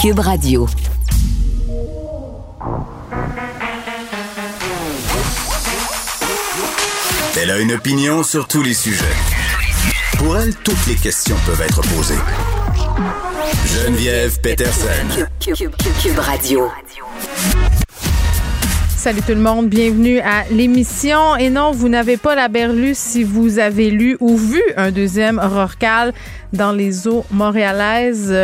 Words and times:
Cube 0.00 0.20
Radio. 0.20 0.66
Elle 7.38 7.50
a 7.50 7.58
une 7.58 7.72
opinion 7.72 8.22
sur 8.22 8.48
tous 8.48 8.62
les 8.62 8.72
sujets. 8.72 9.04
Pour 10.16 10.38
elle, 10.38 10.54
toutes 10.54 10.86
les 10.86 10.94
questions 10.94 11.36
peuvent 11.44 11.60
être 11.60 11.82
posées. 11.82 12.14
Geneviève 13.66 14.40
Peterson. 14.40 15.26
Cube, 15.38 16.18
Radio. 16.18 16.70
Salut 18.96 19.20
tout 19.20 19.32
le 19.32 19.40
monde, 19.40 19.68
bienvenue 19.68 20.20
à 20.20 20.44
l'émission. 20.50 21.36
Et 21.36 21.50
non, 21.50 21.72
vous 21.72 21.90
n'avez 21.90 22.16
pas 22.16 22.34
la 22.34 22.48
berlue 22.48 22.94
si 22.94 23.22
vous 23.22 23.58
avez 23.58 23.90
lu 23.90 24.16
ou 24.20 24.38
vu 24.38 24.62
un 24.78 24.92
deuxième 24.92 25.38
Rorcal 25.38 26.14
dans 26.54 26.72
les 26.72 27.06
eaux 27.06 27.24
montréalaises. 27.30 28.34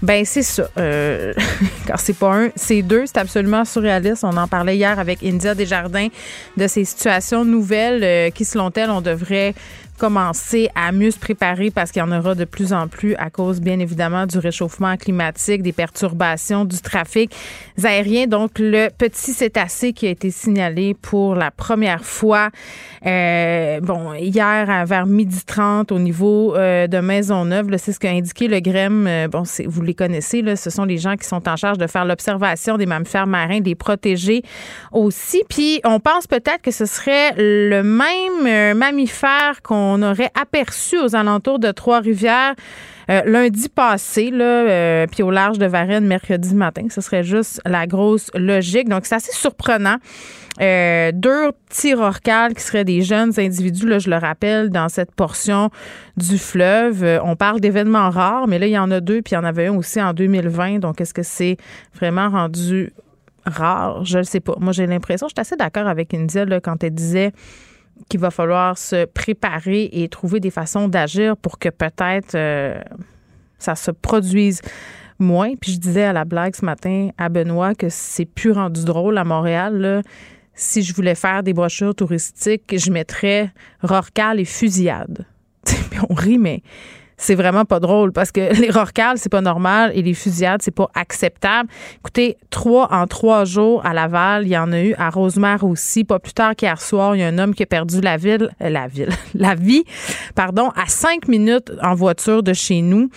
Ben 0.00 0.24
c'est 0.24 0.42
ça. 0.42 0.68
Euh, 0.78 1.34
car 1.86 1.98
c'est 1.98 2.16
pas 2.16 2.34
un, 2.34 2.48
c'est 2.54 2.82
deux. 2.82 3.06
C'est 3.06 3.18
absolument 3.18 3.64
surréaliste. 3.64 4.24
On 4.24 4.36
en 4.36 4.46
parlait 4.46 4.76
hier 4.76 4.98
avec 4.98 5.22
India 5.24 5.54
Desjardins 5.54 6.08
de 6.56 6.66
ces 6.66 6.84
situations 6.84 7.44
nouvelles 7.44 8.04
euh, 8.04 8.30
qui, 8.30 8.44
selon 8.44 8.70
elle, 8.76 8.90
on 8.90 9.00
devrait 9.00 9.54
commencer 9.98 10.68
à 10.74 10.92
mieux 10.92 11.10
se 11.10 11.18
préparer 11.18 11.70
parce 11.70 11.90
qu'il 11.90 12.00
y 12.00 12.02
en 12.02 12.12
aura 12.12 12.34
de 12.34 12.44
plus 12.44 12.72
en 12.72 12.88
plus 12.88 13.14
à 13.16 13.30
cause, 13.30 13.60
bien 13.60 13.78
évidemment, 13.78 14.26
du 14.26 14.38
réchauffement 14.38 14.96
climatique, 14.96 15.62
des 15.62 15.72
perturbations 15.72 16.64
du 16.64 16.80
trafic 16.80 17.34
aérien. 17.82 18.26
Donc, 18.26 18.52
le 18.58 18.88
petit 18.96 19.32
cétacé 19.32 19.92
qui 19.92 20.06
a 20.06 20.10
été 20.10 20.30
signalé 20.30 20.94
pour 20.94 21.34
la 21.34 21.50
première 21.50 22.04
fois, 22.04 22.50
euh, 23.06 23.80
bon, 23.80 24.14
hier 24.14 24.86
vers 24.86 25.06
midi 25.06 25.40
30 25.44 25.92
au 25.92 25.98
niveau 25.98 26.54
euh, 26.56 26.86
de 26.86 26.98
Maisonneuve, 26.98 27.76
c'est 27.78 27.92
ce 27.92 27.98
qu'a 27.98 28.10
indiqué 28.10 28.48
le 28.48 28.60
GREM. 28.60 29.06
Euh, 29.06 29.28
bon, 29.28 29.42
vous 29.66 29.82
les 29.82 29.94
connaissez, 29.94 30.42
là, 30.42 30.56
ce 30.56 30.70
sont 30.70 30.84
les 30.84 30.98
gens 30.98 31.16
qui 31.16 31.26
sont 31.26 31.48
en 31.48 31.56
charge 31.56 31.78
de 31.78 31.86
faire 31.86 32.04
l'observation 32.04 32.76
des 32.76 32.86
mammifères 32.86 33.26
marins, 33.26 33.60
des 33.60 33.74
protéger 33.74 34.42
aussi. 34.92 35.42
Puis, 35.48 35.80
on 35.84 36.00
pense 36.00 36.26
peut-être 36.26 36.62
que 36.62 36.70
ce 36.70 36.86
serait 36.86 37.34
le 37.36 37.82
même 37.82 38.46
euh, 38.46 38.74
mammifère 38.74 39.62
qu'on 39.62 39.87
on 39.88 40.02
aurait 40.02 40.30
aperçu 40.40 40.98
aux 40.98 41.16
alentours 41.16 41.58
de 41.58 41.70
Trois-Rivières 41.70 42.54
euh, 43.10 43.22
lundi 43.24 43.70
passé, 43.70 44.30
euh, 44.34 45.06
puis 45.10 45.22
au 45.22 45.30
large 45.30 45.58
de 45.58 45.64
Varennes 45.64 46.06
mercredi 46.06 46.54
matin. 46.54 46.88
Ce 46.90 47.00
serait 47.00 47.24
juste 47.24 47.58
la 47.64 47.86
grosse 47.86 48.30
logique. 48.34 48.88
Donc, 48.88 49.06
c'est 49.06 49.14
assez 49.14 49.32
surprenant. 49.32 49.96
Euh, 50.60 51.10
deux 51.14 51.52
petits 51.68 51.94
rorcals 51.94 52.52
qui 52.52 52.62
seraient 52.62 52.84
des 52.84 53.00
jeunes 53.00 53.32
individus, 53.38 53.88
là, 53.88 53.98
je 53.98 54.10
le 54.10 54.16
rappelle, 54.16 54.68
dans 54.68 54.90
cette 54.90 55.12
portion 55.12 55.70
du 56.18 56.36
fleuve. 56.36 57.20
on 57.24 57.34
parle 57.34 57.60
d'événements 57.60 58.10
rares, 58.10 58.46
mais 58.46 58.58
là, 58.58 58.66
il 58.66 58.72
y 58.72 58.78
en 58.78 58.90
a 58.90 59.00
deux, 59.00 59.22
puis 59.22 59.32
il 59.32 59.36
y 59.36 59.38
en 59.38 59.44
avait 59.44 59.68
un 59.68 59.76
aussi 59.76 60.02
en 60.02 60.12
2020. 60.12 60.80
Donc, 60.80 61.00
est-ce 61.00 61.14
que 61.14 61.22
c'est 61.22 61.56
vraiment 61.94 62.28
rendu 62.28 62.92
rare? 63.46 64.04
Je 64.04 64.18
ne 64.18 64.22
sais 64.22 64.40
pas. 64.40 64.54
Moi, 64.60 64.72
j'ai 64.72 64.86
l'impression, 64.86 65.28
je 65.28 65.32
suis 65.34 65.40
assez 65.40 65.56
d'accord 65.56 65.86
avec 65.86 66.12
India 66.12 66.44
quand 66.60 66.84
elle 66.84 66.94
disait 66.94 67.32
qu'il 68.08 68.20
va 68.20 68.30
falloir 68.30 68.78
se 68.78 69.04
préparer 69.04 69.88
et 69.92 70.08
trouver 70.08 70.40
des 70.40 70.50
façons 70.50 70.88
d'agir 70.88 71.36
pour 71.36 71.58
que 71.58 71.68
peut-être 71.68 72.34
euh, 72.34 72.80
ça 73.58 73.74
se 73.74 73.90
produise 73.90 74.60
moins. 75.18 75.54
Puis 75.60 75.72
je 75.72 75.78
disais 75.78 76.04
à 76.04 76.12
la 76.12 76.24
blague 76.24 76.54
ce 76.54 76.64
matin 76.64 77.10
à 77.18 77.28
Benoît 77.28 77.74
que 77.74 77.88
c'est 77.88 78.24
plus 78.24 78.52
rendu 78.52 78.84
drôle 78.84 79.18
à 79.18 79.24
Montréal. 79.24 80.02
Si 80.54 80.82
je 80.82 80.94
voulais 80.94 81.14
faire 81.14 81.42
des 81.42 81.52
brochures 81.52 81.94
touristiques, 81.94 82.76
je 82.76 82.90
mettrais 82.90 83.52
Rorcal 83.82 84.40
et 84.40 84.44
fusillade. 84.44 85.24
on 86.08 86.14
rit, 86.14 86.38
mais 86.38 86.62
c'est 87.18 87.34
vraiment 87.34 87.64
pas 87.64 87.80
drôle 87.80 88.12
parce 88.12 88.32
que 88.32 88.54
les 88.60 88.70
rorcales, 88.70 89.18
c'est 89.18 89.28
pas 89.28 89.42
normal 89.42 89.92
et 89.94 90.02
les 90.02 90.14
fusillades, 90.14 90.62
c'est 90.62 90.74
pas 90.74 90.88
acceptable. 90.94 91.68
Écoutez, 91.98 92.38
trois 92.48 92.88
en 92.92 93.06
trois 93.06 93.44
jours 93.44 93.84
à 93.84 93.92
Laval, 93.92 94.46
il 94.46 94.50
y 94.50 94.56
en 94.56 94.72
a 94.72 94.80
eu 94.80 94.94
à 94.96 95.10
Rosemère 95.10 95.64
aussi. 95.64 96.04
Pas 96.04 96.18
plus 96.18 96.32
tard 96.32 96.56
qu'hier 96.56 96.80
soir, 96.80 97.16
il 97.16 97.18
y 97.18 97.22
a 97.22 97.26
un 97.26 97.38
homme 97.38 97.54
qui 97.54 97.64
a 97.64 97.66
perdu 97.66 98.00
la 98.00 98.16
ville, 98.16 98.50
euh, 98.62 98.70
la 98.70 98.86
ville, 98.86 99.10
la 99.34 99.54
vie, 99.54 99.84
pardon, 100.34 100.70
à 100.76 100.86
cinq 100.86 101.28
minutes 101.28 101.72
en 101.82 101.94
voiture 101.94 102.42
de 102.42 102.54
chez 102.54 102.80
nous. 102.80 103.10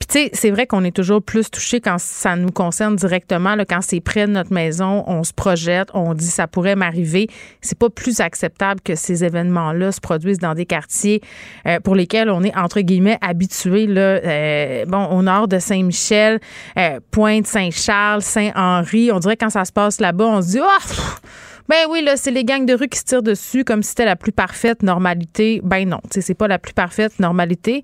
Puis 0.00 0.06
tu 0.06 0.12
sais, 0.14 0.30
c'est 0.32 0.50
vrai 0.50 0.66
qu'on 0.66 0.82
est 0.82 0.96
toujours 0.96 1.22
plus 1.22 1.50
touché 1.50 1.80
quand 1.80 1.98
ça 1.98 2.34
nous 2.34 2.50
concerne 2.50 2.96
directement, 2.96 3.54
là, 3.54 3.66
quand 3.66 3.82
c'est 3.82 4.00
près 4.00 4.26
de 4.26 4.32
notre 4.32 4.52
maison, 4.52 5.04
on 5.06 5.22
se 5.24 5.32
projette, 5.34 5.90
on 5.92 6.14
dit 6.14 6.26
ça 6.26 6.46
pourrait 6.46 6.74
m'arriver. 6.74 7.28
C'est 7.60 7.78
pas 7.78 7.90
plus 7.90 8.20
acceptable 8.20 8.80
que 8.80 8.94
ces 8.94 9.24
événements-là 9.24 9.92
se 9.92 10.00
produisent 10.00 10.38
dans 10.38 10.54
des 10.54 10.64
quartiers 10.64 11.20
euh, 11.66 11.80
pour 11.80 11.94
lesquels 11.94 12.30
on 12.30 12.42
est 12.42 12.56
entre 12.56 12.80
guillemets 12.80 13.18
habitué. 13.20 13.86
Là, 13.86 14.00
euh, 14.00 14.84
bon, 14.86 15.04
au 15.04 15.22
nord 15.22 15.48
de 15.48 15.58
Saint-Michel, 15.58 16.40
euh, 16.78 16.98
Pointe, 17.10 17.46
Saint-Charles, 17.46 18.22
Saint-Henri, 18.22 19.12
on 19.12 19.18
dirait 19.18 19.36
quand 19.36 19.50
ça 19.50 19.66
se 19.66 19.72
passe 19.72 20.00
là-bas, 20.00 20.24
on 20.24 20.42
se 20.42 20.48
dit 20.48 20.60
oh 20.62 21.26
ben 21.70 21.86
oui, 21.88 22.02
là, 22.02 22.16
c'est 22.16 22.32
les 22.32 22.42
gangs 22.42 22.66
de 22.66 22.74
rue 22.74 22.88
qui 22.88 22.98
se 22.98 23.04
tirent 23.04 23.22
dessus 23.22 23.62
comme 23.62 23.84
si 23.84 23.90
c'était 23.90 24.04
la 24.04 24.16
plus 24.16 24.32
parfaite 24.32 24.82
normalité. 24.82 25.60
Ben 25.62 25.88
non, 25.88 26.00
c'est 26.10 26.34
pas 26.34 26.48
la 26.48 26.58
plus 26.58 26.72
parfaite 26.72 27.20
normalité. 27.20 27.82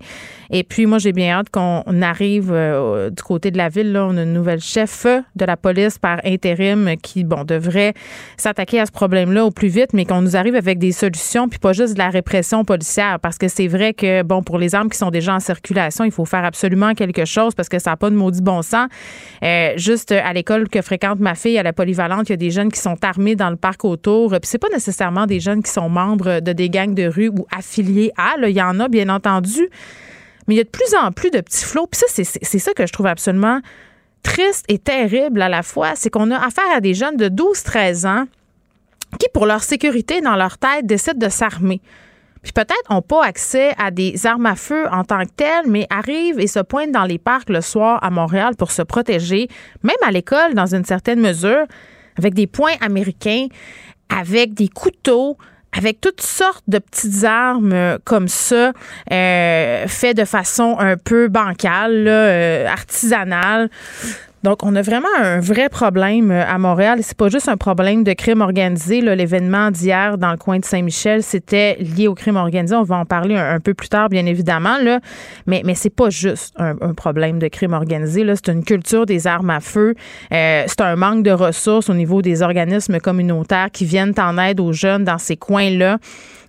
Et 0.49 0.65
puis, 0.65 0.85
moi, 0.85 0.97
j'ai 0.97 1.13
bien 1.13 1.31
hâte 1.31 1.49
qu'on 1.49 2.01
arrive 2.01 2.51
euh, 2.51 3.09
du 3.09 3.23
côté 3.23 3.49
de 3.49 3.57
la 3.57 3.69
ville. 3.69 3.93
Là, 3.93 4.05
on 4.05 4.17
a 4.17 4.23
une 4.23 4.33
nouvelle 4.33 4.59
chef 4.59 5.05
de 5.05 5.45
la 5.45 5.55
police 5.55 5.99
par 5.99 6.19
intérim 6.25 6.97
qui, 7.01 7.23
bon, 7.23 7.45
devrait 7.45 7.93
s'attaquer 8.35 8.81
à 8.81 8.85
ce 8.85 8.91
problème-là 8.91 9.45
au 9.45 9.51
plus 9.51 9.69
vite, 9.69 9.93
mais 9.93 10.03
qu'on 10.03 10.21
nous 10.21 10.35
arrive 10.35 10.55
avec 10.55 10.79
des 10.79 10.91
solutions, 10.91 11.47
puis 11.47 11.59
pas 11.59 11.71
juste 11.71 11.93
de 11.93 11.99
la 11.99 12.09
répression 12.09 12.65
policière. 12.65 13.21
Parce 13.21 13.37
que 13.37 13.47
c'est 13.47 13.67
vrai 13.67 13.93
que, 13.93 14.21
bon, 14.21 14.43
pour 14.43 14.57
les 14.57 14.75
armes 14.75 14.89
qui 14.89 14.97
sont 14.97 15.11
déjà 15.11 15.33
en 15.33 15.39
circulation, 15.39 16.03
il 16.03 16.11
faut 16.11 16.25
faire 16.25 16.43
absolument 16.43 16.93
quelque 16.93 17.23
chose 17.23 17.55
parce 17.55 17.69
que 17.69 17.79
ça 17.79 17.91
n'a 17.91 17.95
pas 17.95 18.09
de 18.09 18.15
maudit 18.15 18.41
bon 18.41 18.61
sens. 18.63 18.89
Euh, 19.43 19.71
juste 19.77 20.11
à 20.11 20.33
l'école 20.33 20.67
que 20.67 20.81
fréquente 20.81 21.21
ma 21.21 21.35
fille, 21.35 21.57
à 21.57 21.63
la 21.63 21.71
polyvalente, 21.71 22.27
il 22.27 22.31
y 22.31 22.33
a 22.33 22.37
des 22.37 22.51
jeunes 22.51 22.69
qui 22.69 22.81
sont 22.81 22.97
armés 23.01 23.37
dans 23.37 23.49
le 23.49 23.55
parc 23.55 23.76
autour. 23.85 24.31
Puis 24.31 24.39
c'est 24.43 24.57
pas 24.57 24.69
nécessairement 24.69 25.25
des 25.25 25.39
jeunes 25.39 25.63
qui 25.63 25.71
sont 25.71 25.89
membres 25.89 26.39
de 26.39 26.53
des 26.53 26.69
gangs 26.69 26.93
de 26.93 27.07
rue 27.07 27.29
ou 27.29 27.45
affiliés 27.55 28.11
à. 28.17 28.35
il 28.41 28.55
y 28.55 28.61
en 28.61 28.79
a, 28.79 28.87
bien 28.87 29.09
entendu. 29.09 29.69
Mais 30.47 30.55
il 30.55 30.57
y 30.57 30.61
a 30.61 30.63
de 30.63 30.69
plus 30.69 30.95
en 30.95 31.11
plus 31.11 31.29
de 31.29 31.41
petits 31.41 31.65
flots. 31.65 31.87
Puis 31.87 31.99
ça, 31.99 32.23
c'est 32.41 32.59
ça 32.59 32.73
que 32.73 32.85
je 32.85 32.93
trouve 32.93 33.07
absolument 33.07 33.59
triste 34.23 34.65
et 34.67 34.79
terrible 34.79 35.41
à 35.41 35.49
la 35.49 35.63
fois. 35.63 35.93
C'est 35.95 36.09
qu'on 36.09 36.31
a 36.31 36.37
affaire 36.37 36.71
à 36.75 36.81
des 36.81 36.93
jeunes 36.93 37.17
de 37.17 37.27
12-13 37.27 38.07
ans 38.07 38.25
qui, 39.19 39.27
pour 39.33 39.45
leur 39.45 39.63
sécurité 39.63 40.21
dans 40.21 40.35
leur 40.35 40.57
tête, 40.57 40.85
décident 40.85 41.17
de 41.17 41.29
s'armer. 41.29 41.81
Puis 42.43 42.53
peut-être 42.53 42.89
n'ont 42.89 43.01
pas 43.01 43.25
accès 43.25 43.73
à 43.77 43.91
des 43.91 44.25
armes 44.25 44.45
à 44.45 44.55
feu 44.55 44.85
en 44.91 45.03
tant 45.03 45.23
que 45.25 45.31
telles, 45.35 45.67
mais 45.67 45.87
arrivent 45.89 46.39
et 46.39 46.47
se 46.47 46.59
pointent 46.59 46.91
dans 46.91 47.03
les 47.03 47.17
parcs 47.17 47.49
le 47.49 47.61
soir 47.61 47.99
à 48.03 48.09
Montréal 48.09 48.55
pour 48.57 48.71
se 48.71 48.81
protéger, 48.81 49.47
même 49.83 49.95
à 50.05 50.11
l'école 50.11 50.53
dans 50.53 50.73
une 50.73 50.85
certaine 50.85 51.19
mesure 51.19 51.65
avec 52.17 52.33
des 52.33 52.47
points 52.47 52.75
américains, 52.81 53.47
avec 54.09 54.53
des 54.53 54.67
couteaux, 54.67 55.37
avec 55.77 56.01
toutes 56.01 56.21
sortes 56.21 56.63
de 56.67 56.79
petites 56.79 57.23
armes 57.23 57.73
euh, 57.73 57.97
comme 58.03 58.27
ça, 58.27 58.71
euh, 59.11 59.85
de 59.85 60.25
façon 60.25 60.77
un 60.79 60.97
peu 60.97 61.27
bancale, 61.27 62.07
euh, 62.07 62.67
artisanale. 62.67 63.69
Donc, 64.47 64.63
on 64.63 64.77
a 64.77 64.81
vraiment 64.81 65.09
un 65.19 65.41
vrai 65.41 65.67
problème 65.67 66.31
euh, 66.31 66.41
à 66.47 66.57
Montréal. 66.57 66.99
C'est 67.01 67.17
pas 67.17 67.27
juste 67.27 67.49
un 67.49 67.57
problème 67.57 68.05
de 68.05 68.13
crime 68.13 68.39
organisé. 68.39 69.01
L'événement 69.01 69.71
d'hier 69.71 70.17
dans 70.17 70.31
le 70.31 70.37
coin 70.37 70.57
de 70.57 70.63
Saint-Michel, 70.63 71.21
c'était 71.21 71.75
lié 71.81 72.07
au 72.07 72.15
crime 72.15 72.37
organisé. 72.37 72.73
On 72.73 72.83
va 72.83 72.95
en 72.95 73.03
parler 73.03 73.35
un, 73.35 73.59
peu 73.59 73.73
plus 73.73 73.89
tard, 73.89 74.07
bien 74.07 74.25
évidemment. 74.25 74.77
Mais 75.47 75.63
c'est 75.75 75.93
pas 75.93 76.09
juste 76.09 76.55
un, 76.57 76.93
problème 76.93 77.39
de 77.39 77.49
crime 77.49 77.73
organisé. 77.73 78.23
C'est 78.35 78.53
une 78.53 78.63
culture 78.63 79.05
des 79.05 79.27
armes 79.27 79.49
à 79.49 79.59
feu. 79.59 79.95
Euh, 80.31 80.63
c'est 80.65 80.79
un 80.79 80.95
manque 80.95 81.23
de 81.23 81.31
ressources 81.31 81.89
au 81.89 81.93
niveau 81.93 82.21
des 82.21 82.41
organismes 82.41 82.99
communautaires 82.99 83.67
qui 83.69 83.83
viennent 83.83 84.13
en 84.17 84.37
aide 84.37 84.61
aux 84.61 84.71
jeunes 84.71 85.03
dans 85.03 85.17
ces 85.17 85.35
coins-là. 85.35 85.97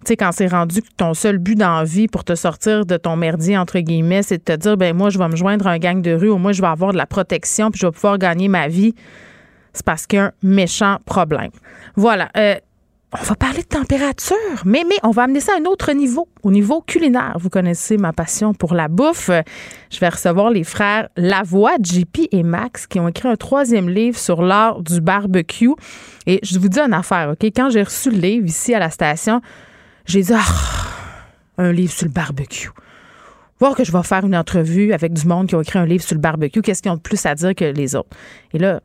Tu 0.01 0.09
sais, 0.09 0.17
quand 0.17 0.31
c'est 0.33 0.47
rendu 0.47 0.83
que 0.83 0.89
ton 0.97 1.15
seul 1.15 1.39
but 1.39 1.57
dans 1.57 1.85
vie 1.85 2.09
pour 2.09 2.25
te 2.25 2.35
sortir 2.35 2.87
de 2.87 2.97
ton 2.97 3.17
merdier, 3.17 3.59
entre 3.59 3.79
guillemets, 3.81 4.23
c'est 4.23 4.39
de 4.39 4.43
te 4.43 4.57
dire, 4.57 4.77
ben 4.77 4.97
moi, 4.97 5.11
je 5.11 5.19
vais 5.19 5.29
me 5.29 5.37
joindre 5.37 5.67
à 5.67 5.73
un 5.73 5.79
gang 5.79 6.01
de 6.01 6.13
rue, 6.13 6.29
au 6.29 6.39
moins, 6.39 6.53
je 6.53 6.63
vais 6.63 6.69
avoir 6.69 6.93
de 6.93 6.97
la 6.97 7.07
protection, 7.07 7.71
puis 7.71 7.81
je 7.81 7.87
vais 7.87 7.93
pouvoir 7.93 8.19
gagner 8.19 8.49
ma 8.49 8.69
vie. 8.69 8.95
C'est 9.73 9.85
parce 9.85 10.07
qu'il 10.07 10.19
y 10.19 10.21
a 10.21 10.27
un 10.27 10.33
méchant 10.43 10.99
problème. 11.05 11.51
Voilà. 11.97 12.31
Euh, 12.37 12.55
on 13.19 13.23
va 13.23 13.35
parler 13.37 13.63
de 13.63 13.69
température, 13.69 14.37
mais, 14.67 14.85
mais 14.87 14.97
on 15.03 15.13
va 15.13 15.23
amener 15.23 15.41
ça 15.41 15.53
à 15.55 15.61
un 15.61 15.65
autre 15.65 15.93
niveau, 15.93 16.29
au 16.43 16.51
niveau 16.51 16.83
culinaire. 16.83 17.37
Vous 17.41 17.49
connaissez 17.49 17.97
ma 17.97 18.13
passion 18.13 18.53
pour 18.53 18.75
la 18.75 18.89
bouffe. 18.89 19.31
Je 19.91 19.99
vais 19.99 20.11
recevoir 20.11 20.51
les 20.51 20.63
frères 20.63 21.09
Lavoie, 21.17 21.77
JP 21.83 22.29
et 22.33 22.43
Max, 22.43 22.87
qui 22.87 23.01
ont 23.01 23.09
écrit 23.09 23.29
un 23.29 23.37
troisième 23.37 23.89
livre 23.89 24.19
sur 24.19 24.43
l'art 24.43 24.83
du 24.83 25.01
barbecue. 25.01 25.73
Et 26.27 26.39
je 26.43 26.59
vous 26.59 26.69
dis 26.69 26.81
une 26.81 26.93
affaire, 26.93 27.31
OK? 27.31 27.45
Quand 27.57 27.71
j'ai 27.71 27.83
reçu 27.83 28.11
le 28.11 28.19
livre 28.19 28.47
ici 28.47 28.75
à 28.75 28.79
la 28.79 28.91
station, 28.91 29.41
j'ai 30.09 30.23
dit, 30.23 30.33
ah, 30.35 30.45
un 31.59 31.71
livre 31.71 31.93
sur 31.93 32.07
le 32.07 32.13
barbecue. 32.13 32.71
Voir 33.61 33.75
que 33.75 33.85
je 33.85 33.93
vais 33.93 34.03
faire 34.03 34.25
une 34.25 34.37
entrevue 34.37 34.93
avec 34.93 35.13
du 35.13 35.27
monde 35.27 35.49
qui 35.49 35.55
a 35.55 35.61
écrit 35.61 35.79
un 35.79 35.87
livre 35.87 36.03
sur 36.03 36.15
le 36.15 36.21
barbecue, 36.21 36.63
qu'est-ce 36.63 36.83
qu'ils 36.83 36.91
ont 36.91 36.97
de 36.97 37.01
plus 37.01 37.25
à 37.27 37.35
dire 37.35 37.55
que 37.55 37.65
les 37.65 37.95
autres? 37.95 38.17
Et 38.53 38.59
là, 38.59 38.81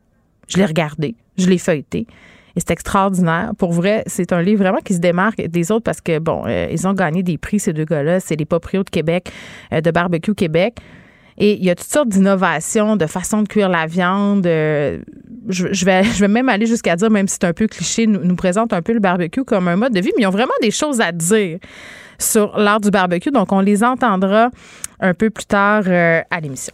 je 0.47 0.57
l'ai 0.57 0.65
regardé, 0.65 1.15
je 1.37 1.47
l'ai 1.47 1.57
feuilleté. 1.57 2.07
Et 2.55 2.59
c'est 2.59 2.71
extraordinaire. 2.71 3.51
Pour 3.57 3.71
vrai, 3.71 4.03
c'est 4.05 4.31
un 4.33 4.41
livre 4.41 4.63
vraiment 4.63 4.79
qui 4.79 4.93
se 4.93 4.99
démarque 4.99 5.41
des 5.41 5.71
autres 5.71 5.83
parce 5.83 6.01
que, 6.01 6.19
bon, 6.19 6.43
euh, 6.45 6.67
ils 6.71 6.87
ont 6.87 6.93
gagné 6.93 7.23
des 7.23 7.37
prix, 7.37 7.59
ces 7.59 7.73
deux 7.73 7.85
gars-là. 7.85 8.19
C'est 8.19 8.35
les 8.35 8.45
proprios 8.45 8.83
de 8.83 8.89
Québec, 8.89 9.31
euh, 9.71 9.81
de 9.81 9.91
Barbecue 9.91 10.35
Québec. 10.35 10.75
Et 11.37 11.53
il 11.53 11.63
y 11.63 11.69
a 11.69 11.75
toutes 11.75 11.87
sortes 11.87 12.09
d'innovations, 12.09 12.95
de 12.95 13.05
façons 13.05 13.41
de 13.41 13.47
cuire 13.47 13.69
la 13.69 13.85
viande. 13.85 14.45
Euh, 14.45 14.99
je, 15.49 15.85
vais, 15.85 16.03
je 16.03 16.19
vais 16.19 16.27
même 16.27 16.49
aller 16.49 16.65
jusqu'à 16.65 16.95
dire, 16.95 17.09
même 17.09 17.27
si 17.27 17.37
c'est 17.39 17.47
un 17.47 17.53
peu 17.53 17.67
cliché, 17.67 18.07
nous, 18.07 18.35
présente 18.35 18.73
un 18.73 18.81
peu 18.81 18.93
le 18.93 18.99
barbecue 18.99 19.43
comme 19.43 19.67
un 19.67 19.75
mode 19.75 19.93
de 19.93 19.99
vie, 19.99 20.11
mais 20.17 20.23
ils 20.23 20.27
ont 20.27 20.31
vraiment 20.31 20.53
des 20.61 20.71
choses 20.71 21.01
à 21.01 21.11
dire 21.11 21.59
sur 22.19 22.57
l'art 22.57 22.79
du 22.79 22.91
barbecue. 22.91 23.31
Donc, 23.31 23.51
on 23.51 23.59
les 23.59 23.83
entendra 23.83 24.49
un 24.99 25.13
peu 25.13 25.29
plus 25.29 25.45
tard 25.45 25.83
euh, 25.87 26.21
à 26.29 26.39
l'émission. 26.39 26.73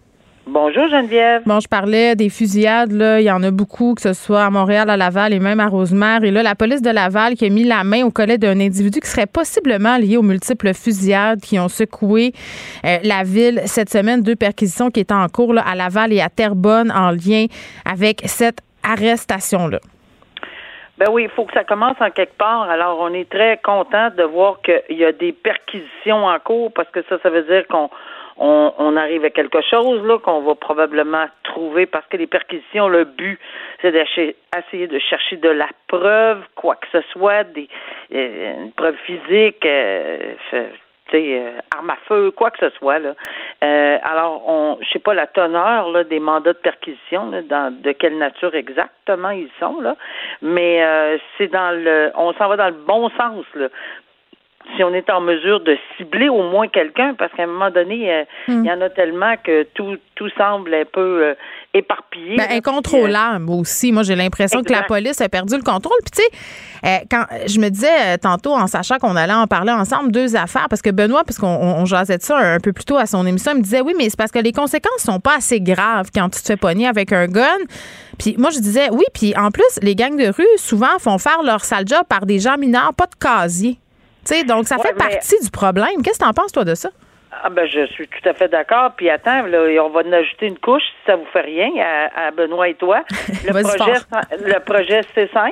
Bonjour 0.53 0.85
Geneviève. 0.89 1.43
Bon, 1.45 1.61
je 1.61 1.67
parlais 1.69 2.13
des 2.17 2.27
fusillades, 2.27 2.91
là. 2.91 3.21
Il 3.21 3.23
y 3.23 3.31
en 3.31 3.41
a 3.41 3.51
beaucoup, 3.51 3.95
que 3.95 4.01
ce 4.01 4.11
soit 4.11 4.43
à 4.43 4.49
Montréal, 4.49 4.89
à 4.89 4.97
Laval 4.97 5.31
et 5.31 5.39
même 5.39 5.61
à 5.61 5.67
Rosemère. 5.67 6.25
Et 6.25 6.31
là, 6.31 6.43
la 6.43 6.55
police 6.55 6.81
de 6.81 6.89
Laval 6.89 7.35
qui 7.35 7.45
a 7.45 7.49
mis 7.49 7.63
la 7.63 7.85
main 7.85 8.03
au 8.03 8.11
collet 8.11 8.37
d'un 8.37 8.59
individu 8.59 8.99
qui 8.99 9.07
serait 9.07 9.27
possiblement 9.27 9.95
lié 9.95 10.17
aux 10.17 10.23
multiples 10.23 10.73
fusillades 10.73 11.39
qui 11.39 11.57
ont 11.57 11.69
secoué 11.69 12.33
euh, 12.83 12.97
la 13.01 13.23
ville 13.23 13.61
cette 13.63 13.89
semaine. 13.89 14.23
Deux 14.23 14.35
perquisitions 14.35 14.89
qui 14.89 14.99
étaient 14.99 15.13
en 15.13 15.29
cours 15.29 15.55
à 15.57 15.73
Laval 15.73 16.11
et 16.11 16.19
à 16.19 16.27
Terrebonne 16.27 16.91
en 16.91 17.11
lien 17.11 17.45
avec 17.85 18.19
cette 18.25 18.59
arrestation-là. 18.83 19.79
Ben 20.97 21.07
oui, 21.13 21.23
il 21.23 21.29
faut 21.29 21.45
que 21.45 21.53
ça 21.53 21.63
commence 21.63 21.95
en 22.01 22.11
quelque 22.11 22.37
part. 22.37 22.69
Alors, 22.69 22.99
on 22.99 23.13
est 23.13 23.29
très 23.29 23.57
content 23.63 24.09
de 24.17 24.23
voir 24.23 24.59
qu'il 24.61 24.97
y 24.97 25.05
a 25.05 25.13
des 25.13 25.31
perquisitions 25.31 26.25
en 26.25 26.37
cours 26.39 26.73
parce 26.73 26.89
que 26.89 27.01
ça, 27.07 27.15
ça 27.23 27.29
veut 27.29 27.43
dire 27.43 27.65
qu'on 27.69 27.89
on, 28.41 28.97
arrive 28.97 29.23
à 29.25 29.29
quelque 29.29 29.61
chose 29.61 30.03
là 30.05 30.17
qu'on 30.17 30.41
va 30.41 30.55
probablement 30.55 31.25
trouver 31.43 31.85
parce 31.85 32.05
que 32.07 32.17
les 32.17 32.27
perquisitions, 32.27 32.87
le 32.87 33.05
but, 33.05 33.39
c'est 33.81 33.91
d'essayer 33.91 34.87
de 34.87 34.99
chercher 34.99 35.37
de 35.37 35.49
la 35.49 35.69
preuve, 35.87 36.41
quoi 36.55 36.75
que 36.75 36.87
ce 36.91 37.01
soit, 37.11 37.43
des 37.43 37.69
euh, 38.13 38.63
une 38.63 38.71
preuve 38.71 38.95
physique, 39.05 39.65
euh, 39.65 40.33
euh, 41.13 41.59
arme 41.75 41.89
à 41.89 41.97
feu, 42.07 42.31
quoi 42.31 42.51
que 42.51 42.59
ce 42.59 42.69
soit. 42.77 42.99
Là. 42.99 43.15
Euh, 43.63 43.97
alors, 44.03 44.43
on, 44.47 44.77
je 44.81 44.89
sais 44.89 44.99
pas 44.99 45.13
la 45.13 45.27
teneur 45.27 45.89
là, 45.89 46.03
des 46.03 46.19
mandats 46.19 46.53
de 46.53 46.57
perquisition, 46.57 47.31
dans, 47.49 47.73
de 47.81 47.91
quelle 47.91 48.17
nature 48.17 48.55
exactement 48.55 49.29
ils 49.31 49.49
sont, 49.59 49.81
là, 49.81 49.95
mais 50.41 50.83
euh, 50.83 51.17
c'est 51.37 51.47
dans 51.47 51.71
le, 51.71 52.11
on 52.15 52.33
s'en 52.33 52.47
va 52.47 52.57
dans 52.57 52.67
le 52.67 52.85
bon 52.85 53.09
sens 53.09 53.45
là, 53.55 53.67
si 54.75 54.83
on 54.83 54.93
est 54.93 55.09
en 55.09 55.21
mesure 55.21 55.59
de 55.61 55.77
cibler 55.97 56.29
au 56.29 56.49
moins 56.49 56.67
quelqu'un, 56.67 57.13
parce 57.17 57.31
qu'à 57.33 57.43
un 57.43 57.47
moment 57.47 57.71
donné, 57.71 58.11
euh, 58.11 58.23
hmm. 58.47 58.63
il 58.63 58.65
y 58.65 58.71
en 58.71 58.81
a 58.81 58.89
tellement 58.89 59.35
que 59.43 59.63
tout, 59.73 59.97
tout 60.15 60.29
semble 60.37 60.73
un 60.73 60.85
peu 60.85 61.23
euh, 61.23 61.33
éparpillé. 61.73 62.37
Ben, 62.37 62.47
incontrôlable 62.51 63.49
aussi. 63.49 63.91
Moi, 63.91 64.03
j'ai 64.03 64.15
l'impression 64.15 64.61
que 64.63 64.71
la 64.71 64.83
police 64.83 65.21
a 65.21 65.29
perdu 65.29 65.55
le 65.55 65.63
contrôle. 65.63 65.97
Puis, 66.03 66.21
tu 66.21 66.21
sais, 66.21 66.87
euh, 66.87 67.05
quand 67.09 67.25
je 67.47 67.59
me 67.59 67.69
disais 67.69 68.17
tantôt, 68.17 68.53
en 68.53 68.67
sachant 68.67 68.97
qu'on 68.97 69.15
allait 69.15 69.33
en 69.33 69.47
parler 69.47 69.71
ensemble, 69.71 70.11
deux 70.11 70.35
affaires, 70.35 70.67
parce 70.69 70.81
que 70.81 70.89
Benoît, 70.89 71.23
puisqu'on 71.23 71.47
on, 71.47 71.85
jasait 71.85 72.17
de 72.17 72.23
ça 72.23 72.37
un, 72.37 72.59
peu 72.59 72.73
plus 72.73 72.85
tôt 72.85 72.97
à 72.97 73.05
son 73.05 73.25
émission, 73.25 73.51
il 73.53 73.59
me 73.59 73.63
disait 73.63 73.81
oui, 73.81 73.93
mais 73.97 74.09
c'est 74.09 74.17
parce 74.17 74.31
que 74.31 74.39
les 74.39 74.51
conséquences 74.51 75.01
sont 75.01 75.19
pas 75.19 75.37
assez 75.37 75.61
graves 75.61 76.09
quand 76.13 76.29
tu 76.29 76.41
te 76.41 76.45
fais 76.45 76.57
pogner 76.57 76.87
avec 76.87 77.11
un 77.11 77.27
gun. 77.27 77.57
Puis 78.17 78.35
moi, 78.37 78.49
je 78.51 78.59
disais 78.59 78.89
oui, 78.91 79.05
puis 79.13 79.33
en 79.37 79.51
plus, 79.51 79.79
les 79.81 79.95
gangs 79.95 80.17
de 80.17 80.27
rue, 80.27 80.57
souvent, 80.57 80.99
font 80.99 81.17
faire 81.17 81.43
leur 81.43 81.63
sale 81.63 81.87
job 81.87 82.03
par 82.07 82.25
des 82.25 82.39
gens 82.39 82.57
mineurs, 82.57 82.93
pas 82.93 83.07
de 83.07 83.15
casier 83.15 83.77
donc, 84.45 84.67
ça 84.67 84.77
fait 84.77 84.93
partie 84.93 85.39
du 85.43 85.51
problème. 85.51 86.01
Qu'est-ce 86.03 86.19
que 86.19 86.23
tu 86.23 86.29
en 86.29 86.33
penses, 86.33 86.51
toi, 86.51 86.63
de 86.63 86.75
ça? 86.75 86.89
Ah 87.43 87.49
ben 87.49 87.65
je 87.65 87.85
suis 87.87 88.07
tout 88.07 88.29
à 88.29 88.33
fait 88.33 88.49
d'accord. 88.49 88.91
Puis 88.95 89.09
attends, 89.09 89.43
là, 89.43 89.59
on 89.83 89.89
va 89.89 90.01
en 90.01 90.11
ajouter 90.11 90.47
une 90.47 90.59
couche 90.59 90.83
si 90.83 91.05
ça 91.07 91.15
vous 91.15 91.25
fait 91.31 91.41
rien 91.41 91.71
à, 92.13 92.29
Benoît 92.31 92.67
et 92.67 92.75
toi. 92.75 93.03
Le 93.45 93.63
projet 93.63 93.99
le 94.37 94.59
projet 94.59 95.01
C5 95.15 95.51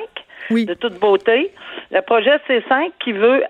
oui. 0.50 0.66
de 0.66 0.74
toute 0.74 0.98
beauté. 0.98 1.52
Le 1.90 2.00
projet 2.02 2.36
C5 2.48 2.90
qui 3.02 3.12
veut 3.12 3.42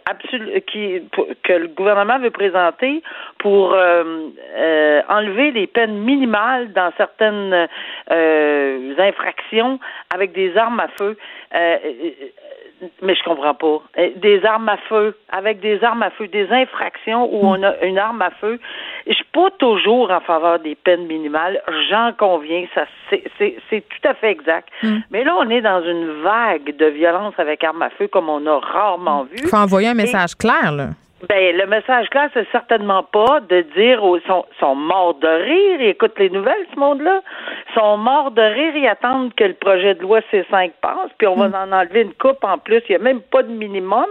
qui 0.66 1.02
que 1.42 1.52
le 1.52 1.68
gouvernement 1.68 2.18
veut 2.18 2.30
présenter 2.30 3.02
pour 3.38 3.74
euh, 3.74 4.28
euh, 4.56 5.02
enlever 5.08 5.50
les 5.50 5.66
peines 5.66 5.98
minimales 5.98 6.72
dans 6.72 6.92
certaines 6.96 7.68
euh, 8.10 8.94
infractions 8.98 9.78
avec 10.14 10.32
des 10.32 10.56
armes 10.56 10.80
à 10.80 10.88
feu 10.98 11.16
mais 13.02 13.14
je 13.14 13.22
comprends 13.22 13.54
pas. 13.54 13.82
Eh, 13.96 14.10
des 14.16 14.44
armes 14.44 14.68
à 14.68 14.76
feu, 14.88 15.16
avec 15.30 15.60
des 15.60 15.82
armes 15.84 16.02
à 16.02 16.10
feu, 16.10 16.28
des 16.28 16.50
infractions 16.50 17.28
où 17.32 17.40
on 17.42 17.62
a 17.62 17.76
une 17.82 17.98
arme 17.98 18.22
à 18.22 18.30
feu. 18.30 18.58
Je 19.06 19.12
suis 19.12 19.24
pas 19.32 19.50
toujours 19.58 20.10
en 20.10 20.20
faveur 20.20 20.58
des 20.60 20.74
peines 20.74 21.06
minimales. 21.06 21.60
J'en 21.90 22.12
conviens, 22.12 22.66
ça 22.74 22.84
c'est 23.10 23.88
tout 23.88 24.08
à 24.08 24.14
fait 24.14 24.30
exact. 24.30 24.68
Mm. 24.82 24.98
Mais 25.10 25.24
là, 25.24 25.34
on 25.38 25.48
est 25.50 25.60
dans 25.60 25.82
une 25.82 26.22
vague 26.22 26.76
de 26.76 26.86
violence 26.86 27.34
avec 27.38 27.64
armes 27.64 27.82
à 27.82 27.90
feu 27.90 28.08
comme 28.08 28.28
on 28.28 28.46
a 28.46 28.58
rarement 28.58 29.24
vu. 29.24 29.36
Il 29.42 29.48
faut 29.48 29.56
envoyer 29.56 29.88
un 29.88 29.94
message 29.94 30.34
clair, 30.36 30.72
là. 30.72 30.88
Ben, 31.28 31.54
le 31.54 31.66
message 31.66 32.08
clair, 32.08 32.30
c'est 32.32 32.48
certainement 32.50 33.02
pas 33.02 33.40
de 33.40 33.60
dire 33.76 34.02
aux 34.02 34.18
sont, 34.20 34.46
sont 34.58 34.74
morts 34.74 35.14
de 35.14 35.28
rire, 35.28 35.80
ils 35.80 35.88
écoutent 35.88 36.18
les 36.18 36.30
nouvelles, 36.30 36.66
ce 36.72 36.80
monde-là. 36.80 37.20
sont 37.74 37.98
morts 37.98 38.30
de 38.30 38.40
rire, 38.40 38.74
ils 38.74 38.86
attendent 38.86 39.34
que 39.34 39.44
le 39.44 39.52
projet 39.54 39.94
de 39.94 40.00
loi 40.00 40.20
C5 40.32 40.72
passe, 40.80 41.10
puis 41.18 41.26
on 41.26 41.36
va 41.36 41.48
mm. 41.48 41.54
en 41.54 41.76
enlever 41.76 42.02
une 42.02 42.14
coupe 42.14 42.42
en 42.42 42.56
plus. 42.56 42.82
Il 42.88 42.92
n'y 42.92 42.96
a 42.96 43.00
même 43.00 43.20
pas 43.20 43.42
de 43.42 43.50
minimum. 43.50 44.06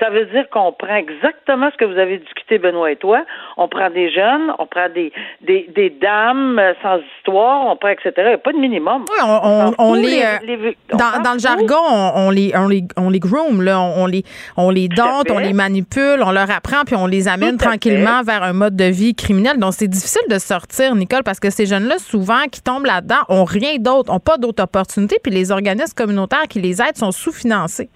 Ça 0.00 0.10
veut 0.10 0.26
dire 0.26 0.48
qu'on 0.50 0.72
prend 0.72 0.96
exactement 0.96 1.70
ce 1.70 1.76
que 1.76 1.84
vous 1.84 1.98
avez 1.98 2.18
discuté, 2.18 2.58
Benoît 2.58 2.90
et 2.90 2.96
toi. 2.96 3.24
On 3.56 3.68
prend 3.68 3.90
des 3.90 4.10
jeunes, 4.10 4.52
on 4.58 4.66
prend 4.66 4.88
des, 4.88 5.12
des, 5.40 5.68
des 5.74 5.90
dames 5.90 6.60
sans 6.82 6.98
histoire, 7.18 7.66
on 7.66 7.76
prend, 7.76 7.90
etc. 7.90 8.12
Il 8.16 8.24
n'y 8.24 8.32
a 8.32 8.38
pas 8.38 8.52
de 8.52 8.58
minimum. 8.58 9.04
Oui, 9.08 9.18
on, 9.24 9.72
on, 9.78 9.94
les, 9.94 10.22
euh, 10.22 10.72
dans, 10.90 11.22
dans, 11.22 11.32
le 11.34 11.38
jargon, 11.38 11.82
on, 12.14 12.30
les, 12.30 12.52
on 12.56 12.68
les, 12.68 12.82
on 12.96 13.10
les 13.10 13.18
groom, 13.18 13.62
là. 13.62 13.80
On, 13.80 14.06
les, 14.06 14.24
on 14.56 14.70
les 14.70 14.88
dente, 14.88 15.30
on 15.30 15.38
les 15.38 15.52
manipule, 15.52 16.22
on 16.24 16.32
leur 16.32 16.50
apprend, 16.50 16.84
puis 16.84 16.96
on 16.96 17.06
les 17.06 17.28
amène 17.28 17.56
tranquillement 17.56 18.22
vers 18.22 18.42
un 18.42 18.52
mode 18.52 18.76
de 18.76 18.84
vie 18.84 19.14
criminel. 19.14 19.58
Donc, 19.58 19.74
c'est 19.74 19.88
difficile 19.88 20.22
de 20.28 20.38
sortir, 20.38 20.94
Nicole, 20.94 21.22
parce 21.22 21.40
que 21.40 21.50
ces 21.50 21.66
jeunes-là, 21.66 21.98
souvent, 21.98 22.44
qui 22.50 22.62
tombent 22.62 22.86
là-dedans, 22.86 23.22
ont 23.28 23.44
rien 23.44 23.76
d'autre, 23.78 24.12
ont 24.12 24.20
pas 24.20 24.36
d'autres 24.36 24.62
opportunités, 24.62 25.18
puis 25.22 25.32
les 25.32 25.52
organismes 25.52 25.94
communautaires 25.94 26.48
qui 26.48 26.60
les 26.60 26.80
aident 26.80 26.96
sont 26.96 27.12
sous-financés. 27.12 27.90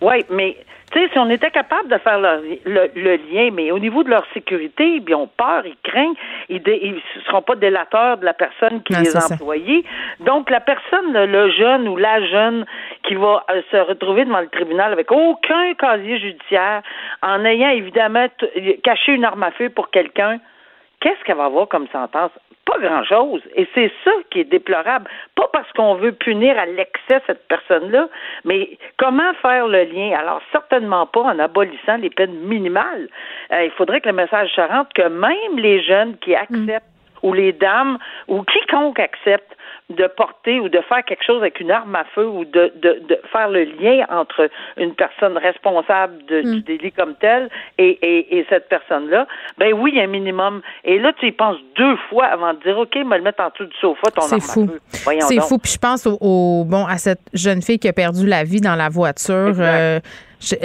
Oui, 0.00 0.24
mais 0.30 0.56
tu 0.90 0.98
sais, 0.98 1.08
si 1.12 1.18
on 1.18 1.28
était 1.28 1.50
capable 1.50 1.88
de 1.88 1.98
faire 1.98 2.18
le, 2.18 3.16
lien, 3.32 3.50
mais 3.52 3.70
au 3.70 3.78
niveau 3.78 4.02
de 4.02 4.10
leur 4.10 4.24
sécurité, 4.32 5.02
ils 5.06 5.14
ont 5.14 5.26
peur, 5.26 5.66
ils 5.66 5.76
craignent, 5.82 6.14
ils 6.48 6.62
ne 6.62 7.22
seront 7.26 7.42
pas 7.42 7.56
délateurs 7.56 8.18
de 8.18 8.24
la 8.24 8.34
personne 8.34 8.82
qui 8.82 8.94
les 8.94 9.16
a 9.16 9.32
employés. 9.32 9.84
Donc, 10.20 10.50
la 10.50 10.60
personne, 10.60 11.12
le 11.12 11.50
jeune 11.50 11.88
ou 11.88 11.96
la 11.96 12.24
jeune 12.26 12.64
qui 13.02 13.14
va 13.14 13.44
euh, 13.50 13.62
se 13.70 13.76
retrouver 13.76 14.24
devant 14.24 14.40
le 14.40 14.48
tribunal 14.48 14.92
avec 14.92 15.10
aucun 15.12 15.74
casier 15.74 16.18
judiciaire, 16.18 16.82
en 17.22 17.44
ayant 17.44 17.70
évidemment 17.70 18.26
caché 18.82 19.12
une 19.12 19.24
arme 19.24 19.42
à 19.42 19.50
feu 19.52 19.70
pour 19.70 19.90
quelqu'un, 19.90 20.38
qu'est-ce 21.00 21.22
qu'elle 21.24 21.36
va 21.36 21.46
avoir 21.46 21.68
comme 21.68 21.86
sentence? 21.88 22.30
Pas 22.68 22.78
grand-chose. 22.80 23.40
Et 23.56 23.66
c'est 23.74 23.90
ça 24.04 24.10
qui 24.30 24.40
est 24.40 24.44
déplorable. 24.44 25.08
Pas 25.34 25.48
parce 25.54 25.72
qu'on 25.72 25.94
veut 25.94 26.12
punir 26.12 26.58
à 26.58 26.66
l'excès 26.66 27.22
cette 27.26 27.48
personne-là, 27.48 28.08
mais 28.44 28.76
comment 28.98 29.32
faire 29.40 29.66
le 29.66 29.84
lien? 29.84 30.14
Alors, 30.18 30.42
certainement 30.52 31.06
pas 31.06 31.22
en 31.22 31.38
abolissant 31.38 31.96
les 31.96 32.10
peines 32.10 32.38
minimales. 32.40 33.08
Euh, 33.52 33.64
il 33.64 33.70
faudrait 33.70 34.02
que 34.02 34.08
le 34.10 34.14
message 34.14 34.50
se 34.54 34.60
rentre 34.60 34.90
que 34.94 35.08
même 35.08 35.56
les 35.56 35.82
jeunes 35.82 36.18
qui 36.18 36.34
acceptent 36.34 36.84
ou 37.22 37.32
les 37.32 37.52
dames 37.52 37.98
ou 38.28 38.42
quiconque 38.42 39.00
accepte 39.00 39.56
de 39.90 40.06
porter 40.06 40.60
ou 40.60 40.68
de 40.68 40.80
faire 40.82 41.02
quelque 41.04 41.24
chose 41.24 41.40
avec 41.40 41.60
une 41.60 41.70
arme 41.70 41.94
à 41.94 42.04
feu 42.14 42.26
ou 42.26 42.44
de, 42.44 42.72
de, 42.76 43.00
de 43.08 43.20
faire 43.32 43.48
le 43.48 43.64
lien 43.64 44.04
entre 44.10 44.50
une 44.76 44.94
personne 44.94 45.38
responsable 45.38 46.24
de, 46.26 46.42
du 46.42 46.56
mm. 46.58 46.60
délit 46.60 46.92
comme 46.92 47.14
tel 47.14 47.48
et, 47.78 47.98
et, 48.02 48.38
et 48.38 48.46
cette 48.50 48.68
personne-là, 48.68 49.26
ben 49.56 49.72
oui, 49.72 49.92
il 49.94 49.98
y 49.98 50.00
a 50.00 50.04
un 50.04 50.08
minimum. 50.08 50.60
Et 50.84 50.98
là, 50.98 51.12
tu 51.18 51.28
y 51.28 51.32
penses 51.32 51.56
deux 51.76 51.96
fois 52.10 52.26
avant 52.26 52.52
de 52.52 52.60
dire, 52.60 52.76
OK, 52.78 52.94
me 52.96 53.16
le 53.16 53.22
mettre 53.22 53.42
en 53.42 53.48
dessous 53.48 53.64
du 53.64 53.76
sofa, 53.80 54.10
ton 54.10 54.22
arme 54.22 54.40
fou. 54.40 54.68
à 54.68 54.96
feu. 54.96 55.20
C'est 55.20 55.40
fou. 55.40 55.58
Puis 55.58 55.72
je 55.72 55.78
pense 55.78 56.06
au, 56.06 56.64
bon 56.66 56.84
à 56.86 56.98
cette 56.98 57.22
jeune 57.32 57.62
fille 57.62 57.78
qui 57.78 57.88
a 57.88 57.92
perdu 57.94 58.26
la 58.26 58.44
vie 58.44 58.60
dans 58.60 58.76
la 58.76 58.90
voiture 58.90 59.54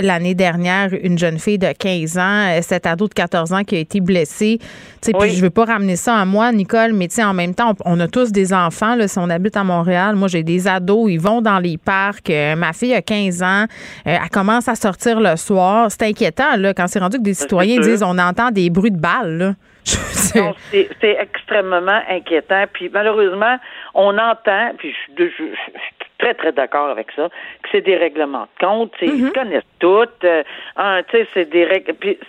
l'année 0.01 0.35
dernière 0.35 0.89
une 1.01 1.17
jeune 1.17 1.39
fille 1.39 1.57
de 1.57 1.71
15 1.71 2.17
ans, 2.17 2.47
euh, 2.49 2.59
cet 2.61 2.85
ado 2.85 3.07
de 3.07 3.13
14 3.13 3.53
ans 3.53 3.63
qui 3.63 3.75
a 3.75 3.79
été 3.79 4.01
blessé. 4.01 4.59
Tu 5.01 5.11
sais, 5.11 5.29
je 5.29 5.41
veux 5.41 5.49
pas 5.49 5.65
ramener 5.65 5.95
ça 5.95 6.15
à 6.15 6.25
moi, 6.25 6.51
Nicole, 6.51 6.93
mais 6.93 7.07
tu 7.07 7.15
sais, 7.15 7.23
en 7.23 7.33
même 7.33 7.55
temps, 7.55 7.73
on, 7.85 7.99
a 7.99 8.07
tous 8.07 8.31
des 8.31 8.53
enfants. 8.53 8.95
Là, 8.95 9.07
si 9.07 9.17
on 9.17 9.29
habite 9.29 9.57
à 9.57 9.63
Montréal, 9.63 10.15
moi, 10.15 10.27
j'ai 10.27 10.43
des 10.43 10.67
ados, 10.67 11.11
ils 11.11 11.19
vont 11.19 11.41
dans 11.41 11.59
les 11.59 11.77
parcs. 11.77 12.29
Euh, 12.29 12.55
ma 12.55 12.73
fille 12.73 12.93
a 12.93 13.01
15 13.01 13.43
ans, 13.43 13.63
euh, 13.63 13.65
elle 14.05 14.29
commence 14.29 14.67
à 14.67 14.75
sortir 14.75 15.19
le 15.19 15.35
soir. 15.35 15.87
C'est 15.89 16.03
inquiétant, 16.03 16.55
là, 16.57 16.73
quand 16.73 16.87
c'est 16.87 16.99
rendu 16.99 17.17
que 17.17 17.23
des 17.23 17.33
citoyens 17.33 17.79
disent 17.79 18.03
on 18.03 18.17
entend 18.17 18.51
des 18.51 18.69
bruits 18.69 18.91
de 18.91 18.99
balles, 18.99 19.37
là. 19.37 19.53
C'est 19.85 21.17
extrêmement 21.19 22.01
inquiétant. 22.09 22.63
Puis 22.71 22.89
malheureusement, 22.91 23.57
on 23.93 24.17
entend, 24.17 24.71
puis 24.77 24.95
je, 25.17 25.25
je, 25.25 25.43
très, 26.23 26.33
très 26.33 26.51
d'accord 26.53 26.89
avec 26.89 27.07
ça, 27.15 27.27
que 27.27 27.69
c'est 27.71 27.81
des 27.81 27.97
règlements 27.97 28.47
de 28.53 28.65
compte, 28.65 28.93
ils 29.01 29.25
mm-hmm. 29.25 29.33
connaissent 29.33 29.63
toutes. 29.79 30.23
Euh, 30.23 30.43
sais, 31.11 31.27
c'est 31.33 31.49
des 31.49 31.67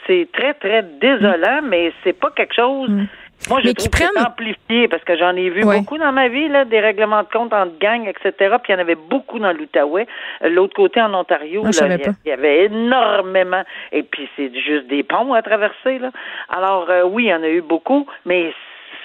c'est 0.07 0.29
très, 0.33 0.55
très 0.55 0.83
désolant, 0.83 1.61
mais 1.63 1.93
c'est 2.03 2.13
pas 2.13 2.31
quelque 2.31 2.55
chose. 2.55 2.89
Mm. 2.91 3.07
Moi, 3.51 3.61
je 3.63 3.71
trouve 3.73 3.91
que 3.91 3.99
c'est 3.99 4.27
amplifié 4.27 4.89
parce 4.89 5.05
que 5.05 5.19
j'en 5.19 5.37
ai 5.37 5.51
vu 5.51 5.63
beaucoup 5.63 5.99
dans 5.99 6.13
ma 6.13 6.29
vie, 6.29 6.49
là, 6.49 6.65
des 6.65 6.81
règlements 6.81 7.23
de 7.23 7.29
compte 7.29 7.53
entre 7.53 7.79
gangs, 7.79 8.09
etc. 8.09 8.57
Puis 8.63 8.73
il 8.73 8.73
y 8.73 8.75
en 8.77 8.79
avait 8.79 8.95
beaucoup 8.95 9.39
dans 9.39 9.53
l'Outaouais. 9.53 10.07
Euh, 10.43 10.49
l'autre 10.49 10.75
côté, 10.75 11.01
en 11.03 11.13
Ontario, 11.13 11.63
il 11.67 12.15
y 12.25 12.31
avait 12.31 12.65
énormément. 12.65 13.63
Et 13.93 14.03
puis, 14.03 14.29
c'est 14.37 14.51
juste 14.55 14.87
des 14.87 15.03
ponts 15.03 15.35
à 15.35 15.43
traverser. 15.43 15.99
Là. 15.99 16.11
Alors, 16.49 16.89
euh, 16.89 17.05
oui, 17.05 17.25
il 17.25 17.29
y 17.29 17.35
en 17.35 17.43
a 17.43 17.49
eu 17.49 17.61
beaucoup, 17.61 18.07
mais 18.25 18.55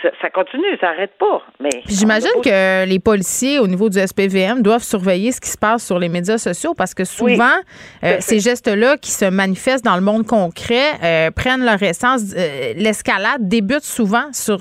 ça, 0.01 0.29
continue, 0.29 0.77
ça 0.79 0.87
n'arrête 0.87 1.17
pas. 1.17 1.41
Mais 1.59 1.69
j'imagine 1.87 2.29
que 2.43 2.85
les 2.85 2.99
policiers 2.99 3.59
au 3.59 3.67
niveau 3.67 3.89
du 3.89 3.99
SPVM 3.99 4.61
doivent 4.61 4.83
surveiller 4.83 5.31
ce 5.31 5.41
qui 5.41 5.49
se 5.49 5.57
passe 5.57 5.85
sur 5.85 5.99
les 5.99 6.09
médias 6.09 6.37
sociaux 6.37 6.73
parce 6.73 6.93
que 6.93 7.03
souvent 7.03 7.57
euh, 8.03 8.17
ces 8.19 8.39
gestes-là 8.39 8.97
qui 8.97 9.11
se 9.11 9.25
manifestent 9.25 9.85
dans 9.85 9.95
le 9.95 10.01
monde 10.01 10.25
concret 10.25 10.93
euh, 11.03 11.31
prennent 11.31 11.65
leur 11.65 11.81
essence. 11.83 12.21
Euh, 12.35 12.73
l'escalade 12.75 13.47
débute 13.47 13.83
souvent 13.83 14.31
sur 14.31 14.59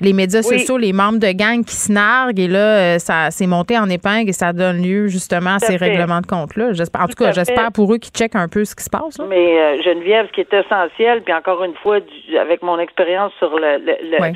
les 0.00 0.12
médias 0.12 0.42
sociaux, 0.42 0.76
les 0.76 0.92
membres 0.92 1.18
de 1.18 1.32
gang 1.32 1.64
qui 1.64 1.74
se 1.74 1.92
narguent 1.92 2.40
et 2.40 2.48
là, 2.48 2.98
ça 2.98 3.30
s'est 3.30 3.46
monté 3.46 3.78
en 3.78 3.88
épingle 3.88 4.28
et 4.28 4.32
ça 4.32 4.52
donne 4.52 4.82
lieu 4.82 5.08
justement 5.08 5.54
à 5.54 5.58
ces 5.58 5.76
règlements 5.76 6.20
de 6.20 6.26
compte-là. 6.26 6.70
En 6.98 7.06
tout, 7.06 7.14
cas, 7.14 7.32
j'espère 7.32 7.72
pour 7.72 7.92
eux 7.92 7.98
qu'ils 7.98 8.12
checkent 8.12 8.36
un 8.36 8.48
peu 8.48 8.64
ce 8.64 8.74
qui 8.74 8.84
se 8.84 8.90
passe. 8.90 9.18
Mais 9.28 9.82
Geneviève, 9.82 10.26
ce 10.28 10.32
qui 10.32 10.40
est 10.40 10.52
essentiel, 10.52 11.22
puis 11.22 11.34
encore 11.34 11.62
une 11.64 11.74
fois, 11.74 11.98
avec 12.40 12.62
mon 12.62 12.78
expérience 12.78 13.32
sur 13.38 13.58
le, 13.58 13.78
le 13.78 14.32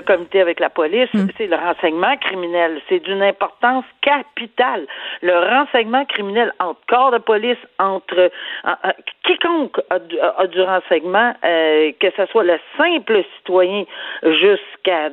comité 0.00 0.40
avec 0.40 0.60
la 0.60 0.70
police, 0.70 1.12
mm. 1.12 1.28
c'est 1.36 1.46
le 1.46 1.56
renseignement 1.56 2.16
criminel. 2.16 2.80
C'est 2.88 3.00
d'une 3.00 3.22
importance 3.22 3.84
capitale. 4.00 4.86
Le 5.20 5.38
renseignement 5.38 6.04
criminel 6.06 6.52
entre 6.58 6.80
corps 6.88 7.10
de 7.10 7.18
police, 7.18 7.58
entre 7.78 8.18
euh, 8.18 8.28
euh, 8.66 8.92
quiconque 9.24 9.80
a 9.90 9.98
du, 9.98 10.62
renseignement, 10.62 11.34
euh, 11.44 11.92
que 12.00 12.08
ce 12.16 12.26
soit 12.26 12.44
le 12.44 12.58
simple 12.76 13.22
citoyen 13.36 13.84
jusqu'à 14.22 15.10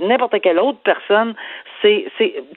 n'importe 0.00 0.40
quelle 0.40 0.58
autre 0.58 0.80
personne, 0.82 1.34
c'est 1.82 2.10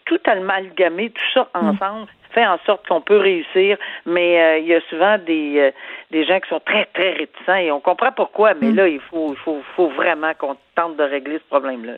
tout 0.06 0.20
amalgamé, 0.26 1.12
tout 1.12 1.22
ça 1.34 1.48
mm. 1.62 2.06
Fait 2.34 2.46
en 2.46 2.58
sorte 2.66 2.88
qu'on 2.88 3.02
peut 3.02 3.18
réussir, 3.18 3.78
mais 4.06 4.60
il 4.62 4.68
y 4.68 4.76
a 4.76 4.82
souvent 4.90 5.18
des, 5.18 5.72
des 6.12 6.26
gens 6.26 6.40
qui 6.40 6.50
sont 6.50 6.62
très, 6.66 6.86
très 6.94 7.12
réticents 7.12 7.56
et 7.56 7.72
on 7.72 7.80
comprend 7.80 8.12
pourquoi, 8.12 8.54
mais 8.54 8.70
mm. 8.72 8.76
là, 8.76 8.88
il 8.88 9.00
faut, 9.00 9.34
il 9.34 9.38
faut, 9.38 9.62
faut 9.76 9.90
vraiment 9.90 10.34
qu'on 10.38 10.56
tente 10.76 10.98
de 10.98 11.04
régler 11.04 11.38
ce 11.38 11.48
problème-là. 11.50 11.94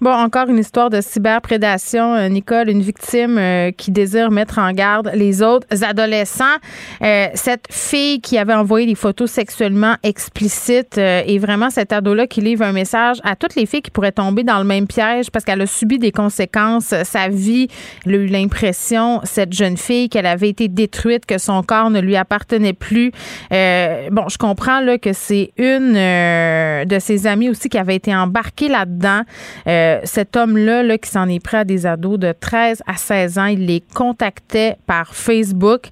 Bon, 0.00 0.12
encore 0.12 0.48
une 0.48 0.56
histoire 0.56 0.88
de 0.88 1.02
cyberprédation, 1.02 2.14
euh, 2.14 2.28
Nicole, 2.28 2.70
une 2.70 2.80
victime 2.80 3.36
euh, 3.36 3.70
qui 3.70 3.90
désire 3.90 4.30
mettre 4.30 4.58
en 4.58 4.72
garde 4.72 5.10
les 5.14 5.42
autres 5.42 5.66
adolescents. 5.84 6.56
Euh, 7.02 7.26
cette 7.34 7.66
fille 7.70 8.22
qui 8.22 8.38
avait 8.38 8.54
envoyé 8.54 8.86
des 8.86 8.94
photos 8.94 9.30
sexuellement 9.30 9.96
explicites 10.02 10.96
et 10.96 11.38
vraiment 11.38 11.68
cet 11.68 11.92
ado-là 11.92 12.26
qui 12.26 12.40
livre 12.40 12.64
un 12.64 12.72
message 12.72 13.18
à 13.24 13.36
toutes 13.36 13.54
les 13.56 13.66
filles 13.66 13.82
qui 13.82 13.90
pourraient 13.90 14.10
tomber 14.10 14.42
dans 14.42 14.58
le 14.58 14.64
même 14.64 14.86
piège 14.86 15.30
parce 15.30 15.44
qu'elle 15.44 15.60
a 15.60 15.66
subi 15.66 15.98
des 15.98 16.12
conséquences. 16.12 16.94
Sa 17.04 17.28
vie, 17.28 17.68
elle 18.06 18.14
a 18.14 18.18
eu 18.18 18.26
l'impression, 18.26 19.20
cette 19.24 19.52
jeune 19.52 19.69
fille, 19.76 20.08
qu'elle 20.08 20.26
avait 20.26 20.48
été 20.48 20.68
détruite, 20.68 21.26
que 21.26 21.38
son 21.38 21.62
corps 21.62 21.90
ne 21.90 22.00
lui 22.00 22.16
appartenait 22.16 22.72
plus. 22.72 23.12
bon, 23.50 24.28
je 24.28 24.38
comprends 24.38 24.80
là 24.80 24.98
que 24.98 25.12
c'est 25.12 25.52
une 25.56 25.94
de 25.94 26.98
ses 26.98 27.26
amies 27.26 27.48
aussi 27.48 27.68
qui 27.68 27.78
avait 27.78 27.96
été 27.96 28.14
embarquée 28.14 28.68
là-dedans. 28.68 29.22
Euh, 29.66 30.00
cet 30.04 30.36
homme-là 30.36 30.82
là, 30.82 30.98
qui 30.98 31.10
s'en 31.10 31.28
est 31.28 31.40
pris 31.40 31.58
à 31.58 31.64
des 31.64 31.86
ados 31.86 32.18
de 32.18 32.32
13 32.38 32.82
à 32.86 32.96
16 32.96 33.38
ans, 33.38 33.46
il 33.46 33.66
les 33.66 33.82
contactait 33.94 34.76
par 34.86 35.14
Facebook. 35.14 35.88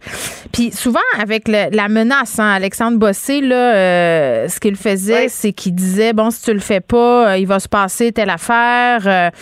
Puis 0.52 0.72
souvent, 0.72 0.98
avec 1.18 1.48
la 1.48 1.88
menace, 1.88 2.38
hein, 2.38 2.50
Alexandre 2.50 2.98
Bossé, 2.98 3.40
là, 3.40 3.74
euh, 3.74 4.48
ce 4.48 4.60
qu'il 4.60 4.76
faisait, 4.76 5.28
c'est 5.28 5.52
qu'il 5.52 5.74
disait, 5.74 6.12
bon, 6.12 6.30
si 6.30 6.42
tu 6.42 6.52
le 6.52 6.60
fais 6.60 6.80
pas, 6.80 7.32
euh, 7.32 7.38
il 7.38 7.46
va 7.46 7.60
se 7.60 7.68
passer 7.68 8.12
telle 8.12 8.30
affaire. 8.30 9.32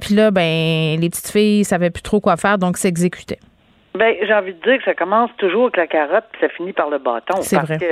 puis 0.00 0.14
là, 0.14 0.30
ben, 0.30 1.00
les 1.00 1.10
petites 1.10 1.28
filles 1.28 1.60
ne 1.60 1.64
savaient 1.64 1.90
plus 1.90 2.02
trop 2.02 2.20
quoi 2.20 2.36
faire, 2.36 2.58
donc 2.58 2.76
s'exécutaient. 2.76 3.38
Ben, 3.94 4.16
j'ai 4.22 4.32
envie 4.32 4.54
de 4.54 4.62
dire 4.62 4.78
que 4.78 4.84
ça 4.84 4.94
commence 4.94 5.30
toujours 5.36 5.64
avec 5.64 5.76
la 5.76 5.86
carotte, 5.86 6.24
puis 6.32 6.40
ça 6.40 6.48
finit 6.48 6.72
par 6.72 6.88
le 6.88 6.96
bâton. 6.96 7.42
C'est 7.42 7.58
vrai. 7.58 7.76
que 7.76 7.84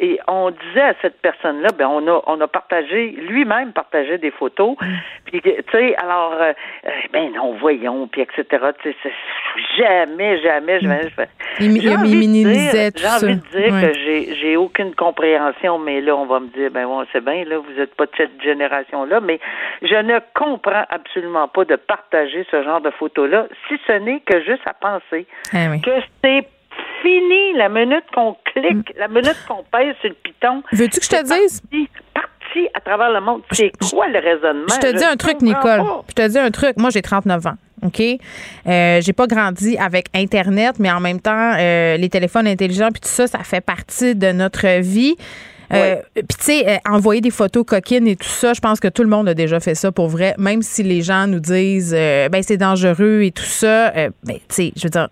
et 0.00 0.20
on 0.28 0.50
disait 0.50 0.80
à 0.80 0.94
cette 1.02 1.20
personne-là, 1.20 1.70
ben 1.76 1.88
on 1.88 2.06
a 2.06 2.22
on 2.26 2.40
a 2.40 2.46
partagé, 2.46 3.10
lui-même 3.28 3.72
partageait 3.72 4.18
des 4.18 4.30
photos, 4.30 4.76
mm. 4.80 4.86
puis 5.24 5.40
tu 5.42 5.50
sais, 5.72 5.96
alors 5.96 6.34
euh, 6.40 6.52
euh, 6.86 6.90
ben 7.12 7.32
non, 7.32 7.54
voyons, 7.54 8.06
puis 8.06 8.20
etc. 8.20 8.44
Tu 8.80 8.94
sais, 9.02 9.12
jamais, 9.76 10.40
jamais, 10.40 10.78
jamais. 10.80 11.04
Mm. 11.06 11.28
Il, 11.60 11.84
il 11.84 11.98
minimisait 11.98 12.90
J'ai 12.94 13.08
envie 13.08 13.36
de 13.36 13.58
dire 13.58 13.80
que 13.80 13.98
j'ai 13.98 14.34
j'ai 14.36 14.56
aucune 14.56 14.94
compréhension, 14.94 15.78
mais 15.80 16.00
là 16.00 16.14
on 16.14 16.26
va 16.26 16.38
me 16.38 16.48
dire, 16.48 16.70
ben 16.70 16.86
bon, 16.86 17.04
c'est 17.12 17.24
bien, 17.24 17.44
là, 17.44 17.58
vous 17.58 17.80
êtes 17.80 17.94
pas 17.96 18.06
de 18.06 18.12
cette 18.16 18.40
génération-là, 18.40 19.18
mais 19.20 19.40
je 19.82 19.96
ne 19.96 20.20
comprends 20.34 20.84
absolument 20.90 21.48
pas 21.48 21.64
de 21.64 21.74
partager 21.74 22.46
ce 22.52 22.62
genre 22.62 22.80
de 22.80 22.90
photos-là, 22.90 23.46
si 23.66 23.80
ce 23.88 23.92
n'est 23.92 24.20
que 24.20 24.40
juste 24.44 24.62
à 24.64 24.74
penser 24.74 25.07
eh 25.12 25.80
que 25.80 25.90
c'est 26.22 26.48
fini 27.02 27.52
la 27.54 27.68
minute 27.68 28.04
qu'on 28.14 28.36
clique, 28.54 28.92
la 28.96 29.08
minute 29.08 29.36
qu'on 29.46 29.64
pèse 29.64 29.94
sur 30.00 30.10
le 30.10 30.16
piton. 30.22 30.62
Veux-tu 30.72 31.00
que 31.00 31.04
je 31.04 31.10
te 31.10 31.22
dise? 31.22 31.62
Parti, 32.14 32.68
à 32.74 32.80
travers 32.80 33.10
le 33.10 33.20
monde. 33.20 33.42
C'est 33.52 33.72
quoi 33.90 34.08
le 34.08 34.18
raisonnement? 34.18 34.66
Je 34.68 34.80
te 34.80 34.96
dis 34.96 35.04
un 35.04 35.16
truc, 35.16 35.40
Nicole. 35.42 35.82
Je 36.08 36.14
te 36.14 36.28
dis 36.28 36.38
un 36.38 36.50
truc. 36.50 36.76
Moi, 36.76 36.90
j'ai 36.90 37.02
39 37.02 37.46
ans. 37.46 37.54
OK? 37.82 38.00
Euh, 38.00 39.00
j'ai 39.00 39.12
pas 39.12 39.26
grandi 39.26 39.76
avec 39.78 40.06
Internet, 40.14 40.76
mais 40.78 40.90
en 40.90 41.00
même 41.00 41.20
temps, 41.20 41.54
euh, 41.58 41.96
les 41.96 42.08
téléphones 42.08 42.46
intelligents, 42.46 42.90
puis 42.90 43.00
tout 43.00 43.08
ça, 43.08 43.26
ça 43.26 43.38
fait 43.40 43.60
partie 43.60 44.14
de 44.14 44.32
notre 44.32 44.80
vie. 44.80 45.16
Euh, 45.72 45.96
puis 46.14 46.24
tu 46.38 46.44
sais, 46.44 46.68
euh, 46.68 46.76
envoyer 46.88 47.20
des 47.20 47.30
photos 47.30 47.64
coquines 47.66 48.06
et 48.06 48.16
tout 48.16 48.28
ça, 48.28 48.54
je 48.54 48.60
pense 48.60 48.80
que 48.80 48.88
tout 48.88 49.02
le 49.02 49.08
monde 49.08 49.28
a 49.28 49.34
déjà 49.34 49.60
fait 49.60 49.74
ça 49.74 49.92
pour 49.92 50.08
vrai. 50.08 50.34
Même 50.38 50.62
si 50.62 50.82
les 50.82 51.02
gens 51.02 51.26
nous 51.26 51.40
disent, 51.40 51.94
euh, 51.96 52.28
ben 52.28 52.42
c'est 52.42 52.56
dangereux 52.56 53.22
et 53.22 53.30
tout 53.30 53.44
ça, 53.44 53.92
ben 53.92 54.36
tu 54.36 54.40
sais, 54.48 54.72
je 54.76 54.84
veux 54.84 54.90
dire. 54.90 55.08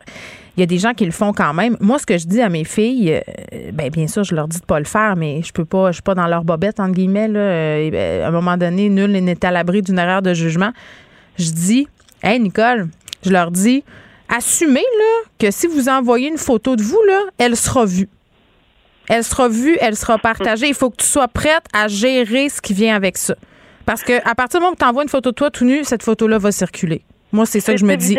Il 0.56 0.60
y 0.60 0.62
a 0.62 0.66
des 0.66 0.78
gens 0.78 0.94
qui 0.94 1.04
le 1.04 1.12
font 1.12 1.34
quand 1.34 1.52
même. 1.52 1.76
Moi, 1.80 1.98
ce 1.98 2.06
que 2.06 2.16
je 2.16 2.26
dis 2.26 2.40
à 2.40 2.48
mes 2.48 2.64
filles, 2.64 3.20
ben 3.74 3.90
bien 3.90 4.06
sûr, 4.06 4.24
je 4.24 4.34
leur 4.34 4.48
dis 4.48 4.58
de 4.58 4.64
pas 4.64 4.78
le 4.78 4.86
faire, 4.86 5.14
mais 5.14 5.42
je 5.42 5.52
peux 5.52 5.66
pas, 5.66 5.90
je 5.90 5.96
suis 5.96 6.02
pas 6.02 6.14
dans 6.14 6.26
leur 6.26 6.44
bobette 6.44 6.80
entre 6.80 6.94
guillemets. 6.94 7.28
Là. 7.28 7.90
Ben, 7.90 8.22
à 8.22 8.28
un 8.28 8.30
moment 8.30 8.56
donné, 8.56 8.88
nul 8.88 9.10
n'est 9.10 9.44
à 9.44 9.50
l'abri 9.50 9.82
d'une 9.82 9.98
erreur 9.98 10.22
de 10.22 10.32
jugement. 10.32 10.72
Je 11.38 11.50
dis, 11.50 11.88
hey 12.22 12.40
Nicole, 12.40 12.88
je 13.22 13.28
leur 13.28 13.50
dis, 13.50 13.84
assumez 14.34 14.80
là 14.80 15.28
que 15.38 15.50
si 15.50 15.66
vous 15.66 15.90
envoyez 15.90 16.28
une 16.28 16.38
photo 16.38 16.74
de 16.74 16.82
vous 16.82 17.02
là, 17.06 17.20
elle 17.36 17.54
sera 17.54 17.84
vue. 17.84 18.08
Elle 19.08 19.24
sera 19.24 19.48
vue, 19.48 19.76
elle 19.80 19.96
sera 19.96 20.18
partagée. 20.18 20.68
Il 20.68 20.74
faut 20.74 20.90
que 20.90 20.96
tu 20.96 21.06
sois 21.06 21.28
prête 21.28 21.64
à 21.72 21.88
gérer 21.88 22.48
ce 22.48 22.60
qui 22.60 22.74
vient 22.74 22.96
avec 22.96 23.16
ça. 23.16 23.34
Parce 23.84 24.02
que 24.02 24.14
à 24.28 24.34
partir 24.34 24.58
du 24.58 24.64
moment 24.64 24.72
où 24.72 24.78
tu 24.78 24.84
envoies 24.84 25.04
une 25.04 25.08
photo 25.08 25.30
de 25.30 25.34
toi 25.34 25.50
tout 25.50 25.64
nu, 25.64 25.84
cette 25.84 26.02
photo-là 26.02 26.38
va 26.38 26.50
circuler. 26.50 27.02
Moi, 27.32 27.46
c'est 27.46 27.60
ça 27.60 27.72
que 27.72 27.78
je 27.78 27.84
me 27.84 27.96
dis. 27.96 28.18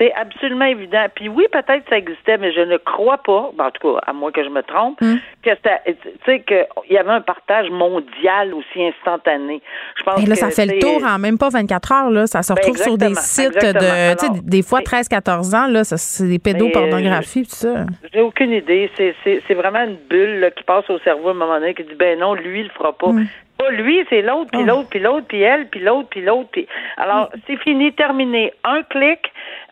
C'est 0.00 0.14
absolument 0.14 0.64
évident. 0.64 1.04
Puis 1.14 1.28
oui, 1.28 1.44
peut-être 1.52 1.84
ça 1.90 1.98
existait, 1.98 2.38
mais 2.38 2.52
je 2.54 2.62
ne 2.62 2.78
crois 2.78 3.18
pas, 3.18 3.50
ben, 3.54 3.66
en 3.66 3.70
tout 3.70 3.92
cas, 3.92 4.00
à 4.06 4.14
moins 4.14 4.32
que 4.32 4.42
je 4.42 4.48
me 4.48 4.62
trompe, 4.62 4.98
hmm. 5.02 5.16
que 5.42 5.50
ça, 5.62 5.72
tu 5.84 5.94
sais, 6.24 6.40
qu'il 6.40 6.66
y 6.88 6.96
avait 6.96 7.10
un 7.10 7.20
partage 7.20 7.68
mondial 7.68 8.54
aussi 8.54 8.82
instantané. 8.82 9.60
Je 9.98 10.02
pense 10.02 10.22
Et 10.22 10.26
là, 10.26 10.36
ça 10.36 10.48
fait 10.48 10.64
le 10.64 10.78
tour 10.78 11.02
en 11.04 11.18
même 11.18 11.36
pas 11.36 11.50
24 11.50 11.92
heures, 11.92 12.10
là. 12.10 12.26
Ça 12.26 12.42
se 12.42 12.50
retrouve 12.50 12.78
sur 12.78 12.96
des 12.96 13.14
sites 13.14 13.52
de, 13.52 14.14
tu 14.14 14.26
sais, 14.26 14.42
des 14.42 14.62
fois 14.62 14.80
13, 14.80 15.06
14 15.08 15.54
ans, 15.54 15.66
là. 15.66 15.84
C'est 15.84 16.26
des 16.26 16.38
pédopornographies, 16.38 17.42
tout 17.42 17.56
ça. 17.56 17.84
J'ai 18.10 18.22
aucune 18.22 18.52
idée. 18.52 18.90
C'est 18.96 19.54
vraiment 19.54 19.84
une 19.84 19.98
bulle 20.08 20.50
qui 20.56 20.64
passe 20.64 20.88
au 20.88 20.98
cerveau 21.00 21.28
à 21.28 21.30
un 21.32 21.34
moment 21.34 21.60
donné 21.60 21.74
qui 21.74 21.84
dit, 21.84 21.94
ben 21.94 22.18
non, 22.18 22.32
lui, 22.32 22.60
il 22.60 22.64
le 22.64 22.70
fera 22.70 22.94
pas. 22.94 23.08
Hmm. 23.08 23.26
Pas 23.60 23.70
lui, 23.72 24.06
c'est 24.08 24.22
l'autre, 24.22 24.50
puis 24.50 24.62
oh. 24.62 24.66
l'autre, 24.66 24.88
puis 24.88 25.00
l'autre, 25.00 25.26
puis 25.28 25.42
elle, 25.42 25.68
puis 25.68 25.80
l'autre, 25.80 26.08
puis 26.08 26.22
l'autre. 26.22 26.48
Puis... 26.50 26.66
Alors, 26.96 27.28
hmm. 27.34 27.40
c'est 27.46 27.56
fini, 27.58 27.92
terminé. 27.92 28.54
Un 28.64 28.82
clic, 28.84 29.20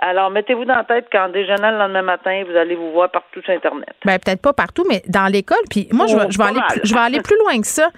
alors, 0.00 0.30
mettez-vous 0.30 0.64
dans 0.64 0.76
la 0.76 0.85
tête 0.85 1.07
qu'en 1.11 1.28
déjeunant 1.28 1.71
le 1.71 1.78
lendemain 1.78 2.02
matin, 2.02 2.45
vous 2.49 2.57
allez 2.57 2.76
vous 2.76 2.92
voir 2.92 3.11
partout 3.11 3.40
sur 3.42 3.52
Internet. 3.52 3.95
Ben, 4.04 4.18
peut-être 4.18 4.42
pas 4.42 4.52
partout, 4.52 4.85
mais 4.88 5.02
dans 5.09 5.26
l'école. 5.26 5.59
Puis 5.71 5.88
moi, 5.92 6.07
je, 6.07 6.16
vais, 6.16 6.26
oh, 6.26 6.42
aller, 6.42 6.61
je 6.85 6.95
vais 6.95 7.00
aller 7.00 7.21
plus 7.21 7.37
loin 7.38 7.61
que 7.61 7.66
ça. 7.66 7.88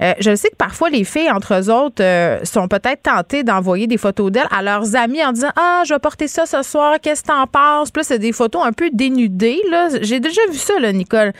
Euh, 0.00 0.14
je 0.20 0.34
sais 0.34 0.48
que 0.48 0.56
parfois, 0.56 0.90
les 0.90 1.04
filles, 1.04 1.30
entre 1.30 1.56
autres, 1.70 2.02
euh, 2.02 2.38
sont 2.44 2.68
peut-être 2.68 3.02
tentées 3.02 3.42
d'envoyer 3.42 3.86
des 3.86 3.96
photos 3.96 4.30
d'elles 4.30 4.48
à 4.50 4.62
leurs 4.62 4.96
amis 4.96 5.24
en 5.24 5.32
disant 5.32 5.50
Ah, 5.56 5.82
je 5.86 5.94
vais 5.94 5.98
porter 5.98 6.28
ça 6.28 6.46
ce 6.46 6.62
soir, 6.62 6.96
qu'est-ce 7.02 7.22
que 7.22 7.28
t'en 7.28 7.46
penses? 7.46 7.90
Puis 7.90 8.00
là, 8.00 8.04
c'est 8.04 8.18
des 8.18 8.32
photos 8.32 8.62
un 8.64 8.72
peu 8.72 8.90
dénudées. 8.92 9.60
Là. 9.70 9.88
J'ai 10.00 10.20
déjà 10.20 10.40
vu 10.50 10.58
ça, 10.58 10.78
là, 10.78 10.92
Nicole. 10.92 11.32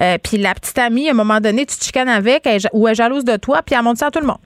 Euh, 0.00 0.18
puis 0.22 0.38
la 0.38 0.54
petite 0.54 0.78
amie, 0.78 1.08
à 1.08 1.12
un 1.12 1.14
moment 1.14 1.40
donné, 1.40 1.66
tu 1.66 1.76
te 1.76 1.84
chicanes 1.84 2.08
avec, 2.08 2.48
ou 2.72 2.86
elle 2.86 2.92
est 2.92 2.94
jalouse 2.94 3.24
de 3.24 3.36
toi, 3.36 3.62
puis 3.62 3.74
elle 3.74 3.82
montre 3.82 3.98
ça 3.98 4.06
à 4.06 4.10
tout 4.10 4.20
le 4.20 4.26
monde. 4.26 4.38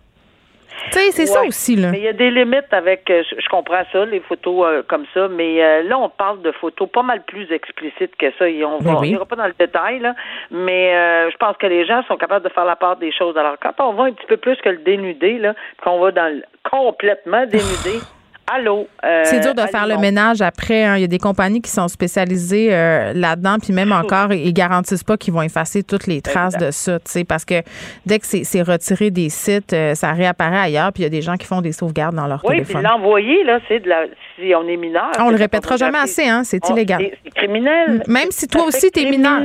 Tu 0.90 0.98
sais, 0.98 1.10
c'est 1.10 1.26
ça 1.26 1.42
aussi, 1.42 1.76
là. 1.76 1.90
Mais 1.90 1.98
il 1.98 2.04
y 2.04 2.08
a 2.08 2.12
des 2.12 2.30
limites 2.30 2.72
avec, 2.72 3.10
euh, 3.10 3.22
je, 3.30 3.48
comprends 3.48 3.82
ça, 3.92 4.04
les 4.04 4.20
photos 4.20 4.66
euh, 4.66 4.82
comme 4.86 5.04
ça, 5.12 5.28
mais 5.28 5.62
euh, 5.62 5.82
là, 5.82 5.98
on 5.98 6.08
parle 6.08 6.40
de 6.42 6.52
photos 6.52 6.88
pas 6.88 7.02
mal 7.02 7.22
plus 7.24 7.50
explicites 7.52 8.16
que 8.16 8.26
ça 8.38 8.48
et 8.48 8.64
on 8.64 8.78
ben 8.78 8.94
va, 8.94 9.24
pas 9.26 9.36
dans 9.36 9.46
le 9.46 9.54
détail, 9.58 9.98
là, 10.00 10.14
mais 10.50 10.92
je 11.30 11.36
pense 11.36 11.56
que 11.56 11.66
les 11.66 11.86
gens 11.86 12.02
sont 12.04 12.16
capables 12.16 12.44
de 12.44 12.52
faire 12.52 12.64
la 12.64 12.76
part 12.76 12.96
des 12.96 13.12
choses. 13.12 13.36
Alors, 13.36 13.56
quand 13.60 13.74
on 13.84 13.92
va 13.92 14.04
un 14.04 14.12
petit 14.12 14.26
peu 14.26 14.36
plus 14.36 14.56
que 14.56 14.68
le 14.68 14.78
dénudé, 14.78 15.38
là, 15.38 15.54
qu'on 15.82 15.98
va 16.00 16.10
dans 16.10 16.32
le 16.32 16.42
complètement 16.68 17.44
dénudé, 17.46 18.00
allô. 18.52 18.86
Euh, 19.04 19.22
c'est 19.24 19.40
dur 19.40 19.54
de 19.54 19.62
faire 19.62 19.86
le 19.86 19.98
ménage 19.98 20.42
après. 20.42 20.84
Hein. 20.84 20.96
Il 20.96 21.00
y 21.00 21.04
a 21.04 21.08
des 21.08 21.18
compagnies 21.18 21.60
qui 21.60 21.70
sont 21.70 21.88
spécialisées 21.88 22.68
euh, 22.72 23.12
là-dedans, 23.14 23.56
puis 23.62 23.72
même 23.72 23.92
encore, 23.92 24.32
ils 24.32 24.52
garantissent 24.52 25.04
pas 25.04 25.16
qu'ils 25.16 25.34
vont 25.34 25.42
effacer 25.42 25.82
toutes 25.82 26.06
les 26.06 26.20
traces 26.20 26.56
de 26.56 26.70
ça, 26.70 26.98
tu 27.00 27.10
sais, 27.10 27.24
parce 27.24 27.44
que 27.44 27.62
dès 28.06 28.18
que 28.18 28.26
c'est 28.26 28.62
retiré 28.62 29.10
des 29.10 29.28
sites, 29.28 29.72
euh, 29.72 29.94
ça 29.94 30.12
réapparaît 30.12 30.58
ailleurs, 30.58 30.92
puis 30.92 31.02
il 31.02 31.04
y 31.04 31.06
a 31.06 31.10
des 31.10 31.22
gens 31.22 31.36
qui 31.36 31.46
font 31.46 31.60
des 31.60 31.72
sauvegardes 31.72 32.14
dans 32.14 32.26
leur 32.26 32.42
téléphone. 32.42 32.66
Oui, 32.66 32.74
puis 32.74 32.82
l'envoyer, 32.82 33.44
là, 33.44 33.60
c'est 33.68 33.80
de 33.80 33.88
la. 33.88 34.04
Si 34.38 34.54
on 34.54 34.68
est 34.68 34.76
mineur. 34.76 35.10
On 35.18 35.30
le 35.30 35.36
répétera 35.36 35.76
jamais 35.76 35.98
assez, 35.98 36.28
hein, 36.28 36.42
c'est 36.44 36.68
illégal. 36.68 37.10
C'est 37.24 37.34
criminel. 37.34 38.02
Même 38.06 38.30
si 38.30 38.46
toi 38.46 38.64
aussi, 38.64 38.90
tu 38.90 39.00
es 39.00 39.10
mineur. 39.10 39.40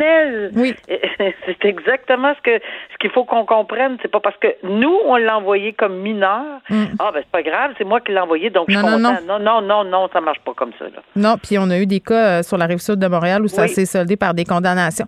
Oui. 0.55 0.75
c'est 1.17 1.65
exactement 1.65 2.33
ce 2.35 2.41
que 2.41 2.63
ce 2.91 2.97
qu'il 2.99 3.09
faut 3.09 3.23
qu'on 3.23 3.45
comprenne. 3.45 3.97
C'est 4.01 4.11
pas 4.11 4.19
parce 4.19 4.37
que 4.37 4.47
nous, 4.63 4.95
on 5.05 5.15
l'a 5.15 5.37
envoyé 5.37 5.73
comme 5.73 5.97
mineur. 5.99 6.43
Mm. 6.69 6.83
Ah, 6.99 7.11
ben, 7.13 7.21
c'est 7.21 7.31
pas 7.31 7.41
grave, 7.41 7.71
c'est 7.77 7.83
moi 7.83 8.01
qui 8.01 8.11
l'ai 8.11 8.19
envoyé, 8.19 8.49
donc 8.49 8.65
je 8.69 8.77
suis 8.77 8.85
non, 8.85 8.99
non, 8.99 9.17
non, 9.27 9.39
non, 9.39 9.61
non, 9.61 9.83
non, 9.83 10.09
ça 10.11 10.21
marche 10.21 10.39
pas 10.39 10.53
comme 10.53 10.71
ça. 10.77 10.85
Là. 10.85 11.01
Non, 11.15 11.35
puis 11.41 11.57
on 11.57 11.69
a 11.69 11.77
eu 11.77 11.85
des 11.85 11.99
cas 11.99 12.39
euh, 12.39 12.43
sur 12.43 12.57
la 12.57 12.65
rive 12.65 12.79
sud 12.79 12.95
de 12.95 13.07
Montréal 13.07 13.43
où 13.43 13.47
ça 13.47 13.67
s'est 13.67 13.85
soldé 13.85 14.15
par 14.15 14.33
des 14.33 14.45
condamnations. 14.45 15.07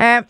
Euh, 0.00 0.20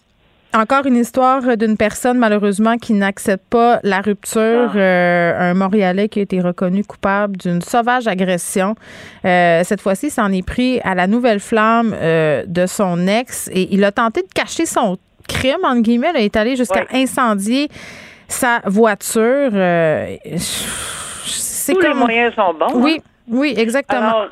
encore 0.57 0.87
une 0.87 0.97
histoire 0.97 1.57
d'une 1.57 1.77
personne, 1.77 2.19
malheureusement, 2.19 2.77
qui 2.77 2.93
n'accepte 2.93 3.45
pas 3.49 3.81
la 3.83 4.01
rupture. 4.01 4.71
Ah. 4.75 4.79
Euh, 4.79 5.51
un 5.51 5.55
Montréalais 5.55 6.09
qui 6.09 6.21
a 6.21 6.23
été 6.23 6.41
reconnu 6.41 6.85
coupable 6.85 7.37
d'une 7.37 7.63
sauvage 7.63 8.07
agression. 8.07 8.75
cette 9.23 9.81
fois-ci, 9.81 10.11
s'en 10.11 10.33
est 10.33 10.47
pris 10.47 10.81
à 10.81 10.95
la 10.95 11.07
nouvelle 11.07 11.41
flamme 11.41 11.95
de 12.47 12.67
son 12.67 13.07
ex 13.07 13.49
et 13.53 13.75
il 13.75 13.85
a 13.85 13.93
tenté 13.93 14.23
de 14.23 14.29
cacher 14.33 14.67
son 14.67 14.99
crime, 15.29 15.65
entre 15.65 15.83
guillemets. 15.83 16.13
Il 16.15 16.23
est 16.23 16.37
allé 16.37 16.57
jusqu'à 16.57 16.85
incendier 16.93 17.69
sa 18.29 18.61
voiture. 18.65 19.51
c'est 21.27 21.73
Tous 21.73 21.81
les 21.81 21.95
moyens 21.95 22.35
sont 22.35 22.55
bons. 22.55 22.75
Oui, 22.75 22.99
hein? 22.99 23.11
Oui, 23.29 23.55
exactement. 23.57 24.27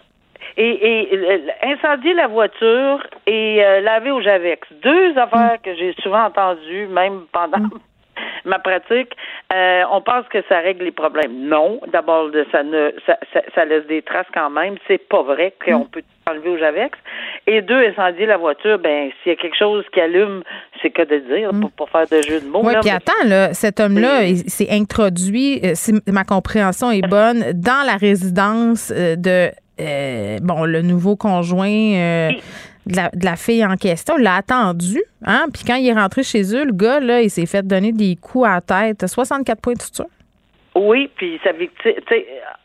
Et, 0.57 1.41
incendier 1.63 2.15
la 2.15 2.29
voiture 2.29 3.03
et 3.27 3.65
euh, 3.65 3.81
laver 3.81 4.11
au 4.11 4.21
Javex. 4.21 4.67
Deux 4.83 5.17
affaires 5.19 5.59
que 5.63 5.75
j'ai 5.75 5.95
souvent 6.03 6.25
entendues, 6.25 6.87
même 6.87 7.23
pendant 7.33 7.59
mm. 7.59 7.71
ma 8.45 8.59
pratique. 8.59 9.13
Euh, 9.53 9.83
on 9.91 10.01
pense 10.01 10.27
que 10.29 10.39
ça 10.49 10.59
règle 10.61 10.85
les 10.85 10.93
problèmes. 10.93 11.49
Non. 11.49 11.81
D'abord, 11.93 12.31
ça 12.53 12.63
ne 12.63 12.93
ça, 13.07 13.19
ça, 13.55 13.65
laisse 13.65 13.87
des 13.87 14.03
traces 14.03 14.27
quand 14.33 14.51
même. 14.51 14.77
C'est 14.87 15.09
pas 15.09 15.23
vrai 15.23 15.55
qu'on 15.65 15.81
mm. 15.81 15.89
peut 15.89 16.03
enlever 16.29 16.51
au 16.51 16.59
Javex. 16.59 16.99
Et 17.47 17.61
deux, 17.61 17.87
incendier 17.89 18.27
la 18.27 18.37
voiture, 18.37 18.79
ben 18.79 19.11
s'il 19.23 19.33
y 19.33 19.35
a 19.35 19.39
quelque 19.39 19.59
chose 19.59 19.85
qui 19.93 20.01
allume, 20.01 20.43
c'est 20.81 20.91
que 20.91 21.03
de 21.03 21.19
dire, 21.19 21.53
mm. 21.53 21.71
pour, 21.77 21.91
faire 21.91 22.07
de 22.07 22.23
jeu 22.23 22.41
de 22.41 22.47
mots. 22.47 22.63
Oui, 22.65 22.75
puis 22.81 22.91
attends, 22.91 23.27
là, 23.27 23.53
cet 23.53 23.81
homme-là, 23.81 24.25
il 24.25 24.49
s'est 24.51 24.71
introduit, 24.71 25.61
euh, 25.65 25.73
si 25.75 25.93
ma 26.07 26.25
compréhension 26.25 26.91
est 26.91 27.07
bonne, 27.07 27.53
dans 27.55 27.87
la 27.87 27.97
résidence 27.97 28.93
euh, 28.95 29.17
de 29.17 29.51
euh, 29.81 30.39
bon, 30.41 30.65
le 30.65 30.83
nouveau 30.83 31.17
conjoint 31.17 31.69
de, 31.69 33.25
la, 33.25 33.37
fille 33.37 33.65
en 33.65 33.77
question, 33.77 34.17
l'a 34.17 34.37
attendu, 34.37 35.03
hein? 35.25 35.47
Puis 35.53 35.65
quand 35.67 35.77
il 35.77 35.89
est 35.89 35.95
rentré 35.95 36.23
chez 36.23 36.55
eux, 36.55 36.65
le 36.65 36.73
gars, 36.73 37.01
là, 37.01 37.23
il 37.23 37.31
s'est 37.31 37.47
fait 37.47 37.67
donner 37.67 37.93
des 37.93 38.17
coups 38.17 38.47
à 38.47 38.55
la 38.55 38.61
tête. 38.61 39.07
64 39.07 39.61
points 39.61 39.75
de 39.75 39.83
suture. 39.83 40.07
Oui, 40.75 41.09
puis 41.17 41.41
sa 41.45 41.53
victime, 41.53 41.93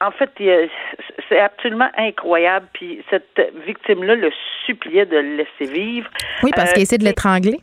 en 0.02 0.12
fait, 0.12 0.30
c'est 1.30 1.40
absolument 1.40 1.90
incroyable. 1.96 2.68
Puis 2.74 3.04
cette 3.10 3.40
victime-là 3.66 4.16
le 4.16 4.32
suppliait 4.66 5.06
de 5.06 5.18
le 5.18 5.38
laisser 5.38 5.72
vivre. 5.72 6.10
Oui, 6.44 6.52
parce 6.56 6.74
qu'il 6.74 6.84
essaie 6.84 6.98
de 6.98 7.04
l'étrangler. 7.04 7.60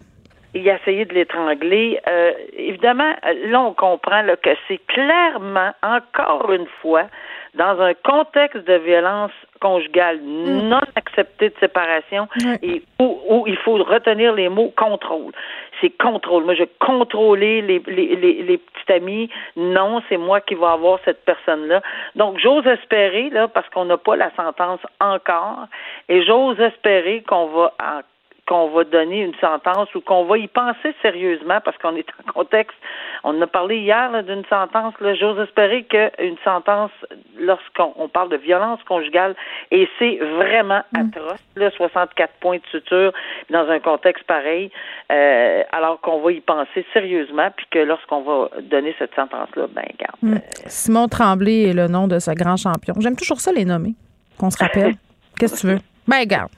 Il 0.54 0.68
a 0.70 0.76
essayé 0.76 1.04
de 1.04 1.14
l'étrangler. 1.14 1.98
Euh, 2.08 2.32
évidemment, 2.56 3.12
là, 3.46 3.60
on 3.60 3.74
comprend 3.74 4.22
là, 4.22 4.36
que 4.36 4.50
c'est 4.68 4.80
clairement, 4.86 5.72
encore 5.82 6.52
une 6.52 6.66
fois, 6.80 7.08
dans 7.56 7.80
un 7.80 7.94
contexte 7.94 8.66
de 8.66 8.74
violence 8.74 9.32
conjugale 9.60 10.20
mm. 10.20 10.68
non 10.68 10.80
acceptée 10.94 11.48
de 11.48 11.54
séparation 11.58 12.28
et 12.62 12.82
où, 13.00 13.44
il 13.46 13.56
faut 13.56 13.82
retenir 13.82 14.34
les 14.34 14.48
mots 14.48 14.72
contrôle. 14.76 15.32
C'est 15.80 15.90
contrôle. 15.90 16.44
Moi, 16.44 16.54
je 16.54 16.64
contrôler 16.80 17.62
les, 17.62 17.82
les, 17.86 18.16
les, 18.16 18.42
les 18.42 18.58
petits 18.58 18.92
amis. 18.92 19.30
Non, 19.56 20.02
c'est 20.08 20.16
moi 20.16 20.40
qui 20.40 20.54
vais 20.54 20.66
avoir 20.66 20.98
cette 21.04 21.24
personne-là. 21.24 21.82
Donc, 22.14 22.38
j'ose 22.38 22.66
espérer, 22.66 23.30
là, 23.30 23.48
parce 23.48 23.68
qu'on 23.70 23.84
n'a 23.84 23.96
pas 23.96 24.16
la 24.16 24.30
sentence 24.36 24.80
encore, 25.00 25.66
et 26.08 26.22
j'ose 26.24 26.58
espérer 26.60 27.22
qu'on 27.26 27.46
va 27.46 27.72
en 27.80 28.00
qu'on 28.46 28.68
va 28.70 28.84
donner 28.84 29.22
une 29.22 29.34
sentence 29.40 29.92
ou 29.94 30.00
qu'on 30.00 30.24
va 30.24 30.38
y 30.38 30.46
penser 30.46 30.94
sérieusement 31.02 31.60
parce 31.64 31.76
qu'on 31.78 31.96
est 31.96 32.06
en 32.24 32.32
contexte. 32.32 32.76
On 33.24 33.40
a 33.42 33.46
parlé 33.46 33.78
hier 33.78 34.22
d'une 34.22 34.44
sentence. 34.46 34.94
J'ose 35.00 35.40
espérer 35.40 35.84
qu'une 35.84 36.36
sentence, 36.44 36.92
lorsqu'on 37.38 38.08
parle 38.08 38.28
de 38.30 38.36
violence 38.36 38.80
conjugale, 38.84 39.34
et 39.70 39.88
c'est 39.98 40.18
vraiment 40.18 40.82
mm. 40.92 41.08
atroce, 41.08 41.44
là, 41.56 41.70
64 41.70 42.32
points 42.40 42.58
de 42.58 42.66
suture 42.70 43.12
dans 43.50 43.68
un 43.68 43.80
contexte 43.80 44.24
pareil, 44.24 44.70
euh, 45.10 45.62
alors 45.72 46.00
qu'on 46.00 46.20
va 46.20 46.32
y 46.32 46.40
penser 46.40 46.86
sérieusement, 46.92 47.50
puis 47.56 47.66
que 47.70 47.78
lorsqu'on 47.80 48.22
va 48.22 48.48
donner 48.62 48.94
cette 48.98 49.14
sentence-là, 49.14 49.66
ben 49.72 49.84
garde. 49.98 50.16
Mm. 50.22 50.34
Euh, 50.34 50.38
Simon 50.66 51.08
Tremblay 51.08 51.70
est 51.70 51.74
le 51.74 51.88
nom 51.88 52.06
de 52.06 52.18
ce 52.20 52.30
grand 52.30 52.56
champion. 52.56 52.94
J'aime 53.00 53.16
toujours 53.16 53.40
ça 53.40 53.50
les 53.50 53.64
nommer, 53.64 53.94
qu'on 54.38 54.50
se 54.50 54.58
rappelle. 54.62 54.94
Qu'est-ce 55.38 55.56
que 55.56 55.60
tu 55.60 55.66
veux? 55.66 55.80
Ben 56.06 56.24
garde 56.24 56.50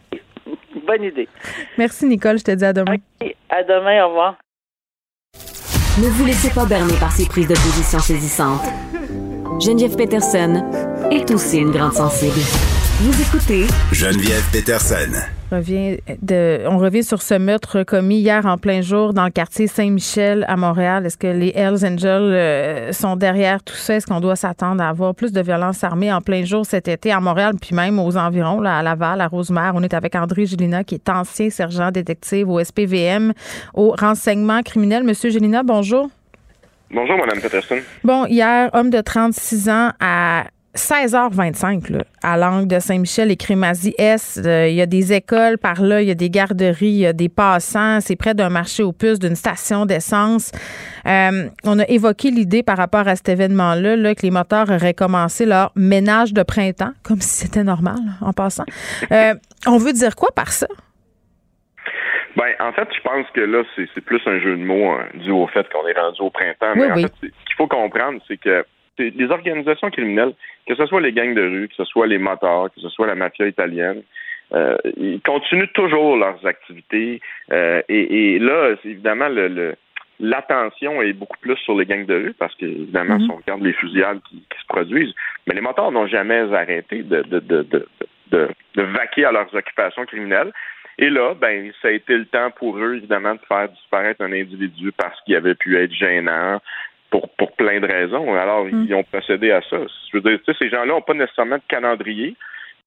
bonne 0.89 1.05
idée. 1.05 1.29
Merci, 1.77 2.07
Nicole. 2.07 2.39
Je 2.39 2.45
te 2.45 2.51
dis 2.51 2.65
à 2.65 2.73
demain. 2.73 2.97
À 3.51 3.63
demain. 3.63 4.05
Au 4.05 4.09
revoir. 4.09 4.37
Ne 5.99 6.09
vous 6.09 6.25
laissez 6.25 6.51
pas 6.51 6.65
berner 6.65 6.95
par 6.99 7.13
ces 7.13 7.27
prises 7.27 7.49
de 7.49 7.55
position 7.55 7.99
saisissantes. 7.99 8.65
Geneviève 9.61 9.97
Peterson 9.97 10.65
est 11.11 11.31
aussi 11.31 11.59
une 11.59 11.73
grande 11.73 11.93
sensible. 11.93 12.41
Vous 13.01 13.23
écoutez 13.23 13.63
Geneviève 13.93 14.43
Peterson. 14.53 15.13
Revient 15.53 15.99
de, 16.21 16.63
on 16.67 16.79
revient 16.79 17.05
sur 17.05 17.23
ce 17.23 17.35
meurtre 17.35 17.85
commis 17.85 18.17
hier 18.19 18.45
en 18.45 18.59
plein 18.59 18.81
jour 18.81 19.15
dans 19.15 19.25
le 19.25 19.31
quartier 19.31 19.69
Saint-Michel 19.69 20.45
à 20.49 20.57
Montréal. 20.57 21.07
Est-ce 21.07 21.17
que 21.17 21.29
les 21.29 21.53
Hells 21.55 21.87
Angels 21.87 22.09
euh, 22.09 22.93
sont 22.93 23.15
derrière 23.15 23.63
tout 23.63 23.77
ça? 23.77 23.95
Est-ce 23.95 24.07
qu'on 24.09 24.19
doit 24.19 24.35
s'attendre 24.35 24.83
à 24.83 24.89
avoir 24.89 25.15
plus 25.15 25.31
de 25.31 25.41
violences 25.41 25.85
armées 25.85 26.13
en 26.13 26.21
plein 26.21 26.45
jour 26.45 26.67
cet 26.67 26.89
été 26.89 27.13
à 27.13 27.21
Montréal, 27.21 27.55
puis 27.63 27.73
même 27.73 28.01
aux 28.01 28.17
environs, 28.17 28.61
là, 28.61 28.79
à 28.79 28.83
Laval, 28.83 29.21
à 29.21 29.29
Rosemère? 29.29 29.75
On 29.77 29.85
est 29.85 29.95
avec 29.95 30.17
André 30.17 30.47
Gélina, 30.47 30.83
qui 30.83 30.97
est 30.97 31.09
ancien 31.09 31.51
sergent 31.51 31.93
détective 31.93 32.51
au 32.51 32.59
SPVM, 32.59 33.33
au 33.75 33.95
renseignement 33.97 34.61
criminel. 34.65 35.05
Monsieur 35.05 35.31
Gélina, 35.31 35.63
bonjour. 35.63 36.11
Bonjour, 36.91 37.17
Mme 37.17 37.41
Peterson. 37.41 37.77
Bon, 38.03 38.27
hier, 38.27 38.71
homme 38.73 38.91
de 38.91 39.01
36 39.01 39.69
ans 39.69 39.91
à 40.01 40.47
16h25 40.79 41.93
là, 41.93 42.05
à 42.23 42.37
l'angle 42.37 42.69
de 42.69 42.79
Saint-Michel 42.79 43.33
et 43.33 43.37
Crémazie-Est. 43.37 44.47
Euh, 44.47 44.69
il 44.69 44.75
y 44.75 44.81
a 44.81 44.87
des 44.87 45.13
écoles 45.13 45.59
par 45.59 45.83
là, 45.83 46.01
il 46.01 46.09
y 46.09 46.11
a 46.11 46.15
des 46.15 46.31
garderies, 46.31 46.87
il 46.87 46.99
y 46.99 47.07
a 47.07 47.13
des 47.13 47.29
passants. 47.29 48.01
C'est 48.01 48.17
près 48.17 48.33
d'un 48.35 48.49
marché 48.49 48.85
aux 48.85 48.93
puces, 48.93 49.19
d'une 49.19 49.35
station 49.35 49.87
d'essence. 49.87 50.53
Euh, 51.07 51.49
on 51.65 51.79
a 51.81 51.85
évoqué 51.89 52.31
l'idée 52.31 52.63
par 52.63 52.77
rapport 52.77 53.09
à 53.09 53.17
cet 53.17 53.29
événement-là 53.29 53.97
là, 53.97 54.15
que 54.15 54.23
les 54.23 54.31
moteurs 54.31 54.71
auraient 54.71 54.95
commencé 54.95 55.47
leur 55.47 55.73
ménage 55.75 56.33
de 56.33 56.45
printemps, 56.45 56.93
comme 57.03 57.21
si 57.21 57.47
c'était 57.47 57.65
normal 57.65 57.99
en 58.21 58.33
passant. 58.33 58.65
Euh, 59.11 59.35
on 59.67 59.79
veut 59.79 59.93
dire 59.93 60.15
quoi 60.15 60.29
par 60.35 60.53
ça? 60.53 60.69
Ben, 62.37 62.55
en 62.61 62.73
fait, 62.73 62.89
je 62.95 63.01
pense 63.03 63.27
que 63.35 63.41
là, 63.41 63.65
c'est 63.75 64.01
plus 64.01 64.21
un 64.27 64.39
jeu 64.39 64.57
de 64.57 64.63
mots 64.63 64.93
hein, 64.93 65.07
dû 65.15 65.33
au 65.33 65.49
fait 65.49 65.67
qu'on 65.73 65.87
est 65.89 65.99
rendu 65.99 66.21
au 66.21 66.31
printemps. 66.31 66.73
Mais 66.77 66.93
en 66.93 66.95
fait, 66.95 67.13
ce 67.21 67.27
qu'il 67.27 67.57
faut 67.57 67.67
comprendre, 67.67 68.21
c'est 68.29 68.37
que 68.37 68.65
les 68.99 69.31
organisations 69.31 69.91
criminelles, 69.91 70.35
que 70.67 70.75
ce 70.75 70.87
soit 70.87 71.01
les 71.01 71.13
gangs 71.13 71.35
de 71.35 71.43
rue, 71.43 71.69
que 71.69 71.75
ce 71.75 71.85
soit 71.85 72.07
les 72.07 72.19
motards, 72.19 72.71
que 72.75 72.81
ce 72.81 72.89
soit 72.89 73.07
la 73.07 73.15
mafia 73.15 73.47
italienne, 73.47 74.03
euh, 74.55 74.77
ils 74.97 75.21
continuent 75.21 75.73
toujours 75.75 76.17
leurs 76.17 76.45
activités. 76.47 77.21
Euh, 77.53 77.83
et, 77.89 78.39
là, 78.39 78.75
évidemment, 78.85 79.29
le, 79.29 79.75
l'attention 80.21 81.03
est 81.03 81.13
beaucoup 81.13 81.39
plus 81.39 81.57
sur 81.57 81.77
les 81.77 81.87
gangs 81.87 82.07
de 82.07 82.15
rue 82.15 82.35
parce 82.39 82.55
qu'évidemment, 82.55 83.17
mm-hmm. 83.17 83.25
si 83.25 83.31
on 83.31 83.37
regarde 83.37 83.63
les 83.63 83.73
fusillades 83.75 84.21
qui, 84.29 84.43
se 84.59 84.67
produisent, 84.67 85.15
mais 85.47 85.55
les 85.55 85.61
motards 85.61 85.93
n'ont 85.93 86.07
jamais 86.07 86.53
arrêté 86.53 87.03
de, 87.03 87.23
de, 87.23 87.41
de, 87.41 87.87
de, 88.31 88.49
de 88.75 88.83
vaquer 88.83 89.25
à 89.25 89.33
leurs 89.33 89.55
occupations 89.55 90.05
criminelles. 90.07 90.53
Et 91.01 91.11
là, 91.11 91.35
ben, 91.35 91.71
ça 91.81 91.89
a 91.89 91.91
été 91.93 92.17
le 92.17 92.27
temps 92.27 92.51
pour 92.51 92.77
eux, 92.77 92.97
évidemment, 92.97 93.35
de 93.35 93.41
faire 93.47 93.69
disparaître 93.69 94.21
un 94.21 94.33
individu 94.33 94.91
parce 94.93 95.21
qu'il 95.23 95.37
avait 95.37 95.55
pu 95.55 95.79
être 95.79 95.93
gênant, 95.93 96.61
pour, 97.11 97.29
pour 97.31 97.53
plein 97.53 97.81
de 97.81 97.87
raisons. 97.87 98.35
Alors, 98.35 98.65
mm. 98.65 98.87
ils 98.89 98.95
ont 98.95 99.05
procédé 99.05 99.51
à 99.51 99.61
ça. 99.63 99.79
Je 99.79 100.17
veux 100.17 100.21
dire, 100.21 100.39
tu 100.45 100.53
sais, 100.53 100.59
ces 100.59 100.71
gens-là 100.71 100.87
n'ont 100.87 101.03
pas 101.03 101.15
nécessairement 101.15 101.57
de 101.57 101.63
calendrier, 101.69 102.37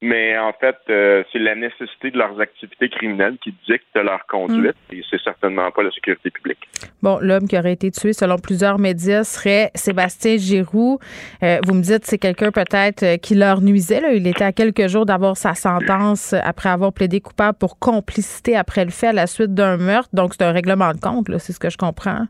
mais 0.03 0.35
en 0.37 0.51
fait, 0.53 0.77
euh, 0.89 1.23
c'est 1.31 1.37
la 1.37 1.53
nécessité 1.53 2.09
de 2.09 2.17
leurs 2.17 2.39
activités 2.41 2.89
criminelles 2.89 3.37
qui 3.43 3.53
dicte 3.67 3.95
leur 3.95 4.25
conduite 4.25 4.75
mm. 4.91 4.95
et 4.95 5.03
c'est 5.09 5.21
certainement 5.21 5.69
pas 5.69 5.83
la 5.83 5.91
sécurité 5.91 6.31
publique. 6.31 6.57
Bon, 7.03 7.19
l'homme 7.21 7.47
qui 7.47 7.57
aurait 7.57 7.73
été 7.73 7.91
tué, 7.91 8.13
selon 8.13 8.37
plusieurs 8.37 8.79
médias, 8.79 9.23
serait 9.23 9.69
Sébastien 9.75 10.37
Giroux. 10.37 10.97
Euh, 11.43 11.59
vous 11.65 11.75
me 11.75 11.83
dites 11.83 12.05
c'est 12.05 12.17
quelqu'un 12.17 12.51
peut-être 12.51 13.03
euh, 13.03 13.17
qui 13.17 13.35
leur 13.35 13.61
nuisait. 13.61 14.01
Là. 14.01 14.13
Il 14.13 14.25
était 14.25 14.43
à 14.43 14.51
quelques 14.51 14.87
jours 14.87 15.05
d'avoir 15.05 15.37
sa 15.37 15.53
sentence 15.53 16.33
après 16.33 16.69
avoir 16.69 16.93
plaidé 16.93 17.21
coupable 17.21 17.57
pour 17.59 17.77
complicité 17.77 18.55
après 18.55 18.85
le 18.85 18.91
fait 18.91 19.07
à 19.07 19.13
la 19.13 19.27
suite 19.27 19.53
d'un 19.53 19.77
meurtre. 19.77 20.09
Donc, 20.13 20.33
c'est 20.33 20.43
un 20.43 20.51
règlement 20.51 20.93
de 20.93 20.99
compte, 20.99 21.27
c'est 21.37 21.53
ce 21.53 21.59
que 21.59 21.69
je 21.69 21.77
comprends. 21.77 22.25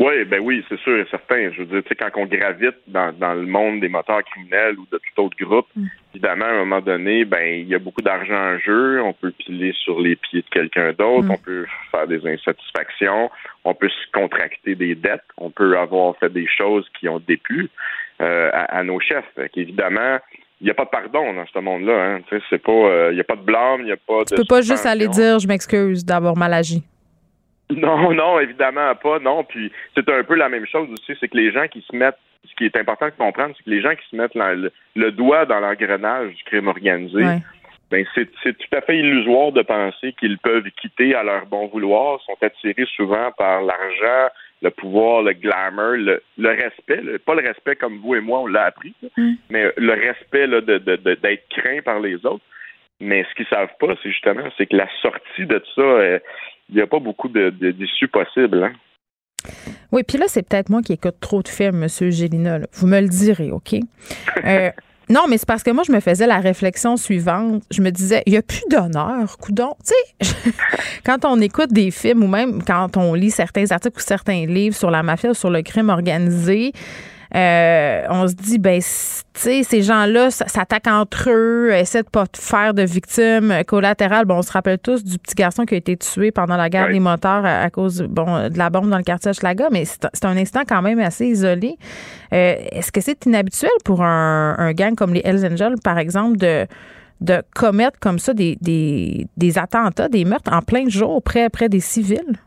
Oui, 0.00 0.24
ben 0.24 0.40
oui, 0.40 0.64
c'est 0.66 0.80
sûr 0.80 0.98
et 0.98 1.06
certain. 1.10 1.52
Je 1.52 1.58
veux 1.58 1.66
dire, 1.66 1.82
tu 1.82 1.88
sais, 1.90 1.94
quand 1.94 2.08
on 2.16 2.24
gravite 2.24 2.76
dans, 2.86 3.12
dans 3.12 3.34
le 3.34 3.44
monde 3.44 3.80
des 3.80 3.90
moteurs 3.90 4.24
criminels 4.24 4.78
ou 4.78 4.86
de 4.90 4.98
tout 4.98 5.22
autre 5.22 5.36
groupe, 5.38 5.66
mm. 5.76 5.84
évidemment, 6.14 6.46
à 6.46 6.52
un 6.52 6.58
moment 6.60 6.80
donné, 6.80 7.26
ben 7.26 7.60
il 7.60 7.68
y 7.68 7.74
a 7.74 7.78
beaucoup 7.78 8.00
d'argent 8.00 8.54
en 8.54 8.58
jeu. 8.58 9.02
On 9.02 9.12
peut 9.12 9.30
piler 9.32 9.74
sur 9.84 10.00
les 10.00 10.16
pieds 10.16 10.40
de 10.40 10.48
quelqu'un 10.48 10.94
d'autre. 10.94 11.28
Mm. 11.28 11.32
On 11.32 11.36
peut 11.36 11.66
faire 11.90 12.06
des 12.06 12.26
insatisfactions. 12.26 13.30
On 13.64 13.74
peut 13.74 13.90
se 13.90 14.10
contracter 14.18 14.74
des 14.74 14.94
dettes. 14.94 15.20
On 15.36 15.50
peut 15.50 15.76
avoir 15.76 16.16
fait 16.16 16.32
des 16.32 16.48
choses 16.48 16.88
qui 16.98 17.06
ont 17.06 17.20
déplu 17.20 17.68
euh, 18.22 18.50
à, 18.54 18.82
nos 18.82 19.00
chefs. 19.00 19.24
Évidemment, 19.54 20.16
il 20.62 20.64
n'y 20.64 20.70
a 20.70 20.74
pas 20.74 20.86
de 20.86 20.90
pardon 20.90 21.34
dans 21.34 21.46
ce 21.52 21.58
monde-là. 21.58 22.14
Hein. 22.14 22.38
C'est 22.48 22.62
pas, 22.62 22.72
euh, 22.72 23.08
il 23.12 23.16
n'y 23.16 23.20
a 23.20 23.24
pas 23.24 23.36
de 23.36 23.42
blâme, 23.42 23.80
il 23.80 23.86
n'y 23.86 23.92
a 23.92 23.98
pas 23.98 24.20
de. 24.20 24.30
Tu 24.30 24.34
peux 24.34 24.44
pas 24.48 24.62
juste 24.62 24.86
aller 24.86 25.08
dire, 25.08 25.38
je 25.38 25.46
m'excuse 25.46 26.06
d'avoir 26.06 26.38
mal 26.38 26.54
agi. 26.54 26.82
Non, 27.70 28.12
non, 28.12 28.40
évidemment 28.40 28.94
pas, 28.94 29.18
non. 29.18 29.44
Puis 29.44 29.70
c'est 29.94 30.08
un 30.08 30.22
peu 30.24 30.34
la 30.34 30.48
même 30.48 30.66
chose 30.66 30.88
aussi, 30.90 31.16
c'est 31.18 31.28
que 31.28 31.36
les 31.36 31.52
gens 31.52 31.66
qui 31.68 31.82
se 31.82 31.94
mettent, 31.94 32.18
ce 32.44 32.54
qui 32.54 32.64
est 32.64 32.76
important 32.76 33.06
de 33.06 33.12
comprendre, 33.12 33.54
c'est 33.56 33.64
que 33.64 33.70
les 33.70 33.82
gens 33.82 33.94
qui 33.94 34.08
se 34.10 34.16
mettent 34.16 34.34
le, 34.34 35.10
doigt 35.12 35.46
dans 35.46 35.60
l'engrenage 35.60 36.34
du 36.34 36.42
crime 36.44 36.68
organisé, 36.68 37.22
ben 37.90 38.06
c'est, 38.14 38.26
tout 38.26 38.76
à 38.76 38.80
fait 38.82 38.98
illusoire 38.98 39.50
de 39.52 39.62
penser 39.62 40.12
qu'ils 40.12 40.38
peuvent 40.38 40.70
quitter 40.80 41.14
à 41.14 41.24
leur 41.24 41.46
bon 41.46 41.66
vouloir, 41.66 42.20
sont 42.22 42.36
attirés 42.40 42.86
souvent 42.94 43.32
par 43.36 43.62
l'argent, 43.62 44.32
le 44.62 44.70
pouvoir, 44.70 45.22
le 45.22 45.32
glamour, 45.32 45.96
le, 45.96 46.48
respect, 46.48 47.18
pas 47.26 47.34
le 47.34 47.46
respect 47.46 47.76
comme 47.76 47.98
vous 47.98 48.14
et 48.14 48.20
moi 48.20 48.40
on 48.40 48.46
l'a 48.46 48.66
appris, 48.66 48.94
mm. 49.16 49.32
mais 49.50 49.72
le 49.76 49.92
respect 49.92 50.46
là, 50.46 50.60
de, 50.60 50.78
d'être 50.78 51.48
craint 51.48 51.82
par 51.82 52.00
les 52.00 52.24
autres. 52.26 52.44
Mais 53.02 53.24
ce 53.30 53.34
qu'ils 53.34 53.46
savent 53.46 53.74
pas, 53.80 53.94
c'est 54.02 54.10
justement, 54.10 54.44
c'est 54.58 54.66
que 54.66 54.76
la 54.76 54.88
sortie 55.00 55.46
de 55.46 55.62
ça, 55.74 55.80
euh, 55.80 56.18
il 56.70 56.76
n'y 56.76 56.82
a 56.82 56.86
pas 56.86 57.00
beaucoup 57.00 57.28
d'issues 57.28 58.08
possibles. 58.08 58.62
Hein. 58.64 58.72
Oui, 59.92 60.02
puis 60.02 60.18
là, 60.18 60.26
c'est 60.28 60.46
peut-être 60.46 60.70
moi 60.70 60.82
qui 60.82 60.92
écoute 60.92 61.16
trop 61.20 61.42
de 61.42 61.48
films, 61.48 61.82
M. 61.82 62.10
Gélina. 62.10 62.60
Vous 62.74 62.86
me 62.86 63.00
le 63.00 63.08
direz, 63.08 63.50
OK? 63.50 63.74
Euh, 64.44 64.70
non, 65.10 65.22
mais 65.28 65.38
c'est 65.38 65.46
parce 65.46 65.64
que 65.64 65.72
moi, 65.72 65.82
je 65.84 65.90
me 65.90 65.98
faisais 65.98 66.26
la 66.26 66.38
réflexion 66.38 66.96
suivante. 66.96 67.64
Je 67.70 67.82
me 67.82 67.90
disais, 67.90 68.22
il 68.26 68.32
n'y 68.32 68.38
a 68.38 68.42
plus 68.42 68.62
d'honneur, 68.70 69.36
coudon. 69.38 69.74
Tu 69.84 69.92
sais, 70.22 70.52
quand 71.04 71.24
on 71.24 71.40
écoute 71.40 71.72
des 71.72 71.90
films 71.90 72.22
ou 72.22 72.28
même 72.28 72.62
quand 72.62 72.96
on 72.96 73.12
lit 73.14 73.32
certains 73.32 73.70
articles 73.72 73.98
ou 73.98 74.00
certains 74.00 74.46
livres 74.46 74.76
sur 74.76 74.90
la 74.90 75.02
mafia 75.02 75.30
ou 75.30 75.34
sur 75.34 75.50
le 75.50 75.62
crime 75.62 75.90
organisé, 75.90 76.72
euh, 77.34 78.02
on 78.08 78.26
se 78.26 78.34
dit, 78.34 78.58
ben, 78.58 78.80
tu 78.80 79.40
sais, 79.40 79.62
ces 79.62 79.82
gens-là 79.82 80.30
s'attaquent 80.30 80.88
entre 80.88 81.30
eux, 81.30 81.72
essaient 81.72 82.02
de 82.02 82.08
pas 82.08 82.24
faire 82.34 82.74
de 82.74 82.82
victimes 82.82 83.62
collatérales. 83.66 84.24
Bon, 84.24 84.38
on 84.38 84.42
se 84.42 84.52
rappelle 84.52 84.78
tous 84.78 85.04
du 85.04 85.18
petit 85.18 85.34
garçon 85.36 85.64
qui 85.64 85.74
a 85.74 85.76
été 85.76 85.96
tué 85.96 86.32
pendant 86.32 86.56
la 86.56 86.68
guerre 86.68 86.88
des 86.88 86.98
moteurs 86.98 87.44
à, 87.44 87.70
cause 87.70 88.02
bon, 88.02 88.48
de 88.48 88.58
la 88.58 88.70
bombe 88.70 88.90
dans 88.90 88.98
le 88.98 89.04
quartier 89.04 89.32
Schlaga, 89.32 89.68
mais 89.70 89.84
c'est 89.84 90.24
un 90.24 90.36
instant 90.36 90.62
quand 90.68 90.82
même 90.82 90.98
assez 90.98 91.26
isolé. 91.26 91.76
Euh, 92.32 92.56
est-ce 92.72 92.90
que 92.90 93.00
c'est 93.00 93.24
inhabituel 93.26 93.70
pour 93.84 94.02
un, 94.02 94.72
gang 94.72 94.94
comme 94.94 95.14
les 95.14 95.22
Hells 95.24 95.46
Angels, 95.52 95.76
par 95.82 95.98
exemple, 95.98 96.36
de 96.36 96.66
de 97.20 97.42
commettre 97.54 97.98
comme 98.00 98.18
ça 98.18 98.32
des, 98.32 98.56
des, 98.62 99.26
des 99.36 99.58
attentats, 99.58 100.08
des 100.08 100.24
meurtres 100.24 100.50
en 100.54 100.62
plein 100.62 100.88
jour 100.88 101.22
près, 101.22 101.50
près 101.50 101.68
des 101.68 101.80
civils? 101.80 102.38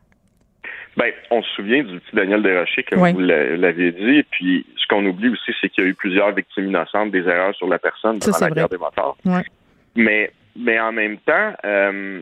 Ben, 0.96 1.12
on 1.32 1.42
se 1.42 1.50
souvient 1.56 1.84
du 1.84 2.00
petit 2.00 2.16
Daniel 2.16 2.44
Desrochers, 2.44 2.84
comme 2.84 3.12
vous 3.12 3.20
l'avez 3.20 3.92
dit. 3.92 4.24
Puis, 4.32 4.66
ce 4.78 4.88
qu'on 4.88 5.06
oublie 5.06 5.30
aussi, 5.30 5.52
c'est 5.60 5.70
qu'il 5.70 5.84
y 5.84 5.88
a 5.88 5.90
eu 5.90 5.96
plusieurs 5.96 6.32
victimes 6.34 6.68
innocentes 6.68 7.12
des 7.12 7.28
erreurs 7.28 7.56
sur 7.56 7.68
la 7.68 7.80
personne 7.80 8.20
durant 8.20 8.38
la 8.40 8.50
guerre 8.52 8.70
des 8.70 8.78
motards. 8.78 9.18
Mais, 9.96 10.32
mais 10.56 10.80
en 10.80 10.92
même 10.92 11.18
temps, 11.18 11.54
euh, 11.66 12.22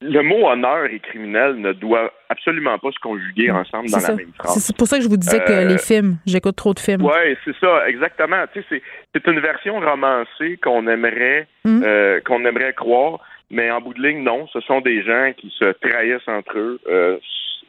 le 0.00 0.22
mot 0.22 0.48
honneur 0.48 0.86
et 0.86 1.00
criminel 1.00 1.56
ne 1.56 1.72
doit 1.72 2.12
absolument 2.28 2.78
pas 2.78 2.90
se 2.92 2.98
conjuguer 3.00 3.50
ensemble 3.50 3.90
dans 3.90 3.98
la 3.98 4.14
même 4.14 4.32
phrase. 4.36 4.58
C'est 4.58 4.76
pour 4.76 4.86
ça 4.86 4.98
que 4.98 5.02
je 5.02 5.08
vous 5.08 5.16
disais 5.16 5.40
que 5.40 5.66
les 5.66 5.74
euh, 5.74 5.78
films, 5.78 6.18
j'écoute 6.26 6.56
trop 6.56 6.72
de 6.72 6.78
films. 6.78 7.02
Oui, 7.04 7.36
c'est 7.44 7.56
ça, 7.58 7.88
exactement. 7.88 8.44
Tu 8.52 8.62
sais, 8.68 8.82
c'est 9.12 9.26
une 9.26 9.40
version 9.40 9.80
romancée 9.80 10.56
qu'on 10.62 10.86
aimerait, 10.86 11.48
hum. 11.64 11.82
euh, 11.84 12.20
qu'on 12.20 12.44
aimerait 12.44 12.74
croire. 12.74 13.20
Mais 13.50 13.70
en 13.70 13.80
bout 13.80 13.94
de 13.94 14.02
ligne, 14.02 14.22
non. 14.22 14.46
Ce 14.48 14.60
sont 14.60 14.80
des 14.80 15.02
gens 15.02 15.32
qui 15.36 15.50
se 15.58 15.72
trahissent 15.72 16.28
entre 16.28 16.58
eux, 16.58 16.80
euh, 16.88 17.18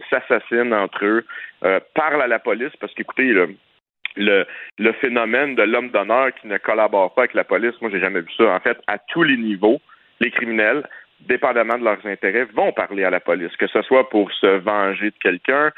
s'assassinent 0.09 0.73
entre 0.73 1.05
eux, 1.05 1.25
euh, 1.63 1.79
parlent 1.93 2.21
à 2.21 2.27
la 2.27 2.39
police 2.39 2.75
parce 2.79 2.93
qu'écoutez, 2.93 3.31
le, 3.31 3.55
le, 4.15 4.45
le 4.77 4.91
phénomène 4.93 5.55
de 5.55 5.63
l'homme 5.63 5.89
d'honneur 5.89 6.33
qui 6.35 6.47
ne 6.47 6.57
collabore 6.57 7.13
pas 7.13 7.21
avec 7.23 7.33
la 7.33 7.43
police, 7.43 7.79
moi, 7.81 7.89
j'ai 7.91 7.99
jamais 7.99 8.21
vu 8.21 8.31
ça. 8.37 8.53
En 8.53 8.59
fait, 8.59 8.77
à 8.87 8.97
tous 8.97 9.23
les 9.23 9.37
niveaux, 9.37 9.79
les 10.19 10.31
criminels, 10.31 10.87
dépendamment 11.21 11.77
de 11.77 11.83
leurs 11.83 12.05
intérêts, 12.05 12.45
vont 12.53 12.71
parler 12.71 13.03
à 13.03 13.09
la 13.09 13.19
police, 13.19 13.55
que 13.57 13.67
ce 13.67 13.81
soit 13.83 14.09
pour 14.09 14.31
se 14.31 14.57
venger 14.57 15.11
de 15.11 15.17
quelqu'un, 15.21 15.71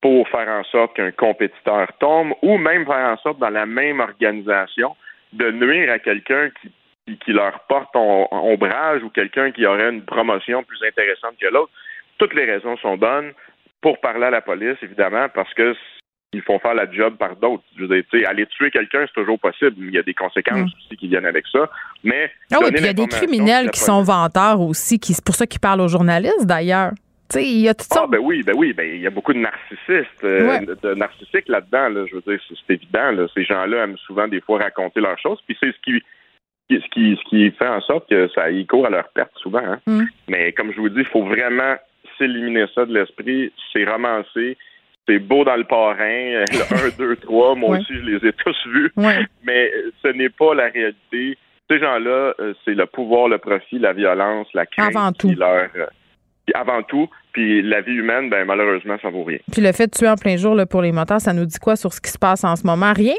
pour 0.00 0.28
faire 0.28 0.48
en 0.48 0.64
sorte 0.64 0.96
qu'un 0.96 1.12
compétiteur 1.12 1.88
tombe, 2.00 2.32
ou 2.42 2.58
même 2.58 2.86
faire 2.86 3.12
en 3.12 3.16
sorte 3.18 3.38
dans 3.38 3.50
la 3.50 3.66
même 3.66 4.00
organisation 4.00 4.96
de 5.32 5.50
nuire 5.50 5.90
à 5.90 5.98
quelqu'un 5.98 6.50
qui 6.60 6.70
qui, 7.06 7.32
leur 7.32 7.60
porte 7.68 7.94
ombrage 7.94 9.02
ou 9.02 9.10
quelqu'un 9.10 9.50
qui 9.50 9.66
aurait 9.66 9.90
une 9.90 10.04
promotion 10.04 10.62
plus 10.62 10.78
intéressante 10.86 11.34
que 11.40 11.46
l'autre. 11.46 11.72
Toutes 12.18 12.34
les 12.34 12.44
raisons 12.44 12.76
sont 12.76 12.96
bonnes 12.96 13.32
pour 13.80 14.00
parler 14.00 14.26
à 14.26 14.30
la 14.30 14.40
police, 14.40 14.76
évidemment, 14.82 15.28
parce 15.34 15.52
que 15.54 15.74
ils 16.34 16.42
font 16.42 16.58
faire 16.58 16.74
la 16.74 16.90
job 16.90 17.16
par 17.18 17.36
d'autres. 17.36 17.62
Je 17.76 17.84
veux 17.84 17.88
dire, 17.88 18.28
aller 18.28 18.46
tuer 18.46 18.70
quelqu'un, 18.70 19.04
c'est 19.06 19.20
toujours 19.20 19.38
possible. 19.38 19.74
Il 19.78 19.92
y 19.92 19.98
a 19.98 20.02
des 20.02 20.14
conséquences 20.14 20.70
mm. 20.70 20.78
aussi 20.78 20.96
qui 20.96 21.08
viennent 21.08 21.26
avec 21.26 21.44
ça. 21.52 21.68
Mais 22.04 22.30
ah 22.50 22.58
oui, 22.60 22.70
puis 22.70 22.80
il 22.80 22.86
y 22.86 22.88
a 22.88 22.94
des 22.94 23.06
criminels 23.06 23.70
qui 23.70 23.80
sont 23.80 24.02
vanteurs 24.02 24.60
aussi, 24.60 24.98
qui 24.98 25.12
c'est 25.12 25.24
pour 25.24 25.34
ça 25.34 25.46
qu'ils 25.46 25.60
parlent 25.60 25.82
aux 25.82 25.88
journalistes 25.88 26.46
d'ailleurs. 26.46 26.92
Il 27.34 27.60
y 27.60 27.68
a 27.68 27.74
tout 27.74 27.84
ça. 27.84 28.02
Ah, 28.04 28.06
ben 28.06 28.18
oui, 28.18 28.42
ben 28.42 28.54
oui, 28.56 28.74
ben 28.74 28.86
il 28.86 29.00
y 29.00 29.06
a 29.06 29.10
beaucoup 29.10 29.32
de 29.32 29.38
narcissistes, 29.38 30.22
euh, 30.24 30.60
de, 30.82 30.94
narcissiques 30.94 31.48
là-dedans. 31.48 32.06
Je 32.06 32.14
veux 32.14 32.22
dire, 32.26 32.38
c'est 32.66 32.74
évident. 32.74 33.26
Ces 33.34 33.44
gens-là 33.44 33.84
aiment 33.84 33.96
souvent 34.06 34.28
des 34.28 34.42
fois 34.42 34.58
raconter 34.58 35.00
leurs 35.00 35.18
choses. 35.18 35.38
Puis 35.46 35.56
c'est 35.58 35.72
ce 35.72 35.80
qui 35.82 36.02
ce 36.80 36.88
qui, 36.90 37.16
ce 37.16 37.28
qui 37.28 37.50
fait 37.52 37.68
en 37.68 37.80
sorte 37.80 38.08
que 38.08 38.28
ça 38.34 38.50
y 38.50 38.66
court 38.66 38.86
à 38.86 38.90
leur 38.90 39.08
perte 39.10 39.32
souvent. 39.36 39.64
Hein. 39.64 39.80
Mm. 39.86 40.02
Mais 40.28 40.52
comme 40.52 40.72
je 40.72 40.80
vous 40.80 40.88
dis, 40.88 41.00
il 41.00 41.06
faut 41.06 41.24
vraiment 41.24 41.76
s'éliminer 42.18 42.66
ça 42.74 42.84
de 42.84 42.94
l'esprit. 42.94 43.52
C'est 43.72 43.84
romancé. 43.84 44.56
C'est 45.08 45.18
beau 45.18 45.44
dans 45.44 45.56
le 45.56 45.64
parrain, 45.64 45.96
le 45.98 46.86
1, 46.86 46.96
2, 46.96 47.16
3, 47.16 47.56
moi 47.56 47.78
aussi 47.78 47.92
je 47.92 48.04
les 48.04 48.28
ai 48.28 48.32
tous 48.34 48.56
vus, 48.68 48.92
mais 49.42 49.72
ce 50.00 50.08
n'est 50.08 50.28
pas 50.28 50.54
la 50.54 50.68
réalité. 50.68 51.36
Ces 51.68 51.80
gens-là, 51.80 52.34
euh, 52.38 52.54
c'est 52.64 52.74
le 52.74 52.86
pouvoir, 52.86 53.26
le 53.26 53.38
profit, 53.38 53.80
la 53.80 53.94
violence, 53.94 54.46
la 54.54 54.64
crainte 54.64 54.94
avant 54.94 55.10
tout. 55.10 55.32
leur 55.36 55.68
euh, 55.74 55.86
avant 56.54 56.82
tout, 56.82 57.08
puis 57.32 57.62
la 57.62 57.80
vie 57.80 57.94
humaine, 57.94 58.28
ben 58.30 58.44
malheureusement, 58.44 58.96
ça 59.00 59.10
vaut 59.10 59.24
rien. 59.24 59.38
Puis 59.50 59.62
le 59.62 59.72
fait 59.72 59.86
de 59.86 59.92
tuer 59.92 60.08
en 60.08 60.16
plein 60.16 60.36
jour 60.36 60.54
là, 60.54 60.66
pour 60.66 60.82
les 60.82 60.92
moteurs, 60.92 61.20
ça 61.20 61.32
nous 61.32 61.46
dit 61.46 61.58
quoi 61.58 61.76
sur 61.76 61.92
ce 61.92 62.00
qui 62.00 62.10
se 62.10 62.18
passe 62.18 62.44
en 62.44 62.56
ce 62.56 62.66
moment? 62.66 62.92
Rien? 62.92 63.14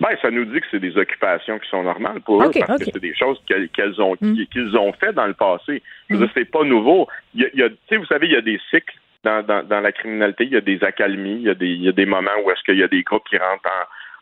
Ben, 0.00 0.10
ça 0.22 0.30
nous 0.30 0.44
dit 0.44 0.60
que 0.60 0.66
c'est 0.70 0.78
des 0.78 0.96
occupations 0.96 1.58
qui 1.58 1.68
sont 1.68 1.82
normales 1.82 2.20
pour 2.20 2.40
eux 2.42 2.50
parce 2.54 2.78
que 2.78 2.90
c'est 2.92 3.00
des 3.00 3.16
choses 3.16 3.40
qu'elles 3.46 4.00
ont 4.00 4.16
mm. 4.20 4.46
qu'ils 4.46 4.76
ont 4.76 4.92
fait 4.92 5.12
dans 5.12 5.26
le 5.26 5.34
passé. 5.34 5.82
Je 6.08 6.16
veux 6.16 6.26
mm. 6.26 6.30
c'est 6.34 6.44
pas 6.44 6.62
nouveau. 6.62 7.08
Il 7.34 7.50
y 7.54 7.62
a, 7.62 7.68
vous 7.96 8.06
savez, 8.06 8.28
il 8.28 8.32
y 8.32 8.36
a 8.36 8.40
des 8.40 8.60
cycles 8.70 8.94
dans, 9.24 9.42
dans, 9.42 9.80
la 9.80 9.92
criminalité. 9.92 10.44
Il 10.44 10.52
y 10.52 10.56
a 10.56 10.60
des 10.60 10.84
accalmies. 10.84 11.40
Il 11.40 11.42
y 11.42 11.50
a 11.50 11.54
des, 11.54 11.66
il 11.66 11.82
y 11.82 11.88
a 11.88 11.92
des 11.92 12.06
moments 12.06 12.30
où 12.44 12.50
est-ce 12.52 12.62
qu'il 12.62 12.78
y 12.78 12.84
a 12.84 12.88
des 12.88 13.02
groupes 13.02 13.28
qui 13.28 13.38
rentrent 13.38 13.68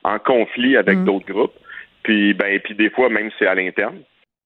en, 0.05 0.15
en 0.15 0.19
conflit 0.19 0.79
avec 0.79 0.99
mm. 0.99 1.05
d'autres 1.05 1.27
groupes. 1.27 1.55
Puis, 2.03 2.33
ben, 2.33 2.59
puis 2.61 2.75
des 2.75 2.89
fois, 2.89 3.11
même 3.11 3.31
c'est 3.39 3.47
à 3.47 3.55
l'interne. 3.55 3.99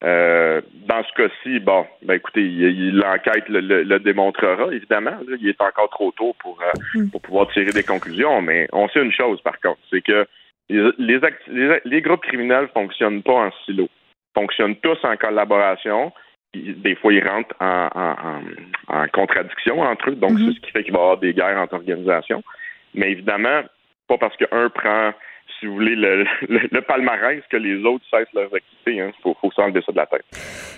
Euh, 0.03 0.63
dans 0.89 1.05
ce 1.05 1.13
cas-ci, 1.13 1.61
bon, 1.61 1.85
ben 2.03 2.15
écoutez, 2.15 2.43
l'enquête 2.91 3.47
le, 3.51 3.61
le, 3.61 4.01
démontrera, 4.01 4.73
évidemment. 4.73 5.19
il 5.39 5.47
est 5.47 5.61
encore 5.61 5.91
trop 5.91 6.11
tôt 6.13 6.35
pour, 6.39 6.59
euh, 6.63 7.03
pour 7.13 7.21
pouvoir 7.21 7.49
tirer 7.53 7.71
des 7.73 7.83
conclusions, 7.83 8.41
mais 8.41 8.67
on 8.73 8.89
sait 8.89 9.03
une 9.03 9.13
chose, 9.13 9.43
par 9.43 9.61
contre, 9.61 9.79
c'est 9.91 10.01
que 10.01 10.27
les, 10.71 11.81
les, 11.85 12.01
groupes 12.01 12.23
criminels 12.23 12.69
fonctionnent 12.73 13.23
pas 13.23 13.47
en 13.47 13.51
silo. 13.65 13.85
Ils 13.85 14.41
fonctionnent 14.41 14.77
tous 14.77 14.99
en 15.05 15.17
collaboration. 15.17 16.13
Des 16.55 16.95
fois, 16.97 17.13
ils 17.13 17.27
rentrent 17.27 17.55
en, 17.61 19.07
contradiction 19.13 19.81
entre 19.81 20.11
eux. 20.11 20.15
Donc, 20.17 20.33
mm-hmm. 20.33 20.47
c'est 20.47 20.55
ce 20.55 20.61
qui 20.61 20.71
fait 20.71 20.85
qu'il 20.85 20.93
va 20.93 20.99
y 20.99 21.03
avoir 21.03 21.19
des 21.19 21.35
guerres 21.35 21.61
entre 21.61 21.75
organisations. 21.75 22.43
Mais 22.95 23.13
évidemment, 23.13 23.63
pas 24.09 24.19
parce 24.19 24.37
qu'un 24.37 24.69
prend 24.71 25.13
si 25.61 25.67
vous 25.67 25.75
voulez, 25.75 25.95
le, 25.95 26.81
palmarès 26.81 27.43
que 27.51 27.57
les 27.57 27.85
autres 27.85 28.05
cessent 28.11 28.33
leurs 28.35 28.53
activités. 28.53 28.95
Il 28.95 29.01
hein. 29.01 29.13
faut, 29.23 29.37
faut 29.41 29.51
s'enlever 29.53 29.83
ça 29.85 29.93
de 29.93 29.99
la 29.99 30.07
tête. 30.07 30.25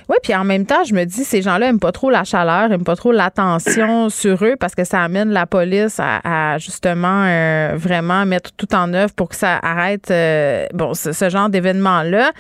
Oui, 0.09 0.17
puis 0.23 0.35
en 0.35 0.45
même 0.45 0.67
temps, 0.67 0.85
je 0.85 0.93
me 0.93 1.05
dis, 1.05 1.25
ces 1.25 1.41
gens-là 1.41 1.67
n'aiment 1.67 1.81
pas 1.81 1.93
trop 1.93 2.11
la 2.11 2.25
chaleur, 2.25 2.69
n'aiment 2.69 2.85
pas 2.85 2.97
trop 2.97 3.13
l'attention 3.13 4.09
sur 4.09 4.45
eux 4.45 4.57
parce 4.59 4.75
que 4.75 4.85
ça 4.85 5.01
amène 5.03 5.31
la 5.31 5.47
police 5.47 6.01
à, 6.01 6.59
justement 6.59 7.25
euh, 7.25 7.73
vraiment 7.77 8.27
mettre 8.27 8.55
tout 8.57 8.75
en 8.75 8.93
œuvre 8.93 9.15
pour 9.15 9.29
que 9.29 9.37
ça 9.37 9.59
arrête 9.63 10.11
euh, 10.11 10.67
bon, 10.75 10.95
ce, 10.95 11.29
genre 11.31 11.49
d'événement-là. 11.49 12.33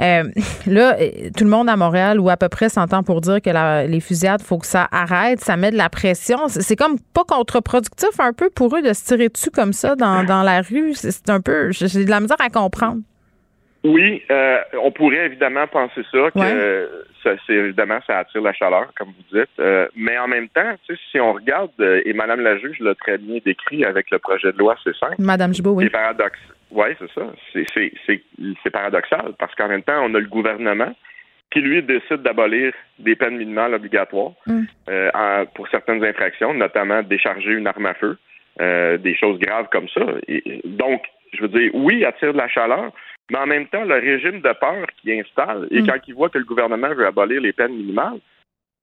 Euh, 0.00 0.24
là, 0.66 0.96
tout 1.36 1.44
le 1.44 1.50
monde 1.50 1.68
à 1.68 1.76
Montréal 1.76 2.20
ou 2.20 2.28
à 2.30 2.36
peu 2.36 2.48
près 2.48 2.68
s'entend 2.68 3.02
pour 3.02 3.20
dire 3.20 3.40
que 3.40 3.86
les 3.86 4.00
fusillades, 4.00 4.42
faut 4.42 4.58
que 4.58 4.66
ça 4.66 4.88
arrête, 4.90 5.40
ça 5.40 5.56
met 5.56 5.70
de 5.70 5.76
la 5.76 5.88
pression. 5.88 6.48
C'est 6.48 6.76
comme 6.76 6.96
pas 7.14 7.24
contre-productif 7.24 8.18
un 8.18 8.32
peu 8.32 8.50
pour 8.50 8.76
eux 8.76 8.82
de 8.82 8.92
se 8.92 9.04
tirer 9.04 9.28
dessus 9.28 9.50
comme 9.50 9.72
ça 9.72 9.96
dans, 9.96 10.24
dans 10.24 10.42
la 10.42 10.62
rue. 10.62 10.92
C'est 10.94 11.30
un 11.30 11.40
peu, 11.40 11.70
j'ai 11.72 12.04
de 12.04 12.10
la 12.10 12.20
misère 12.20 12.40
à 12.40 12.50
comprendre. 12.50 13.00
Oui, 13.86 14.22
euh, 14.30 14.58
on 14.82 14.90
pourrait 14.90 15.26
évidemment 15.26 15.66
penser 15.68 16.02
ça, 16.10 16.30
que 16.34 16.90
ça, 17.22 17.30
c'est 17.46 17.54
évidemment 17.54 18.00
ça 18.06 18.18
attire 18.18 18.42
la 18.42 18.52
chaleur, 18.52 18.92
comme 18.98 19.08
vous 19.08 19.38
dites. 19.38 19.48
Euh, 19.60 19.86
mais 19.94 20.18
en 20.18 20.26
même 20.26 20.48
temps, 20.48 20.74
si 21.10 21.20
on 21.20 21.34
regarde, 21.34 21.70
euh, 21.80 22.02
et 22.04 22.12
Madame 22.12 22.40
la 22.40 22.58
juge 22.58 22.80
l'a 22.80 22.94
très 22.96 23.18
bien 23.18 23.38
décrit 23.44 23.84
avec 23.84 24.10
le 24.10 24.18
projet 24.18 24.52
de 24.52 24.58
loi 24.58 24.76
C5. 24.84 25.14
Madame 25.18 25.54
Gibault, 25.54 25.74
oui. 25.74 25.88
C'est. 25.92 26.26
Oui, 26.70 26.86
c'est 26.98 27.10
ça. 27.12 27.32
C'est 27.52 28.70
paradoxal 28.70 29.34
parce 29.38 29.54
qu'en 29.54 29.68
même 29.68 29.82
temps, 29.82 30.04
on 30.04 30.14
a 30.14 30.20
le 30.20 30.28
gouvernement 30.28 30.92
qui, 31.52 31.60
lui, 31.60 31.82
décide 31.82 32.22
d'abolir 32.22 32.72
des 32.98 33.14
peines 33.14 33.36
minimales 33.36 33.74
obligatoires 33.74 34.32
mm. 34.46 34.64
pour 35.54 35.68
certaines 35.68 36.04
infractions, 36.04 36.52
notamment 36.54 37.02
décharger 37.02 37.52
une 37.52 37.66
arme 37.66 37.86
à 37.86 37.94
feu, 37.94 38.18
des 38.58 39.14
choses 39.14 39.38
graves 39.38 39.68
comme 39.70 39.88
ça. 39.88 40.04
Et, 40.26 40.60
donc, 40.64 41.02
je 41.32 41.42
veux 41.42 41.48
dire, 41.48 41.70
oui, 41.74 42.04
attire 42.04 42.32
de 42.32 42.38
la 42.38 42.48
chaleur, 42.48 42.92
mais 43.30 43.38
en 43.38 43.46
même 43.46 43.66
temps, 43.66 43.84
le 43.84 43.94
régime 43.94 44.40
de 44.40 44.52
peur 44.60 44.86
qui 45.00 45.12
installe, 45.18 45.68
et 45.70 45.82
mm. 45.82 45.86
quand 45.86 45.98
il 46.08 46.14
voit 46.14 46.30
que 46.30 46.38
le 46.38 46.44
gouvernement 46.44 46.92
veut 46.94 47.06
abolir 47.06 47.40
les 47.40 47.52
peines 47.52 47.76
minimales, 47.76 48.18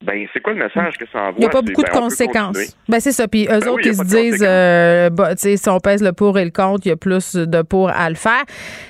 ben, 0.03 0.27
c'est 0.33 0.41
quoi 0.41 0.53
le 0.53 0.59
message 0.59 0.97
que 0.97 1.05
ça 1.11 1.19
envoie? 1.19 1.35
Il 1.37 1.39
n'y 1.39 1.45
a 1.45 1.49
pas 1.49 1.61
beaucoup 1.61 1.81
de 1.81 1.87
ben, 1.87 1.99
conséquences. 1.99 2.75
Ben, 2.89 2.99
c'est 2.99 3.13
ça. 3.13 3.27
Puis 3.27 3.45
eux 3.45 3.59
ben 3.59 3.67
autres, 3.69 3.85
ils 3.87 3.95
se 3.95 4.03
disent, 4.03 4.45
euh, 4.45 5.09
bah, 5.09 5.35
si 5.35 5.57
on 5.69 5.79
pèse 5.79 6.03
le 6.03 6.11
pour 6.11 6.37
et 6.37 6.43
le 6.43 6.51
contre, 6.51 6.81
il 6.85 6.89
y 6.89 6.91
a 6.91 6.97
plus 6.97 7.35
de 7.35 7.61
pour 7.61 7.89
à 7.89 8.09
le 8.09 8.15
faire. 8.15 8.43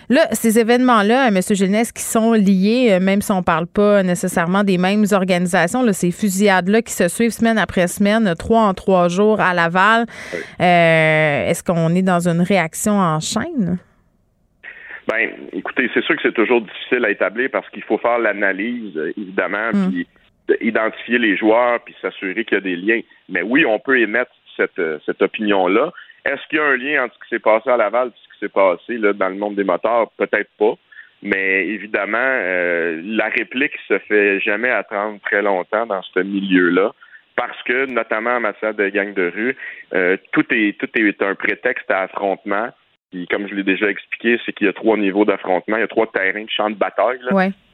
Là, 0.09 0.21
ces 0.31 0.57
événements-là, 0.59 1.27
M. 1.27 1.39
Gilles, 1.51 1.93
qui 1.93 2.01
sont 2.01 2.33
liés, 2.33 2.89
euh, 2.91 2.99
même 2.99 3.21
si 3.21 3.31
on 3.31 3.37
ne 3.37 3.43
parle 3.43 3.67
pas 3.67 4.01
nécessairement 4.01 4.63
des 4.63 4.77
mêmes 4.79 5.05
organisations, 5.11 5.83
là, 5.83 5.93
ces 5.93 6.11
fusillades-là 6.11 6.81
qui 6.81 6.93
se 6.93 7.07
suivent 7.07 7.31
semaine 7.31 7.59
après 7.59 7.87
semaine, 7.87 8.33
trois 8.37 8.61
en 8.61 8.73
trois 8.73 9.07
jours 9.07 9.39
à 9.39 9.53
Laval, 9.53 10.05
euh, 10.59 11.49
est-ce 11.49 11.63
qu'on 11.63 11.93
est 11.95 12.01
dans 12.01 12.27
une 12.27 12.41
réaction 12.41 12.93
en 12.93 13.19
chaîne? 13.19 13.77
Ben, 15.07 15.29
écoutez, 15.51 15.89
c'est 15.93 16.03
sûr 16.03 16.15
que 16.15 16.21
c'est 16.23 16.33
toujours 16.33 16.61
difficile 16.61 17.05
à 17.05 17.11
établir 17.11 17.49
parce 17.51 17.69
qu'il 17.69 17.83
faut 17.83 17.97
faire 17.97 18.19
l'analyse, 18.19 18.97
évidemment, 19.17 19.69
puis 19.89 20.07
identifier 20.61 21.17
les 21.17 21.37
joueurs, 21.37 21.79
puis 21.83 21.95
s'assurer 22.01 22.45
qu'il 22.45 22.55
y 22.55 22.57
a 22.57 22.61
des 22.61 22.75
liens. 22.75 23.01
Mais 23.29 23.41
oui, 23.41 23.65
on 23.65 23.79
peut 23.79 23.99
émettre 23.99 24.31
cette, 24.57 24.79
euh, 24.79 24.99
cette 25.05 25.21
opinion-là. 25.21 25.91
Est-ce 26.25 26.41
qu'il 26.47 26.59
y 26.59 26.61
a 26.61 26.65
un 26.65 26.77
lien 26.77 27.03
entre 27.03 27.15
ce 27.15 27.19
qui 27.23 27.29
s'est 27.29 27.39
passé 27.39 27.69
à 27.69 27.77
Laval 27.77 28.09
et 28.09 28.11
ce 28.11 28.33
qui 28.33 28.39
s'est 28.39 28.49
passé 28.49 28.97
là, 28.97 29.13
dans 29.13 29.29
le 29.29 29.35
monde 29.35 29.55
des 29.55 29.63
moteurs? 29.63 30.09
Peut-être 30.17 30.49
pas. 30.57 30.73
Mais 31.21 31.67
évidemment, 31.67 32.17
euh, 32.19 33.01
la 33.03 33.29
réplique 33.29 33.73
se 33.87 33.97
fait 33.99 34.39
jamais 34.41 34.69
attendre 34.69 35.19
très 35.21 35.41
longtemps 35.41 35.85
dans 35.85 36.01
ce 36.01 36.19
milieu-là. 36.19 36.91
Parce 37.35 37.61
que, 37.63 37.85
notamment 37.87 38.35
en 38.35 38.39
matière 38.41 38.75
de 38.75 38.89
gang 38.89 39.13
de 39.13 39.31
rue, 39.33 39.55
euh, 39.95 40.17
tout 40.33 40.45
est 40.51 40.77
tout 40.77 40.89
est 40.95 41.21
un 41.23 41.33
prétexte 41.33 41.89
à 41.89 42.01
affrontement 42.01 42.69
comme 43.29 43.47
je 43.47 43.55
l'ai 43.55 43.63
déjà 43.63 43.89
expliqué, 43.89 44.39
c'est 44.45 44.53
qu'il 44.53 44.67
y 44.67 44.69
a 44.69 44.73
trois 44.73 44.97
niveaux 44.97 45.25
d'affrontement. 45.25 45.77
Il 45.77 45.81
y 45.81 45.83
a 45.83 45.87
trois 45.87 46.07
terrains 46.07 46.43
de 46.43 46.49
champ 46.49 46.69
de 46.69 46.75
bataille. 46.75 47.19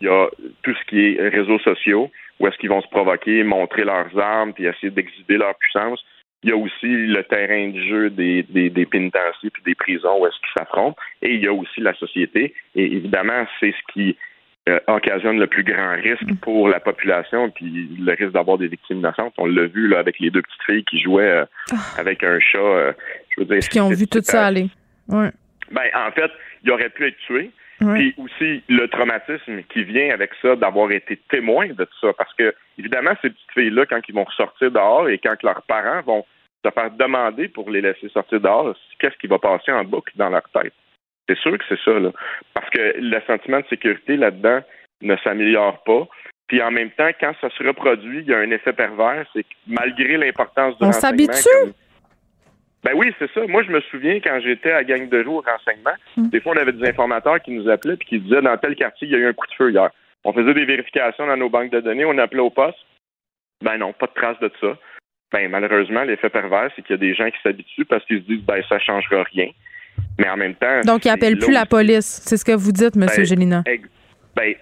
Il 0.01 0.07
y 0.07 0.09
a 0.09 0.27
tout 0.63 0.73
ce 0.73 0.85
qui 0.89 0.99
est 0.99 1.29
réseaux 1.29 1.59
sociaux, 1.59 2.11
où 2.39 2.47
est-ce 2.47 2.57
qu'ils 2.57 2.69
vont 2.69 2.81
se 2.81 2.87
provoquer, 2.87 3.43
montrer 3.43 3.83
leurs 3.83 4.17
armes, 4.17 4.53
puis 4.53 4.65
essayer 4.65 4.89
d'exhiber 4.89 5.37
leur 5.37 5.55
puissance. 5.55 6.03
Il 6.43 6.49
y 6.49 6.53
a 6.53 6.55
aussi 6.55 6.87
le 6.87 7.21
terrain 7.23 7.67
de 7.67 7.81
jeu 7.81 8.09
des, 8.09 8.43
des, 8.43 8.69
des 8.69 8.85
pénitenciers 8.85 9.49
puis 9.49 9.61
des 9.65 9.75
prisons 9.75 10.21
où 10.21 10.25
est-ce 10.25 10.39
qu'ils 10.39 10.57
s'affrontent. 10.57 10.97
Et 11.21 11.33
il 11.33 11.41
y 11.43 11.47
a 11.47 11.53
aussi 11.53 11.81
la 11.81 11.93
société. 11.95 12.53
Et 12.75 12.85
évidemment, 12.85 13.45
c'est 13.59 13.71
ce 13.73 13.93
qui 13.93 14.15
euh, 14.69 14.79
occasionne 14.87 15.39
le 15.39 15.47
plus 15.47 15.63
grand 15.63 15.95
risque 15.95 16.33
pour 16.41 16.69
la 16.69 16.79
population, 16.79 17.49
puis 17.49 17.89
le 17.99 18.11
risque 18.11 18.31
d'avoir 18.31 18.57
des 18.57 18.67
victimes 18.67 18.99
innocentes. 18.99 19.33
On 19.37 19.45
l'a 19.45 19.65
vu 19.65 19.87
là, 19.87 19.99
avec 19.99 20.19
les 20.19 20.29
deux 20.29 20.41
petites 20.41 20.63
filles 20.65 20.83
qui 20.85 21.01
jouaient 21.01 21.23
euh, 21.23 21.45
ah. 21.71 21.75
avec 21.97 22.23
un 22.23 22.39
chat. 22.39 22.59
Euh, 22.59 22.93
je 23.31 23.41
veux 23.41 23.45
dire, 23.45 23.67
qui 23.67 23.79
ont 23.79 23.89
vu 23.89 24.07
tout 24.07 24.21
ça 24.21 24.45
aller. 24.45 24.69
Ouais. 25.07 25.31
Ben, 25.71 25.89
en 25.95 26.11
fait, 26.11 26.31
il 26.63 26.71
aurait 26.71 26.89
pu 26.89 27.07
être 27.07 27.17
tué. 27.25 27.51
Puis 27.79 28.13
aussi 28.17 28.63
le 28.67 28.87
traumatisme 28.87 29.63
qui 29.63 29.83
vient 29.83 30.13
avec 30.13 30.31
ça 30.41 30.55
d'avoir 30.55 30.91
été 30.91 31.17
témoin 31.29 31.67
de 31.67 31.85
tout 31.85 31.99
ça. 32.01 32.13
Parce 32.17 32.33
que, 32.33 32.53
évidemment, 32.77 33.11
ces 33.21 33.29
petites 33.29 33.51
filles-là, 33.53 33.85
quand 33.85 34.01
ils 34.07 34.15
vont 34.15 34.25
ressortir 34.25 34.71
dehors 34.71 35.07
et 35.07 35.17
quand 35.17 35.41
leurs 35.43 35.61
parents 35.63 36.01
vont 36.01 36.25
se 36.65 36.71
faire 36.71 36.91
demander 36.91 37.47
pour 37.47 37.69
les 37.69 37.81
laisser 37.81 38.09
sortir 38.09 38.41
dehors, 38.41 38.75
qu'est-ce 38.99 39.17
qui 39.17 39.27
va 39.27 39.39
passer 39.39 39.71
en 39.71 39.85
boucle 39.85 40.11
dans 40.15 40.29
leur 40.29 40.43
tête? 40.49 40.73
C'est 41.27 41.37
sûr 41.37 41.57
que 41.57 41.63
c'est 41.69 41.79
ça, 41.85 41.99
là. 41.99 42.11
Parce 42.53 42.69
que 42.69 42.95
le 42.97 43.21
sentiment 43.27 43.59
de 43.59 43.67
sécurité 43.69 44.17
là-dedans 44.17 44.61
ne 45.01 45.15
s'améliore 45.17 45.81
pas. 45.83 46.07
Puis 46.47 46.61
en 46.61 46.71
même 46.71 46.89
temps, 46.91 47.11
quand 47.19 47.33
ça 47.39 47.49
se 47.51 47.63
reproduit, 47.63 48.21
il 48.21 48.27
y 48.27 48.33
a 48.33 48.39
un 48.39 48.49
effet 48.51 48.73
pervers, 48.73 49.25
c'est 49.33 49.43
que 49.43 49.53
malgré 49.67 50.17
l'importance 50.17 50.77
de 50.79 50.85
On 50.85 50.91
s'habitue? 50.91 51.73
Ben 52.83 52.93
oui, 52.95 53.13
c'est 53.19 53.29
ça. 53.33 53.45
Moi, 53.47 53.63
je 53.63 53.71
me 53.71 53.81
souviens 53.81 54.19
quand 54.21 54.39
j'étais 54.41 54.71
à 54.71 54.83
Gang 54.83 55.09
de 55.09 55.23
jour 55.23 55.35
au 55.35 55.41
renseignement, 55.41 55.95
hmm. 56.15 56.29
des 56.29 56.39
fois, 56.39 56.53
on 56.55 56.57
avait 56.57 56.71
des 56.71 56.87
informateurs 56.87 57.41
qui 57.41 57.51
nous 57.51 57.69
appelaient 57.69 57.95
et 57.95 58.05
qui 58.05 58.19
disaient 58.19 58.41
dans 58.41 58.57
tel 58.57 58.75
quartier, 58.75 59.07
il 59.07 59.11
y 59.11 59.15
a 59.15 59.19
eu 59.19 59.27
un 59.27 59.33
coup 59.33 59.47
de 59.47 59.53
feu 59.53 59.71
hier. 59.71 59.89
On 60.23 60.33
faisait 60.33 60.53
des 60.53 60.65
vérifications 60.65 61.27
dans 61.27 61.37
nos 61.37 61.49
banques 61.49 61.71
de 61.71 61.81
données, 61.81 62.05
on 62.05 62.17
appelait 62.17 62.41
au 62.41 62.49
poste. 62.49 62.77
Ben 63.61 63.77
non, 63.77 63.93
pas 63.93 64.07
de 64.07 64.13
trace 64.13 64.39
de 64.39 64.51
ça. 64.61 64.77
Ben 65.31 65.49
malheureusement, 65.49 66.03
l'effet 66.03 66.29
pervers, 66.29 66.71
c'est 66.75 66.81
qu'il 66.81 66.91
y 66.91 66.95
a 66.95 66.97
des 66.97 67.13
gens 67.13 67.29
qui 67.29 67.37
s'habituent 67.43 67.85
parce 67.85 68.03
qu'ils 68.05 68.21
se 68.21 68.25
disent 68.25 68.43
ben 68.43 68.61
ça 68.67 68.79
changera 68.79 69.23
rien. 69.23 69.49
Mais 70.17 70.29
en 70.29 70.37
même 70.37 70.55
temps. 70.55 70.81
Donc 70.85 71.05
ils 71.05 71.09
appellent 71.09 71.37
plus 71.37 71.51
la 71.51 71.65
police. 71.65 72.21
C'est 72.25 72.37
ce 72.37 72.45
que 72.45 72.53
vous 72.53 72.71
dites, 72.71 72.95
M. 72.95 73.07
Ben, 73.07 73.25
Gélina. 73.25 73.63
Ben, 74.35 74.55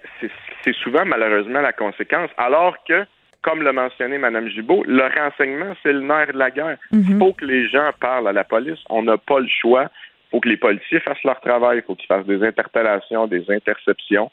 c'est 0.64 0.74
souvent 0.74 1.04
malheureusement 1.04 1.60
la 1.60 1.72
conséquence. 1.72 2.30
Alors 2.36 2.76
que 2.84 3.04
comme 3.42 3.62
l'a 3.62 3.72
mentionné 3.72 4.18
Mme 4.18 4.48
Gibault, 4.48 4.84
le 4.86 5.02
renseignement, 5.02 5.74
c'est 5.82 5.92
le 5.92 6.00
nerf 6.00 6.32
de 6.32 6.38
la 6.38 6.50
guerre. 6.50 6.76
Il 6.92 6.98
mhm. 6.98 7.18
faut 7.18 7.32
que 7.32 7.44
les 7.44 7.68
gens 7.68 7.90
parlent 8.00 8.28
à 8.28 8.32
la 8.32 8.44
police. 8.44 8.78
On 8.90 9.02
n'a 9.02 9.16
pas 9.16 9.38
le 9.38 9.48
choix. 9.48 9.84
Il 9.84 10.30
faut 10.30 10.40
que 10.40 10.48
les 10.48 10.56
policiers 10.56 11.00
fassent 11.00 11.22
leur 11.24 11.40
travail. 11.40 11.78
Il 11.78 11.82
faut 11.82 11.94
qu'ils 11.94 12.06
fassent 12.06 12.26
des 12.26 12.42
interpellations, 12.42 13.26
des 13.26 13.44
interceptions. 13.50 14.30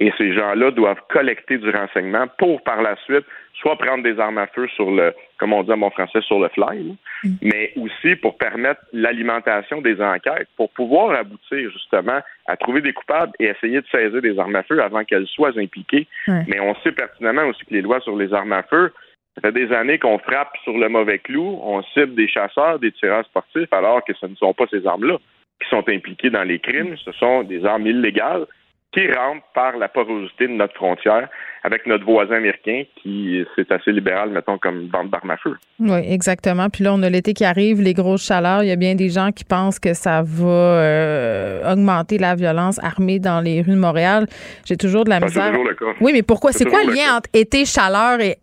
Et 0.00 0.12
ces 0.18 0.34
gens-là 0.34 0.72
doivent 0.72 1.02
collecter 1.08 1.56
du 1.58 1.70
renseignement 1.70 2.26
pour 2.38 2.62
par 2.64 2.82
la 2.82 2.96
suite 3.04 3.24
soit 3.54 3.76
prendre 3.76 4.02
des 4.02 4.18
armes 4.18 4.38
à 4.38 4.48
feu 4.48 4.66
sur 4.74 4.90
le, 4.90 5.14
comme 5.38 5.52
on 5.52 5.62
dit 5.62 5.70
en 5.70 5.78
bon 5.78 5.90
français, 5.90 6.20
sur 6.22 6.40
le 6.40 6.48
fly, 6.48 6.96
mm. 7.22 7.30
mais 7.42 7.72
aussi 7.76 8.16
pour 8.16 8.36
permettre 8.36 8.80
l'alimentation 8.92 9.80
des 9.80 10.00
enquêtes, 10.00 10.48
pour 10.56 10.70
pouvoir 10.70 11.12
aboutir 11.12 11.70
justement 11.70 12.20
à 12.46 12.56
trouver 12.56 12.80
des 12.80 12.92
coupables 12.92 13.32
et 13.38 13.44
essayer 13.44 13.80
de 13.80 13.86
saisir 13.86 14.20
des 14.20 14.38
armes 14.38 14.56
à 14.56 14.64
feu 14.64 14.82
avant 14.82 15.04
qu'elles 15.04 15.28
soient 15.28 15.56
impliquées. 15.56 16.08
Mais 16.26 16.58
on 16.60 16.74
sait 16.82 16.92
pertinemment 16.92 17.44
aussi 17.44 17.64
que 17.64 17.74
les 17.74 17.82
lois 17.82 18.00
sur 18.00 18.16
les 18.16 18.34
armes 18.34 18.52
à 18.52 18.64
feu, 18.64 18.92
ça 19.36 19.40
fait 19.40 19.52
des 19.52 19.72
années 19.72 19.98
qu'on 19.98 20.18
frappe 20.18 20.56
sur 20.62 20.76
le 20.76 20.88
mauvais 20.88 21.18
clou, 21.18 21.58
on 21.62 21.82
cible 21.82 22.14
des 22.14 22.28
chasseurs, 22.28 22.78
des 22.78 22.92
tireurs 22.92 23.24
sportifs, 23.24 23.72
alors 23.72 24.04
que 24.04 24.14
ce 24.14 24.26
ne 24.26 24.34
sont 24.34 24.54
pas 24.54 24.66
ces 24.70 24.86
armes-là 24.86 25.18
qui 25.62 25.68
sont 25.68 25.88
impliquées 25.88 26.30
dans 26.30 26.42
les 26.42 26.58
crimes, 26.58 26.96
ce 26.96 27.12
sont 27.12 27.42
des 27.44 27.64
armes 27.64 27.86
illégales 27.86 28.46
qui 28.94 29.12
rentrent 29.12 29.44
par 29.54 29.76
la 29.76 29.88
porosité 29.88 30.46
de 30.46 30.52
notre 30.52 30.74
frontière 30.74 31.28
avec 31.64 31.86
notre 31.86 32.04
voisin 32.04 32.36
américain 32.36 32.84
qui 33.02 33.44
c'est 33.56 33.70
assez 33.72 33.90
libéral, 33.90 34.30
mettons, 34.30 34.58
comme 34.58 34.86
bande 34.86 35.10
d'armes 35.10 35.30
à 35.30 35.36
feu. 35.36 35.56
Oui, 35.80 35.98
exactement. 36.08 36.68
Puis 36.68 36.84
là, 36.84 36.94
on 36.94 37.02
a 37.02 37.10
l'été 37.10 37.32
qui 37.32 37.44
arrive, 37.44 37.80
les 37.80 37.94
grosses 37.94 38.24
chaleurs. 38.24 38.62
Il 38.62 38.68
y 38.68 38.72
a 38.72 38.76
bien 38.76 38.94
des 38.94 39.08
gens 39.08 39.32
qui 39.32 39.44
pensent 39.44 39.80
que 39.80 39.94
ça 39.94 40.22
va 40.24 40.46
euh, 40.46 41.72
augmenter 41.72 42.18
la 42.18 42.34
violence 42.34 42.78
armée 42.84 43.18
dans 43.18 43.40
les 43.40 43.62
rues 43.62 43.72
de 43.72 43.78
Montréal. 43.78 44.26
J'ai 44.64 44.76
toujours 44.76 45.04
de 45.04 45.10
la 45.10 45.20
misère. 45.20 45.48
Toujours 45.48 45.64
le 45.64 45.74
cas. 45.74 45.86
Oui, 46.00 46.12
mais 46.12 46.22
pourquoi? 46.22 46.52
C'est 46.52 46.66
quoi 46.66 46.84
le 46.84 46.92
lien 46.92 47.16
entre 47.16 47.30
été, 47.32 47.64
chaleur 47.64 48.20
et, 48.20 48.36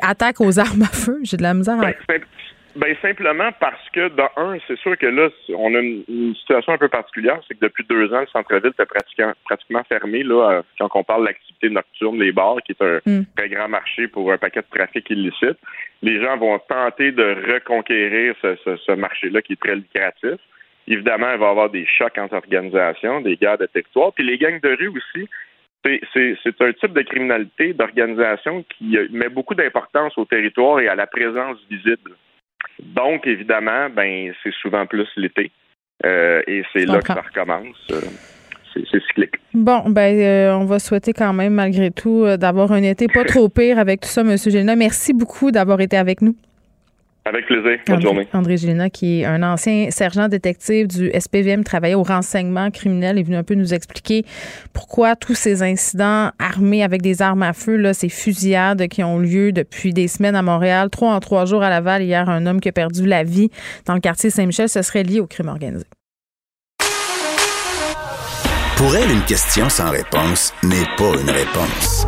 attaque 0.00 0.40
aux 0.40 0.58
armes 0.58 0.82
à 0.82 0.86
feu? 0.86 1.18
J'ai 1.24 1.36
de 1.36 1.42
la 1.42 1.54
misère. 1.54 1.76
Ben, 1.78 1.94
ben 2.74 2.96
simplement 3.02 3.50
parce 3.60 3.88
que 3.90 4.08
dans 4.08 4.30
un, 4.36 4.56
c'est 4.66 4.78
sûr 4.78 4.96
que 4.96 5.06
là, 5.06 5.28
on 5.56 5.74
a 5.74 5.80
une, 5.80 6.34
situation 6.36 6.72
un 6.72 6.78
peu 6.78 6.88
particulière, 6.88 7.40
c'est 7.46 7.54
que 7.54 7.66
depuis 7.66 7.84
deux 7.84 8.12
ans, 8.14 8.20
le 8.20 8.26
centre-ville 8.26 8.70
était 8.70 8.86
pratiquement, 8.86 9.32
pratiquement 9.44 9.82
fermé 9.84 10.22
là, 10.22 10.50
euh, 10.50 10.62
quand 10.78 10.88
on 10.94 11.04
parle 11.04 11.22
de 11.22 11.26
l'activité 11.26 11.70
nocturne, 11.70 12.18
les 12.18 12.32
bars, 12.32 12.56
qui 12.64 12.72
est 12.72 12.82
un 12.82 13.00
hmm. 13.04 13.24
très 13.36 13.48
grand 13.48 13.68
marché 13.68 14.08
pour 14.08 14.32
un 14.32 14.38
paquet 14.38 14.60
de 14.60 14.76
trafic 14.76 15.08
illicite. 15.10 15.58
Les 16.02 16.20
gens 16.22 16.36
vont 16.38 16.58
tenter 16.60 17.12
de 17.12 17.52
reconquérir 17.52 18.34
ce, 18.42 18.56
ce, 18.64 18.92
marché-là 18.92 19.42
qui 19.42 19.52
est 19.52 19.60
très 19.60 19.76
lucratif. 19.76 20.40
Évidemment, 20.88 21.32
il 21.32 21.38
va 21.38 21.46
y 21.46 21.50
avoir 21.50 21.70
des 21.70 21.86
chocs 21.86 22.18
entre 22.18 22.34
organisations, 22.34 23.20
des 23.20 23.36
guerres 23.36 23.58
de 23.58 23.66
territoire, 23.66 24.12
puis 24.12 24.24
les 24.24 24.38
gangs 24.38 24.60
de 24.60 24.76
rue 24.76 24.88
aussi. 24.88 25.28
C'est 25.84 26.60
un 26.60 26.72
type 26.72 26.92
de 26.92 27.02
criminalité, 27.02 27.72
d'organisation 27.72 28.64
qui 28.70 28.96
met 29.10 29.28
beaucoup 29.28 29.54
d'importance 29.54 30.16
au 30.16 30.24
territoire 30.24 30.80
et 30.80 30.88
à 30.88 30.94
la 30.94 31.08
présence 31.08 31.58
visible. 31.68 32.12
Donc, 32.82 33.26
évidemment, 33.26 33.90
ben 33.90 34.32
c'est 34.42 34.52
souvent 34.54 34.86
plus 34.86 35.08
l'été. 35.16 35.50
Euh, 36.04 36.42
et 36.46 36.62
c'est 36.72 36.84
là 36.84 37.00
que 37.00 37.06
ça 37.06 37.22
recommence. 37.22 37.76
Euh, 37.92 38.00
c'est 38.74 39.02
cyclique. 39.02 39.34
Bon, 39.52 39.84
ben, 39.90 40.18
euh, 40.18 40.54
on 40.54 40.64
va 40.64 40.78
souhaiter 40.78 41.12
quand 41.12 41.32
même, 41.34 41.52
malgré 41.52 41.90
tout, 41.90 42.24
d'avoir 42.38 42.72
un 42.72 42.82
été 42.82 43.06
pas 43.06 43.24
trop 43.26 43.48
pire 43.48 43.78
avec 43.78 44.00
tout 44.00 44.08
ça, 44.08 44.22
M. 44.22 44.36
Gélina. 44.36 44.74
Merci 44.76 45.12
beaucoup 45.12 45.50
d'avoir 45.50 45.80
été 45.80 45.96
avec 45.96 46.22
nous. 46.22 46.34
Avec 47.24 47.46
plaisir. 47.46 47.78
Bonne 47.86 48.02
journée. 48.02 48.28
André 48.32 48.56
Gélina, 48.56 48.90
qui 48.90 49.20
est 49.20 49.24
un 49.24 49.44
ancien 49.44 49.90
sergent 49.90 50.26
détective 50.28 50.88
du 50.88 51.08
SPVM, 51.16 51.62
travaillait 51.62 51.94
au 51.94 52.02
renseignement 52.02 52.70
criminel, 52.72 53.16
est 53.16 53.22
venu 53.22 53.36
un 53.36 53.44
peu 53.44 53.54
nous 53.54 53.74
expliquer 53.74 54.24
pourquoi 54.72 55.14
tous 55.14 55.34
ces 55.34 55.62
incidents 55.62 56.32
armés 56.40 56.82
avec 56.82 57.00
des 57.00 57.22
armes 57.22 57.44
à 57.44 57.52
feu, 57.52 57.76
là, 57.76 57.94
ces 57.94 58.08
fusillades 58.08 58.88
qui 58.88 59.04
ont 59.04 59.20
lieu 59.20 59.52
depuis 59.52 59.92
des 59.92 60.08
semaines 60.08 60.34
à 60.34 60.42
Montréal, 60.42 60.90
trois 60.90 61.12
en 61.12 61.20
trois 61.20 61.44
jours 61.44 61.62
à 61.62 61.70
Laval. 61.70 62.02
Hier, 62.02 62.28
un 62.28 62.44
homme 62.46 62.60
qui 62.60 62.68
a 62.68 62.72
perdu 62.72 63.06
la 63.06 63.22
vie 63.22 63.50
dans 63.86 63.94
le 63.94 64.00
quartier 64.00 64.30
Saint-Michel, 64.30 64.68
ce 64.68 64.82
serait 64.82 65.04
lié 65.04 65.20
au 65.20 65.28
crime 65.28 65.48
organisé. 65.48 65.86
Pour 68.76 68.96
elle, 68.96 69.12
une 69.12 69.24
question 69.26 69.68
sans 69.68 69.90
réponse 69.90 70.52
n'est 70.64 70.88
pas 70.96 71.12
une 71.22 71.30
réponse. 71.30 72.04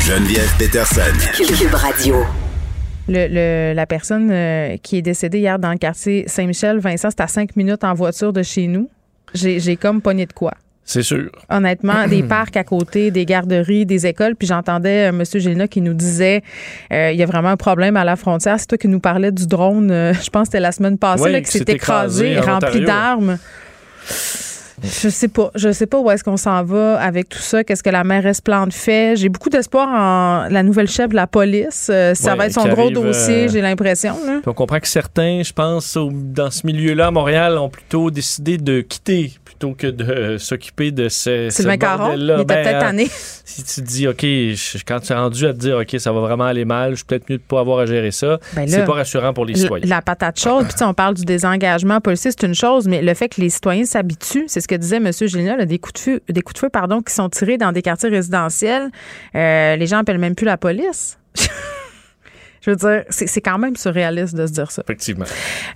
Geneviève 0.00 0.52
Peterson. 0.58 1.02
Cube 1.36 1.74
Radio. 1.74 2.16
Le, 3.08 3.72
la 3.74 3.86
personne 3.86 4.30
euh, 4.30 4.76
qui 4.82 4.96
est 4.96 5.02
décédée 5.02 5.38
hier 5.38 5.58
dans 5.58 5.72
le 5.72 5.78
quartier 5.78 6.24
Saint-Michel, 6.28 6.78
Vincent, 6.78 7.08
c'est 7.10 7.20
à 7.20 7.26
cinq 7.26 7.56
minutes 7.56 7.84
en 7.84 7.94
voiture 7.94 8.32
de 8.32 8.42
chez 8.42 8.66
nous. 8.66 8.88
J'ai 9.34 9.76
comme 9.76 10.00
pogné 10.00 10.26
de 10.26 10.32
quoi. 10.32 10.52
C'est 10.84 11.02
sûr. 11.02 11.30
Honnêtement, 11.48 12.06
des 12.08 12.22
parcs 12.22 12.56
à 12.56 12.64
côté, 12.64 13.10
des 13.10 13.24
garderies, 13.24 13.86
des 13.86 14.06
écoles. 14.06 14.36
Puis 14.36 14.46
j'entendais 14.46 15.10
euh, 15.10 15.18
M. 15.18 15.24
Gélina 15.24 15.68
qui 15.68 15.80
nous 15.80 15.94
disait 15.94 16.42
euh, 16.92 17.10
il 17.12 17.18
y 17.18 17.22
a 17.22 17.26
vraiment 17.26 17.48
un 17.48 17.56
problème 17.56 17.96
à 17.96 18.04
la 18.04 18.16
frontière. 18.16 18.60
C'est 18.60 18.66
toi 18.66 18.78
qui 18.78 18.88
nous 18.88 19.00
parlais 19.00 19.32
du 19.32 19.46
drone, 19.46 19.88
je 20.22 20.30
pense 20.30 20.42
que 20.42 20.52
c'était 20.52 20.60
la 20.60 20.72
semaine 20.72 20.98
passée, 20.98 21.30
là, 21.30 21.40
qui 21.40 21.50
s'est 21.50 21.64
écrasé, 21.66 22.38
rempli 22.38 22.84
d'armes. 22.84 23.38
Je 24.82 25.08
sais 25.08 25.28
pas. 25.28 25.50
Je 25.54 25.72
sais 25.72 25.86
pas 25.86 25.98
où 26.00 26.10
est-ce 26.10 26.24
qu'on 26.24 26.36
s'en 26.36 26.62
va 26.64 27.00
avec 27.00 27.28
tout 27.28 27.38
ça. 27.38 27.64
Qu'est-ce 27.64 27.82
que 27.82 27.90
la 27.90 28.04
mairesse 28.04 28.40
Plante 28.40 28.72
fait? 28.72 29.16
J'ai 29.16 29.28
beaucoup 29.28 29.50
d'espoir 29.50 29.88
en 29.88 30.48
la 30.48 30.62
nouvelle 30.62 30.88
chef 30.88 31.10
de 31.10 31.16
la 31.16 31.26
police. 31.26 31.88
Euh, 31.90 32.14
ça 32.14 32.34
va 32.34 32.46
être 32.46 32.52
son 32.52 32.68
gros 32.68 32.90
dossier, 32.90 33.44
euh, 33.44 33.48
j'ai 33.48 33.60
l'impression. 33.60 34.16
On 34.46 34.52
comprend 34.52 34.80
que 34.80 34.88
certains, 34.88 35.42
je 35.42 35.52
pense, 35.52 35.96
dans 35.96 36.50
ce 36.50 36.66
milieu-là 36.66 37.08
à 37.08 37.10
Montréal, 37.10 37.58
ont 37.58 37.68
plutôt 37.68 38.10
décidé 38.10 38.58
de 38.58 38.80
quitter 38.80 39.32
plutôt 39.44 39.74
que 39.74 39.86
de 39.86 40.38
s'occuper 40.38 40.90
de 40.90 41.08
ce, 41.08 41.48
Sylvain 41.50 41.76
Caron, 41.76 42.14
il 42.16 42.30
était 42.30 42.44
ben, 42.44 42.62
peut-être 42.62 42.78
tanné. 42.80 43.08
Si 43.44 43.62
tu 43.64 43.82
te 43.82 43.86
dis, 43.86 44.08
OK, 44.08 44.24
quand 44.86 45.00
tu 45.00 45.12
es 45.12 45.16
rendu 45.16 45.46
à 45.46 45.52
te 45.52 45.58
dire, 45.58 45.76
OK, 45.76 45.94
ça 45.98 46.12
va 46.12 46.20
vraiment 46.20 46.44
aller 46.44 46.64
mal, 46.64 46.92
je 46.92 46.96
suis 46.96 47.04
peut-être 47.04 47.28
mieux 47.28 47.36
de 47.36 47.42
pas 47.42 47.60
avoir 47.60 47.80
à 47.80 47.86
gérer 47.86 48.10
ça, 48.10 48.38
ben 48.54 48.66
c'est 48.66 48.84
pas 48.84 48.94
rassurant 48.94 49.32
pour 49.32 49.44
les 49.44 49.54
citoyens. 49.54 49.86
La 49.86 50.00
patate 50.00 50.40
chaude, 50.40 50.66
puis 50.66 50.84
on 50.84 50.94
parle 50.94 51.14
du 51.14 51.24
désengagement 51.24 52.00
policier, 52.00 52.30
c'est 52.30 52.46
une 52.46 52.54
chose, 52.54 52.88
mais 52.88 53.02
le 53.02 53.14
fait 53.14 53.28
que 53.28 53.40
les 53.40 53.50
citoyens 53.50 53.84
s'habituent, 53.84 54.44
c'est 54.46 54.60
ce 54.60 54.68
que 54.68 54.71
disait 54.74 54.96
M. 54.96 55.10
Génial, 55.12 55.64
des 55.66 55.78
coups 55.78 55.94
de 55.94 55.98
feu, 55.98 56.20
des 56.28 56.42
coups 56.42 56.54
de 56.54 56.58
feu 56.60 56.68
pardon, 56.68 57.02
qui 57.02 57.12
sont 57.12 57.28
tirés 57.28 57.58
dans 57.58 57.72
des 57.72 57.82
quartiers 57.82 58.08
résidentiels. 58.08 58.90
Euh, 59.34 59.76
les 59.76 59.86
gens 59.86 59.98
appellent 59.98 60.18
même 60.18 60.34
plus 60.34 60.46
la 60.46 60.56
police. 60.56 61.18
Je 62.64 62.70
veux 62.70 62.76
dire, 62.76 63.02
c'est 63.10 63.40
quand 63.40 63.58
même 63.58 63.76
surréaliste 63.76 64.36
de 64.36 64.46
se 64.46 64.52
dire 64.52 64.70
ça. 64.70 64.82
Effectivement. 64.84 65.24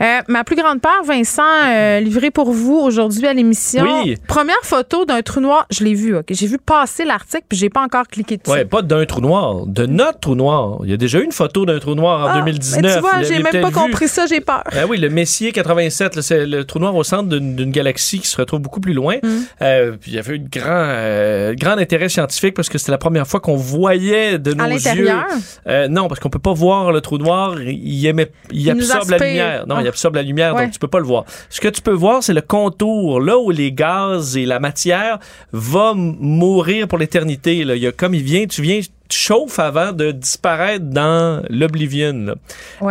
Euh, 0.01 0.05
ma 0.29 0.45
plus 0.45 0.55
grande 0.55 0.81
peur, 0.81 1.03
Vincent, 1.05 1.43
euh, 1.43 1.99
livré 2.01 2.31
pour 2.31 2.53
vous 2.53 2.77
aujourd'hui 2.77 3.27
à 3.27 3.33
l'émission. 3.33 4.03
Oui. 4.05 4.17
Première 4.29 4.55
photo 4.63 5.05
d'un 5.05 5.21
trou 5.23 5.41
noir. 5.41 5.67
Je 5.71 5.83
l'ai 5.83 5.95
vu, 5.95 6.17
OK. 6.17 6.27
J'ai 6.31 6.47
vu 6.47 6.59
passer 6.59 7.05
l'article, 7.05 7.45
puis 7.49 7.59
j'ai 7.59 7.71
pas 7.71 7.83
encore 7.83 8.07
cliqué 8.07 8.37
dessus. 8.37 8.57
Oui, 8.57 8.65
pas 8.65 8.83
d'un 8.83 9.05
trou 9.05 9.21
noir, 9.21 9.67
de 9.67 9.85
notre 9.87 10.21
trou 10.21 10.37
noir. 10.37 10.79
Il 10.85 10.91
y 10.91 10.93
a 10.93 10.97
déjà 10.97 11.19
eu 11.19 11.25
une 11.25 11.33
photo 11.33 11.67
d'un 11.67 11.81
trou 11.81 11.97
noir 11.97 12.31
en 12.31 12.39
2019. 12.39 12.85
Ah, 12.85 12.95
tu 12.95 13.01
vois, 13.01 13.23
j'ai 13.23 13.43
même 13.43 13.63
pas 13.63 13.73
compris 13.73 14.07
ça, 14.07 14.27
j'ai 14.27 14.41
peur. 14.41 14.63
Ben 14.73 14.87
oui, 14.89 14.99
le 14.99 15.09
Messier 15.09 15.51
87, 15.51 16.21
c'est 16.21 16.47
le 16.47 16.65
trou 16.65 16.79
noir 16.79 16.95
au 16.95 17.03
centre 17.03 17.29
d'une 17.29 17.71
galaxie 17.73 18.21
qui 18.21 18.29
se 18.29 18.37
retrouve 18.37 18.61
beaucoup 18.61 18.81
plus 18.81 18.93
loin. 18.93 19.17
Mm. 19.23 19.29
Euh, 19.63 19.93
puis 20.01 20.13
il 20.13 20.15
y 20.15 20.19
avait 20.19 20.37
eu 20.37 20.39
un 20.39 20.45
grand, 20.49 20.65
euh, 20.69 21.55
grand 21.55 21.79
intérêt 21.79 22.09
scientifique 22.09 22.55
parce 22.55 22.69
que 22.69 22.79
c'était 22.79 22.93
la 22.93 22.99
première 22.99 23.27
fois 23.27 23.41
qu'on 23.41 23.57
voyait 23.57 24.39
de 24.39 24.55
nos 24.55 24.65
à 24.65 24.95
yeux. 24.95 25.11
Euh, 25.67 25.89
non, 25.89 26.09
parce 26.09 26.21
qu'on 26.21 26.31
peut 26.31 26.39
pas 26.39 26.53
voir 26.53 26.76
le 26.85 27.01
trou 27.01 27.19
noir, 27.19 27.61
il, 27.61 28.07
émet, 28.07 28.31
il, 28.51 28.71
absorbe 28.71 29.11
la 29.11 29.19
lumière. 29.19 29.67
Non, 29.67 29.81
il 29.81 29.87
ah. 29.87 29.89
absorbe 29.89 30.15
la 30.17 30.23
lumière, 30.23 30.55
donc 30.55 30.71
tu 30.71 30.79
peux 30.79 30.89
pas 30.89 30.99
le 30.99 31.05
voir. 31.05 31.25
Ce 31.51 31.61
que 31.61 31.69
tu 31.69 31.83
peux 31.83 31.93
voir, 31.93 32.23
c'est 32.23 32.35
le 32.35 32.41
contour, 32.41 33.21
là 33.21 33.39
où 33.39 33.51
les 33.51 33.73
gaz 33.73 34.37
et 34.37 34.47
la 34.47 34.61
matière 34.61 35.19
vont 35.53 35.95
mourir 35.95 36.89
pour 36.89 36.99
l'éternité. 36.99 37.57
Il 37.57 37.77
y 37.77 37.87
a 37.87 37.93
comme 37.93 38.15
il 38.15 38.23
vient, 38.23 38.47
tu 38.47 38.63
viens 38.63 38.81
chauffe 39.13 39.59
avant 39.59 39.93
de 39.93 40.11
disparaître 40.11 40.85
dans 40.85 41.43
l'oblivion. 41.51 42.35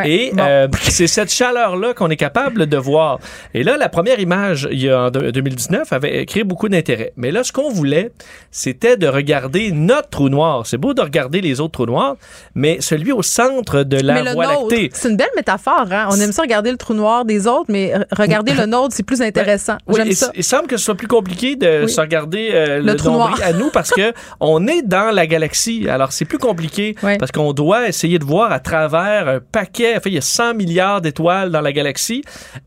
Et 0.06 0.32
euh, 0.39 0.67
c'est 0.82 1.08
cette 1.08 1.32
chaleur-là 1.32 1.93
qu'on 1.93 2.10
est 2.10 2.17
capable 2.17 2.67
de 2.67 2.78
voir. 2.78 3.19
Et 3.54 3.63
là, 3.63 3.78
la 3.78 3.89
première 3.89 4.19
image, 4.19 4.67
il 4.71 4.82
y 4.82 4.89
a 4.89 5.06
en 5.06 5.12
2019, 5.12 5.91
avait 5.93 6.25
créé 6.25 6.43
beaucoup 6.43 6.69
d'intérêt. 6.69 7.13
Mais 7.17 7.32
là, 7.32 7.43
ce 7.43 7.51
qu'on 7.51 7.69
voulait, 7.69 8.12
c'était 8.51 8.97
de 8.97 9.08
regarder 9.08 9.71
notre 9.71 10.10
trou 10.10 10.30
noir. 10.30 10.65
C'est 10.65 10.78
beau 10.78 10.93
de 10.93 11.01
regarder 11.01 11.41
les 11.41 11.60
autres 11.60 11.73
trous 11.73 11.86
noirs, 11.86 12.15
mais 12.54 12.78
celui 12.82 13.12
au 13.12 13.21
centre 13.21 13.84
de 13.84 13.97
la 13.97 14.34
Voie 14.34 14.47
lactée. 14.47 14.89
C'est 14.93 15.10
une 15.10 15.17
belle 15.17 15.28
métaphore. 15.36 15.88
Hein? 15.91 16.08
On 16.12 16.19
aime 16.19 16.32
ça 16.32 16.41
regarder 16.41 16.71
le 16.71 16.78
trou 16.78 16.93
noir 16.93 17.25
des 17.25 17.47
autres, 17.47 17.65
mais 17.69 17.93
regarder 18.12 18.54
le 18.54 18.65
nôtre, 18.65 18.93
c'est 18.95 19.04
plus 19.04 19.21
intéressant. 19.21 19.78
J'aime 19.93 20.12
ça. 20.12 20.32
Il 20.36 20.43
semble 20.43 20.67
que 20.67 20.78
ce 20.78 20.86
soit 20.86 20.95
plus 20.95 21.08
compliqué 21.08 21.56
de 21.56 21.88
se 21.88 21.99
regarder 21.99 22.49
euh, 22.54 22.82
le, 22.82 22.95
trou 22.95 23.12
noir 23.12 23.39
à 23.43 23.54
nous 23.54 23.69
parce 23.69 23.91
que 23.91 24.13
on 24.39 24.67
est 24.67 24.82
dans 24.82 25.13
la 25.13 25.28
galaxie. 25.28 25.88
Alors 25.89 26.05
alors, 26.06 26.13
c'est 26.13 26.26
plus 26.26 26.38
compliqué 26.38 26.96
parce 27.02 27.32
qu'on 27.32 27.52
doit 27.52 27.88
essayer 27.88 28.20
de 28.20 28.26
voir 28.26 28.52
à 28.52 28.60
travers 28.60 29.28
un 29.28 29.39
paquet. 29.39 29.98
Enfin, 29.98 30.12
il 30.12 30.13
y 30.13 30.20
a 30.20 30.22
100 30.22 30.54
milliards 30.54 31.02
d'étoiles 31.02 31.50
dans 31.50 31.62
la 31.62 31.74
galaxie 31.74 32.24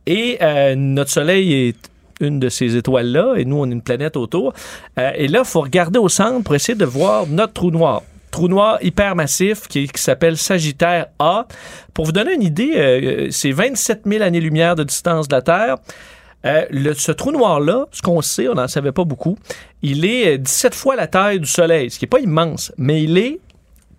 et 0.06 0.38
euh, 0.42 0.74
notre 0.74 1.12
Soleil 1.12 1.52
est 1.52 1.76
une 2.20 2.40
de 2.40 2.48
ces 2.48 2.74
étoiles-là, 2.74 3.34
et 3.36 3.44
nous, 3.44 3.58
on 3.60 3.66
est 3.66 3.72
une 3.72 3.80
planète 3.80 4.16
autour. 4.16 4.52
Euh, 4.98 5.12
et 5.14 5.28
là, 5.28 5.42
il 5.44 5.48
faut 5.48 5.60
regarder 5.60 6.00
au 6.00 6.08
centre 6.08 6.42
pour 6.42 6.56
essayer 6.56 6.76
de 6.76 6.84
voir 6.84 7.28
notre 7.28 7.52
trou 7.52 7.70
noir 7.70 8.02
trou 8.32 8.48
noir 8.48 8.78
hypermassif 8.82 9.68
qui, 9.68 9.86
qui 9.86 10.02
s'appelle 10.02 10.36
Sagittaire 10.36 11.06
A. 11.20 11.46
Pour 11.94 12.06
vous 12.06 12.12
donner 12.12 12.34
une 12.34 12.42
idée, 12.42 12.72
euh, 12.74 13.28
c'est 13.30 13.52
27 13.52 14.02
000 14.04 14.22
années-lumière 14.22 14.74
de 14.74 14.82
distance 14.82 15.28
de 15.28 15.36
la 15.36 15.42
Terre. 15.42 15.76
Le, 16.44 16.94
ce 16.94 17.12
trou 17.12 17.32
noir-là, 17.32 17.86
ce 17.92 18.02
qu'on 18.02 18.22
sait, 18.22 18.48
on 18.48 18.54
n'en 18.54 18.68
savait 18.68 18.92
pas 18.92 19.04
beaucoup, 19.04 19.36
il 19.82 20.04
est 20.04 20.38
17 20.38 20.74
fois 20.74 20.96
la 20.96 21.06
taille 21.06 21.40
du 21.40 21.46
Soleil, 21.46 21.90
ce 21.90 21.98
qui 21.98 22.04
n'est 22.04 22.10
pas 22.10 22.20
immense, 22.20 22.72
mais 22.78 23.02
il 23.02 23.18
est 23.18 23.40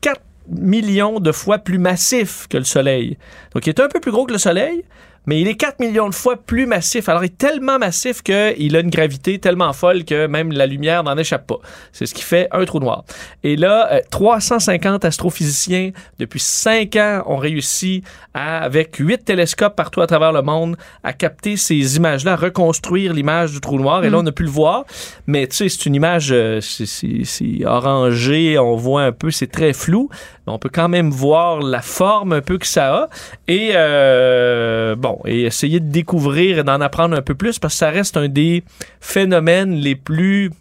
4 0.02 0.21
millions 0.49 1.19
de 1.19 1.32
fois 1.32 1.60
plus 1.60 1.78
massif 1.78 2.47
que 2.47 2.58
le 2.58 2.63
Soleil. 2.63 3.17
Donc, 3.54 3.67
il 3.67 3.69
est 3.69 3.80
un 3.80 3.88
peu 3.88 3.99
plus 3.99 4.12
gros 4.12 4.25
que 4.25 4.34
le 4.34 4.39
Soleil, 4.39 4.84
mais 5.29 5.41
il 5.41 5.47
est 5.47 5.53
4 5.53 5.79
millions 5.79 6.09
de 6.09 6.15
fois 6.15 6.37
plus 6.37 6.65
massif. 6.65 7.07
Alors, 7.07 7.23
il 7.23 7.27
est 7.27 7.37
tellement 7.37 7.77
massif 7.77 8.23
qu'il 8.23 8.75
a 8.75 8.79
une 8.79 8.89
gravité 8.89 9.37
tellement 9.37 9.73
folle 9.73 10.03
que 10.03 10.25
même 10.25 10.51
la 10.51 10.65
lumière 10.65 11.03
n'en 11.03 11.15
échappe 11.19 11.45
pas. 11.45 11.59
C'est 11.91 12.07
ce 12.07 12.15
qui 12.15 12.23
fait 12.23 12.47
un 12.51 12.65
trou 12.65 12.79
noir. 12.79 13.03
Et 13.43 13.55
là, 13.55 14.01
350 14.09 15.05
euh, 15.05 15.07
astrophysiciens, 15.07 15.91
depuis 16.17 16.39
5 16.39 16.95
ans, 16.95 17.23
ont 17.27 17.37
réussi, 17.37 18.01
à, 18.33 18.63
avec 18.63 18.95
8 18.95 19.23
télescopes 19.23 19.75
partout 19.75 20.01
à 20.01 20.07
travers 20.07 20.31
le 20.31 20.41
monde, 20.41 20.77
à 21.03 21.13
capter 21.13 21.57
ces 21.57 21.97
images-là, 21.97 22.33
à 22.33 22.35
reconstruire 22.35 23.13
l'image 23.13 23.51
du 23.51 23.61
trou 23.61 23.77
noir. 23.77 24.03
Et 24.03 24.09
là, 24.09 24.17
mm. 24.17 24.21
on 24.21 24.25
a 24.25 24.31
pu 24.31 24.41
le 24.41 24.49
voir. 24.49 24.85
Mais 25.27 25.45
tu 25.45 25.57
sais, 25.57 25.69
c'est 25.69 25.85
une 25.85 25.93
image, 25.93 26.29
euh, 26.31 26.59
c'est 26.59 27.65
orangé, 27.67 28.57
on 28.57 28.75
voit 28.75 29.03
un 29.03 29.11
peu, 29.11 29.29
c'est 29.29 29.51
très 29.51 29.73
flou. 29.73 30.09
On 30.49 30.59
peut 30.59 30.69
quand 30.71 30.89
même 30.89 31.09
voir 31.09 31.62
la 31.62 31.81
forme 31.81 32.33
un 32.33 32.41
peu 32.41 32.57
que 32.57 32.67
ça 32.67 32.95
a. 32.95 33.09
Et 33.47 33.71
euh, 33.73 34.95
bon, 34.95 35.19
et 35.25 35.43
essayer 35.43 35.79
de 35.79 35.89
découvrir 35.89 36.59
et 36.59 36.63
d'en 36.63 36.81
apprendre 36.81 37.15
un 37.15 37.21
peu 37.21 37.35
plus 37.35 37.59
parce 37.59 37.73
que 37.75 37.77
ça 37.77 37.89
reste 37.89 38.17
un 38.17 38.27
des 38.27 38.63
phénomènes 38.99 39.75
les 39.75 39.95
plus 39.95 40.51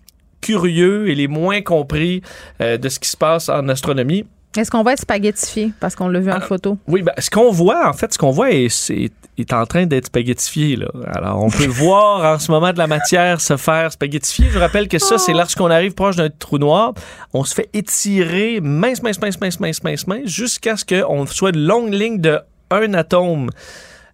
curieux 0.40 1.08
et 1.08 1.14
les 1.14 1.28
moins 1.28 1.62
compris 1.62 2.22
euh, 2.60 2.76
de 2.76 2.88
ce 2.88 2.98
qui 2.98 3.08
se 3.08 3.16
passe 3.16 3.48
en 3.48 3.68
astronomie. 3.68 4.24
Est-ce 4.58 4.70
qu'on 4.70 4.82
va 4.82 4.92
être 4.92 5.00
spaghettifié 5.00 5.72
parce 5.80 5.94
qu'on 5.94 6.08
l'a 6.08 6.20
vu 6.20 6.30
en 6.30 6.36
ah, 6.36 6.40
photo? 6.40 6.78
Oui, 6.86 7.02
ben, 7.02 7.12
ce 7.18 7.30
qu'on 7.30 7.50
voit, 7.50 7.88
en 7.88 7.92
fait, 7.92 8.12
ce 8.12 8.18
qu'on 8.18 8.30
voit 8.30 8.50
est, 8.50 8.90
est, 9.38 9.52
en 9.52 9.66
train 9.66 9.86
d'être 9.86 10.06
spaghettifié. 10.06 10.76
Là. 10.76 10.88
Alors, 11.12 11.42
on 11.42 11.50
peut 11.50 11.66
voir 11.68 12.34
en 12.34 12.38
ce 12.38 12.50
moment 12.50 12.72
de 12.72 12.78
la 12.78 12.86
matière 12.86 13.40
se 13.40 13.56
faire 13.56 13.92
spaghettifier. 13.92 14.46
Je 14.50 14.58
rappelle 14.58 14.88
que 14.88 14.98
ça, 14.98 15.18
c'est 15.18 15.32
oh! 15.32 15.38
lorsqu'on 15.38 15.70
arrive 15.70 15.94
proche 15.94 16.16
d'un 16.16 16.30
trou 16.30 16.58
noir, 16.58 16.94
on 17.32 17.44
se 17.44 17.54
fait 17.54 17.68
étirer 17.72 18.60
mince, 18.60 19.02
mince, 19.02 19.20
mince, 19.20 19.40
mince, 19.40 19.60
mince, 19.60 19.82
mince, 19.82 20.06
mince, 20.06 20.26
jusqu'à 20.26 20.76
ce 20.76 20.84
qu'on 20.84 21.26
soit 21.26 21.50
une 21.50 21.64
longue 21.64 21.92
ligne 21.92 22.20
de 22.20 22.40
un 22.70 22.94
atome 22.94 23.50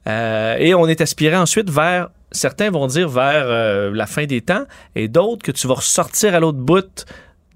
euh, 0.06 0.56
et 0.58 0.74
on 0.74 0.86
est 0.86 1.00
aspiré 1.00 1.36
ensuite 1.36 1.70
vers, 1.70 2.10
certains 2.30 2.70
vont 2.70 2.86
dire 2.86 3.08
vers 3.08 3.44
euh, 3.46 3.90
la 3.94 4.06
fin 4.06 4.26
des 4.26 4.40
temps, 4.40 4.64
et 4.94 5.08
d'autres 5.08 5.42
que 5.42 5.52
tu 5.52 5.66
vas 5.66 5.74
ressortir 5.74 6.34
à 6.34 6.40
l'autre 6.40 6.58
bout 6.58 7.04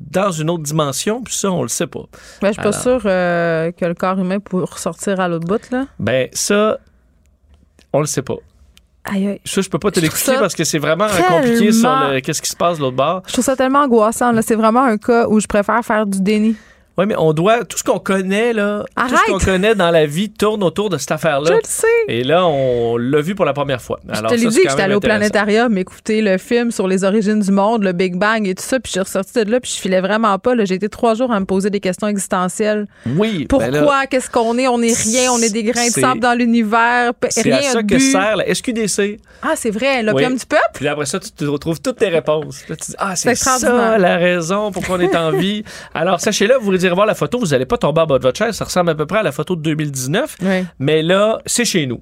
dans 0.01 0.31
une 0.31 0.51
autre 0.51 0.63
dimension, 0.63 1.23
puis 1.23 1.35
ça, 1.35 1.51
on 1.51 1.63
le 1.63 1.69
sait 1.69 1.87
pas. 1.87 2.05
Ben, 2.41 2.49
je 2.49 2.53
suis 2.53 2.63
pas 2.63 2.73
sûr 2.73 3.01
euh, 3.05 3.73
que 3.73 3.85
le 3.85 3.95
corps 3.95 4.19
humain 4.19 4.39
peut 4.39 4.63
ressortir 4.63 5.21
à 5.21 5.29
l'autre 5.29 5.47
bout, 5.47 5.71
là. 5.71 5.87
Ben, 5.99 6.29
ça, 6.33 6.79
on 7.93 8.01
le 8.01 8.07
sait 8.07 8.23
pas. 8.23 8.37
Aïe, 9.05 9.41
Ça, 9.45 9.61
je 9.61 9.69
peux 9.69 9.79
pas 9.79 9.91
te 9.91 10.01
l'expliquer 10.01 10.39
parce 10.39 10.55
que 10.55 10.65
c'est 10.65 10.79
vraiment 10.79 11.07
compliqué 11.07 11.73
sur 11.73 12.21
qu'est-ce 12.23 12.43
qui 12.43 12.51
se 12.51 12.57
passe 12.57 12.77
de 12.77 12.83
l'autre 12.83 12.97
bord. 12.97 13.23
Je 13.27 13.33
trouve 13.33 13.45
ça 13.45 13.57
tellement 13.57 13.81
angoissant. 13.81 14.33
C'est 14.43 14.55
vraiment 14.55 14.85
un 14.85 14.99
cas 14.99 15.27
où 15.29 15.41
je 15.41 15.47
préfère 15.47 15.83
faire 15.85 16.07
du 16.07 16.21
déni. 16.21 16.57
Oui, 16.99 17.07
mais 17.07 17.15
on 17.17 17.33
doit. 17.33 17.65
Tout 17.65 17.79
ce 17.79 17.85
qu'on 17.85 18.01
connaît, 18.01 18.53
là. 18.53 18.85
Tout 18.97 19.17
ce 19.17 19.31
qu'on 19.31 19.39
connaît 19.39 19.77
dans 19.77 19.93
la 19.93 20.05
vie 20.05 20.31
tourne 20.31 20.65
autour 20.65 20.91
de 20.91 20.99
cette 20.99 21.13
affaire-là. 21.13 21.51
Je 21.51 21.55
le 21.55 21.61
sais. 21.65 21.87
Et 22.09 22.25
là, 22.25 22.45
on 22.45 22.97
l'a 22.97 23.21
vu 23.21 23.37
pour 23.37 23.45
la 23.45 23.53
première 23.53 23.81
fois. 23.81 24.01
je 24.13 24.21
te 24.21 24.35
l'ai 24.35 24.47
dit 24.49 24.63
que 24.63 24.69
j'étais 24.69 24.83
allé 24.83 24.97
au 24.97 25.01
planétarium 25.01 25.79
écouter 25.79 26.21
le 26.23 26.39
film 26.39 26.73
sur 26.73 26.89
les 26.89 27.05
origines 27.05 27.39
du 27.39 27.53
monde, 27.53 27.85
le 27.85 27.93
Big 27.93 28.17
Bang 28.17 28.49
et 28.49 28.55
tout 28.55 28.65
ça. 28.65 28.81
Puis 28.81 28.89
je 28.89 28.93
suis 28.93 29.01
ressortie 29.01 29.45
de 29.45 29.51
là, 29.51 29.61
puis 29.61 29.73
je 29.73 29.81
filais 29.81 30.01
vraiment 30.01 30.37
pas. 30.41 30.55
J'ai 30.65 30.75
été 30.75 30.89
trois 30.89 31.15
jours 31.15 31.31
à 31.31 31.39
me 31.39 31.47
poser 31.47 31.71
des 31.71 31.79
questions 31.79 32.09
existentielles. 32.09 32.87
Oui. 33.07 33.47
Ben 33.49 33.49
Pourquoi? 33.49 34.07
Qu'est-ce 34.07 34.29
qu'on 34.29 34.59
est? 34.59 34.67
On 34.67 34.83
est 34.83 34.99
rien. 35.01 35.31
On 35.31 35.39
est 35.39 35.53
des 35.53 35.63
grains 35.63 35.87
de 35.87 35.93
sable 35.93 36.21
dans 36.21 36.35
l'univers. 36.35 37.13
C'est 37.31 37.53
à 37.53 37.63
ça 37.63 37.83
que 37.85 37.99
sert 37.99 38.37
la 38.37 38.53
SQDC. 38.53 39.21
Ah, 39.43 39.53
c'est 39.55 39.71
vrai. 39.71 40.03
L'opium 40.03 40.35
du 40.35 40.47
peuple? 40.47 40.63
Puis 40.75 40.89
après 40.89 41.07
ça, 41.07 41.21
tu 41.21 41.31
te 41.31 41.45
retrouves 41.45 41.81
toutes 41.81 41.99
tes 41.99 42.09
réponses. 42.09 42.65
tu 42.67 42.73
dis, 42.75 42.95
ah, 42.99 43.15
c'est 43.15 43.37
ça 43.37 43.99
la 43.99 44.17
raison 44.17 44.73
pour 44.73 44.85
qu'on 44.85 44.99
est 44.99 45.15
en 45.15 45.31
vie. 45.31 45.63
Alors, 45.95 46.21
sachez-le, 46.21 46.57
vous 46.61 46.73
dire 46.89 46.95
voir 46.95 47.07
la 47.07 47.15
photo, 47.15 47.39
vous 47.39 47.55
allez 47.55 47.67
pas 47.67 47.79
tomber 47.79 48.01
en 48.01 48.07
bas 48.07 48.19
de 48.19 48.23
votre 48.23 48.39
chaise. 48.39 48.55
Ça 48.57 48.65
ressemble 48.65 48.91
à 48.91 48.95
peu 48.95 49.07
près 49.07 49.19
à 49.19 49.23
la 49.23 49.33
photo 49.33 49.57
de 49.57 49.63
2019. 49.63 50.37
Mais 50.79 51.03
là, 51.03 51.39
c'est 51.47 51.65
chez 51.65 51.87
nous. 51.87 52.01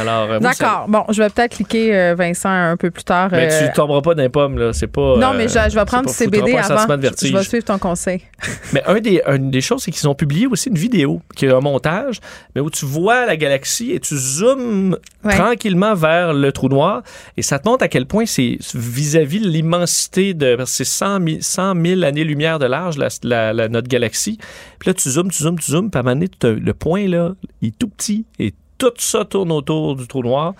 Alors, 0.00 0.30
euh, 0.30 0.38
D'accord. 0.40 0.86
Bon, 0.88 1.04
je 1.10 1.22
vais 1.22 1.30
peut-être 1.30 1.52
cliquer 1.52 1.94
euh, 1.94 2.14
Vincent 2.16 2.50
un 2.50 2.76
peu 2.76 2.90
plus 2.90 3.04
tard. 3.04 3.28
Mais 3.32 3.48
tu 3.48 3.72
tomberas 3.74 4.02
pas 4.02 4.14
d'un 4.14 4.30
pomme, 4.30 4.58
là. 4.58 4.72
C'est 4.72 4.86
pas. 4.86 5.16
Non, 5.16 5.34
mais 5.34 5.48
je, 5.48 5.74
vais 5.74 5.84
prendre 5.84 6.08
du 6.08 6.12
CBD 6.12 6.56
avant. 6.56 6.86
Je, 7.00 7.26
je, 7.28 7.36
vais 7.36 7.42
suivre 7.42 7.64
ton 7.64 7.78
conseil. 7.78 8.22
mais 8.72 8.82
un 8.86 9.00
des, 9.00 9.22
une 9.26 9.50
des 9.50 9.60
choses, 9.60 9.82
c'est 9.82 9.90
qu'ils 9.90 10.08
ont 10.08 10.14
publié 10.14 10.46
aussi 10.46 10.68
une 10.68 10.78
vidéo 10.78 11.20
qui 11.36 11.46
est 11.46 11.52
un 11.52 11.60
montage, 11.60 12.20
mais 12.54 12.60
où 12.60 12.70
tu 12.70 12.84
vois 12.84 13.26
la 13.26 13.36
galaxie 13.36 13.92
et 13.92 14.00
tu 14.00 14.16
zoomes 14.16 14.96
tranquillement 15.28 15.94
vers 15.94 16.32
le 16.32 16.50
trou 16.52 16.68
noir 16.68 17.02
et 17.36 17.42
ça 17.42 17.58
te 17.58 17.68
montre 17.68 17.84
à 17.84 17.88
quel 17.88 18.06
point 18.06 18.26
c'est 18.26 18.58
vis-à-vis 18.74 19.40
de 19.40 19.48
l'immensité 19.48 20.34
de. 20.34 20.56
C'est 20.66 20.84
100 20.84 21.26
000, 21.26 21.38
100 21.40 21.74
000 21.84 22.02
années-lumière 22.02 22.58
de 22.58 22.66
large, 22.66 22.96
la, 22.98 23.52
la, 23.52 23.68
notre 23.68 23.88
galaxie. 23.88 24.38
Puis 24.78 24.88
là, 24.88 24.94
tu 24.94 25.10
zoomes, 25.10 25.30
tu 25.30 25.42
zoomes, 25.42 25.58
tu 25.58 25.70
zoomes, 25.72 25.90
puis 25.90 25.98
à 25.98 26.00
un 26.00 26.14
moment 26.14 26.26
donné, 26.42 26.60
le 26.60 26.74
point, 26.74 27.06
là, 27.06 27.34
il 27.60 27.68
est 27.68 27.78
tout 27.78 27.88
petit 27.88 28.24
et 28.38 28.54
tout 28.80 28.92
ça 28.96 29.24
tourne 29.26 29.52
autour 29.52 29.94
du 29.94 30.08
trou 30.08 30.22
noir. 30.22 30.54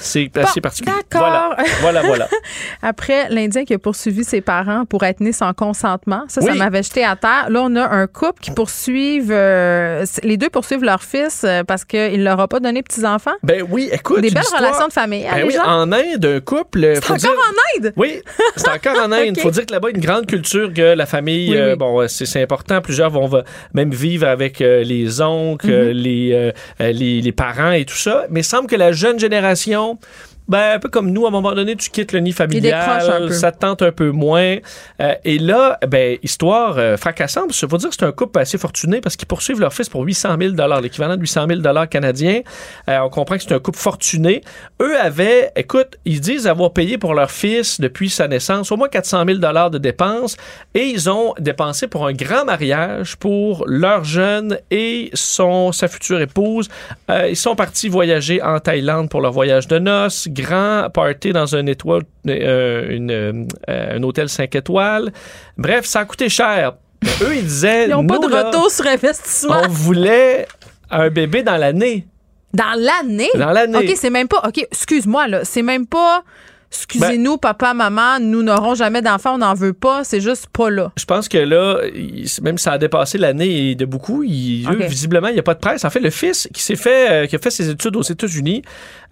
C'est 0.00 0.30
assez 0.38 0.60
particulier. 0.60 0.94
D'accord. 1.10 1.56
Voilà, 1.80 2.02
voilà, 2.02 2.28
Après, 2.82 3.28
l'Indien 3.28 3.64
qui 3.64 3.74
a 3.74 3.78
poursuivi 3.78 4.22
ses 4.22 4.40
parents 4.40 4.84
pour 4.84 5.02
être 5.02 5.20
né 5.20 5.32
sans 5.32 5.52
consentement, 5.52 6.24
ça, 6.28 6.40
ça 6.40 6.54
m'avait 6.54 6.84
jeté 6.84 7.04
à 7.04 7.16
terre. 7.16 7.46
Là, 7.50 7.62
on 7.64 7.74
a 7.74 7.88
un 7.88 8.06
couple 8.06 8.40
qui 8.40 8.52
poursuivent, 8.52 9.32
euh, 9.32 10.04
les 10.22 10.36
deux 10.36 10.48
poursuivent 10.48 10.84
leur 10.84 11.02
fils 11.02 11.42
euh, 11.44 11.64
parce 11.64 11.84
qu'il 11.84 12.20
ne 12.20 12.24
leur 12.24 12.38
a 12.38 12.46
pas 12.46 12.60
donné 12.60 12.82
petits-enfants. 12.82 13.34
Ben 13.42 13.64
oui, 13.68 13.88
écoute. 13.90 14.20
Des 14.20 14.30
belles 14.30 14.44
relations 14.56 14.86
de 14.86 14.92
famille. 14.92 15.26
Ben 15.28 15.44
oui, 15.46 15.58
en 15.58 15.90
Inde, 15.90 16.24
un 16.24 16.40
couple. 16.40 16.92
C'est 16.94 17.10
encore 17.10 17.30
en 17.32 17.80
Inde? 17.80 17.92
Oui, 17.96 18.22
c'est 18.54 18.68
encore 18.68 18.96
en 19.04 19.10
Inde. 19.12 19.34
Il 19.36 19.40
faut 19.40 19.50
dire 19.50 19.66
que 19.66 19.72
là-bas, 19.72 19.90
une 19.90 20.00
grande 20.00 20.26
culture 20.26 20.72
que 20.72 20.94
la 20.94 21.06
famille, 21.06 21.56
euh, 21.56 21.74
bon, 21.74 22.06
c'est 22.08 22.42
important. 22.42 22.80
Plusieurs 22.80 23.10
vont 23.10 23.28
même 23.74 23.90
vivre 23.90 24.28
avec 24.28 24.60
les 24.60 25.20
oncles, 25.20 25.66
mm-hmm. 25.66 25.90
les, 25.90 26.52
les, 26.92 27.20
les 27.20 27.32
parents 27.32 27.55
et 27.72 27.84
tout 27.84 27.96
ça, 27.96 28.26
mais 28.30 28.40
il 28.40 28.44
semble 28.44 28.68
que 28.68 28.76
la 28.76 28.92
jeune 28.92 29.18
génération 29.18 29.98
ben, 30.48 30.76
un 30.76 30.78
peu 30.78 30.88
comme 30.88 31.10
nous, 31.10 31.24
à 31.24 31.28
un 31.28 31.32
moment 31.32 31.54
donné, 31.54 31.74
tu 31.76 31.90
quittes 31.90 32.12
le 32.12 32.20
nid 32.20 32.32
familial, 32.32 33.32
ça 33.32 33.50
te 33.50 33.58
tente 33.58 33.82
un 33.82 33.90
peu 33.90 34.10
moins. 34.10 34.56
Euh, 35.00 35.14
et 35.24 35.38
là, 35.38 35.78
ben, 35.86 36.18
histoire 36.22 36.78
euh, 36.78 36.96
fracassante. 36.96 37.60
Il 37.60 37.68
faut 37.68 37.78
dire 37.78 37.88
que 37.88 37.96
c'est 37.98 38.06
un 38.06 38.12
couple 38.12 38.38
assez 38.38 38.58
fortuné 38.58 39.00
parce 39.00 39.16
qu'ils 39.16 39.26
poursuivent 39.26 39.60
leur 39.60 39.74
fils 39.74 39.88
pour 39.88 40.02
800 40.02 40.36
000 40.40 40.54
l'équivalent 40.80 41.16
de 41.16 41.20
800 41.20 41.46
000 41.48 41.86
canadiens. 41.86 42.42
Euh, 42.88 42.98
on 43.00 43.08
comprend 43.08 43.36
que 43.36 43.42
c'est 43.42 43.54
un 43.54 43.58
couple 43.58 43.78
fortuné. 43.78 44.42
Eux 44.80 44.98
avaient, 44.98 45.50
écoute, 45.56 45.96
ils 46.04 46.20
disent 46.20 46.46
avoir 46.46 46.72
payé 46.72 46.98
pour 46.98 47.14
leur 47.14 47.30
fils 47.30 47.80
depuis 47.80 48.08
sa 48.08 48.28
naissance 48.28 48.70
au 48.70 48.76
moins 48.76 48.88
400 48.88 49.24
000 49.26 49.38
de 49.38 49.78
dépenses 49.78 50.36
et 50.74 50.84
ils 50.84 51.10
ont 51.10 51.34
dépensé 51.38 51.88
pour 51.88 52.06
un 52.06 52.12
grand 52.12 52.44
mariage 52.44 53.16
pour 53.16 53.64
leur 53.66 54.04
jeune 54.04 54.58
et 54.70 55.10
son, 55.14 55.72
sa 55.72 55.88
future 55.88 56.20
épouse. 56.20 56.68
ils 57.08 57.36
sont 57.36 57.56
partis 57.56 57.88
voyager 57.88 58.42
en 58.42 58.60
Thaïlande 58.60 59.08
pour 59.08 59.20
leur 59.20 59.32
voyage 59.32 59.66
de 59.66 59.78
noces 59.78 60.28
grand 60.42 60.88
party 60.90 61.32
dans 61.32 61.54
un, 61.54 61.66
étoile, 61.66 62.02
euh, 62.28 62.86
une, 62.90 63.10
euh, 63.10 63.46
un 63.68 64.02
hôtel 64.02 64.28
5 64.28 64.54
étoiles. 64.54 65.12
Bref, 65.56 65.84
ça 65.84 66.00
a 66.00 66.04
coûté 66.04 66.28
cher. 66.28 66.74
Eux, 67.22 67.36
ils 67.36 67.44
disaient. 67.44 67.86
Ils 67.86 67.90
n'ont 67.90 68.06
pas 68.06 68.18
de 68.18 68.26
retour 68.26 68.70
sur 68.70 68.86
investissement. 68.86 69.62
On 69.64 69.68
voulait 69.68 70.46
un 70.90 71.10
bébé 71.10 71.42
dans 71.42 71.56
l'année. 71.56 72.06
Dans 72.54 72.78
l'année? 72.78 73.30
Dans 73.34 73.50
l'année. 73.50 73.78
OK, 73.78 73.96
c'est 73.96 74.10
même 74.10 74.28
pas. 74.28 74.42
OK, 74.46 74.58
excuse-moi, 74.58 75.28
là. 75.28 75.44
C'est 75.44 75.62
même 75.62 75.86
pas 75.86 76.22
excusez-nous, 76.76 77.32
ben, 77.32 77.38
papa, 77.38 77.74
maman, 77.74 78.20
nous 78.20 78.42
n'aurons 78.42 78.74
jamais 78.74 79.02
d'enfants, 79.02 79.34
on 79.34 79.38
n'en 79.38 79.54
veut 79.54 79.72
pas, 79.72 80.04
c'est 80.04 80.20
juste 80.20 80.46
pas 80.48 80.70
là. 80.70 80.92
Je 80.96 81.04
pense 81.04 81.28
que 81.28 81.38
là, 81.38 81.80
même 82.42 82.58
si 82.58 82.64
ça 82.64 82.72
a 82.72 82.78
dépassé 82.78 83.18
l'année 83.18 83.74
de 83.74 83.84
beaucoup, 83.84 84.22
il, 84.22 84.68
visiblement, 84.86 85.28
il 85.28 85.34
n'y 85.34 85.40
a 85.40 85.42
pas 85.42 85.54
de 85.54 85.60
presse. 85.60 85.84
En 85.84 85.90
fait, 85.90 86.00
le 86.00 86.10
fils 86.10 86.48
qui 86.52 86.62
s'est 86.62 86.76
fait, 86.76 87.10
euh, 87.10 87.26
qui 87.26 87.36
a 87.36 87.38
fait 87.38 87.50
ses 87.50 87.70
études 87.70 87.96
aux 87.96 88.02
États-Unis 88.02 88.62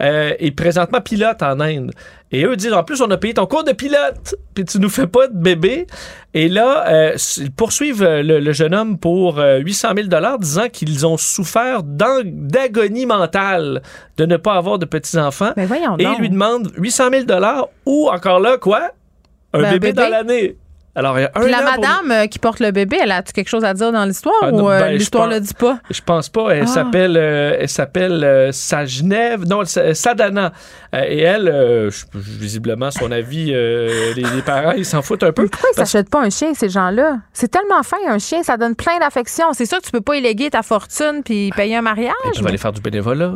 euh, 0.02 0.32
est 0.38 0.50
présentement 0.50 1.00
pilote 1.00 1.42
en 1.42 1.60
Inde. 1.60 1.92
Et 2.32 2.44
eux 2.44 2.56
disent, 2.56 2.72
en 2.72 2.82
plus, 2.82 3.00
on 3.00 3.10
a 3.10 3.16
payé 3.16 3.34
ton 3.34 3.46
cours 3.46 3.62
de 3.62 3.72
pilote, 3.72 4.34
puis 4.54 4.64
tu 4.64 4.80
nous 4.80 4.88
fais 4.88 5.06
pas 5.06 5.28
de 5.28 5.36
bébé. 5.36 5.86
Et 6.32 6.48
là, 6.48 6.84
euh, 6.88 7.16
ils 7.36 7.52
poursuivent 7.52 8.02
euh, 8.02 8.22
le, 8.22 8.52
jeune 8.52 8.74
homme 8.74 8.98
pour 8.98 9.38
800 9.38 9.88
000 10.10 10.38
disant 10.38 10.68
qu'ils 10.68 11.06
ont 11.06 11.16
souffert 11.16 11.82
d'agonie 11.84 13.06
mentale 13.06 13.82
de 14.16 14.26
ne 14.26 14.36
pas 14.36 14.54
avoir 14.54 14.78
de 14.78 14.86
petits-enfants. 14.86 15.52
Ben 15.56 15.70
et 15.98 16.04
ils 16.04 16.20
lui 16.20 16.30
demandent 16.30 16.72
800 16.76 17.10
000 17.28 17.40
ou, 17.86 18.08
encore 18.08 18.40
là, 18.40 18.58
quoi? 18.58 18.90
Un, 19.52 19.62
ben, 19.62 19.72
bébé, 19.74 19.92
dans 19.92 20.08
l'année. 20.08 20.56
Alors, 20.96 21.18
il 21.18 21.22
y 21.22 21.24
a 21.24 21.30
un 21.34 21.46
la 21.46 21.62
madame 21.62 22.10
euh, 22.10 22.26
qui 22.26 22.38
porte 22.38 22.60
le 22.60 22.70
bébé, 22.70 22.98
elle 23.02 23.10
a 23.10 23.22
quelque 23.22 23.48
chose 23.48 23.64
à 23.64 23.74
dire 23.74 23.90
dans 23.90 24.04
l'histoire 24.04 24.34
ah, 24.42 24.52
ou 24.52 24.70
euh, 24.70 24.78
ben, 24.78 24.92
l'histoire 24.92 25.26
ne 25.26 25.34
le 25.34 25.40
dit 25.40 25.54
pas? 25.54 25.78
Je 25.90 26.00
pense 26.00 26.28
pas. 26.28 26.50
Elle 26.50 26.64
ah. 26.64 26.66
s'appelle 26.66 27.16
euh, 27.16 27.56
elle 27.58 27.68
s'appelle 27.68 28.50
Sajnev, 28.52 29.44
non, 29.46 29.64
Sadana. 29.64 30.52
et 30.92 31.20
elle, 31.20 31.90
visiblement, 32.14 32.90
son 32.90 33.10
avis, 33.10 33.46
les, 33.46 34.42
parents, 34.46 34.72
ils 34.72 34.84
s'en 34.84 35.02
foutent 35.02 35.24
un 35.24 35.32
peu. 35.32 35.48
pourquoi 35.48 35.70
ils 35.72 35.76
s'achètent 35.76 36.10
pas 36.10 36.22
un 36.22 36.30
chien, 36.30 36.54
ces 36.54 36.68
gens-là? 36.68 37.18
C'est 37.32 37.48
tellement 37.48 37.82
fin, 37.82 37.96
un 38.08 38.18
chien, 38.18 38.42
ça 38.42 38.56
donne 38.56 38.76
plein 38.76 38.98
d'affection. 38.98 39.52
C'est 39.52 39.66
sûr 39.66 39.78
que 39.78 39.86
tu 39.86 39.90
peux 39.90 40.00
pas 40.00 40.14
éléguer 40.14 40.50
ta 40.50 40.62
fortune 40.62 41.22
puis 41.24 41.50
payer 41.56 41.76
un 41.76 41.82
mariage. 41.82 42.14
Tu 42.34 42.42
vas 42.42 42.48
aller 42.48 42.58
faire 42.58 42.72
du 42.72 42.80
bénévolat. 42.80 43.32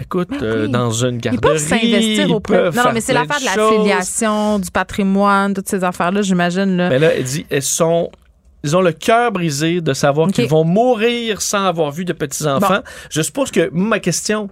Écoute, 0.00 0.30
euh, 0.42 0.66
dans 0.66 0.90
une 0.90 1.18
garderie, 1.18 1.36
ils 1.36 1.40
peuvent 1.40 1.58
s'investir 1.58 2.30
auprès. 2.34 2.70
Non, 2.70 2.92
mais 2.92 3.00
c'est 3.00 3.12
l'affaire 3.12 3.40
de 3.40 3.44
la 3.44 3.78
filiation, 3.78 4.58
du 4.58 4.70
patrimoine, 4.70 5.54
toutes 5.54 5.68
ces 5.68 5.84
affaires-là, 5.84 6.22
j'imagine. 6.22 6.76
Là. 6.76 6.88
Mais 6.88 6.98
là, 6.98 7.14
elle 7.14 7.24
dit, 7.24 7.46
elles 7.50 7.62
sont 7.62 8.10
ils 8.64 8.76
ont 8.76 8.80
le 8.80 8.92
cœur 8.92 9.32
brisé 9.32 9.80
de 9.80 9.92
savoir 9.92 10.28
qu'ils 10.28 10.48
vont 10.48 10.64
mourir 10.64 11.42
sans 11.42 11.64
avoir 11.66 11.90
vu 11.90 12.04
de 12.04 12.12
petits-enfants. 12.12 12.80
Je 13.10 13.22
suppose 13.22 13.50
que 13.50 13.68
ma 13.72 13.98
question, 13.98 14.48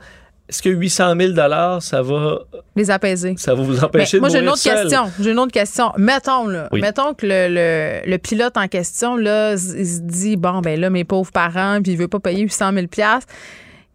est-ce 0.49 0.63
que 0.63 0.69
800 0.69 1.15
000 1.17 1.81
ça 1.81 2.03
va... 2.03 2.41
Les 2.75 2.91
apaiser. 2.91 3.35
Ça 3.37 3.55
va 3.55 3.63
vous 3.63 3.85
empêcher 3.85 4.17
de 4.17 4.21
moi, 4.21 4.29
mourir 4.29 4.43
Moi, 4.43 4.59
j'ai 4.59 4.73
une 4.73 4.75
autre 4.75 4.83
question. 4.83 5.13
J'ai 5.21 5.31
une 5.31 5.39
autre 5.39 5.53
question. 5.53 5.93
Mettons, 5.97 6.49
là, 6.49 6.69
mettons 6.73 7.15
que 7.15 7.25
le, 7.25 8.01
le, 8.05 8.19
pilote 8.19 8.57
en 8.57 8.67
question, 8.67 9.17
là, 9.17 9.53
il 9.53 9.59
se 9.59 10.01
dit, 10.01 10.37
bon, 10.37 10.61
ben 10.61 10.79
là, 10.81 10.91
mes 10.91 11.05
pauvres 11.05 11.31
parents, 11.31 11.81
puis 11.81 11.93
il 11.93 11.99
veut 11.99 12.09
pas 12.09 12.19
payer 12.19 12.43
800 12.43 12.73
000 12.73 12.87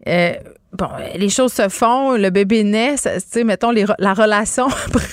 euh, 0.08 0.34
bon, 0.78 0.90
les 1.16 1.30
choses 1.30 1.54
se 1.54 1.70
font, 1.70 2.16
le 2.16 2.30
bébé 2.30 2.64
naît, 2.64 2.96
tu 2.96 3.10
sais, 3.28 3.44
mettons 3.44 3.72
la 3.72 4.14
relation 4.14 4.68
après 4.88 5.04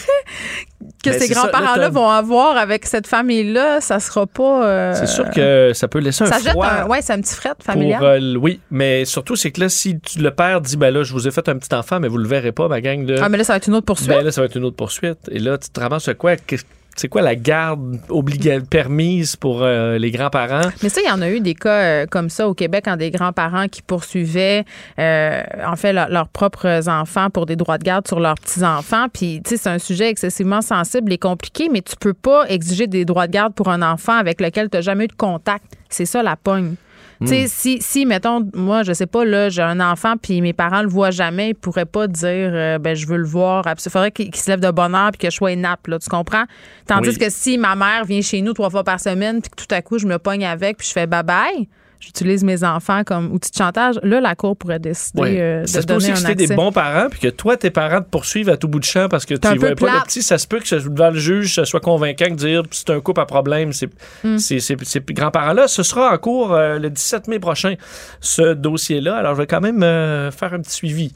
que 1.03 1.11
ben, 1.11 1.19
ces 1.19 1.29
grands-parents-là 1.29 1.89
vont 1.89 2.09
avoir 2.09 2.57
avec 2.57 2.87
cette 2.87 3.07
famille-là, 3.07 3.81
ça 3.81 4.01
sera 4.01 4.27
pas. 4.27 4.67
Euh, 4.67 4.95
c'est 4.95 5.07
sûr 5.07 5.29
que 5.31 5.73
ça 5.75 5.89
peut 5.89 5.99
laisser 5.99 6.25
un 6.25 6.27
ça 6.27 6.39
froid. 6.39 6.69
Jette 6.69 6.89
ouais, 6.89 7.03
c'est 7.03 7.13
un 7.13 7.21
petit 7.21 7.35
fret 7.35 7.55
familial. 7.61 8.03
Euh, 8.03 8.37
oui, 8.37 8.61
mais 8.71 9.05
surtout, 9.05 9.37
c'est 9.37 9.51
que 9.51 9.61
là, 9.61 9.69
si 9.69 9.99
le 10.19 10.31
père 10.31 10.61
dit, 10.61 10.77
ben 10.77 10.93
là, 10.93 11.03
je 11.03 11.13
vous 11.13 11.27
ai 11.27 11.31
fait 11.31 11.49
un 11.49 11.59
petit 11.59 11.75
enfant, 11.75 12.01
mais 12.01 12.09
vous 12.09 12.19
le 12.19 12.29
verrez 12.29 12.53
pas, 12.53 12.69
ma 12.69 12.81
gang. 12.81 13.07
Là, 13.07 13.21
ah, 13.23 13.29
mais 13.29 13.39
là, 13.39 13.45
ça 13.45 13.53
va 13.53 13.59
être 13.59 13.67
une 13.67 13.75
autre 13.75 13.87
poursuite. 13.87 14.09
Ben 14.09 14.25
là, 14.25 14.33
ça 14.33 14.41
va 14.41 14.47
être 14.47 14.57
une 14.57 14.65
autre 14.65 14.77
poursuite. 14.77 15.19
Et 15.31 15.39
là, 15.39 15.59
tu 15.59 15.71
te 15.71 15.81
ramasses 15.81 16.11
quoi? 16.19 16.37
C'est 16.97 17.09
quoi 17.09 17.23
la 17.23 17.35
garde 17.35 17.99
obligatoire 18.09 18.67
permise 18.69 19.37
pour 19.37 19.63
euh, 19.63 19.99
les 19.99 20.11
grands-parents? 20.11 20.71
Mais 20.83 20.89
ça, 20.89 21.01
il 21.01 21.09
y 21.09 21.11
en 21.11 21.23
a 21.23 21.31
eu 21.31 21.41
des 21.41 21.55
cas 21.55 21.83
euh, 21.83 22.07
comme 22.07 22.29
ça 22.29 22.49
au 22.49 22.55
Québec, 22.55 22.87
en 22.89 22.97
des 22.97 23.11
grands-parents 23.11 23.69
qui 23.69 23.83
poursuivaient, 23.83 24.65
euh, 24.99 25.43
en 25.67 25.77
fait, 25.77 25.93
leurs 25.93 26.29
propres 26.29 26.89
enfants 26.89 27.31
pour 27.31 27.47
des 27.47 27.57
droits 27.57 27.79
de 27.79 27.85
garde 27.85 28.07
sur 28.07 28.21
leurs 28.21 28.35
petits-enfants. 28.35 29.07
Puis, 29.13 29.41
tu 29.45 29.51
sais, 29.51 29.57
c'est 29.57 29.71
un 29.71 29.79
sujet 29.79 30.09
excessivement 30.09 30.61
sensible 30.61 31.13
et 31.13 31.19
compliqué, 31.19 31.69
mais 31.71 31.83
tu 31.83 31.97
peux 31.97 32.15
pas 32.15 32.45
exiger 32.49 32.87
des 32.87 33.05
droits 33.05 33.27
de 33.27 33.33
garde 33.33 33.55
pour 33.55 33.69
un 33.69 33.83
enfant 33.83 34.15
avec 34.15 34.41
lequel 34.41 34.69
tu 34.69 34.77
n'as 34.77 34.83
jamais 34.83 35.05
eu 35.05 35.09
de 35.09 35.13
contact. 35.15 35.65
C'est 35.89 36.07
ça 36.07 36.23
la 36.23 36.37
pogne. 36.37 36.75
Tu 37.23 37.29
sais, 37.29 37.45
hmm. 37.45 37.49
si, 37.49 37.79
si, 37.81 38.07
mettons, 38.07 38.49
moi, 38.55 38.83
je 38.83 38.93
sais 38.93 39.07
pas, 39.07 39.25
là, 39.25 39.49
j'ai 39.49 39.63
un 39.63 39.81
enfant, 39.81 40.15
puis 40.21 40.41
mes 40.41 40.53
parents 40.53 40.83
le 40.83 40.89
voient 40.89 41.11
jamais, 41.11 41.51
ils 41.51 41.55
pourraient 41.55 41.85
pas 41.85 42.07
dire, 42.07 42.51
euh, 42.53 42.79
ben, 42.79 42.95
je 42.95 43.07
veux 43.07 43.17
le 43.17 43.27
voir. 43.27 43.65
Il 43.67 43.91
faudrait 43.91 44.11
qu'il 44.11 44.35
se 44.35 44.51
lève 44.51 44.61
de 44.61 44.71
bonne 44.71 44.95
heure, 44.95 45.11
puis 45.13 45.19
que 45.19 45.31
je 45.31 45.37
sois 45.37 45.55
nappe, 45.57 45.87
là, 45.87 45.99
tu 45.99 46.09
comprends? 46.09 46.45
Tandis 46.87 47.19
que 47.19 47.31
si 47.31 47.59
ma 47.59 47.75
mère 47.75 48.05
vient 48.05 48.23
chez 48.23 48.41
nous 48.43 48.53
trois 48.53 48.71
fois 48.71 48.85
par 48.85 49.01
semaine, 49.01 49.41
puis 49.41 49.51
que 49.51 49.57
tout 49.57 49.75
à 49.75 49.83
coup, 49.83 49.99
je 49.99 50.07
me 50.07 50.19
pogne 50.19 50.45
avec, 50.45 50.79
puis 50.79 50.87
je 50.87 50.93
fais 50.93 51.07
bye-bye, 51.07 51.67
j'utilise 52.03 52.43
mes 52.43 52.65
enfants 52.65 53.05
comme 53.05 53.33
outil 53.33 53.51
de 53.51 53.57
chantage, 53.57 54.01
là, 54.03 54.21
la 54.21 54.35
Cour 54.35 54.57
pourrait 54.57 54.81
décider 54.81 55.39
euh, 55.39 55.63
de 55.63 55.67
ça 55.67 55.83
donner 55.83 56.13
aussi 56.13 56.25
que 56.25 56.33
des 56.33 56.49
bons 56.49 56.73
parents, 56.73 57.09
puis 57.09 57.21
que 57.21 57.29
toi, 57.29 57.57
tes 57.57 57.71
parents 57.71 58.01
te 58.01 58.09
poursuivent 58.09 58.49
à 58.49 58.57
tout 58.57 58.69
bout 58.69 58.81
de 58.81 58.85
champ 58.85 59.09
parce 59.09 59.25
que 59.25 59.35
tu 59.35 59.49
ne 59.49 59.59
vois 59.59 59.75
pas 59.75 59.95
le 59.95 60.03
petit. 60.05 60.23
Ça 60.23 60.39
se 60.39 60.47
peut 60.47 60.59
que 60.59 60.89
devant 60.89 61.11
le 61.11 61.19
juge, 61.19 61.55
ça 61.55 61.65
soit 61.65 61.81
convaincant 61.81 62.29
de 62.29 62.35
dire 62.35 62.63
c'est 62.71 62.91
un 62.91 63.01
couple 63.01 63.21
à 63.21 63.27
problème. 63.27 63.73
Ces, 63.73 63.89
mm. 64.25 64.39
ces, 64.39 64.77
grands-parents-là, 65.11 65.69
ce 65.69 65.83
sera 65.83 66.13
en 66.13 66.19
cours 66.19 66.53
euh, 66.53 66.79
le 66.79 66.91
17 66.91 67.29
mai 67.29 67.39
prochain, 67.39 67.75
ce 68.21 68.55
dossier-là. 68.55 69.17
Alors, 69.17 69.35
je 69.35 69.43
vais 69.43 69.47
quand 69.47 69.61
même 69.61 69.83
euh, 69.83 70.31
faire 70.31 70.55
un 70.55 70.61
petit 70.61 70.73
suivi 70.73 71.13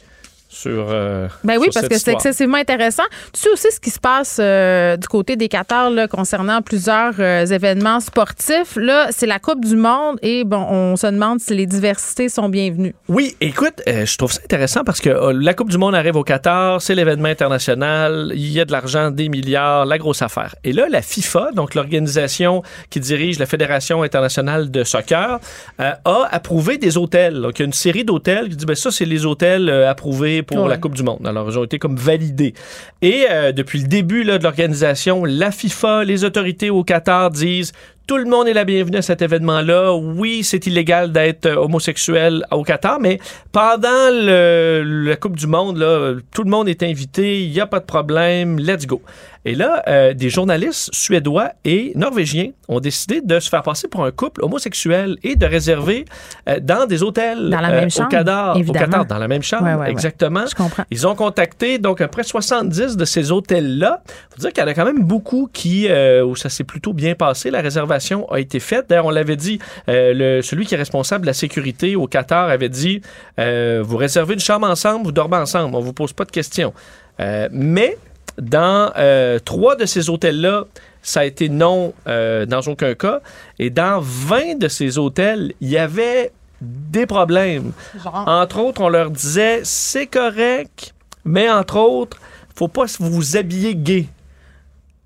sur. 0.56 0.86
Euh, 0.90 1.28
ben 1.44 1.58
oui, 1.58 1.68
parce 1.72 1.88
que 1.88 1.98
c'est 1.98 2.12
excessivement 2.12 2.56
intéressant. 2.56 3.02
Tu 3.32 3.40
sais 3.40 3.50
aussi 3.50 3.70
ce 3.70 3.78
qui 3.78 3.90
se 3.90 4.00
passe 4.00 4.38
euh, 4.40 4.96
du 4.96 5.06
côté 5.06 5.36
des 5.36 5.48
Qatars 5.48 5.90
là, 5.90 6.08
concernant 6.08 6.62
plusieurs 6.62 7.14
euh, 7.18 7.44
événements 7.44 8.00
sportifs. 8.00 8.76
Là, 8.76 9.08
c'est 9.10 9.26
la 9.26 9.38
Coupe 9.38 9.64
du 9.64 9.76
Monde 9.76 10.18
et 10.22 10.44
bon, 10.44 10.66
on 10.68 10.96
se 10.96 11.06
demande 11.06 11.40
si 11.40 11.54
les 11.54 11.66
diversités 11.66 12.28
sont 12.28 12.48
bienvenues. 12.48 12.94
Oui, 13.08 13.36
écoute, 13.40 13.82
je 13.86 14.16
trouve 14.16 14.32
ça 14.32 14.40
intéressant 14.44 14.82
parce 14.84 15.00
que 15.00 15.10
la 15.10 15.54
Coupe 15.54 15.70
du 15.70 15.78
Monde 15.78 15.94
arrive 15.94 16.16
au 16.16 16.24
Qatar, 16.24 16.80
c'est 16.80 16.94
l'événement 16.94 17.28
international, 17.28 18.32
il 18.34 18.50
y 18.50 18.60
a 18.60 18.64
de 18.64 18.72
l'argent, 18.72 19.10
des 19.10 19.28
milliards, 19.28 19.84
la 19.84 19.98
grosse 19.98 20.22
affaire. 20.22 20.54
Et 20.64 20.72
là, 20.72 20.86
la 20.88 21.02
FIFA, 21.02 21.50
donc 21.54 21.74
l'organisation 21.74 22.62
qui 22.88 23.00
dirige 23.00 23.38
la 23.38 23.46
Fédération 23.46 24.02
internationale 24.02 24.70
de 24.70 24.84
soccer, 24.84 25.38
a 25.78 25.98
approuvé 26.30 26.78
des 26.78 26.96
hôtels. 26.96 27.42
Donc, 27.42 27.58
il 27.58 27.62
y 27.62 27.64
a 27.64 27.66
une 27.66 27.72
série 27.72 28.04
d'hôtels 28.04 28.48
qui 28.48 28.56
dit 28.56 28.64
ben 28.64 28.76
ça, 28.76 28.90
c'est 28.90 29.04
les 29.04 29.26
hôtels 29.26 29.68
approuvés 29.68 30.42
pour 30.46 30.68
la 30.68 30.78
Coupe 30.78 30.94
du 30.94 31.02
Monde. 31.02 31.26
Alors, 31.26 31.48
ils 31.50 31.58
ont 31.58 31.64
été 31.64 31.78
comme 31.78 31.96
validés. 31.96 32.54
Et 33.02 33.26
euh, 33.30 33.52
depuis 33.52 33.80
le 33.80 33.88
début 33.88 34.22
là, 34.22 34.38
de 34.38 34.44
l'organisation, 34.44 35.24
la 35.24 35.50
FIFA, 35.50 36.04
les 36.04 36.24
autorités 36.24 36.70
au 36.70 36.84
Qatar 36.84 37.30
disent 37.30 37.72
tout 38.06 38.18
le 38.18 38.24
monde 38.24 38.46
est 38.46 38.52
la 38.52 38.64
bienvenue 38.64 38.98
à 38.98 39.02
cet 39.02 39.20
événement-là. 39.20 39.92
Oui, 39.94 40.44
c'est 40.44 40.66
illégal 40.66 41.10
d'être 41.10 41.46
euh, 41.46 41.56
homosexuel 41.56 42.44
au 42.52 42.62
Qatar, 42.62 43.00
mais 43.00 43.18
pendant 43.50 44.10
le, 44.12 44.82
la 45.06 45.16
Coupe 45.16 45.36
du 45.36 45.48
Monde, 45.48 45.78
là, 45.78 46.14
tout 46.32 46.44
le 46.44 46.50
monde 46.50 46.68
est 46.68 46.84
invité, 46.84 47.42
il 47.42 47.50
n'y 47.50 47.60
a 47.60 47.66
pas 47.66 47.80
de 47.80 47.84
problème, 47.84 48.60
let's 48.60 48.86
go. 48.86 49.02
Et 49.44 49.54
là, 49.54 49.82
euh, 49.86 50.12
des 50.12 50.28
journalistes 50.28 50.90
suédois 50.92 51.52
et 51.64 51.92
norvégiens 51.94 52.50
ont 52.68 52.80
décidé 52.80 53.20
de 53.20 53.38
se 53.38 53.48
faire 53.48 53.62
passer 53.62 53.86
pour 53.86 54.04
un 54.04 54.10
couple 54.10 54.42
homosexuel 54.42 55.18
et 55.22 55.36
de 55.36 55.46
réserver 55.46 56.04
euh, 56.48 56.58
dans 56.60 56.86
des 56.86 57.04
hôtels 57.04 57.50
dans 57.50 57.60
la 57.60 57.70
même 57.70 57.90
chambre, 57.90 58.08
au, 58.08 58.10
Qatar, 58.10 58.56
au 58.56 58.72
Qatar, 58.72 59.06
dans 59.06 59.18
la 59.18 59.28
même 59.28 59.44
chambre, 59.44 59.84
exactement. 59.84 60.46
Je 60.48 60.54
comprends. 60.54 60.82
Ils 60.90 61.06
ont 61.06 61.14
contacté 61.14 61.78
donc 61.78 62.04
près 62.06 62.24
70 62.24 62.96
de 62.96 63.04
ces 63.04 63.30
hôtels-là. 63.30 64.02
Faut 64.30 64.40
dire 64.40 64.52
qu'il 64.52 64.62
y 64.62 64.66
en 64.66 64.68
a 64.68 64.74
quand 64.74 64.84
même 64.84 65.04
beaucoup 65.04 65.48
qui 65.52 65.88
où 66.24 66.34
ça 66.34 66.48
s'est 66.48 66.64
plutôt 66.64 66.92
bien 66.92 67.14
passé 67.14 67.50
la 67.50 67.60
réservation 67.60 67.95
a 68.30 68.40
été 68.40 68.60
faite. 68.60 68.86
D'ailleurs, 68.88 69.06
on 69.06 69.10
l'avait 69.10 69.36
dit, 69.36 69.58
euh, 69.88 70.12
le, 70.14 70.42
celui 70.42 70.66
qui 70.66 70.74
est 70.74 70.78
responsable 70.78 71.22
de 71.22 71.26
la 71.26 71.34
sécurité 71.34 71.96
au 71.96 72.06
Qatar 72.06 72.48
avait 72.48 72.68
dit 72.68 73.00
euh, 73.38 73.82
vous 73.84 73.96
réservez 73.96 74.34
une 74.34 74.40
chambre 74.40 74.68
ensemble, 74.68 75.04
vous 75.04 75.12
dormez 75.12 75.36
ensemble, 75.36 75.74
on 75.74 75.80
vous 75.80 75.92
pose 75.92 76.12
pas 76.12 76.24
de 76.24 76.30
questions. 76.30 76.72
Euh, 77.20 77.48
mais 77.50 77.98
dans 78.38 78.92
trois 79.44 79.76
de 79.76 79.86
ces 79.86 80.10
hôtels-là, 80.10 80.64
ça 81.00 81.20
a 81.20 81.24
été 81.24 81.48
non 81.48 81.94
dans 82.06 82.60
aucun 82.66 82.94
cas. 82.94 83.20
Et 83.58 83.70
dans 83.70 84.00
20 84.00 84.58
de 84.58 84.68
ces 84.68 84.98
hôtels, 84.98 85.54
il 85.62 85.70
y 85.70 85.78
avait 85.78 86.32
des 86.60 87.06
problèmes. 87.06 87.72
Entre 88.04 88.58
autres, 88.58 88.82
on 88.82 88.90
leur 88.90 89.10
disait 89.10 89.60
c'est 89.64 90.06
correct, 90.06 90.94
mais 91.24 91.48
entre 91.50 91.78
autres, 91.78 92.18
faut 92.54 92.68
pas 92.68 92.84
vous 92.98 93.36
habiller 93.36 93.74
gay. 93.74 94.06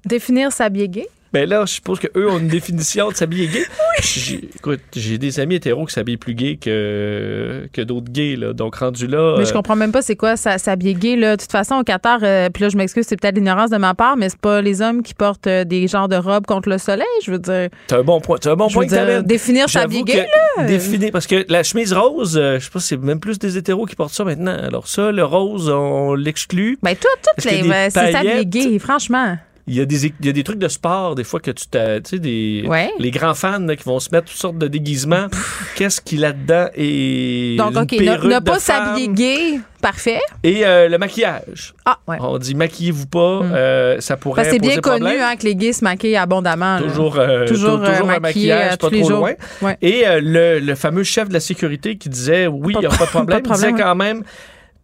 Définir 0.04 0.52
s'habiller 0.52 0.88
gay? 0.88 1.08
Ben 1.32 1.48
là, 1.48 1.64
je 1.64 1.74
suppose 1.74 2.00
qu'eux 2.00 2.28
ont 2.28 2.38
une 2.38 2.48
définition 2.60 3.08
de 3.10 3.14
s'habiller 3.14 3.46
gay. 3.46 3.62
Oui. 3.62 4.48
Écoute, 4.56 4.80
j'ai 4.94 5.18
des 5.18 5.38
amis 5.38 5.56
hétéros 5.56 5.86
qui 5.86 5.92
s'habillent 5.92 6.16
plus 6.16 6.34
gay 6.34 6.56
que, 6.56 7.68
que 7.72 7.82
d'autres 7.82 8.10
gays, 8.10 8.36
là. 8.36 8.52
Donc, 8.52 8.76
rendu 8.76 9.06
là. 9.06 9.36
Mais 9.38 9.44
je 9.44 9.50
euh, 9.50 9.52
comprends 9.52 9.76
même 9.76 9.92
pas 9.92 10.02
c'est 10.02 10.16
quoi 10.16 10.36
s'habiller 10.36 10.94
gay, 10.94 11.16
là. 11.16 11.36
De 11.36 11.40
toute 11.40 11.52
façon, 11.52 11.76
au 11.76 11.84
Qatar, 11.84 12.20
euh, 12.22 12.48
puis 12.50 12.64
là, 12.64 12.68
je 12.68 12.76
m'excuse, 12.76 13.04
c'est 13.06 13.20
peut-être 13.20 13.36
l'ignorance 13.36 13.70
de 13.70 13.76
ma 13.76 13.94
part, 13.94 14.16
mais 14.16 14.28
c'est 14.28 14.40
pas 14.40 14.60
les 14.60 14.82
hommes 14.82 15.02
qui 15.02 15.14
portent 15.14 15.46
euh, 15.46 15.64
des 15.64 15.86
genres 15.86 16.08
de 16.08 16.16
robes 16.16 16.46
contre 16.46 16.68
le 16.68 16.78
soleil, 16.78 17.06
je 17.24 17.30
veux 17.30 17.38
dire. 17.38 17.68
C'est 17.86 17.96
un 17.96 18.02
bon 18.02 18.20
point. 18.20 18.38
C'est 18.42 18.50
un 18.50 18.56
bon 18.56 18.68
point 18.68 18.86
dire, 18.86 19.22
Définir 19.22 19.68
s'habiller 19.68 20.02
gay, 20.02 20.26
là. 20.56 20.64
Définir, 20.64 21.10
parce 21.12 21.28
que 21.28 21.44
la 21.48 21.62
chemise 21.62 21.92
rose, 21.92 22.32
je 22.34 22.58
sais 22.58 22.70
pas, 22.70 22.80
c'est 22.80 22.96
même 22.96 23.20
plus 23.20 23.38
des 23.38 23.56
hétéros 23.56 23.86
qui 23.86 23.94
portent 23.94 24.14
ça 24.14 24.24
maintenant. 24.24 24.56
Alors, 24.56 24.88
ça, 24.88 25.12
le 25.12 25.24
rose, 25.24 25.68
on 25.68 26.14
l'exclut. 26.14 26.78
Ben, 26.82 26.96
tout, 26.96 27.06
tout, 27.22 27.48
les, 27.48 27.62
c'est 27.90 28.12
s'habiller 28.12 28.46
gay, 28.46 28.78
franchement. 28.78 29.36
Il 29.70 29.76
y, 29.76 29.80
a 29.80 29.84
des, 29.84 30.06
il 30.06 30.26
y 30.26 30.28
a 30.28 30.32
des 30.32 30.42
trucs 30.42 30.58
de 30.58 30.66
sport, 30.66 31.14
des 31.14 31.22
fois, 31.22 31.38
que 31.38 31.52
tu 31.52 31.64
Tu 31.68 31.78
sais, 32.04 32.18
des, 32.18 32.68
les 32.98 33.10
grands 33.12 33.34
fans 33.34 33.64
qui 33.68 33.84
vont 33.84 34.00
se 34.00 34.08
mettre 34.10 34.26
toutes 34.26 34.36
sortes 34.36 34.58
de 34.58 34.66
déguisements. 34.66 35.28
Qu'est-ce 35.76 36.00
qu'il 36.00 36.18
y 36.18 36.24
a 36.24 36.28
là-dedans? 36.28 36.70
Et 36.74 37.54
Donc, 37.56 37.76
OK, 37.76 37.92
ne, 37.92 38.40
pas 38.40 38.58
s'habiller 38.58 39.06
gay. 39.08 39.60
Parfait. 39.80 40.20
Et 40.42 40.66
euh, 40.66 40.88
le 40.88 40.98
maquillage. 40.98 41.72
Ah, 41.86 41.98
ouais. 42.06 42.18
On 42.20 42.36
dit 42.36 42.54
maquillez-vous 42.54 43.06
pas, 43.06 43.40
hmm. 43.40 43.52
euh, 43.54 44.00
ça 44.00 44.16
pourrait 44.18 44.44
C'est 44.44 44.58
bien 44.58 44.76
connu 44.76 45.06
hein, 45.06 45.36
que 45.36 45.44
les 45.44 45.54
gays 45.54 45.72
se 45.72 45.84
maquillent 45.84 46.16
abondamment. 46.16 46.78
Toujours, 46.80 47.18
euh, 47.18 47.46
toujours, 47.46 47.78
toujours 47.82 48.10
un 48.10 48.20
maquillage 48.20 48.76
pas 48.76 48.90
trop 48.90 49.08
loin. 49.08 49.32
Et 49.80 50.04
le, 50.06 50.58
le, 50.58 50.74
fameux 50.74 51.02
chef 51.04 51.28
de 51.28 51.32
la 51.32 51.40
sécurité 51.40 51.96
qui 51.96 52.10
disait 52.10 52.46
oui, 52.46 52.74
il 52.76 52.80
n'y 52.80 52.86
a 52.86 52.88
pas 52.98 53.06
de 53.06 53.10
problème, 53.10 53.40
il 53.42 53.52
disait 53.52 53.72
quand 53.72 53.94
même 53.94 54.22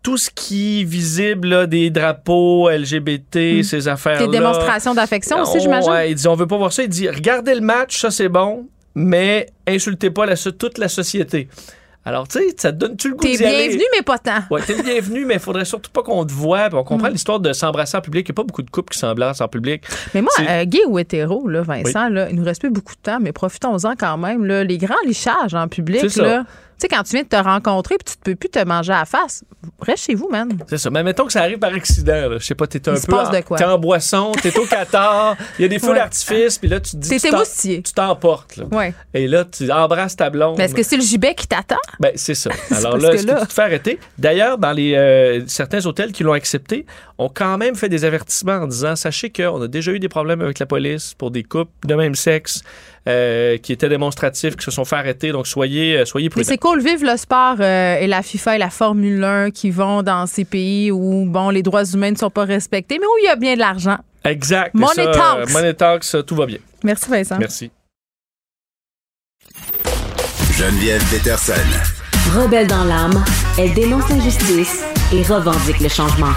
tout 0.06 0.18
ce 0.18 0.30
qui 0.30 0.82
est 0.82 0.84
visible, 0.84 1.66
des 1.66 1.90
drapeaux 1.90 2.70
LGBT, 2.70 3.58
hmm. 3.58 3.62
ces 3.64 3.88
affaires-là. 3.88 4.24
Des 4.24 4.30
démonstrations 4.38 4.94
d'affection 4.94 5.40
aussi, 5.42 5.58
j'imagine? 5.58 5.90
Ouais, 5.90 6.12
il 6.12 6.14
dit 6.14 6.28
on 6.28 6.36
veut 6.36 6.46
pas 6.46 6.56
voir 6.56 6.72
ça. 6.72 6.84
Il 6.84 6.88
dit 6.88 7.08
regardez 7.08 7.56
le 7.56 7.60
match, 7.60 7.98
ça 7.98 8.12
c'est 8.12 8.28
bon, 8.28 8.68
mais 8.94 9.48
insultez 9.66 10.12
pas 10.12 10.24
la, 10.24 10.36
toute 10.36 10.78
la 10.78 10.86
société. 10.86 11.48
Alors, 12.04 12.28
tu 12.28 12.38
sais, 12.38 12.54
ça 12.56 12.70
te 12.70 12.76
donne-tu 12.76 13.08
le 13.08 13.14
goût 13.16 13.24
T'es 13.24 13.36
bienvenu, 13.36 13.82
mais 13.96 14.02
pas 14.02 14.18
tant. 14.18 14.42
Ouais, 14.48 14.62
t'es 14.62 14.80
bienvenu, 14.80 15.24
mais 15.24 15.34
il 15.34 15.40
faudrait 15.40 15.64
surtout 15.64 15.90
pas 15.90 16.04
qu'on 16.04 16.24
te 16.24 16.32
voie. 16.32 16.68
on 16.72 16.84
comprend 16.84 17.08
hmm. 17.08 17.12
l'histoire 17.12 17.40
de 17.40 17.52
s'embrasser 17.52 17.96
en 17.96 18.00
public. 18.00 18.28
Il 18.28 18.30
n'y 18.30 18.34
a 18.34 18.36
pas 18.36 18.44
beaucoup 18.44 18.62
de 18.62 18.70
couples 18.70 18.92
qui 18.92 19.00
s'embrassent 19.00 19.40
en 19.40 19.48
public. 19.48 19.82
Mais 20.14 20.22
moi, 20.22 20.30
euh, 20.38 20.64
gay 20.66 20.84
ou 20.86 21.00
hétéro, 21.00 21.48
là, 21.48 21.62
Vincent, 21.62 22.10
là, 22.10 22.28
il 22.30 22.36
nous 22.36 22.44
reste 22.44 22.60
plus 22.60 22.70
beaucoup 22.70 22.94
de 22.94 23.00
temps, 23.00 23.18
mais 23.20 23.32
profitons-en 23.32 23.96
quand 23.96 24.18
même. 24.18 24.44
Là, 24.44 24.62
les 24.62 24.78
grands 24.78 24.94
lichages 25.04 25.54
en 25.54 25.66
public, 25.66 26.14
là. 26.14 26.44
Tu 26.78 26.82
sais, 26.82 26.88
quand 26.88 27.02
tu 27.04 27.12
viens 27.12 27.22
de 27.22 27.28
te 27.28 27.36
rencontrer 27.36 27.96
puis 27.96 28.14
tu 28.14 28.30
ne 28.30 28.34
peux 28.34 28.38
plus 28.38 28.50
te 28.50 28.62
manger 28.62 28.92
à 28.92 28.98
la 28.98 29.04
face, 29.06 29.42
reste 29.80 30.04
chez 30.04 30.14
vous, 30.14 30.28
man. 30.28 30.58
C'est 30.68 30.76
ça. 30.76 30.90
Mais 30.90 31.02
mettons 31.02 31.24
que 31.24 31.32
ça 31.32 31.40
arrive 31.40 31.58
par 31.58 31.72
accident. 31.72 32.32
Je 32.32 32.44
sais 32.44 32.54
pas, 32.54 32.66
t'es 32.66 32.86
un 32.88 32.94
peu. 32.94 33.14
En, 33.14 33.56
T'es 33.56 33.64
en 33.64 33.78
boisson, 33.78 34.32
t'es 34.42 34.56
au 34.58 34.66
Qatar, 34.66 35.36
il 35.58 35.62
y 35.62 35.64
a 35.64 35.68
des 35.68 35.78
feux 35.78 35.94
d'artifice, 35.94 36.58
puis 36.58 36.68
là, 36.68 36.80
tu 36.80 36.92
te 36.92 36.96
dis. 36.96 37.08
T'es 37.08 37.82
Tu 37.82 37.92
t'emportes. 37.94 38.60
Ouais. 38.70 38.92
Et 39.14 39.26
là, 39.26 39.44
tu 39.44 39.70
embrasses 39.72 40.16
ta 40.16 40.28
blonde. 40.28 40.56
Mais 40.58 40.64
est-ce 40.64 40.74
que 40.74 40.82
c'est 40.82 40.96
le 40.96 41.02
gibet 41.02 41.34
qui 41.34 41.46
t'attend? 41.46 41.76
Ben, 41.98 42.12
c'est 42.14 42.34
ça. 42.34 42.50
Alors 42.70 42.98
là, 42.98 43.14
est-ce 43.14 43.26
que, 43.26 43.40
tu 43.40 43.46
te 43.46 43.52
fais 43.52 43.62
arrêter? 43.62 43.98
D'ailleurs, 44.18 44.58
dans 44.58 44.72
les 44.72 44.94
euh, 44.94 45.46
certains 45.46 45.84
hôtels 45.86 46.12
qui 46.12 46.24
l'ont 46.24 46.32
accepté, 46.32 46.84
ont 47.18 47.30
quand 47.32 47.56
même 47.58 47.74
fait 47.74 47.88
des 47.88 48.04
avertissements 48.04 48.56
en 48.56 48.66
disant 48.66 48.96
sachez 48.96 49.30
qu'on 49.30 49.62
a 49.62 49.68
déjà 49.68 49.92
eu 49.92 49.98
des 49.98 50.08
problèmes 50.08 50.42
avec 50.42 50.58
la 50.58 50.66
police 50.66 51.14
pour 51.14 51.30
des 51.30 51.42
couples 51.42 51.70
de 51.86 51.94
même 51.94 52.14
sexe. 52.14 52.62
Euh, 53.08 53.56
qui 53.58 53.72
étaient 53.72 53.88
démonstratifs, 53.88 54.56
qui 54.56 54.64
se 54.64 54.72
sont 54.72 54.84
fait 54.84 54.96
arrêter. 54.96 55.30
Donc, 55.30 55.46
soyez, 55.46 55.98
euh, 55.98 56.04
soyez 56.04 56.28
prudents. 56.28 56.44
Mais 56.44 56.52
c'est 56.52 56.58
cool, 56.58 56.80
vive 56.80 57.04
le 57.04 57.16
sport 57.16 57.54
euh, 57.60 58.00
et 58.00 58.08
la 58.08 58.20
FIFA 58.20 58.56
et 58.56 58.58
la 58.58 58.68
Formule 58.68 59.22
1 59.22 59.52
qui 59.52 59.70
vont 59.70 60.02
dans 60.02 60.26
ces 60.26 60.44
pays 60.44 60.90
où, 60.90 61.24
bon, 61.24 61.50
les 61.50 61.62
droits 61.62 61.84
humains 61.84 62.10
ne 62.10 62.16
sont 62.16 62.30
pas 62.30 62.44
respectés, 62.44 62.98
mais 62.98 63.06
où 63.06 63.18
il 63.22 63.26
y 63.26 63.28
a 63.28 63.36
bien 63.36 63.54
de 63.54 63.60
l'argent. 63.60 63.98
Exact. 64.24 64.74
Money 64.74 65.04
Talks. 65.12 65.52
Money 65.52 65.74
Talks, 65.74 66.26
tout 66.26 66.34
va 66.34 66.46
bien. 66.46 66.58
Merci, 66.82 67.08
Vincent. 67.08 67.38
Merci. 67.38 67.70
Geneviève 70.58 71.04
Peterson. 71.08 71.52
Rebelle 72.34 72.66
dans 72.66 72.82
l'âme, 72.82 73.22
elle 73.56 73.72
dénonce 73.72 74.08
l'injustice 74.08 74.82
et 75.12 75.22
revendique 75.22 75.78
le 75.78 75.88
changement. 75.88 76.32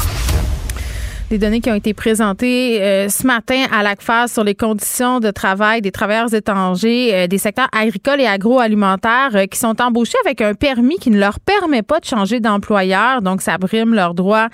Des 1.29 1.37
données 1.37 1.61
qui 1.61 1.69
ont 1.69 1.75
été 1.75 1.93
présentées 1.93 2.81
euh, 2.81 3.07
ce 3.07 3.27
matin 3.27 3.65
à 3.71 3.83
l'ACFAS 3.83 4.29
sur 4.29 4.43
les 4.43 4.55
conditions 4.55 5.19
de 5.19 5.29
travail 5.29 5.79
des 5.79 5.91
travailleurs 5.91 6.33
étrangers 6.33 7.11
euh, 7.13 7.27
des 7.27 7.37
secteurs 7.37 7.67
agricoles 7.71 8.19
et 8.19 8.25
agroalimentaires 8.25 9.35
euh, 9.35 9.45
qui 9.45 9.59
sont 9.59 9.79
embauchés 9.79 10.17
avec 10.25 10.41
un 10.41 10.55
permis 10.55 10.97
qui 10.97 11.11
ne 11.11 11.19
leur 11.19 11.39
permet 11.39 11.83
pas 11.83 11.99
de 11.99 12.05
changer 12.05 12.39
d'employeur. 12.39 13.21
Donc, 13.21 13.43
ça 13.43 13.59
brime 13.59 13.93
leur 13.93 14.15
droit 14.15 14.47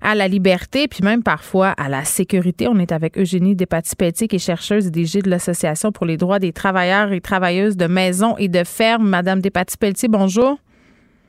à 0.00 0.14
la 0.14 0.26
liberté, 0.26 0.88
puis 0.88 1.04
même 1.04 1.22
parfois 1.22 1.74
à 1.76 1.90
la 1.90 2.04
sécurité. 2.04 2.68
On 2.68 2.78
est 2.78 2.92
avec 2.92 3.18
Eugénie 3.18 3.54
Despatie-Pelletier, 3.54 4.26
qui 4.26 4.36
est 4.36 4.38
chercheuse 4.38 4.86
et 4.86 4.90
DG 4.90 5.20
de 5.20 5.28
l'Association 5.28 5.92
pour 5.92 6.06
les 6.06 6.16
droits 6.16 6.38
des 6.38 6.54
travailleurs 6.54 7.12
et 7.12 7.20
travailleuses 7.20 7.76
de 7.76 7.86
maisons 7.86 8.34
et 8.38 8.48
de 8.48 8.64
fermes. 8.64 9.06
Madame 9.06 9.42
Despatie-Pelletier, 9.42 10.08
bonjour. 10.08 10.56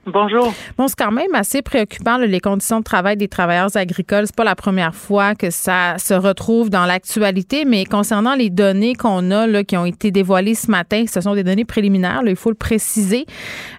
Bonjour. 0.05 0.53
Bon, 0.77 0.87
c'est 0.87 0.97
quand 0.97 1.11
même 1.11 1.33
assez 1.33 1.63
préoccupant 1.63 2.17
les 2.17 2.39
conditions 2.39 2.79
de 2.79 2.83
travail 2.83 3.17
des 3.17 3.27
travailleurs 3.27 3.75
agricoles. 3.75 4.27
C'est 4.27 4.35
pas 4.35 4.43
la 4.43 4.55
première 4.55 4.93
fois 4.93 5.33
que 5.33 5.49
ça 5.49 5.95
se 5.97 6.13
retrouve 6.13 6.69
dans 6.69 6.85
l'actualité, 6.85 7.65
mais 7.65 7.85
concernant 7.85 8.35
les 8.35 8.51
données 8.51 8.93
qu'on 8.93 9.31
a 9.31 9.47
là, 9.47 9.63
qui 9.63 9.75
ont 9.77 9.85
été 9.85 10.11
dévoilées 10.11 10.53
ce 10.53 10.69
matin, 10.69 11.05
ce 11.11 11.21
sont 11.21 11.33
des 11.33 11.43
données 11.43 11.65
préliminaires, 11.65 12.21
il 12.25 12.35
faut 12.35 12.51
le 12.51 12.55
préciser. 12.55 13.25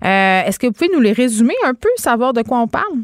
Euh, 0.04 0.42
est-ce 0.42 0.58
que 0.58 0.66
vous 0.66 0.72
pouvez 0.72 0.90
nous 0.92 1.00
les 1.00 1.12
résumer 1.12 1.54
un 1.64 1.74
peu, 1.74 1.88
savoir 1.96 2.32
de 2.32 2.42
quoi 2.42 2.58
on 2.58 2.68
parle? 2.68 2.98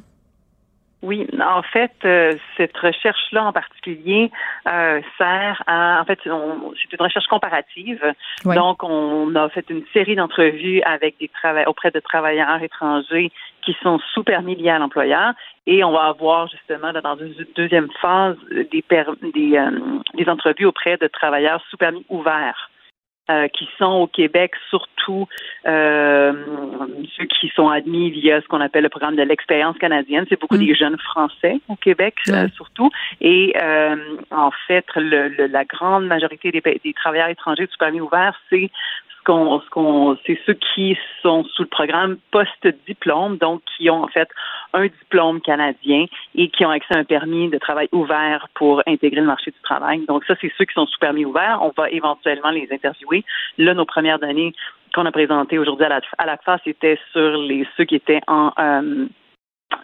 Oui, 1.02 1.26
en 1.40 1.62
fait, 1.62 1.90
euh, 2.04 2.36
cette 2.56 2.76
recherche-là 2.76 3.44
en 3.44 3.52
particulier 3.52 4.30
euh, 4.68 5.00
sert 5.18 5.60
à, 5.66 6.00
en 6.00 6.04
fait, 6.04 6.20
c'est 6.22 6.30
une 6.30 7.00
recherche 7.00 7.26
comparative. 7.26 8.00
Donc, 8.44 8.84
on 8.84 9.34
a 9.34 9.48
fait 9.48 9.68
une 9.68 9.82
série 9.92 10.14
d'entrevues 10.14 10.80
avec 10.82 11.18
des 11.18 11.26
travailleurs 11.26 11.68
auprès 11.70 11.90
de 11.90 11.98
travailleurs 11.98 12.62
étrangers 12.62 13.32
qui 13.62 13.76
sont 13.82 13.98
sous 14.14 14.22
permis 14.22 14.54
liés 14.54 14.70
à 14.70 14.78
l'employeur, 14.78 15.32
et 15.66 15.82
on 15.82 15.90
va 15.90 16.04
avoir 16.04 16.46
justement 16.48 16.92
dans 16.92 17.16
une 17.16 17.34
deuxième 17.56 17.88
phase 18.00 18.36
des, 18.50 18.84
des, 19.34 19.56
euh, 19.56 19.70
des 20.14 20.28
entrevues 20.28 20.66
auprès 20.66 20.96
de 20.98 21.08
travailleurs 21.08 21.62
sous 21.68 21.76
permis 21.76 22.04
ouverts. 22.10 22.70
Euh, 23.32 23.48
qui 23.48 23.68
sont 23.78 23.92
au 24.02 24.06
Québec, 24.06 24.52
surtout 24.68 25.26
euh, 25.66 26.32
ceux 27.16 27.24
qui 27.24 27.50
sont 27.54 27.68
admis 27.68 28.10
via 28.10 28.40
ce 28.42 28.46
qu'on 28.46 28.60
appelle 28.60 28.82
le 28.82 28.88
programme 28.88 29.16
de 29.16 29.22
l'expérience 29.22 29.78
canadienne. 29.78 30.26
C'est 30.28 30.40
beaucoup 30.40 30.56
mm. 30.56 30.66
des 30.66 30.74
jeunes 30.74 30.98
Français 30.98 31.60
au 31.68 31.76
Québec, 31.76 32.16
euh, 32.28 32.48
surtout. 32.56 32.90
Et 33.20 33.54
en 34.30 34.50
fait, 34.66 34.84
le, 34.96 35.46
la 35.46 35.64
grande 35.64 36.06
majorité 36.06 36.50
des, 36.50 36.60
des 36.60 36.92
travailleurs 36.92 37.28
étrangers 37.28 37.66
du 37.66 37.76
permis 37.78 38.00
ouvert, 38.00 38.38
c'est 38.50 38.70
ce 39.26 39.70
qu'on, 39.70 40.16
c'est 40.26 40.38
ceux 40.46 40.54
qui 40.54 40.96
sont 41.22 41.44
sous 41.44 41.62
le 41.62 41.68
programme 41.68 42.16
post-diplôme, 42.30 43.36
donc 43.38 43.62
qui 43.76 43.90
ont 43.90 44.04
en 44.04 44.08
fait 44.08 44.28
un 44.72 44.86
diplôme 44.86 45.40
canadien 45.40 46.06
et 46.34 46.48
qui 46.48 46.64
ont 46.64 46.70
accès 46.70 46.94
à 46.94 46.98
un 46.98 47.04
permis 47.04 47.48
de 47.48 47.58
travail 47.58 47.88
ouvert 47.92 48.48
pour 48.54 48.82
intégrer 48.86 49.20
le 49.20 49.26
marché 49.26 49.50
du 49.50 49.60
travail. 49.62 50.04
Donc 50.06 50.24
ça, 50.24 50.34
c'est 50.40 50.52
ceux 50.58 50.64
qui 50.64 50.74
sont 50.74 50.86
sous 50.86 50.98
permis 50.98 51.24
ouvert. 51.24 51.60
On 51.62 51.72
va 51.76 51.90
éventuellement 51.90 52.50
les 52.50 52.68
interviewer. 52.70 53.24
Là, 53.58 53.74
nos 53.74 53.84
premières 53.84 54.18
données 54.18 54.54
qu'on 54.94 55.06
a 55.06 55.12
présentées 55.12 55.58
aujourd'hui 55.58 55.86
à 55.86 55.88
la, 55.88 56.00
à 56.18 56.26
la 56.26 56.38
sur 57.12 57.36
les 57.38 57.66
ceux 57.76 57.84
qui 57.84 57.94
étaient 57.94 58.20
en 58.26 58.52
euh, 58.58 59.06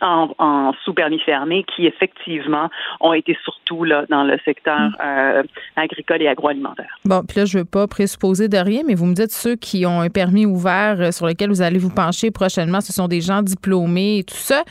en, 0.00 0.72
sous-permis 0.84 1.20
fermé 1.20 1.64
qui 1.74 1.86
effectivement 1.86 2.68
ont 3.00 3.12
été 3.12 3.36
surtout 3.44 3.84
là 3.84 4.04
dans 4.08 4.24
le 4.24 4.38
secteur 4.44 4.78
mm. 4.78 4.96
euh, 5.04 5.42
agricole 5.76 6.22
et 6.22 6.28
agroalimentaire. 6.28 6.98
Bon, 7.04 7.22
puis 7.26 7.38
là 7.38 7.44
je 7.44 7.58
veux 7.58 7.64
pas 7.64 7.86
présupposer 7.86 8.48
de 8.48 8.58
rien, 8.58 8.82
mais 8.86 8.94
vous 8.94 9.06
me 9.06 9.14
dites 9.14 9.32
ceux 9.32 9.56
qui 9.56 9.86
ont 9.86 10.00
un 10.00 10.10
permis 10.10 10.46
ouvert 10.46 10.96
euh, 11.00 11.10
sur 11.10 11.26
lequel 11.26 11.50
vous 11.50 11.62
allez 11.62 11.78
vous 11.78 11.94
pencher 11.94 12.30
prochainement, 12.30 12.80
ce 12.80 12.92
sont 12.92 13.08
des 13.08 13.20
gens 13.20 13.42
diplômés 13.42 14.18
et 14.18 14.24
tout 14.24 14.34
ça. 14.34 14.64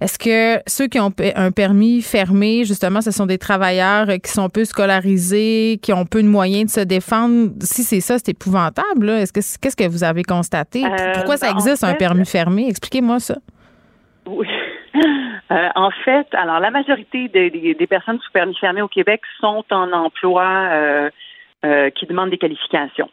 Est-ce 0.00 0.18
que 0.18 0.62
ceux 0.66 0.88
qui 0.88 1.00
ont 1.00 1.12
un 1.36 1.50
permis 1.50 2.02
fermé, 2.02 2.64
justement, 2.64 3.00
ce 3.00 3.10
sont 3.10 3.24
des 3.24 3.38
travailleurs 3.38 4.08
qui 4.22 4.30
sont 4.30 4.50
peu 4.50 4.64
scolarisés, 4.66 5.78
qui 5.80 5.92
ont 5.92 6.04
peu 6.04 6.22
de 6.22 6.28
moyens 6.28 6.66
de 6.66 6.80
se 6.80 6.84
défendre? 6.84 7.52
Si 7.62 7.82
c'est 7.82 8.00
ça, 8.00 8.18
c'est 8.18 8.30
épouvantable. 8.30 9.08
Est-ce 9.08 9.32
que 9.32 9.40
qu'est-ce 9.60 9.76
que 9.76 9.88
vous 9.88 10.04
avez 10.04 10.22
constaté? 10.22 10.84
Euh, 10.84 11.14
Pourquoi 11.14 11.38
ça 11.38 11.46
ben, 11.48 11.56
existe 11.56 11.82
un 11.82 11.94
permis 11.94 12.26
fermé? 12.26 12.68
Expliquez-moi 12.68 13.20
ça. 13.20 13.36
Oui. 14.26 14.48
Euh, 15.52 15.68
en 15.76 15.92
fait, 16.04 16.26
alors 16.32 16.58
la 16.58 16.72
majorité 16.72 17.28
des, 17.28 17.86
personnes 17.88 18.18
sous 18.18 18.32
permis 18.32 18.56
fermé 18.56 18.82
au 18.82 18.88
Québec 18.88 19.20
sont 19.40 19.64
en 19.70 19.92
emploi 19.92 20.44
euh, 20.44 21.10
euh, 21.64 21.90
qui 21.90 22.06
demandent 22.06 22.30
des 22.30 22.38
qualifications. 22.38 23.08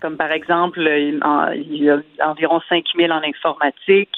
comme 0.00 0.16
par 0.16 0.32
exemple, 0.32 0.80
il 0.80 1.76
y 1.76 1.88
a 1.88 2.00
environ 2.28 2.60
5 2.68 2.84
000 2.96 3.12
en 3.12 3.22
informatique. 3.22 4.10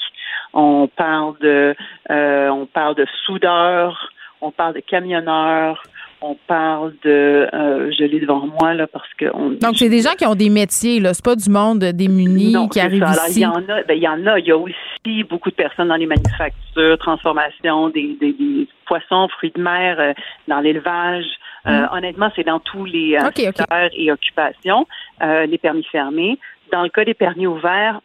On 0.53 0.87
parle 0.87 1.37
de, 1.39 1.75
on 2.09 2.65
parle 2.65 2.95
de 2.95 3.05
soudeurs, 3.27 4.11
on 4.41 4.49
parle 4.49 4.73
de 4.73 4.79
camionneurs, 4.79 5.83
on 6.21 6.35
parle 6.47 6.93
de, 7.03 7.47
euh, 7.53 7.91
je 7.97 8.03
l'ai 8.03 8.19
devant 8.19 8.47
moi 8.47 8.73
là 8.73 8.87
parce 8.87 9.11
que 9.17 9.25
on, 9.33 9.51
donc 9.51 9.77
c'est 9.77 9.89
des 9.89 10.01
gens 10.01 10.13
qui 10.17 10.25
ont 10.25 10.35
des 10.35 10.49
métiers 10.49 10.99
là, 10.99 11.13
c'est 11.13 11.23
pas 11.23 11.35
du 11.35 11.49
monde 11.49 11.79
démuni 11.79 12.55
qui 12.69 12.79
arrive 12.79 13.03
ici. 13.03 13.39
il 13.39 13.43
y 13.43 13.45
en 13.45 13.57
a, 13.57 13.83
ben, 13.83 13.95
il 13.95 14.03
y 14.03 14.07
en 14.07 14.25
a, 14.25 14.39
il 14.39 14.45
y 14.45 14.51
a 14.51 14.57
aussi 14.57 15.23
beaucoup 15.29 15.49
de 15.49 15.55
personnes 15.55 15.89
dans 15.89 15.95
les 15.95 16.05
manufactures, 16.05 16.97
transformation 16.97 17.89
des, 17.89 18.17
des, 18.19 18.67
poissons, 18.87 19.27
fruits 19.29 19.51
de 19.55 19.61
mer, 19.61 19.99
euh, 19.99 20.13
dans 20.47 20.59
l'élevage. 20.59 21.25
Euh, 21.67 21.71
hum. 21.71 21.89
honnêtement, 21.93 22.31
c'est 22.35 22.45
dans 22.45 22.59
tous 22.59 22.85
les 22.85 23.17
secteurs 23.35 23.89
et 23.93 24.11
occupations, 24.11 24.87
les 25.21 25.57
permis 25.57 25.83
fermés. 25.91 26.37
Dans 26.71 26.83
le 26.83 26.89
cas 26.89 27.05
des 27.05 27.15
permis 27.15 27.47
ouverts, 27.47 28.01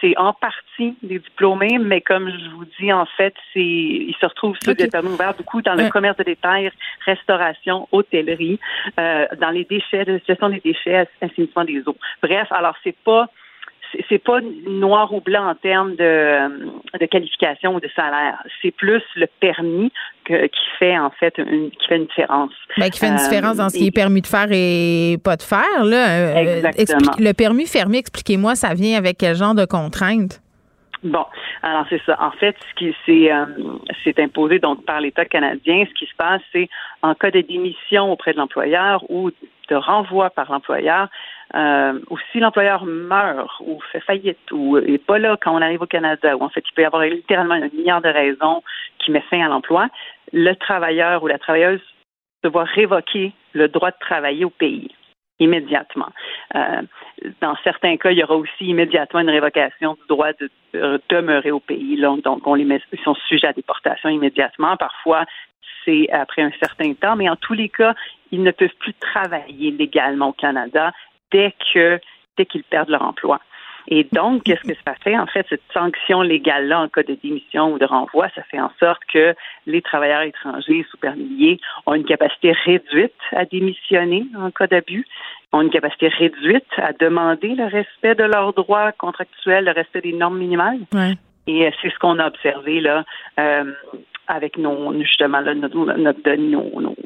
c'est 0.00 0.16
en 0.16 0.32
partie 0.32 0.96
des 1.02 1.18
diplômés, 1.18 1.78
mais 1.78 2.00
comme 2.00 2.30
je 2.30 2.50
vous 2.50 2.64
dis, 2.78 2.92
en 2.92 3.06
fait, 3.06 3.34
c'est 3.52 3.60
ils 3.60 4.16
se 4.20 4.26
retrouvent 4.26 4.56
sur 4.62 4.74
des 4.74 4.88
permis 4.88 5.10
ouverts 5.10 5.34
beaucoup 5.34 5.62
dans 5.62 5.74
le 5.74 5.88
commerce 5.88 6.16
de 6.16 6.24
détail, 6.24 6.70
restauration, 7.04 7.88
hôtellerie, 7.92 8.58
euh, 8.98 9.26
dans 9.40 9.50
les 9.50 9.64
déchets, 9.64 10.04
de 10.04 10.20
gestion 10.26 10.48
des 10.48 10.60
déchets, 10.60 11.06
assainissement 11.20 11.64
des 11.64 11.82
eaux. 11.86 11.96
Bref, 12.22 12.48
alors 12.50 12.74
c'est 12.82 12.96
pas 13.04 13.28
c'est 14.08 14.22
pas 14.22 14.40
noir 14.66 15.12
ou 15.12 15.20
blanc 15.20 15.48
en 15.48 15.54
termes 15.54 15.96
de, 15.96 16.98
de 16.98 17.06
qualification 17.06 17.74
ou 17.74 17.80
de 17.80 17.88
salaire. 17.94 18.42
C'est 18.62 18.70
plus 18.70 19.02
le 19.16 19.26
permis 19.40 19.92
que, 20.24 20.46
qui 20.46 20.66
fait 20.78 20.98
en 20.98 21.10
fait 21.10 21.36
une, 21.38 21.70
qui 21.70 21.86
fait 21.86 21.96
une 21.96 22.06
différence. 22.06 22.52
Ben, 22.76 22.90
qui 22.90 22.98
fait 22.98 23.08
une 23.08 23.16
différence 23.16 23.56
dans 23.56 23.68
ce 23.68 23.78
qui 23.78 23.86
est 23.86 23.94
permis 23.94 24.22
de 24.22 24.26
faire 24.26 24.48
et 24.50 25.18
pas 25.22 25.36
de 25.36 25.42
faire. 25.42 25.84
Là. 25.84 26.08
Euh, 26.08 26.62
Exactement. 26.64 27.12
le 27.18 27.32
permis 27.32 27.66
fermé, 27.66 27.98
expliquez-moi, 27.98 28.54
ça 28.54 28.74
vient 28.74 28.96
avec 28.98 29.18
quel 29.18 29.34
genre 29.34 29.54
de 29.54 29.64
contraintes? 29.64 30.40
Bon, 31.04 31.26
alors 31.62 31.84
c'est 31.90 32.00
ça. 32.06 32.16
En 32.18 32.30
fait, 32.30 32.56
ce 32.70 32.74
qui 32.76 32.94
s'est 33.04 33.30
euh, 33.30 34.22
imposé 34.24 34.58
donc 34.58 34.86
par 34.86 35.02
l'État 35.02 35.26
canadien, 35.26 35.84
ce 35.86 35.94
qui 35.98 36.06
se 36.06 36.16
passe, 36.16 36.40
c'est 36.50 36.68
en 37.02 37.14
cas 37.14 37.30
de 37.30 37.42
démission 37.42 38.10
auprès 38.10 38.32
de 38.32 38.38
l'employeur 38.38 39.04
ou 39.10 39.30
de 39.30 39.74
renvoi 39.74 40.30
par 40.30 40.50
l'employeur, 40.50 41.08
euh, 41.54 41.98
ou 42.10 42.18
si 42.32 42.40
l'employeur 42.40 42.84
meurt 42.84 43.50
ou 43.60 43.80
fait 43.92 44.00
faillite 44.00 44.50
ou 44.50 44.78
n'est 44.80 44.98
pas 44.98 45.18
là 45.18 45.36
quand 45.40 45.54
on 45.54 45.62
arrive 45.62 45.82
au 45.82 45.86
Canada, 45.86 46.36
ou 46.36 46.42
en 46.42 46.48
fait 46.48 46.64
il 46.68 46.74
peut 46.74 46.82
y 46.82 46.86
avoir 46.86 47.02
littéralement 47.02 47.54
un 47.54 47.68
milliard 47.68 48.00
de 48.00 48.08
raisons 48.08 48.62
qui 48.98 49.10
met 49.10 49.20
fin 49.22 49.44
à 49.44 49.48
l'emploi, 49.48 49.88
le 50.32 50.54
travailleur 50.54 51.22
ou 51.22 51.26
la 51.26 51.38
travailleuse 51.38 51.82
se 52.42 52.48
voit 52.48 52.64
révoquer 52.64 53.32
le 53.52 53.68
droit 53.68 53.90
de 53.90 53.96
travailler 54.00 54.44
au 54.44 54.50
pays 54.50 54.90
immédiatement. 55.40 56.10
Euh, 56.54 56.82
dans 57.40 57.56
certains 57.64 57.96
cas, 57.96 58.10
il 58.10 58.18
y 58.18 58.22
aura 58.22 58.36
aussi 58.36 58.64
immédiatement 58.64 59.20
une 59.20 59.30
révocation 59.30 59.94
du 59.94 60.06
droit 60.08 60.32
de, 60.32 60.50
demeurer 61.08 61.50
au 61.50 61.60
pays. 61.60 62.00
donc, 62.00 62.46
on 62.46 62.54
les 62.54 62.64
met, 62.64 62.80
ils 62.92 63.00
sont 63.00 63.14
sujets 63.28 63.48
à 63.48 63.52
déportation 63.52 64.08
immédiatement. 64.08 64.76
Parfois, 64.76 65.24
c'est 65.84 66.08
après 66.10 66.42
un 66.42 66.52
certain 66.60 66.94
temps, 66.94 67.16
mais 67.16 67.28
en 67.28 67.36
tous 67.36 67.52
les 67.52 67.68
cas, 67.68 67.94
ils 68.32 68.42
ne 68.42 68.50
peuvent 68.50 68.74
plus 68.78 68.94
travailler 68.94 69.70
légalement 69.70 70.28
au 70.28 70.32
Canada 70.32 70.92
dès 71.34 71.52
que 71.72 72.00
dès 72.38 72.46
qu'ils 72.46 72.64
perdent 72.64 72.88
leur 72.88 73.02
emploi. 73.02 73.40
Et 73.86 74.06
donc, 74.12 74.44
qu'est-ce 74.44 74.66
que 74.66 74.74
ça 74.86 74.94
fait? 75.02 75.18
En 75.18 75.26
fait, 75.26 75.44
cette 75.50 75.62
sanction 75.72 76.22
légale-là 76.22 76.80
en 76.80 76.88
cas 76.88 77.02
de 77.02 77.18
démission 77.22 77.72
ou 77.72 77.78
de 77.78 77.84
renvoi, 77.84 78.28
ça 78.34 78.42
fait 78.44 78.60
en 78.60 78.70
sorte 78.80 79.02
que 79.12 79.34
les 79.66 79.82
travailleurs 79.82 80.22
étrangers 80.22 80.86
sous 80.90 80.96
permis 80.96 81.60
ont 81.84 81.94
une 81.94 82.06
capacité 82.06 82.52
réduite 82.64 83.12
à 83.32 83.44
démissionner 83.44 84.24
en 84.38 84.50
cas 84.50 84.68
d'abus, 84.68 85.04
ont 85.52 85.60
une 85.60 85.70
capacité 85.70 86.08
réduite 86.08 86.64
à 86.78 86.92
demander 86.94 87.48
le 87.48 87.64
respect 87.64 88.14
de 88.14 88.24
leurs 88.24 88.54
droits 88.54 88.92
contractuels, 88.92 89.66
le 89.66 89.72
respect 89.72 90.00
des 90.00 90.14
normes 90.14 90.38
minimales. 90.38 90.80
Et 91.46 91.70
c'est 91.82 91.90
ce 91.90 91.98
qu'on 91.98 92.18
a 92.18 92.26
observé 92.26 92.80
là. 92.80 93.04
Euh, 93.38 93.70
avec 94.26 94.58
nos 94.58 94.92
justement 95.02 95.42
notre, 95.42 95.76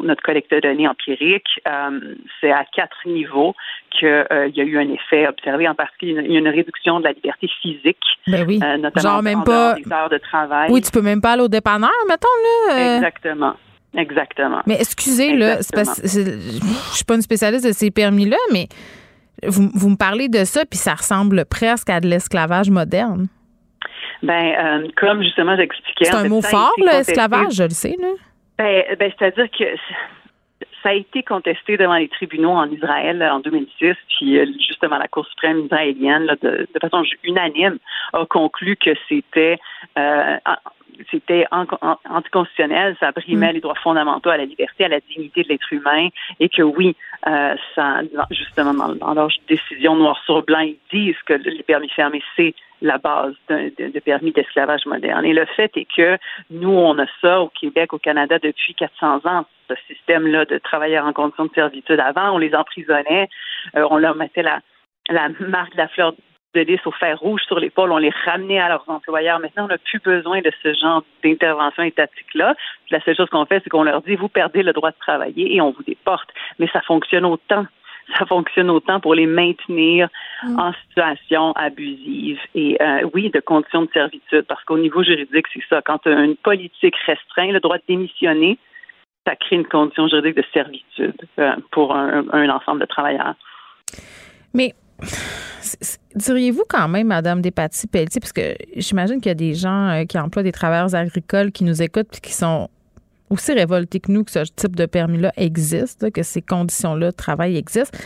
notre, 0.02 0.22
collecte 0.22 0.52
de 0.52 0.60
données 0.60 0.88
empirique, 0.88 1.48
euh, 1.66 2.14
c'est 2.40 2.52
à 2.52 2.64
quatre 2.64 2.96
niveaux 3.06 3.54
qu'il 3.90 4.08
euh, 4.08 4.48
y 4.54 4.60
a 4.60 4.64
eu 4.64 4.78
un 4.78 4.88
effet 4.88 5.26
observé. 5.26 5.68
En 5.68 5.74
particulier, 5.74 6.22
il 6.24 6.32
y 6.32 6.36
a 6.36 6.38
une 6.38 6.48
réduction 6.48 7.00
de 7.00 7.04
la 7.04 7.12
liberté 7.12 7.48
physique, 7.60 7.98
ben 8.26 8.44
oui. 8.46 8.60
Euh, 8.62 8.76
notamment 8.76 9.14
Genre 9.14 9.22
même 9.22 9.44
pas 9.44 9.74
des 9.74 9.92
heures 9.92 10.10
de 10.10 10.18
travail. 10.18 10.70
Oui, 10.70 10.80
tu 10.80 10.90
peux 10.90 11.02
même 11.02 11.20
pas 11.20 11.32
aller 11.32 11.42
au 11.42 11.48
dépanneur, 11.48 11.90
mettons 12.08 12.28
là. 12.68 12.96
Exactement. 12.96 13.54
Exactement. 13.96 14.60
Mais 14.66 14.76
excusez, 14.78 15.34
là, 15.34 15.58
je 15.58 16.94
suis 16.94 17.04
pas 17.04 17.14
une 17.14 17.22
spécialiste 17.22 17.66
de 17.66 17.72
ces 17.72 17.90
permis-là, 17.90 18.36
mais 18.52 18.68
vous, 19.46 19.70
vous 19.74 19.88
me 19.88 19.96
parlez 19.96 20.28
de 20.28 20.44
ça, 20.44 20.64
puis 20.66 20.78
ça 20.78 20.94
ressemble 20.94 21.44
presque 21.46 21.88
à 21.90 22.00
de 22.00 22.06
l'esclavage 22.06 22.70
moderne. 22.70 23.28
Ben, 24.22 24.82
euh, 24.84 24.88
comme 24.96 25.22
justement 25.22 25.56
j'expliquais. 25.56 26.06
C'est 26.06 26.14
un 26.14 26.28
mot 26.28 26.42
fort, 26.42 26.72
l'esclavage, 26.78 27.54
je 27.54 27.62
le 27.64 27.70
sais, 27.70 27.96
là. 27.98 28.08
Ben, 28.58 28.84
ben 28.98 29.12
c'est-à-dire 29.16 29.48
que 29.50 29.64
ça 30.82 30.90
a 30.90 30.94
été 30.94 31.22
contesté 31.22 31.76
devant 31.76 31.96
les 31.96 32.08
tribunaux 32.08 32.50
en 32.50 32.70
Israël 32.70 33.22
en 33.22 33.40
2006, 33.40 33.94
puis 34.18 34.38
euh, 34.38 34.46
justement 34.66 34.98
la 34.98 35.08
Cour 35.08 35.26
suprême 35.26 35.64
israélienne, 35.64 36.26
de, 36.42 36.68
façon 36.80 37.02
unanime, 37.24 37.78
a 38.12 38.24
conclu 38.26 38.76
que 38.76 38.90
c'était 39.08 39.58
euh, 39.98 40.36
c'était 41.10 41.46
anticonstitutionnel, 41.50 42.96
ça 43.00 43.12
brimait 43.12 43.50
mm. 43.50 43.54
les 43.54 43.60
droits 43.60 43.74
fondamentaux 43.74 44.30
à 44.30 44.36
la 44.36 44.44
liberté, 44.44 44.84
à 44.84 44.88
la 44.88 45.00
dignité 45.00 45.42
de 45.42 45.48
l'être 45.48 45.72
humain, 45.72 46.08
et 46.40 46.48
que 46.48 46.62
oui, 46.62 46.96
euh, 47.26 47.54
ça, 47.74 48.00
justement, 48.30 48.74
dans, 48.74 48.94
dans 48.94 49.14
leur 49.14 49.28
décision 49.48 49.96
noir 49.96 50.20
sur 50.24 50.42
blanc, 50.42 50.60
ils 50.60 50.78
disent 50.92 51.20
que 51.26 51.34
les 51.34 51.62
permis 51.62 51.88
fermés, 51.90 52.22
c'est 52.36 52.54
la 52.80 52.98
base 52.98 53.34
de, 53.48 53.98
permis 54.00 54.32
d'esclavage 54.32 54.86
moderne. 54.86 55.24
Et 55.24 55.32
le 55.32 55.44
fait 55.46 55.76
est 55.76 55.86
que 55.96 56.18
nous, 56.50 56.70
on 56.70 56.98
a 56.98 57.06
ça 57.20 57.40
au 57.40 57.48
Québec, 57.48 57.92
au 57.92 57.98
Canada 57.98 58.38
depuis 58.38 58.74
400 58.74 59.20
ans, 59.24 59.44
ce 59.68 59.74
système-là 59.88 60.44
de 60.44 60.58
travailleurs 60.58 61.06
en 61.06 61.12
condition 61.12 61.46
de 61.46 61.54
servitude. 61.54 62.00
Avant, 62.00 62.30
on 62.30 62.38
les 62.38 62.54
emprisonnait, 62.54 63.28
euh, 63.76 63.86
on 63.90 63.98
leur 63.98 64.14
mettait 64.14 64.42
la, 64.42 64.60
la 65.08 65.28
marque 65.40 65.72
de 65.72 65.78
la 65.78 65.88
fleur 65.88 66.14
lys 66.60 66.80
au 66.86 66.90
fer 66.92 67.18
rouge 67.18 67.42
sur 67.46 67.58
l'épaule, 67.58 67.92
on 67.92 67.98
les 67.98 68.12
ramenait 68.24 68.58
à 68.58 68.68
leurs 68.68 68.84
employeurs. 68.88 69.40
Maintenant, 69.40 69.64
on 69.64 69.68
n'a 69.68 69.78
plus 69.78 70.00
besoin 70.00 70.40
de 70.40 70.50
ce 70.62 70.74
genre 70.74 71.02
d'intervention 71.22 71.82
étatique-là. 71.82 72.54
La 72.90 73.00
seule 73.02 73.16
chose 73.16 73.28
qu'on 73.30 73.46
fait, 73.46 73.60
c'est 73.62 73.70
qu'on 73.70 73.84
leur 73.84 74.02
dit, 74.02 74.16
vous 74.16 74.28
perdez 74.28 74.62
le 74.62 74.72
droit 74.72 74.90
de 74.90 74.96
travailler 74.98 75.54
et 75.54 75.60
on 75.60 75.70
vous 75.70 75.82
déporte. 75.82 76.28
Mais 76.58 76.68
ça 76.72 76.80
fonctionne 76.82 77.24
autant 77.24 77.66
ça 78.18 78.26
fonctionne 78.26 78.70
autant 78.70 79.00
pour 79.00 79.14
les 79.14 79.26
maintenir 79.26 80.08
mm. 80.42 80.58
en 80.58 80.72
situation 80.88 81.52
abusive 81.52 82.38
et 82.54 82.76
euh, 82.80 83.08
oui, 83.12 83.30
de 83.30 83.40
conditions 83.40 83.82
de 83.82 83.90
servitude, 83.92 84.42
parce 84.48 84.64
qu'au 84.64 84.78
niveau 84.78 85.02
juridique, 85.02 85.46
c'est 85.52 85.62
ça. 85.68 85.82
Quand 85.82 86.06
une 86.06 86.36
politique 86.36 86.96
restreint 87.06 87.52
le 87.52 87.60
droit 87.60 87.78
de 87.78 87.82
démissionner, 87.86 88.58
ça 89.26 89.36
crée 89.36 89.56
une 89.56 89.66
condition 89.66 90.08
juridique 90.08 90.36
de 90.36 90.44
servitude 90.52 91.20
euh, 91.38 91.52
pour 91.70 91.94
un, 91.94 92.24
un 92.32 92.48
ensemble 92.48 92.80
de 92.80 92.86
travailleurs. 92.86 93.34
Mais 94.54 94.72
Diriez-vous 96.14 96.64
quand 96.68 96.88
même, 96.88 97.08
Madame 97.08 97.40
Despatie-Pelletier, 97.42 98.20
parce 98.20 98.32
que 98.32 98.56
j'imagine 98.76 99.20
qu'il 99.20 99.30
y 99.30 99.30
a 99.30 99.34
des 99.34 99.54
gens 99.54 99.88
euh, 99.90 100.04
qui 100.04 100.18
emploient 100.18 100.42
des 100.42 100.52
travailleurs 100.52 100.94
agricoles 100.94 101.52
qui 101.52 101.64
nous 101.64 101.82
écoutent 101.82 102.16
et 102.16 102.20
qui 102.20 102.32
sont 102.32 102.68
aussi 103.30 103.52
révoltés 103.52 104.00
que 104.00 104.10
nous 104.10 104.24
que 104.24 104.32
ce 104.32 104.40
type 104.40 104.74
de 104.74 104.86
permis-là 104.86 105.32
existe, 105.36 106.10
que 106.10 106.22
ces 106.22 106.42
conditions-là 106.42 107.10
de 107.10 107.16
travail 107.16 107.56
existent. 107.56 107.96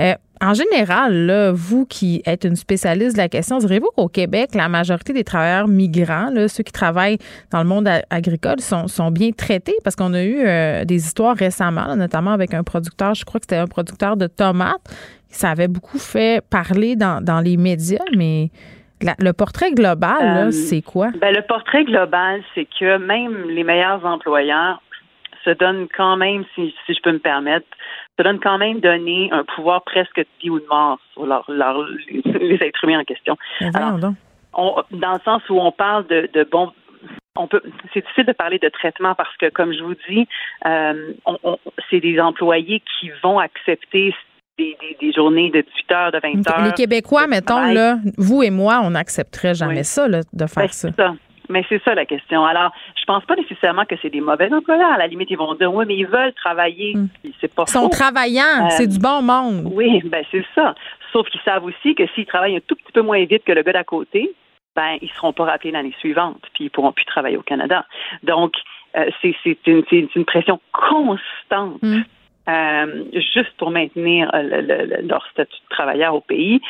Euh, 0.00 0.14
en 0.40 0.54
général, 0.54 1.52
vous 1.54 1.86
qui 1.86 2.20
êtes 2.26 2.44
une 2.44 2.56
spécialiste 2.56 3.14
de 3.16 3.22
la 3.22 3.28
question, 3.28 3.58
diriez-vous 3.58 3.90
qu'au 3.96 4.08
Québec, 4.08 4.50
la 4.54 4.68
majorité 4.68 5.12
des 5.12 5.22
travailleurs 5.22 5.68
migrants, 5.68 6.30
ceux 6.48 6.64
qui 6.64 6.72
travaillent 6.72 7.18
dans 7.52 7.62
le 7.62 7.68
monde 7.68 7.88
agricole, 8.10 8.58
sont, 8.58 9.10
bien 9.12 9.30
traités? 9.30 9.76
Parce 9.84 9.94
qu'on 9.94 10.14
a 10.14 10.22
eu 10.24 10.40
euh, 10.40 10.84
des 10.84 10.96
histoires 10.96 11.36
récemment, 11.36 11.94
notamment 11.94 12.32
avec 12.32 12.54
un 12.54 12.64
producteur, 12.64 13.14
je 13.14 13.24
crois 13.24 13.38
que 13.38 13.46
c'était 13.48 13.60
un 13.60 13.68
producteur 13.68 14.16
de 14.16 14.26
tomates, 14.26 14.82
ça 15.28 15.50
avait 15.50 15.68
beaucoup 15.68 15.98
fait 15.98 16.44
parler 16.50 16.96
dans, 16.96 17.42
les 17.44 17.56
médias, 17.56 18.04
mais 18.16 18.50
le 19.00 19.32
portrait 19.32 19.72
global, 19.72 20.48
euh, 20.48 20.50
c'est 20.50 20.82
quoi? 20.82 21.10
Ben, 21.20 21.34
le 21.34 21.42
portrait 21.42 21.84
global, 21.84 22.42
c'est 22.54 22.66
que 22.78 22.98
même 22.98 23.48
les 23.48 23.64
meilleurs 23.64 24.04
employeurs 24.04 24.82
se 25.44 25.50
donnent 25.50 25.88
quand 25.96 26.16
même, 26.16 26.44
si, 26.54 26.74
si 26.86 26.94
je 26.94 27.00
peux 27.02 27.12
me 27.12 27.18
permettre, 27.18 27.66
se 28.18 28.22
donnent 28.22 28.40
quand 28.40 28.58
même 28.58 28.80
donner 28.80 29.30
un 29.32 29.44
pouvoir 29.44 29.82
presque 29.82 30.16
de 30.16 30.26
vie 30.42 30.50
ou 30.50 30.60
de 30.60 30.66
mort 30.66 30.98
sur 31.12 31.26
leur, 31.26 31.46
les 31.48 32.58
êtres 32.60 32.84
humains 32.84 33.00
en 33.00 33.04
question. 33.04 33.36
Alors, 33.74 33.98
dans 34.90 35.12
le 35.14 35.20
sens 35.24 35.42
où 35.48 35.58
on 35.58 35.72
parle 35.72 36.06
de, 36.08 36.28
de 36.32 36.44
bon 36.50 36.72
on 37.34 37.48
peut 37.48 37.62
c'est 37.94 38.02
difficile 38.02 38.26
de 38.26 38.32
parler 38.32 38.58
de 38.58 38.68
traitement 38.68 39.14
parce 39.14 39.34
que 39.38 39.48
comme 39.48 39.72
je 39.72 39.82
vous 39.82 39.94
dis 40.08 40.28
euh, 40.66 41.14
on, 41.24 41.58
c'est 41.90 42.00
des 42.00 42.20
employés 42.20 42.82
qui 43.00 43.10
vont 43.22 43.38
accepter 43.38 44.14
des, 44.58 44.76
des, 45.00 45.12
journées 45.12 45.50
de 45.50 45.62
18 45.62 45.92
heures, 45.92 46.12
de 46.12 46.20
20 46.22 46.50
heures. 46.50 46.64
Les 46.64 46.72
Québécois, 46.72 47.26
mettons, 47.26 47.72
là, 47.72 47.96
vous 48.18 48.42
et 48.42 48.50
moi, 48.50 48.80
on 48.84 48.90
n'accepterait 48.90 49.54
jamais 49.54 49.82
ça, 49.82 50.06
là, 50.08 50.20
de 50.30 50.46
faire 50.46 50.64
ben, 50.64 50.68
ça. 50.68 50.92
ça. 50.92 51.14
Mais 51.52 51.64
c'est 51.68 51.82
ça 51.84 51.94
la 51.94 52.06
question. 52.06 52.44
Alors, 52.44 52.72
je 52.98 53.04
pense 53.04 53.24
pas 53.24 53.36
nécessairement 53.36 53.84
que 53.84 53.94
c'est 54.00 54.08
des 54.08 54.22
mauvais 54.22 54.52
employeurs. 54.52 54.90
À 54.90 54.96
la 54.96 55.06
limite, 55.06 55.30
ils 55.30 55.36
vont 55.36 55.54
dire 55.54 55.72
oui, 55.72 55.84
mais 55.86 55.96
ils 55.96 56.06
veulent 56.06 56.32
travailler. 56.32 56.96
Hmm. 56.96 57.08
C'est 57.40 57.54
pas 57.54 57.64
Ils 57.68 57.70
sont 57.70 57.88
travaillants, 57.90 58.70
c'est 58.70 58.86
du 58.86 58.98
bon 58.98 59.20
monde. 59.20 59.70
Oui, 59.72 60.00
ben 60.04 60.24
c'est 60.30 60.44
ça. 60.54 60.74
Sauf 61.12 61.28
qu'ils 61.28 61.42
savent 61.42 61.64
aussi 61.64 61.94
que 61.94 62.06
s'ils 62.14 62.24
travaillent 62.24 62.56
un 62.56 62.60
tout 62.66 62.74
petit 62.74 62.92
peu 62.92 63.02
moins 63.02 63.22
vite 63.24 63.44
que 63.44 63.52
le 63.52 63.62
gars 63.62 63.74
d'à 63.74 63.84
côté, 63.84 64.32
ben 64.74 64.96
ils 65.02 65.10
seront 65.10 65.34
pas 65.34 65.44
rappelés 65.44 65.72
l'année 65.72 65.94
suivante, 65.98 66.40
puis 66.54 66.64
ils 66.64 66.70
pourront 66.70 66.92
plus 66.92 67.04
travailler 67.04 67.36
au 67.36 67.42
Canada. 67.42 67.84
Donc 68.22 68.54
euh, 68.96 69.10
c'est 69.20 69.56
une, 69.66 69.84
une, 69.90 70.24
pression 70.24 70.58
constante. 70.72 71.82
Mm. 71.82 72.02
Euh, 72.48 73.04
juste 73.14 73.52
pour 73.56 73.70
maintenir 73.70 74.28
euh, 74.34 75.00
leur 75.02 75.24
statut 75.30 75.52
de 75.52 75.74
travailleur 75.74 76.12
au 76.14 76.20
pays. 76.20 76.60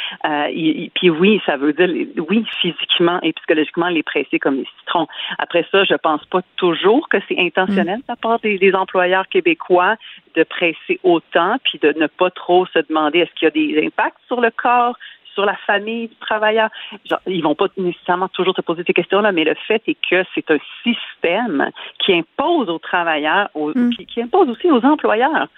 puis 0.95 1.09
oui, 1.09 1.41
ça 1.47 1.57
veut 1.57 1.73
dire, 1.73 1.89
oui, 2.29 2.45
physiquement 2.61 3.19
et 3.23 3.33
psychologiquement, 3.33 3.89
les 3.89 4.03
presser 4.03 4.39
comme 4.39 4.59
des 4.59 4.69
citrons. 4.81 5.07
Après 5.39 5.67
ça, 5.73 5.85
je 5.85 5.95
pense 5.95 6.23
pas 6.27 6.43
toujours 6.57 7.09
que 7.09 7.17
c'est 7.27 7.39
intentionnel 7.39 7.99
mm. 7.99 8.03
de 8.03 8.07
la 8.09 8.17
part 8.17 8.39
des, 8.41 8.59
des, 8.59 8.75
employeurs 8.75 9.27
québécois 9.29 9.97
de 10.37 10.43
presser 10.43 11.01
autant, 11.03 11.57
puis 11.65 11.79
de 11.79 11.95
ne 11.99 12.07
pas 12.07 12.31
trop 12.31 12.67
se 12.67 12.79
demander 12.81 13.21
est-ce 13.21 13.33
qu'il 13.33 13.47
y 13.47 13.49
a 13.49 13.51
des 13.51 13.87
impacts 13.87 14.19
sur 14.29 14.43
le 14.43 14.51
corps 14.51 14.97
sur 15.35 15.45
la 15.45 15.57
famille 15.67 16.09
du 16.09 16.17
travailleur. 16.17 16.69
Genre, 17.09 17.21
ils 17.27 17.43
vont 17.43 17.55
pas 17.55 17.67
nécessairement 17.77 18.29
toujours 18.29 18.55
se 18.55 18.61
poser 18.61 18.85
ces 18.87 18.93
questions-là, 18.93 19.33
mais 19.33 19.45
le 19.45 19.55
fait 19.67 19.83
est 19.87 19.97
que 20.09 20.25
c'est 20.35 20.51
un 20.51 20.59
système 20.83 21.71
qui 21.99 22.13
impose 22.13 22.69
aux 22.69 22.79
travailleurs, 22.79 23.49
mm. 23.55 23.91
qui, 23.91 24.23
impose 24.23 24.49
aussi 24.49 24.71
aux 24.71 24.85
employeurs 24.85 25.49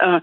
un, 0.00 0.20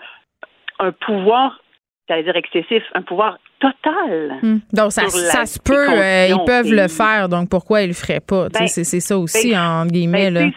pouvoir, 1.06 1.60
j'allais 2.08 2.24
dire 2.24 2.36
excessif, 2.36 2.84
un 2.94 3.02
pouvoir 3.02 3.38
total. 3.60 4.40
Mm. 4.42 4.58
Donc, 4.74 4.92
ça, 4.92 5.08
se 5.46 5.60
peut, 5.60 5.90
euh, 5.90 6.28
ils 6.30 6.44
peuvent 6.46 6.72
le 6.72 6.88
faire, 6.88 7.30
donc 7.30 7.50
pourquoi 7.50 7.82
ils 7.84 7.90
le 7.90 7.94
feraient 7.94 8.20
pas? 8.20 8.50
Ben, 8.50 8.68
c'est 8.68 8.84
ça 8.84 9.18
aussi, 9.18 9.52
ben, 9.52 9.62
en 9.62 9.86
guillemets. 9.86 10.32
Ben, 10.32 10.46
là 10.46 10.52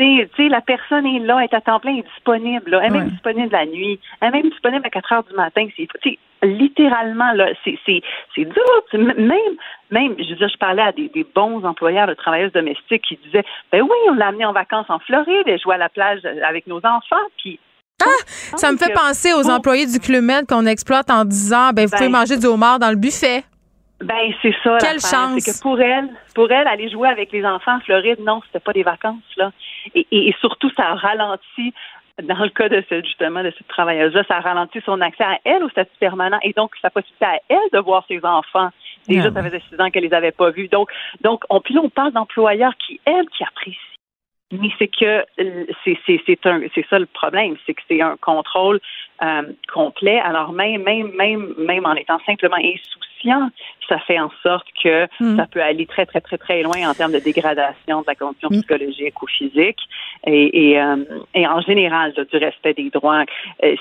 tu 0.00 0.28
sais, 0.36 0.48
la 0.48 0.60
personne 0.60 1.06
est 1.06 1.18
là, 1.18 1.40
est 1.40 1.54
à 1.54 1.60
temps 1.60 1.80
plein, 1.80 1.96
est 1.96 2.08
disponible. 2.14 2.78
Elle 2.82 2.86
est 2.86 2.98
même 2.98 3.08
disponible 3.10 3.52
la 3.52 3.66
nuit. 3.66 4.00
Elle 4.20 4.28
est 4.28 4.42
même 4.42 4.50
disponible 4.50 4.86
à 4.86 4.90
4 4.90 5.12
heures 5.12 5.24
du 5.24 5.34
matin. 5.34 5.66
C'est, 5.76 6.18
littéralement, 6.42 7.32
là, 7.32 7.48
c'est, 7.64 7.78
c'est, 7.84 8.00
c'est 8.34 8.44
dur. 8.44 8.64
Même, 8.94 9.38
même, 9.90 10.14
je 10.18 10.30
veux 10.30 10.36
dire, 10.36 10.48
je 10.48 10.58
parlais 10.58 10.82
à 10.82 10.92
des, 10.92 11.26
bons 11.34 11.64
employeurs 11.64 12.06
de 12.06 12.14
travailleuses 12.14 12.52
domestiques 12.52 13.02
qui 13.02 13.18
disaient, 13.24 13.44
ben 13.72 13.82
oui, 13.82 13.96
on 14.08 14.14
l'a 14.14 14.28
amené 14.28 14.46
en 14.46 14.52
vacances 14.52 14.88
en 14.88 14.98
Floride, 15.00 15.44
elle 15.46 15.60
jouait 15.60 15.74
à 15.74 15.78
la 15.78 15.88
plage 15.88 16.20
avec 16.24 16.66
nos 16.66 16.78
enfants, 16.78 17.26
puis 17.38 17.58
ah, 18.02 18.56
ça 18.56 18.72
me 18.72 18.76
fait 18.76 18.92
penser 18.92 19.32
aux 19.32 19.48
employés 19.48 19.86
du 19.86 19.98
Club 19.98 20.20
qu'on 20.48 20.66
exploite 20.66 21.10
en 21.10 21.24
disant, 21.24 21.70
ben, 21.72 21.86
vous 21.86 21.92
pouvez 21.96 22.08
ben 22.08 22.18
manger 22.18 22.36
du 22.36 22.46
homard 22.46 22.78
dans 22.78 22.90
le 22.90 22.96
buffet. 22.96 23.42
Ben 24.02 24.32
c'est 24.40 24.54
ça. 24.62 24.78
Quelle 24.80 25.00
chance. 25.00 25.40
C'est 25.40 25.52
que 25.52 25.62
pour 25.62 25.80
elle, 25.80 26.08
pour 26.34 26.50
elle, 26.50 26.66
aller 26.66 26.88
jouer 26.90 27.08
avec 27.08 27.32
les 27.32 27.44
enfants 27.44 27.76
en 27.76 27.80
Floride, 27.80 28.18
non, 28.20 28.40
c'était 28.46 28.60
pas 28.60 28.72
des 28.72 28.82
vacances 28.82 29.22
là. 29.36 29.52
Et, 29.94 30.06
et, 30.10 30.34
surtout, 30.40 30.70
ça 30.76 30.84
a 30.84 30.94
ralenti 30.94 31.74
dans 32.22 32.38
le 32.38 32.50
cas 32.50 32.68
de 32.68 32.82
cette, 32.88 33.04
justement 33.04 33.42
de 33.42 33.52
cette 33.56 33.68
travailleuse-là, 33.68 34.24
ça 34.28 34.36
a 34.36 34.40
ralenti 34.40 34.80
son 34.84 35.00
accès 35.00 35.24
à 35.24 35.38
elle 35.44 35.64
au 35.64 35.70
statut 35.70 35.96
permanent 35.98 36.38
et 36.42 36.52
donc 36.52 36.72
sa 36.82 36.90
possibilité 36.90 37.24
à 37.24 37.38
elle 37.48 37.58
de 37.72 37.78
voir 37.78 38.04
ses 38.08 38.20
enfants. 38.24 38.68
Déjà, 39.08 39.28
ah 39.28 39.34
ça 39.34 39.42
faisait 39.42 39.62
six 39.70 39.80
ans 39.80 39.90
qu'elle 39.90 40.04
les 40.04 40.12
avait 40.12 40.32
pas 40.32 40.50
vus. 40.50 40.68
Donc, 40.68 40.90
donc, 41.22 41.44
on, 41.48 41.60
puis 41.60 41.74
là, 41.74 41.80
on 41.82 41.88
parle 41.88 42.12
d'employeurs 42.12 42.74
qui, 42.76 43.00
elle, 43.06 43.26
qui 43.30 43.42
apprécient 43.42 43.89
mais 44.52 44.70
c'est 44.78 44.88
que 44.88 45.24
euh, 45.40 45.64
c'est 45.84 45.98
c'est 46.06 46.46
un 46.46 46.60
c'est 46.74 46.86
ça 46.88 46.98
le 46.98 47.06
problème, 47.06 47.56
c'est 47.66 47.74
que 47.74 47.82
c'est 47.88 48.00
un 48.00 48.16
contrôle 48.20 48.80
euh, 49.22 49.42
complet. 49.72 50.18
Alors 50.20 50.52
même 50.52 50.82
même 50.82 51.12
même 51.14 51.54
même 51.58 51.86
en 51.86 51.94
étant 51.94 52.18
simplement 52.26 52.56
insouciant, 52.56 53.50
ça 53.88 53.98
fait 54.00 54.18
en 54.18 54.30
sorte 54.42 54.66
que 54.82 55.06
hmm. 55.20 55.36
ça 55.36 55.46
peut 55.46 55.62
aller 55.62 55.86
très 55.86 56.04
très 56.04 56.20
très 56.20 56.38
très 56.38 56.62
loin 56.62 56.88
en 56.88 56.94
termes 56.94 57.12
de 57.12 57.20
dégradation 57.20 58.00
de 58.00 58.06
la 58.06 58.14
condition 58.16 58.48
hmm. 58.50 58.58
psychologique 58.58 59.22
ou 59.22 59.26
physique 59.26 59.80
et 60.26 60.70
et, 60.70 60.80
euh, 60.80 60.96
et 61.34 61.46
en 61.46 61.60
général 61.60 62.12
du 62.12 62.36
respect 62.36 62.74
des 62.74 62.90
droits. 62.90 63.24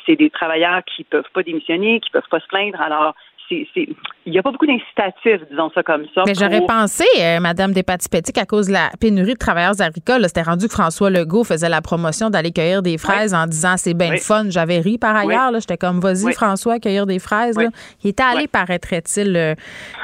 c'est 0.05 0.15
des 0.15 0.30
travailleurs 0.30 0.84
qui 0.84 1.03
peuvent 1.03 1.30
pas 1.34 1.41
démissionner, 1.41 1.99
qui 1.99 2.11
peuvent 2.11 2.30
pas 2.30 2.39
se 2.39 2.47
plaindre. 2.47 2.80
Alors 2.80 3.15
il 3.51 4.31
n'y 4.33 4.37
a 4.37 4.43
pas 4.43 4.51
beaucoup 4.51 4.67
d'incitatifs, 4.67 5.47
disons 5.49 5.71
ça 5.73 5.81
comme 5.83 6.05
ça. 6.13 6.23
Mais 6.27 6.35
j'aurais 6.35 6.65
pensé, 6.65 7.05
euh, 7.19 7.39
Madame 7.39 7.73
qu'à 7.73 8.45
cause 8.45 8.67
de 8.67 8.73
la 8.73 8.89
pénurie 8.99 9.33
de 9.33 9.37
travailleurs 9.37 9.81
agricoles, 9.81 10.23
c'était 10.27 10.41
rendu 10.41 10.67
que 10.67 10.73
François 10.73 11.09
Legault 11.09 11.43
faisait 11.43 11.69
la 11.69 11.81
promotion 11.81 12.29
d'aller 12.29 12.51
cueillir 12.51 12.81
des 12.81 12.97
fraises 12.97 13.33
en 13.33 13.47
disant 13.47 13.75
c'est 13.77 13.93
bien 13.93 14.17
fun. 14.17 14.45
J'avais 14.49 14.79
ri 14.79 14.97
par 14.97 15.15
ailleurs. 15.15 15.51
J'étais 15.59 15.77
comme, 15.77 15.99
vas-y, 15.99 16.33
François, 16.33 16.79
cueillir 16.79 17.05
des 17.05 17.19
fraises. 17.19 17.57
Il 18.03 18.11
était 18.11 18.23
allé, 18.23 18.47
paraîtrait-il, 18.47 19.35
euh, 19.35 19.55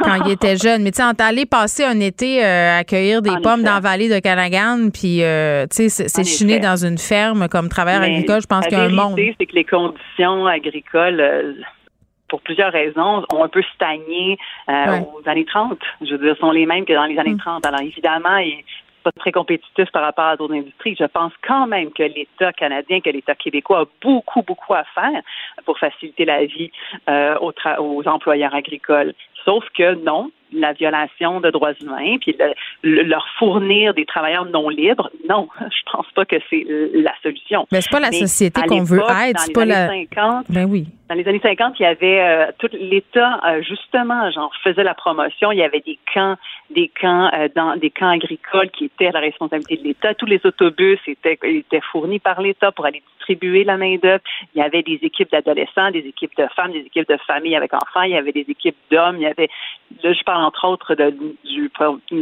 quand 0.01 0.25
il 0.25 0.31
était 0.31 0.57
jeune. 0.57 0.83
Mais 0.83 0.91
tu 0.91 1.01
sais, 1.01 1.23
allé 1.23 1.45
passer 1.45 1.83
un 1.83 1.99
été 1.99 2.43
euh, 2.43 2.79
à 2.79 2.83
cueillir 2.83 3.21
des 3.21 3.31
pommes 3.43 3.63
dans 3.63 3.75
la 3.75 3.79
vallée 3.79 4.09
de 4.09 4.19
Canagan, 4.19 4.89
puis, 4.91 5.19
tu 5.19 5.89
sais, 5.89 5.89
c'est 5.89 6.23
chiner 6.23 6.59
dans 6.59 6.83
une 6.83 6.97
ferme 6.97 7.47
comme 7.47 7.69
travailleur 7.69 8.01
agricole. 8.01 8.41
Je 8.41 8.47
pense 8.47 8.65
qu'il 8.65 8.77
y 8.77 8.81
a 8.81 8.85
un 8.85 8.89
monde. 8.89 9.19
c'est 9.37 9.45
que 9.45 9.55
les 9.55 9.65
conditions 9.65 10.47
agricoles 10.47 11.55
pour 12.35 12.41
plusieurs 12.41 12.73
raisons, 12.73 13.23
ont 13.31 13.45
un 13.45 13.47
peu 13.47 13.63
stagné 13.75 14.37
euh, 14.67 14.99
aux 14.99 15.21
années 15.25 15.45
30. 15.45 15.79
Je 16.01 16.15
veux 16.15 16.17
dire, 16.17 16.35
sont 16.37 16.51
les 16.51 16.65
mêmes 16.65 16.83
que 16.83 16.91
dans 16.91 17.05
les 17.05 17.17
années 17.17 17.37
30. 17.37 17.63
Mm. 17.63 17.67
Alors 17.67 17.79
évidemment, 17.79 18.35
ils 18.37 18.61
pas 19.03 19.11
très 19.13 19.31
compétitifs 19.31 19.89
par 19.93 20.01
rapport 20.01 20.25
à 20.25 20.35
d'autres 20.35 20.55
industries. 20.55 20.97
Je 20.99 21.05
pense 21.05 21.31
quand 21.47 21.65
même 21.67 21.91
que 21.91 22.03
l'État 22.03 22.51
canadien, 22.51 22.99
que 22.99 23.09
l'État 23.09 23.35
québécois 23.35 23.81
a 23.81 23.85
beaucoup, 24.01 24.41
beaucoup 24.41 24.73
à 24.73 24.83
faire 24.83 25.21
pour 25.63 25.79
faciliter 25.79 26.25
la 26.25 26.43
vie 26.43 26.71
euh, 27.07 27.37
aux, 27.39 27.53
aux 27.79 28.05
employeurs 28.05 28.53
agricoles. 28.53 29.13
Sauf 29.45 29.63
que 29.77 29.93
non, 30.03 30.31
la 30.53 30.73
violation 30.73 31.41
de 31.41 31.49
droits 31.49 31.73
humains, 31.81 32.17
puis 32.19 32.37
leur 32.83 33.27
fournir 33.37 33.93
des 33.93 34.05
travailleurs 34.05 34.45
non 34.45 34.69
libres, 34.69 35.09
non, 35.29 35.47
je 35.59 35.91
pense 35.91 36.07
pas 36.13 36.25
que 36.25 36.37
c'est 36.49 36.65
la 36.93 37.13
solution. 37.21 37.67
Mais 37.71 37.81
c'est 37.81 37.91
pas 37.91 37.99
la 37.99 38.11
société 38.11 38.61
qu'on 38.67 38.83
veut 38.83 39.01
être, 39.27 39.39
c'est 39.39 39.53
pas 39.53 39.65
la. 39.65 39.87
50, 39.87 40.45
ben 40.49 40.65
oui. 40.65 40.87
Dans 41.07 41.15
les 41.15 41.27
années 41.27 41.39
50, 41.41 41.79
il 41.79 41.83
y 41.83 41.85
avait 41.85 42.21
euh, 42.21 42.51
tout 42.57 42.69
l'État 42.73 43.39
euh, 43.45 43.61
justement, 43.61 44.31
genre 44.31 44.51
faisait 44.63 44.83
la 44.83 44.95
promotion. 44.95 45.51
Il 45.51 45.59
y 45.59 45.63
avait 45.63 45.81
des 45.81 45.99
camps, 46.11 46.35
des 46.71 46.89
camps 46.99 47.29
euh, 47.37 47.47
dans 47.55 47.75
des 47.75 47.91
camps 47.91 48.09
agricoles 48.09 48.71
qui 48.71 48.85
étaient 48.85 49.07
à 49.07 49.11
la 49.11 49.19
responsabilité 49.19 49.77
de 49.77 49.83
l'État. 49.83 50.15
Tous 50.15 50.25
les 50.25 50.41
autobus 50.43 50.99
étaient, 51.05 51.37
étaient 51.43 51.81
fournis 51.91 52.17
par 52.17 52.41
l'État 52.41 52.71
pour 52.71 52.87
aller 52.87 53.03
distribuer 53.17 53.63
la 53.63 53.77
main 53.77 53.97
d'œuvre. 53.97 54.23
Il 54.55 54.59
y 54.59 54.63
avait 54.63 54.81
des 54.81 54.99
équipes 55.03 55.31
d'adolescents, 55.31 55.91
des 55.91 55.99
équipes 55.99 56.35
de 56.37 56.47
femmes, 56.55 56.71
des 56.71 56.79
équipes 56.79 57.07
de 57.07 57.17
familles 57.27 57.55
avec 57.55 57.73
enfants. 57.73 58.01
Il 58.01 58.11
y 58.11 58.17
avait 58.17 58.31
des 58.31 58.45
équipes 58.49 58.77
d'hommes. 58.89 59.17
Il 59.17 59.23
y 59.23 59.27
avait, 59.27 59.49
là, 60.03 60.11
je 60.11 60.23
entre 60.35 60.67
autres 60.67 60.95
de, 60.95 61.15
du 61.43 61.71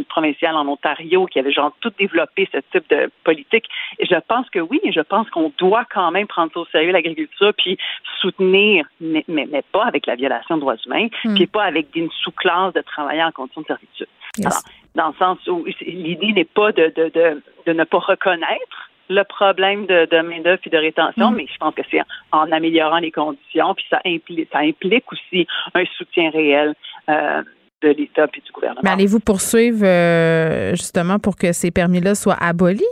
provincial 0.09 0.55
en 0.55 0.67
Ontario 0.67 1.25
qui 1.25 1.39
avait 1.39 1.51
genre 1.51 1.73
tout 1.81 1.91
développé 1.97 2.47
ce 2.51 2.59
type 2.71 2.89
de 2.89 3.09
politique. 3.23 3.65
Et 3.99 4.05
je 4.05 4.15
pense 4.27 4.49
que 4.49 4.59
oui, 4.59 4.79
je 4.85 5.01
pense 5.01 5.29
qu'on 5.29 5.51
doit 5.57 5.85
quand 5.93 6.11
même 6.11 6.27
prendre 6.27 6.55
au 6.55 6.65
sérieux 6.67 6.91
l'agriculture 6.91 7.53
puis 7.57 7.77
soutenir, 8.21 8.85
mais, 8.99 9.25
mais, 9.27 9.63
pas 9.71 9.85
avec 9.85 10.05
la 10.05 10.15
violation 10.15 10.55
de 10.55 10.61
droits 10.61 10.75
humains, 10.85 11.07
hmm. 11.23 11.35
puis 11.35 11.47
pas 11.47 11.63
avec 11.63 11.87
une 11.95 12.09
sous-classe 12.11 12.73
de 12.73 12.81
travailleurs 12.81 13.27
en 13.27 13.31
conditions 13.31 13.61
de 13.61 13.67
servitude. 13.67 14.07
Alors, 14.39 14.61
dans 14.95 15.07
le 15.07 15.13
sens 15.13 15.47
où 15.47 15.65
l'idée 15.81 16.33
n'est 16.33 16.45
pas 16.45 16.71
de, 16.71 16.91
de, 16.95 17.09
de, 17.09 17.41
de 17.65 17.73
ne 17.73 17.83
pas 17.83 17.99
reconnaître 17.99 18.89
le 19.09 19.23
problème 19.23 19.85
de, 19.85 20.07
de 20.09 20.21
main-d'œuvre 20.21 20.61
et 20.65 20.69
de 20.69 20.77
rétention, 20.77 21.31
hmm. 21.31 21.35
mais 21.35 21.47
je 21.51 21.57
pense 21.57 21.75
que 21.75 21.81
c'est 21.89 22.01
en 22.31 22.51
améliorant 22.51 22.99
les 22.99 23.11
conditions, 23.11 23.73
puis 23.75 23.85
ça 23.89 24.01
implique, 24.05 24.49
ça 24.51 24.59
implique 24.59 25.11
aussi 25.11 25.47
un 25.73 25.85
soutien 25.97 26.29
réel 26.29 26.73
euh, 27.09 27.43
de 27.83 27.89
l'État 27.89 28.27
et 28.33 28.41
du 28.41 28.51
gouvernement. 28.51 28.81
Mais 28.83 28.91
allez-vous 28.91 29.19
poursuivre 29.19 29.85
euh, 29.85 30.71
justement 30.71 31.19
pour 31.19 31.35
que 31.35 31.51
ces 31.51 31.71
permis-là 31.71 32.15
soient 32.15 32.37
abolis? 32.39 32.83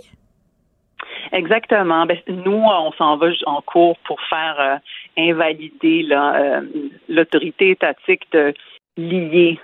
Exactement. 1.31 2.05
Ben, 2.05 2.17
nous, 2.27 2.61
on 2.63 2.91
s'en 2.93 3.17
va 3.17 3.27
en 3.45 3.61
cours 3.61 3.97
pour 4.05 4.19
faire 4.29 4.55
euh, 4.59 4.75
invalider 5.17 6.05
euh, 6.11 6.61
l'autorité 7.07 7.71
étatique 7.71 8.23
de 8.33 8.53
lier 8.97 9.59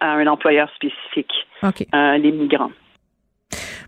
à 0.00 0.12
un 0.12 0.26
employeur 0.26 0.68
spécifique 0.74 1.32
les 1.94 2.32
migrants. 2.32 2.72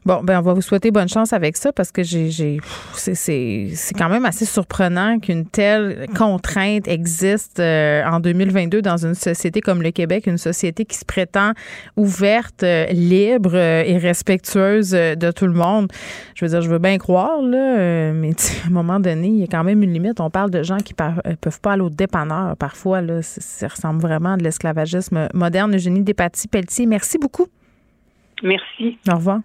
Bon, 0.06 0.22
ben 0.22 0.38
on 0.38 0.42
va 0.42 0.52
vous 0.52 0.60
souhaiter 0.60 0.90
bonne 0.90 1.08
chance 1.08 1.32
avec 1.32 1.56
ça 1.56 1.72
parce 1.72 1.90
que 1.90 2.02
j'ai, 2.02 2.58
c'est, 2.94 3.72
quand 3.96 4.10
même 4.10 4.26
assez 4.26 4.44
surprenant 4.44 5.18
qu'une 5.18 5.46
telle 5.46 6.06
contrainte 6.16 6.86
existe 6.88 7.58
euh, 7.58 8.04
en 8.04 8.20
2022 8.20 8.82
dans 8.82 8.98
une 8.98 9.14
société 9.14 9.62
comme 9.62 9.80
le 9.80 9.92
Québec, 9.92 10.26
une 10.26 10.36
société 10.36 10.84
qui 10.84 10.98
se 10.98 11.06
prétend 11.06 11.52
ouverte, 11.96 12.62
euh, 12.64 12.84
libre 12.86 13.52
euh, 13.54 13.82
et 13.86 13.96
respectueuse 13.96 14.90
de 14.90 15.30
tout 15.30 15.46
le 15.46 15.54
monde. 15.54 15.90
Je 16.34 16.44
veux 16.44 16.50
dire, 16.50 16.60
je 16.60 16.68
veux 16.68 16.78
bien 16.78 16.98
croire 16.98 17.40
là, 17.40 18.12
mais 18.12 18.30
à 18.64 18.66
un 18.66 18.70
moment 18.70 19.00
donné, 19.00 19.28
il 19.28 19.38
y 19.38 19.44
a 19.44 19.46
quand 19.46 19.64
même 19.64 19.82
une 19.82 19.92
limite. 19.92 20.20
On 20.20 20.28
parle 20.28 20.50
de 20.50 20.62
gens 20.62 20.78
qui 20.78 20.92
peuvent 20.92 21.60
pas 21.62 21.72
aller 21.72 21.82
au 21.82 21.90
dépanneur 21.90 22.56
parfois 22.58 23.00
là, 23.00 23.20
ça 23.22 23.68
ressemble 23.68 24.00
vraiment 24.00 24.34
à 24.34 24.36
de 24.36 24.42
l'esclavagisme 24.42 25.28
moderne. 25.32 25.74
Eugénie 25.74 26.02
Despatie-Pelletier, 26.02 26.86
merci 26.86 27.18
beaucoup. 27.18 27.46
Merci. 28.42 28.98
Au 29.10 29.16
revoir. 29.16 29.40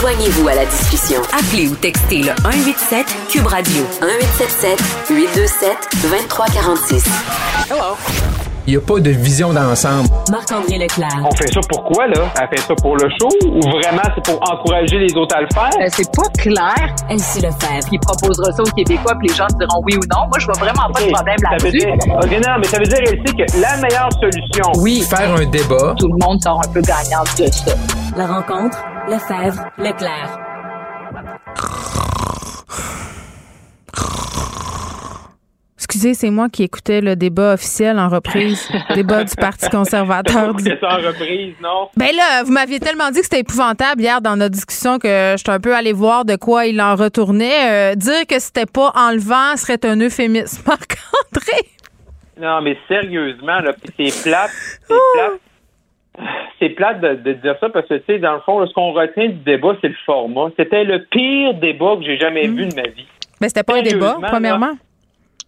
Joignez-vous 0.00 0.46
à 0.46 0.54
la 0.54 0.64
discussion. 0.64 1.20
Appelez 1.32 1.66
ou 1.68 1.74
textez 1.74 2.18
le 2.18 2.30
187 2.42 3.04
Cube 3.32 3.46
Radio 3.46 3.82
1877 4.00 4.78
827 5.10 5.76
2346. 6.02 7.04
Hello. 7.68 7.96
Il 8.68 8.72
n'y 8.72 8.76
a 8.76 8.80
pas 8.80 9.00
de 9.00 9.10
vision 9.10 9.52
d'ensemble. 9.52 10.08
Marc-André 10.30 10.78
Leclerc. 10.78 11.24
On 11.24 11.34
fait 11.34 11.52
ça 11.52 11.60
pourquoi, 11.68 12.06
là? 12.06 12.30
Elle 12.40 12.48
fait 12.58 12.64
ça 12.64 12.74
pour 12.80 12.96
le 12.96 13.08
show 13.18 13.28
ou 13.46 13.60
vraiment 13.60 14.02
c'est 14.14 14.24
pour 14.30 14.38
encourager 14.52 14.98
les 14.98 15.12
autres 15.16 15.34
à 15.36 15.40
le 15.40 15.48
faire? 15.52 15.70
Euh, 15.80 15.88
c'est 15.90 16.14
pas 16.14 16.28
clair. 16.38 16.94
Ainsi 17.10 17.40
le 17.40 17.50
faire. 17.58 17.80
Il 17.90 17.98
proposera 17.98 18.52
ça 18.52 18.62
aux 18.62 18.70
Québécois 18.76 19.14
puis 19.18 19.28
les 19.28 19.34
gens 19.34 19.46
diront 19.58 19.82
oui 19.84 19.96
ou 19.96 20.06
non. 20.14 20.28
Moi, 20.28 20.38
je 20.38 20.44
vois 20.44 20.60
vraiment 20.60 20.92
pas 20.92 21.00
de 21.00 21.10
problème 21.10 21.38
là-dessus. 21.50 21.88
non, 21.88 22.58
mais 22.60 22.66
ça 22.68 22.78
veut 22.78 22.86
dire, 22.86 22.98
elle 23.00 23.20
sait 23.26 23.34
que 23.34 23.60
la 23.60 23.76
meilleure 23.78 24.12
solution. 24.20 24.70
Oui. 24.76 25.02
Faire 25.10 25.34
un 25.34 25.46
débat. 25.46 25.94
Tout 25.98 26.08
le 26.08 26.24
monde 26.24 26.40
sort 26.40 26.60
un 26.64 26.68
peu 26.72 26.82
gagnant 26.82 27.24
de 27.36 27.50
ça. 27.50 27.72
La 28.16 28.26
rencontre, 28.26 28.78
Lefebvre, 29.10 29.70
Leclerc. 29.78 30.38
Excusez, 35.78 36.12
c'est 36.12 36.30
moi 36.30 36.50
qui 36.50 36.64
écoutais 36.64 37.00
le 37.00 37.16
débat 37.16 37.54
officiel 37.54 37.98
en 37.98 38.10
reprise, 38.10 38.68
débat 38.94 39.24
du 39.24 39.34
Parti 39.34 39.70
conservateur. 39.70 40.52
Du... 40.52 40.64
ça 40.80 40.88
en 40.90 40.96
reprise, 40.98 41.54
non? 41.62 41.88
Ben 41.96 42.14
là, 42.14 42.42
vous 42.44 42.52
m'aviez 42.52 42.80
tellement 42.80 43.10
dit 43.10 43.20
que 43.20 43.24
c'était 43.24 43.40
épouvantable 43.40 44.02
hier 44.02 44.20
dans 44.20 44.36
notre 44.36 44.54
discussion 44.54 44.98
que 44.98 45.36
j'étais 45.38 45.52
un 45.52 45.60
peu 45.60 45.74
allé 45.74 45.94
voir 45.94 46.26
de 46.26 46.36
quoi 46.36 46.66
il 46.66 46.78
en 46.82 46.94
retournait. 46.94 47.92
Euh, 47.92 47.94
dire 47.94 48.26
que 48.28 48.38
c'était 48.38 48.66
pas 48.66 48.92
enlevant 48.94 49.56
serait 49.56 49.80
un 49.84 49.98
euphémisme. 49.98 50.62
Marc-André! 50.66 51.66
Non, 52.38 52.60
mais 52.60 52.76
sérieusement, 52.86 53.60
là, 53.60 53.72
c'est 53.96 54.22
plate, 54.22 54.50
c'est 54.86 54.92
oh! 54.94 55.14
plate. 55.14 55.40
C'est 56.58 56.70
plate 56.70 57.00
de, 57.00 57.32
dire 57.32 57.56
ça 57.60 57.68
parce 57.68 57.86
que, 57.86 57.94
tu 57.94 58.04
sais, 58.06 58.18
dans 58.18 58.34
le 58.34 58.40
fond, 58.40 58.66
ce 58.66 58.72
qu'on 58.72 58.92
retient 58.92 59.28
du 59.28 59.38
débat, 59.44 59.76
c'est 59.80 59.88
le 59.88 59.96
format. 60.04 60.48
C'était 60.56 60.84
le 60.84 61.04
pire 61.04 61.54
débat 61.54 61.96
que 61.96 62.04
j'ai 62.04 62.18
jamais 62.18 62.48
hmm. 62.48 62.56
vu 62.56 62.66
de 62.66 62.74
ma 62.74 62.82
vie. 62.82 63.06
Mais 63.40 63.48
c'était 63.48 63.62
pas 63.62 63.78
un 63.78 63.82
débat, 63.82 64.16
premièrement. 64.22 64.72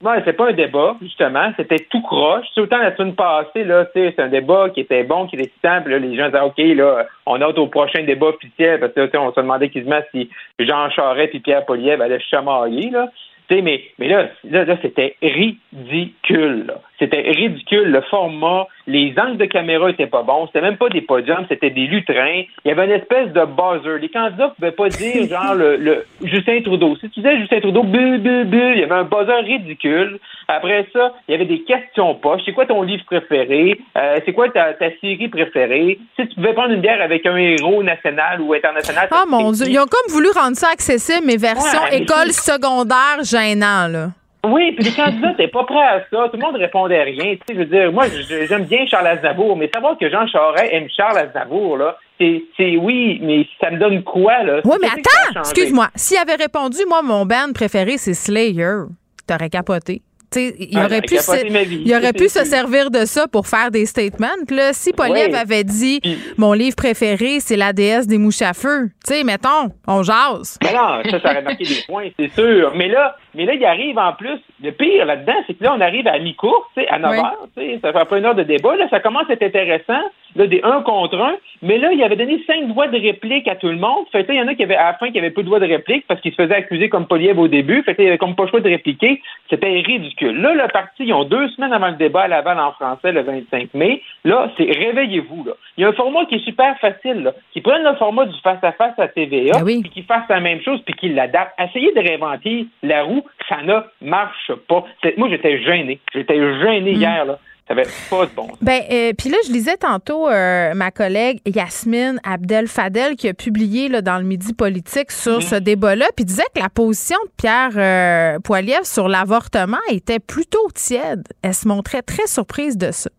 Non, 0.03 0.13
c'est 0.25 0.33
pas 0.33 0.49
un 0.49 0.55
débat, 0.55 0.97
justement. 1.03 1.53
C'était 1.59 1.87
tout 1.91 2.01
croche. 2.01 2.47
C'est 2.55 2.63
autant 2.63 2.79
la 2.79 2.97
semaine 2.97 3.15
passée, 3.15 3.65
là, 3.65 3.87
c'est 3.93 4.19
un 4.19 4.29
débat 4.29 4.71
qui 4.71 4.81
était 4.81 5.05
bon, 5.05 5.27
qui 5.27 5.37
était 5.37 5.53
simple. 5.61 5.95
les 5.95 6.17
gens 6.17 6.27
disaient, 6.27 6.41
OK, 6.41 6.57
là, 6.59 7.07
on 7.27 7.37
note 7.37 7.59
au 7.59 7.67
prochain 7.67 8.03
débat 8.05 8.29
officiel, 8.29 8.81
parce 8.81 8.95
que, 8.95 9.17
on 9.19 9.31
se 9.31 9.41
demandait 9.41 9.69
quasiment 9.69 10.01
si 10.11 10.31
Jean 10.59 10.89
Charest 10.91 11.35
et 11.35 11.41
Pierre 11.41 11.67
Poliev 11.67 12.01
allaient 12.01 12.21
chamailler, 12.21 12.89
là. 12.89 13.11
mais, 13.51 13.83
mais 13.99 14.09
là, 14.09 14.29
là, 14.45 14.65
là 14.65 14.79
c'était 14.81 15.17
ridicule. 15.21 16.65
Là. 16.67 16.81
C'était 17.01 17.23
ridicule. 17.23 17.91
Le 17.91 18.03
format, 18.03 18.67
les 18.87 19.15
angles 19.17 19.39
de 19.39 19.47
caméra 19.47 19.89
étaient 19.89 20.07
pas 20.07 20.23
bons. 20.23 20.47
C'était 20.47 20.61
même 20.61 20.77
pas 20.77 20.91
des 20.91 21.01
podiums, 21.01 21.47
c'était 21.49 21.71
des 21.71 21.87
lutrins. 21.87 22.43
Il 22.65 22.69
y 22.69 22.71
avait 22.71 22.85
une 22.85 22.93
espèce 22.93 23.33
de 23.33 23.45
buzzer. 23.47 23.99
Les 24.01 24.11
candidats 24.11 24.53
pouvaient 24.55 24.73
pas 24.73 24.89
dire 24.91 25.27
genre 25.31 25.55
le, 25.55 26.05
Justin 26.23 26.61
Trudeau. 26.63 26.97
Si 26.97 27.09
tu 27.09 27.21
disais 27.21 27.39
Justin 27.39 27.61
Trudeau, 27.61 27.85
bu, 27.85 28.19
bu, 28.19 28.45
bu, 28.45 28.73
il 28.75 28.81
y 28.81 28.83
avait 28.83 28.95
un 28.95 29.05
buzzer 29.05 29.41
ridicule. 29.45 30.19
Après 30.47 30.87
ça, 30.93 31.15
il 31.27 31.33
y 31.33 31.35
avait 31.35 31.47
des 31.47 31.63
questions 31.63 32.15
poches. 32.17 32.43
C'est 32.45 32.53
quoi 32.53 32.67
ton 32.67 32.83
livre 32.83 33.05
préféré? 33.07 33.81
Euh, 33.97 34.19
c'est 34.27 34.33
quoi 34.33 34.51
ta, 34.51 34.75
ta, 34.75 34.91
série 35.01 35.29
préférée? 35.29 35.99
Si 36.17 36.29
tu 36.29 36.35
pouvais 36.35 36.53
prendre 36.53 36.75
une 36.75 36.83
bière 36.83 37.01
avec 37.01 37.25
un 37.25 37.37
héros 37.37 37.83
national 37.83 38.43
ou 38.43 38.53
international. 38.53 39.09
Ah 39.11 39.25
mon 39.27 39.53
Dieu, 39.53 39.67
ils 39.69 39.79
ont 39.79 39.87
comme 39.87 40.13
voulu 40.13 40.29
rendre 40.35 40.57
ça 40.57 40.69
accessible, 40.73 41.25
mais 41.25 41.39
version 41.39 41.81
école 41.93 42.33
secondaire 42.33 43.23
gênant, 43.23 43.89
là. 43.89 44.09
Oui, 44.47 44.73
puis 44.73 44.85
les 44.85 44.93
candidats 44.93 45.31
n'étaient 45.31 45.49
pas 45.49 45.65
prêts 45.65 45.83
à 45.83 46.01
ça. 46.11 46.29
Tout 46.29 46.39
le 46.39 46.43
monde 46.43 46.57
répondait 46.57 47.03
rien. 47.03 47.35
Tu 47.35 47.41
sais, 47.47 47.55
je 47.55 47.59
veux 47.59 47.65
dire, 47.67 47.93
moi, 47.93 48.07
j'aime 48.49 48.65
bien 48.65 48.87
Charles 48.87 49.09
Aznavour, 49.09 49.57
mais 49.57 49.71
savoir 49.73 49.99
que 49.99 50.11
Jean 50.11 50.27
Charest 50.27 50.73
aime 50.73 50.89
Charles 50.97 51.19
Aznavour, 51.19 51.77
là, 51.77 51.99
c'est 52.19 52.77
oui, 52.77 53.19
mais 53.23 53.47
ça 53.61 53.71
me 53.71 53.79
donne 53.79 54.03
quoi, 54.03 54.43
là? 54.43 54.61
Oui, 54.65 54.77
mais 54.81 54.89
attends, 54.89 55.41
excuse-moi. 55.41 55.89
S'il 55.95 56.17
avait 56.17 56.37
répondu, 56.37 56.79
moi, 56.89 57.03
mon 57.03 57.27
band 57.27 57.53
préféré, 57.55 57.99
c'est 57.99 58.15
Slayer, 58.15 58.85
t'aurais 59.27 59.51
capoté 59.51 60.03
il 60.37 60.79
aurait 60.79 61.01
pu, 61.03 61.17
se, 61.17 61.47
il 61.47 61.95
aurait 61.95 62.13
pu 62.13 62.29
se 62.29 62.45
servir 62.45 62.91
de 62.91 63.05
ça 63.05 63.27
pour 63.27 63.47
faire 63.47 63.71
des 63.71 63.87
statements. 63.87 64.29
Là, 64.51 64.73
si 64.73 64.93
Poliev 64.93 65.35
avait 65.35 65.65
dit 65.65 66.01
mon 66.37 66.53
livre 66.53 66.77
préféré, 66.77 67.41
c'est 67.41 67.57
la 67.57 67.73
déesse 67.73 68.07
des 68.07 68.19
mouches 68.19 68.43
à 68.43 68.53
feu, 68.53 68.91
tu 69.07 69.15
sais, 69.15 69.25
mettons, 69.25 69.71
on 69.87 70.03
jase. 70.03 70.59
Mais 70.63 70.73
non, 70.73 71.03
ça, 71.11 71.21
ça 71.21 71.31
aurait 71.31 71.43
marqué 71.43 71.65
des 71.65 71.83
points, 71.87 72.09
c'est 72.19 72.33
sûr. 72.33 72.73
Mais 72.77 72.89
là, 72.89 73.17
mais 73.35 73.45
là, 73.45 73.55
il 73.55 73.65
arrive 73.65 73.99
en 73.99 74.13
plus. 74.13 74.39
Le 74.63 74.73
pire 74.73 75.05
là-dedans, 75.05 75.35
c'est 75.47 75.55
que 75.55 75.65
là, 75.65 75.75
on 75.77 75.81
arrive 75.81 76.07
à 76.07 76.19
mi-course, 76.19 76.69
à 76.89 76.99
9 76.99 77.17
h, 77.17 77.81
ça 77.81 77.93
fait 77.93 78.09
pas 78.09 78.19
une 78.19 78.25
heure 78.25 78.35
de 78.35 78.43
débat. 78.43 78.77
Là, 78.77 78.89
ça 78.91 79.01
commence 79.01 79.29
à 79.31 79.35
être 79.35 79.43
intéressant, 79.43 80.03
là, 80.37 80.47
des 80.47 80.61
un 80.63 80.83
contre 80.83 81.21
un. 81.21 81.37
Mais 81.63 81.79
là, 81.79 81.93
il 81.93 82.03
avait 82.03 82.17
donné 82.17 82.43
cinq 82.47 82.69
voix 82.73 82.89
de 82.89 82.99
réplique 82.99 83.47
à 83.49 83.57
tout 83.57 83.69
le 83.69 83.77
monde. 83.77 84.07
Fait 84.13 84.25
il 84.29 84.35
y 84.35 84.41
en 84.41 84.49
a 84.49 84.55
qui 84.55 84.63
avaient, 84.63 84.77
à 84.77 84.93
la 84.93 84.95
fin, 84.95 85.11
qui 85.11 85.19
avaient 85.19 85.31
peu 85.31 85.43
de 85.43 85.49
voix 85.49 85.61
de 85.61 85.67
réplique 85.67 86.07
parce 86.07 86.21
qu'ils 86.21 86.33
se 86.33 86.37
faisaient 86.37 86.55
accuser 86.55 86.89
comme 86.89 87.07
Poliev 87.07 87.39
au 87.39 87.49
début. 87.49 87.83
Fait 87.83 87.95
il 87.99 88.07
avait 88.07 88.19
comme 88.19 88.35
pas 88.35 88.45
le 88.45 88.51
choix 88.51 88.61
de 88.61 88.69
répliquer. 88.69 89.21
C'était 89.49 89.81
ridicule. 89.81 90.41
Là, 90.41 90.55
le 90.55 90.69
parti, 90.73 91.05
ils 91.05 91.13
ont 91.13 91.25
deux 91.25 91.49
semaines 91.51 91.73
avant 91.73 91.89
le 91.89 91.97
débat 91.97 92.23
à 92.23 92.29
Laval 92.29 92.59
en 92.59 92.73
français, 92.73 93.13
le 93.13 93.23
25 93.23 93.75
mai. 93.75 94.03
Là, 94.25 94.51
c'est 94.57 94.65
réveillez-vous, 94.65 95.45
là. 95.45 95.53
Il 95.77 95.83
y 95.83 95.85
a 95.85 95.89
un 95.89 95.93
format 95.93 96.25
qui 96.27 96.37
est 96.37 96.45
super 96.45 96.79
facile, 96.79 97.23
là. 97.23 97.33
Qui 97.53 97.61
prenne 97.61 97.83
le 97.83 97.95
format 97.97 98.27
du 98.27 98.39
face-à-face 98.41 98.97
-à, 98.97 99.13
TVA, 99.13 99.63
ben 99.65 99.83
puis 99.83 99.91
qui 99.91 100.03
fasse 100.03 100.29
la 100.29 100.41
même 100.41 100.61
chose, 100.63 100.81
puis 100.85 100.95
qui 100.95 101.09
l'adapte. 101.09 101.53
Essayez 101.59 101.93
de 101.93 102.01
réinventer 102.01 102.67
la 102.83 103.03
roue, 103.03 103.25
ça 103.49 103.63
ne 103.63 103.81
marche 104.01 104.53
pas. 104.69 104.85
Moi, 105.17 105.29
j'étais 105.29 105.63
gêné. 105.63 105.99
J'étais 106.15 106.39
gêné 106.61 106.93
hmm. 106.93 107.01
hier, 107.01 107.25
là. 107.25 107.39
Ça 107.71 107.75
avait 107.75 107.89
pas 108.11 108.27
de 108.27 108.31
bon 108.35 108.49
sens. 108.49 108.59
Ben, 108.61 108.83
euh, 108.91 109.13
puis 109.17 109.29
là, 109.29 109.37
je 109.47 109.53
lisais 109.53 109.77
tantôt 109.77 110.29
euh, 110.29 110.75
ma 110.75 110.91
collègue 110.91 111.41
Yasmine 111.47 112.21
Abdel 112.25 112.67
Fadel 112.67 113.15
qui 113.15 113.29
a 113.29 113.35
publié 113.35 113.89
là, 113.89 114.03
dans 114.03 114.19
le 114.19 114.25
Midi 114.25 114.55
politique 114.55 115.13
sur 115.13 115.39
hmm. 115.39 115.43
ce 115.43 115.55
débat-là, 115.55 116.07
puis 116.17 116.25
disait 116.25 116.43
que 116.53 116.61
la 116.61 116.69
position 116.69 117.17
de 117.27 117.31
Pierre 117.37 117.71
euh, 117.77 118.41
Poilievre 118.41 118.87
sur 118.87 119.09
l'avortement 119.09 119.79
était 119.89 120.19
plutôt 120.19 120.67
tiède. 120.75 121.23
Elle 121.43 121.55
se 121.55 121.69
montrait 121.69 122.03
très 122.03 122.27
surprise 122.27 122.77
de 122.77 122.91
ça. 122.91 123.11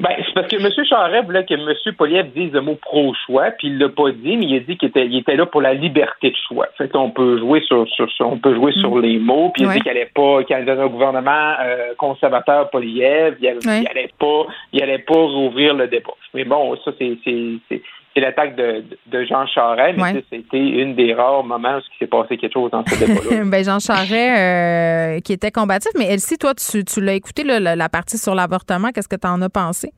Ben, 0.00 0.16
c'est 0.24 0.32
parce 0.32 0.48
que 0.48 0.56
M. 0.56 0.86
Charest 0.86 1.26
voulait 1.26 1.44
que 1.44 1.52
M. 1.52 1.94
Poliev 1.96 2.32
dise 2.34 2.52
le 2.52 2.62
mot 2.62 2.74
pro-choix, 2.74 3.50
puis 3.58 3.68
il 3.68 3.78
l'a 3.78 3.90
pas 3.90 4.10
dit, 4.12 4.38
mais 4.38 4.46
il 4.46 4.56
a 4.56 4.60
dit 4.60 4.78
qu'il 4.78 4.88
était, 4.88 5.06
il 5.06 5.18
était 5.18 5.36
là 5.36 5.44
pour 5.44 5.60
la 5.60 5.74
liberté 5.74 6.30
de 6.30 6.36
choix. 6.48 6.68
Fait 6.78 6.90
on 6.96 7.10
peut 7.10 7.38
jouer 7.38 7.60
sur, 7.66 7.86
sur, 7.88 8.08
on 8.20 8.38
peut 8.38 8.54
jouer 8.54 8.72
sur 8.72 8.96
mm. 8.96 9.02
les 9.02 9.18
mots, 9.18 9.50
puis 9.54 9.64
il 9.64 9.68
a 9.68 9.74
dit 9.74 9.80
qu'il 9.80 9.90
allait 9.90 10.10
pas, 10.14 10.42
qu'il 10.44 10.56
allait 10.56 10.64
donner 10.64 10.82
un 10.82 10.88
gouvernement 10.88 11.52
euh, 11.60 11.92
conservateur 11.98 12.70
Poliev, 12.70 13.36
il, 13.40 13.48
allait, 13.48 13.88
allait 13.90 14.10
pas, 14.18 14.46
il 14.72 14.82
allait 14.82 14.98
pas 15.00 15.20
rouvrir 15.20 15.74
le 15.74 15.86
débat. 15.86 16.14
Mais 16.32 16.44
bon, 16.44 16.76
ça 16.82 16.92
c'est, 16.98 17.18
c'est 17.22 17.58
c'est 17.68 17.82
l'attaque 18.16 18.56
de, 18.56 18.84
de, 19.06 19.24
Jean 19.24 19.46
Charest, 19.46 19.96
mais 19.96 20.24
c'était 20.30 20.58
une 20.58 20.96
des 20.96 21.14
rares 21.14 21.44
moments 21.44 21.76
où 21.76 21.80
il 21.80 21.98
s'est 21.98 22.08
passé 22.08 22.36
quelque 22.36 22.52
chose 22.52 22.70
dans 22.70 22.84
ce 22.84 22.98
débat-là. 22.98 23.44
ben 23.44 23.64
Jean 23.64 23.78
Charest, 23.78 24.12
euh, 24.12 25.20
qui 25.20 25.32
était 25.32 25.52
combatif, 25.52 25.92
mais 25.96 26.06
Elsie, 26.06 26.36
toi, 26.36 26.52
tu, 26.54 26.84
tu 26.84 27.00
l'as 27.00 27.14
écouté, 27.14 27.44
la, 27.44 27.88
partie 27.88 28.18
sur 28.18 28.34
l'avortement, 28.34 28.90
qu'est-ce 28.90 29.08
que 29.08 29.16
tu 29.16 29.28
en 29.28 29.40
as 29.42 29.48
pensé? 29.48 29.92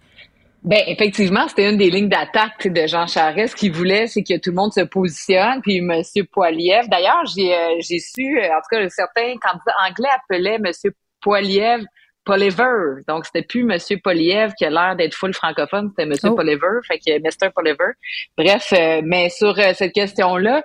Ben 0.63 0.81
effectivement, 0.87 1.49
c'était 1.49 1.69
une 1.71 1.79
des 1.79 1.91
lignes 1.91 2.09
d'attaque 2.09 2.69
de 2.69 2.87
Jean 2.87 3.07
Charest. 3.07 3.53
Ce 3.53 3.57
qu'il 3.57 3.73
voulait, 3.73 4.07
c'est 4.07 4.23
que 4.23 4.39
tout 4.39 4.51
le 4.51 4.57
monde 4.57 4.73
se 4.73 4.83
positionne. 4.83 5.61
Puis 5.61 5.79
M. 5.79 6.03
Poiliev, 6.31 6.89
d'ailleurs, 6.89 7.25
j'ai 7.35 7.53
euh, 7.53 7.75
j'ai 7.81 7.99
su, 7.99 8.39
en 8.39 8.61
tout 8.61 8.77
cas, 8.77 8.89
certains 8.89 9.35
candidats 9.41 9.75
anglais 9.89 10.09
appelaient 10.15 10.61
M. 10.65 10.93
Poiliev 11.21 11.83
Poliver. 12.25 13.03
Donc, 13.09 13.27
c'était 13.27 13.43
plus 13.43 13.65
Monsieur 13.65 13.99
Poliev 14.03 14.53
qui 14.55 14.65
a 14.65 14.71
l'air 14.71 14.97
d'être 14.97 15.15
full 15.15 15.35
francophone, 15.35 15.91
c'était 15.91 16.07
Monsieur 16.07 16.31
oh. 16.31 16.37
Poliver, 16.37 16.81
fait 16.87 16.99
que 16.99 17.19
Mr. 17.19 17.51
Poliver. 17.55 17.93
Bref, 18.37 18.73
euh, 18.73 19.03
mais 19.05 19.29
sur 19.29 19.59
euh, 19.59 19.73
cette 19.75 19.93
question-là, 19.93 20.63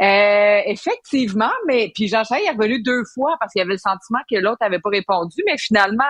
euh, 0.00 0.60
effectivement, 0.66 1.50
mais 1.66 1.90
puis 1.94 2.08
Jean 2.08 2.24
Charest 2.24 2.46
est 2.46 2.50
revenu 2.50 2.82
deux 2.82 3.02
fois 3.14 3.36
parce 3.38 3.52
qu'il 3.52 3.60
y 3.60 3.62
avait 3.62 3.72
le 3.72 3.78
sentiment 3.78 4.20
que 4.30 4.36
l'autre 4.36 4.58
avait 4.60 4.78
pas 4.78 4.90
répondu, 4.90 5.42
mais 5.46 5.58
finalement, 5.58 6.04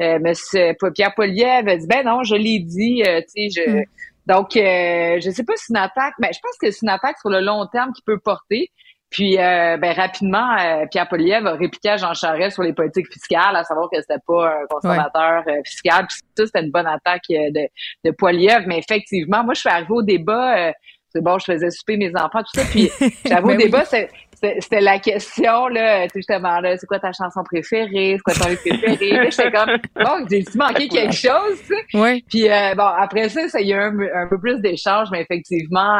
euh, 0.00 0.18
Monsieur 0.20 0.74
Pierre 0.94 1.14
Poliev 1.14 1.68
a 1.68 1.76
dit 1.76 1.86
ben 1.86 2.04
non, 2.04 2.22
je 2.24 2.34
l'ai 2.34 2.60
dit, 2.60 3.02
tu 3.04 3.50
sais, 3.50 3.62
je. 3.62 3.70
Mm. 3.70 3.84
Donc, 4.26 4.50
je 4.54 5.30
sais 5.34 5.44
pas 5.44 5.56
si 5.56 5.72
une 5.72 5.78
attaque, 5.78 6.12
ben 6.18 6.28
je 6.34 6.38
pense 6.42 6.56
que 6.60 6.70
c'est 6.70 6.82
une 6.82 6.90
attaque 6.90 7.18
sur 7.18 7.30
le 7.30 7.40
long 7.40 7.66
terme 7.66 7.92
qui 7.94 8.02
peut 8.02 8.18
porter. 8.18 8.70
Puis, 9.10 9.38
euh, 9.38 9.78
ben, 9.78 9.92
rapidement, 9.94 10.56
euh, 10.58 10.84
Pierre 10.90 11.08
Poliev 11.08 11.46
a 11.46 11.52
répliqué 11.52 11.90
à 11.90 11.96
Jean 11.96 12.12
Charest 12.12 12.54
sur 12.54 12.62
les 12.62 12.74
politiques 12.74 13.10
fiscales, 13.10 13.56
à 13.56 13.64
savoir 13.64 13.88
que 13.90 14.00
c'était 14.00 14.20
pas 14.26 14.50
un 14.50 14.66
conservateur 14.68 15.42
euh, 15.46 15.60
fiscal. 15.64 16.06
Puis 16.06 16.18
ça, 16.36 16.46
c'était 16.46 16.60
une 16.60 16.70
bonne 16.70 16.86
attaque 16.86 17.22
de, 17.28 17.68
de 18.04 18.10
Poliev. 18.10 18.64
Mais 18.66 18.78
effectivement, 18.78 19.44
moi, 19.44 19.54
je 19.54 19.60
suis 19.60 19.70
arrivée 19.70 19.88
au 19.90 20.02
débat. 20.02 20.72
c'est 21.08 21.22
bon, 21.22 21.38
je 21.38 21.44
faisais 21.52 21.70
souper 21.70 21.96
mes 21.96 22.10
enfants, 22.16 22.40
tout 22.40 22.60
ça. 22.60 22.66
Puis, 22.70 22.90
j'avoue, 23.26 23.48
au 23.48 23.56
ben 23.56 23.58
débat, 23.58 23.84
c'était 23.86 24.80
la 24.82 24.98
question, 24.98 25.68
là, 25.68 26.06
justement, 26.14 26.60
là, 26.60 26.76
c'est 26.76 26.86
quoi 26.86 26.98
ta 26.98 27.12
chanson 27.12 27.42
préférée? 27.44 28.18
C'est 28.18 28.22
quoi 28.22 28.34
ton 28.34 28.50
livre 28.50 28.60
préféré? 28.60 29.30
j'étais 29.30 29.50
comme, 29.50 29.78
bon, 30.04 30.26
j'ai-tu 30.30 30.58
manqué 30.58 30.86
quelque 30.86 31.14
chose? 31.14 31.62
Oui. 31.94 32.22
Puis, 32.28 32.46
bon, 32.76 32.84
après 32.84 33.30
ça, 33.30 33.48
ça 33.48 33.62
y 33.62 33.72
a 33.72 33.76
eu 33.76 33.80
un, 33.80 34.24
un 34.24 34.26
peu 34.28 34.38
plus 34.38 34.60
d'échanges, 34.60 35.08
mais 35.10 35.22
effectivement, 35.22 35.98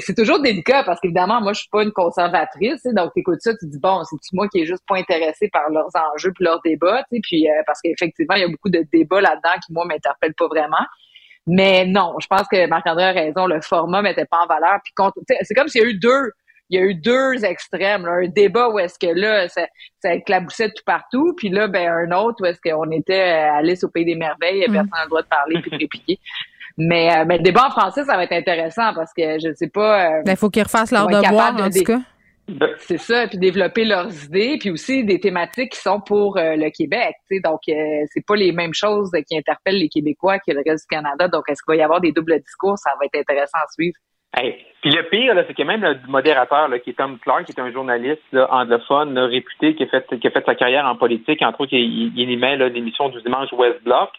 c'est 0.00 0.14
toujours 0.14 0.40
délicat 0.40 0.82
parce 0.84 1.00
qu'évidemment, 1.00 1.40
moi, 1.40 1.52
je 1.52 1.60
suis 1.60 1.68
pas 1.70 1.82
une 1.82 1.92
conservatrice. 1.92 2.82
Donc, 2.84 3.12
tu 3.14 3.20
écoutes 3.20 3.40
ça, 3.40 3.52
tu 3.56 3.66
dis, 3.66 3.78
bon, 3.78 4.02
c'est 4.04 4.32
moi 4.32 4.48
qui 4.48 4.60
est 4.60 4.66
juste 4.66 4.82
pas 4.86 4.96
intéressé 4.96 5.48
par 5.52 5.70
leurs 5.70 5.90
enjeux 6.12 6.32
puis 6.34 6.44
leurs 6.44 6.60
débats. 6.62 7.04
Puis, 7.22 7.48
euh, 7.48 7.52
parce 7.66 7.80
qu'effectivement, 7.80 8.34
il 8.34 8.42
y 8.42 8.44
a 8.44 8.48
beaucoup 8.48 8.70
de 8.70 8.84
débats 8.92 9.20
là-dedans 9.20 9.58
qui, 9.64 9.72
moi, 9.72 9.84
m'interpellent 9.84 10.34
pas 10.34 10.48
vraiment. 10.48 10.84
Mais 11.46 11.86
non, 11.86 12.14
je 12.20 12.26
pense 12.26 12.48
que 12.48 12.66
Marc-André 12.66 13.04
a 13.04 13.12
raison, 13.12 13.46
le 13.46 13.60
format 13.60 14.02
mettait 14.02 14.24
pas 14.24 14.38
en 14.38 14.46
valeur. 14.46 14.80
Puis 14.82 14.92
c'est 15.42 15.54
comme 15.54 15.68
s'il 15.68 15.82
y 15.82 15.84
a 15.84 15.88
eu 15.88 15.94
deux, 15.94 16.32
il 16.70 16.80
y 16.80 16.82
a 16.82 16.84
eu 16.84 16.94
deux 16.94 17.44
extrêmes. 17.44 18.04
Un 18.06 18.26
débat 18.26 18.68
où 18.68 18.78
est-ce 18.78 18.98
que 18.98 19.12
là, 19.12 19.48
ça, 19.48 19.66
ça 20.00 20.14
éclaboussait 20.14 20.70
tout 20.70 20.82
partout, 20.84 21.34
puis 21.36 21.48
là, 21.48 21.68
ben 21.68 21.88
un 21.88 22.10
autre 22.16 22.42
où 22.42 22.46
est-ce 22.46 22.60
qu'on 22.60 22.90
était 22.90 23.20
à 23.20 23.56
Alice 23.56 23.84
au 23.84 23.88
Pays 23.88 24.04
des 24.04 24.16
merveilles, 24.16 24.62
et 24.62 24.66
personne 24.66 24.90
n'a 24.90 25.04
le 25.04 25.08
droit 25.08 25.22
de 25.22 25.28
parler 25.28 25.60
puis 25.60 25.70
de 25.70 25.76
répliquer. 25.76 26.18
Mais, 26.78 27.10
euh, 27.10 27.24
mais 27.26 27.38
le 27.38 27.42
débat 27.42 27.66
en 27.68 27.70
français, 27.70 28.04
ça 28.04 28.16
va 28.16 28.24
être 28.24 28.32
intéressant 28.32 28.92
parce 28.94 29.12
que 29.14 29.38
je 29.38 29.48
ne 29.48 29.54
sais 29.54 29.68
pas. 29.68 30.18
Euh, 30.18 30.22
ben, 30.24 30.32
il 30.32 30.36
faut 30.36 30.50
qu'ils 30.50 30.62
refassent 30.62 30.92
leur 30.92 31.06
devoir, 31.06 31.54
en 31.54 31.70
tout 31.70 31.84
cas. 31.84 32.00
C'est 32.78 32.98
ça, 32.98 33.26
puis 33.26 33.38
développer 33.38 33.84
leurs 33.84 34.24
idées, 34.24 34.56
puis 34.60 34.70
aussi 34.70 35.04
des 35.04 35.18
thématiques 35.18 35.72
qui 35.72 35.80
sont 35.80 36.00
pour 36.00 36.36
euh, 36.36 36.54
le 36.54 36.70
Québec. 36.70 37.16
sais 37.28 37.40
Donc, 37.40 37.62
c'est 37.66 38.24
pas 38.24 38.36
les 38.36 38.52
mêmes 38.52 38.74
choses 38.74 39.10
qui 39.26 39.36
interpellent 39.36 39.78
les 39.78 39.88
Québécois 39.88 40.38
que 40.38 40.52
le 40.52 40.62
reste 40.64 40.88
du 40.88 40.96
Canada. 40.96 41.26
Donc, 41.26 41.44
est-ce 41.48 41.62
qu'il 41.62 41.74
va 41.74 41.76
y 41.76 41.82
avoir 41.82 42.00
des 42.00 42.12
doubles 42.12 42.38
discours? 42.38 42.78
Ça 42.78 42.90
va 43.00 43.06
être 43.06 43.18
intéressant 43.18 43.58
à 43.58 43.66
suivre. 43.72 43.96
Puis 44.82 44.92
le 44.92 45.08
pire, 45.08 45.34
c'est 45.48 45.54
que 45.54 45.62
même 45.62 45.80
le 45.80 45.96
modérateur, 46.08 46.68
là, 46.68 46.78
qui 46.78 46.90
est 46.90 46.92
Tom 46.92 47.18
Clark, 47.18 47.46
qui 47.46 47.52
est 47.52 47.60
un 47.60 47.72
journaliste 47.72 48.36
anglophone 48.50 49.18
réputé, 49.18 49.74
qui 49.74 49.84
a, 49.84 49.86
fait, 49.86 50.06
qui 50.20 50.26
a 50.26 50.30
fait 50.30 50.44
sa 50.44 50.54
carrière 50.54 50.86
en 50.86 50.94
politique, 50.94 51.40
entre 51.42 51.62
autres, 51.62 51.72
il, 51.72 52.12
il 52.14 52.22
animait 52.22 52.56
l'émission 52.68 53.08
du 53.08 53.20
dimanche 53.22 53.52
West 53.54 53.82
Block 53.82 54.10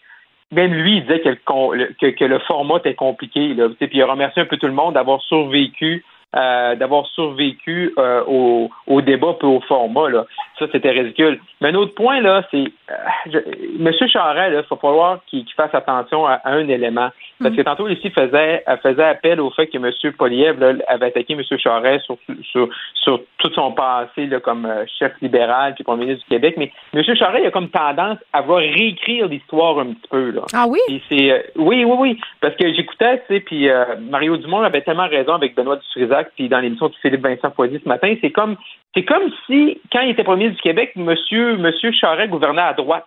même 0.51 0.73
lui, 0.73 0.97
il 0.97 1.01
disait 1.01 1.19
que 1.19 1.29
le, 1.29 1.93
que, 1.99 2.07
que 2.07 2.25
le 2.25 2.39
format 2.39 2.77
était 2.77 2.95
compliqué. 2.95 3.53
Là, 3.53 3.67
puis 3.77 3.89
il 3.91 4.01
a 4.01 4.07
remercié 4.07 4.41
un 4.41 4.45
peu 4.45 4.57
tout 4.57 4.67
le 4.67 4.73
monde 4.73 4.93
d'avoir 4.93 5.21
survécu 5.21 6.03
euh, 6.35 6.75
d'avoir 6.75 7.07
survécu 7.07 7.93
euh, 7.97 8.21
au, 8.27 8.69
au, 8.85 9.01
débat 9.01 9.33
peu 9.39 9.47
au 9.47 9.61
format. 9.61 10.09
Là. 10.09 10.25
Ça, 10.59 10.65
c'était 10.73 10.91
ridicule. 10.91 11.39
Mais 11.61 11.69
un 11.69 11.75
autre 11.75 11.95
point, 11.95 12.19
là, 12.19 12.43
c'est 12.51 12.65
euh, 12.91 13.39
Monsieur 13.79 14.07
Charest, 14.07 14.51
il 14.51 14.55
va 14.69 14.75
falloir 14.75 15.19
qu'il 15.27 15.45
fasse 15.55 15.73
attention 15.73 16.27
à, 16.27 16.41
un 16.43 16.67
élément. 16.67 17.11
Parce 17.41 17.55
que 17.55 17.61
mm. 17.61 17.63
tantôt, 17.63 17.87
ici, 17.87 18.09
faisait, 18.09 18.61
faisait 18.83 19.05
appel 19.05 19.39
au 19.39 19.51
fait 19.51 19.67
que 19.67 19.77
M. 19.77 19.89
Poliev 20.17 20.61
avait 20.89 21.05
attaqué 21.05 21.31
M. 21.31 21.43
Charest 21.57 22.03
sur, 22.03 22.17
sur, 22.51 22.67
sur 22.95 23.21
tout 23.37 23.53
son 23.53 23.71
passé 23.71 24.25
là, 24.25 24.41
comme 24.41 24.67
chef 24.99 25.13
libéral 25.21 25.75
puis 25.75 25.85
premier 25.85 26.07
ministre 26.07 26.25
du 26.25 26.35
Québec. 26.35 26.55
Mais 26.57 26.73
M. 26.93 27.03
Charest, 27.15 27.43
il 27.43 27.47
a 27.47 27.51
comme 27.51 27.69
tendance 27.69 28.17
à 28.33 28.41
vouloir 28.41 28.59
réécrire 28.59 29.27
l'histoire 29.27 29.79
un 29.79 29.93
petit 29.93 30.09
peu. 30.09 30.31
Là. 30.31 30.41
Ah 30.53 30.65
oui? 30.67 30.79
oui, 30.89 31.45
oui, 31.55 31.85
oui. 31.85 32.19
Parce 32.41 32.55
que 32.57 32.73
j'écoutais, 32.73 33.19
tu 33.19 33.35
sais, 33.35 33.39
puis 33.39 33.69
Mario 34.09 34.35
Dumont 34.35 34.61
avait 34.61 34.81
tellement 34.81 35.07
raison 35.07 35.33
avec 35.33 35.55
Benoît 35.55 35.77
Dutrisac 35.77 36.16
puis 36.35 36.49
dans 36.49 36.59
l'émission 36.59 36.89
de 36.89 36.95
Philippe 37.01 37.23
Vincent 37.23 37.51
Foisy 37.51 37.79
ce 37.83 37.87
matin, 37.87 38.13
c'est 38.21 38.31
comme 38.31 38.55
c'est 38.93 39.03
comme 39.03 39.29
si, 39.45 39.79
quand 39.91 40.01
il 40.01 40.11
était 40.11 40.23
premier 40.23 40.49
du 40.49 40.57
Québec, 40.57 40.93
monsieur, 40.95 41.57
monsieur 41.57 41.91
Charest 41.91 42.29
gouvernait 42.29 42.61
à 42.61 42.73
droite. 42.73 43.05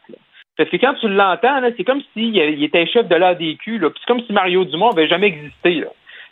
Parce 0.56 0.68
que 0.70 0.76
quand 0.76 0.94
tu 1.00 1.08
l'entends, 1.08 1.60
c'est 1.76 1.84
comme 1.84 2.02
s'il 2.12 2.36
il 2.36 2.64
était 2.64 2.86
chef 2.86 3.08
de 3.08 3.16
l'ADQ, 3.16 3.78
puis 3.78 3.78
c'est 3.80 4.06
comme 4.06 4.22
si 4.26 4.32
Mario 4.32 4.64
Dumont 4.64 4.90
n'avait 4.90 5.08
jamais 5.08 5.28
existé. 5.28 5.84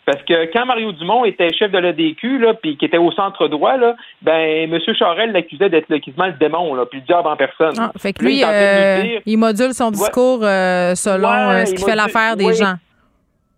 Parce 0.05 0.23
que 0.23 0.51
quand 0.53 0.65
Mario 0.65 0.91
Dumont 0.93 1.25
était 1.25 1.53
chef 1.53 1.71
de 1.71 1.77
l'ADQ, 1.77 2.45
puis 2.61 2.77
qui 2.77 2.85
était 2.85 2.97
au 2.97 3.11
centre 3.11 3.47
droit, 3.47 3.77
là, 3.77 3.95
ben 4.21 4.71
M. 4.71 4.79
Charest 4.97 5.33
l'accusait 5.33 5.69
d'être 5.69 5.87
quasiment 5.97 6.27
le 6.27 6.33
démon, 6.33 6.73
là, 6.73 6.85
puis 6.85 6.99
le 6.99 7.05
diable 7.05 7.27
en 7.27 7.35
personne. 7.35 7.75
Ah, 7.77 7.91
fait 7.97 8.13
que 8.13 8.23
lui, 8.23 8.43
euh, 8.43 9.19
il, 9.25 9.37
module 9.37 9.73
son 9.73 9.91
discours 9.91 10.39
euh, 10.43 10.95
selon 10.95 11.29
euh, 11.29 11.65
ce 11.65 11.75
qui 11.75 11.83
fait 11.83 11.95
l'affaire 11.95 12.35
des 12.35 12.53
gens. 12.53 12.75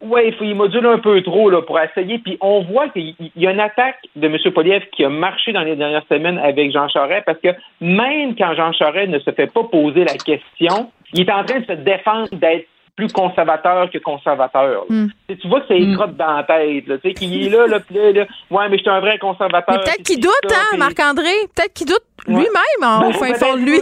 Oui, 0.02 0.22
il, 0.28 0.34
faut, 0.34 0.46
module 0.56 0.86
un 0.88 0.98
peu 0.98 1.22
trop 1.22 1.50
là, 1.50 1.62
pour 1.62 1.80
essayer. 1.80 2.18
Puis 2.20 2.38
on 2.42 2.62
voit 2.62 2.90
qu'il 2.90 3.16
y 3.36 3.48
a 3.48 3.52
une 3.52 3.60
attaque 3.60 4.00
de 4.16 4.28
M. 4.28 4.38
Poliev 4.54 4.84
qui 4.92 5.06
a 5.06 5.10
marché 5.10 5.54
dans 5.54 5.62
les 5.62 5.76
dernières 5.76 6.06
semaines 6.10 6.40
avec 6.40 6.72
Jean 6.72 6.88
Charest 6.88 7.26
parce 7.26 7.40
que 7.40 7.50
même 7.80 8.36
quand 8.36 8.54
Jean 8.56 8.72
Charest 8.74 9.10
ne 9.10 9.20
se 9.20 9.32
fait 9.32 9.52
pas 9.52 9.64
poser 9.64 10.04
la 10.04 10.16
question, 10.16 10.92
il 11.14 11.22
est 11.22 11.32
en 11.32 11.44
train 11.44 11.60
de 11.60 11.66
se 11.66 11.74
défendre 11.74 12.30
d'être 12.32 12.68
plus 12.96 13.12
conservateur 13.12 13.90
que 13.90 13.98
conservateur. 13.98 14.86
Hmm. 14.90 15.08
Tu 15.28 15.48
vois 15.48 15.62
que 15.62 15.68
c'est 15.70 15.80
une 15.80 15.96
crotte 15.96 16.16
dans 16.18 16.38
la 16.38 16.44
tête. 16.44 16.86
Tu 16.86 17.00
sais, 17.02 17.14
qu'il 17.14 17.46
est 17.46 17.50
là, 17.50 17.68
là, 17.68 17.80
là, 17.90 18.26
ouais, 18.52 18.70
mais 18.70 18.78
je 18.78 18.82
suis 18.82 18.90
un 18.90 19.00
vrai 19.00 19.18
conservateur. 19.18 19.82
Peut-être 19.82 20.04
qu'il 20.04 20.20
doute, 20.20 20.32
hein, 20.52 20.78
Marc-André? 20.78 21.32
Peut-être 21.56 21.74
qu'il 21.74 21.88
doute 21.88 22.04
lui-même 22.28 22.84
en 22.84 23.10
ben, 23.10 23.14
fin 23.14 23.34
fond 23.34 23.56
de 23.56 23.62
lui. 23.62 23.80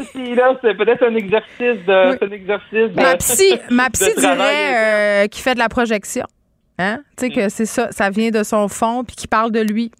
C'est 0.62 0.78
peut-être 0.78 1.03
un 1.03 1.16
exercice 1.16 1.86
de. 1.86 2.24
Un 2.24 2.32
exercice 2.32 2.95
ma 2.95 3.16
psy, 3.18 3.60
ma 3.70 3.89
psy 3.91 4.12
dirait 4.18 5.24
euh, 5.24 5.28
qu'il 5.28 5.43
fait 5.43 5.53
de 5.53 5.60
la 5.60 5.70
projection. 5.70 6.26
Hein? 6.78 6.99
Tu 7.18 7.26
sais, 7.26 7.30
que 7.32 7.49
c'est 7.49 7.66
ça, 7.66 7.91
ça 7.91 8.10
vient 8.10 8.30
de 8.30 8.43
son 8.43 8.68
fond, 8.70 9.03
puis 9.03 9.16
qu'il 9.16 9.30
parle 9.30 9.51
de 9.51 9.60
lui. 9.60 9.91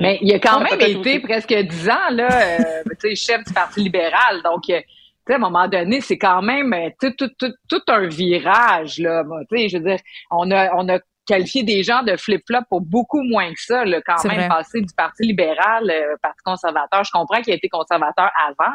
Mais 0.00 0.18
il 0.22 0.32
a 0.34 0.40
quand 0.40 0.60
même 0.60 0.80
été 0.80 1.20
presque 1.20 1.54
dix 1.54 1.88
ans, 1.88 2.10
là, 2.10 2.28
euh, 2.32 3.14
chef 3.14 3.44
du 3.44 3.52
Parti 3.52 3.80
libéral. 3.80 4.42
Donc, 4.44 4.68
euh, 4.70 4.80
à 5.32 5.36
un 5.36 5.38
moment 5.38 5.68
donné, 5.68 6.00
c'est 6.00 6.18
quand 6.18 6.42
même 6.42 6.72
euh, 6.72 6.90
tout, 7.00 7.12
tout, 7.16 7.30
tout, 7.38 7.52
tout, 7.68 7.82
un 7.88 8.06
virage. 8.06 8.98
Là. 8.98 9.24
je 9.50 9.78
veux 9.78 9.84
dire, 9.84 9.98
on 10.30 10.50
a, 10.50 10.74
on 10.74 10.88
a 10.88 10.98
qualifié 11.26 11.62
des 11.62 11.82
gens 11.82 12.02
de 12.02 12.16
flip-flop 12.16 12.60
pour 12.68 12.82
beaucoup 12.82 13.22
moins 13.22 13.50
que 13.52 13.60
ça, 13.60 13.84
là, 13.84 14.00
quand 14.04 14.22
même, 14.24 14.48
passer 14.48 14.80
du 14.80 14.94
Parti 14.94 15.24
libéral 15.24 15.84
au 15.84 16.18
Parti 16.20 16.40
conservateur. 16.44 17.04
Je 17.04 17.10
comprends 17.10 17.40
qu'il 17.40 17.52
a 17.52 17.56
été 17.56 17.68
conservateur 17.68 18.30
avant, 18.46 18.72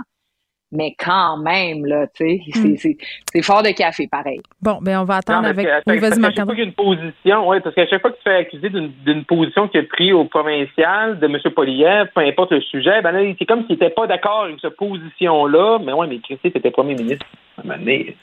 mais 0.71 0.95
quand 0.97 1.37
même, 1.37 1.85
là, 1.85 2.05
tu 2.07 2.41
sais, 2.53 2.59
hmm. 2.59 2.95
c'est 3.25 3.41
fort 3.41 3.63
de 3.63 3.69
café, 3.69 4.07
pareil. 4.07 4.39
Bon, 4.61 4.77
ben 4.81 4.99
on 4.99 5.03
va 5.03 5.17
attendre 5.17 5.47
avec. 5.47 5.67
oui, 5.87 5.97
vas-y, 5.97 6.23
a 6.23 6.63
une 6.63 6.73
position, 6.73 7.49
oui, 7.49 7.59
parce 7.61 7.75
qu'à 7.75 7.87
chaque 7.87 8.01
fois 8.01 8.11
que 8.11 8.17
tu 8.17 8.23
fais 8.23 8.35
accuser 8.35 8.69
d'une 8.69 9.25
position 9.25 9.67
qu'il 9.67 9.81
a 9.81 9.83
pris 9.83 10.13
au 10.13 10.25
provincial 10.25 11.19
de 11.19 11.25
M. 11.25 11.37
Poliev, 11.55 12.09
peu 12.13 12.21
importe 12.21 12.51
le 12.51 12.61
sujet, 12.61 13.01
ben 13.01 13.11
là, 13.11 13.21
c'est 13.37 13.45
comme 13.45 13.61
s'il 13.61 13.71
n'était 13.71 13.89
pas 13.89 14.05
d'accord 14.05 14.43
avec 14.43 14.57
cette 14.61 14.75
position-là. 14.77 15.79
Mais 15.83 15.93
ouais, 15.93 16.07
mais 16.07 16.19
Christy, 16.19 16.51
c'était 16.53 16.71
premier 16.71 16.95
ministre. 16.95 17.25
À 17.57 17.61
un 17.61 17.63
moment 17.63 17.79
donné, 17.79 18.15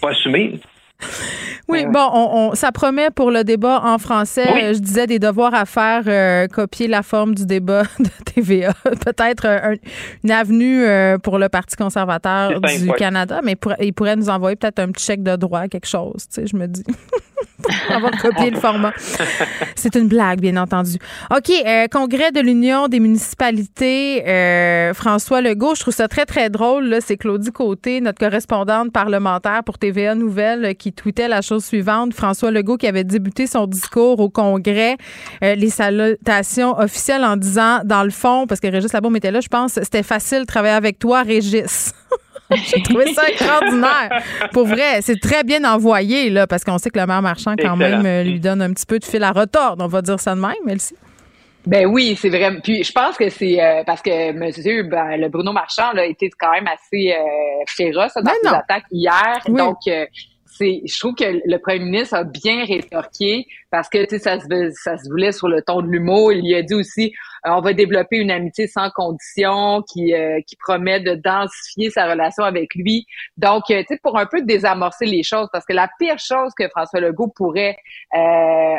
pas 0.00 0.10
assumé. 0.10 0.60
Oui, 1.68 1.84
bon, 1.84 2.08
on, 2.12 2.54
ça 2.54 2.72
promet 2.72 3.10
pour 3.10 3.30
le 3.30 3.44
débat 3.44 3.82
en 3.84 3.98
français. 3.98 4.72
Je 4.74 4.78
disais 4.78 5.06
des 5.06 5.18
devoirs 5.18 5.54
à 5.54 5.66
faire, 5.66 6.02
euh, 6.06 6.46
copier 6.48 6.88
la 6.88 7.02
forme 7.02 7.34
du 7.34 7.44
débat 7.44 7.82
de 7.98 8.08
TVA. 8.24 8.72
Peut-être 9.04 9.46
une 10.24 10.30
avenue 10.30 10.84
euh, 10.84 11.18
pour 11.18 11.38
le 11.38 11.48
Parti 11.50 11.76
conservateur 11.76 12.60
du 12.60 12.92
Canada, 12.92 13.40
mais 13.44 13.56
il 13.80 13.92
pourrait 13.92 14.16
nous 14.16 14.30
envoyer 14.30 14.56
peut-être 14.56 14.78
un 14.78 14.90
petit 14.90 15.04
chèque 15.04 15.22
de 15.22 15.36
droit, 15.36 15.68
quelque 15.68 15.86
chose, 15.86 16.26
tu 16.28 16.40
sais, 16.40 16.46
je 16.46 16.56
me 16.56 16.66
dis. 16.66 16.84
On 17.90 18.00
va 18.00 18.10
copier 18.10 18.50
le 18.50 18.60
format. 18.60 18.92
C'est 19.74 19.94
une 19.96 20.08
blague, 20.08 20.40
bien 20.40 20.56
entendu. 20.56 20.96
OK, 21.30 21.50
euh, 21.50 21.86
congrès 21.90 22.30
de 22.32 22.40
l'Union 22.40 22.88
des 22.88 23.00
municipalités, 23.00 24.22
François 24.94 25.40
Legault, 25.40 25.74
je 25.74 25.80
trouve 25.80 25.94
ça 25.94 26.08
très, 26.08 26.26
très 26.26 26.50
drôle. 26.50 26.98
C'est 27.04 27.16
Claudie 27.16 27.50
Côté, 27.50 28.00
notre 28.00 28.18
correspondante 28.18 28.92
parlementaire 28.92 29.62
pour 29.64 29.78
TVA 29.78 30.14
Nouvelle, 30.14 30.76
qui 30.76 30.92
tweetait 30.92 31.28
la 31.28 31.42
chose 31.42 31.64
suivante. 31.64 32.14
François 32.14 32.50
Legault 32.50 32.76
qui 32.76 32.86
avait 32.86 33.04
débuté 33.04 33.46
son 33.46 33.66
discours 33.66 34.20
au 34.20 34.28
Congrès, 34.30 34.96
euh, 35.42 35.54
les 35.54 35.70
salutations 35.70 36.78
officielles 36.78 37.24
en 37.24 37.36
disant, 37.36 37.80
dans 37.84 38.04
le 38.04 38.10
fond, 38.10 38.46
parce 38.46 38.60
que 38.60 38.68
Régis 38.68 38.92
Labaume 38.92 39.16
était 39.16 39.30
là, 39.30 39.40
je 39.40 39.48
pense, 39.48 39.74
c'était 39.74 40.02
facile 40.02 40.40
de 40.40 40.46
travailler 40.46 40.74
avec 40.74 40.98
toi, 40.98 41.22
Régis. 41.22 41.92
J'ai 42.54 42.82
trouvé 42.82 43.12
ça 43.12 43.28
extraordinaire. 43.28 44.22
Pour 44.52 44.66
vrai, 44.66 45.02
c'est 45.02 45.20
très 45.20 45.44
bien 45.44 45.64
envoyé, 45.64 46.30
là, 46.30 46.46
parce 46.46 46.64
qu'on 46.64 46.78
sait 46.78 46.90
que 46.90 46.98
le 46.98 47.06
maire 47.06 47.22
marchand, 47.22 47.54
quand 47.58 47.76
même, 47.76 48.04
euh, 48.06 48.22
lui 48.22 48.40
donne 48.40 48.62
un 48.62 48.72
petit 48.72 48.86
peu 48.86 48.98
de 48.98 49.04
fil 49.04 49.22
à 49.22 49.32
retordre. 49.32 49.84
On 49.84 49.88
va 49.88 50.02
dire 50.02 50.18
ça 50.18 50.34
de 50.34 50.40
même, 50.40 50.52
Elsie. 50.68 50.96
Ben 51.66 51.86
oui, 51.86 52.16
c'est 52.18 52.30
vrai. 52.30 52.60
Puis 52.62 52.82
je 52.82 52.92
pense 52.92 53.16
que 53.16 53.28
c'est 53.28 53.62
euh, 53.62 53.82
parce 53.84 54.00
que 54.00 54.32
monsieur 54.32 54.84
ben, 54.84 55.18
le 55.18 55.28
Bruno 55.28 55.52
Marchand 55.52 55.92
là, 55.92 56.06
était 56.06 56.30
quand 56.38 56.52
même 56.52 56.66
assez 56.66 57.14
féroce 57.66 58.14
dans 58.14 58.22
ben 58.22 58.32
ses 58.42 58.48
attaques 58.48 58.84
hier. 58.90 59.42
Donc 59.48 59.78
je 60.60 60.98
trouve 60.98 61.14
que 61.14 61.24
le 61.24 61.58
premier 61.58 61.80
ministre 61.80 62.14
a 62.14 62.24
bien 62.24 62.64
rétorqué 62.64 63.46
parce 63.70 63.88
que, 63.88 64.04
tu 64.04 64.18
sais, 64.18 64.18
ça 64.18 64.38
se, 64.38 65.08
voulait 65.08 65.32
sur 65.32 65.48
le 65.48 65.62
ton 65.62 65.82
de 65.82 65.88
l'humour. 65.88 66.32
Il 66.32 66.54
a 66.54 66.62
dit 66.62 66.74
aussi, 66.74 67.12
euh, 67.46 67.50
on 67.50 67.60
va 67.60 67.72
développer 67.72 68.16
une 68.16 68.30
amitié 68.30 68.66
sans 68.66 68.90
condition 68.90 69.82
qui, 69.82 70.14
euh, 70.14 70.40
qui 70.46 70.56
promet 70.56 71.00
de 71.00 71.14
densifier 71.14 71.90
sa 71.90 72.10
relation 72.10 72.44
avec 72.44 72.74
lui. 72.74 73.06
Donc, 73.36 73.64
euh, 73.70 73.80
tu 73.80 73.94
sais, 73.94 74.00
pour 74.02 74.18
un 74.18 74.26
peu 74.26 74.42
désamorcer 74.42 75.06
les 75.06 75.22
choses, 75.22 75.48
parce 75.52 75.64
que 75.66 75.74
la 75.74 75.88
pire 75.98 76.18
chose 76.18 76.52
que 76.56 76.68
François 76.68 77.00
Legault 77.00 77.32
pourrait 77.34 77.76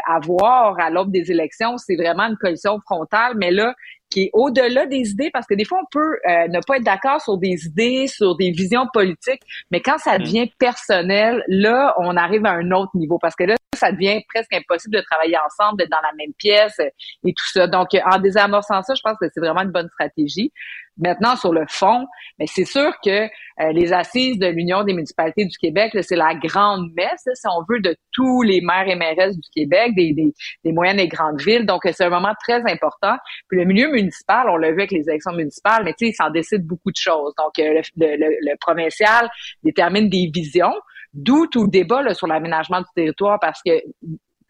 avoir 0.08 0.80
à 0.80 0.90
l'aube 0.90 1.12
des 1.12 1.32
élections, 1.32 1.78
c'est 1.78 1.96
vraiment 1.96 2.24
une 2.24 2.38
coalition 2.38 2.80
frontale. 2.80 3.34
Mais 3.36 3.52
là, 3.52 3.76
qui 4.10 4.24
est 4.24 4.30
au-delà 4.34 4.86
des 4.86 5.12
idées, 5.12 5.30
parce 5.32 5.46
que 5.46 5.54
des 5.54 5.66
fois, 5.66 5.80
on 5.82 5.88
peut 5.92 6.20
euh, 6.28 6.48
ne 6.48 6.60
pas 6.66 6.78
être 6.78 6.84
d'accord 6.84 7.22
sur 7.22 7.38
des 7.38 7.66
idées, 7.66 8.08
sur 8.08 8.36
des 8.36 8.52
visions 8.52 8.88
politiques, 8.94 9.42
mais 9.72 9.82
quand 9.82 9.98
ça 9.98 10.18
mm. 10.18 10.22
devient 10.24 10.52
personnel, 10.58 11.44
là, 11.48 11.94
on 11.98 12.16
arrive 12.18 12.46
à 12.46 12.52
un 12.52 12.72
autre 12.72 12.92
niveau, 12.96 13.20
parce 13.20 13.36
que 13.36 13.44
là, 13.44 13.56
ça 13.76 13.92
devient 13.92 14.22
presque 14.28 14.54
impossible 14.54 14.96
de 14.96 15.02
travailler 15.02 15.38
ensemble, 15.46 15.78
d'être 15.78 15.92
dans 15.92 16.02
la 16.02 16.14
même 16.18 16.34
pièce 16.34 16.80
et 16.80 17.34
tout 17.34 17.48
ça. 17.52 17.68
Donc, 17.68 17.90
en 17.94 18.20
désamorçant 18.20 18.82
ça, 18.82 18.94
je 18.94 19.02
pense 19.02 19.18
que 19.20 19.28
c'est 19.34 19.40
vraiment 19.40 19.62
une 19.62 19.72
bonne 19.72 19.90
stratégie. 19.90 20.52
Maintenant, 21.00 21.36
sur 21.36 21.54
le 21.54 21.66
fond, 21.68 22.06
mais 22.38 22.46
c'est 22.48 22.66
sûr 22.66 22.92
que 23.04 23.10
euh, 23.10 23.72
les 23.72 23.94
assises 23.94 24.38
de 24.38 24.48
l'Union 24.48 24.84
des 24.84 24.94
municipalités 24.94 25.46
du 25.46 25.58
Québec, 25.58 25.98
c'est 26.02 26.16
la 26.16 26.36
grande 26.36 26.92
messe, 26.96 27.28
si 27.34 27.48
on 27.48 27.64
veut, 27.70 27.80
de 27.80 27.96
tous 28.12 28.42
les 28.42 28.62
maires 28.62 28.88
et 28.88 28.96
mairesses 28.96 29.38
du 29.38 29.50
Québec, 29.54 29.96
des, 29.96 30.14
des, 30.14 30.34
des 30.64 30.72
moyennes 30.72 31.00
et 31.00 31.08
grandes 31.08 31.42
villes. 31.42 31.66
Donc, 31.66 31.82
c'est 31.86 32.04
un 32.04 32.10
moment 32.10 32.34
très 32.42 32.62
important. 32.70 33.16
Puis 33.48 33.60
le 33.60 33.66
milieu 33.66 33.90
municipal, 33.92 34.50
on 34.50 34.58
l'a 34.58 34.72
vu 34.72 34.80
avec 34.80 34.92
les 34.92 35.10
élections 35.10 35.34
municipales, 35.34 35.84
mais 35.84 35.94
tu 35.94 36.06
sais, 36.06 36.12
il 36.12 36.16
s'en 36.16 36.30
décide 36.30 36.66
beaucoup 36.66 36.92
de 36.92 36.98
choses. 36.98 37.34
Donc, 37.38 37.58
euh, 37.60 37.82
le, 37.98 38.16
le, 38.18 38.36
le, 38.42 38.58
provincial 38.60 39.30
détermine 39.64 40.10
des 40.10 40.30
visions, 40.34 40.74
d'où 41.14 41.48
tout 41.48 41.64
le 41.64 41.70
débat 41.70 42.02
là, 42.02 42.14
sur 42.14 42.28
l'aménagement 42.28 42.80
du 42.82 42.88
territoire, 42.96 43.40
parce 43.40 43.62
que 43.66 43.82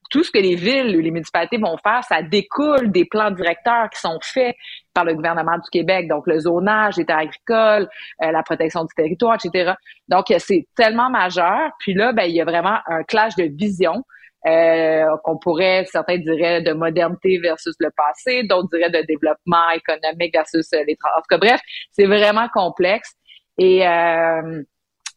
tout 0.09 0.23
ce 0.23 0.31
que 0.31 0.39
les 0.39 0.55
villes 0.55 0.97
ou 0.97 0.99
les 0.99 1.11
municipalités 1.11 1.57
vont 1.57 1.77
faire, 1.77 2.03
ça 2.03 2.21
découle 2.21 2.91
des 2.91 3.05
plans 3.05 3.31
directeurs 3.31 3.89
qui 3.89 3.99
sont 3.99 4.17
faits 4.21 4.55
le 5.03 5.13
gouvernement 5.13 5.57
du 5.57 5.69
Québec, 5.71 6.07
donc 6.07 6.27
le 6.27 6.39
zonage, 6.39 6.97
l'état 6.97 7.17
agricole, 7.17 7.87
euh, 8.23 8.31
la 8.31 8.43
protection 8.43 8.83
du 8.83 8.93
territoire, 8.95 9.35
etc. 9.35 9.73
Donc, 10.07 10.25
c'est 10.37 10.67
tellement 10.75 11.09
majeur. 11.09 11.71
Puis 11.79 11.93
là, 11.93 12.13
ben, 12.13 12.23
il 12.23 12.35
y 12.35 12.41
a 12.41 12.45
vraiment 12.45 12.77
un 12.87 13.03
clash 13.03 13.35
de 13.35 13.43
vision. 13.43 14.03
Euh, 14.47 15.05
qu'on 15.25 15.37
pourrait, 15.37 15.83
certains 15.91 16.17
diraient 16.17 16.61
de 16.61 16.71
modernité 16.71 17.39
versus 17.39 17.75
le 17.77 17.89
passé, 17.91 18.43
d'autres 18.43 18.69
diraient 18.71 18.89
de 18.89 19.05
développement 19.05 19.69
économique 19.71 20.33
versus 20.33 20.65
euh, 20.71 20.81
les 20.87 20.97
En 21.03 21.37
bref, 21.37 21.59
c'est 21.91 22.05
vraiment 22.05 22.47
complexe. 22.53 23.15
Et 23.57 23.85
euh, 23.85 24.63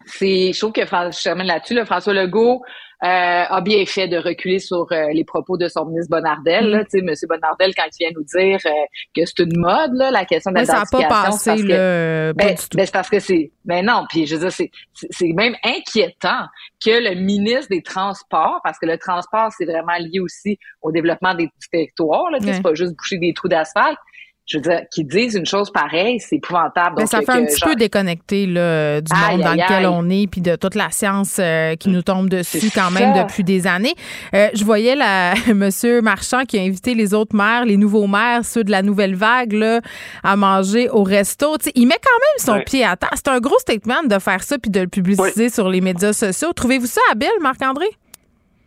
c'est, 0.06 0.52
je 0.52 0.58
trouve 0.58 0.72
que 0.72 0.82
je 0.82 1.22
termine 1.22 1.46
là-dessus, 1.46 1.74
là, 1.74 1.84
François 1.84 2.12
Legault 2.12 2.62
euh, 3.02 3.44
a 3.48 3.60
bien 3.62 3.84
fait 3.84 4.06
de 4.06 4.16
reculer 4.16 4.60
sur 4.60 4.86
euh, 4.92 5.08
les 5.12 5.24
propos 5.24 5.56
de 5.56 5.66
son 5.66 5.86
ministre 5.86 6.08
Bonardel. 6.08 6.68
Là, 6.68 6.82
mm. 6.82 7.04
Monsieur 7.04 7.26
Bonardel, 7.26 7.74
quand 7.74 7.86
il 7.98 8.04
vient 8.04 8.10
nous 8.14 8.22
dire 8.22 8.60
euh, 8.64 8.70
que 9.16 9.26
c'est 9.26 9.40
une 9.40 9.58
mode, 9.58 9.94
là, 9.94 10.12
la 10.12 10.24
question 10.24 10.52
de 10.52 10.58
la 10.58 10.64
Ça 10.64 10.78
n'a 10.78 10.84
pas 10.88 11.08
passé, 11.08 11.64
ben, 11.64 12.32
ben, 12.32 12.56
c'est 12.56 12.92
parce 12.92 13.10
que 13.10 13.18
c'est... 13.18 13.50
Mais 13.64 13.82
ben 13.82 13.86
non, 13.86 14.04
puis 14.08 14.26
je 14.26 14.36
veux 14.36 14.42
dire, 14.42 14.52
c'est, 14.52 14.70
c'est 15.10 15.32
même 15.32 15.56
inquiétant 15.64 16.46
que 16.84 16.90
le 16.90 17.16
ministre 17.20 17.70
des 17.70 17.82
Transports, 17.82 18.60
parce 18.62 18.78
que 18.78 18.86
le 18.86 18.98
transport, 18.98 19.50
c'est 19.56 19.64
vraiment 19.64 19.96
lié 19.98 20.20
aussi 20.20 20.58
au 20.80 20.92
développement 20.92 21.34
des 21.34 21.48
territoires, 21.72 22.30
là, 22.30 22.38
c'est 22.40 22.62
pas 22.62 22.74
juste 22.74 22.94
boucher 22.96 23.18
des 23.18 23.32
trous 23.32 23.48
d'asphalte, 23.48 23.98
je 24.46 24.58
veux 24.58 24.62
dire, 24.62 24.80
qu'ils 24.92 25.06
disent 25.06 25.34
une 25.34 25.46
chose 25.46 25.70
pareille, 25.70 26.18
c'est 26.18 26.36
épouvantable. 26.36 26.96
Ben, 26.96 27.06
ça 27.06 27.20
fait 27.20 27.30
un 27.30 27.44
petit 27.44 27.60
peu 27.60 27.76
déconnecté 27.76 28.46
là, 28.46 29.00
du 29.00 29.12
monde 29.14 29.40
dans 29.40 29.52
lequel 29.52 29.86
on 29.86 30.10
est, 30.10 30.26
puis 30.26 30.40
de 30.40 30.56
toute 30.56 30.74
la 30.74 30.90
science 30.90 31.36
euh, 31.38 31.76
qui 31.76 31.88
nous 31.90 32.02
tombe 32.02 32.28
dessus 32.28 32.70
quand 32.74 32.90
même 32.90 33.14
depuis 33.22 33.44
des 33.44 33.66
années. 33.66 33.94
Euh, 34.34 34.48
je 34.54 34.64
voyais 34.64 34.96
la 34.96 35.34
Monsieur 35.54 36.00
Marchand 36.02 36.42
qui 36.44 36.58
a 36.58 36.62
invité 36.62 36.94
les 36.94 37.14
autres 37.14 37.36
maires, 37.36 37.64
les 37.64 37.76
nouveaux 37.76 38.06
maires, 38.06 38.44
ceux 38.44 38.64
de 38.64 38.70
la 38.70 38.82
nouvelle 38.82 39.14
vague, 39.14 39.52
là, 39.52 39.80
à 40.22 40.36
manger 40.36 40.88
au 40.90 41.04
resto. 41.04 41.56
il 41.74 41.86
met 41.86 41.94
quand 41.94 42.54
même 42.54 42.58
son 42.58 42.64
pied 42.64 42.84
à 42.84 42.96
terre. 42.96 43.10
C'est 43.14 43.28
un 43.28 43.38
gros 43.38 43.58
statement 43.58 44.02
de 44.04 44.18
faire 44.18 44.42
ça 44.42 44.58
puis 44.58 44.70
de 44.70 44.80
le 44.80 44.88
publiciser 44.88 45.50
sur 45.50 45.68
les 45.68 45.80
médias 45.80 46.12
sociaux. 46.12 46.52
Trouvez-vous 46.52 46.86
ça 46.86 47.00
habile, 47.12 47.30
Marc-André? 47.40 47.86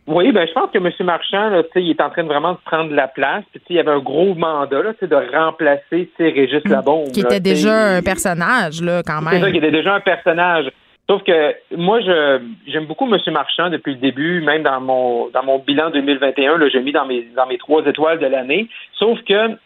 Oui, 0.06 0.30
ben 0.30 0.46
je 0.46 0.52
pense 0.52 0.70
que 0.70 0.78
M. 0.78 0.90
Marchand, 1.00 1.50
là, 1.50 1.62
il 1.74 1.90
est 1.90 2.00
en 2.00 2.10
train 2.10 2.22
de 2.22 2.28
vraiment 2.28 2.52
de 2.52 2.58
prendre 2.64 2.94
la 2.94 3.08
place. 3.08 3.42
Puis, 3.52 3.62
il 3.70 3.76
y 3.76 3.80
avait 3.80 3.90
un 3.90 3.98
gros 3.98 4.34
mandat 4.34 4.82
là, 4.82 4.92
de 5.00 5.36
remplacer 5.36 6.10
Régis. 6.18 6.62
Labombe. 6.64 7.10
Qui 7.12 7.20
était 7.20 7.40
déjà 7.40 7.96
un 7.96 8.02
personnage, 8.02 8.82
là, 8.82 9.02
quand 9.04 9.20
même. 9.20 9.34
C'est 9.34 9.40
ça, 9.40 9.50
qui 9.50 9.58
était 9.58 9.72
déjà 9.72 9.94
un 9.94 10.00
personnage. 10.00 10.70
Sauf 11.08 11.22
que 11.22 11.54
moi, 11.76 12.00
je 12.00 12.40
j'aime 12.66 12.86
beaucoup 12.86 13.06
M. 13.12 13.18
Marchand 13.32 13.70
depuis 13.70 13.94
le 13.94 14.00
début, 14.00 14.40
même 14.42 14.62
dans 14.62 14.80
mon 14.80 15.28
dans 15.30 15.44
mon 15.44 15.58
bilan 15.58 15.90
2021, 15.90 16.58
là, 16.58 16.68
j'ai 16.68 16.80
mis 16.80 16.92
dans 16.92 17.06
mes 17.06 17.22
dans 17.36 17.46
mes 17.46 17.58
trois 17.58 17.84
étoiles 17.84 18.18
de 18.18 18.26
l'année. 18.26 18.68
Sauf 18.98 19.18
que 19.22 19.56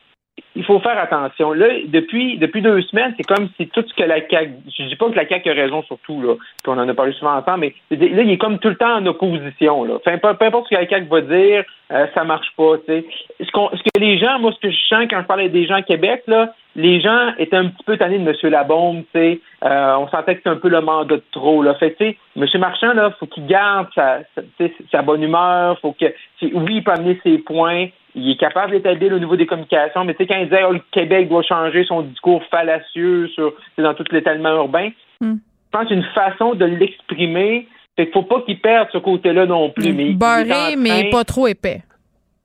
il 0.57 0.64
faut 0.64 0.80
faire 0.80 0.99
attention. 0.99 1.53
Là, 1.53 1.66
depuis, 1.86 2.38
depuis 2.38 2.62
deux 2.62 2.82
semaines, 2.82 3.14
c'est 3.16 3.26
comme 3.26 3.49
si 3.57 3.68
tout 3.68 3.84
ce 3.86 3.95
que 3.95 4.07
la 4.07 4.26
CAQ, 4.28 4.53
je 4.66 4.84
dis 4.84 4.97
pas 4.97 5.11
que 5.11 5.16
la 5.16 5.28
CAQ 5.28 5.51
a 5.51 5.55
raison 5.55 5.82
sur 5.82 5.99
tout, 5.99 6.20
là, 6.22 6.34
puis 6.34 6.72
on 6.72 6.78
en 6.78 6.88
a 6.88 6.95
parlé 6.95 7.12
souvent 7.12 7.36
ensemble, 7.36 7.61
mais 7.61 7.74
là, 7.91 8.22
il 8.22 8.30
est 8.30 8.38
comme 8.38 8.59
tout 8.59 8.68
le 8.68 8.76
temps 8.76 8.97
en 8.97 9.07
opposition, 9.07 9.84
là. 9.84 9.99
peu, 10.05 10.45
importe 10.47 10.66
ce 10.66 10.74
que 10.74 10.80
la 10.80 10.88
CAQ 10.88 11.07
va 11.09 11.20
dire, 11.20 11.64
euh, 11.93 12.07
ça 12.14 12.24
marche 12.24 12.53
pas. 12.57 12.76
Ce, 12.86 13.03
ce 13.41 13.51
que 13.51 14.01
les 14.01 14.18
gens, 14.18 14.38
moi, 14.38 14.53
ce 14.53 14.61
que 14.61 14.70
je 14.70 14.78
sens 14.88 15.07
quand 15.11 15.20
je 15.20 15.26
parlais 15.26 15.49
des 15.49 15.66
gens 15.66 15.76
à 15.76 15.82
Québec, 15.82 16.22
là, 16.26 16.53
les 16.76 17.01
gens 17.01 17.32
étaient 17.38 17.57
un 17.57 17.66
petit 17.66 17.84
peu 17.84 17.97
tannés 17.97 18.18
de 18.18 18.28
M. 18.28 18.51
Labombe, 18.51 19.03
tu 19.12 19.18
sais. 19.18 19.41
Euh, 19.64 19.97
on 19.97 20.09
sentait 20.09 20.34
que 20.34 20.41
c'était 20.41 20.51
un 20.51 20.57
peu 20.57 20.68
le 20.68 20.80
mandat 20.80 21.16
de 21.16 21.22
trop, 21.32 21.62
là. 21.62 21.74
Fait 21.74 21.95
tu 21.95 22.05
sais, 22.05 22.16
M. 22.36 22.47
Marchand, 22.61 22.93
là, 22.95 23.11
faut 23.18 23.26
qu'il 23.26 23.47
garde 23.47 23.88
sa, 23.95 24.20
sa, 24.36 24.66
sa 24.91 25.03
bonne 25.03 25.22
humeur, 25.22 25.78
faut 25.80 25.93
que, 25.93 26.07
oui, 26.43 26.76
il 26.76 26.84
peut 26.84 26.93
amener 26.93 27.18
ses 27.24 27.38
points, 27.38 27.88
il 28.14 28.30
est 28.30 28.36
capable 28.36 28.72
d'établir 28.72 29.12
au 29.12 29.18
niveau 29.18 29.36
des 29.36 29.46
communications, 29.46 30.04
mais 30.04 30.14
tu 30.14 30.24
sais, 30.24 30.26
quand 30.26 30.38
il 30.40 30.48
dit 30.48 30.56
oh, 30.66 30.72
le 30.72 30.82
Québec 30.90 31.28
doit 31.28 31.42
changer 31.42 31.84
son 31.84 32.02
discours 32.02 32.42
fallacieux 32.50 33.28
sur 33.28 33.52
dans 33.78 33.94
tout 33.94 34.04
l'étalement 34.11 34.54
urbain, 34.54 34.90
hmm. 35.20 35.34
je 35.34 35.78
pense 35.78 35.90
une 35.90 36.04
façon 36.14 36.54
de 36.54 36.64
l'exprimer, 36.64 37.68
c'est 37.96 38.06
qu'il 38.06 38.12
faut 38.12 38.22
pas 38.22 38.42
qu'il 38.42 38.61
perde 38.61 38.88
ce 38.92 38.98
côté-là 38.98 39.46
non 39.46 39.70
plus. 39.70 39.92
Mais 39.92 40.12
Barré, 40.12 40.76
mais 40.76 41.11
pas 41.11 41.24
trop 41.24 41.46
épais. 41.46 41.82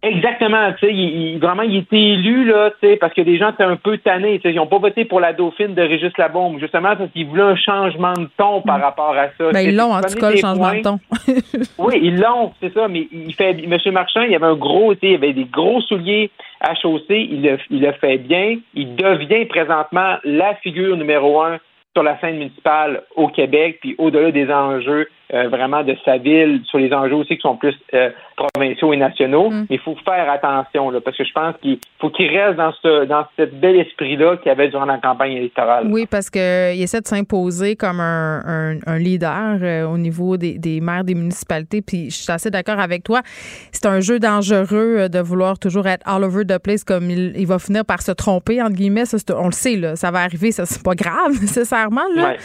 Exactement, 0.06 0.72
tu 0.74 0.86
sais, 0.86 0.94
il, 0.94 1.40
vraiment, 1.40 1.64
il 1.64 1.78
était 1.78 1.98
élu, 1.98 2.46
là, 2.46 2.70
tu 2.80 2.88
sais, 2.88 2.98
parce 2.98 3.14
que 3.14 3.22
des 3.22 3.38
gens 3.40 3.50
étaient 3.50 3.64
un 3.64 3.76
peu 3.76 3.98
tannés, 3.98 4.38
tu 4.38 4.44
sais, 4.44 4.54
ils 4.54 4.58
n'ont 4.58 4.68
pas 4.68 4.78
voté 4.78 5.04
pour 5.04 5.20
la 5.20 5.34
Dauphine 5.34 5.74
de 5.74 5.82
Régis 5.82 6.16
Labombe, 6.20 6.60
justement 6.60 6.96
parce 6.96 7.10
qu'ils 7.12 7.26
voulaient 7.26 7.42
un 7.42 7.56
changement 7.56 8.14
de 8.14 8.30
ton 8.38 8.62
par 8.62 8.78
mm. 8.78 8.82
rapport 8.82 9.16
à 9.18 9.30
ça. 9.36 9.52
Ben, 9.52 9.62
ils 9.62 9.76
l'ont, 9.76 9.94
en 9.94 10.02
tout 10.02 10.20
cas, 10.20 10.30
le 10.30 10.38
changement 10.38 10.74
de 10.74 10.82
ton. 10.82 11.00
oui, 11.80 12.00
ils 12.04 12.20
l'ont, 12.20 12.54
c'est 12.62 12.72
ça, 12.74 12.88
mais 12.88 13.08
il 13.12 13.34
fait, 13.34 13.52
M. 13.52 13.78
Marchand, 13.92 14.22
il 14.22 14.36
avait 14.36 14.46
un 14.46 14.56
gros, 14.56 14.94
tu 14.94 15.00
sais, 15.02 15.14
il 15.14 15.16
avait 15.16 15.34
des 15.34 15.46
gros 15.46 15.82
souliers 15.82 16.30
à 16.62 16.76
chausser, 16.76 17.28
il 17.32 17.42
le, 17.42 17.58
il 17.72 17.82
le 17.82 17.92
fait 17.94 18.18
bien, 18.20 18.58
il 18.76 18.96
devient 18.96 19.46
présentement 19.46 20.18
la 20.24 20.54
figure 20.56 20.96
numéro 20.98 21.42
un 21.42 21.58
sur 21.96 22.04
la 22.04 22.20
scène 22.20 22.38
municipale 22.38 23.04
au 23.16 23.30
Québec, 23.30 23.80
puis 23.82 23.96
au-delà 23.98 24.32
des 24.32 24.52
enjeux 24.52 25.08
euh, 25.34 25.48
vraiment 25.48 25.84
de 25.84 25.96
sa 26.06 26.20
ville, 26.20 26.62
sur 26.66 26.78
les 26.78 26.94
enjeux 26.94 27.16
aussi 27.16 27.36
qui 27.36 27.42
sont 27.42 27.58
plus 27.58 27.74
euh, 27.96 28.12
provinciaux 28.38 28.94
et 28.94 28.98
nationaux. 28.98 29.50
Mm. 29.50 29.66
Mais 29.72 29.78
il 29.78 29.80
faut 29.80 29.96
faire 30.06 30.30
attention, 30.30 30.92
là, 30.92 31.02
parce 31.02 31.18
que 31.18 31.24
je 31.24 31.34
pense 31.34 31.56
qu'il 31.64 31.80
faut 32.00 32.12
qu'il 32.12 32.28
reste 32.28 32.58
dans 32.58 32.72
ce 32.84 33.06
dans 33.06 33.26
cet 33.36 33.60
bel 33.60 33.76
esprit-là 33.76 34.38
qu'il 34.38 34.52
avait 34.52 34.68
durant 34.68 34.86
la 34.86 35.00
campagne 35.00 35.32
électorale. 35.32 35.88
Oui, 35.90 36.06
parce 36.06 36.30
qu'il 36.30 36.42
essaie 36.80 37.02
de 37.02 37.08
s'imposer 37.08 37.76
comme 37.76 38.00
un, 38.00 38.78
un, 38.86 39.00
leader 39.00 39.58
euh, 39.64 39.88
au 39.88 39.98
niveau 39.98 40.38
des, 40.38 40.60
des, 40.60 40.80
maires 40.80 41.04
des 41.04 41.16
municipalités. 41.16 41.82
Puis 41.82 42.12
je 42.12 42.18
suis 42.18 42.32
assez 42.32 42.52
d'accord 42.52 42.80
avec 42.80 43.04
toi. 43.04 43.22
C'est 43.72 43.88
un 43.88 44.02
jeu 44.02 44.20
dangereux 44.20 45.10
de 45.10 45.20
vouloir 45.20 45.58
toujours 45.58 45.88
être 45.88 46.08
all 46.08 46.24
over 46.24 46.46
the 46.46 46.60
place 46.60 46.84
comme 46.84 47.10
il, 47.10 47.34
il 47.36 47.48
va 47.48 47.58
finir 47.58 47.84
par 47.84 48.04
se 48.04 48.12
tromper, 48.12 48.62
entre 48.62 48.76
guillemets. 48.76 49.06
Ça, 49.06 49.18
on 49.36 49.48
le 49.48 49.54
sait, 49.54 49.76
là, 49.76 49.96
ça 49.96 50.12
va 50.12 50.20
arriver, 50.20 50.52
ça 50.52 50.68
c'est 50.68 50.84
pas 50.84 50.94
grave 50.94 51.32
nécessairement. 51.42 52.06
Là. 52.16 52.36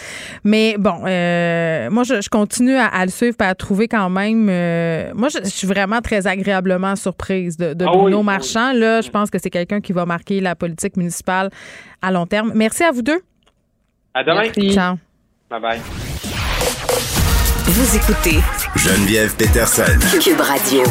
Mais 0.44 0.76
bon, 0.78 1.00
moi 1.00 2.04
je, 2.04 2.22
je 2.22 2.30
continue 2.30 2.69
à, 2.76 3.04
le 3.04 3.10
suivre 3.10 3.36
et 3.40 3.44
à 3.44 3.54
trouver 3.54 3.88
quand 3.88 4.10
même. 4.10 4.48
Euh, 4.48 5.12
moi, 5.14 5.28
je, 5.28 5.48
suis 5.48 5.66
vraiment 5.66 6.00
très 6.00 6.26
agréablement 6.26 6.96
surprise 6.96 7.56
de, 7.56 7.74
de 7.74 7.84
ah 7.86 7.92
Bruno 7.92 8.20
ah 8.20 8.24
Marchand. 8.24 8.72
Là, 8.72 9.00
je 9.00 9.10
pense 9.10 9.30
que 9.30 9.38
c'est 9.38 9.50
quelqu'un 9.50 9.80
qui 9.80 9.92
va 9.92 10.06
marquer 10.06 10.40
la 10.40 10.54
politique 10.54 10.96
municipale 10.96 11.50
à 12.02 12.10
long 12.10 12.26
terme. 12.26 12.52
Merci 12.54 12.84
à 12.84 12.90
vous 12.90 13.02
deux. 13.02 13.20
À 14.14 14.24
demain. 14.24 14.42
Merci. 14.42 14.72
Ciao. 14.72 14.96
Bye 15.50 15.60
bye. 15.60 15.80
Vous 17.66 17.96
écoutez 17.96 18.38
Geneviève 18.76 19.34
Peterson. 19.36 19.98
Cube 20.20 20.40
Radio. 20.40 20.82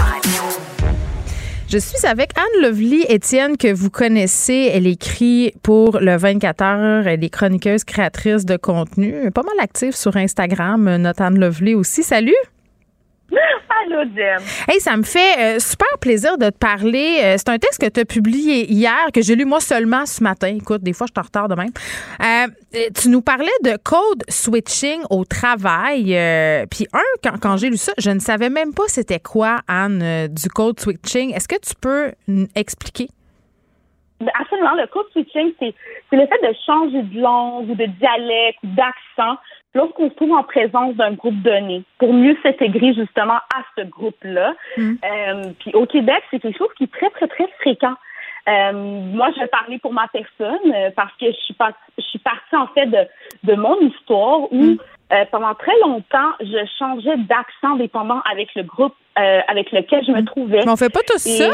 Je 1.71 1.77
suis 1.77 2.03
avec 2.07 2.31
Anne 2.35 2.63
Lovely 2.63 3.05
Étienne 3.09 3.55
que 3.55 3.71
vous 3.71 3.91
connaissez. 3.91 4.71
Elle 4.73 4.87
écrit 4.87 5.53
pour 5.61 5.99
le 5.99 6.17
24 6.17 6.63
heures. 6.63 7.07
Elle 7.07 7.23
est 7.23 7.29
chroniqueuse, 7.29 7.83
créatrice 7.83 8.43
de 8.43 8.57
contenu, 8.57 9.29
pas 9.29 9.43
mal 9.43 9.53
active 9.59 9.95
sur 9.95 10.17
Instagram. 10.17 10.95
Notre 10.95 11.21
Anne 11.21 11.37
Lovely 11.39 11.75
aussi. 11.75 12.01
Salut. 12.01 12.33
Allô, 13.85 14.03
Jen. 14.15 14.39
Hey, 14.67 14.79
ça 14.79 14.97
me 14.97 15.03
fait 15.03 15.55
euh, 15.55 15.59
super 15.59 15.87
plaisir 16.01 16.37
de 16.37 16.49
te 16.49 16.57
parler. 16.57 17.19
Euh, 17.23 17.35
c'est 17.37 17.49
un 17.49 17.57
texte 17.57 17.81
que 17.81 17.89
tu 17.89 17.99
as 17.99 18.05
publié 18.05 18.71
hier, 18.71 19.07
que 19.13 19.21
j'ai 19.21 19.35
lu 19.35 19.45
moi 19.45 19.59
seulement 19.59 20.05
ce 20.05 20.23
matin. 20.23 20.47
Écoute, 20.47 20.81
des 20.81 20.93
fois, 20.93 21.07
je 21.07 21.13
te 21.13 21.19
retard 21.19 21.47
de 21.47 21.55
même. 21.55 21.69
Euh, 22.21 22.47
tu 22.99 23.09
nous 23.09 23.21
parlais 23.21 23.47
de 23.63 23.77
code 23.83 24.23
switching 24.27 25.01
au 25.09 25.25
travail. 25.25 26.05
Puis, 26.69 26.87
un, 26.93 27.37
quand, 27.39 27.57
j'ai 27.57 27.69
lu 27.69 27.77
ça, 27.77 27.93
je 27.97 28.11
ne 28.11 28.19
savais 28.19 28.49
même 28.49 28.73
pas 28.73 28.87
c'était 28.87 29.19
quoi, 29.19 29.59
Anne, 29.67 30.27
du 30.27 30.49
code 30.49 30.79
switching. 30.79 31.33
Est-ce 31.33 31.47
que 31.47 31.59
tu 31.59 31.73
peux 31.79 32.11
expliquer? 32.55 33.07
Ben, 34.19 34.31
absolument. 34.39 34.75
Le 34.75 34.87
code 34.87 35.05
switching, 35.11 35.53
c'est 35.59 35.73
le 36.11 36.27
fait 36.27 36.47
de 36.47 36.53
changer 36.65 37.03
de 37.03 37.21
langue 37.21 37.69
ou 37.69 37.75
de 37.75 37.85
dialecte 37.85 38.59
ou 38.63 38.67
d'accent 38.75 39.37
lorsqu'on 39.75 40.09
se 40.09 40.15
trouve 40.15 40.31
en 40.31 40.43
présence 40.43 40.95
d'un 40.95 41.13
groupe 41.13 41.41
donné, 41.41 41.83
pour 41.99 42.13
mieux 42.13 42.35
s'intégrer 42.43 42.93
justement 42.93 43.35
à 43.35 43.63
ce 43.77 43.83
groupe-là. 43.83 44.53
Mm. 44.77 44.93
Euh, 45.03 45.43
puis 45.59 45.71
au 45.73 45.85
Québec, 45.85 46.23
c'est 46.31 46.39
quelque 46.39 46.57
chose 46.57 46.69
qui 46.77 46.85
est 46.85 46.91
très, 46.91 47.09
très, 47.11 47.27
très 47.27 47.47
fréquent. 47.59 47.95
Euh, 48.47 48.71
moi, 48.73 49.29
je 49.35 49.41
vais 49.41 49.47
parler 49.47 49.77
pour 49.79 49.93
ma 49.93 50.07
personne 50.07 50.73
euh, 50.73 50.89
parce 50.95 51.11
que 51.19 51.27
je 51.27 51.37
suis, 51.45 51.53
pas, 51.53 51.71
je 51.97 52.03
suis 52.03 52.19
partie 52.19 52.55
en 52.55 52.67
fait 52.67 52.87
de, 52.87 53.05
de 53.43 53.55
mon 53.55 53.79
histoire 53.81 54.51
où 54.51 54.63
mm. 54.63 54.77
pendant 55.31 55.53
très 55.53 55.77
longtemps, 55.81 56.31
je 56.39 56.67
changeais 56.79 57.17
d'accent 57.17 57.75
dépendant 57.77 58.21
avec 58.31 58.53
le 58.55 58.63
groupe 58.63 58.95
avec 59.49 59.73
lequel 59.73 60.05
je 60.05 60.11
me 60.11 60.21
mm. 60.21 60.25
trouvais. 60.25 60.61
Mais 60.65 60.71
on 60.71 60.77
fait 60.77 60.91
pas 60.91 61.01
tout 61.05 61.17
ça? 61.17 61.51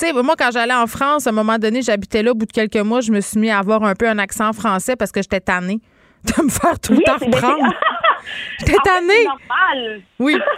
sais, 0.00 0.12
moi, 0.12 0.34
quand 0.38 0.50
j'allais 0.52 0.74
en 0.74 0.86
France, 0.86 1.26
à 1.26 1.30
un 1.30 1.32
moment 1.32 1.58
donné, 1.58 1.82
j'habitais 1.82 2.22
là, 2.22 2.30
au 2.30 2.34
bout 2.34 2.46
de 2.46 2.52
quelques 2.52 2.76
mois, 2.76 3.00
je 3.00 3.12
me 3.12 3.20
suis 3.20 3.38
mis 3.38 3.50
à 3.50 3.58
avoir 3.58 3.82
un 3.84 3.94
peu 3.94 4.08
un 4.08 4.18
accent 4.18 4.52
français 4.52 4.96
parce 4.96 5.12
que 5.12 5.20
j'étais 5.22 5.40
tannée 5.40 5.80
de 6.24 6.44
me 6.44 6.50
faire 6.50 6.78
tout 6.80 6.92
le 6.92 7.02
temps 7.02 7.24
reprendre. 7.24 7.74
j'étais 8.58 8.76
tannée. 8.84 9.12
C'est 9.14 9.24
normal. 9.24 10.00
Oui. 10.18 10.36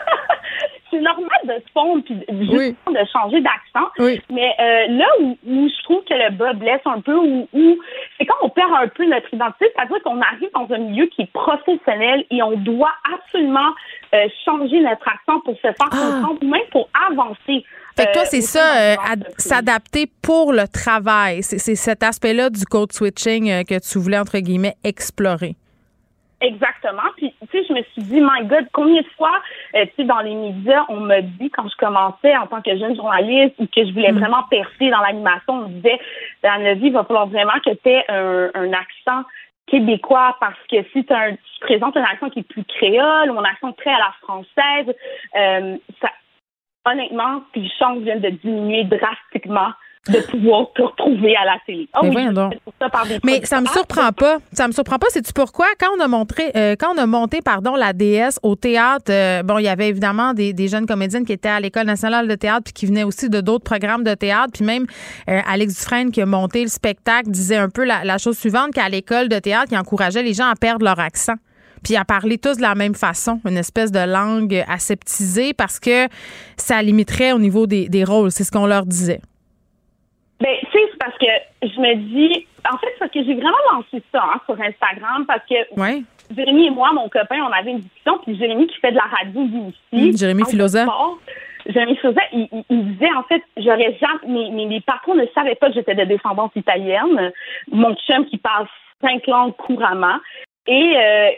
c'est 0.93 1.01
normal 1.01 1.41
de 1.45 1.55
se 1.55 1.73
fondre 1.73 2.05
puis 2.05 2.15
de 2.15 3.05
changer 3.13 3.41
d'accent. 3.41 3.89
Mais 4.31 4.55
euh, 4.61 4.87
là 4.89 5.07
où, 5.21 5.37
je 5.47 5.83
trouve 5.85 6.05
que 6.05 6.15
le 6.15 6.31
bas 6.31 6.53
blesse 6.53 6.81
un 6.85 7.01
peu, 7.01 7.17
où, 7.17 7.79
c'est 8.19 8.27
quand 8.27 8.37
on 8.43 8.51
perd 8.51 8.71
un 8.75 8.89
peu 8.89 9.07
notre 9.07 9.33
identité, 9.33 9.73
c'est-à-dire 9.75 10.03
qu'on 10.03 10.21
arrive 10.21 10.51
dans 10.55 10.73
un 10.75 10.79
milieu 10.79 11.07
qui 11.07 11.23
est 11.23 11.33
professionnel 11.33 12.25
et 12.31 12.43
on 12.43 12.57
doit 12.59 12.93
absolument 13.13 13.71
euh, 14.15 14.29
changer 14.45 14.81
notre 14.81 15.09
accent 15.09 15.41
pour 15.41 15.55
se 15.57 15.61
faire 15.61 15.75
ah. 15.81 15.87
comprendre 15.91 16.39
ou 16.43 16.49
même 16.49 16.67
pour 16.71 16.89
avancer. 17.11 17.65
Fait 17.97 18.07
que 18.07 18.13
toi, 18.13 18.23
euh, 18.23 18.27
c'est 18.29 18.41
ça, 18.41 18.95
s'adapter 19.37 20.11
pour 20.23 20.53
le 20.53 20.67
travail. 20.67 21.43
C'est 21.43 21.75
cet 21.75 22.03
aspect-là 22.03 22.51
du 22.51 22.65
code 22.65 22.93
switching 22.93 23.65
que 23.65 23.79
tu 23.79 23.99
voulais, 23.99 24.19
entre 24.19 24.39
guillemets, 24.39 24.77
explorer. 24.85 25.57
Exactement. 26.43 27.03
Puis, 27.17 27.33
tu 27.41 27.47
sais, 27.53 27.65
je 27.69 27.73
me 27.73 27.83
suis 27.93 28.03
dit, 28.03 28.21
my 28.21 28.45
God, 28.47 28.67
combien 28.73 29.01
de 29.01 29.07
fois, 29.17 29.41
euh, 29.77 29.87
tu 29.87 29.93
sais, 29.97 30.05
dans 30.05 30.19
les 30.21 30.35
médias, 30.35 30.85
on 30.89 30.99
m'a 31.01 31.21
dit 31.23 31.51
quand 31.51 31.69
je 31.69 31.77
commençais 31.77 32.37
en 32.37 32.49
tant 32.49 32.61
que 32.61 32.77
jeune 32.77 32.97
journaliste 32.97 33.55
ou 33.61 33.67
que 33.67 33.87
je 33.87 33.93
voulais 33.93 34.11
mm. 34.11 34.19
vraiment 34.19 34.43
percer 34.51 34.91
dans 34.91 34.99
l'animation, 34.99 35.55
on 35.55 35.69
me 35.69 35.75
disait, 35.75 36.01
dans 36.43 36.61
la 36.61 36.75
vie, 36.75 36.89
il 36.89 36.93
va 36.93 37.05
falloir 37.05 37.29
vraiment 37.29 37.59
que 37.65 37.71
tu 37.71 37.89
aies 37.89 38.05
un, 38.09 38.73
accent 38.73 39.25
québécois 39.69 40.37
parce 40.41 40.59
que 40.69 40.83
si 40.93 41.05
tu 41.05 41.15
présentes 41.61 41.97
un 41.97 42.03
accent 42.03 42.29
qui 42.31 42.41
est 42.41 42.49
plus 42.49 42.65
créole 42.65 43.31
ou 43.31 43.39
un 43.39 43.45
accent 43.45 43.73
très 43.75 43.93
à 43.93 43.99
la 43.99 44.13
française, 44.23 44.95
euh, 45.37 45.77
ça, 46.01 46.09
honnêtement, 46.85 47.43
tes 47.53 47.69
chances 47.79 48.03
viennent 48.03 48.21
de 48.21 48.31
diminuer 48.31 48.85
drastiquement 48.85 49.73
de 50.09 50.19
pouvoir 50.19 50.67
te 50.75 50.83
retrouver 50.83 51.37
à 51.37 51.45
la 51.45 51.57
télé. 51.65 51.89
Oh, 51.95 52.05
mais 52.05 52.27
Ça 52.81 52.91
mais 53.23 53.45
ça 53.45 53.61
me 53.61 53.67
surprend 53.67 54.11
pas. 54.11 54.39
Ça 54.53 54.67
me 54.67 54.73
surprend 54.73 54.99
pas. 54.99 55.07
C'est-tu 55.11 55.33
pourquoi? 55.33 55.67
Quand 55.79 55.91
on 55.97 56.01
a 56.01 56.09
montré, 56.09 56.51
euh, 56.57 56.75
quand 56.77 56.93
on 56.95 56.99
a 56.99 57.07
monté, 57.07 57.41
pardon, 57.41 57.77
la 57.77 57.93
DS 57.93 58.41
au 58.43 58.57
théâtre, 58.57 59.11
euh, 59.11 59.45
bon, 59.45 59.59
il 59.59 59.65
y 59.65 59.69
avait 59.69 59.89
évidemment 59.89 60.35
des, 60.35 60.53
des, 60.53 60.67
jeunes 60.67 60.87
comédiennes 60.87 61.25
qui 61.25 61.33
étaient 61.33 61.49
à 61.49 61.61
l'École 61.61 61.87
nationale 61.87 62.27
de 62.27 62.35
théâtre 62.35 62.65
puis 62.65 62.73
qui 62.73 62.87
venaient 62.87 63.05
aussi 63.05 63.29
de 63.29 63.41
d'autres 63.41 63.65
programmes 63.65 64.03
de 64.03 64.15
théâtre. 64.15 64.51
Puis 64.55 64.65
même 64.65 64.87
euh, 65.29 65.41
Alex 65.47 65.75
Dufresne 65.75 66.11
qui 66.11 66.21
a 66.21 66.27
monté 66.27 66.63
le 66.63 66.69
spectacle 66.69 67.31
disait 67.31 67.57
un 67.57 67.69
peu 67.69 67.85
la, 67.85 68.03
la 68.03 68.19
chose 68.19 68.37
suivante 68.37 68.73
qu'à 68.73 68.89
l'école 68.89 69.29
de 69.29 69.39
théâtre, 69.39 69.69
il 69.71 69.79
encourageait 69.79 70.25
les 70.25 70.35
gens 70.35 70.49
à 70.49 70.57
perdre 70.57 70.85
leur 70.85 70.99
accent 70.99 71.35
puis 71.83 71.97
à 71.97 72.05
parler 72.05 72.39
tous 72.39 72.57
de 72.57 72.63
la 72.63 72.75
même 72.75 72.95
façon, 72.95 73.41
une 73.45 73.57
espèce 73.57 73.93
de 73.93 74.01
langue 74.01 74.65
aseptisée 74.69 75.53
parce 75.55 75.81
que 75.81 76.09
ça 76.57 76.83
limiterait 76.83 77.33
au 77.33 77.39
niveau 77.39 77.67
des, 77.67 77.89
des 77.89 78.05
rôles. 78.05 78.31
C'est 78.31 78.45
ce 78.45 78.53
qu'on 78.53 78.67
leur 78.67 78.87
disait. 78.87 79.21
Ben, 80.41 80.57
tu 80.61 80.67
sais, 80.73 80.79
c'est 80.91 80.99
parce 80.99 81.17
que 81.19 81.27
je 81.63 81.81
me 81.81 81.95
dis, 81.95 82.47
en 82.71 82.77
fait, 82.79 82.93
parce 82.99 83.13
que 83.13 83.25
j'ai 83.25 83.35
vraiment 83.35 83.57
lancé 83.73 84.03
ça 84.13 84.23
hein, 84.25 84.41
sur 84.47 84.61
Instagram 84.61 85.25
parce 85.27 85.43
que 85.49 85.55
Jérémy 86.37 86.67
et 86.67 86.71
moi, 86.71 86.91
mon 86.93 87.09
copain, 87.09 87.41
on 87.49 87.53
avait 87.53 87.73
une 87.73 87.81
discussion, 87.81 88.19
puis 88.25 88.37
Jérémy 88.37 88.67
qui 88.67 88.79
fait 88.81 88.91
de 88.91 88.97
la 88.97 89.03
radio 89.03 89.43
ici. 89.43 90.11
Mmh, 90.11 90.17
Jérémy 90.17 90.45
Philosophe. 90.49 90.89
Jérémy 91.67 91.97
Philosophe, 91.97 92.25
il, 92.33 92.49
il, 92.71 92.93
disait 92.93 93.13
en 93.17 93.23
fait, 93.25 93.43
j'aurais 93.57 93.97
jamais, 94.01 94.51
mes, 94.51 94.67
mes, 94.67 94.81
patrons 94.81 95.15
ne 95.15 95.27
savaient 95.35 95.55
pas 95.55 95.69
que 95.69 95.75
j'étais 95.75 95.95
de 95.95 96.05
descendance 96.05 96.51
italienne. 96.57 97.33
Mon 97.71 97.95
chum 97.95 98.27
qui 98.27 98.39
parle 98.39 98.67
cinq 99.01 99.27
langues 99.27 99.55
couramment. 99.57 100.19
Et 100.67 100.95
euh, 100.97 101.31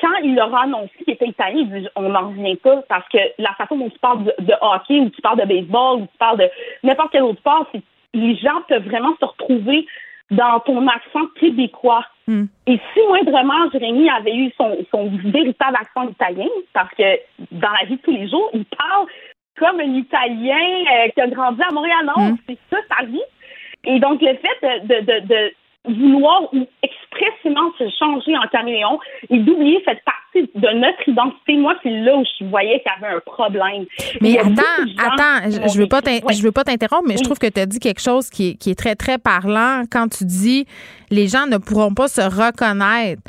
quand 0.00 0.14
il 0.22 0.34
leur 0.34 0.54
a 0.54 0.62
annoncé 0.62 0.92
qu'il 1.04 1.14
était 1.14 1.28
italien, 1.28 1.60
il 1.60 1.82
dit 1.82 1.88
on 1.96 2.08
n'en 2.08 2.28
revient 2.28 2.56
pas 2.56 2.82
parce 2.88 3.08
que 3.08 3.18
la 3.38 3.52
façon 3.54 3.76
dont 3.76 3.90
tu 3.90 3.98
parles 3.98 4.24
de, 4.24 4.34
de, 4.40 4.54
hockey 4.60 5.00
ou 5.00 5.10
tu 5.10 5.20
parles 5.20 5.40
de 5.40 5.46
baseball 5.46 6.02
ou 6.02 6.06
tu 6.06 6.18
parles 6.18 6.38
de 6.38 6.48
n'importe 6.82 7.12
quel 7.12 7.22
autre 7.22 7.40
sport, 7.40 7.66
c'est 7.72 7.82
les 8.14 8.36
gens 8.36 8.62
peuvent 8.68 8.84
vraiment 8.84 9.14
se 9.20 9.24
retrouver 9.24 9.86
dans 10.30 10.60
ton 10.60 10.86
accent 10.86 11.26
québécois. 11.38 12.04
Hmm. 12.26 12.44
Et 12.66 12.78
si 12.92 13.00
moindrement 13.08 13.70
Jérémy 13.70 14.08
avait 14.10 14.34
eu 14.34 14.52
son, 14.56 14.76
son 14.90 15.10
véritable 15.24 15.76
accent 15.76 16.08
italien, 16.08 16.48
parce 16.72 16.92
que 16.94 17.18
dans 17.52 17.70
la 17.70 17.86
vie 17.86 17.96
de 17.96 18.02
tous 18.02 18.12
les 18.12 18.28
jours, 18.28 18.50
il 18.52 18.64
parle 18.64 19.06
comme 19.58 19.80
un 19.80 19.94
Italien 19.94 20.56
euh, 20.56 21.08
qui 21.08 21.20
a 21.20 21.26
grandi 21.26 21.60
à 21.62 21.72
Montréal. 21.72 22.06
Non, 22.16 22.30
hmm. 22.30 22.36
c'est 22.46 22.58
ça 22.70 22.78
sa 22.96 23.04
vie. 23.04 23.22
Et 23.84 23.98
donc, 23.98 24.20
le 24.20 24.34
fait 24.34 24.82
de, 24.84 25.00
de, 25.00 25.26
de, 25.26 25.52
vouloir 25.88 26.50
expressément 26.82 27.70
se 27.78 27.84
changer 27.98 28.36
en 28.36 28.46
caméléon 28.48 28.98
et 29.30 29.38
d'oublier 29.38 29.82
cette 29.84 30.02
partie 30.04 30.50
de 30.54 30.78
notre 30.78 31.08
identité. 31.08 31.56
Moi, 31.56 31.74
c'est 31.82 31.90
là 31.90 32.16
où 32.16 32.24
je 32.38 32.44
voyais 32.46 32.80
qu'il 32.80 32.92
y 32.92 33.04
avait 33.04 33.16
un 33.16 33.20
problème. 33.20 33.86
Mais 34.20 34.38
attends, 34.38 34.84
attends, 34.98 35.50
je, 35.50 35.78
veux 35.78 35.88
pas 35.88 36.00
je 36.04 36.42
veux 36.42 36.52
pas 36.52 36.64
t'interrompre, 36.64 37.04
mais 37.06 37.16
je 37.16 37.24
trouve 37.24 37.38
que 37.38 37.48
tu 37.48 37.60
as 37.60 37.66
dit 37.66 37.80
quelque 37.80 38.00
chose 38.00 38.30
qui 38.30 38.50
est, 38.50 38.54
qui 38.54 38.70
est 38.70 38.78
très, 38.78 38.94
très 38.94 39.18
parlant 39.18 39.82
quand 39.90 40.08
tu 40.08 40.24
dis 40.24 40.66
les 41.10 41.26
gens 41.26 41.46
ne 41.46 41.56
pourront 41.58 41.94
pas 41.94 42.08
se 42.08 42.20
reconnaître. 42.20 43.22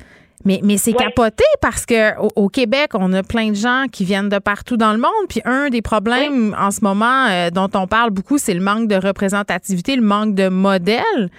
Mais, 0.45 0.61
mais 0.64 0.77
c'est 0.77 0.94
capoté 0.94 1.44
parce 1.61 1.86
que 1.86 2.18
au, 2.36 2.48
Québec, 2.48 2.91
on 2.94 3.11
a 3.11 3.23
plein 3.23 3.49
de 3.49 3.56
gens 3.56 3.86
qui 3.91 4.06
viennent 4.06 4.30
de 4.30 4.40
partout 4.40 4.77
dans 4.77 4.94
le 4.94 4.98
monde. 4.98 5.27
Puis 5.27 5.41
un 5.44 5.69
des 5.69 5.81
problèmes 5.81 6.56
en 6.57 6.72
ce 6.72 6.81
moment 6.81 7.26
euh, 7.30 7.49
dont 7.49 7.69
on 7.76 7.88
parle 7.88 8.11
beaucoup, 8.11 8.38
c'est 8.38 8.53
le 8.53 8.61
manque 8.61 8.88
de 8.88 8.95
représentativité, 8.95 9.98
le 9.98 10.02
manque 10.02 10.36
de 10.36 10.48
modèles. 10.48 11.30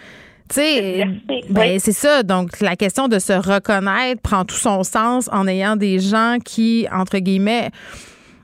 Tu 0.51 0.57
sais, 0.57 1.07
ben, 1.49 1.79
c'est 1.79 1.93
ça. 1.93 2.25
Donc, 2.25 2.61
la 2.61 2.75
question 2.75 3.07
de 3.07 3.21
se 3.21 3.33
reconnaître 3.33 4.21
prend 4.21 4.45
tout 4.45 4.57
son 4.57 4.83
sens 4.83 5.31
en 5.33 5.47
ayant 5.47 5.77
des 5.77 6.01
gens 6.01 6.39
qui, 6.45 6.89
entre 6.93 7.19
guillemets, 7.19 7.71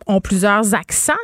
ont 0.06 0.20
plusieurs 0.20 0.72
accents. 0.72 1.14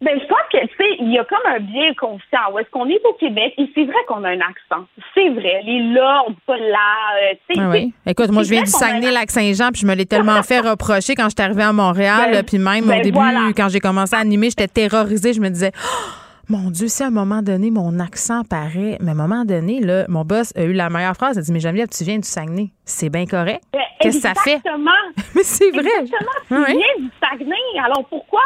Ben, 0.00 0.20
je 0.20 0.26
pense 0.26 0.38
que, 0.52 0.60
tu 0.60 0.76
sais, 0.76 0.96
il 1.00 1.12
y 1.12 1.18
a 1.18 1.24
comme 1.24 1.38
un 1.46 1.58
biais 1.58 1.94
conscient. 1.98 2.52
Où 2.52 2.58
est-ce 2.58 2.68
qu'on 2.70 2.88
est 2.88 3.00
au 3.04 3.14
Québec? 3.14 3.54
Et 3.58 3.68
c'est 3.74 3.84
vrai 3.84 3.96
qu'on 4.06 4.22
a 4.22 4.28
un 4.28 4.40
accent. 4.40 4.86
C'est 5.14 5.30
vrai. 5.30 5.62
Les 5.64 5.92
là, 5.92 6.22
on 6.26 6.30
dit 6.30 6.38
pas 6.46 6.58
là. 6.58 7.32
Euh, 7.32 7.54
ah 7.58 7.70
oui. 7.70 7.92
Écoute, 8.06 8.30
moi, 8.30 8.42
je 8.42 8.50
viens 8.50 8.62
du 8.62 8.70
Saguenay-Lac-Saint-Jean, 8.70 9.70
puis 9.72 9.80
je 9.80 9.86
me 9.86 9.94
l'ai 9.94 10.06
tellement 10.06 10.42
fait 10.44 10.60
reprocher 10.60 11.14
quand 11.14 11.24
je 11.24 11.34
suis 11.36 11.44
arrivée 11.44 11.62
à 11.62 11.72
Montréal. 11.72 12.30
Ben, 12.32 12.44
puis 12.44 12.58
même 12.58 12.84
au 12.84 12.88
ben, 12.88 13.02
début, 13.02 13.18
quand 13.56 13.68
j'ai 13.70 13.80
commencé 13.80 14.14
à 14.14 14.18
animer, 14.18 14.50
j'étais 14.50 14.68
terrorisée. 14.68 15.32
Je 15.32 15.40
me 15.40 15.48
disais, 15.48 15.72
oh, 15.74 16.23
mon 16.48 16.70
Dieu, 16.70 16.88
si 16.88 17.02
à 17.02 17.06
un 17.06 17.10
moment 17.10 17.42
donné, 17.42 17.70
mon 17.70 17.98
accent 17.98 18.42
paraît, 18.44 18.98
mais 19.00 19.10
à 19.10 19.12
un 19.12 19.14
moment 19.14 19.44
donné, 19.44 19.80
là, 19.80 20.04
mon 20.08 20.24
boss 20.24 20.52
a 20.56 20.64
eu 20.64 20.72
la 20.72 20.90
meilleure 20.90 21.14
phrase. 21.14 21.36
Il 21.36 21.40
a 21.40 21.42
dit, 21.42 21.52
mais 21.52 21.60
Geneviève, 21.60 21.88
tu 21.88 22.04
viens 22.04 22.18
du 22.18 22.28
Saguenay. 22.28 22.68
C'est 22.84 23.10
bien 23.10 23.26
correct. 23.26 23.62
Ben, 23.72 23.80
Qu'est-ce 24.00 24.16
que 24.16 24.22
ça 24.22 24.34
fait? 24.34 24.60
mais 25.34 25.42
c'est 25.42 25.70
vrai. 25.70 25.88
Exactement. 26.00 26.66
Tu 26.66 26.72
viens 26.72 26.96
du 26.98 27.10
Saguenay. 27.20 27.78
Alors, 27.82 28.04
pourquoi 28.08 28.42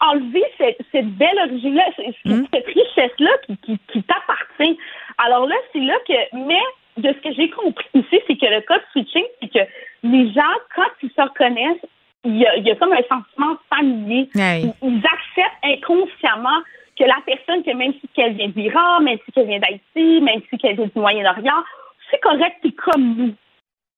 enlever 0.00 0.44
cette, 0.58 1.16
belle 1.16 1.38
origine-là, 1.48 1.84
hmm. 2.24 2.44
cette, 2.52 2.66
richesse-là 2.66 3.30
qui, 3.46 3.78
qui, 3.90 4.02
t'appartient? 4.02 4.78
Alors 5.18 5.46
là, 5.46 5.56
c'est 5.72 5.80
là 5.80 5.94
que, 6.06 6.36
mais 6.36 6.60
de 6.98 7.08
ce 7.08 7.28
que 7.28 7.34
j'ai 7.34 7.50
compris 7.50 7.88
ici, 7.94 8.20
c'est 8.26 8.36
que 8.36 8.46
le 8.46 8.60
code 8.62 8.82
switching, 8.92 9.24
c'est 9.40 9.48
que 9.48 9.70
les 10.02 10.32
gens, 10.32 10.42
quand 10.76 10.88
ils 11.02 11.10
se 11.10 11.20
reconnaissent, 11.20 11.86
il 12.24 12.36
y 12.36 12.46
a, 12.46 12.56
il 12.56 12.66
y 12.66 12.70
a 12.70 12.76
comme 12.76 12.92
un 12.92 13.02
sentiment 13.08 13.56
familier. 13.74 14.28
ils 14.34 15.02
acceptent 15.04 15.64
inconsciemment 15.64 16.60
que 16.98 17.04
la 17.04 17.18
personne, 17.24 17.62
que 17.62 17.74
même 17.76 17.92
si 17.92 18.20
elle 18.20 18.34
vient 18.34 18.48
d'Iran, 18.48 19.00
même 19.00 19.18
si 19.24 19.32
elle 19.36 19.46
vient 19.46 19.60
d'Haïti, 19.60 20.20
même 20.20 20.40
si 20.50 20.58
elle 20.62 20.76
vient 20.76 20.86
du 20.86 20.98
Moyen-Orient, 20.98 21.62
c'est 22.10 22.20
correct, 22.20 22.56
c'est 22.62 22.74
comme 22.74 23.14
nous. 23.16 23.34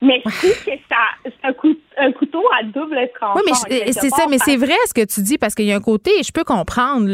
Mais 0.02 0.22
je 0.24 0.30
trouve 0.30 0.64
que 0.64 0.70
c'est 0.70 1.98
un, 1.98 2.12
couteau 2.12 2.42
à 2.58 2.62
double 2.62 2.96
tranchant. 3.14 3.34
Oui, 3.36 3.42
mais 3.68 3.92
c'est 3.92 4.08
ça, 4.08 4.26
mais 4.30 4.38
c'est 4.38 4.56
vrai 4.56 4.76
ce 4.86 4.94
que 4.94 5.04
tu 5.04 5.20
dis 5.20 5.36
parce 5.36 5.54
qu'il 5.54 5.66
y 5.66 5.72
a 5.72 5.76
un 5.76 5.80
côté, 5.80 6.10
je 6.22 6.32
peux 6.32 6.44
comprendre 6.44 7.06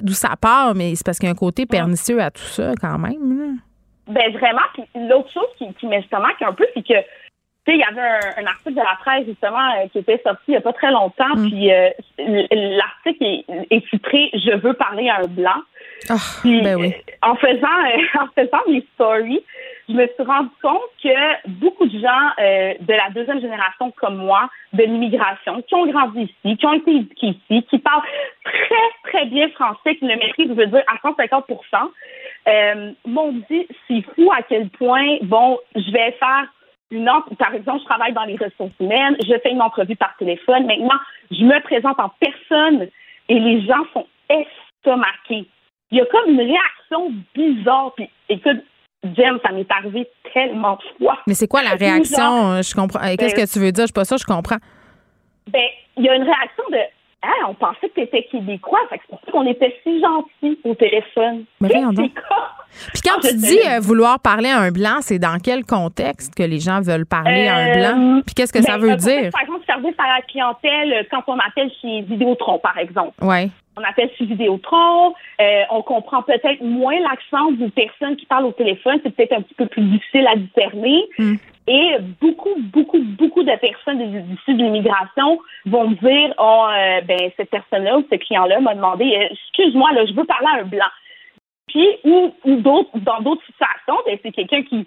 d'où 0.00 0.12
ça 0.12 0.34
part, 0.40 0.74
mais 0.74 0.96
c'est 0.96 1.06
parce 1.06 1.18
qu'il 1.18 1.28
y 1.28 1.30
a 1.30 1.32
un 1.32 1.36
côté 1.36 1.64
pernicieux 1.64 2.20
à 2.20 2.32
tout 2.32 2.42
ça 2.42 2.72
quand 2.80 2.98
même. 2.98 3.58
Ben 4.08 4.32
vraiment. 4.32 4.60
Puis 4.74 4.82
l'autre 4.96 5.32
chose 5.32 5.46
qui, 5.58 5.72
qui 5.74 5.86
m'estomaque 5.86 6.42
un 6.42 6.52
peu, 6.52 6.66
c'est 6.74 6.86
que 6.86 6.94
il 7.72 7.78
y 7.78 7.82
avait 7.82 8.00
un, 8.36 8.46
article 8.46 8.74
de 8.74 8.80
la 8.80 8.96
presse, 9.00 9.26
justement, 9.26 9.70
euh, 9.72 9.88
qui 9.90 9.98
était 9.98 10.20
sorti 10.22 10.42
il 10.48 10.52
n'y 10.52 10.56
a 10.56 10.60
pas 10.60 10.72
très 10.72 10.90
longtemps, 10.90 11.34
mm. 11.34 11.48
puis 11.48 11.72
euh, 11.72 11.88
l'article 12.18 13.24
est, 13.24 13.44
est, 13.70 13.88
titré 13.88 14.30
Je 14.34 14.56
veux 14.56 14.74
parler 14.74 15.08
à 15.08 15.20
un 15.20 15.26
blanc. 15.26 15.62
Ah, 16.10 16.16
ben 16.44 16.76
oui. 16.76 16.88
Euh, 16.88 17.12
en 17.22 17.36
faisant 17.36 17.66
en 18.20 18.26
faisant 18.34 18.60
mes 18.68 18.86
stories, 18.94 19.42
je 19.88 19.94
me 19.94 20.06
suis 20.06 20.24
rendu 20.24 20.50
compte 20.62 20.82
que 21.02 21.48
beaucoup 21.48 21.86
de 21.86 21.98
gens 21.98 22.30
de 22.38 22.92
la 22.92 23.10
deuxième 23.14 23.40
génération 23.40 23.90
comme 23.92 24.16
moi, 24.16 24.48
de 24.72 24.82
l'immigration, 24.82 25.62
qui 25.62 25.74
ont 25.74 25.86
grandi 25.86 26.22
ici, 26.22 26.56
qui 26.56 26.66
ont 26.66 26.72
été 26.72 26.90
éduqués 26.90 27.36
ici, 27.50 27.62
qui 27.70 27.78
parlent 27.78 28.02
très, 28.44 29.10
très 29.10 29.26
bien 29.26 29.48
français, 29.50 29.96
qui 29.96 30.06
le 30.06 30.16
maîtrisent, 30.16 30.48
je 30.48 30.54
veux 30.54 30.66
dire, 30.66 30.82
à 30.86 30.96
150% 31.06 32.94
m'ont 33.06 33.32
dit, 33.50 33.66
c'est 33.88 34.02
fou 34.14 34.30
à 34.32 34.42
quel 34.42 34.68
point, 34.70 35.18
bon, 35.22 35.58
je 35.74 35.90
vais 35.92 36.12
faire 36.12 36.46
une 36.94 37.10
par 37.38 37.54
exemple, 37.54 37.80
je 37.80 37.84
travaille 37.84 38.12
dans 38.12 38.24
les 38.24 38.36
ressources 38.36 38.72
humaines, 38.80 39.16
je 39.22 39.38
fais 39.42 39.50
une 39.50 39.62
entrevue 39.62 39.96
par 39.96 40.16
téléphone. 40.18 40.66
Maintenant, 40.66 40.98
je 41.30 41.44
me 41.44 41.60
présente 41.62 41.98
en 41.98 42.10
personne 42.20 42.88
et 43.28 43.38
les 43.38 43.66
gens 43.66 43.84
sont 43.92 44.06
estomaqués. 44.28 45.46
il 45.90 45.98
y 45.98 46.00
a 46.00 46.06
comme 46.06 46.30
une 46.30 46.40
réaction 46.40 47.12
bizarre. 47.34 47.92
Puis, 47.96 48.08
écoute, 48.28 48.64
Jen, 49.16 49.38
ça 49.44 49.52
m'est 49.52 49.70
arrivé 49.70 50.08
tellement 50.32 50.76
de 50.76 51.04
fois. 51.04 51.18
Mais 51.26 51.34
c'est 51.34 51.48
quoi 51.48 51.62
la 51.62 51.70
réaction? 51.74 52.62
Je 52.62 52.74
comprends. 52.74 53.00
Qu'est-ce 53.00 53.36
ben 53.36 53.46
que 53.46 53.52
tu 53.52 53.58
veux 53.58 53.72
dire? 53.72 53.82
Je 53.82 53.88
suis 53.88 53.92
pas 53.92 54.04
ça, 54.04 54.16
je 54.16 54.24
comprends. 54.24 54.58
Ben, 55.50 55.68
il 55.96 56.04
y 56.04 56.08
a 56.08 56.16
une 56.16 56.22
réaction 56.22 56.64
de 56.70 56.78
ah, 57.24 57.48
on 57.48 57.54
pensait 57.54 57.88
que 57.88 57.94
tu 57.94 58.00
étais 58.02 58.24
québécois. 58.24 58.80
c'est 58.90 59.00
pour 59.08 59.20
ça 59.24 59.32
qu'on 59.32 59.46
était 59.46 59.74
si 59.82 60.00
gentils 60.00 60.58
au 60.64 60.74
téléphone. 60.74 61.44
Mais 61.60 61.68
Puis 61.68 63.02
quand 63.02 63.20
tu 63.20 63.34
dis 63.36 63.58
euh, 63.66 63.80
vouloir 63.80 64.20
parler 64.20 64.50
à 64.50 64.58
un 64.58 64.70
blanc, 64.70 64.96
c'est 65.00 65.18
dans 65.18 65.38
quel 65.42 65.64
contexte 65.64 66.34
que 66.34 66.42
les 66.42 66.58
gens 66.58 66.80
veulent 66.80 67.06
parler 67.06 67.48
à 67.48 67.56
un 67.56 67.68
euh, 67.68 67.74
blanc? 67.74 68.20
Puis 68.26 68.34
qu'est-ce 68.34 68.52
que 68.52 68.62
ça 68.62 68.76
ben, 68.78 68.90
veut 68.90 68.96
dire? 68.96 69.30
Par 69.30 69.42
exemple, 69.42 69.64
service 69.66 69.94
à 69.98 70.16
la 70.16 70.22
clientèle, 70.22 70.92
euh, 70.92 71.02
quand 71.10 71.22
on 71.28 71.38
appelle 71.38 71.70
chez 71.80 72.02
Vidéotron, 72.02 72.58
par 72.58 72.76
exemple. 72.78 73.12
Oui. 73.22 73.50
On 73.76 73.82
appelle 73.82 74.10
chez 74.16 74.24
Vidéotron, 74.26 75.14
on 75.70 75.82
comprend 75.82 76.22
peut-être 76.22 76.62
moins 76.62 76.94
l'accent 77.00 77.50
d'une 77.52 77.72
personne 77.72 78.14
qui 78.14 78.24
parle 78.24 78.44
au 78.44 78.52
téléphone. 78.52 79.00
C'est 79.02 79.10
peut-être 79.10 79.32
un 79.32 79.40
petit 79.40 79.54
peu 79.54 79.66
plus 79.66 79.82
difficile 79.82 80.28
à 80.28 80.36
discerner. 80.36 81.02
Hmm. 81.18 81.34
Et 81.66 81.96
beaucoup, 82.20 82.54
beaucoup, 82.72 83.00
beaucoup 83.00 83.23
de 83.44 83.56
personnes 83.56 84.00
issues 84.32 84.54
de 84.54 84.64
l'immigration 84.64 85.38
vont 85.66 85.88
me 85.88 85.94
dire, 85.96 86.34
oh, 86.38 86.66
ben 87.06 87.30
cette 87.36 87.50
personne-là 87.50 87.98
ou 87.98 88.06
ce 88.10 88.16
client-là 88.16 88.60
m'a 88.60 88.74
demandé, 88.74 89.28
excuse-moi, 89.30 89.92
là, 89.92 90.06
je 90.06 90.12
veux 90.12 90.24
parler 90.24 90.48
à 90.48 90.60
un 90.60 90.64
blanc. 90.64 90.90
Puis 91.68 91.88
ou, 92.04 92.34
ou 92.44 92.56
d'autres, 92.56 92.90
dans 92.94 93.20
d'autres 93.20 93.44
situations, 93.46 93.98
ben, 94.06 94.18
c'est 94.22 94.32
quelqu'un 94.32 94.62
qui, 94.62 94.86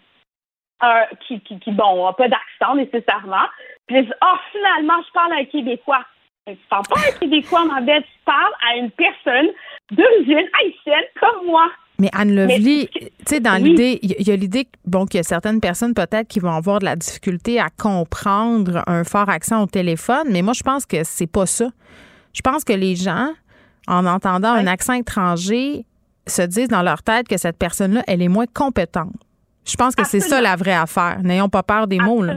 euh, 0.84 1.04
qui, 1.28 1.40
qui, 1.42 1.72
bon, 1.72 2.06
n'a 2.06 2.14
pas 2.14 2.28
d'accent 2.28 2.76
nécessairement. 2.76 3.48
Puis 3.88 4.08
oh, 4.22 4.36
finalement, 4.52 5.02
je 5.08 5.12
parle 5.12 5.34
à 5.34 5.38
un 5.38 5.46
Québécois. 5.46 6.06
Tu 6.46 6.56
parles 6.70 6.84
pas 6.90 7.00
à 7.00 7.10
un 7.10 7.20
Québécois, 7.20 7.66
ma 7.66 7.82
belle, 7.82 8.04
tu 8.04 8.20
parles 8.26 8.54
à 8.66 8.78
une 8.78 8.92
personne 8.92 9.50
d'origine 9.92 10.48
haïtienne 10.60 11.06
comme 11.20 11.46
moi. 11.46 11.70
Mais 12.00 12.10
Anne 12.14 12.36
Lovely, 12.36 12.90
tu 12.92 13.10
sais, 13.26 13.40
dans 13.40 13.62
l'idée, 13.62 14.00
il 14.04 14.28
y, 14.28 14.32
a 14.32 14.36
l'idée 14.36 14.68
bon, 14.86 15.06
qu'il 15.06 15.18
y 15.18 15.22
a 15.22 15.24
certaines 15.24 15.60
personnes 15.60 15.96
peut-être 15.96 16.28
qui 16.28 16.40
vont 16.40 16.52
avoir 16.52 16.80
de 16.80 16.86
la 16.86 16.96
difficulté 16.96 17.60
à 17.60 17.70
comprendre 17.70 18.84
un 18.86 19.04
fort 19.04 19.30
accent 19.30 19.64
au 19.64 19.66
téléphone, 19.66 20.28
mais 20.30 20.44
moi, 20.44 20.54
je 20.54 20.62
pense 20.62 20.86
que 20.86 21.04
c'est 21.04 21.28
pas 21.28 21.48
ça. 21.48 21.70
Je 22.34 22.42
pense 22.42 22.64
que 22.64 22.74
les 22.74 22.96
gens, 22.96 23.32
en 23.88 24.06
entendant 24.06 24.50
un 24.50 24.68
accent 24.68 24.94
étranger, 24.94 25.86
se 26.28 26.44
disent 26.44 26.68
dans 26.68 26.84
leur 26.84 27.02
tête 27.02 27.28
que 27.28 27.38
cette 27.38 27.58
personne-là, 27.58 28.04
elle 28.06 28.22
est 28.22 28.28
moins 28.28 28.46
compétente. 28.46 29.14
Je 29.66 29.76
pense 29.76 29.96
que 29.96 30.06
c'est 30.06 30.20
ça 30.20 30.40
la 30.40 30.56
vraie 30.56 30.74
affaire. 30.74 31.20
N'ayons 31.24 31.50
pas 31.50 31.64
peur 31.64 31.88
des 31.88 32.00
mots. 32.00 32.22
Là. 32.22 32.36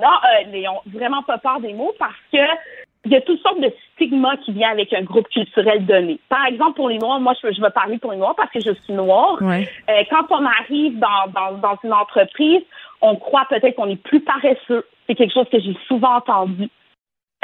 Non, 0.00 0.08
euh, 0.08 0.50
n'ayons 0.50 0.80
vraiment 0.86 1.22
pas 1.22 1.38
peur 1.38 1.60
des 1.60 1.72
mots 1.72 1.92
parce 1.98 2.12
que 2.32 2.38
il 3.04 3.12
y 3.12 3.16
a 3.16 3.20
toutes 3.20 3.40
sortes 3.42 3.60
de 3.60 3.72
stigmas 3.94 4.36
qui 4.38 4.52
viennent 4.52 4.70
avec 4.70 4.92
un 4.92 5.02
groupe 5.02 5.28
culturel 5.28 5.86
donné. 5.86 6.18
Par 6.28 6.46
exemple, 6.46 6.74
pour 6.74 6.88
les 6.88 6.98
Noirs, 6.98 7.20
moi, 7.20 7.32
je, 7.42 7.52
je 7.52 7.60
veux 7.60 7.70
parler 7.70 7.98
pour 7.98 8.12
les 8.12 8.18
Noirs 8.18 8.34
parce 8.36 8.50
que 8.50 8.60
je 8.60 8.72
suis 8.84 8.92
Noire. 8.92 9.38
Euh, 9.40 10.02
quand 10.10 10.26
on 10.30 10.44
arrive 10.44 10.98
dans, 10.98 11.30
dans, 11.32 11.58
dans 11.58 11.78
une 11.84 11.92
entreprise, 11.92 12.62
on 13.00 13.16
croit 13.16 13.46
peut-être 13.48 13.76
qu'on 13.76 13.88
est 13.88 14.02
plus 14.02 14.20
paresseux. 14.20 14.84
C'est 15.06 15.14
quelque 15.14 15.32
chose 15.32 15.48
que 15.50 15.60
j'ai 15.60 15.76
souvent 15.86 16.16
entendu. 16.16 16.68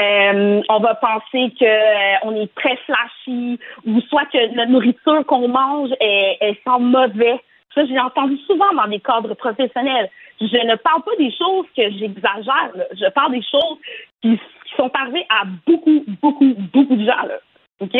Euh, 0.01 0.61
on 0.69 0.81
va 0.81 0.95
penser 0.97 1.55
que 1.59 1.65
euh, 1.65 2.17
on 2.25 2.35
est 2.35 2.53
très 2.57 2.77
flashy 2.79 3.61
ou 3.87 4.01
soit 4.03 4.25
que 4.27 4.57
la 4.57 4.67
nourriture 4.67 5.25
qu'on 5.25 5.47
mange 5.47 5.91
est 6.01 6.59
sent 6.65 6.81
mauvais. 6.81 7.41
Ça, 7.75 7.85
j'ai 7.87 7.99
entendu 7.99 8.37
souvent 8.47 8.73
dans 8.75 8.89
des 8.89 9.01
cadres 9.01 9.35
professionnels. 9.35 10.11
Je 10.47 10.67
ne 10.67 10.77
parle 10.77 11.03
pas 11.03 11.17
des 11.19 11.31
choses 11.33 11.67
que 11.77 11.91
j'exagère. 11.99 12.73
Je 12.93 13.11
parle 13.11 13.33
des 13.33 13.43
choses 13.43 13.79
qui, 14.23 14.39
sont 14.77 14.91
arrivées 14.93 15.25
à 15.29 15.45
beaucoup, 15.67 16.05
beaucoup, 16.21 16.53
beaucoup 16.73 16.97
de 16.97 17.05
gens. 17.05 17.23
Là. 17.29 17.39
OK? 17.79 17.97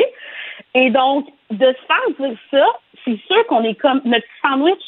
Et 0.75 0.91
donc, 0.91 1.29
de 1.51 1.67
se 1.67 1.87
faire 1.87 2.29
dire 2.29 2.37
ça, 2.51 2.67
c'est 3.05 3.21
sûr 3.29 3.47
qu'on 3.47 3.63
est 3.63 3.77
comme 3.77 4.01
notre 4.05 4.27
sandwich 4.43 4.83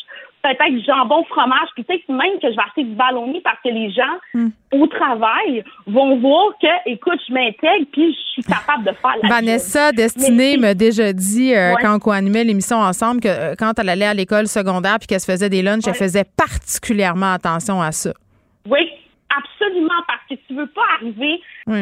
peut-être 0.55 0.85
jambon, 0.85 1.25
fromage, 1.25 1.69
puis 1.75 1.85
peut-être 1.85 2.09
même 2.09 2.39
que 2.41 2.51
je 2.51 2.57
vais 2.57 2.63
acheter 2.67 2.85
du 2.85 2.95
ballonné 2.95 3.41
parce 3.43 3.59
que 3.65 3.69
les 3.69 3.91
gens 3.91 4.03
hmm. 4.35 4.49
au 4.73 4.87
travail 4.87 5.65
vont 5.87 6.19
voir 6.19 6.53
que, 6.61 6.91
écoute, 6.91 7.21
je 7.29 7.33
m'intègre 7.33 7.87
puis 7.93 8.13
je 8.13 8.33
suis 8.33 8.43
capable 8.43 8.85
de 8.85 8.93
faire 8.93 9.15
la 9.23 9.29
Vanessa 9.29 9.93
Destinée 9.93 10.57
m'a 10.57 10.75
déjà 10.75 11.13
dit, 11.13 11.55
euh, 11.55 11.75
quand 11.81 11.99
on 12.07 12.11
animait 12.11 12.45
l'émission 12.45 12.79
ensemble, 12.79 13.21
que 13.21 13.29
euh, 13.29 13.55
quand 13.59 13.79
elle 13.79 13.89
allait 13.89 14.07
à 14.07 14.15
l'école 14.15 14.47
secondaire 14.47 14.99
puis 14.99 15.07
qu'elle 15.07 15.21
se 15.21 15.31
faisait 15.31 15.49
des 15.49 15.63
lunchs, 15.63 15.87
elle 15.87 15.95
faisait 15.95 16.25
particulièrement 16.37 17.33
attention 17.33 17.81
à 17.81 17.93
ça. 17.93 18.13
Oui, 18.69 18.91
absolument, 19.35 20.03
parce 20.07 20.21
que 20.29 20.35
tu 20.47 20.55
veux 20.55 20.67
pas 20.67 20.83
arriver 20.99 21.41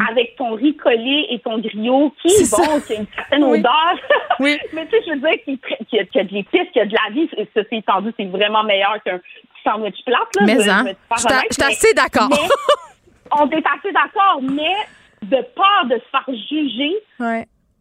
avec 0.08 0.36
ton 0.36 0.54
riz 0.54 0.76
collé 0.76 1.26
et 1.30 1.38
ton 1.40 1.58
griot 1.58 2.12
qui 2.20 2.28
est, 2.28 2.50
bon, 2.50 2.80
qui 2.80 2.92
a 2.94 2.96
une 2.96 3.06
certaine 3.14 3.44
odeur. 3.44 3.94
Oui. 4.40 4.58
Mais 4.72 4.84
tu 4.86 4.96
sais, 4.96 5.02
je 5.06 5.12
veux 5.12 5.20
dire 5.20 5.44
qu'il 5.44 5.58
y, 5.92 6.00
a, 6.00 6.24
de 6.24 6.34
l'épice, 6.34 6.68
qu'il 6.72 6.76
y 6.76 6.80
a 6.80 6.86
de 6.86 6.94
la 6.94 7.14
vie. 7.14 7.30
Ça, 7.54 7.60
c'est 7.70 7.76
étendu, 7.76 8.12
c'est 8.18 8.24
vraiment 8.24 8.64
meilleur 8.64 9.00
qu'un 9.04 9.20
sandwich 9.62 10.04
plate. 10.04 10.18
Là, 10.34 10.42
mais, 10.44 10.68
hein, 10.68 10.84
je 11.16 11.54
suis 11.54 11.62
assez 11.62 11.94
d'accord. 11.94 12.28
on 13.38 13.48
est 13.50 13.64
assez 13.64 13.92
d'accord, 13.92 14.40
mais 14.42 14.74
de 15.22 15.40
peur 15.54 15.84
de 15.84 15.94
se 15.94 16.10
faire 16.10 16.26
juger, 16.48 16.94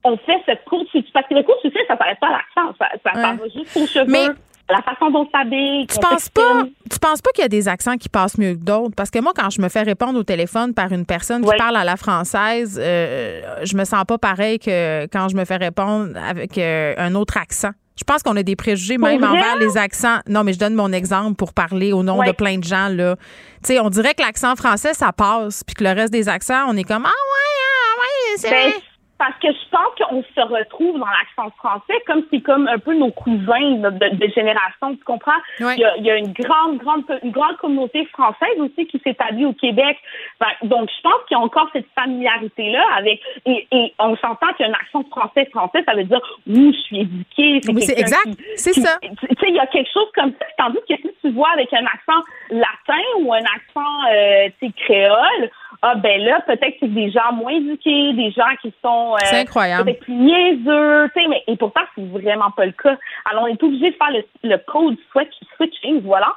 on 0.03 0.17
fait 0.17 0.43
cette 0.45 0.63
course. 0.65 0.87
Parce 1.11 1.27
que 1.27 1.33
le 1.33 1.41
cours, 1.41 1.57
tu 1.63 1.71
sais, 1.71 1.79
ça 1.87 1.97
s'arrête 1.97 2.19
pas 2.19 2.27
à 2.27 2.31
l'accent. 2.31 2.75
Ça, 2.77 2.87
ça 3.03 3.19
va 3.19 3.43
juste 3.45 3.75
aux 3.75 3.87
cheveux 3.87 4.35
la 4.73 4.81
façon 4.81 5.11
dont 5.11 5.27
s'habille. 5.31 5.87
Tu 5.87 5.99
penses 5.99 6.29
pas, 6.29 6.63
tu 6.89 6.99
penses 6.99 7.21
pas 7.21 7.31
qu'il 7.31 7.43
y 7.43 7.45
a 7.45 7.49
des 7.49 7.67
accents 7.67 7.97
qui 7.97 8.09
passent 8.09 8.37
mieux 8.37 8.53
que 8.53 8.63
d'autres? 8.63 8.95
Parce 8.95 9.11
que 9.11 9.19
moi, 9.19 9.31
quand 9.35 9.49
je 9.49 9.61
me 9.61 9.69
fais 9.69 9.83
répondre 9.83 10.17
au 10.17 10.23
téléphone 10.23 10.73
par 10.73 10.91
une 10.91 11.05
personne 11.05 11.43
qui 11.43 11.57
parle 11.57 11.77
à 11.77 11.83
la 11.83 11.95
française, 11.95 12.79
euh, 12.81 13.41
je 13.63 13.77
me 13.77 13.85
sens 13.85 14.03
pas 14.05 14.17
pareil 14.17 14.59
que 14.59 15.05
quand 15.07 15.29
je 15.29 15.35
me 15.35 15.45
fais 15.45 15.57
répondre 15.57 16.17
avec 16.17 16.57
euh, 16.57 16.93
un 16.97 17.13
autre 17.15 17.37
accent. 17.37 17.71
Je 17.95 18.03
pense 18.03 18.23
qu'on 18.23 18.35
a 18.35 18.41
des 18.41 18.55
préjugés 18.55 18.97
même 18.97 19.23
envers 19.23 19.55
les 19.59 19.77
accents. 19.77 20.17
Non, 20.27 20.43
mais 20.43 20.53
je 20.53 20.59
donne 20.59 20.73
mon 20.73 20.91
exemple 20.91 21.35
pour 21.35 21.53
parler 21.53 21.93
au 21.93 22.01
nom 22.01 22.23
de 22.23 22.31
plein 22.31 22.57
de 22.57 22.63
gens 22.63 22.87
là. 22.89 23.15
Tu 23.63 23.73
sais, 23.73 23.79
on 23.79 23.89
dirait 23.89 24.15
que 24.15 24.23
l'accent 24.23 24.55
français 24.55 24.95
ça 24.95 25.13
passe, 25.13 25.63
puis 25.63 25.75
que 25.75 25.83
le 25.83 25.91
reste 25.91 26.11
des 26.11 26.27
accents, 26.27 26.65
on 26.67 26.75
est 26.75 26.83
comme 26.83 27.05
ah 27.05 27.09
ouais, 27.09 27.61
ah 27.69 27.99
ouais, 27.99 28.37
c'est 28.37 28.49
ben, 28.49 28.71
parce 29.23 29.39
que 29.39 29.47
je 29.47 29.69
pense 29.71 29.95
qu'on 29.97 30.21
se 30.21 30.41
retrouve 30.41 30.99
dans 30.99 31.05
l'accent 31.05 31.49
français 31.57 31.93
comme 32.05 32.23
c'est 32.29 32.41
comme 32.41 32.67
un 32.67 32.77
peu 32.77 32.93
nos 32.93 33.11
cousins 33.11 33.71
de, 33.79 34.27
génération, 34.35 34.97
tu 34.97 35.03
comprends? 35.05 35.39
Il, 35.59 35.79
y 35.79 36.11
a, 36.11 36.17
une 36.17 36.33
grande, 36.33 36.77
grande, 36.79 37.03
une 37.23 37.31
grande 37.31 37.55
communauté 37.55 38.05
française 38.07 38.59
aussi 38.59 38.85
qui 38.85 38.99
s'établit 39.01 39.45
au 39.45 39.53
Québec. 39.53 39.97
donc, 40.63 40.89
je 40.89 41.01
pense 41.01 41.23
qu'il 41.27 41.37
y 41.37 41.39
a 41.39 41.43
encore 41.43 41.69
cette 41.71 41.87
familiarité-là 41.97 42.83
avec, 42.97 43.21
et, 43.45 43.93
on 43.97 44.17
s'entend 44.17 44.51
qu'un 44.57 44.73
accent 44.73 45.05
français 45.09 45.45
français, 45.51 45.85
ça 45.87 45.95
veut 45.95 46.03
dire, 46.03 46.19
oui, 46.45 46.73
je 46.73 46.81
suis 46.81 46.99
éduqué. 46.99 47.61
Oui, 47.69 47.81
c'est 47.81 47.97
exact. 47.97 48.27
C'est 48.57 48.73
ça. 48.73 48.97
Tu 49.01 49.07
sais, 49.07 49.47
il 49.47 49.55
y 49.55 49.59
a 49.59 49.67
quelque 49.67 49.89
chose 49.93 50.11
comme 50.15 50.31
ça. 50.31 50.45
Tandis 50.57 50.79
que 50.89 50.95
si 50.97 51.09
tu 51.21 51.31
vois 51.31 51.51
avec 51.53 51.71
un 51.71 51.85
accent 51.85 52.21
latin 52.49 53.03
ou 53.21 53.33
un 53.33 53.39
accent, 53.39 54.11
euh, 54.11 54.49
tu 54.59 54.67
sais, 54.67 54.73
créole, 54.85 55.49
ah 55.85 55.95
ben 55.95 56.21
là, 56.21 56.39
peut-être 56.47 56.61
que 56.61 56.77
c'est 56.79 56.93
des 56.93 57.11
gens 57.11 57.33
moins 57.33 57.51
éduqués, 57.51 58.13
des 58.13 58.31
gens 58.31 58.55
qui 58.61 58.73
sont 58.81 59.15
euh, 59.15 59.41
incroyable. 59.41 59.83
peut-être 59.83 59.99
plus 59.99 60.13
niaiseux, 60.13 61.09
tu 61.13 61.21
sais, 61.21 61.27
mais 61.27 61.43
et 61.45 61.57
pourtant 61.57 61.81
c'est 61.93 62.07
vraiment 62.07 62.51
pas 62.51 62.65
le 62.65 62.71
cas. 62.71 62.97
Alors 63.29 63.43
on 63.43 63.47
est 63.47 63.61
obligé 63.61 63.91
de 63.91 63.95
faire 63.95 64.11
le, 64.11 64.49
le 64.49 64.57
code 64.65 64.95
switch, 65.11 65.33
switching, 65.57 66.01
voilà, 66.01 66.33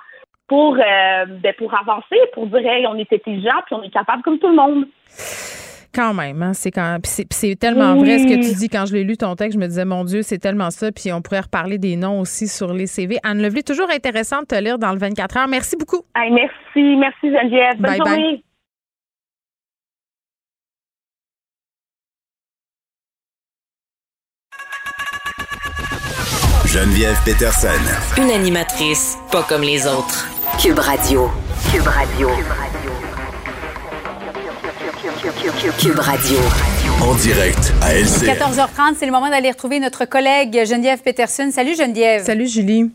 pour 0.49 0.75
euh, 0.75 1.27
ben, 1.27 1.55
pour 1.57 1.73
avancer, 1.75 2.17
pour 2.35 2.49
dire 2.49 2.67
hey, 2.67 2.89
on 2.89 2.97
est 2.97 3.13
intelligent 3.13 3.55
puis 3.67 3.77
on 3.77 3.85
est 3.85 3.91
capable 3.91 4.23
comme 4.25 4.41
tout 4.41 4.49
le 4.49 4.57
monde. 4.57 4.87
Quand 5.95 6.13
même, 6.13 6.43
hein, 6.43 6.53
c'est 6.53 6.73
quand 6.73 6.99
c'est 7.05 7.55
tellement 7.55 7.95
vrai 7.95 8.19
ce 8.19 8.25
que 8.27 8.35
tu 8.35 8.55
dis. 8.57 8.69
Quand 8.69 8.85
je 8.85 8.95
l'ai 8.95 9.05
lu 9.05 9.17
ton 9.17 9.37
texte, 9.37 9.55
je 9.55 9.61
me 9.61 9.69
disais 9.69 9.85
mon 9.85 10.03
Dieu, 10.03 10.23
c'est 10.23 10.39
tellement 10.39 10.71
ça. 10.71 10.91
Puis 10.91 11.13
on 11.13 11.23
pourrait 11.23 11.41
reparler 11.41 11.79
des 11.79 11.95
noms 11.95 12.19
aussi 12.19 12.49
sur 12.49 12.75
les 12.75 12.87
CV. 12.87 13.19
Anne 13.23 13.41
Levely, 13.41 13.63
toujours 13.63 13.91
intéressant 13.91 14.41
de 14.41 14.47
te 14.47 14.61
lire 14.61 14.79
dans 14.79 14.91
le 14.91 14.99
24 14.99 15.37
heures. 15.37 15.49
Merci 15.49 15.77
beaucoup. 15.77 16.03
merci, 16.17 16.97
merci 16.97 17.31
Geneviève. 17.31 17.81
Bonne 17.81 17.97
journée. 17.97 18.43
Geneviève 26.77 27.19
Peterson. 27.25 27.69
Une 28.19 28.31
animatrice 28.31 29.17
pas 29.33 29.43
comme 29.45 29.63
les 29.63 29.87
autres. 29.87 30.29
Cube 30.61 30.79
Radio. 30.79 31.31
Cube 31.73 31.87
Radio. 31.87 32.29
Cube 35.79 35.99
Radio. 35.99 36.39
En 37.01 37.15
direct 37.15 37.73
à 37.81 37.95
LC. 37.95 38.27
14h30, 38.27 38.97
c'est 38.99 39.07
le 39.07 39.13
moment 39.13 39.31
d'aller 39.31 39.53
retrouver 39.53 39.81
notre 39.81 40.05
collègue 40.05 40.67
Geneviève 40.67 41.01
Peterson. 41.01 41.51
Salut 41.51 41.75
Geneviève. 41.75 42.27
Salut 42.27 42.47
Julie. 42.47 42.91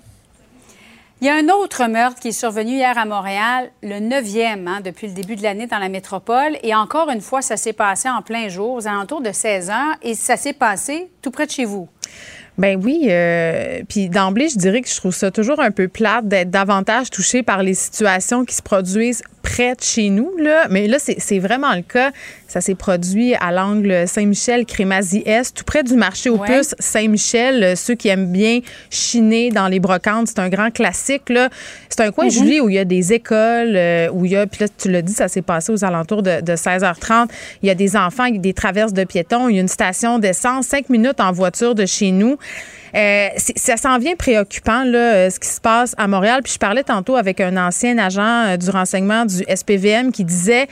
Il 1.21 1.27
y 1.27 1.29
a 1.31 1.33
un 1.33 1.49
autre 1.49 1.87
meurtre 1.87 2.19
qui 2.19 2.27
est 2.27 2.39
survenu 2.39 2.73
hier 2.73 2.95
à 2.99 3.05
Montréal, 3.05 3.71
le 3.81 3.99
neuvième 3.99 4.67
hein, 4.67 4.81
depuis 4.85 5.07
le 5.07 5.13
début 5.13 5.35
de 5.35 5.41
l'année 5.41 5.65
dans 5.65 5.79
la 5.79 5.89
métropole. 5.89 6.55
Et 6.61 6.75
encore 6.75 7.09
une 7.09 7.21
fois, 7.21 7.41
ça 7.41 7.57
s'est 7.57 7.73
passé 7.73 8.07
en 8.09 8.21
plein 8.21 8.47
jour, 8.47 8.73
aux 8.73 8.87
alentours 8.87 9.21
de 9.21 9.31
16 9.31 9.71
heures, 9.71 9.95
et 10.03 10.13
ça 10.13 10.37
s'est 10.37 10.53
passé 10.53 11.09
tout 11.23 11.31
près 11.31 11.47
de 11.47 11.51
chez 11.51 11.65
vous. 11.65 11.89
Ben 12.61 12.79
oui, 12.79 13.07
euh, 13.09 13.81
puis 13.89 14.07
d'emblée, 14.07 14.47
je 14.47 14.59
dirais 14.59 14.81
que 14.81 14.87
je 14.87 14.95
trouve 14.95 15.15
ça 15.15 15.31
toujours 15.31 15.59
un 15.59 15.71
peu 15.71 15.87
plate 15.87 16.27
d'être 16.27 16.51
davantage 16.51 17.09
touché 17.09 17.41
par 17.41 17.63
les 17.63 17.73
situations 17.73 18.45
qui 18.45 18.53
se 18.53 18.61
produisent 18.61 19.23
près 19.41 19.73
de 19.73 19.81
chez 19.81 20.11
nous. 20.11 20.37
Là. 20.37 20.67
Mais 20.69 20.87
là, 20.87 20.99
c'est 20.99 21.39
vraiment 21.39 21.73
le 21.73 21.81
cas. 21.81 22.11
Ça 22.51 22.59
s'est 22.59 22.75
produit 22.75 23.33
à 23.35 23.53
l'angle 23.53 24.05
Saint-Michel-Crémazie-Est, 24.09 25.55
tout 25.55 25.63
près 25.63 25.83
du 25.83 25.95
marché 25.95 26.29
aux 26.29 26.37
puces 26.37 26.75
Saint-Michel. 26.79 27.77
Ceux 27.77 27.95
qui 27.95 28.09
aiment 28.09 28.29
bien 28.29 28.59
chiner 28.89 29.51
dans 29.51 29.69
les 29.69 29.79
brocantes, 29.79 30.27
c'est 30.27 30.39
un 30.39 30.49
grand 30.49 30.69
classique. 30.69 31.29
Là. 31.29 31.47
C'est 31.87 32.01
un 32.01 32.11
coin, 32.11 32.27
mm-hmm. 32.27 32.31
Julie, 32.33 32.59
où 32.59 32.67
il 32.67 32.75
y 32.75 32.79
a 32.79 32.83
des 32.83 33.13
écoles, 33.13 33.77
euh, 33.77 34.09
où 34.11 34.25
il 34.25 34.33
y 34.33 34.35
a, 34.35 34.45
puis 34.47 34.65
là, 34.65 34.67
tu 34.77 34.91
l'as 34.91 35.01
dit, 35.01 35.13
ça 35.13 35.29
s'est 35.29 35.41
passé 35.41 35.71
aux 35.71 35.85
alentours 35.85 36.23
de, 36.23 36.41
16h30. 36.41 37.29
Il 37.63 37.67
y 37.67 37.69
a 37.69 37.75
des 37.75 37.95
enfants, 37.95 38.29
des 38.29 38.53
traverses 38.53 38.91
de 38.91 39.05
piétons, 39.05 39.47
il 39.47 39.55
y 39.55 39.59
a 39.59 39.61
une 39.61 39.69
station 39.69 40.19
d'essence, 40.19 40.67
cinq 40.67 40.89
minutes 40.89 41.21
en 41.21 41.31
voiture 41.31 41.73
de 41.73 41.85
chez 41.85 42.11
nous. 42.11 42.35
Euh, 42.97 43.27
ça 43.55 43.77
s'en 43.77 43.97
vient 43.97 44.17
préoccupant, 44.17 44.83
là, 44.83 45.13
euh, 45.13 45.29
ce 45.29 45.39
qui 45.39 45.47
se 45.47 45.61
passe 45.61 45.95
à 45.97 46.09
Montréal. 46.09 46.41
Puis 46.43 46.51
je 46.51 46.59
parlais 46.59 46.83
tantôt 46.83 47.15
avec 47.15 47.39
un 47.39 47.55
ancien 47.55 47.97
agent 47.97 48.57
du 48.57 48.69
renseignement 48.71 49.25
du 49.25 49.37
SPVM 49.47 50.11
qui 50.11 50.25
disait 50.25 50.67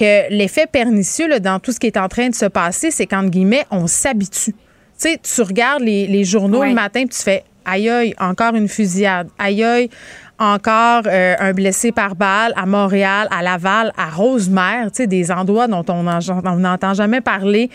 que 0.00 0.30
l'effet 0.30 0.66
pernicieux 0.66 1.38
dans 1.40 1.60
tout 1.60 1.72
ce 1.72 1.78
qui 1.78 1.86
est 1.86 1.98
en 1.98 2.08
train 2.08 2.30
de 2.30 2.34
se 2.34 2.46
passer, 2.46 2.90
c'est 2.90 3.04
qu'entre 3.04 3.28
guillemets, 3.28 3.66
on 3.70 3.86
s'habitue. 3.86 4.52
Tu 4.52 4.56
sais, 4.96 5.20
tu 5.22 5.42
regardes 5.42 5.82
les, 5.82 6.24
journaux 6.24 6.64
le 6.64 6.72
matin, 6.72 7.00
puis 7.00 7.16
tu 7.16 7.22
fais 7.22 7.44
aïe 7.66 7.90
aïe, 7.90 8.14
encore 8.18 8.54
une 8.54 8.68
fusillade, 8.68 9.28
aïe 9.38 9.62
aïe, 9.62 9.90
encore 10.38 11.02
euh, 11.04 11.34
un 11.38 11.52
blessé 11.52 11.92
par 11.92 12.14
balle 12.14 12.54
à 12.56 12.64
Montréal, 12.64 13.28
à 13.30 13.42
Laval, 13.42 13.92
à 13.98 14.08
Rosemère, 14.08 14.86
tu 14.90 15.02
sais, 15.02 15.06
des 15.06 15.30
endroits 15.30 15.68
dont 15.68 15.84
on 15.88 16.02
n'entend 16.02 16.94
jamais 16.94 17.20
parler 17.20 17.68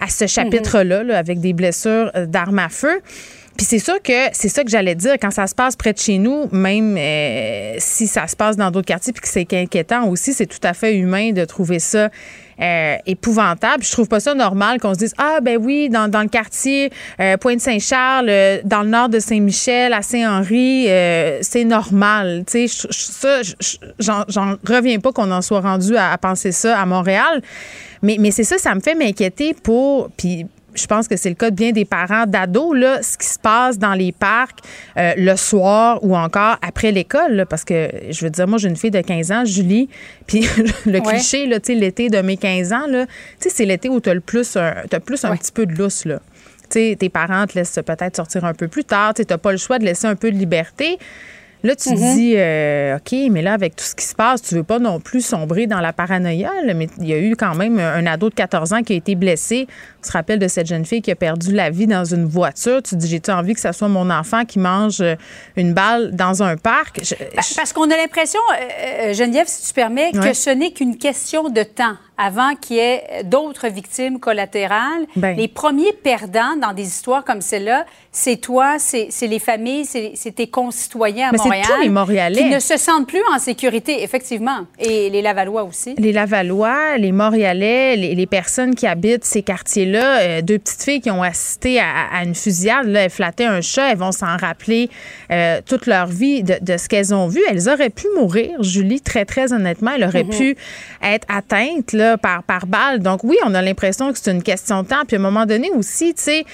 à 0.00 0.06
ce 0.06 0.28
chapitre-là, 0.28 1.02
là, 1.02 1.18
avec 1.18 1.40
des 1.40 1.52
blessures 1.52 2.12
euh, 2.14 2.26
d'armes 2.26 2.60
à 2.60 2.68
feu. 2.68 3.00
Puis 3.56 3.66
c'est 3.66 3.78
sûr 3.78 4.02
que 4.02 4.12
c'est 4.32 4.48
ça 4.48 4.64
que 4.64 4.70
j'allais 4.70 4.94
dire 4.94 5.14
quand 5.20 5.30
ça 5.30 5.46
se 5.46 5.54
passe 5.54 5.76
près 5.76 5.92
de 5.92 5.98
chez 5.98 6.18
nous, 6.18 6.48
même 6.50 6.96
euh, 6.98 7.76
si 7.78 8.06
ça 8.06 8.26
se 8.26 8.34
passe 8.34 8.56
dans 8.56 8.70
d'autres 8.70 8.86
quartiers, 8.86 9.12
puis 9.12 9.22
que 9.22 9.28
c'est 9.28 9.52
inquiétant 9.52 10.08
aussi, 10.08 10.32
c'est 10.32 10.46
tout 10.46 10.58
à 10.62 10.74
fait 10.74 10.96
humain 10.96 11.32
de 11.32 11.44
trouver 11.44 11.78
ça 11.78 12.10
euh, 12.60 12.96
épouvantable. 13.06 13.82
Je 13.82 13.90
trouve 13.90 14.08
pas 14.08 14.20
ça 14.20 14.34
normal 14.34 14.80
qu'on 14.80 14.94
se 14.94 14.98
dise 14.98 15.14
ah 15.18 15.38
ben 15.42 15.58
oui 15.60 15.88
dans, 15.88 16.08
dans 16.08 16.22
le 16.22 16.28
quartier 16.28 16.90
euh, 17.20 17.36
Pointe-Saint-Charles, 17.36 18.28
euh, 18.28 18.58
dans 18.64 18.82
le 18.82 18.88
nord 18.88 19.08
de 19.08 19.18
Saint-Michel, 19.18 19.92
à 19.92 20.02
Saint-Henri, 20.02 20.86
c'est 21.42 21.64
normal. 21.64 22.44
Tu 22.46 22.68
sais, 22.68 22.88
ça, 22.90 23.40
j'en 23.98 24.56
reviens 24.68 25.00
pas 25.00 25.12
qu'on 25.12 25.30
en 25.30 25.42
soit 25.42 25.60
rendu 25.60 25.96
à, 25.96 26.12
à, 26.12 26.18
penser 26.18 26.52
ça 26.52 26.78
à 26.80 26.86
Montréal. 26.86 27.42
Mais, 28.02 28.16
mais 28.20 28.30
c'est 28.30 28.44
ça, 28.44 28.58
ça 28.58 28.74
me 28.74 28.80
fait 28.80 28.94
m'inquiéter 28.94 29.54
pour 29.54 30.10
puis 30.16 30.46
je 30.74 30.86
pense 30.86 31.08
que 31.08 31.16
c'est 31.16 31.28
le 31.28 31.34
cas 31.34 31.50
de 31.50 31.56
bien 31.56 31.72
des 31.72 31.84
parents 31.84 32.26
d'ados, 32.26 32.76
là, 32.76 33.02
ce 33.02 33.16
qui 33.16 33.26
se 33.26 33.38
passe 33.38 33.78
dans 33.78 33.94
les 33.94 34.12
parcs 34.12 34.58
euh, 34.96 35.12
le 35.16 35.36
soir 35.36 35.98
ou 36.02 36.16
encore 36.16 36.56
après 36.62 36.92
l'école, 36.92 37.46
parce 37.48 37.64
que 37.64 37.90
je 38.10 38.24
veux 38.24 38.30
dire, 38.30 38.46
moi, 38.46 38.58
j'ai 38.58 38.68
une 38.68 38.76
fille 38.76 38.90
de 38.90 39.00
15 39.00 39.32
ans, 39.32 39.44
Julie, 39.44 39.88
puis 40.26 40.46
le 40.86 41.00
cliché, 41.00 41.46
là, 41.46 41.58
l'été 41.68 42.08
de 42.08 42.20
mes 42.20 42.36
15 42.36 42.72
ans, 42.72 42.86
là, 42.88 43.06
c'est 43.38 43.64
l'été 43.64 43.88
où 43.88 44.00
tu 44.00 44.10
as 44.10 44.14
le 44.14 44.20
plus, 44.20 44.56
un, 44.56 44.74
as 44.90 45.00
plus 45.00 45.24
un 45.24 45.36
petit 45.36 45.52
peu 45.52 45.66
de 45.66 45.74
lousse, 45.74 46.04
là. 46.04 46.20
tes 46.68 46.96
parents 47.08 47.46
te 47.46 47.54
laissent 47.54 47.78
peut-être 47.84 48.16
sortir 48.16 48.44
un 48.44 48.54
peu 48.54 48.68
plus 48.68 48.84
tard, 48.84 49.14
tu 49.14 49.22
n'as 49.28 49.38
pas 49.38 49.52
le 49.52 49.58
choix 49.58 49.78
de 49.78 49.84
laisser 49.84 50.06
un 50.06 50.16
peu 50.16 50.30
de 50.30 50.36
liberté. 50.36 50.98
Là, 51.64 51.74
tu 51.74 51.88
te 51.88 51.94
mm-hmm. 51.94 52.14
dis, 52.14 52.34
euh, 52.36 52.96
OK, 52.98 53.32
mais 53.32 53.40
là, 53.40 53.54
avec 53.54 53.74
tout 53.74 53.84
ce 53.84 53.94
qui 53.94 54.04
se 54.04 54.14
passe, 54.14 54.42
tu 54.42 54.54
veux 54.54 54.62
pas 54.62 54.78
non 54.78 55.00
plus 55.00 55.24
sombrer 55.24 55.66
dans 55.66 55.80
la 55.80 55.94
paranoïa. 55.94 56.52
mais 56.74 56.88
il 56.98 57.08
y 57.08 57.14
a 57.14 57.18
eu 57.18 57.36
quand 57.36 57.54
même 57.54 57.78
un 57.78 58.04
ado 58.04 58.28
de 58.28 58.34
14 58.34 58.74
ans 58.74 58.82
qui 58.82 58.92
a 58.92 58.96
été 58.96 59.14
blessé. 59.14 59.66
Se 60.04 60.12
rappelle 60.12 60.38
de 60.38 60.48
cette 60.48 60.66
jeune 60.66 60.84
fille 60.84 61.02
qui 61.02 61.10
a 61.10 61.16
perdu 61.16 61.52
la 61.52 61.70
vie 61.70 61.86
dans 61.86 62.04
une 62.04 62.26
voiture? 62.26 62.82
Tu 62.82 62.90
te 62.90 62.96
dis, 62.96 63.08
j'ai-tu 63.08 63.30
envie 63.30 63.54
que 63.54 63.60
ce 63.60 63.72
soit 63.72 63.88
mon 63.88 64.10
enfant 64.10 64.44
qui 64.44 64.58
mange 64.58 65.00
euh, 65.00 65.14
une 65.56 65.72
balle 65.72 66.14
dans 66.14 66.42
un 66.42 66.56
parc? 66.56 67.00
Parce 67.34 67.72
qu'on 67.72 67.90
a 67.90 67.96
l'impression, 67.96 68.40
euh, 68.52 69.14
Geneviève, 69.14 69.46
si 69.46 69.68
tu 69.68 69.72
permets, 69.72 70.12
que 70.12 70.32
ce 70.34 70.50
n'est 70.50 70.72
qu'une 70.72 70.98
question 70.98 71.48
de 71.48 71.62
temps 71.62 71.96
avant 72.16 72.54
qu'il 72.54 72.76
y 72.76 72.78
ait 72.78 73.22
d'autres 73.24 73.68
victimes 73.68 74.20
collatérales. 74.20 75.06
Ben. 75.16 75.36
Les 75.36 75.48
premiers 75.48 75.92
perdants 75.92 76.56
dans 76.60 76.72
des 76.72 76.84
histoires 76.84 77.24
comme 77.24 77.40
celle-là, 77.40 77.86
c'est 78.12 78.36
toi, 78.36 78.76
c'est 78.78 79.08
les 79.22 79.38
familles, 79.38 79.84
c'est 79.84 80.34
tes 80.34 80.46
concitoyens 80.46 81.30
à 81.30 81.36
Montréal. 81.36 81.66
Tous 81.66 81.82
les 81.82 81.88
Montréalais. 81.88 82.38
Qui 82.38 82.48
ne 82.50 82.60
se 82.60 82.76
sentent 82.76 83.08
plus 83.08 83.22
en 83.34 83.38
sécurité, 83.38 84.02
effectivement. 84.02 84.60
Et 84.78 85.10
les 85.10 85.22
Lavallois 85.22 85.64
aussi. 85.64 85.94
Les 85.98 86.12
Lavallois, 86.12 86.98
les 86.98 87.12
Montréalais, 87.12 87.96
les, 87.96 88.26
personnes 88.26 88.74
qui 88.74 88.86
habitent 88.86 89.24
ces 89.24 89.42
quartiers-là, 89.42 89.93
euh, 90.02 90.42
deux 90.42 90.58
petites 90.58 90.82
filles 90.82 91.00
qui 91.00 91.10
ont 91.10 91.22
assisté 91.22 91.80
à, 91.80 92.22
une 92.24 92.34
fusillade, 92.34 92.86
là, 92.86 93.04
elles 93.04 93.10
flattaient 93.10 93.44
un 93.44 93.60
chat, 93.60 93.90
elles 93.90 93.98
vont 93.98 94.12
s'en 94.12 94.36
rappeler 94.36 94.88
euh, 95.30 95.60
toute 95.66 95.86
leur 95.86 96.06
vie 96.06 96.42
de, 96.42 96.56
de 96.60 96.76
ce 96.76 96.88
qu'elles 96.88 97.14
ont 97.14 97.28
vu. 97.28 97.40
Elles 97.50 97.68
auraient 97.68 97.90
pu 97.90 98.06
mourir, 98.16 98.62
Julie, 98.62 99.00
très, 99.00 99.24
très 99.24 99.52
honnêtement. 99.52 99.92
Elles 99.96 100.04
auraient 100.04 100.24
mm-hmm. 100.24 100.54
pu 100.54 100.56
être 101.02 101.26
atteintes 101.28 101.92
là, 101.92 102.16
par, 102.16 102.42
par 102.42 102.66
balle. 102.66 103.00
Donc 103.00 103.24
oui, 103.24 103.36
on 103.44 103.54
a 103.54 103.62
l'impression 103.62 104.12
que 104.12 104.18
c'est 104.18 104.30
une 104.30 104.42
question 104.42 104.82
de 104.82 104.88
temps. 104.88 105.04
Puis 105.06 105.16
à 105.16 105.18
un 105.18 105.22
moment 105.22 105.46
donné 105.46 105.70
aussi, 105.70 106.14
tu 106.14 106.22
sais, 106.22 106.44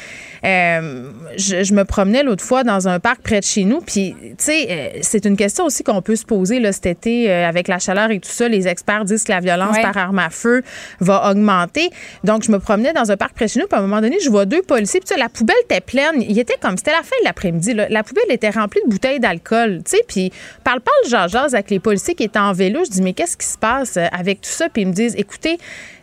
euh, 0.45 1.11
je, 1.37 1.75
me 1.75 1.85
promenais 1.85 2.23
l'autre 2.23 2.45
fois 2.45 2.65
dans 2.65 2.89
un 2.89 2.99
parc 2.99 3.23
près 3.23 3.41
de 3.41 3.45
chez 3.45 3.65
nous. 3.65 3.81
Puis, 3.81 4.15
tu 4.21 4.35
sais, 4.39 5.01
c'est 5.03 5.25
une 5.25 5.37
question 5.37 5.65
aussi 5.67 5.85
qu'on 5.85 6.03
peut 6.03 6.17
se 6.17 6.25
poser 6.25 6.61
là, 6.61 6.73
cet 6.73 6.87
été 6.87 7.31
avec 7.31 7.69
la 7.69 7.79
chaleur 7.79 8.11
et 8.11 8.21
tout 8.21 8.31
ça. 8.31 8.49
Les 8.49 8.67
experts 8.67 9.05
disent 9.05 9.25
que 9.25 9.33
la 9.33 9.41
violence 9.41 9.77
par 9.81 9.97
arme 9.97 10.19
à 10.19 10.31
feu 10.31 10.63
va 11.01 11.31
augmenter. 11.31 11.91
Donc, 12.25 12.43
je 12.43 12.51
me 12.51 12.59
promenais 12.59 12.93
dans 12.93 13.11
un 13.11 13.17
parc 13.17 13.30
chez 13.39 13.61
nous. 13.61 13.67
Puis 13.67 13.77
à 13.77 13.79
un 13.79 13.83
moment 13.83 14.01
donné, 14.01 14.19
je 14.21 14.31
vois 14.31 14.47
deux 14.47 14.63
policiers. 14.63 15.01
Puis 15.01 15.19
la 15.19 15.29
poubelle 15.29 15.57
était 15.65 15.81
pleine. 15.81 16.23
Il 16.23 16.39
était 16.39 16.57
comme, 16.61 16.77
c'était 16.77 16.93
la 16.93 17.03
fin 17.03 17.17
de 17.21 17.25
l'après-midi. 17.25 17.75
La 17.75 18.03
poubelle 18.03 18.31
était 18.31 18.51
remplie 18.51 18.81
de 18.85 18.91
bouteilles 18.91 19.21
d'alcool. 19.21 19.83
Tu 19.85 19.97
sais, 19.97 20.05
puis 20.07 20.33
parle, 20.65 20.81
parle, 20.81 21.29
jase 21.29 21.55
avec 21.55 21.71
les 21.71 21.81
policiers 21.81 22.15
qui 22.15 22.25
étaient 22.25 22.39
en 22.39 22.53
vélo. 22.53 22.85
Je 22.85 22.91
dis, 22.91 23.03
mais 23.03 23.13
qu'est-ce 23.13 23.37
qui 23.37 23.47
se 23.47 23.59
passe 23.59 23.97
avec 23.97 24.41
tout 24.41 24.51
ça? 24.51 24.69
Puis 24.69 24.83
ils 24.83 24.89
me 24.89 24.93
disent, 24.93 25.15
écoutez, 25.17 25.59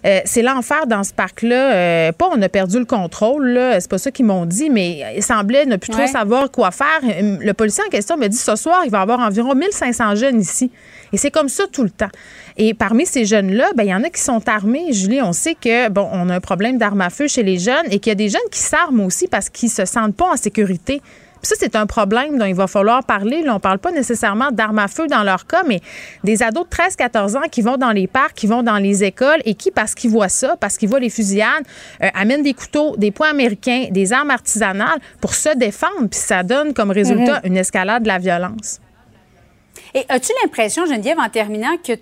euh, 0.07 0.21
c'est 0.23 0.41
l'enfer 0.41 0.88
dans 0.88 1.03
ce 1.03 1.11
parc-là. 1.11 1.73
Euh, 1.73 2.11
pas 2.13 2.29
on 2.34 2.41
a 2.41 2.47
perdu 2.47 2.79
le 2.79 2.85
contrôle, 2.85 3.49
là, 3.49 3.79
c'est 3.81 3.89
pas 3.89 3.97
ça 3.97 4.09
qu'ils 4.09 4.25
m'ont 4.25 4.45
dit, 4.45 4.69
mais 4.69 5.03
il 5.15 5.23
semblait 5.23 5.65
ne 5.65 5.75
plus 5.75 5.91
trop 5.91 6.07
savoir 6.07 6.49
quoi 6.49 6.71
faire. 6.71 7.01
Euh, 7.03 7.38
le 7.41 7.53
policier 7.53 7.84
en 7.85 7.89
question 7.89 8.15
m'a 8.15 8.29
dit 8.29 8.38
ce 8.38 8.55
soir, 8.55 8.84
il 8.85 8.91
va 8.91 8.99
y 8.99 9.01
avoir 9.01 9.19
environ 9.19 9.53
1500 9.53 10.15
jeunes 10.15 10.39
ici. 10.39 10.71
Et 11.11 11.17
c'est 11.17 11.31
comme 11.31 11.49
ça 11.49 11.65
tout 11.71 11.84
le 11.84 11.89
temps. 11.89 12.09
Et 12.55 12.73
parmi 12.73 13.05
ces 13.05 13.25
jeunes-là, 13.25 13.71
ben, 13.75 13.84
il 13.84 13.89
y 13.89 13.93
en 13.93 14.03
a 14.03 14.09
qui 14.09 14.21
sont 14.21 14.47
armés. 14.47 14.93
Julie, 14.93 15.21
on 15.21 15.34
sait 15.34 15.55
que, 15.55 15.89
bon, 15.89 16.07
on 16.11 16.29
a 16.29 16.35
un 16.35 16.39
problème 16.39 16.77
d'armes 16.77 17.01
à 17.01 17.09
feu 17.09 17.27
chez 17.27 17.43
les 17.43 17.59
jeunes 17.59 17.85
et 17.91 17.99
qu'il 17.99 18.09
y 18.09 18.11
a 18.11 18.15
des 18.15 18.29
jeunes 18.29 18.41
qui 18.51 18.59
s'arment 18.59 19.01
aussi 19.01 19.27
parce 19.27 19.49
qu'ils 19.49 19.69
se 19.69 19.85
sentent 19.85 20.15
pas 20.15 20.31
en 20.31 20.38
sécurité 20.38 21.01
ça, 21.41 21.55
c'est 21.57 21.76
un 21.76 21.85
problème 21.85 22.38
dont 22.38 22.45
il 22.45 22.55
va 22.55 22.68
falloir 22.68 23.03
parler. 23.03 23.41
Là, 23.41 23.55
on 23.55 23.59
parle 23.59 23.80
pas 23.80 23.91
nécessairement 23.91 24.51
d'armes 24.51 24.80
à 24.80 24.88
feu 24.88 25.07
dans 25.07 25.23
leur 25.23 25.47
cas, 25.47 25.64
mais 25.65 25.81
des 26.23 26.43
ados 26.43 26.65
de 26.65 26.76
13-14 26.76 27.38
ans 27.38 27.47
qui 27.51 27.61
vont 27.61 27.77
dans 27.77 27.91
les 27.91 28.07
parcs, 28.07 28.34
qui 28.34 28.47
vont 28.47 28.64
dans 28.64 28.77
les 28.77 29.03
écoles 29.03 29.41
et 29.45 29.55
qui, 29.55 29.72
parce 29.72 29.95
qu'ils 29.95 30.11
voient 30.11 30.30
ça, 30.30 30.55
parce 30.59 30.77
qu'ils 30.77 30.89
voient 30.89 30.99
les 30.99 31.09
fusillades, 31.09 31.64
euh, 32.03 32.07
amènent 32.14 32.43
des 32.43 32.53
couteaux, 32.53 32.95
des 32.97 33.11
poings 33.11 33.30
américains, 33.30 33.88
des 33.91 34.14
armes 34.14 34.31
artisanales 34.31 34.99
pour 35.22 35.34
se 35.34 35.55
défendre. 35.55 36.07
Puis 36.09 36.19
ça 36.19 36.43
donne 36.43 36.73
comme 36.73 36.91
résultat 36.91 37.39
mhm. 37.39 37.51
une 37.51 37.57
escalade 37.57 38.03
de 38.03 38.07
la 38.07 38.19
violence. 38.19 38.80
Et 39.93 40.05
as-tu 40.09 40.31
l'impression, 40.43 40.85
Geneviève, 40.85 41.19
en 41.19 41.30
terminant, 41.30 41.77
que 41.84 41.93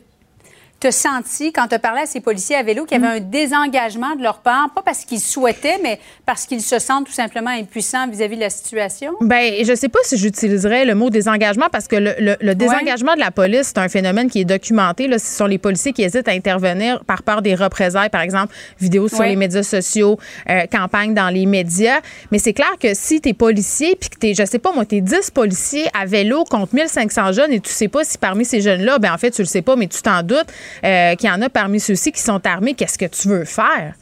te 0.80 0.92
senti, 0.92 1.52
quand 1.52 1.68
tu 1.68 1.76
as 1.76 1.80
parlé 1.80 2.02
à 2.02 2.06
ces 2.06 2.20
policiers 2.20 2.56
à 2.56 2.64
vélo, 2.64 2.86
qu'il 2.86 3.02
y 3.02 3.04
avait 3.04 3.20
mm. 3.20 3.24
un 3.24 3.28
désengagement 3.28 4.16
de 4.16 4.24
leur 4.24 4.40
part, 4.40 4.70
pas 4.74 4.82
parce 4.82 5.06
qu'ils 5.06 5.20
souhaitaient, 5.20 5.80
mais 5.82 6.00
parce 6.26 6.46
qu'ils 6.46 6.62
se 6.62 6.80
sentent 6.80 7.06
tout 7.06 7.14
simplement 7.14 7.50
impuissants 7.50 8.08
vis-à-vis 8.08 8.36
de 8.36 8.42
la 8.42 8.50
situation? 8.50 9.14
Bien, 9.22 9.52
je 9.64 9.74
sais 9.76 9.90
pas 9.90 10.00
si 10.04 10.18
j'utiliserais 10.18 10.86
le 10.86 10.96
mot 10.96 11.10
désengagement 11.10 11.68
parce 11.72 11.88
que 11.88 11.96
le, 11.96 12.54
désengagement 12.56 13.16
de 13.16 13.20
la 13.20 13.32
police, 13.32 13.68
c'est 13.68 13.78
un 13.78 13.90
phénomène 13.90 14.30
qui 14.30 14.42
est 14.42 14.46
documenté. 14.46 15.08
Là, 15.08 15.20
ce 15.20 15.26
sont 15.26 15.46
les 15.46 15.58
policiers 15.58 15.94
qui 15.94 16.04
hésitent 16.04 16.28
à 16.28 16.32
intervenir 16.32 17.04
par 17.06 17.24
peur 17.24 17.42
des 17.42 17.56
représailles, 17.56 18.10
par 18.10 18.22
exemple, 18.22 18.54
vidéos 18.80 19.08
sur 19.08 19.24
les 19.24 19.36
médias 19.36 19.64
sociaux, 19.64 20.18
euh, 20.50 20.66
campagnes 20.72 21.14
dans 21.14 21.30
les 21.30 21.46
médias. 21.46 22.00
Mais 22.32 22.40
c'est 22.40 22.54
clair 22.54 22.74
que 22.80 22.94
si 22.94 23.22
tu 23.22 23.30
es 23.30 23.34
policier, 23.34 23.96
puis 24.00 24.10
que 24.10 24.20
tu 24.20 24.28
es, 24.28 24.34
je 24.34 24.46
sais 24.46 24.60
pas 24.60 24.72
moi, 24.74 24.86
tu 24.86 24.98
es 24.98 25.02
10 25.02 25.32
policiers 25.32 25.88
à 25.94 26.06
vélo 26.06 26.44
contre 26.44 26.76
1500 26.76 27.32
jeunes 27.32 27.52
et 27.52 27.60
tu 27.60 27.72
sais 27.72 27.88
pas 27.88 28.04
si 28.04 28.18
parmi 28.18 28.46
ces 28.46 28.62
jeunes-là, 28.62 29.00
ben 29.00 29.14
en 29.14 29.18
fait, 29.18 29.32
tu 29.32 29.42
le 29.42 29.48
sais 29.48 29.62
pas, 29.62 29.76
mais 29.76 29.88
tu 29.88 30.02
t'en 30.02 30.22
doutes, 30.24 30.48
euh, 30.84 31.16
qu'il 31.16 31.30
y 31.30 31.32
en 31.32 31.42
a 31.42 31.50
parmi 31.50 31.80
ceux-ci 31.80 32.12
qui 32.12 32.22
sont 32.22 32.46
armés, 32.46 32.74
qu'est-ce 32.74 32.98
que 32.98 33.06
tu 33.06 33.28
veux 33.28 33.46
faire? 33.46 33.94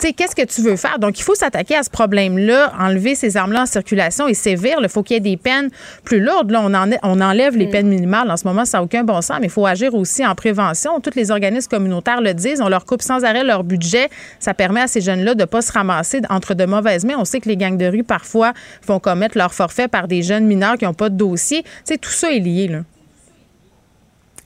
sais, 0.00 0.12
qu'est-ce 0.12 0.34
que 0.34 0.44
tu 0.44 0.62
veux 0.62 0.76
faire? 0.76 0.98
Donc, 0.98 1.18
il 1.18 1.22
faut 1.22 1.34
s'attaquer 1.34 1.76
à 1.76 1.82
ce 1.82 1.90
problème-là, 1.90 2.72
enlever 2.78 3.14
ces 3.14 3.36
armes-là 3.36 3.62
en 3.62 3.66
circulation 3.66 4.28
et 4.28 4.34
sévir. 4.34 4.78
Il 4.80 4.88
faut 4.88 5.02
qu'il 5.02 5.14
y 5.14 5.16
ait 5.16 5.20
des 5.20 5.36
peines 5.36 5.70
plus 6.04 6.20
lourdes. 6.20 6.50
Là, 6.50 6.62
on, 6.64 6.72
on 7.02 7.20
enlève 7.20 7.56
les 7.56 7.66
mm. 7.66 7.70
peines 7.70 7.88
minimales. 7.88 8.30
En 8.30 8.36
ce 8.36 8.46
moment, 8.46 8.64
ça 8.64 8.78
n'a 8.78 8.84
aucun 8.84 9.04
bon 9.04 9.20
sens, 9.20 9.38
mais 9.40 9.46
il 9.46 9.52
faut 9.52 9.66
agir 9.66 9.94
aussi 9.94 10.24
en 10.24 10.34
prévention. 10.34 11.00
Tous 11.00 11.14
les 11.14 11.30
organismes 11.30 11.68
communautaires 11.68 12.20
le 12.20 12.34
disent. 12.34 12.60
On 12.60 12.68
leur 12.68 12.84
coupe 12.84 13.02
sans 13.02 13.24
arrêt 13.24 13.44
leur 13.44 13.64
budget. 13.64 14.08
Ça 14.38 14.54
permet 14.54 14.80
à 14.80 14.86
ces 14.86 15.00
jeunes-là 15.00 15.34
de 15.34 15.40
ne 15.40 15.46
pas 15.46 15.62
se 15.62 15.72
ramasser 15.72 16.20
entre 16.30 16.54
de 16.54 16.64
mauvaises 16.64 17.04
mains. 17.04 17.16
On 17.18 17.24
sait 17.24 17.40
que 17.40 17.48
les 17.48 17.56
gangs 17.56 17.76
de 17.76 17.86
rue, 17.86 18.04
parfois, 18.04 18.52
font 18.82 19.00
commettre 19.00 19.36
leur 19.36 19.52
forfait 19.52 19.88
par 19.88 20.08
des 20.08 20.22
jeunes 20.22 20.46
mineurs 20.46 20.76
qui 20.76 20.84
n'ont 20.84 20.94
pas 20.94 21.08
de 21.08 21.16
dossier. 21.16 21.62
Tu 21.62 21.68
sais, 21.84 21.98
tout 21.98 22.10
ça 22.10 22.32
est 22.32 22.40
lié, 22.40 22.68
là. 22.68 22.80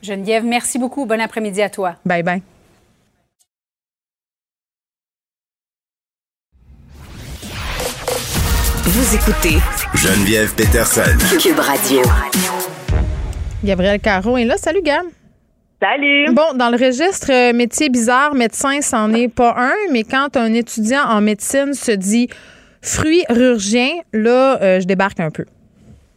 Geneviève, 0.03 0.45
merci 0.45 0.79
beaucoup. 0.79 1.07
Bon 1.07 1.21
après-midi 1.21 1.63
à 1.63 1.71
toi. 1.71 1.95
Bye 2.05 2.23
bye. 2.23 2.43
Vous 8.85 9.15
écoutez 9.15 9.59
Geneviève 9.95 10.55
Peterson. 10.55 11.17
Cube 11.41 11.59
Radio. 11.59 12.03
Gabriel 13.65 14.01
Caron 14.01 14.37
est 14.37 14.45
là. 14.45 14.57
Salut, 14.57 14.83
Gab. 14.83 15.07
Salut. 15.81 16.33
Bon, 16.33 16.55
dans 16.57 16.69
le 16.69 16.77
registre 16.77 17.33
euh, 17.33 17.53
métier 17.53 17.89
bizarre, 17.89 18.35
médecin, 18.35 18.81
c'en 18.83 19.13
est 19.13 19.29
pas 19.29 19.55
un, 19.57 19.75
mais 19.93 20.03
quand 20.03 20.37
un 20.37 20.53
étudiant 20.53 21.05
en 21.09 21.21
médecine 21.21 21.75
se 21.75 21.93
dit 21.93 22.29
fruit 22.83 23.25
rurgien, 23.29 23.91
là, 24.13 24.61
euh, 24.63 24.81
je 24.81 24.87
débarque 24.87 25.21
un 25.21 25.31
peu. 25.31 25.45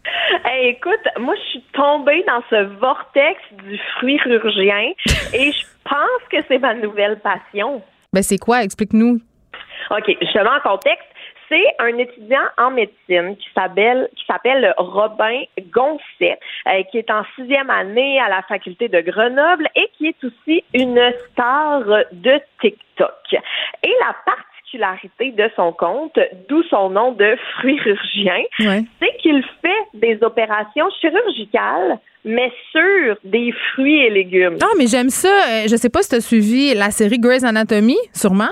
écoute, 0.61 1.07
moi, 1.19 1.35
je 1.35 1.49
suis 1.49 1.63
tombée 1.73 2.23
dans 2.27 2.41
ce 2.49 2.63
vortex 2.79 3.39
du 3.63 3.77
fruit 3.97 4.19
rurgien 4.23 4.91
et 5.33 5.51
je 5.51 5.65
pense 5.83 6.29
que 6.31 6.37
c'est 6.47 6.59
ma 6.59 6.73
nouvelle 6.73 7.19
passion. 7.19 7.81
Ben, 8.13 8.21
c'est 8.21 8.37
quoi? 8.37 8.63
Explique-nous. 8.63 9.19
OK, 9.91 10.05
je 10.07 10.33
te 10.33 10.39
mets 10.39 10.49
en 10.49 10.59
contexte 10.61 11.05
c'est 11.49 11.75
un 11.79 11.97
étudiant 11.97 12.47
en 12.57 12.71
médecine 12.71 13.35
qui 13.37 13.47
s'appelle 13.53 14.09
qui 14.15 14.25
s'appelle 14.25 14.73
Robin 14.77 15.43
Goncet, 15.69 16.39
euh, 16.67 16.83
qui 16.91 16.97
est 16.97 17.11
en 17.11 17.23
sixième 17.35 17.69
année 17.69 18.19
à 18.19 18.29
la 18.29 18.41
faculté 18.43 18.87
de 18.87 19.01
Grenoble 19.01 19.67
et 19.75 19.89
qui 19.97 20.07
est 20.07 20.23
aussi 20.23 20.63
une 20.73 21.01
star 21.31 21.81
de 22.11 22.41
TikTok. 22.61 23.35
Et 23.83 23.93
la 23.99 24.15
particularité 24.77 25.31
de 25.31 25.49
son 25.55 25.71
compte, 25.71 26.17
d'où 26.49 26.63
son 26.63 26.89
nom 26.89 27.11
de 27.13 27.35
fruirurgien, 27.57 28.43
c'est 28.59 29.17
qu'il 29.21 29.43
fait 29.61 29.69
des 29.93 30.19
opérations 30.21 30.87
chirurgicales 31.01 31.99
mais 32.27 32.51
sur 32.71 33.17
des 33.23 33.53
fruits 33.71 33.97
et 33.97 34.09
légumes. 34.09 34.57
Ah, 34.59 34.73
mais 34.79 34.87
j'aime 34.87 35.09
ça. 35.09 35.29
Euh, 35.29 35.67
je 35.67 35.75
sais 35.75 35.89
pas 35.89 36.01
si 36.01 36.09
tu 36.09 36.15
as 36.15 36.21
suivi 36.21 36.73
la 36.73 36.89
série 36.89 37.19
Grey's 37.19 37.43
Anatomy, 37.43 37.97
sûrement. 38.13 38.49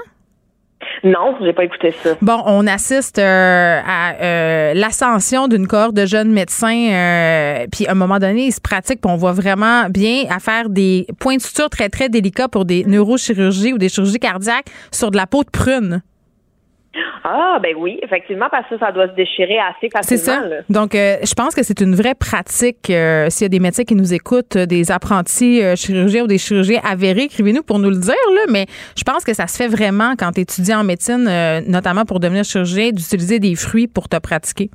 Non, 1.04 1.36
j'ai 1.42 1.54
pas 1.54 1.66
écouté 1.66 1.92
ça. 1.92 2.16
Bon, 2.22 2.42
on 2.46 2.66
assiste 2.68 3.20
euh, 3.20 3.80
à 3.86 4.14
euh, 4.22 4.74
l'ascension 4.74 5.48
d'une 5.48 5.68
cohorte 5.68 5.94
de 5.94 6.06
jeunes 6.06 6.32
médecins, 6.32 6.92
euh, 6.92 7.68
puis 7.72 7.88
à 7.88 7.92
un 7.92 7.96
moment 7.96 8.20
donné, 8.20 8.48
ils 8.48 8.52
se 8.52 8.62
pratiquent, 8.62 9.02
puis 9.02 9.12
on 9.12 9.18
voit 9.18 9.34
vraiment 9.34 9.90
bien 9.90 10.26
à 10.30 10.40
faire 10.40 10.70
des 10.70 11.06
points 11.20 11.38
de 11.38 11.42
suture 11.42 11.70
très, 11.70 11.90
très 11.90 12.10
délicats 12.10 12.48
pour 12.48 12.66
des 12.66 12.86
neurochirurgies 12.86 13.74
ou 13.74 13.78
des 13.78 13.90
chirurgies 13.90 14.20
cardiaques 14.20 14.68
sur 14.92 15.12
de 15.12 15.18
la 15.18 15.28
peau 15.28 15.44
de 15.44 15.50
prune. 15.50 16.02
Ah, 17.24 17.58
ben 17.62 17.74
oui, 17.78 18.00
effectivement, 18.04 18.48
parce 18.52 18.68
que 18.70 18.78
ça 18.78 18.92
doit 18.92 19.08
se 19.08 19.14
déchirer 19.14 19.58
assez 19.58 19.90
facilement. 19.90 20.04
C'est 20.04 20.18
ça. 20.18 20.42
Donc, 20.70 20.94
euh, 20.94 21.18
je 21.24 21.34
pense 21.34 21.56
que 21.56 21.64
c'est 21.64 21.82
une 21.82 21.96
vraie 21.96 22.16
pratique. 22.16 22.90
Euh, 22.90 23.30
s'il 23.30 23.46
y 23.46 23.48
a 23.48 23.50
des 23.50 23.60
médecins 23.60 23.84
qui 23.84 23.96
nous 23.96 24.14
écoutent, 24.14 24.58
euh, 24.58 24.66
des 24.66 24.92
apprentis 24.92 25.62
chirurgiens 25.76 26.24
ou 26.24 26.28
des 26.28 26.38
chirurgiens 26.38 26.82
avérés, 26.84 27.24
écrivez-nous 27.24 27.64
pour 27.64 27.80
nous 27.80 27.90
le 27.90 27.98
dire, 27.98 28.14
là, 28.36 28.42
mais 28.50 28.66
je 28.96 29.04
pense 29.04 29.24
que 29.24 29.34
ça 29.34 29.48
se 29.48 29.58
fait 29.58 29.68
vraiment 29.68 30.14
quand 30.18 30.34
tu 30.34 30.42
étudies 30.42 30.74
en 30.74 30.84
médecine, 30.84 31.30
notamment 31.68 32.06
pour 32.06 32.20
devenir 32.20 32.44
chirurgien, 32.44 32.92
d'utiliser 32.92 33.40
des 33.40 33.56
fruits 33.56 33.88
pour 33.88 34.08
te 34.10 34.18
pratiquer. 34.18 34.70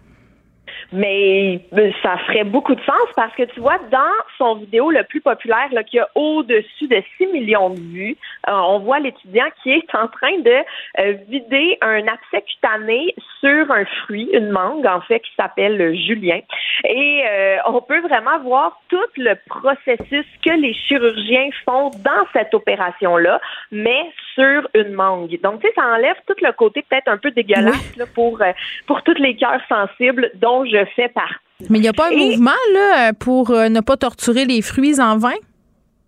Mais 0.92 1.60
euh, 1.74 1.90
ça 2.02 2.16
ferait 2.26 2.44
beaucoup 2.44 2.74
de 2.74 2.80
sens 2.80 3.08
parce 3.14 3.34
que 3.34 3.42
tu 3.42 3.60
vois, 3.60 3.78
dans 3.90 3.98
son 4.38 4.54
vidéo 4.56 4.90
le 4.90 5.04
plus 5.04 5.20
populaire, 5.20 5.68
là, 5.72 5.84
qui 5.84 5.98
a 5.98 6.08
au-dessus 6.14 6.88
de 6.88 7.02
6 7.18 7.26
millions 7.26 7.70
de 7.70 7.80
vues, 7.80 8.16
euh, 8.48 8.52
on 8.52 8.78
voit 8.78 8.98
l'étudiant 8.98 9.44
qui 9.62 9.72
est 9.72 9.94
en 9.94 10.08
train 10.08 10.38
de 10.38 10.64
euh, 11.00 11.12
vider 11.28 11.76
un 11.82 12.06
abcès 12.06 12.42
cutané 12.42 13.14
sur 13.40 13.70
un 13.70 13.84
fruit, 13.84 14.30
une 14.32 14.50
mangue 14.50 14.86
en 14.86 15.00
fait, 15.02 15.20
qui 15.20 15.30
s'appelle 15.36 15.94
Julien. 16.06 16.40
Et 16.84 17.24
on 17.66 17.80
peut 17.82 18.00
vraiment 18.00 18.38
voir 18.40 18.80
tout 18.88 18.96
le 19.16 19.34
processus 19.46 20.26
que 20.44 20.50
les 20.50 20.72
chirurgiens 20.72 21.50
font 21.64 21.90
dans 21.90 22.26
cette 22.32 22.54
opération-là, 22.54 23.40
mais 23.72 24.10
sur 24.38 24.68
une 24.74 24.92
mangue. 24.92 25.38
Donc, 25.42 25.60
tu 25.60 25.66
sais, 25.66 25.72
ça 25.74 25.82
enlève 25.84 26.16
tout 26.26 26.34
le 26.40 26.52
côté 26.52 26.84
peut-être 26.88 27.08
un 27.08 27.18
peu 27.18 27.30
dégueulasse 27.32 27.96
là, 27.96 28.04
pour, 28.14 28.40
pour 28.86 29.02
tous 29.02 29.14
les 29.14 29.36
cœurs 29.36 29.60
sensibles 29.68 30.30
dont 30.36 30.64
je 30.64 30.84
fais 30.94 31.08
partie. 31.08 31.34
Mais 31.68 31.78
il 31.78 31.82
n'y 31.82 31.88
a 31.88 31.92
pas 31.92 32.08
un 32.08 32.16
mouvement 32.16 32.50
là, 32.72 33.12
pour 33.12 33.50
euh, 33.50 33.68
ne 33.68 33.80
pas 33.80 33.96
torturer 33.96 34.44
les 34.44 34.62
fruits 34.62 35.00
en 35.00 35.18
vin? 35.18 35.34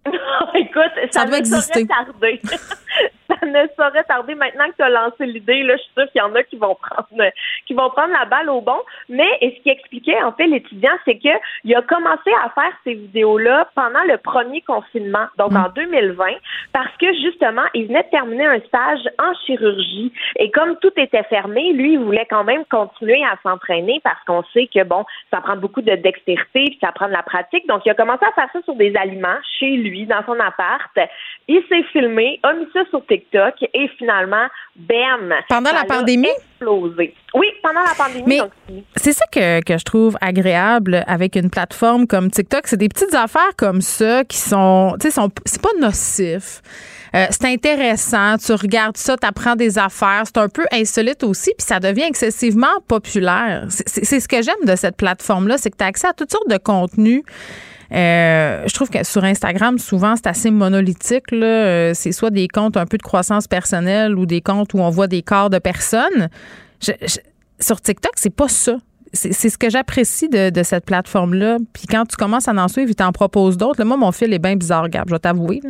Écoute, 0.54 0.92
ça, 1.10 1.22
ça 1.22 1.24
doit 1.26 1.38
exister. 1.38 1.86
Tarder. 1.86 2.40
ça 3.30 3.46
ne 3.46 3.66
saurait 3.76 4.04
tarder 4.04 4.34
maintenant 4.34 4.66
que 4.68 4.76
tu 4.76 4.82
as 4.82 4.90
lancé 4.90 5.26
l'idée. 5.26 5.62
Là, 5.62 5.76
je 5.76 5.82
suis 5.82 5.92
sûre 5.96 6.10
qu'il 6.12 6.20
y 6.20 6.24
en 6.24 6.34
a 6.34 6.42
qui 6.42 6.56
vont 6.56 6.74
prendre 6.74 7.30
qui 7.66 7.74
vont 7.74 7.90
prendre 7.90 8.12
la 8.12 8.24
balle 8.24 8.50
au 8.50 8.60
bon. 8.60 8.78
Mais 9.08 9.28
et 9.40 9.54
ce 9.56 9.62
qui 9.62 9.70
expliquait 9.70 10.20
en 10.22 10.32
fait 10.32 10.46
l'étudiant, 10.46 10.92
c'est 11.04 11.18
que 11.18 11.28
il 11.64 11.74
a 11.74 11.82
commencé 11.82 12.30
à 12.44 12.50
faire 12.50 12.72
ces 12.84 12.94
vidéos-là 12.94 13.68
pendant 13.74 14.02
le 14.04 14.16
premier 14.18 14.60
confinement, 14.62 15.26
donc 15.38 15.52
en 15.52 15.68
2020, 15.74 16.24
parce 16.72 16.94
que 16.98 17.12
justement, 17.14 17.64
il 17.74 17.86
venait 17.86 18.02
de 18.02 18.10
terminer 18.10 18.46
un 18.46 18.60
stage 18.60 19.00
en 19.18 19.34
chirurgie 19.46 20.12
et 20.36 20.50
comme 20.50 20.76
tout 20.80 20.92
était 20.96 21.22
fermé, 21.24 21.72
lui, 21.72 21.94
il 21.94 21.98
voulait 21.98 22.26
quand 22.28 22.44
même 22.44 22.64
continuer 22.66 23.22
à 23.24 23.36
s'entraîner 23.42 24.00
parce 24.02 24.22
qu'on 24.26 24.42
sait 24.52 24.68
que 24.72 24.84
bon, 24.84 25.04
ça 25.30 25.40
prend 25.40 25.56
beaucoup 25.56 25.82
de 25.82 25.94
dextérité 25.96 26.64
puis 26.64 26.78
ça 26.80 26.92
prend 26.92 27.06
de 27.06 27.12
la 27.12 27.22
pratique. 27.22 27.66
Donc, 27.66 27.82
il 27.84 27.90
a 27.90 27.94
commencé 27.94 28.24
à 28.24 28.32
faire 28.32 28.48
ça 28.52 28.62
sur 28.62 28.74
des 28.74 28.94
aliments 28.96 29.38
chez 29.58 29.76
lui, 29.76 30.06
dans 30.06 30.24
son 30.24 30.38
appart. 30.40 30.90
Il 31.48 31.62
s'est 31.68 31.82
filmé, 31.92 32.40
a 32.42 32.52
mis 32.52 32.66
ça 32.72 32.84
sur 32.90 33.04
TikTok 33.06 33.19
et 33.74 33.88
finalement, 33.98 34.46
bam! 34.76 35.34
Pendant 35.48 35.72
la 35.72 35.84
pandémie? 35.84 36.28
Explosé. 36.28 37.14
Oui, 37.34 37.46
pendant 37.62 37.80
la 37.80 37.94
pandémie. 37.96 38.24
Mais 38.26 38.40
c'est 38.96 39.12
ça 39.12 39.24
que, 39.32 39.62
que, 39.62 39.78
je 39.78 39.84
trouve 39.84 40.16
agréable 40.20 41.04
avec 41.06 41.36
une 41.36 41.50
plateforme 41.50 42.06
comme 42.06 42.30
TikTok. 42.30 42.66
C'est 42.66 42.76
des 42.76 42.88
petites 42.88 43.14
affaires 43.14 43.54
comme 43.56 43.80
ça 43.80 44.24
qui 44.24 44.38
sont, 44.38 44.96
tu 45.00 45.08
sais, 45.08 45.14
sont, 45.14 45.30
c'est 45.44 45.62
pas 45.62 45.72
nocif. 45.78 46.62
Euh, 47.14 47.26
c'est 47.30 47.46
intéressant, 47.46 48.36
tu 48.36 48.52
regardes 48.52 48.96
ça, 48.96 49.16
tu 49.16 49.26
apprends 49.26 49.56
des 49.56 49.78
affaires, 49.78 50.22
c'est 50.26 50.38
un 50.38 50.48
peu 50.48 50.64
insolite 50.70 51.24
aussi, 51.24 51.50
puis 51.58 51.66
ça 51.66 51.80
devient 51.80 52.04
excessivement 52.04 52.80
populaire. 52.86 53.64
C'est 53.68 54.20
ce 54.20 54.28
que 54.28 54.42
j'aime 54.42 54.64
de 54.64 54.76
cette 54.76 54.96
plateforme-là, 54.96 55.58
c'est 55.58 55.70
que 55.70 55.76
tu 55.76 55.84
as 55.84 55.88
accès 55.88 56.06
à 56.06 56.12
toutes 56.12 56.30
sortes 56.30 56.48
de 56.48 56.58
contenus 56.58 57.24
euh, 57.92 58.62
je 58.66 58.74
trouve 58.74 58.88
que 58.88 59.04
sur 59.04 59.24
Instagram, 59.24 59.78
souvent, 59.78 60.14
c'est 60.16 60.28
assez 60.28 60.50
monolithique. 60.50 61.32
Euh, 61.32 61.92
c'est 61.94 62.12
soit 62.12 62.30
des 62.30 62.48
comptes 62.48 62.76
un 62.76 62.86
peu 62.86 62.96
de 62.96 63.02
croissance 63.02 63.48
personnelle 63.48 64.16
ou 64.16 64.26
des 64.26 64.40
comptes 64.40 64.74
où 64.74 64.78
on 64.78 64.90
voit 64.90 65.08
des 65.08 65.22
corps 65.22 65.50
de 65.50 65.58
personnes. 65.58 66.28
sur 67.58 67.80
TikTok, 67.80 68.12
c'est 68.16 68.34
pas 68.34 68.48
ça. 68.48 68.76
C'est 69.12 69.48
ce 69.48 69.58
que 69.58 69.68
j'apprécie 69.68 70.28
de, 70.28 70.62
cette 70.62 70.84
plateforme-là. 70.84 71.58
Puis 71.72 71.86
quand 71.88 72.04
tu 72.06 72.16
commences 72.16 72.46
à 72.46 72.52
en 72.52 72.68
suivre, 72.68 72.90
il 72.90 72.94
t'en 72.94 73.10
propose 73.10 73.56
d'autres. 73.56 73.82
Moi, 73.82 73.96
mon 73.96 74.12
fil 74.12 74.32
est 74.32 74.38
bien 74.38 74.54
bizarre, 74.54 74.88
Gab, 74.88 75.08
je 75.08 75.14
vais 75.14 75.18
t'avouer. 75.18 75.60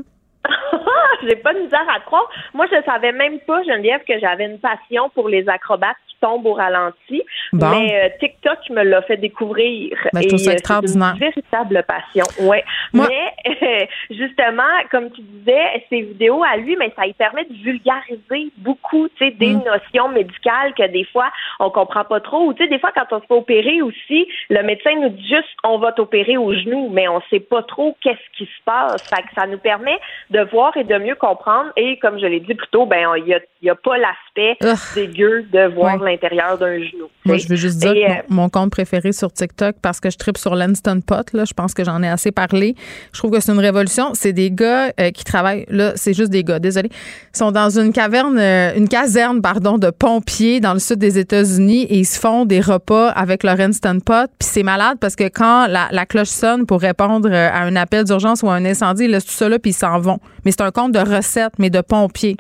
J'ai 1.26 1.36
pas 1.36 1.54
de 1.54 1.60
misère 1.60 1.86
à 1.94 2.00
croire. 2.00 2.28
Moi, 2.54 2.66
je 2.70 2.82
savais 2.84 3.12
même 3.12 3.40
pas, 3.40 3.62
Geneviève, 3.62 4.02
que 4.06 4.18
j'avais 4.18 4.46
une 4.46 4.58
passion 4.58 5.10
pour 5.10 5.28
les 5.28 5.48
acrobates 5.48 5.96
tombe 6.20 6.46
au 6.46 6.52
ralenti. 6.52 7.22
Mais 7.52 8.04
euh, 8.04 8.08
TikTok 8.20 8.58
me 8.70 8.82
l'a 8.84 9.02
fait 9.02 9.16
découvrir. 9.16 9.96
Ben, 10.12 10.22
je 10.22 10.28
trouve 10.28 10.38
ça 10.38 10.50
euh, 10.50 10.54
extraordinaire. 10.54 11.14
C'est 11.18 11.24
une 11.24 11.30
véritable 11.30 11.84
passion. 11.86 12.24
Ouais. 12.40 12.64
Mais 12.92 13.88
justement, 14.10 14.62
comme 14.90 15.10
tu 15.10 15.22
disais, 15.22 15.84
ces 15.88 16.02
vidéos 16.02 16.42
à 16.44 16.56
lui, 16.56 16.76
mais 16.76 16.92
ça 16.96 17.04
lui 17.04 17.14
permet 17.14 17.44
de 17.44 17.54
vulgariser 17.54 18.52
beaucoup, 18.58 19.08
tu 19.16 19.24
sais, 19.24 19.30
des 19.32 19.54
mm. 19.54 19.64
notions 19.64 20.08
médicales 20.08 20.74
que 20.74 20.86
des 20.88 21.04
fois 21.04 21.30
on 21.58 21.70
comprend 21.70 22.04
pas 22.04 22.20
trop. 22.20 22.46
Ou 22.46 22.54
tu 22.54 22.62
sais, 22.62 22.68
des 22.68 22.78
fois 22.78 22.92
quand 22.94 23.16
on 23.16 23.20
se 23.20 23.26
fait 23.26 23.34
opérer 23.34 23.82
aussi, 23.82 24.28
le 24.48 24.62
médecin 24.62 24.94
nous 25.00 25.10
dit 25.10 25.28
juste 25.28 25.48
on 25.64 25.78
va 25.78 25.92
t'opérer 25.92 26.36
au 26.36 26.52
genou, 26.54 26.88
mais 26.90 27.08
on 27.08 27.20
sait 27.30 27.40
pas 27.40 27.62
trop 27.62 27.96
qu'est-ce 28.00 28.38
qui 28.38 28.44
se 28.44 28.62
passe. 28.64 29.08
Fait 29.08 29.22
que 29.22 29.34
ça 29.34 29.46
nous 29.46 29.58
permet 29.58 29.98
de 30.30 30.40
voir 30.40 30.76
et 30.76 30.84
de 30.84 30.96
mieux 30.98 31.09
comprendre. 31.14 31.70
Et 31.76 31.98
comme 31.98 32.18
je 32.18 32.26
l'ai 32.26 32.40
dit 32.40 32.54
plus 32.54 32.68
tôt, 32.70 32.86
ben 32.86 33.06
il 33.18 33.26
y 33.26 33.34
a, 33.34 33.40
y 33.62 33.70
a 33.70 33.74
pas 33.74 33.96
l'aspect 33.98 34.56
dégueu 34.94 35.44
de 35.52 35.74
voir 35.74 35.98
l'intérieur 35.98 36.58
d'un 36.58 36.78
genou. 36.78 37.08
Moi, 37.24 37.36
je 37.36 37.48
veux 37.48 37.56
juste 37.56 37.78
dire 37.78 37.92
que 37.92 38.10
euh, 38.10 38.22
mon, 38.28 38.48
compte 38.48 38.70
préféré 38.70 39.12
sur 39.12 39.32
TikTok, 39.32 39.76
parce 39.82 40.00
que 40.00 40.10
je 40.10 40.16
tripe 40.16 40.38
sur 40.38 40.54
l'Instant 40.54 41.00
Pot, 41.00 41.32
là, 41.32 41.44
je 41.44 41.52
pense 41.52 41.74
que 41.74 41.84
j'en 41.84 42.02
ai 42.02 42.08
assez 42.08 42.32
parlé. 42.32 42.74
Je 43.12 43.18
trouve 43.18 43.30
que 43.30 43.40
c'est 43.40 43.52
une 43.52 43.58
révolution. 43.58 44.14
C'est 44.14 44.32
des 44.32 44.50
gars 44.50 44.92
euh, 44.98 45.10
qui 45.10 45.24
travaillent, 45.24 45.66
là, 45.68 45.92
c'est 45.96 46.14
juste 46.14 46.30
des 46.30 46.44
gars, 46.44 46.58
désolé. 46.58 46.88
Ils 47.34 47.38
sont 47.38 47.52
dans 47.52 47.78
une 47.78 47.92
caverne, 47.92 48.38
euh, 48.38 48.72
une 48.74 48.88
caserne, 48.88 49.42
pardon, 49.42 49.76
de 49.76 49.90
pompiers 49.90 50.60
dans 50.60 50.72
le 50.72 50.78
sud 50.78 50.98
des 50.98 51.18
États-Unis 51.18 51.82
et 51.84 51.98
ils 51.98 52.06
se 52.06 52.18
font 52.18 52.46
des 52.46 52.60
repas 52.60 53.10
avec 53.10 53.42
leur 53.42 53.60
Instant 53.60 53.98
Pot. 54.00 54.30
Puis 54.38 54.48
c'est 54.48 54.62
malade 54.62 54.96
parce 55.00 55.16
que 55.16 55.24
quand 55.24 55.66
la, 55.66 56.06
cloche 56.06 56.28
sonne 56.28 56.66
pour 56.66 56.80
répondre 56.80 57.30
à 57.30 57.60
un 57.60 57.76
appel 57.76 58.04
d'urgence 58.04 58.42
ou 58.42 58.48
à 58.48 58.54
un 58.54 58.64
incendie, 58.64 59.04
ils 59.04 59.10
laissent 59.10 59.26
tout 59.26 59.32
ça 59.32 59.48
là 59.48 59.58
puis 59.58 59.72
ils 59.72 59.74
s'en 59.74 59.98
vont. 59.98 60.18
Mais 60.44 60.52
c'est 60.52 60.62
un 60.62 60.70
compte 60.70 60.92
de 60.92 60.98
recettes, 61.02 61.58
mais 61.58 61.70
de 61.70 61.80
pompiers. 61.80 62.36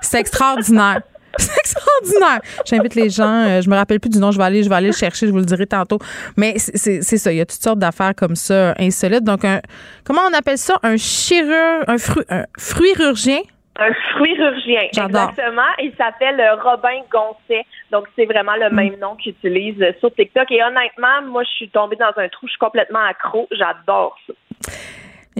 C'est 0.00 0.20
extraordinaire. 0.20 1.00
C'est 1.38 1.58
extraordinaire. 1.58 2.40
J'invite 2.66 2.94
les 2.94 3.08
gens. 3.08 3.46
Euh, 3.46 3.60
je 3.60 3.70
me 3.70 3.76
rappelle 3.76 4.00
plus 4.00 4.10
du 4.10 4.18
nom. 4.18 4.30
Je 4.30 4.38
vais 4.38 4.44
aller, 4.44 4.62
je 4.62 4.68
vais 4.68 4.74
aller 4.74 4.88
le 4.88 4.92
chercher. 4.92 5.26
Je 5.26 5.32
vous 5.32 5.38
le 5.38 5.44
dirai 5.44 5.66
tantôt. 5.66 5.98
Mais 6.36 6.54
c'est 6.58 7.02
ça. 7.02 7.32
Il 7.32 7.38
y 7.38 7.40
a 7.40 7.46
toutes 7.46 7.62
sortes 7.62 7.78
d'affaires 7.78 8.14
comme 8.16 8.34
ça 8.34 8.74
insolites. 8.78 9.24
Donc, 9.24 9.44
un, 9.44 9.60
comment 10.04 10.22
on 10.28 10.34
appelle 10.36 10.58
ça? 10.58 10.78
Un 10.82 10.96
chirurgien, 10.96 11.82
un, 11.86 11.98
fru, 11.98 12.22
un 12.28 12.44
fruirurgien? 12.58 13.40
Un 13.78 13.92
fruirurgien, 14.12 14.80
exactement. 14.92 15.70
Il 15.78 15.92
s'appelle 15.96 16.40
euh, 16.40 16.56
Robin 16.56 17.00
Goncet. 17.10 17.64
Donc, 17.92 18.06
c'est 18.16 18.26
vraiment 18.26 18.56
le 18.56 18.70
même 18.70 18.96
nom 19.00 19.14
qu'il 19.14 19.32
utilise 19.32 19.82
sur 20.00 20.12
TikTok. 20.14 20.50
Et 20.50 20.62
honnêtement, 20.62 21.22
moi, 21.30 21.44
je 21.44 21.50
suis 21.50 21.68
tombée 21.70 21.96
dans 21.96 22.12
un 22.16 22.28
trou. 22.28 22.46
Je 22.46 22.50
suis 22.50 22.58
complètement 22.58 23.04
accro. 23.08 23.48
J'adore 23.52 24.16
ça. 24.26 24.32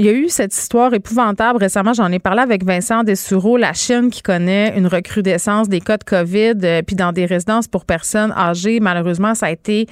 Il 0.01 0.07
y 0.07 0.09
a 0.09 0.13
eu 0.13 0.31
cette 0.31 0.57
histoire 0.57 0.95
épouvantable 0.95 1.59
récemment. 1.59 1.93
J'en 1.93 2.11
ai 2.11 2.19
parlé 2.19 2.41
avec 2.41 2.65
Vincent 2.65 3.05
Dessureau, 3.05 3.59
la 3.59 3.75
Chine 3.75 4.09
qui 4.09 4.23
connaît 4.23 4.73
une 4.75 4.87
recrudescence 4.87 5.69
des 5.69 5.81
cas 5.81 5.99
de 5.99 6.05
COVID, 6.05 6.55
euh, 6.65 6.81
puis 6.81 6.97
dans 6.97 7.13
des 7.13 7.27
résidences 7.27 7.69
pour 7.69 7.85
personnes 7.85 8.33
âgées. 8.33 8.81
Malheureusement, 8.81 9.35
ça 9.35 9.49
a 9.49 9.51
été 9.51 9.85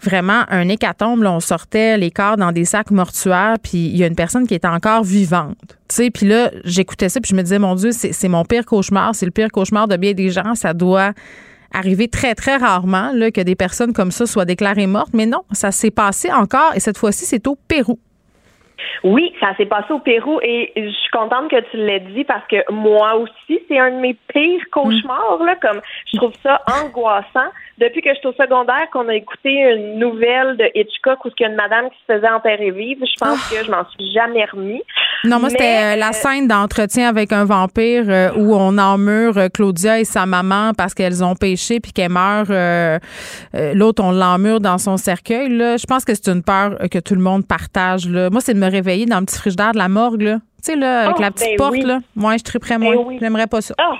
vraiment 0.00 0.44
un 0.50 0.68
hécatombe. 0.68 1.24
On 1.26 1.40
sortait 1.40 1.98
les 1.98 2.12
corps 2.12 2.36
dans 2.36 2.52
des 2.52 2.64
sacs 2.64 2.92
mortuaires, 2.92 3.56
puis 3.60 3.88
il 3.88 3.96
y 3.96 4.04
a 4.04 4.06
une 4.06 4.14
personne 4.14 4.46
qui 4.46 4.54
est 4.54 4.64
encore 4.64 5.02
vivante. 5.02 5.76
Puis 5.88 6.28
là, 6.28 6.52
j'écoutais 6.62 7.08
ça, 7.08 7.20
puis 7.20 7.30
je 7.30 7.34
me 7.34 7.42
disais, 7.42 7.58
mon 7.58 7.74
Dieu, 7.74 7.90
c'est 7.90 8.28
mon 8.28 8.44
pire 8.44 8.66
cauchemar. 8.66 9.16
C'est 9.16 9.26
le 9.26 9.32
pire 9.32 9.50
cauchemar 9.50 9.88
de 9.88 9.96
bien 9.96 10.12
des 10.12 10.30
gens. 10.30 10.54
Ça 10.54 10.74
doit 10.74 11.10
arriver 11.72 12.06
très, 12.06 12.36
très 12.36 12.56
rarement 12.56 13.10
là, 13.12 13.32
que 13.32 13.40
des 13.40 13.56
personnes 13.56 13.92
comme 13.92 14.12
ça 14.12 14.26
soient 14.26 14.44
déclarées 14.44 14.86
mortes. 14.86 15.12
Mais 15.12 15.26
non, 15.26 15.42
ça 15.50 15.72
s'est 15.72 15.90
passé 15.90 16.30
encore 16.30 16.70
et 16.76 16.78
cette 16.78 16.98
fois-ci, 16.98 17.24
c'est 17.24 17.48
au 17.48 17.56
Pérou. 17.66 17.98
Oui, 19.04 19.34
ça 19.40 19.54
s'est 19.56 19.66
passé 19.66 19.92
au 19.92 19.98
Pérou 19.98 20.40
et 20.42 20.72
je 20.76 20.90
suis 20.90 21.10
contente 21.10 21.50
que 21.50 21.60
tu 21.70 21.76
l'aies 21.76 22.00
dit 22.00 22.24
parce 22.24 22.46
que 22.48 22.70
moi 22.70 23.16
aussi, 23.16 23.60
c'est 23.68 23.78
un 23.78 23.90
de 23.90 24.00
mes 24.00 24.14
pires 24.28 24.64
cauchemars, 24.70 25.42
là, 25.44 25.56
comme 25.56 25.80
je 26.12 26.16
trouve 26.16 26.32
ça 26.42 26.62
angoissant. 26.82 27.50
Depuis 27.78 28.00
que 28.00 28.10
je 28.10 28.18
suis 28.18 28.28
au 28.28 28.32
secondaire, 28.32 28.88
qu'on 28.90 29.08
a 29.08 29.14
écouté 29.14 29.50
une 29.50 29.98
nouvelle 29.98 30.56
de 30.56 30.70
Hitchcock 30.74 31.24
où 31.24 31.28
il 31.28 31.42
y 31.42 31.44
a 31.44 31.48
une 31.48 31.56
madame 31.56 31.90
qui 31.90 31.98
se 32.06 32.14
faisait 32.14 32.28
enterrer 32.28 32.70
vive, 32.70 33.00
je 33.00 33.18
pense 33.18 33.38
ah. 33.38 33.54
que 33.54 33.64
je 33.64 33.70
m'en 33.70 33.84
suis 33.90 34.12
jamais 34.12 34.46
remis. 34.46 34.82
Non, 35.24 35.40
moi, 35.40 35.50
c'était 35.50 35.94
euh, 35.94 35.96
la 35.96 36.10
euh, 36.10 36.12
scène 36.12 36.48
d'entretien 36.48 37.08
avec 37.08 37.32
un 37.32 37.44
vampire 37.44 38.04
euh, 38.08 38.30
où 38.36 38.54
on 38.54 38.78
emmure 38.78 39.34
Claudia 39.52 40.00
et 40.00 40.04
sa 40.04 40.26
maman 40.26 40.72
parce 40.76 40.94
qu'elles 40.94 41.24
ont 41.24 41.34
péché 41.34 41.80
puis 41.80 41.92
qu'elle 41.92 42.10
meurt. 42.10 42.50
L'autre, 43.52 44.02
on 44.02 44.12
l'emmure 44.12 44.60
dans 44.60 44.78
son 44.78 44.96
cercueil. 44.96 45.48
Là. 45.48 45.76
Je 45.76 45.86
pense 45.86 46.04
que 46.04 46.14
c'est 46.14 46.28
une 46.28 46.42
peur 46.42 46.78
que 46.90 46.98
tout 46.98 47.14
le 47.14 47.20
monde 47.20 47.46
partage. 47.46 48.08
Là. 48.08 48.30
Moi, 48.30 48.40
c'est 48.40 48.54
de 48.54 48.60
me 48.60 48.70
réveiller 48.70 49.06
dans 49.06 49.20
le 49.20 49.26
petit 49.26 49.38
frigidaire 49.38 49.72
de 49.72 49.78
la 49.78 49.88
morgue. 49.88 50.22
Là. 50.22 50.34
Tu 50.64 50.72
sais, 50.72 50.76
là, 50.76 51.04
avec 51.04 51.16
oh, 51.18 51.22
la 51.22 51.30
petite 51.30 51.48
ben 51.50 51.56
porte. 51.56 51.82
Là. 51.82 51.98
Moi, 52.14 52.36
je 52.36 52.42
triperais 52.42 52.78
ben 52.78 52.94
moins. 52.94 53.18
J'aimerais 53.20 53.46
pas 53.46 53.60
ça. 53.60 53.74
Oh. 53.80 53.94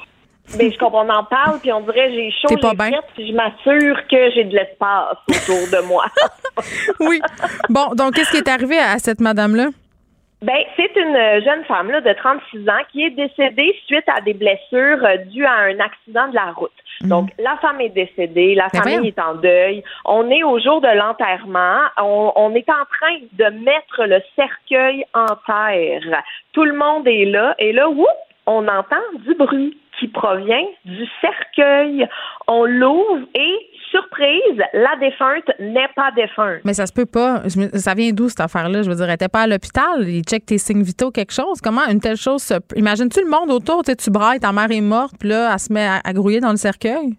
Ben, 0.57 0.73
je 0.73 0.79
comprends, 0.79 1.05
on 1.05 1.11
en 1.11 1.25
parle, 1.25 1.59
puis 1.59 1.73
on 1.73 1.81
dirait 1.81 2.13
j'ai 2.13 2.31
chaud, 2.31 2.49
j'ai 2.51 2.77
bien? 2.77 3.01
puis 3.17 3.29
je 3.29 3.35
m'assure 3.35 3.97
que 4.09 4.31
j'ai 4.33 4.45
de 4.45 4.55
l'espace 4.55 5.17
autour 5.29 5.81
de 5.81 5.85
moi. 5.89 6.05
oui. 7.01 7.21
Bon, 7.69 7.89
donc, 7.97 8.15
qu'est-ce 8.15 8.31
qui 8.31 8.37
est 8.37 8.49
arrivé 8.49 8.79
à 8.79 8.99
cette 9.01 9.21
madame-là? 9.21 9.71
Ben, 10.43 10.59
c'est 10.77 10.95
une 10.97 11.45
jeune 11.45 11.65
femme 11.65 11.91
là, 11.91 12.03
de 12.03 12.13
36 12.13 12.69
ans 12.69 12.83
qui 12.93 13.05
est 13.05 13.11
décédée 13.11 13.75
suite 13.87 14.05
à 14.07 14.21
des 14.21 14.35
blessures 14.35 15.03
euh, 15.03 15.17
dues 15.29 15.47
à 15.47 15.61
un 15.61 15.81
accident 15.81 16.29
de 16.29 16.35
la 16.35 16.53
route. 16.53 16.71
Mhm. 17.01 17.09
Donc, 17.09 17.31
la 17.39 17.57
femme 17.57 17.81
est 17.81 17.89
décédée, 17.89 18.55
la 18.55 18.69
ben 18.73 18.83
famille 18.83 19.09
est 19.09 19.19
en 19.19 19.35
deuil. 19.35 19.83
On 20.05 20.31
est 20.31 20.43
au 20.43 20.59
jour 20.61 20.83
de 20.83 20.89
l'enterrement. 20.89 21.81
On, 21.99 22.33
on, 22.37 22.55
est 22.55 22.69
en 22.69 22.85
train 22.85 23.17
de 23.33 23.65
mettre 23.65 24.05
le 24.05 24.21
cercueil 24.35 25.07
en 25.15 25.27
terre. 25.47 26.23
Tout 26.53 26.65
le 26.65 26.75
monde 26.75 27.09
est 27.09 27.25
là. 27.25 27.55
Et 27.59 27.73
là, 27.73 27.89
whoop, 27.89 28.07
on 28.47 28.69
entend 28.69 29.03
du 29.25 29.35
bruit 29.35 29.79
qui 29.99 30.09
provient 30.09 30.67
du 30.85 31.07
cercueil. 31.21 32.07
On 32.47 32.65
l'ouvre 32.65 33.27
et, 33.35 33.71
surprise, 33.97 34.63
la 34.73 34.97
défunte 35.01 35.51
n'est 35.59 35.89
pas 35.95 36.11
défunte. 36.15 36.61
Mais 36.65 36.75
ça 36.75 36.87
se 36.87 36.93
peut 36.93 37.07
pas. 37.07 37.43
Ça 37.75 37.95
vient 37.95 38.13
d'où 38.13 38.29
cette 38.29 38.41
affaire-là? 38.41 38.83
Je 38.83 38.91
veux 38.91 38.97
dire, 38.97 39.05
elle 39.05 39.13
n'était 39.13 39.29
pas 39.29 39.43
à 39.43 39.47
l'hôpital? 39.47 40.09
Il 40.09 40.23
check 40.25 40.45
tes 40.47 40.59
signes 40.59 40.83
vitaux, 40.83 41.11
quelque 41.11 41.33
chose? 41.33 41.61
Comment 41.63 41.87
une 41.91 42.01
telle 42.01 42.17
chose 42.17 42.43
se... 42.43 42.55
Imagine-tu 42.77 43.21
le 43.21 43.31
monde 43.31 43.51
autour? 43.51 43.83
Tu 43.85 44.11
brailles, 44.11 44.41
ta 44.41 44.53
mère 44.53 44.71
est 44.71 44.81
morte, 44.81 45.15
puis 45.19 45.29
là, 45.29 45.51
elle 45.53 45.59
se 45.59 45.73
met 45.73 45.87
à, 45.87 46.13
grouiller 46.13 46.41
dans 46.41 46.51
le 46.51 46.57
cercueil? 46.57 47.15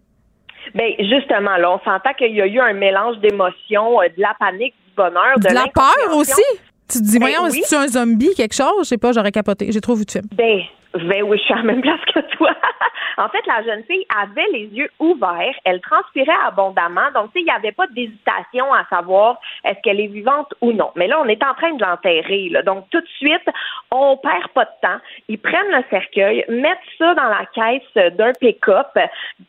Bien, 0.75 0.87
justement, 0.99 1.57
là, 1.57 1.71
on 1.71 1.79
s'entend 1.79 2.13
qu'il 2.17 2.35
y 2.35 2.41
a 2.41 2.45
eu 2.45 2.59
un 2.59 2.73
mélange 2.73 3.17
d'émotions, 3.19 4.01
euh, 4.01 4.09
de 4.15 4.21
la 4.21 4.35
panique, 4.39 4.75
du 4.87 4.95
bonheur, 4.95 5.37
de, 5.37 5.49
de 5.49 5.53
la 5.53 5.65
peur 5.73 6.15
aussi? 6.15 6.43
Tu 6.89 6.99
te 6.99 7.03
dis, 7.03 7.19
ben 7.19 7.27
voyons, 7.27 7.47
est-ce 7.47 7.75
un 7.75 7.87
zombie, 7.87 8.33
quelque 8.35 8.55
chose? 8.55 8.79
Je 8.79 8.83
sais 8.83 8.97
pas, 8.97 9.11
j'aurais 9.11 9.31
capoté. 9.31 9.71
J'ai 9.71 9.81
trop 9.81 9.95
vu 9.95 10.05
de 10.05 10.11
film. 10.11 10.25
Ben, 10.35 10.61
ben 10.93 11.23
oui, 11.23 11.37
je 11.37 11.43
suis 11.43 11.53
à 11.53 11.57
la 11.57 11.63
même 11.63 11.81
place 11.81 11.99
que 12.13 12.19
toi. 12.35 12.51
en 13.17 13.29
fait, 13.29 13.45
la 13.45 13.63
jeune 13.63 13.83
fille 13.83 14.05
avait 14.15 14.47
les 14.51 14.65
yeux 14.67 14.89
ouverts, 14.99 15.55
elle 15.65 15.81
transpirait 15.81 16.37
abondamment, 16.45 17.11
donc 17.13 17.31
tu 17.33 17.33
sais, 17.33 17.41
il 17.41 17.45
n'y 17.45 17.51
avait 17.51 17.71
pas 17.71 17.87
d'hésitation 17.87 18.73
à 18.73 18.85
savoir 18.89 19.39
est-ce 19.63 19.79
qu'elle 19.83 19.99
est 19.99 20.07
vivante 20.07 20.53
ou 20.61 20.71
non. 20.71 20.91
Mais 20.95 21.07
là, 21.07 21.19
on 21.21 21.27
est 21.27 21.43
en 21.43 21.53
train 21.53 21.73
de 21.73 21.83
l'enterrer. 21.83 22.51
Donc 22.65 22.85
tout 22.89 23.01
de 23.01 23.07
suite, 23.17 23.47
on 23.91 24.17
perd 24.17 24.47
pas 24.49 24.65
de 24.65 24.87
temps. 24.87 24.99
Ils 25.27 25.39
prennent 25.39 25.71
le 25.71 25.83
cercueil, 25.89 26.45
mettent 26.49 26.77
ça 26.97 27.13
dans 27.15 27.29
la 27.29 27.45
caisse 27.53 28.13
d'un 28.15 28.33
pick-up, 28.33 28.87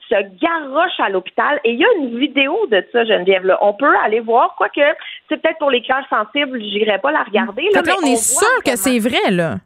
se 0.08 0.14
garochent 0.40 1.00
à 1.00 1.08
l'hôpital 1.08 1.60
et 1.64 1.72
il 1.72 1.78
y 1.78 1.84
a 1.84 1.92
une 1.98 2.18
vidéo 2.18 2.66
de 2.70 2.84
ça, 2.92 3.04
Geneviève. 3.04 3.44
Là. 3.44 3.58
On 3.60 3.74
peut 3.74 3.94
aller 4.04 4.20
voir, 4.20 4.54
quoique 4.56 4.80
c'est 5.28 5.40
peut-être 5.40 5.58
pour 5.58 5.70
les 5.70 5.82
cœurs 5.82 6.06
sensibles, 6.08 6.60
j'irai 6.60 6.98
pas 6.98 7.12
la 7.12 7.22
regarder. 7.22 7.68
Là, 7.74 7.82
on, 8.02 8.06
est 8.06 8.16
sûr 8.16 8.62
que 8.64 8.76
c'est 8.76 8.98
vrai, 8.98 9.30
là. 9.30 9.56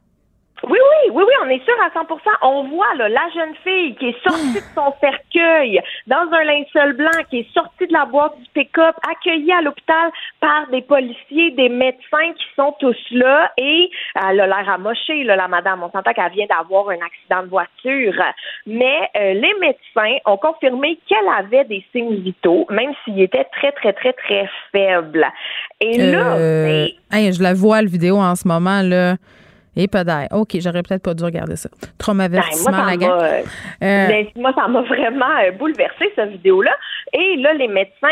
Oui, 0.68 0.78
oui, 0.78 1.10
oui, 1.12 1.24
oui, 1.26 1.34
on 1.44 1.48
est 1.48 1.64
sûr 1.64 1.74
à 1.82 1.88
100% 1.88 2.18
On 2.42 2.68
voit 2.68 2.94
là, 2.96 3.08
la 3.08 3.28
jeune 3.34 3.54
fille 3.64 3.96
qui 3.96 4.10
est 4.10 4.22
sortie 4.22 4.54
de 4.54 4.60
son 4.74 4.94
cercueil 5.00 5.80
dans 6.06 6.28
un 6.30 6.44
linceul 6.44 6.92
blanc, 6.92 7.10
qui 7.30 7.40
est 7.40 7.52
sortie 7.52 7.86
de 7.86 7.92
la 7.92 8.04
boîte 8.04 8.38
du 8.38 8.48
pick-up, 8.54 8.94
accueillie 9.10 9.52
à 9.52 9.60
l'hôpital 9.60 10.10
par 10.40 10.68
des 10.70 10.82
policiers, 10.82 11.50
des 11.52 11.68
médecins 11.68 12.32
qui 12.36 12.44
sont 12.54 12.74
tous 12.78 12.96
là 13.10 13.50
et 13.58 13.90
elle 14.14 14.40
a 14.40 14.46
l'air 14.46 14.70
amochée, 14.70 15.24
là, 15.24 15.34
la 15.34 15.48
madame. 15.48 15.82
On 15.82 15.90
s'entend 15.90 16.12
qu'elle 16.12 16.32
vient 16.32 16.46
d'avoir 16.46 16.88
un 16.90 17.00
accident 17.04 17.42
de 17.42 17.48
voiture. 17.48 18.14
Mais 18.66 19.10
euh, 19.16 19.34
les 19.34 19.54
médecins 19.60 20.18
ont 20.26 20.36
confirmé 20.36 20.98
qu'elle 21.08 21.28
avait 21.36 21.64
des 21.64 21.84
signes 21.92 22.20
vitaux, 22.20 22.66
même 22.70 22.92
s'ils 23.04 23.20
étaient 23.20 23.46
très, 23.52 23.72
très, 23.72 23.92
très, 23.92 24.12
très 24.12 24.48
faibles. 24.70 25.26
Et 25.80 25.98
là... 25.98 26.36
Euh, 26.36 26.86
je 27.12 27.42
la 27.42 27.54
vois, 27.54 27.82
la 27.82 27.88
vidéo 27.88 28.16
en 28.18 28.36
ce 28.36 28.46
moment, 28.46 28.80
là. 28.82 29.16
Et 29.74 29.88
pas 29.88 30.04
d'air. 30.04 30.28
OK, 30.32 30.56
j'aurais 30.60 30.82
peut-être 30.82 31.02
pas 31.02 31.14
dû 31.14 31.24
regarder 31.24 31.56
ça. 31.56 31.70
Traumavertissement, 31.98 32.72
ben, 32.72 33.00
la 33.00 33.06
euh, 33.06 33.42
ben, 33.80 34.26
moi, 34.36 34.52
ça 34.54 34.68
m'a 34.68 34.82
vraiment 34.82 35.34
euh, 35.42 35.50
bouleversé, 35.52 36.12
cette 36.14 36.30
vidéo-là. 36.30 36.72
Et 37.14 37.36
là, 37.36 37.54
les 37.54 37.68
médecins, 37.68 38.08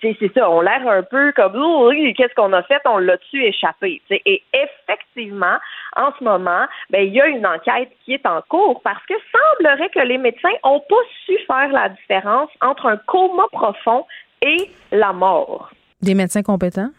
c'est 0.00 0.32
ça, 0.34 0.48
on 0.48 0.60
l'air 0.60 0.86
un 0.86 1.02
peu 1.02 1.32
comme, 1.32 1.56
oh, 1.56 1.90
qu'est-ce 2.16 2.34
qu'on 2.34 2.52
a 2.52 2.62
fait? 2.62 2.80
On 2.84 2.98
l'a-tu 2.98 3.44
échappé? 3.44 4.00
Et 4.10 4.42
effectivement, 4.54 5.56
en 5.96 6.10
ce 6.16 6.22
moment, 6.22 6.66
ben, 6.90 7.06
il 7.06 7.12
y 7.12 7.20
a 7.20 7.26
une 7.26 7.46
enquête 7.46 7.90
qui 8.04 8.14
est 8.14 8.26
en 8.26 8.40
cours 8.48 8.80
parce 8.82 9.04
que 9.06 9.14
semblerait 9.32 9.90
que 9.90 10.06
les 10.06 10.18
médecins 10.18 10.48
n'ont 10.64 10.80
pas 10.80 10.96
su 11.26 11.36
faire 11.46 11.72
la 11.72 11.88
différence 11.88 12.50
entre 12.60 12.86
un 12.86 12.96
coma 13.06 13.44
profond 13.52 14.06
et 14.42 14.70
la 14.92 15.12
mort. 15.12 15.70
Des 16.02 16.14
médecins 16.14 16.42
compétents? 16.42 16.90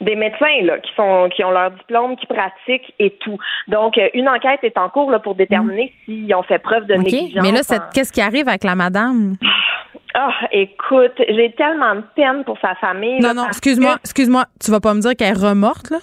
Des 0.00 0.16
médecins 0.16 0.62
là, 0.62 0.78
qui 0.78 0.92
sont 0.94 1.28
qui 1.34 1.44
ont 1.44 1.50
leur 1.50 1.70
diplôme, 1.70 2.16
qui 2.16 2.26
pratiquent 2.26 2.94
et 2.98 3.10
tout. 3.20 3.38
Donc, 3.68 3.98
euh, 3.98 4.08
une 4.14 4.28
enquête 4.28 4.60
est 4.62 4.78
en 4.78 4.88
cours 4.88 5.10
là, 5.10 5.18
pour 5.18 5.34
déterminer 5.34 5.92
mm. 5.92 6.04
s'ils 6.04 6.34
ont 6.34 6.42
fait 6.42 6.58
preuve 6.58 6.86
de 6.86 6.94
négligence. 6.94 7.42
Mais 7.42 7.52
là, 7.52 7.60
qu'est-ce 7.92 8.12
qui 8.12 8.20
arrive 8.20 8.48
avec 8.48 8.64
la 8.64 8.74
madame? 8.74 9.36
Ah, 10.14 10.32
écoute, 10.52 11.20
j'ai 11.28 11.52
tellement 11.52 11.96
de 11.96 12.04
peine 12.14 12.44
pour 12.44 12.58
sa 12.60 12.76
famille. 12.76 13.20
Non, 13.20 13.34
non, 13.34 13.46
excuse-moi, 13.48 13.96
excuse-moi, 14.04 14.44
tu 14.64 14.70
vas 14.70 14.80
pas 14.80 14.94
me 14.94 15.00
dire 15.00 15.16
qu'elle 15.16 15.36
est 15.36 15.46
remorte, 15.46 15.90
là? 15.90 15.98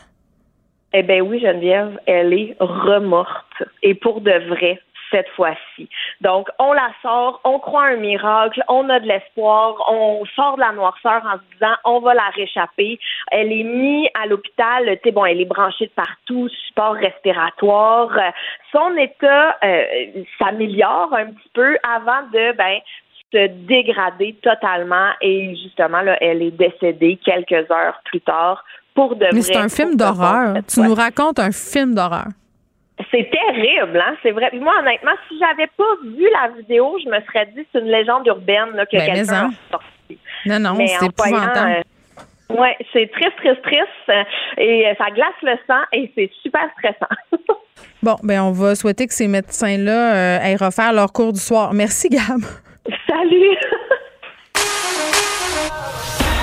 Eh 0.93 1.03
bien 1.03 1.21
oui, 1.21 1.39
Geneviève, 1.39 1.97
elle 2.05 2.33
est 2.33 2.55
remorte. 2.59 3.63
Et 3.81 3.95
pour 3.95 4.19
de 4.19 4.49
vrai 4.49 4.81
cette 5.11 5.29
fois-ci. 5.29 5.89
Donc, 6.21 6.49
on 6.59 6.73
la 6.73 6.89
sort, 7.01 7.41
on 7.43 7.59
croit 7.59 7.87
un 7.87 7.97
miracle, 7.97 8.63
on 8.67 8.89
a 8.89 8.99
de 8.99 9.07
l'espoir, 9.07 9.75
on 9.89 10.23
sort 10.35 10.55
de 10.55 10.61
la 10.61 10.71
noirceur 10.71 11.21
en 11.25 11.37
se 11.37 11.53
disant 11.53 11.75
on 11.85 11.99
va 11.99 12.13
la 12.13 12.29
réchapper. 12.35 12.99
Elle 13.31 13.51
est 13.51 13.63
mise 13.63 14.09
à 14.21 14.25
l'hôpital, 14.25 14.85
tu 14.85 14.99
sais, 15.03 15.11
bon, 15.11 15.25
elle 15.25 15.41
est 15.41 15.45
branchée 15.45 15.87
de 15.87 15.91
partout, 15.91 16.49
support 16.67 16.93
respiratoire. 16.93 18.09
Son 18.71 18.95
état 18.97 19.57
euh, 19.63 19.83
s'améliore 20.39 21.13
un 21.13 21.27
petit 21.27 21.49
peu 21.53 21.77
avant 21.83 22.23
de, 22.33 22.55
ben, 22.55 22.79
se 23.33 23.47
dégrader 23.47 24.35
totalement 24.41 25.11
et 25.21 25.55
justement 25.55 26.01
là, 26.01 26.17
elle 26.21 26.41
est 26.41 26.51
décédée 26.51 27.17
quelques 27.23 27.69
heures 27.71 27.99
plus 28.05 28.21
tard 28.21 28.63
pour 28.93 29.15
de 29.15 29.25
Mais 29.33 29.41
c'est 29.41 29.55
un 29.55 29.69
film 29.69 29.95
d'horreur. 29.95 30.57
Tu 30.67 30.81
nous 30.81 30.93
racontes 30.93 31.39
un 31.39 31.51
film 31.51 31.95
d'horreur. 31.95 32.27
C'est 33.09 33.29
terrible, 33.31 33.99
hein? 33.99 34.15
C'est 34.21 34.31
vrai. 34.31 34.49
moi, 34.53 34.73
honnêtement, 34.79 35.11
si 35.27 35.39
j'avais 35.39 35.67
pas 35.77 35.95
vu 36.03 36.27
la 36.31 36.49
vidéo, 36.57 36.97
je 37.03 37.09
me 37.09 37.19
serais 37.21 37.47
dit 37.47 37.65
c'est 37.71 37.79
une 37.79 37.87
légende 37.87 38.27
urbaine 38.27 38.71
là, 38.75 38.85
que 38.85 38.97
ben, 38.97 39.05
quelqu'un 39.05 39.33
a 39.33 39.49
sorti. 39.71 40.19
Non, 40.45 40.59
non, 40.59 40.75
c'est 40.77 41.05
épouvantable. 41.05 41.71
Euh, 41.71 41.81
oui, 42.49 42.67
c'est 42.91 43.09
triste, 43.11 43.35
triste, 43.37 43.61
triste. 43.61 43.87
Euh, 44.09 44.23
et 44.57 44.87
euh, 44.87 44.93
ça 44.97 45.09
glace 45.11 45.29
le 45.41 45.53
sang 45.67 45.81
et 45.93 46.11
c'est 46.15 46.29
super 46.41 46.67
stressant. 46.77 47.15
bon, 48.03 48.15
ben 48.23 48.41
on 48.41 48.51
va 48.51 48.75
souhaiter 48.75 49.07
que 49.07 49.13
ces 49.13 49.27
médecins-là 49.27 50.41
aillent 50.41 50.57
refaire 50.57 50.91
leur 50.93 51.13
cours 51.13 51.33
du 51.33 51.39
soir. 51.39 51.73
Merci, 51.73 52.09
Gab. 52.09 52.41
Salut. 53.07 53.57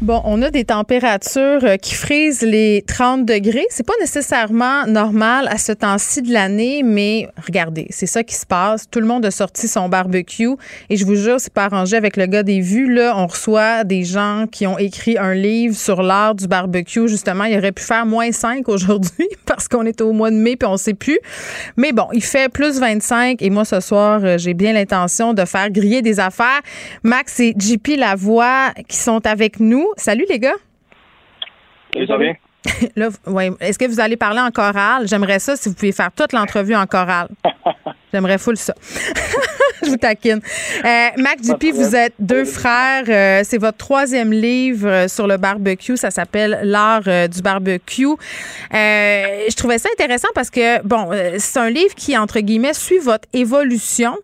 Bon, 0.00 0.22
on 0.24 0.42
a 0.42 0.52
des 0.52 0.64
températures 0.64 1.64
euh, 1.64 1.76
qui 1.76 1.96
frisent 1.96 2.42
les 2.42 2.84
30 2.86 3.24
degrés. 3.26 3.66
C'est 3.68 3.84
pas 3.84 3.94
nécessairement 3.98 4.86
normal 4.86 5.48
à 5.50 5.58
ce 5.58 5.72
temps-ci 5.72 6.22
de 6.22 6.32
l'année, 6.32 6.84
mais 6.84 7.28
regardez, 7.44 7.88
c'est 7.90 8.06
ça 8.06 8.22
qui 8.22 8.36
se 8.36 8.46
passe. 8.46 8.88
Tout 8.88 9.00
le 9.00 9.06
monde 9.06 9.26
a 9.26 9.32
sorti 9.32 9.66
son 9.66 9.88
barbecue 9.88 10.50
et 10.88 10.96
je 10.96 11.04
vous 11.04 11.16
jure, 11.16 11.40
c'est 11.40 11.52
pas 11.52 11.64
arrangé 11.64 11.96
avec 11.96 12.16
le 12.16 12.26
gars 12.26 12.44
des 12.44 12.60
vues. 12.60 12.94
Là, 12.94 13.14
on 13.16 13.26
reçoit 13.26 13.82
des 13.82 14.04
gens 14.04 14.44
qui 14.48 14.68
ont 14.68 14.78
écrit 14.78 15.18
un 15.18 15.34
livre 15.34 15.74
sur 15.74 16.00
l'art 16.00 16.36
du 16.36 16.46
barbecue. 16.46 17.08
Justement, 17.08 17.42
il 17.42 17.58
aurait 17.58 17.72
pu 17.72 17.82
faire 17.82 18.06
moins 18.06 18.30
5 18.30 18.68
aujourd'hui 18.68 19.28
parce 19.46 19.66
qu'on 19.66 19.84
est 19.84 20.00
au 20.00 20.12
mois 20.12 20.30
de 20.30 20.36
mai 20.36 20.54
puis 20.54 20.68
on 20.68 20.76
sait 20.76 20.94
plus. 20.94 21.18
Mais 21.76 21.90
bon, 21.90 22.06
il 22.12 22.22
fait 22.22 22.48
plus 22.48 22.78
25 22.78 23.42
et 23.42 23.50
moi, 23.50 23.64
ce 23.64 23.80
soir, 23.80 24.20
euh, 24.22 24.38
j'ai 24.38 24.54
bien 24.54 24.74
l'intention 24.74 25.34
de 25.34 25.44
faire 25.44 25.72
griller 25.72 26.02
des 26.02 26.20
affaires. 26.20 26.60
Max 27.02 27.40
et 27.40 27.52
JP 27.58 27.96
Lavoie 27.98 28.72
qui 28.86 28.96
sont 28.96 29.26
avec 29.26 29.58
nous. 29.58 29.87
Salut 29.96 30.26
les 30.28 30.38
gars. 30.38 30.56
Salut, 31.92 32.06
ça 32.06 32.16
va 32.16 32.24
Là, 32.96 33.08
ouais. 33.26 33.50
Est-ce 33.60 33.78
que 33.78 33.86
vous 33.86 34.00
allez 34.00 34.16
parler 34.16 34.40
en 34.40 34.50
chorale? 34.50 35.06
J'aimerais 35.06 35.38
ça 35.38 35.56
si 35.56 35.68
vous 35.68 35.74
pouviez 35.74 35.92
faire 35.92 36.10
toute 36.12 36.32
l'entrevue 36.32 36.74
en 36.74 36.86
chorale. 36.86 37.28
J'aimerais 38.12 38.38
full 38.38 38.56
ça. 38.56 38.74
je 39.82 39.90
vous 39.90 39.96
taquine. 39.96 40.40
Euh, 40.84 41.08
Mac 41.16 41.38
JP, 41.42 41.72
vous 41.74 41.94
êtes 41.96 42.14
deux 42.18 42.44
frères. 42.44 43.04
Euh, 43.08 43.40
c'est 43.44 43.58
votre 43.58 43.78
troisième 43.78 44.32
livre 44.32 44.88
euh, 44.88 45.08
sur 45.08 45.26
le 45.26 45.36
barbecue. 45.36 45.96
Ça 45.96 46.10
s'appelle 46.10 46.60
L'art 46.62 47.02
du 47.02 47.42
barbecue. 47.42 48.16
je 48.72 49.56
trouvais 49.56 49.78
ça 49.78 49.88
intéressant 49.92 50.28
parce 50.34 50.50
que, 50.50 50.82
bon, 50.86 51.10
c'est 51.38 51.58
un 51.58 51.70
livre 51.70 51.94
qui, 51.94 52.16
entre 52.16 52.40
guillemets, 52.40 52.74
suit 52.74 52.98
votre 52.98 53.28
évolution 53.32 54.16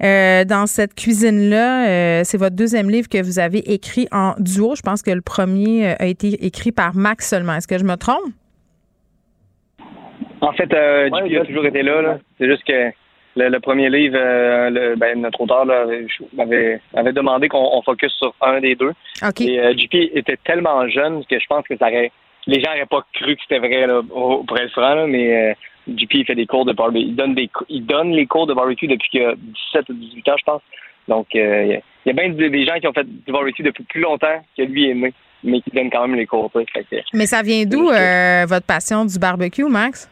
dans 0.00 0.64
cette 0.66 0.94
cuisine-là. 0.94 2.24
c'est 2.24 2.38
votre 2.38 2.56
deuxième 2.56 2.90
livre 2.90 3.08
que 3.08 3.22
vous 3.22 3.38
avez 3.38 3.58
écrit 3.72 4.08
en 4.12 4.34
duo. 4.38 4.74
Je 4.76 4.82
pense 4.82 5.02
que 5.02 5.10
le 5.10 5.20
premier 5.20 5.96
a 5.98 6.06
été 6.06 6.46
écrit 6.46 6.72
par 6.72 6.94
Max 6.94 7.28
seulement. 7.28 7.54
Est-ce 7.54 7.68
que 7.68 7.78
je 7.78 7.84
me 7.84 7.96
trompe? 7.96 8.24
En 10.40 10.52
fait, 10.52 10.68
JP 10.68 11.40
a 11.40 11.44
toujours 11.44 11.66
été 11.66 11.82
là. 11.82 12.02
là. 12.02 12.18
C'est 12.38 12.48
juste 12.48 12.64
que 12.64 12.92
le, 13.46 13.60
premier 13.60 13.88
livre, 13.88 14.16
euh, 14.18 14.70
le, 14.70 14.96
ben, 14.96 15.20
notre 15.20 15.40
auteur 15.40 15.64
m'avait 16.34 16.80
avait 16.94 17.12
demandé 17.12 17.48
qu'on 17.48 17.82
focus 17.82 18.12
sur 18.14 18.34
un 18.40 18.60
des 18.60 18.74
deux. 18.74 18.92
Et 19.40 19.60
euh, 19.60 19.74
JP 19.76 19.94
était 20.14 20.38
tellement 20.44 20.88
jeune 20.88 21.24
que 21.24 21.38
je 21.38 21.46
pense 21.48 21.66
que 21.66 21.76
ça 21.76 21.86
aurait, 21.86 22.10
les 22.46 22.60
gens 22.60 22.70
n'auraient 22.70 22.86
pas 22.86 23.04
cru 23.14 23.36
que 23.36 23.42
c'était 23.42 23.58
vrai 23.58 23.86
là, 23.86 24.00
au, 24.10 24.44
pour 24.44 24.58
être 24.58 24.72
franc, 24.72 25.06
mais 25.06 25.50
euh, 25.50 25.54
JP 25.88 26.26
fait 26.26 26.34
des 26.34 26.46
cours 26.46 26.64
de 26.64 26.72
barbecue. 26.72 27.06
Il 27.06 27.16
donne 27.16 27.34
des 27.34 27.48
il 27.68 27.86
donne 27.86 28.12
les 28.12 28.26
cours 28.26 28.46
de 28.46 28.54
barbecue 28.54 28.88
depuis 28.88 29.22
a 29.24 29.34
17 29.34 29.88
ou 29.90 29.94
18 29.94 30.28
ans, 30.28 30.36
je 30.38 30.44
pense. 30.44 30.62
Donc 31.06 31.28
il 31.32 31.80
y 32.06 32.10
a 32.10 32.12
bien 32.12 32.28
des 32.30 32.66
gens 32.66 32.78
qui 32.80 32.86
ont 32.86 32.92
fait 32.92 33.06
du 33.06 33.32
barbecue 33.32 33.62
depuis 33.62 33.84
plus 33.84 34.02
longtemps 34.02 34.42
que 34.56 34.62
lui 34.62 34.90
est 34.90 34.94
né, 34.94 35.12
mais 35.42 35.60
qui 35.62 35.70
donnent 35.70 35.90
quand 35.90 36.06
même 36.06 36.16
les 36.16 36.26
cours. 36.26 36.50
mais 37.14 37.26
ça 37.26 37.42
vient 37.42 37.64
d'où 37.64 37.86
votre 37.86 38.66
passion 38.66 39.04
du 39.04 39.18
barbecue, 39.18 39.64
Max? 39.64 40.10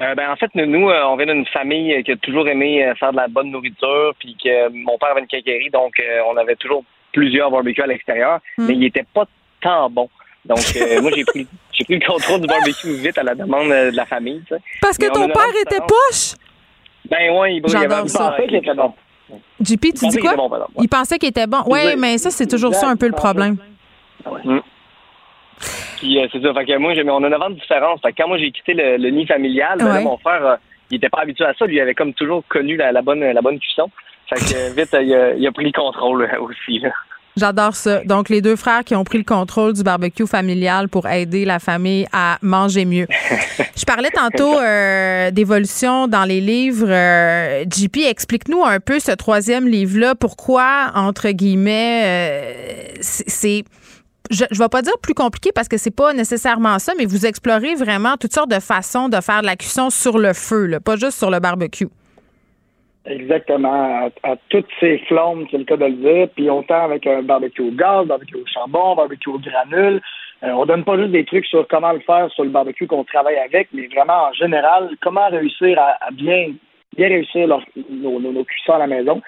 Euh, 0.00 0.14
ben 0.14 0.30
en 0.30 0.36
fait, 0.36 0.50
nous, 0.54 0.88
euh, 0.88 1.04
on 1.06 1.16
vient 1.16 1.26
d'une 1.26 1.46
famille 1.46 2.02
qui 2.02 2.12
a 2.12 2.16
toujours 2.16 2.48
aimé 2.48 2.84
euh, 2.84 2.94
faire 2.94 3.12
de 3.12 3.16
la 3.16 3.28
bonne 3.28 3.50
nourriture, 3.50 4.14
puis 4.18 4.36
que 4.42 4.68
mon 4.70 4.98
père 4.98 5.10
avait 5.10 5.20
une 5.20 5.26
quincaillerie, 5.26 5.70
donc 5.70 5.94
on 6.28 6.36
avait 6.36 6.56
toujours 6.56 6.84
plusieurs 7.12 7.50
barbecues 7.50 7.82
à 7.82 7.86
l'extérieur, 7.86 8.40
hmm. 8.58 8.66
mais 8.66 8.74
il 8.74 8.84
était 8.84 9.06
pas 9.14 9.26
tant 9.60 9.90
bon. 9.90 10.08
Donc 10.44 10.58
moi 11.02 11.10
j'ai 11.14 11.24
pris 11.24 11.46
j'ai 11.72 11.84
pris 11.84 11.98
le 11.98 12.06
contrôle 12.06 12.40
du 12.40 12.46
barbecue 12.48 12.94
vite 12.94 13.16
à 13.16 13.22
la 13.22 13.34
demande 13.34 13.68
de 13.68 13.96
la 13.96 14.06
famille. 14.06 14.42
Parce 14.80 14.98
que 14.98 15.06
ton 15.12 15.28
père 15.28 15.44
était 15.60 15.80
poche? 15.80 16.34
Ben 17.08 17.30
ouais, 17.38 17.56
il, 17.56 17.62
il 17.66 17.76
avait 17.76 17.88
pensé 17.88 18.46
qu'il 18.46 18.56
était 18.56 18.74
bon. 18.74 18.92
JP, 19.60 19.80
tu 19.80 20.08
dis 20.08 20.18
quoi? 20.18 20.34
Il 20.80 20.88
pensait 20.88 21.18
qu'il 21.18 21.28
était 21.28 21.46
bon. 21.46 21.62
Oui, 21.66 21.96
mais 21.96 22.18
ça, 22.18 22.30
c'est 22.30 22.46
toujours 22.46 22.74
ça 22.74 22.88
un 22.88 22.96
peu 22.96 23.06
le 23.06 23.12
problème. 23.12 23.56
Puis 25.98 26.18
euh, 26.18 26.26
c'est 26.32 26.42
ça. 26.42 26.52
Fait 26.52 26.64
que 26.64 26.76
moi, 26.78 26.92
on 27.06 27.24
a 27.24 27.28
9 27.28 27.42
ans 27.42 27.50
de 27.50 27.54
différence. 27.54 28.00
Fait 28.00 28.12
que 28.12 28.16
quand 28.22 28.28
moi 28.28 28.38
j'ai 28.38 28.50
quitté 28.50 28.74
le, 28.74 29.10
nid 29.10 29.26
familial, 29.26 29.78
ben 29.78 30.02
mon 30.02 30.18
frère, 30.18 30.44
euh, 30.44 30.56
il 30.90 30.96
était 30.96 31.08
pas 31.08 31.20
habitué 31.20 31.44
à 31.44 31.54
ça. 31.54 31.64
Lui, 31.66 31.76
il 31.76 31.80
avait 31.80 31.94
comme 31.94 32.12
toujours 32.14 32.42
connu 32.48 32.76
la, 32.76 32.92
bonne 33.02 33.20
la 33.20 33.40
bonne 33.40 33.58
cuisson. 33.58 33.88
Fait 34.28 34.36
que 34.36 34.74
vite, 34.74 34.96
il, 35.00 35.46
a, 35.46 35.52
pris 35.52 35.66
le 35.66 35.72
contrôle 35.72 36.28
aussi. 36.40 36.82
J'adore 37.36 37.74
ça. 37.74 38.04
Donc, 38.04 38.28
les 38.28 38.42
deux 38.42 38.56
frères 38.56 38.84
qui 38.84 38.94
ont 38.94 39.04
pris 39.04 39.16
le 39.16 39.24
contrôle 39.24 39.72
du 39.72 39.82
barbecue 39.82 40.26
familial 40.26 40.88
pour 40.88 41.08
aider 41.08 41.46
la 41.46 41.58
famille 41.58 42.06
à 42.12 42.38
manger 42.42 42.84
mieux. 42.84 43.06
Je 43.76 43.84
parlais 43.86 44.10
tantôt 44.10 44.58
euh, 44.58 45.30
d'évolution 45.30 46.08
dans 46.08 46.24
les 46.24 46.40
livres. 46.40 46.88
JP, 47.70 47.96
explique-nous 48.06 48.62
un 48.62 48.80
peu 48.80 48.98
ce 48.98 49.12
troisième 49.12 49.66
livre-là. 49.66 50.14
Pourquoi, 50.14 50.92
entre 50.94 51.30
guillemets, 51.30 52.92
c'est 53.00 53.64
je 54.30 54.44
ne 54.44 54.58
vais 54.58 54.68
pas 54.68 54.82
dire 54.82 54.92
plus 55.02 55.14
compliqué 55.14 55.50
parce 55.54 55.68
que 55.68 55.76
c'est 55.76 55.94
pas 55.94 56.12
nécessairement 56.12 56.78
ça, 56.78 56.92
mais 56.98 57.04
vous 57.04 57.26
explorez 57.26 57.74
vraiment 57.74 58.16
toutes 58.20 58.32
sortes 58.32 58.50
de 58.50 58.60
façons 58.60 59.08
de 59.08 59.20
faire 59.20 59.40
de 59.42 59.46
la 59.46 59.56
cuisson 59.56 59.90
sur 59.90 60.18
le 60.18 60.32
feu, 60.32 60.78
pas 60.84 60.96
juste 60.96 61.18
sur 61.18 61.30
le 61.30 61.40
barbecue. 61.40 61.88
Exactement. 63.04 64.10
À, 64.22 64.36
toutes 64.48 64.68
ces 64.78 64.98
flammes, 65.08 65.46
c'est 65.50 65.58
le 65.58 65.64
cas 65.64 65.76
de 65.76 65.86
le 65.86 65.92
dire. 65.92 66.28
Puis 66.36 66.48
autant 66.48 66.84
avec 66.84 67.06
un 67.06 67.22
barbecue 67.22 67.62
au 67.62 67.72
gaz, 67.72 68.06
barbecue 68.06 68.36
au 68.36 68.46
charbon, 68.46 68.94
barbecue 68.94 69.28
au 69.28 69.38
granule. 69.38 70.00
Euh, 70.44 70.50
on 70.50 70.66
donne 70.66 70.84
pas 70.84 70.96
juste 70.96 71.10
des 71.10 71.24
trucs 71.24 71.46
sur 71.46 71.66
comment 71.68 71.92
le 71.92 72.00
faire 72.00 72.30
sur 72.30 72.44
le 72.44 72.50
barbecue 72.50 72.86
qu'on 72.86 73.04
travaille 73.04 73.38
avec, 73.38 73.68
mais 73.72 73.88
vraiment 73.88 74.28
en 74.28 74.32
général, 74.32 74.90
comment 75.00 75.28
réussir 75.28 75.78
à 75.78 76.10
bien 76.12 76.52
bien 76.96 77.08
réussir 77.08 77.48
nos, 77.48 78.20
nos, 78.20 78.44
cuissons 78.44 78.74
à 78.74 78.78
la 78.78 78.86
maison. 78.86 79.22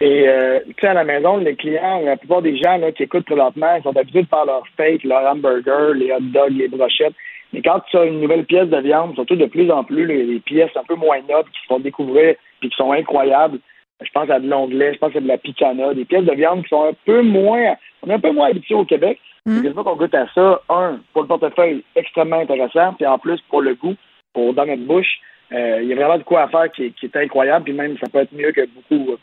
Et 0.00 0.28
euh, 0.28 0.60
tu 0.66 0.74
sais, 0.80 0.88
à 0.88 0.94
la 0.94 1.04
maison, 1.04 1.36
les 1.38 1.54
clients, 1.56 2.00
la 2.04 2.16
plupart 2.16 2.42
des 2.42 2.56
gens 2.56 2.76
là, 2.78 2.92
qui 2.92 3.04
écoutent 3.04 3.26
présentement, 3.26 3.74
ils 3.76 3.82
sont 3.82 3.96
habitués 3.96 4.22
de 4.22 4.28
faire 4.28 4.44
leur 4.44 4.62
steak, 4.74 5.04
leur 5.04 5.24
hamburger, 5.30 5.94
les 5.94 6.12
hot 6.12 6.20
dogs, 6.20 6.56
les 6.56 6.68
brochettes. 6.68 7.14
Mais 7.52 7.62
quand 7.62 7.80
tu 7.90 7.96
as 7.96 8.04
une 8.04 8.20
nouvelle 8.20 8.44
pièce 8.44 8.68
de 8.68 8.78
viande, 8.78 9.14
surtout 9.14 9.36
de 9.36 9.46
plus 9.46 9.70
en 9.70 9.84
plus, 9.84 10.06
les, 10.06 10.40
pièces 10.40 10.70
un 10.76 10.84
peu 10.84 10.94
moins 10.94 11.18
nobles 11.28 11.50
qui 11.50 11.60
se 11.62 11.66
font 11.66 11.80
découvrir 11.80 12.36
et 12.62 12.68
qui 12.68 12.76
sont 12.76 12.92
incroyables, 12.92 13.58
je 14.00 14.10
pense 14.12 14.30
à 14.30 14.38
de 14.38 14.48
l'onglet, 14.48 14.94
je 14.94 14.98
pense 14.98 15.14
à 15.14 15.20
de 15.20 15.28
la 15.28 15.38
picana, 15.38 15.92
des 15.94 16.04
pièces 16.04 16.24
de 16.24 16.34
viande 16.34 16.62
qui 16.62 16.68
sont 16.68 16.88
un 16.88 16.94
peu 17.04 17.22
moins, 17.22 17.74
on 18.02 18.10
est 18.10 18.14
un 18.14 18.20
peu 18.20 18.30
moins 18.30 18.48
habitués 18.48 18.74
au 18.74 18.84
Québec. 18.84 19.18
Mm. 19.46 19.64
Une 19.64 19.74
fois 19.74 19.84
qu'on 19.84 19.96
goûte 19.96 20.14
à 20.14 20.26
ça, 20.34 20.62
un, 20.68 21.00
pour 21.12 21.22
le 21.22 21.28
portefeuille, 21.28 21.82
extrêmement 21.96 22.40
intéressant, 22.40 22.94
puis 22.94 23.06
en 23.06 23.18
plus, 23.18 23.40
pour 23.48 23.62
le 23.62 23.74
goût, 23.74 23.96
pour 24.32 24.54
dans 24.54 24.66
notre 24.66 24.84
bouche, 24.84 25.20
euh, 25.52 25.80
il 25.82 25.88
y 25.88 25.92
a 25.92 25.96
vraiment 25.96 26.18
de 26.18 26.22
quoi 26.22 26.42
à 26.42 26.48
faire 26.48 26.70
qui, 26.70 26.94
est 27.02 27.16
incroyable, 27.16 27.64
puis 27.64 27.72
même 27.72 27.96
ça 27.98 28.08
peut 28.08 28.20
être 28.20 28.32
mieux 28.32 28.52
que 28.52 28.66
beaucoup, 28.66 29.16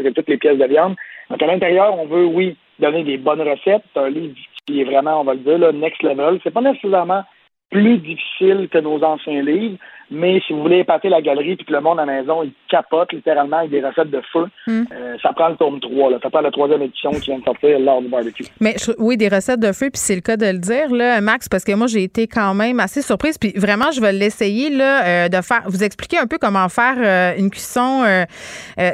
presque 0.00 0.14
toutes 0.14 0.28
les 0.28 0.38
pièces 0.38 0.58
de 0.58 0.66
viande. 0.66 0.96
Donc 1.30 1.42
à 1.42 1.46
l'intérieur, 1.46 1.98
on 1.98 2.06
veut, 2.06 2.24
oui, 2.24 2.56
donner 2.78 3.04
des 3.04 3.18
bonnes 3.18 3.42
recettes. 3.42 3.82
C'est 3.92 4.00
un 4.00 4.10
livre 4.10 4.34
qui 4.66 4.80
est 4.80 4.84
vraiment, 4.84 5.20
on 5.20 5.24
va 5.24 5.34
le 5.34 5.40
dire, 5.40 5.58
là, 5.58 5.72
next 5.72 6.02
level. 6.02 6.40
C'est 6.42 6.52
pas 6.52 6.60
nécessairement 6.60 7.24
plus 7.70 7.98
difficile 7.98 8.68
que 8.70 8.78
nos 8.78 9.02
anciens 9.02 9.42
livres, 9.42 9.78
mais 10.10 10.40
si 10.46 10.52
vous 10.52 10.62
voulez 10.62 10.78
épater 10.78 11.08
la 11.08 11.22
galerie 11.22 11.56
puis 11.56 11.66
que 11.66 11.72
le 11.72 11.80
monde 11.80 11.98
à 11.98 12.04
la 12.04 12.20
maison, 12.20 12.42
il 12.42 12.52
capote 12.68 13.12
littéralement 13.12 13.58
avec 13.58 13.70
des 13.70 13.84
recettes 13.84 14.10
de 14.10 14.20
feu, 14.32 14.46
hmm. 14.66 14.84
euh, 14.92 15.16
ça 15.22 15.32
prend 15.32 15.48
le 15.48 15.56
tome 15.56 15.80
3. 15.80 16.10
Là. 16.10 16.18
Ça 16.22 16.30
prend 16.30 16.40
la 16.40 16.50
troisième 16.50 16.82
édition 16.82 17.10
qui 17.10 17.30
vient 17.30 17.38
de 17.38 17.44
sortir 17.44 17.78
lors 17.78 18.02
du 18.02 18.08
barbecue. 18.08 18.44
Mais 18.60 18.76
oui, 18.98 19.16
des 19.16 19.28
recettes 19.28 19.60
de 19.60 19.72
feu, 19.72 19.90
puis 19.90 20.00
c'est 20.00 20.14
le 20.14 20.20
cas 20.20 20.36
de 20.36 20.46
le 20.46 20.58
dire, 20.58 20.90
là, 20.90 21.20
Max, 21.20 21.48
parce 21.48 21.64
que 21.64 21.72
moi, 21.72 21.86
j'ai 21.86 22.02
été 22.02 22.26
quand 22.26 22.54
même 22.54 22.80
assez 22.80 23.02
surprise. 23.02 23.38
Puis 23.38 23.52
vraiment, 23.56 23.90
je 23.92 24.00
vais 24.00 24.12
l'essayer 24.12 24.70
là, 24.70 25.04
euh, 25.04 25.28
de 25.28 25.40
faire, 25.40 25.62
vous 25.66 25.82
expliquer 25.82 26.18
un 26.18 26.26
peu 26.26 26.38
comment 26.38 26.68
faire 26.68 26.96
euh, 26.98 27.38
une 27.38 27.50
cuisson 27.50 28.02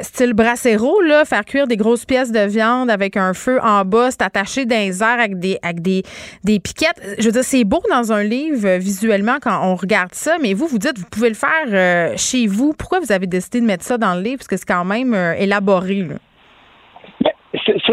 style 0.01 0.33
bracero, 0.33 1.01
là, 1.01 1.25
faire 1.25 1.45
cuire 1.45 1.67
des 1.67 1.77
grosses 1.77 2.05
pièces 2.05 2.31
de 2.31 2.39
viande 2.39 2.89
avec 2.89 3.17
un 3.17 3.33
feu 3.33 3.59
en 3.61 3.83
bas, 3.85 4.11
c'est 4.11 4.21
attaché 4.21 4.65
airs 4.69 5.19
avec 5.19 5.39
des, 5.39 5.57
avec 5.61 5.81
des, 5.81 6.03
des 6.43 6.59
piquettes. 6.59 7.01
Je 7.19 7.25
veux 7.25 7.31
dire, 7.31 7.43
c'est 7.43 7.63
beau 7.63 7.81
dans 7.89 8.11
un 8.11 8.23
livre 8.23 8.77
visuellement 8.77 9.37
quand 9.41 9.59
on 9.63 9.75
regarde 9.75 10.13
ça, 10.13 10.37
mais 10.41 10.53
vous, 10.53 10.67
vous 10.67 10.77
dites, 10.77 11.00
vous 11.01 11.09
pouvez 11.09 11.29
le 11.29 11.35
faire 11.35 11.49
euh, 11.67 12.13
chez 12.15 12.47
vous. 12.47 12.73
Pourquoi 12.73 12.99
vous 12.99 13.11
avez 13.11 13.27
décidé 13.27 13.59
de 13.59 13.65
mettre 13.65 13.83
ça 13.83 13.97
dans 13.97 14.13
le 14.13 14.21
livre? 14.21 14.37
Parce 14.37 14.47
que 14.47 14.57
c'est 14.57 14.67
quand 14.67 14.85
même 14.85 15.13
euh, 15.13 15.33
élaboré. 15.33 16.03
Ben, 16.03 16.19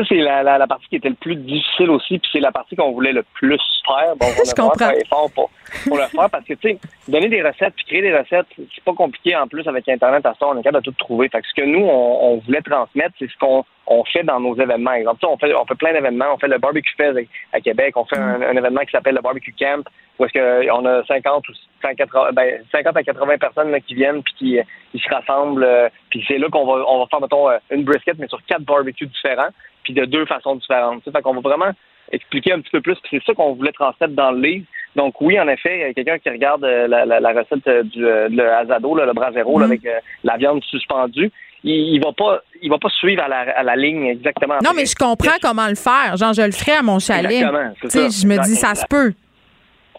ça, 0.03 0.09
c'est 0.09 0.16
la, 0.16 0.66
partie 0.66 0.89
qui 0.89 0.97
était 0.97 1.09
le 1.09 1.15
plus 1.15 1.37
difficile 1.37 1.91
aussi, 1.91 2.19
puis 2.19 2.29
c'est 2.33 2.41
la 2.41 2.53
partie 2.53 2.77
qu'on 2.77 2.93
voulait 2.93 3.12
le 3.12 3.25
plus 3.35 3.61
faire. 3.87 4.16
Bon, 4.16 4.27
Je 4.45 4.55
comprends. 4.55 4.91
Fort 5.09 5.31
pour, 5.35 5.51
pour 5.87 5.97
le 5.97 6.05
faire 6.05 6.31
parce 6.31 6.45
que, 6.45 6.55
tu 6.55 6.70
sais, 6.70 6.79
donner 7.09 7.29
des 7.29 7.43
recettes 7.43 7.75
puis 7.77 7.87
créer 7.87 8.03
des 8.03 8.16
recettes, 8.16 8.47
c'est 8.57 8.85
pas 8.85 8.95
compliqué 8.95 9.37
en 9.37 9.47
plus 9.47 9.66
avec 9.66 9.89
Internet 9.89 10.25
à 10.27 10.35
ça, 10.39 10.47
on 10.47 10.59
est 10.59 10.62
capable 10.62 10.85
de 10.85 10.91
tout 10.91 10.97
trouver. 10.99 11.29
Fait 11.29 11.41
que 11.41 11.49
ce 11.49 11.55
que 11.55 11.66
nous, 11.66 11.85
on, 11.85 12.39
voulait 12.39 12.62
transmettre, 12.62 13.15
c'est 13.19 13.31
ce 13.31 13.37
qu'on 13.39 13.65
on 13.87 14.05
fait 14.05 14.23
dans 14.23 14.39
nos 14.39 14.55
événements. 14.55 14.93
Exemple, 14.93 15.25
on 15.27 15.39
fait, 15.39 15.55
on 15.55 15.65
fait 15.65 15.75
plein 15.75 15.93
d'événements. 15.93 16.35
On 16.35 16.39
fait 16.39 16.49
le 16.49 16.59
Barbecue 16.59 16.95
Fest 16.97 17.19
à, 17.53 17.61
Québec. 17.61 17.97
On 17.97 18.05
fait 18.05 18.19
un, 18.19 18.57
événement 18.57 18.83
qui 18.83 18.93
s'appelle 18.93 19.15
le 19.15 19.23
Barbecue 19.23 19.55
Camp, 19.59 19.83
où 20.19 20.25
est-ce 20.25 20.33
qu'on 20.69 20.85
a 20.85 21.05
50 21.05 21.49
ou 21.49 21.53
180, 21.83 22.33
ben, 22.33 22.62
50 22.70 22.97
à 22.97 23.03
80 23.03 23.39
personnes 23.39 23.70
là, 23.70 23.81
qui 23.81 23.95
viennent 23.95 24.23
puis 24.23 24.35
qui, 24.35 24.59
qui 24.93 24.99
se 24.99 25.09
rassemblent. 25.09 25.65
Euh, 25.65 25.89
puis 26.11 26.25
c'est 26.29 26.39
là 26.39 26.49
qu'on 26.51 26.66
va, 26.66 26.85
on 26.87 27.01
va 27.01 27.07
faire, 27.07 27.20
mettons, 27.20 27.49
euh, 27.49 27.59
une 27.70 27.85
brisket, 27.85 28.19
mais 28.19 28.29
sur 28.29 28.45
quatre 28.45 28.62
barbecues 28.62 29.07
différents, 29.07 29.49
puis 29.89 29.94
de 29.94 30.05
deux 30.05 30.27
façons 30.27 30.56
différentes. 30.56 31.02
Fait 31.05 31.23
qu'on 31.23 31.35
va 31.35 31.40
vraiment 31.40 31.73
expliquer 32.12 32.52
un 32.52 32.60
petit 32.60 32.70
peu 32.70 32.81
plus. 32.81 32.97
C'est 33.10 33.23
ça 33.24 33.35
qu'on 33.35 33.55
voulait 33.55 33.73
transmettre 33.73 34.15
dans 34.15 34.32
le 34.32 34.40
livre. 34.40 34.66
Donc 34.97 35.20
oui, 35.20 35.39
en 35.39 35.48
effet, 35.48 35.89
il 35.90 35.94
quelqu'un 35.94 36.19
qui 36.19 36.31
regarde 36.31 36.65
euh, 36.65 36.86
la, 36.89 37.32
recette 37.32 37.86
du 37.89 38.01
le 38.01 38.52
Azado, 38.52 38.94
le 38.94 39.12
Brasero, 39.12 39.60
mm-hmm. 39.60 39.65
avec 39.65 39.81
la 40.24 40.36
viande 40.36 40.62
suspendue. 40.65 41.31
il, 41.65 42.01
va 42.01 42.12
pas 42.12 42.40
il 42.62 42.70
va 42.70 42.78
pas 42.78 42.89
suivre 42.89 43.23
à 43.23 43.28
la, 43.28 43.40
à 43.40 43.62
la 43.62 43.77
ligne 43.77 44.06
exactement. 44.06 44.59
Non, 44.65 44.70
mais 44.74 44.86
je 44.86 44.94
comprends 44.94 45.36
comment 45.40 45.69
le 45.69 45.74
faire. 45.74 46.16
Genre, 46.16 46.32
je 46.32 46.43
le 46.43 46.52
ferai 46.52 46.78
à 46.78 46.82
mon 46.82 46.98
chalet. 46.98 47.32
Exactement, 47.32 47.73
Je 48.10 48.27
me 48.27 48.43
dis, 48.44 48.56
ça 48.56 48.74
se 48.74 48.86
peut. 48.89 49.12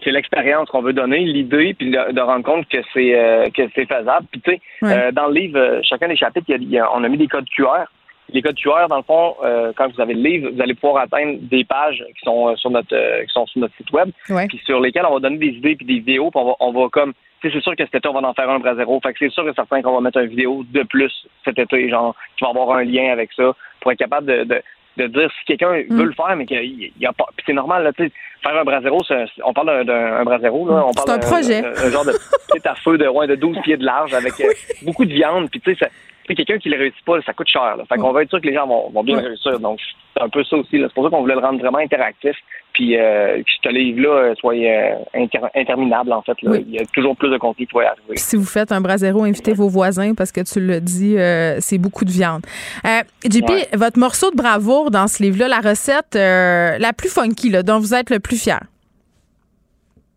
C'est 0.04 0.12
l'expérience 0.12 0.70
qu'on 0.70 0.82
veut 0.82 0.94
donner, 0.94 1.20
l'idée, 1.20 1.74
puis 1.74 1.92
de, 1.92 2.22
rendre 2.22 2.46
compte 2.46 2.68
que 2.70 2.78
c'est 2.94 3.18
euh, 3.18 3.50
que 3.50 3.64
c'est 3.76 3.86
faisable. 3.86 4.28
Puis 4.32 4.42
tu 4.42 4.52
sais, 4.52 4.62
euh, 4.84 5.12
dans 5.12 5.28
le 5.28 5.34
livre, 5.34 5.60
euh, 5.60 5.80
chacun 5.84 6.08
des 6.08 6.16
chapitres, 6.16 6.48
on 6.94 7.04
a 7.04 7.10
mis 7.10 7.18
des 7.18 7.28
codes 7.28 7.50
QR. 7.50 7.86
Les 8.34 8.42
codes 8.42 8.56
QR, 8.56 8.88
dans 8.90 8.98
le 8.98 9.04
fond, 9.04 9.36
quand 9.76 9.92
vous 9.94 10.02
avez 10.02 10.14
le 10.14 10.22
livre, 10.22 10.50
vous 10.54 10.62
allez 10.62 10.74
pouvoir 10.74 11.04
atteindre 11.04 11.38
des 11.42 11.64
pages 11.64 12.04
qui 12.18 12.24
sont 12.24 12.56
sur 12.58 12.70
notre 12.70 13.24
qui 13.24 13.32
sont 13.32 13.46
sur 13.48 13.62
notre 13.62 13.76
site 13.76 13.92
web, 13.92 14.10
puis 14.48 14.62
sur 14.66 14.80
lesquelles 14.80 15.06
on 15.06 15.14
va 15.16 15.20
donner 15.20 15.38
des 15.38 15.58
idées 15.58 15.76
puis 15.76 15.86
des 15.86 15.96
vidéos, 15.96 16.30
puis 16.32 16.40
on 16.40 16.46
va, 16.46 16.56
on 16.60 16.72
va 16.72 16.90
comme 16.90 17.14
c'est 17.42 17.62
sûr 17.62 17.76
que 17.76 17.86
cet 17.86 17.96
été, 17.96 18.08
on 18.08 18.20
va 18.20 18.28
en 18.28 18.34
faire 18.34 18.50
un 18.50 18.60
bras 18.60 18.76
zéro. 18.76 19.00
Fait 19.02 19.14
que 19.14 19.20
c'est 19.20 19.32
sûr 19.32 19.48
et 19.48 19.54
certain 19.54 19.82
qu'on 19.82 19.94
va 19.94 20.02
mettre 20.02 20.20
une 20.20 20.30
vidéo 20.30 20.64
de 20.70 20.84
plus 20.84 21.12
cet 21.46 21.58
été, 21.58 21.90
genre, 21.90 22.16
qui 22.38 22.44
va 22.44 22.50
avoir 22.50 22.78
un 22.78 22.84
lien 22.84 23.12
avec 23.12 23.32
ça, 23.34 23.56
pour 23.80 23.92
être 23.92 24.00
capable 24.00 24.28
de, 24.28 24.44
de, 24.44 24.62
de 24.98 25.08
dire 25.08 25.32
si 25.40 25.46
quelqu'un 25.46 25.84
mm. 25.90 25.96
veut 25.96 26.06
le 26.06 26.14
faire, 26.14 26.36
mais 26.36 26.46
qu'il 26.46 26.92
y 27.00 27.06
a 27.06 27.14
pas. 27.14 27.26
Puis 27.36 27.46
c'est 27.48 27.54
normal, 27.54 27.84
là, 27.84 27.94
tu 27.94 28.06
sais, 28.06 28.12
faire 28.44 28.60
un 28.60 28.64
bras 28.64 28.82
zéro, 28.82 29.00
on 29.46 29.54
parle 29.54 29.86
d'un 29.86 30.24
bras 30.24 30.40
zéro, 30.40 30.68
là. 30.68 30.86
On 30.86 30.94
parle 30.94 31.12
un 31.12 31.20
projet. 31.20 31.64
Un, 31.66 31.90
genre 31.90 32.06
de 32.06 32.14
à 32.66 32.76
feu 32.76 32.98
de, 32.98 33.08
ouais, 33.08 33.28
de 33.28 33.36
12 33.36 33.58
pieds 33.64 33.78
de 33.78 33.86
large 33.86 34.14
avec 34.14 34.34
euh, 34.42 34.52
beaucoup 34.84 35.06
de 35.06 35.14
viande. 35.14 35.50
Puis 35.50 35.62
tu 35.62 35.76
sais, 35.76 35.90
quelqu'un 36.36 36.58
qui 36.58 36.70
ne 36.70 36.78
réussit 36.78 37.04
pas, 37.06 37.22
ça 37.22 37.34
coûte 37.34 37.48
cher. 37.48 37.76
Là. 37.78 37.84
Fait 37.88 37.98
qu'on 37.98 38.12
va 38.12 38.24
être 38.24 38.30
sûr 38.30 38.42
que 38.42 38.48
les 38.48 38.54
gens 38.54 38.68
vont, 38.68 38.90
vont 38.90 39.04
bien 39.04 39.20
réussir. 39.20 39.60
Donc, 39.60 39.80
c'est 40.14 40.24
un 40.24 40.30
peu 40.30 40.44
ça 40.44 40.58
aussi. 40.58 40.70
C'est 40.72 40.94
pour 40.94 41.04
ça 41.04 41.10
qu'on 41.10 41.22
voulait 41.22 41.36
le 41.36 41.42
rendre 41.42 41.60
vraiment 41.60 41.80
interactif. 41.80 42.36
Puis, 42.74 42.98
euh, 42.98 43.38
que 43.38 43.50
ce 43.64 43.70
livre-là 43.70 44.10
euh, 44.10 44.36
soit 44.36 44.54
euh, 44.54 44.96
interminable, 45.56 46.14
en 46.14 46.22
fait. 46.22 46.38
Il 46.42 46.72
y 46.72 46.80
a 46.80 46.86
toujours 46.94 47.16
plus 47.16 47.30
de 47.30 47.38
contenu 47.38 47.66
qui 47.66 47.76
va 47.76 47.88
arriver. 47.88 48.16
Si 48.16 48.36
vous 48.36 48.46
faites 48.46 48.72
un 48.72 48.80
bras 48.80 48.98
zéro, 48.98 49.24
invitez 49.24 49.54
vos 49.54 49.70
voisins 49.70 50.14
parce 50.14 50.32
que 50.32 50.42
tu 50.42 50.60
le 50.60 50.80
dis, 50.80 51.18
c'est 51.60 51.78
beaucoup 51.78 52.06
de 52.06 52.12
viande. 52.12 52.44
JP, 53.26 53.76
votre 53.76 54.00
morceau 54.00 54.32
de 54.32 54.36
bravoure 54.36 54.92
dans 54.92 55.08
ce 55.08 55.24
livre-là, 55.24 55.48
la 55.48 55.60
recette 55.60 56.16
la 56.16 56.94
plus 56.94 57.14
funky, 57.14 57.50
là, 57.50 57.64
dont 57.64 57.80
vous 57.80 57.94
êtes 57.94 58.10
le 58.10 58.20
plus 58.20 58.42
fier. 58.42 58.62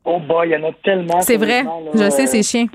Oh 0.04 0.18
boy, 0.18 0.48
il 0.48 0.52
y 0.52 0.56
en 0.56 0.68
a 0.68 0.72
tellement. 0.84 1.20
C'est 1.20 1.36
vrai. 1.36 1.62
je 1.94 2.10
sais, 2.10 2.26
c'est 2.26 2.42
chiant. 2.42 2.66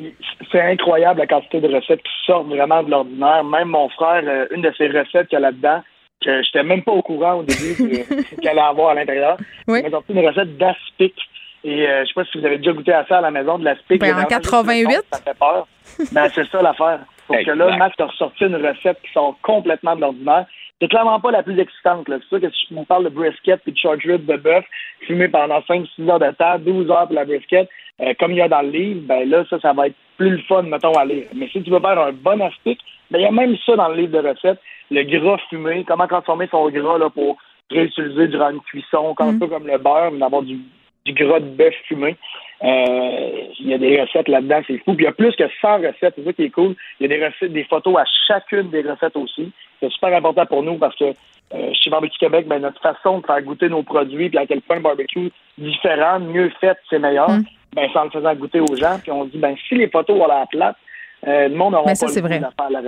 C'est 0.52 0.62
incroyable 0.62 1.20
la 1.20 1.28
quantité 1.28 1.60
de 1.60 1.74
recettes 1.74 2.02
qui 2.02 2.26
sortent 2.26 2.48
vraiment 2.48 2.82
de 2.84 2.90
l'ordinaire. 2.92 3.44
Même 3.44 3.68
mon 3.70 3.90
frère, 3.90 4.24
euh, 4.26 4.46
une 4.52 4.62
de 4.62 4.72
ses 4.78 4.88
recettes 4.88 5.28
qu'il 5.28 5.36
y 5.36 5.38
a 5.38 5.40
là-dedans, 5.42 5.82
que 6.24 6.42
j'étais 6.44 6.64
même 6.64 6.84
pas 6.84 6.94
au 6.94 7.02
courant 7.02 7.40
au 7.40 7.44
début 7.44 7.76
qu'elle 8.42 8.52
allait 8.52 8.62
avoir 8.62 8.90
à 8.92 8.94
l'intérieur. 8.94 9.38
Oui. 9.68 9.82
Il 9.84 9.92
sorti 9.92 10.14
une 10.14 10.26
recette 10.26 10.58
d'aspic. 10.58 11.16
Et 11.64 11.86
euh, 11.86 12.04
je 12.04 12.08
sais 12.08 12.14
pas 12.14 12.24
si 12.26 12.40
vous 12.40 12.46
avez 12.46 12.60
déjà 12.60 12.72
goûté 12.72 12.94
à 12.94 13.06
ça 13.08 13.18
à 13.18 13.22
la 13.22 13.32
maison 13.32 13.58
de 13.58 13.66
l'aspic. 13.66 14.00
Ben, 14.00 14.18
en 14.18 14.24
88. 14.24 15.02
Ça 15.12 15.20
fait 15.20 15.38
peur. 15.38 15.68
ben, 16.14 16.30
c'est 16.34 16.48
ça 16.48 16.62
l'affaire. 16.62 17.00
Parce 17.28 17.44
que 17.44 17.52
là, 17.52 17.76
Max 17.76 17.94
a 18.00 18.06
ressorti 18.06 18.46
une 18.46 18.56
recette 18.56 19.02
qui 19.02 19.12
sort 19.12 19.38
complètement 19.42 19.96
de 19.96 20.02
l'ordinaire. 20.02 20.46
C'est 20.80 20.90
clairement 20.90 21.20
pas 21.20 21.32
la 21.32 21.44
plus 21.44 21.60
excitante. 21.60 22.06
C'est 22.08 22.24
sûr 22.26 22.42
que 22.42 22.52
si 22.52 22.74
vous 22.74 22.86
parle 22.86 23.06
de 23.06 23.10
brisket 23.10 23.62
puis 23.64 23.72
de 23.72 23.78
short 23.78 24.00
rib 24.04 24.26
de 24.26 24.38
bœuf 24.38 24.64
fumé 25.02 25.28
pendant 25.28 25.60
5-6 25.60 26.10
heures 26.10 26.20
de 26.20 26.32
temps, 26.32 26.60
12 26.60 26.92
heures 26.92 27.08
pour 27.08 27.16
la 27.16 27.26
brisket, 27.26 27.68
euh, 28.02 28.14
comme 28.20 28.32
il 28.32 28.38
y 28.38 28.42
a 28.42 28.48
dans 28.48 28.62
le 28.62 28.70
livre, 28.70 29.02
ben 29.08 29.28
là, 29.28 29.44
ça, 29.50 29.60
ça 29.60 29.74
va 29.74 29.88
être 29.88 29.96
plus 30.18 30.32
le 30.32 30.42
fun, 30.44 30.64
mettons, 30.64 30.94
à 30.94 31.06
lire. 31.06 31.26
Mais 31.34 31.48
si 31.48 31.64
tu 31.64 31.72
veux 31.72 31.80
faire 31.80 32.00
un 32.00 32.12
bon 32.12 32.40
aspic, 32.42 32.80
ben 33.10 33.20
il 33.20 33.24
y 33.24 33.26
a 33.26 33.32
même 33.32 33.56
ça 33.66 33.76
dans 33.76 33.90
le 33.90 33.96
livre 33.96 34.22
de 34.22 34.28
recettes, 34.28 34.60
le 34.92 35.04
gras 35.04 35.40
fumé, 35.50 35.84
comment 35.88 36.08
transformer 36.08 36.48
son 36.52 36.70
gras 36.70 36.98
là, 37.00 37.10
pour 37.10 37.38
réutiliser 37.72 38.28
durant 38.28 38.52
une 38.52 38.62
cuisson, 38.62 39.16
un 39.18 39.32
mm. 39.32 39.40
peu 39.40 39.48
comme 39.48 39.68
le 39.68 39.78
beurre, 39.78 40.12
mais 40.12 40.20
d'avoir 40.20 40.44
du, 40.44 40.60
du 41.08 41.14
gras 41.14 41.40
de 41.40 41.46
bœuf 41.46 41.74
fumé. 41.88 42.16
Euh, 42.64 43.30
il 43.60 43.68
y 43.68 43.74
a 43.74 43.78
des 43.78 44.02
recettes 44.02 44.28
là-dedans, 44.28 44.62
c'est 44.68 44.78
fou. 44.80 44.94
Puis 44.96 45.04
il 45.04 45.08
y 45.08 45.08
a 45.08 45.12
plus 45.12 45.36
que 45.36 45.44
100 45.62 45.78
recettes, 45.78 46.14
c'est 46.16 46.24
ça 46.24 46.34
qui 46.34 46.44
est 46.44 46.50
cool. 46.50 46.76
Il 47.00 47.10
y 47.10 47.14
a 47.14 47.18
des 47.18 47.26
recettes, 47.26 47.54
des 47.54 47.64
photos 47.64 47.96
à 47.98 48.04
chacune 48.28 48.70
des 48.70 48.82
recettes 48.82 49.16
aussi. 49.16 49.52
C'est 49.80 49.92
super 49.92 50.16
important 50.16 50.46
pour 50.46 50.64
nous 50.64 50.78
parce 50.78 50.96
que 50.96 51.06
euh, 51.06 51.72
chez 51.74 51.90
Barbecue 51.90 52.18
Québec, 52.18 52.48
ben, 52.48 52.60
notre 52.60 52.82
façon 52.82 53.20
de 53.20 53.26
faire 53.26 53.42
goûter 53.42 53.70
nos 53.70 53.84
produits, 53.84 54.30
puis 54.30 54.38
à 54.38 54.46
quel 54.46 54.62
point 54.62 54.78
un 54.78 54.82
barbecue 54.82 55.32
différent, 55.58 56.20
mieux 56.20 56.52
fait, 56.60 56.78
c'est 56.90 57.00
meilleur, 57.00 57.30
mm. 57.30 57.44
ben, 57.74 57.90
c'est 57.92 58.00
en 58.00 58.06
le 58.06 58.10
faisant 58.10 58.36
goûter 58.36 58.60
aux 58.60 58.76
gens. 58.76 58.98
Puis 59.02 59.12
on 59.12 59.26
se 59.26 59.30
dit, 59.30 59.38
ben, 59.38 59.56
si 59.68 59.76
les 59.76 59.88
photos 59.88 60.20
ont 60.20 60.28
la 60.28 60.46
plate, 60.48 60.76
euh, 61.28 61.48
le 61.48 61.56
monde 61.56 61.74
aura 61.74 61.86
Mais 61.86 61.96
ça, 61.96 62.08
c'est 62.08 62.22
vrai. 62.22 62.42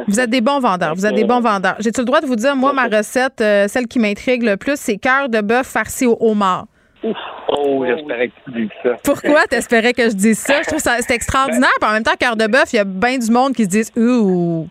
Vous 0.08 0.20
êtes 0.20 0.30
des 0.30 0.42
bons 0.42 0.60
vendeurs. 0.60 0.94
Vous 0.94 1.06
êtes 1.06 1.16
des 1.16 1.24
bons 1.24 1.42
vendeurs. 1.42 1.76
J'ai-tu 1.80 2.02
le 2.02 2.06
droit 2.06 2.22
de 2.22 2.28
vous 2.28 2.36
dire, 2.36 2.56
moi, 2.56 2.74
ma 2.74 2.86
recette, 2.88 3.42
euh, 3.42 3.68
celle 3.68 3.88
qui 3.88 4.00
m'intrigue 4.00 4.44
le 4.44 4.58
plus, 4.58 4.76
c'est 4.80 4.98
cœur 4.98 5.30
de 5.30 5.42
bœuf 5.42 5.68
farci 5.68 6.06
au 6.06 6.18
homard. 6.20 6.66
Ouf. 7.04 7.18
Oh, 7.50 7.86
j'espérais 7.86 8.28
que 8.28 8.34
tu 8.46 8.52
dises 8.52 8.70
ça. 8.84 8.90
Pourquoi 9.04 9.48
t'espérais 9.48 9.94
que 9.94 10.04
je 10.10 10.16
dise 10.16 10.40
ça? 10.40 10.62
Je 10.62 10.68
trouve 10.68 10.80
ça 10.80 10.98
c'est 11.00 11.14
extraordinaire. 11.14 11.70
Puis 11.80 11.90
en 11.90 11.94
même 11.94 12.04
temps, 12.04 12.16
cœur 12.20 12.36
de 12.36 12.48
bœuf, 12.48 12.74
il 12.74 12.78
y 12.78 12.80
a 12.80 12.84
bien 12.84 13.18
du 13.18 13.32
monde 13.32 13.54
qui 13.54 13.64
se 13.64 13.70
disent 13.70 13.92
Ouh. 13.96 14.68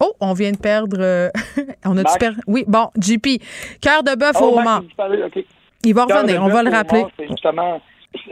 Oh, 0.00 0.12
on 0.20 0.32
vient 0.32 0.52
de 0.52 0.58
perdre. 0.58 0.98
Euh, 1.00 1.28
on 1.84 1.96
a 1.96 2.08
super. 2.08 2.32
Oui, 2.46 2.64
bon, 2.68 2.88
JP. 2.96 3.42
Cœur 3.80 4.02
de 4.04 4.14
bœuf 4.14 4.36
oh, 4.40 4.44
au 4.44 4.54
moment. 4.56 4.80
Il 5.84 5.94
va 5.94 6.04
revenir, 6.04 6.42
on 6.42 6.48
va 6.48 6.62
le 6.62 6.70
rappeler. 6.70 7.04
Justement, 7.18 7.80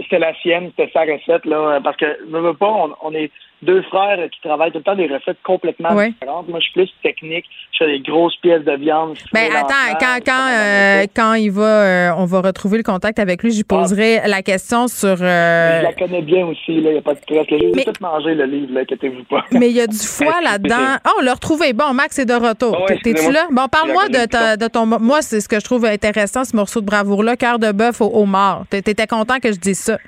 c'était 0.01 0.19
la 0.19 0.35
sienne, 0.35 0.71
c'était 0.77 0.91
sa 0.93 1.01
recette, 1.01 1.45
là. 1.45 1.81
Parce 1.83 1.97
que, 1.97 2.31
ne 2.31 2.39
veut 2.39 2.55
pas, 2.55 2.89
on 3.03 3.13
est 3.13 3.31
deux 3.63 3.83
frères 3.83 4.19
qui 4.31 4.41
travaillent 4.41 4.71
tout 4.71 4.79
le 4.79 4.85
temps 4.85 4.95
des 4.95 5.07
recettes 5.07 5.39
complètement 5.43 5.95
différentes. 5.95 6.49
Moi, 6.49 6.59
je 6.61 6.65
suis 6.65 6.73
plus 6.73 6.91
technique. 7.03 7.45
Je 7.73 7.85
fais 7.85 7.91
des 7.91 8.01
grosses 8.01 8.37
pièces 8.37 8.65
de 8.65 8.77
viande. 8.77 9.17
Ben 9.33 9.51
attends, 9.53 9.99
quand 9.99 10.19
quand 10.25 10.49
euh, 10.51 11.07
quand 11.15 11.35
il 11.35 11.51
va, 11.51 11.63
euh, 11.63 12.11
on 12.19 12.27
va 12.27 12.43
retrouver 12.43 12.79
le 12.79 12.83
contact 12.83 13.19
avec 13.19 13.43
lui, 13.43 13.51
je 13.51 13.57
lui 13.57 13.65
ah. 13.71 13.75
poserai 13.75 14.21
la 14.27 14.43
question 14.43 14.89
sur. 14.89 15.17
Euh, 15.21 15.81
je 15.81 15.85
la 15.85 15.93
connais 15.93 16.23
bien 16.23 16.47
aussi. 16.47 16.81
Là, 16.81 16.91
il 16.91 16.93
n'y 16.93 16.99
a 16.99 17.03
pas 17.03 17.15
de 17.15 17.21
stress. 17.21 17.47
J'ai 17.49 17.73
mais... 17.75 17.85
tout 17.85 17.93
mangé 18.01 18.35
le 18.35 18.45
livre. 18.45 18.75
Là, 18.75 18.81
inquiétez-vous 18.81 19.25
pas. 19.25 19.45
Mais 19.53 19.71
il 19.71 19.77
y 19.77 19.81
a 19.81 19.87
du 19.87 19.97
foie 20.07 20.41
là-dedans. 20.43 20.99
Oh, 21.07 21.11
on 21.21 21.23
l'a 21.23 21.35
retrouvé. 21.35 21.73
Bon, 21.73 21.93
Max 21.95 22.19
est 22.19 22.27
de 22.27 22.35
retour. 22.35 22.77
Ah 22.89 22.95
T'es-tu 23.03 23.33
là? 23.33 23.47
Bon, 23.51 23.67
parle-moi 23.69 24.09
de, 24.09 24.57
de 24.57 24.69
ton. 24.69 24.87
Moi, 24.87 25.23
c'est 25.23 25.41
ce 25.41 25.49
que 25.49 25.59
je 25.59 25.65
trouve 25.65 25.87
intéressant, 25.87 26.45
ce 26.45 26.55
morceau 26.55 26.81
de 26.81 26.87
bravoure 26.87 27.23
là, 27.23 27.37
cœur 27.37 27.59
de 27.59 27.73
bœuf 27.73 28.01
au 28.01 28.11
homard. 28.21 28.65
T'étais 28.71 29.07
content 29.07 29.39
que 29.41 29.53
je 29.53 29.59
dise 29.59 29.79
ça 29.79 29.99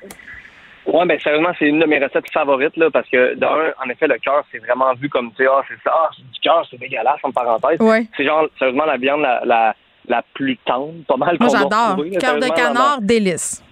Oui, 0.91 1.07
ben 1.07 1.21
sérieusement, 1.21 1.51
c'est 1.59 1.67
une 1.67 1.81
de 1.81 1.85
mes 1.85 1.99
recettes 1.99 2.31
favorites, 2.33 2.77
là, 2.79 2.91
parce 2.91 3.09
que 3.11 3.35
d'un, 3.35 3.75
en 3.85 3.91
effet, 3.91 4.07
le 4.07 4.17
cœur, 4.19 4.43
c'est 4.51 4.59
vraiment 4.59 4.95
vu 4.95 5.11
comme, 5.11 5.31
tu 5.33 5.45
sais, 5.45 5.51
ah, 5.53 5.61
c'est 5.69 5.75
ça, 5.85 5.93
ah, 5.95 6.11
du 6.17 6.41
cœur, 6.41 6.67
c'est 6.71 6.81
dégueulasse, 6.81 7.21
en 7.23 7.31
parenthèse. 7.31 7.79
C'est 8.17 8.25
genre, 8.25 8.47
sérieusement, 8.59 8.87
la 8.87 8.97
viande 8.97 9.21
la, 9.21 9.43
la, 9.45 9.75
la 10.09 10.23
plus 10.33 10.57
tendre, 10.65 10.95
pas 11.07 11.19
mal 11.19 11.37
Moi, 11.39 11.51
j'adore. 11.53 11.97
Cœur 12.19 12.37
de 12.37 12.55
canard, 12.55 13.03
délice. 13.03 13.63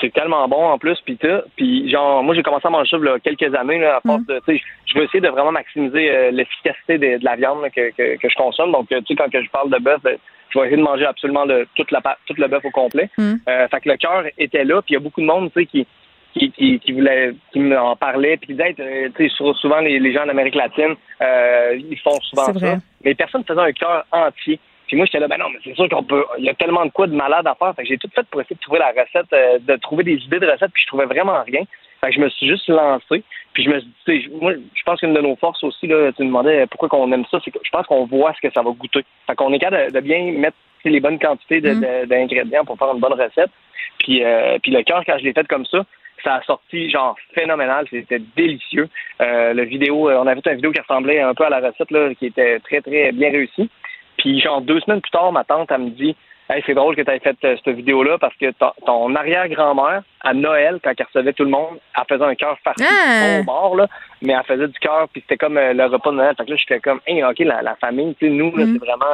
C'est 0.00 0.12
tellement 0.14 0.48
bon 0.48 0.64
en 0.64 0.78
plus, 0.78 0.98
puis 1.04 1.18
Puis 1.56 1.90
genre, 1.90 2.22
moi 2.22 2.34
j'ai 2.34 2.42
commencé 2.42 2.66
à 2.66 2.70
manger 2.70 2.88
ça 2.88 2.96
il 2.96 3.04
y 3.04 3.08
a 3.08 3.18
quelques 3.18 3.54
années, 3.54 3.78
là, 3.78 3.96
à 3.96 4.00
force 4.00 4.22
mm. 4.22 4.26
de, 4.26 4.40
tu 4.46 4.56
sais, 4.56 4.64
je 4.86 4.98
veux 4.98 5.04
essayer 5.04 5.20
de 5.20 5.28
vraiment 5.28 5.52
maximiser 5.52 6.10
euh, 6.10 6.30
l'efficacité 6.30 6.96
de, 6.96 7.18
la 7.22 7.36
viande 7.36 7.62
que, 7.76 7.90
que, 7.90 8.16
que, 8.16 8.28
je 8.30 8.34
consomme. 8.34 8.72
Donc, 8.72 8.90
euh, 8.92 9.00
tu 9.02 9.08
sais, 9.08 9.16
quand 9.16 9.30
que 9.30 9.42
je 9.42 9.50
parle 9.50 9.68
de 9.70 9.78
bœuf, 9.78 10.00
ben, 10.02 10.16
je 10.50 10.58
vais 10.58 10.66
essayer 10.66 10.76
de 10.76 10.86
manger 10.86 11.06
absolument 11.06 11.44
le, 11.44 11.66
toute 11.74 11.90
la 11.90 12.00
tout 12.26 12.34
le 12.36 12.48
bœuf 12.48 12.64
au 12.64 12.70
complet. 12.70 13.10
Mm. 13.18 13.34
Euh, 13.48 13.68
fait 13.68 13.80
que 13.80 13.88
le 13.88 13.96
cœur 13.96 14.24
était 14.38 14.64
là, 14.64 14.82
puis 14.82 14.92
il 14.92 14.94
y 14.94 14.96
a 14.96 15.00
beaucoup 15.00 15.20
de 15.20 15.26
monde, 15.26 15.50
tu 15.52 15.60
sais, 15.60 15.66
qui 15.66 15.86
qui, 16.34 16.50
qui, 16.52 16.78
qui 16.78 16.92
voulait 16.92 17.34
qui 17.52 17.60
m'en 17.60 17.96
parlait 17.96 18.36
puis 18.36 18.54
d'être 18.54 18.80
euh, 18.80 19.08
tu 19.16 19.28
sais 19.28 19.34
souvent 19.54 19.80
les, 19.80 19.98
les 19.98 20.12
gens 20.12 20.24
en 20.24 20.28
Amérique 20.28 20.54
latine 20.54 20.94
euh, 21.22 21.78
ils 21.78 21.98
font 21.98 22.18
souvent 22.22 22.52
ça. 22.58 22.76
mais 23.04 23.14
personne 23.14 23.44
faisait 23.44 23.60
un 23.60 23.72
cœur 23.72 24.04
entier. 24.12 24.60
Puis 24.86 24.96
moi 24.96 25.06
j'étais 25.06 25.20
là 25.20 25.28
ben 25.28 25.38
non 25.38 25.46
mais 25.52 25.58
c'est 25.64 25.74
sûr 25.74 25.88
qu'on 25.88 26.02
peut 26.02 26.24
il 26.38 26.44
y 26.44 26.50
a 26.50 26.54
tellement 26.54 26.84
de 26.84 26.90
quoi 26.90 27.06
de 27.06 27.14
malade 27.14 27.46
à 27.46 27.54
faire. 27.54 27.74
Fait 27.74 27.82
que 27.82 27.88
j'ai 27.88 27.98
tout 27.98 28.10
fait 28.14 28.26
pour 28.30 28.40
essayer 28.40 28.56
de 28.56 28.60
trouver 28.60 28.78
la 28.78 28.88
recette 28.88 29.32
euh, 29.32 29.58
de 29.60 29.76
trouver 29.76 30.04
des 30.04 30.16
idées 30.16 30.40
de 30.40 30.46
recettes 30.46 30.72
puis 30.72 30.82
je 30.82 30.88
trouvais 30.88 31.06
vraiment 31.06 31.42
rien. 31.44 31.62
Fait 32.00 32.08
que 32.08 32.14
je 32.14 32.20
me 32.20 32.28
suis 32.28 32.46
juste 32.46 32.68
lancé 32.68 33.24
puis 33.58 33.64
je 33.64 33.70
me 33.70 33.80
suis 33.80 34.28
dit 34.28 34.28
moi 34.40 34.52
je 34.54 34.82
pense 34.84 35.00
qu'une 35.00 35.14
de 35.14 35.20
nos 35.20 35.34
forces 35.34 35.64
aussi 35.64 35.88
là 35.88 36.12
tu 36.12 36.22
me 36.22 36.28
demandais 36.28 36.66
pourquoi 36.68 36.88
qu'on 36.88 37.10
aime 37.10 37.24
ça 37.28 37.38
c'est 37.44 37.50
que 37.50 37.58
je 37.60 37.70
pense 37.70 37.86
qu'on 37.86 38.06
voit 38.06 38.32
ce 38.34 38.46
que 38.46 38.52
ça 38.54 38.62
va 38.62 38.70
goûter 38.70 39.04
fait 39.26 39.34
qu'on 39.34 39.52
est 39.52 39.58
capable 39.58 39.90
de, 39.90 40.00
bien 40.00 40.32
mettre 40.32 40.56
les 40.84 41.00
bonnes 41.00 41.18
quantités 41.18 41.60
mm. 41.60 42.06
d'ingrédients 42.06 42.64
pour 42.64 42.78
faire 42.78 42.94
une 42.94 43.00
bonne 43.00 43.14
recette 43.14 43.50
puis 43.98 44.22
puis 44.62 44.70
le 44.70 44.82
cœur 44.82 45.02
quand 45.04 45.18
je 45.18 45.24
l'ai 45.24 45.32
fait 45.32 45.48
comme 45.48 45.66
ça 45.66 45.84
ça 46.24 46.34
a 46.36 46.42
sorti 46.42 46.90
genre 46.90 47.16
phénoménal, 47.34 47.86
c'était 47.90 48.20
délicieux. 48.36 48.88
Euh, 49.20 49.52
le 49.52 49.64
vidéo, 49.64 50.08
euh, 50.08 50.18
on 50.18 50.26
avait 50.26 50.40
fait 50.40 50.50
une 50.50 50.56
vidéo 50.56 50.72
qui 50.72 50.80
ressemblait 50.80 51.20
un 51.20 51.34
peu 51.34 51.44
à 51.44 51.50
la 51.50 51.60
recette 51.60 51.90
là, 51.90 52.14
qui 52.14 52.26
était 52.26 52.58
très 52.60 52.80
très 52.80 53.12
bien 53.12 53.30
réussie. 53.30 53.70
Puis 54.16 54.40
genre 54.40 54.60
deux 54.60 54.80
semaines 54.80 55.00
plus 55.00 55.10
tard, 55.10 55.32
ma 55.32 55.44
tante 55.44 55.70
elle 55.70 55.82
me 55.82 55.90
dit 55.90 56.16
Hey, 56.50 56.62
c'est 56.64 56.74
drôle 56.74 56.96
que 56.96 57.02
tu 57.02 57.10
aies 57.10 57.18
fait 57.18 57.36
euh, 57.44 57.56
cette 57.62 57.76
vidéo-là 57.76 58.16
parce 58.18 58.34
que 58.36 58.46
ton 58.86 59.14
arrière-grand-mère, 59.14 60.02
à 60.22 60.32
Noël, 60.32 60.78
quand 60.82 60.92
elle 60.96 61.06
recevait 61.06 61.34
tout 61.34 61.44
le 61.44 61.50
monde, 61.50 61.78
elle 61.94 62.04
faisait 62.08 62.24
un 62.24 62.34
cœur 62.34 62.56
farci 62.64 62.84
ah! 62.88 63.40
au 63.40 63.44
bord, 63.44 63.76
là, 63.76 63.86
mais 64.22 64.32
elle 64.32 64.44
faisait 64.44 64.68
du 64.68 64.78
cœur, 64.78 65.08
puis 65.12 65.20
c'était 65.22 65.36
comme 65.36 65.54
le 65.56 65.84
repas 65.84 66.10
de 66.10 66.16
Noël. 66.16 66.34
Fait 66.38 66.46
que 66.46 66.50
là, 66.50 66.56
j'étais 66.56 66.80
comme, 66.80 67.00
hey, 67.06 67.22
OK, 67.22 67.38
la, 67.40 67.76
famille, 67.78 68.14
tu 68.18 68.28
sais, 68.28 68.32
nous, 68.32 68.50
mm. 68.50 68.72
c'est 68.72 68.78
vraiment 68.78 69.06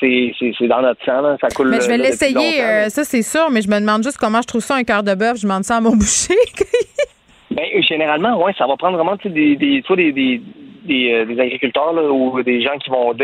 c'est 0.00 0.66
dans 0.66 0.82
notre 0.82 1.04
sang, 1.04 1.20
là. 1.20 1.36
ça 1.40 1.48
coule. 1.48 1.70
Mais 1.70 1.80
je 1.80 1.88
vais 1.88 1.98
l'essayer, 1.98 2.62
euh, 2.62 2.88
ça 2.88 3.04
c'est 3.04 3.22
sûr, 3.22 3.50
mais 3.50 3.62
je 3.62 3.68
me 3.68 3.78
demande 3.80 4.02
juste 4.02 4.18
comment 4.18 4.40
je 4.40 4.46
trouve 4.46 4.62
ça 4.62 4.76
un 4.76 4.84
cœur 4.84 5.02
de 5.02 5.14
bœuf. 5.14 5.36
Je 5.36 5.42
demande 5.42 5.64
ça 5.64 5.76
à 5.76 5.80
mon 5.80 5.90
boucher. 5.96 6.34
ben, 7.50 7.82
généralement, 7.82 8.42
ouais, 8.42 8.52
ça 8.56 8.66
va 8.66 8.76
prendre 8.76 8.96
vraiment 8.96 9.16
des, 9.22 9.56
des, 9.56 9.82
soit 9.86 9.96
des, 9.96 10.12
des, 10.12 10.40
des, 10.84 11.12
euh, 11.12 11.24
des 11.26 11.40
agriculteurs 11.40 11.92
là, 11.92 12.02
ou 12.02 12.42
des 12.42 12.62
gens 12.62 12.76
qui 12.78 12.90
vont 12.90 13.14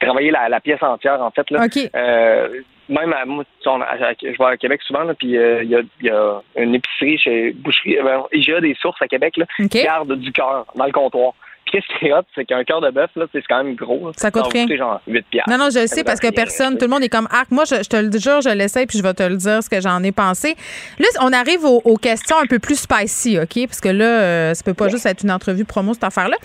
travailler 0.00 0.30
la, 0.30 0.48
la, 0.48 0.60
pièce 0.60 0.82
entière, 0.82 1.20
en 1.22 1.30
fait. 1.30 1.50
Là. 1.50 1.66
Euh, 1.94 2.48
même 2.88 3.12
à, 3.12 3.24
moi, 3.24 3.44
je 3.64 4.38
vais 4.38 4.44
à 4.44 4.56
Québec 4.56 4.80
souvent, 4.82 5.06
puis 5.14 5.28
il 5.28 5.68
y, 5.68 5.74
a, 5.74 5.80
y, 6.02 6.10
a, 6.10 6.40
une 6.56 6.74
épicerie 6.74 7.18
chez 7.18 7.52
Boucherie, 7.52 7.98
ben, 8.02 8.22
IGA 8.32 8.60
des 8.60 8.74
sources 8.80 9.00
à 9.02 9.08
Québec 9.08 9.36
là, 9.36 9.46
qui 9.58 9.82
garde 9.82 10.12
du 10.12 10.32
cœur 10.32 10.66
dans 10.74 10.86
le 10.86 10.92
comptoir. 10.92 11.32
qu'est-ce 11.70 11.98
qui 11.98 12.06
est 12.06 12.12
hot, 12.12 12.22
c'est 12.34 12.44
qu'un 12.44 12.64
cœur 12.64 12.80
de 12.80 12.90
bœuf, 12.90 13.10
là, 13.16 13.26
c'est 13.32 13.42
quand 13.42 13.62
même 13.62 13.74
gros. 13.74 14.12
Ça 14.16 14.30
coûte 14.30 14.52
rien. 14.52 14.66
genre 14.76 15.00
8 15.06 15.26
piastres. 15.30 15.50
Non, 15.50 15.58
non, 15.58 15.70
je 15.70 15.80
le 15.80 15.86
sais 15.86 16.04
parce 16.04 16.20
que 16.20 16.30
personne, 16.30 16.78
tout 16.78 16.84
le 16.84 16.90
monde 16.90 17.02
est 17.02 17.08
comme 17.08 17.28
arc. 17.30 17.50
Moi, 17.50 17.64
je, 17.64 17.88
te 17.88 17.96
le 17.96 18.10
jure, 18.18 18.40
je 18.40 18.54
l'essaye 18.54 18.86
puis 18.86 18.98
je 18.98 19.02
vais 19.02 19.14
te 19.14 19.22
le 19.22 19.36
dire 19.36 19.62
ce 19.62 19.68
que 19.68 19.80
j'en 19.80 20.02
ai 20.02 20.12
pensé. 20.12 20.54
Là, 20.98 21.06
on 21.20 21.32
arrive 21.32 21.64
aux, 21.64 21.96
questions 21.96 22.36
un 22.38 22.46
peu 22.46 22.58
plus 22.58 22.78
spicy, 22.78 23.38
OK? 23.38 23.66
Parce 23.66 23.80
que 23.80 23.88
là, 23.88 24.04
euh, 24.04 24.54
ça 24.54 24.62
peut 24.62 24.74
pas 24.74 24.88
juste 24.88 25.06
être 25.06 25.24
une 25.24 25.30
entrevue 25.30 25.64
promo, 25.64 25.94
cette 25.94 26.04
affaire-là. 26.04 26.36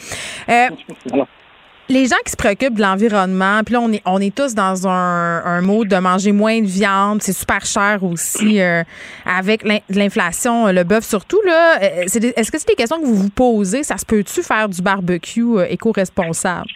Euh, 0.49 0.69
les 1.89 2.05
gens 2.05 2.15
qui 2.25 2.31
se 2.31 2.37
préoccupent 2.37 2.75
de 2.75 2.81
l'environnement, 2.81 3.61
puis 3.65 3.73
là, 3.73 3.81
on 3.81 3.91
est, 3.91 4.01
on 4.05 4.19
est 4.19 4.33
tous 4.33 4.55
dans 4.55 4.87
un, 4.87 5.43
un 5.43 5.61
mode 5.61 5.87
de 5.89 5.97
manger 5.97 6.31
moins 6.31 6.61
de 6.61 6.65
viande. 6.65 7.21
C'est 7.21 7.33
super 7.33 7.65
cher 7.65 8.03
aussi 8.03 8.61
euh, 8.61 8.83
avec 9.25 9.63
l'inflation, 9.89 10.67
euh, 10.67 10.71
le 10.71 10.83
bœuf 10.83 11.03
surtout. 11.03 11.41
Là, 11.45 11.77
euh, 11.81 12.03
est-ce 12.03 12.51
que 12.51 12.57
c'est 12.57 12.69
des 12.69 12.75
questions 12.75 12.99
que 12.99 13.05
vous 13.05 13.15
vous 13.15 13.29
posez? 13.29 13.83
Ça 13.83 13.97
se 13.97 14.05
peut-tu 14.05 14.41
faire 14.41 14.69
du 14.69 14.81
barbecue 14.81 15.59
éco-responsable? 15.69 16.69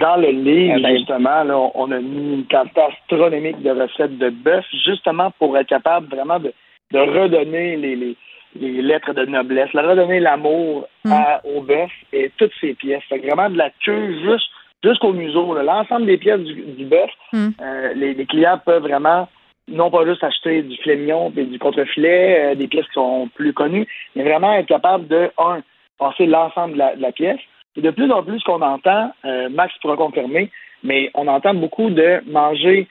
Dans 0.00 0.16
le 0.16 0.30
livre, 0.30 0.80
ben, 0.80 0.96
justement, 0.96 1.44
là, 1.44 1.70
on 1.74 1.90
a 1.90 1.98
mis 1.98 2.34
une 2.34 2.46
quantité 2.46 2.80
astronomique 2.80 3.62
de 3.62 3.70
recettes 3.70 4.16
de 4.18 4.30
bœuf, 4.30 4.64
justement 4.84 5.32
pour 5.38 5.56
être 5.58 5.68
capable 5.68 6.08
vraiment 6.08 6.38
de, 6.38 6.52
de 6.92 6.98
redonner 6.98 7.76
les, 7.76 7.96
les 7.96 8.16
les 8.54 8.82
lettres 8.82 9.12
de 9.12 9.26
noblesse, 9.26 9.72
leur 9.72 9.88
redonner 9.90 10.20
l'amour 10.20 10.88
mm. 11.04 11.12
au 11.44 11.60
bœuf 11.62 11.90
et 12.12 12.30
toutes 12.36 12.52
ses 12.60 12.74
pièces. 12.74 13.02
Fait 13.08 13.18
vraiment 13.18 13.50
de 13.50 13.58
la 13.58 13.70
queue 13.84 14.14
juste 14.22 14.48
jusqu'au 14.82 15.12
museau. 15.12 15.54
L'ensemble 15.62 16.06
des 16.06 16.18
pièces 16.18 16.40
du, 16.40 16.84
bœuf, 16.84 17.10
mm. 17.32 17.48
euh, 17.60 17.94
les, 17.94 18.26
clients 18.26 18.60
peuvent 18.64 18.82
vraiment 18.82 19.28
non 19.68 19.90
pas 19.90 20.06
juste 20.06 20.22
acheter 20.22 20.62
du 20.62 20.76
filet 20.76 20.96
mignon 20.96 21.32
et 21.36 21.44
du 21.44 21.58
contrefilet, 21.58 22.52
euh, 22.52 22.54
des 22.54 22.68
pièces 22.68 22.86
qui 22.86 22.94
sont 22.94 23.28
plus 23.34 23.52
connues, 23.52 23.86
mais 24.14 24.22
vraiment 24.22 24.52
être 24.54 24.66
capable 24.66 25.08
de, 25.08 25.30
un, 25.38 25.60
passer 25.98 26.26
l'ensemble 26.26 26.74
de, 26.74 27.00
la, 27.00 27.12
pièce. 27.12 27.40
Et 27.76 27.82
de 27.82 27.90
plus 27.90 28.10
en 28.10 28.22
plus, 28.22 28.38
ce 28.38 28.44
qu'on 28.44 28.62
entend, 28.62 29.12
euh, 29.24 29.48
Max 29.48 29.74
pourra 29.82 29.96
confirmer, 29.96 30.50
mais 30.82 31.10
on 31.14 31.26
entend 31.26 31.54
beaucoup 31.54 31.90
de 31.90 32.22
manger 32.30 32.86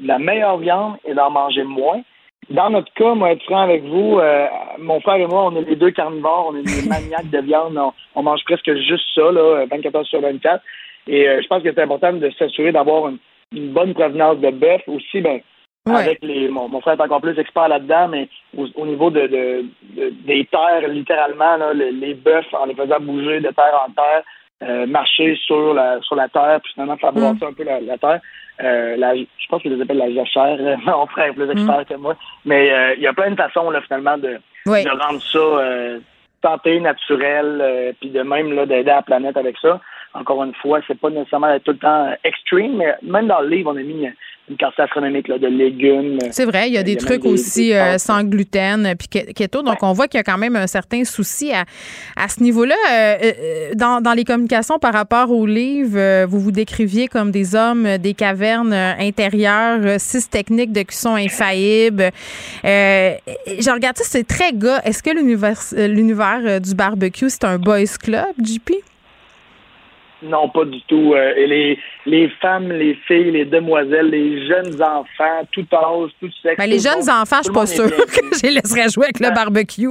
la 0.00 0.18
meilleure 0.18 0.58
viande 0.58 0.96
et 1.04 1.14
d'en 1.14 1.30
manger 1.30 1.64
moins. 1.64 2.02
Dans 2.50 2.70
notre 2.70 2.92
cas, 2.94 3.14
moi, 3.14 3.32
être 3.32 3.42
franc 3.42 3.62
avec 3.62 3.82
vous, 3.82 4.18
euh, 4.18 4.46
mon 4.78 5.00
frère 5.00 5.16
et 5.16 5.26
moi, 5.26 5.46
on 5.46 5.56
est 5.56 5.68
les 5.68 5.76
deux 5.76 5.90
carnivores, 5.90 6.50
on 6.52 6.56
est 6.56 6.62
des 6.62 6.88
maniaques 6.88 7.30
de 7.30 7.40
viande, 7.40 7.78
on, 8.14 8.22
mange 8.22 8.44
presque 8.44 8.72
juste 8.76 9.04
ça, 9.14 9.32
là, 9.32 9.66
24 9.66 9.96
heures 9.96 10.06
sur 10.06 10.20
24. 10.20 10.62
Et 11.08 11.28
euh, 11.28 11.40
je 11.42 11.46
pense 11.48 11.62
que 11.62 11.72
c'est 11.72 11.82
important 11.82 12.12
de 12.12 12.30
s'assurer 12.38 12.72
d'avoir 12.72 13.08
une, 13.08 13.18
bonne 13.72 13.94
provenance 13.94 14.38
de 14.38 14.50
bœuf. 14.50 14.82
Aussi, 14.86 15.20
ben, 15.20 15.40
avec 15.86 16.18
les. 16.22 16.48
Mon, 16.48 16.80
frère 16.80 16.94
est 16.94 17.02
encore 17.02 17.20
plus 17.20 17.38
expert 17.38 17.68
là-dedans, 17.68 18.08
mais 18.08 18.28
au, 18.56 18.86
niveau 18.86 19.10
de, 19.10 19.64
des 19.92 20.48
terres, 20.50 20.88
littéralement, 20.88 21.56
là, 21.56 21.72
les, 21.72 21.92
les 21.92 22.14
bœufs, 22.14 22.42
en 22.52 22.66
les 22.66 22.74
faisant 22.74 23.00
bouger 23.00 23.40
de 23.40 23.48
terre 23.48 23.86
en 23.86 23.92
terre, 23.92 24.22
euh, 24.62 24.86
marcher 24.86 25.36
sur 25.44 25.74
la 25.74 26.00
sur 26.00 26.16
la 26.16 26.28
terre, 26.28 26.60
puis 26.62 26.72
finalement 26.72 26.96
faire 26.96 27.12
mm. 27.12 27.38
un 27.42 27.52
peu 27.52 27.62
la, 27.62 27.98
terre. 27.98 28.20
Euh, 28.62 28.96
la, 28.96 29.14
je 29.16 29.46
pense 29.48 29.62
qu'ils 29.62 29.74
les 29.74 29.82
appellent 29.82 29.98
la 29.98 30.12
jachère. 30.12 30.58
Mon 30.86 31.06
frère 31.06 31.26
est 31.26 31.32
plus 31.32 31.50
expert 31.50 31.80
mm. 31.80 31.84
que 31.84 31.94
moi. 31.94 32.16
Mais 32.44 32.72
euh, 32.72 32.94
il 32.94 33.02
y 33.02 33.06
a 33.06 33.12
plein 33.12 33.30
de 33.30 33.36
façons 33.36 33.70
là, 33.70 33.80
finalement 33.82 34.18
de, 34.18 34.38
de 34.66 35.02
rendre 35.02 35.22
ça 35.22 36.00
santé, 36.44 36.78
naturel, 36.78 37.94
puis 38.00 38.10
de 38.10 38.22
même 38.22 38.52
là, 38.52 38.66
d'aider 38.66 38.90
la 38.90 39.02
planète 39.02 39.36
avec 39.36 39.56
ça. 39.58 39.80
Encore 40.14 40.44
une 40.44 40.54
fois, 40.54 40.80
c'est 40.86 40.98
pas 40.98 41.10
nécessairement 41.10 41.58
tout 41.58 41.72
le 41.72 41.78
temps 41.78 42.14
extreme, 42.22 42.76
mais 42.76 42.94
même 43.02 43.26
dans 43.26 43.40
le 43.40 43.48
livre, 43.48 43.72
on 43.72 43.76
a 43.76 43.82
mis 43.82 44.08
une 44.48 44.56
carte 44.56 44.78
astronomique 44.78 45.28
là, 45.28 45.38
de 45.38 45.48
légumes. 45.48 46.18
C'est 46.30 46.44
vrai, 46.44 46.68
il 46.68 46.74
y 46.74 46.78
a 46.78 46.82
des 46.82 46.96
trucs 46.96 47.24
aussi 47.24 47.72
euh, 47.72 47.98
sans 47.98 48.22
gluten 48.22 48.94
puis 48.96 49.08
keto. 49.08 49.62
Donc, 49.62 49.82
on 49.82 49.92
voit 49.92 50.06
qu'il 50.06 50.18
y 50.18 50.20
a 50.20 50.24
quand 50.24 50.38
même 50.38 50.56
un 50.56 50.66
certain 50.66 51.04
souci 51.04 51.52
à, 51.52 51.64
à 52.16 52.28
ce 52.28 52.42
niveau-là. 52.42 52.74
Euh, 52.90 53.16
euh, 53.22 53.74
dans, 53.74 54.00
dans, 54.00 54.12
les 54.12 54.24
communications 54.24 54.78
par 54.78 54.92
rapport 54.92 55.30
au 55.30 55.46
livre, 55.46 56.24
vous 56.26 56.40
vous 56.40 56.52
décriviez 56.52 57.08
comme 57.08 57.30
des 57.30 57.54
hommes 57.54 57.98
des 57.98 58.14
cavernes 58.14 58.72
intérieures, 58.72 59.98
six 59.98 60.30
techniques 60.30 60.72
de 60.72 60.82
cuisson 60.82 61.14
infaillibles. 61.14 62.10
je 62.64 63.72
regarde 63.72 63.96
ça, 63.96 64.04
c'est 64.04 64.26
très 64.26 64.52
gars. 64.52 64.80
Est-ce 64.84 65.02
que 65.02 65.10
l'univers 65.10 66.60
du 66.60 66.74
barbecue, 66.74 67.28
c'est 67.28 67.44
un 67.44 67.58
boys 67.58 67.84
club, 68.00 68.26
JP? 68.42 68.72
Non, 70.26 70.48
pas 70.48 70.64
du 70.64 70.80
tout. 70.82 71.14
Euh, 71.14 71.34
et 71.36 71.46
les, 71.46 71.78
les 72.06 72.28
femmes, 72.40 72.70
les 72.70 72.94
filles, 73.06 73.30
les 73.30 73.44
demoiselles, 73.44 74.10
les 74.10 74.46
jeunes 74.46 74.80
enfants, 74.82 75.46
tout 75.52 75.66
âge, 75.72 76.10
tout 76.20 76.30
sexe. 76.42 76.56
Ben, 76.58 76.68
les 76.68 76.78
jeunes 76.78 77.08
enfants, 77.08 77.38
je 77.38 77.44
suis 77.44 77.52
pas 77.52 77.66
sûre 77.66 77.90
que 77.90 78.36
je 78.36 78.42
les 78.42 78.54
laisserais 78.54 78.88
jouer 78.88 79.04
avec 79.04 79.20
le 79.20 79.34
barbecue. 79.34 79.88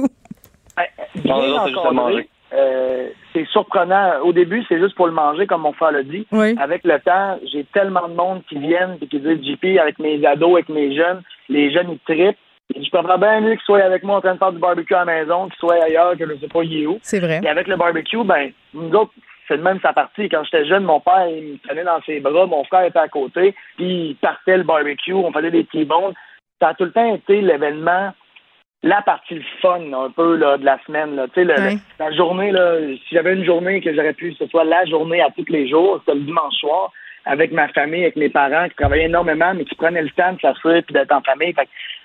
Euh, 2.52 3.08
c'est 3.32 3.46
surprenant. 3.48 4.20
Au 4.22 4.32
début, 4.32 4.62
c'est 4.68 4.78
juste 4.78 4.94
pour 4.94 5.06
le 5.06 5.12
manger, 5.12 5.46
comme 5.46 5.62
mon 5.62 5.72
frère 5.72 5.92
l'a 5.92 6.02
dit. 6.02 6.26
Avec 6.60 6.82
le 6.84 6.98
temps, 7.00 7.38
j'ai 7.52 7.64
tellement 7.72 8.08
de 8.08 8.14
monde 8.14 8.42
qui 8.48 8.58
viennent 8.58 8.98
et 9.00 9.06
qui 9.06 9.18
disent 9.18 9.42
JP 9.42 9.78
avec 9.80 9.98
mes 9.98 10.24
ados, 10.24 10.52
avec 10.54 10.68
mes 10.68 10.94
jeunes. 10.94 11.22
Les 11.48 11.72
jeunes, 11.72 11.90
ils 11.92 11.98
trippent. 12.00 12.38
Je 12.74 12.90
préfère 12.90 13.18
bien 13.18 13.40
mieux 13.40 13.52
qu'ils 13.52 13.64
soient 13.64 13.82
avec 13.82 14.02
moi 14.02 14.16
en 14.16 14.20
train 14.20 14.34
de 14.34 14.38
faire 14.38 14.52
du 14.52 14.58
barbecue 14.58 14.94
à 14.94 15.04
la 15.04 15.20
maison, 15.20 15.46
qu'ils 15.48 15.58
soient 15.58 15.84
ailleurs, 15.84 16.16
que 16.16 16.26
je 16.26 16.40
sais 16.40 16.48
pas 16.48 16.60
où. 16.60 16.98
C'est 17.02 17.20
vrai. 17.20 17.40
Et 17.42 17.48
avec 17.48 17.68
le 17.68 17.76
barbecue, 17.76 18.24
ben, 18.24 18.50
nous 18.74 18.90
autres, 18.90 19.12
c'est 19.48 19.58
de 19.58 19.62
même 19.62 19.80
sa 19.80 19.92
partie. 19.92 20.28
Quand 20.28 20.44
j'étais 20.44 20.66
jeune, 20.66 20.84
mon 20.84 21.00
père, 21.00 21.28
il 21.28 21.52
me 21.52 21.68
tenait 21.68 21.84
dans 21.84 22.00
ses 22.02 22.20
bras, 22.20 22.46
mon 22.46 22.64
frère 22.64 22.84
était 22.84 22.98
à 22.98 23.08
côté, 23.08 23.54
puis 23.76 24.10
il 24.10 24.16
partait 24.16 24.58
le 24.58 24.64
barbecue, 24.64 25.12
on 25.12 25.32
faisait 25.32 25.50
des 25.50 25.64
petits 25.64 25.84
bones. 25.84 26.14
Ça 26.60 26.68
a 26.68 26.74
tout 26.74 26.84
le 26.84 26.92
temps 26.92 27.14
été 27.14 27.40
l'événement, 27.40 28.12
la 28.82 29.02
partie 29.02 29.42
fun, 29.60 29.92
un 29.92 30.10
peu, 30.10 30.36
là, 30.36 30.58
de 30.58 30.64
la 30.64 30.78
semaine, 30.86 31.16
là. 31.16 31.26
Tu 31.34 31.44
sais, 31.46 31.78
la 31.98 32.12
journée, 32.12 32.50
là, 32.52 32.78
si 33.08 33.14
j'avais 33.14 33.34
une 33.34 33.44
journée 33.44 33.80
que 33.80 33.94
j'aurais 33.94 34.14
pu, 34.14 34.32
que 34.32 34.44
ce 34.44 34.46
soit 34.46 34.64
la 34.64 34.84
journée 34.86 35.20
à 35.20 35.30
tous 35.36 35.50
les 35.50 35.68
jours, 35.68 36.00
c'était 36.00 36.18
le 36.18 36.24
dimanche 36.24 36.54
soir 36.54 36.92
avec 37.26 37.50
ma 37.52 37.68
famille, 37.68 38.02
avec 38.02 38.16
mes 38.16 38.28
parents 38.28 38.68
qui 38.68 38.76
travaillaient 38.76 39.06
énormément, 39.06 39.52
mais 39.54 39.64
qui 39.64 39.74
prenaient 39.74 40.02
le 40.02 40.10
temps 40.10 40.32
de 40.32 40.40
s'assurer 40.40 40.82
puis 40.82 40.94
d'être 40.94 41.12
en 41.12 41.20
famille. 41.22 41.54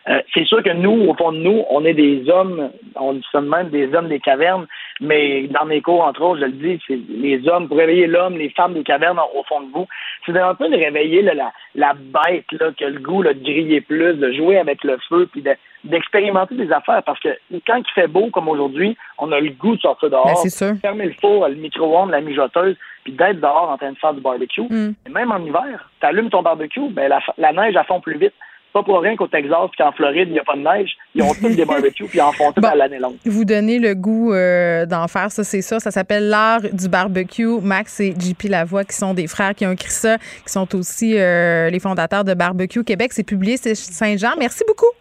Euh, 0.09 0.19
c'est 0.33 0.45
sûr 0.45 0.63
que 0.63 0.71
nous, 0.71 1.09
au 1.09 1.13
fond 1.13 1.31
de 1.31 1.37
nous, 1.37 1.63
on 1.69 1.85
est 1.85 1.93
des 1.93 2.27
hommes, 2.27 2.71
on 2.95 3.13
dit 3.13 3.25
ça 3.31 3.39
même 3.39 3.69
des 3.69 3.93
hommes 3.93 4.07
des 4.07 4.19
cavernes, 4.19 4.65
mais 4.99 5.47
dans 5.47 5.65
mes 5.65 5.81
cours, 5.81 6.03
entre 6.03 6.21
autres, 6.23 6.41
je 6.41 6.45
le 6.45 6.51
dis, 6.53 6.81
c'est 6.87 6.99
les 7.07 7.47
hommes, 7.47 7.67
pour 7.67 7.77
réveiller 7.77 8.07
l'homme, 8.07 8.37
les 8.37 8.49
femmes 8.49 8.73
des 8.73 8.83
cavernes 8.83 9.19
au 9.35 9.43
fond 9.43 9.61
de 9.61 9.71
vous. 9.71 9.87
C'est 10.25 10.37
un 10.37 10.55
peu 10.55 10.69
de 10.69 10.75
réveiller 10.75 11.21
la, 11.21 11.51
la 11.75 11.93
bête 11.93 12.51
là, 12.51 12.71
qui 12.75 12.83
a 12.83 12.89
le 12.89 12.99
goût 12.99 13.23
de 13.23 13.31
griller 13.33 13.81
plus, 13.81 14.15
de 14.15 14.31
jouer 14.31 14.57
avec 14.57 14.83
le 14.83 14.97
feu, 15.07 15.29
puis 15.31 15.43
d'expérimenter 15.83 16.55
des 16.55 16.71
affaires. 16.71 17.03
Parce 17.03 17.19
que 17.19 17.29
quand 17.67 17.77
il 17.77 17.93
fait 17.93 18.07
beau 18.07 18.29
comme 18.31 18.47
aujourd'hui, 18.47 18.97
on 19.19 19.31
a 19.31 19.39
le 19.39 19.51
goût 19.51 19.75
de 19.75 19.81
sortir 19.81 20.09
dehors, 20.09 20.43
ben, 20.43 20.79
fermer 20.79 21.05
le 21.05 21.15
four, 21.21 21.47
le 21.47 21.55
micro-ondes, 21.55 22.09
la 22.09 22.21
mijoteuse, 22.21 22.75
puis 23.03 23.13
d'être 23.13 23.39
dehors 23.39 23.69
en 23.69 23.77
train 23.77 23.91
de 23.91 23.97
faire 23.97 24.15
du 24.15 24.21
barbecue. 24.21 24.61
Mm. 24.61 24.93
Et 25.07 25.09
même 25.09 25.31
en 25.31 25.39
hiver, 25.39 25.91
tu 25.99 26.07
allumes 26.07 26.31
ton 26.31 26.41
barbecue, 26.41 26.89
ben 26.89 27.07
la, 27.07 27.19
la 27.37 27.53
neige, 27.53 27.75
elle 27.77 27.85
fond 27.85 27.99
plus 27.99 28.17
vite. 28.17 28.33
Pas 28.73 28.83
pour 28.83 28.99
rien 29.01 29.15
qu'au 29.15 29.27
Texas 29.27 29.69
et 29.73 29.77
qu'en 29.77 29.91
Floride, 29.91 30.27
il 30.29 30.33
n'y 30.33 30.39
a 30.39 30.43
pas 30.43 30.55
de 30.55 30.61
neige. 30.61 30.91
Ils 31.13 31.23
ont 31.23 31.33
tous 31.33 31.55
des 31.55 31.65
barbecues 31.65 32.05
puis 32.05 32.19
ils 32.19 32.21
en 32.21 32.31
font 32.31 32.51
tout 32.51 32.65
à 32.65 32.75
l'année 32.75 32.99
longue. 32.99 33.15
Vous 33.25 33.43
donnez 33.43 33.79
le 33.79 33.95
goût 33.95 34.33
euh, 34.33 34.85
d'en 34.85 35.07
faire, 35.07 35.31
ça, 35.31 35.43
c'est 35.43 35.61
ça. 35.61 35.79
Ça 35.79 35.91
s'appelle 35.91 36.29
l'art 36.29 36.61
du 36.61 36.87
barbecue. 36.87 37.59
Max 37.61 37.99
et 37.99 38.13
JP 38.17 38.43
Lavoie, 38.49 38.85
qui 38.85 38.95
sont 38.95 39.13
des 39.13 39.27
frères 39.27 39.55
qui 39.55 39.65
ont 39.65 39.71
écrit 39.71 39.89
ça, 39.89 40.17
qui 40.17 40.51
sont 40.51 40.73
aussi 40.75 41.17
euh, 41.17 41.69
les 41.69 41.79
fondateurs 41.79 42.23
de 42.23 42.33
Barbecue 42.33 42.83
Québec. 42.83 43.11
C'est 43.13 43.25
publié, 43.25 43.57
c'est 43.57 43.75
Saint-Jean. 43.75 44.31
Merci 44.37 44.63
beaucoup. 44.67 44.91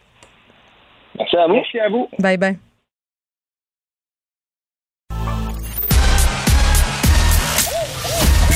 Merci 1.16 1.36
à 1.36 1.46
vous. 1.46 1.54
Merci 1.54 1.80
à 1.80 1.88
vous. 1.88 2.08
Bye 2.18 2.36
bye. 2.38 2.56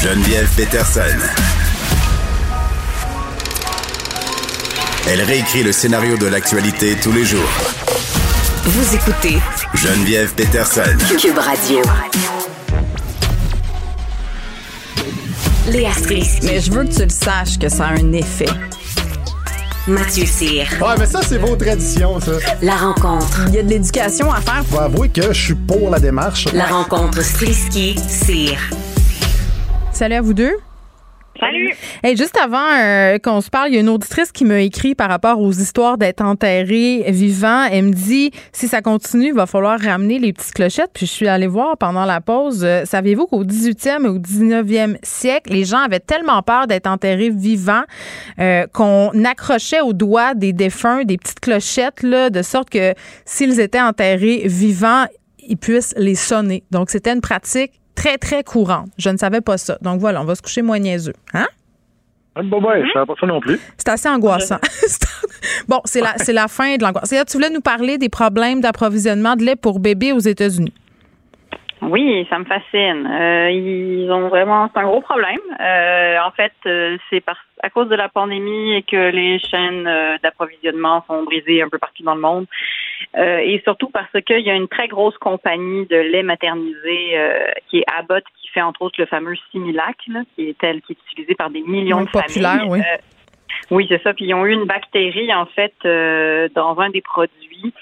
Geneviève 0.05 0.55
Peterson. 0.55 1.44
Elle 5.07 5.21
réécrit 5.21 5.63
le 5.63 5.73
scénario 5.73 6.17
de 6.17 6.27
l'actualité 6.27 6.97
tous 6.97 7.13
les 7.13 7.25
jours. 7.27 7.49
Vous 8.65 8.95
écoutez 8.95 9.37
Geneviève 9.75 10.33
Peterson. 10.35 10.97
Cube 11.21 11.37
Radio. 11.37 11.83
Léa 15.69 15.91
Mais 16.43 16.61
je 16.61 16.71
veux 16.71 16.85
que 16.85 16.95
tu 16.95 17.03
le 17.03 17.11
saches 17.11 17.59
que 17.59 17.69
ça 17.69 17.89
a 17.89 17.91
un 17.91 18.13
effet. 18.13 18.49
Mathieu 19.87 20.25
Cyr. 20.25 20.67
Ouais, 20.81 20.95
mais 20.99 21.07
ça, 21.07 21.21
c'est 21.23 21.37
vos 21.37 21.55
traditions, 21.55 22.19
ça. 22.21 22.33
La 22.63 22.77
rencontre. 22.77 23.43
Il 23.49 23.55
y 23.57 23.59
a 23.59 23.63
de 23.63 23.69
l'éducation 23.69 24.33
à 24.33 24.41
faire. 24.41 24.65
Faut 24.71 24.79
avouer 24.79 25.11
que 25.11 25.35
je 25.35 25.39
suis 25.45 25.55
pour 25.55 25.91
la 25.91 26.01
démarche. 26.01 26.47
La 26.55 26.65
rencontre 26.65 27.21
Strisky-Cyr. 27.23 28.59
Salut 29.93 30.15
à 30.15 30.23
vous 30.23 30.33
deux. 30.33 30.55
Salut. 31.45 32.17
juste 32.17 32.39
avant 32.43 32.67
euh, 32.81 33.19
qu'on 33.19 33.41
se 33.43 33.51
parle, 33.51 33.69
il 33.69 33.75
y 33.75 33.77
a 33.77 33.81
une 33.81 33.89
auditrice 33.91 34.33
qui 34.33 34.47
m'a 34.47 34.61
écrit 34.61 34.95
par 34.95 35.11
rapport 35.11 35.41
aux 35.41 35.53
histoires 35.53 35.99
d'être 35.99 36.23
enterré 36.23 37.05
vivant. 37.09 37.65
Elle 37.71 37.87
me 37.87 37.93
dit 37.93 38.31
si 38.53 38.67
ça 38.67 38.81
continue, 38.81 39.29
il 39.29 39.35
va 39.35 39.47
falloir 39.47 39.79
ramener 39.79 40.19
les 40.19 40.33
petites 40.33 40.55
clochettes. 40.55 40.91
Puis 40.95 41.07
je 41.07 41.11
suis 41.11 41.29
allée 41.29 41.47
voir 41.47 41.77
pendant 41.77 42.07
la 42.07 42.23
pause. 42.23 42.65
Euh, 42.65 42.85
saviez-vous 42.87 43.27
qu'au 43.27 43.45
18e 43.45 44.05
et 44.05 44.09
au 44.09 44.19
19e 44.19 44.97
siècle, 45.03 45.53
les 45.53 45.65
gens 45.65 45.81
avaient 45.81 46.01
tellement 46.01 46.43
peur 46.43 46.67
d'être 46.67 46.87
enterrés 46.87 47.31
vivants 47.31 47.85
euh, 48.39 48.67
qu'on 48.73 49.11
accrochait 49.25 49.83
aux 49.83 49.93
doigts 49.93 50.35
des 50.35 50.55
défunts 50.55 51.05
des 51.05 51.19
petites 51.19 51.41
clochettes 51.41 52.05
de 52.05 52.43
sorte 52.43 52.71
que 52.71 52.95
s'ils 53.27 53.61
étaient 53.61 53.81
enterrés 53.81 54.43
vivants, 54.47 55.05
ils 55.47 55.59
puissent 55.59 55.95
les 55.99 56.15
sonner. 56.15 56.65
Donc 56.71 56.89
c'était 56.89 57.13
une 57.13 57.21
pratique 57.21 57.73
très, 57.95 58.19
très 58.19 58.45
courante. 58.45 58.89
Je 58.99 59.11
ne 59.11 59.17
savais 59.17 59.41
pas 59.41 59.59
ça. 59.59 59.79
Donc 59.83 60.01
voilà, 60.01 60.21
on 60.21 60.25
va 60.25 60.35
se 60.35 60.43
coucher 60.43 60.63
moins 60.63 60.79
niaiseux. 60.79 61.15
Hein? 61.33 61.47
Bon, 62.43 62.61
ben, 62.61 62.85
je 62.85 62.93
savais 62.93 63.07
pas 63.07 63.15
ça 63.19 63.27
non 63.27 63.41
plus. 63.41 63.61
C'est 63.77 63.89
assez 63.89 64.09
angoissant. 64.09 64.59
bon, 65.69 65.81
c'est 65.85 66.01
la, 66.01 66.15
c'est 66.17 66.33
la 66.33 66.49
fin 66.49 66.77
de 66.77 66.83
l'angoisse. 66.83 67.15
Tu 67.29 67.37
voulais 67.37 67.51
nous 67.51 67.61
parler 67.61 67.97
des 67.97 68.09
problèmes 68.09 68.61
d'approvisionnement 68.61 69.37
de 69.37 69.45
lait 69.45 69.57
pour 69.57 69.79
bébés 69.79 70.13
aux 70.13 70.19
États-Unis. 70.19 70.73
Oui, 71.91 72.27
ça 72.31 72.39
me 72.39 72.45
fascine. 72.45 73.07
Euh, 73.07 73.51
ils 73.51 74.11
ont 74.11 74.29
vraiment, 74.29 74.71
c'est 74.73 74.81
un 74.81 74.85
gros 74.85 75.01
problème. 75.01 75.39
Euh, 75.61 76.19
en 76.25 76.31
fait, 76.31 76.53
euh, 76.67 76.97
c'est 77.11 77.23
à 77.63 77.71
cause 77.71 77.89
de 77.89 77.95
la 77.95 78.09
pandémie 78.09 78.75
et 78.75 78.83
que 78.83 79.11
les 79.11 79.39
chaînes 79.39 79.89
d'approvisionnement 80.23 81.05
sont 81.07 81.23
brisées 81.25 81.63
un 81.63 81.69
peu 81.69 81.79
partout 81.79 82.03
dans 82.03 82.15
le 82.15 82.21
monde. 82.21 82.47
Et 83.17 83.61
surtout 83.65 83.91
parce 83.91 84.11
qu'il 84.27 84.41
y 84.41 84.51
a 84.51 84.55
une 84.55 84.69
très 84.69 84.89
grosse 84.89 85.17
compagnie 85.19 85.87
de 85.87 85.97
lait 85.97 86.23
maternisé 86.23 87.19
qui 87.69 87.79
est 87.79 87.85
Abbott, 87.99 88.25
qui 88.41 88.49
fait 88.49 88.63
entre 88.63 88.83
autres 88.83 89.01
le 89.01 89.07
fameux 89.07 89.35
Similac, 89.51 89.97
qui 90.35 90.49
est 90.49 90.59
tel 90.59 90.81
qui 90.83 90.93
est 90.93 90.99
utilisé 91.11 91.35
par 91.35 91.51
des 91.51 91.63
millions 91.63 92.03
de 92.03 92.09
familles. 92.09 92.69
Oui, 92.69 92.81
oui 93.71 93.87
c'est 93.89 94.03
ça. 94.03 94.15
Puis 94.15 94.27
ils 94.27 94.35
ont 94.35 94.45
eu 94.47 94.53
une 94.53 94.65
bactérie 94.65 95.33
en 95.33 95.47
fait 95.47 95.75
dans 95.83 96.79
un 96.79 96.91
des 96.91 97.03
produits 97.03 97.73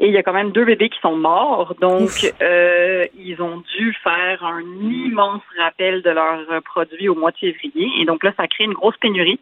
et 0.00 0.06
il 0.06 0.12
y 0.12 0.16
a 0.16 0.22
quand 0.22 0.32
même 0.32 0.52
deux 0.52 0.64
bébés 0.64 0.88
qui 0.88 1.00
sont 1.00 1.16
morts. 1.16 1.74
Donc, 1.80 2.10
euh, 2.40 3.06
ils 3.18 3.42
ont 3.42 3.62
dû 3.76 3.92
faire 4.04 4.44
un 4.44 4.62
immense 4.80 5.42
rappel 5.58 6.02
de 6.02 6.10
leurs 6.10 6.62
produits 6.62 7.08
au 7.08 7.16
mois 7.16 7.32
de 7.32 7.36
février. 7.36 7.90
Et 8.00 8.04
donc 8.04 8.22
là, 8.22 8.32
ça 8.36 8.46
crée 8.46 8.64
une 8.64 8.74
grosse 8.74 8.96
pénurie. 8.98 9.40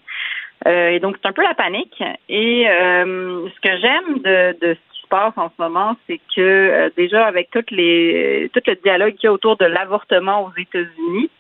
Euh, 0.66 0.88
et 0.88 1.00
donc, 1.00 1.16
c'est 1.20 1.28
un 1.28 1.32
peu 1.32 1.42
la 1.42 1.54
panique. 1.54 2.02
Et 2.30 2.66
euh, 2.68 3.46
ce 3.54 3.60
que 3.60 3.76
j'aime 3.78 4.18
de, 4.20 4.58
de 4.66 4.74
ce 4.74 4.94
qui 4.94 4.95
se 5.06 5.08
passe 5.08 5.32
en 5.36 5.48
ce 5.48 5.62
moment, 5.62 5.96
c'est 6.06 6.20
que 6.34 6.92
déjà, 6.96 7.26
avec 7.26 7.50
toutes 7.50 7.70
les, 7.70 8.50
tout 8.52 8.60
le 8.66 8.74
dialogue 8.74 9.14
qu'il 9.14 9.24
y 9.24 9.28
a 9.28 9.32
autour 9.32 9.56
de 9.56 9.64
l'avortement 9.64 10.44
aux 10.44 10.52
États-Unis, 10.60 11.30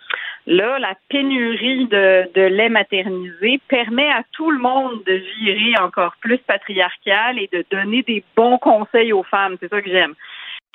Là, 0.48 0.78
la 0.78 0.94
pénurie 1.08 1.86
de, 1.86 2.32
de, 2.32 2.42
lait 2.42 2.68
maternisé 2.68 3.60
permet 3.66 4.08
à 4.08 4.22
tout 4.30 4.48
le 4.52 4.60
monde 4.60 5.02
de 5.04 5.20
virer 5.40 5.76
encore 5.82 6.14
plus 6.20 6.38
patriarcal 6.38 7.36
et 7.40 7.50
de 7.52 7.64
donner 7.68 8.04
des 8.04 8.22
bons 8.36 8.56
conseils 8.58 9.12
aux 9.12 9.24
femmes. 9.24 9.56
C'est 9.60 9.68
ça 9.68 9.82
que 9.82 9.90
j'aime. 9.90 10.14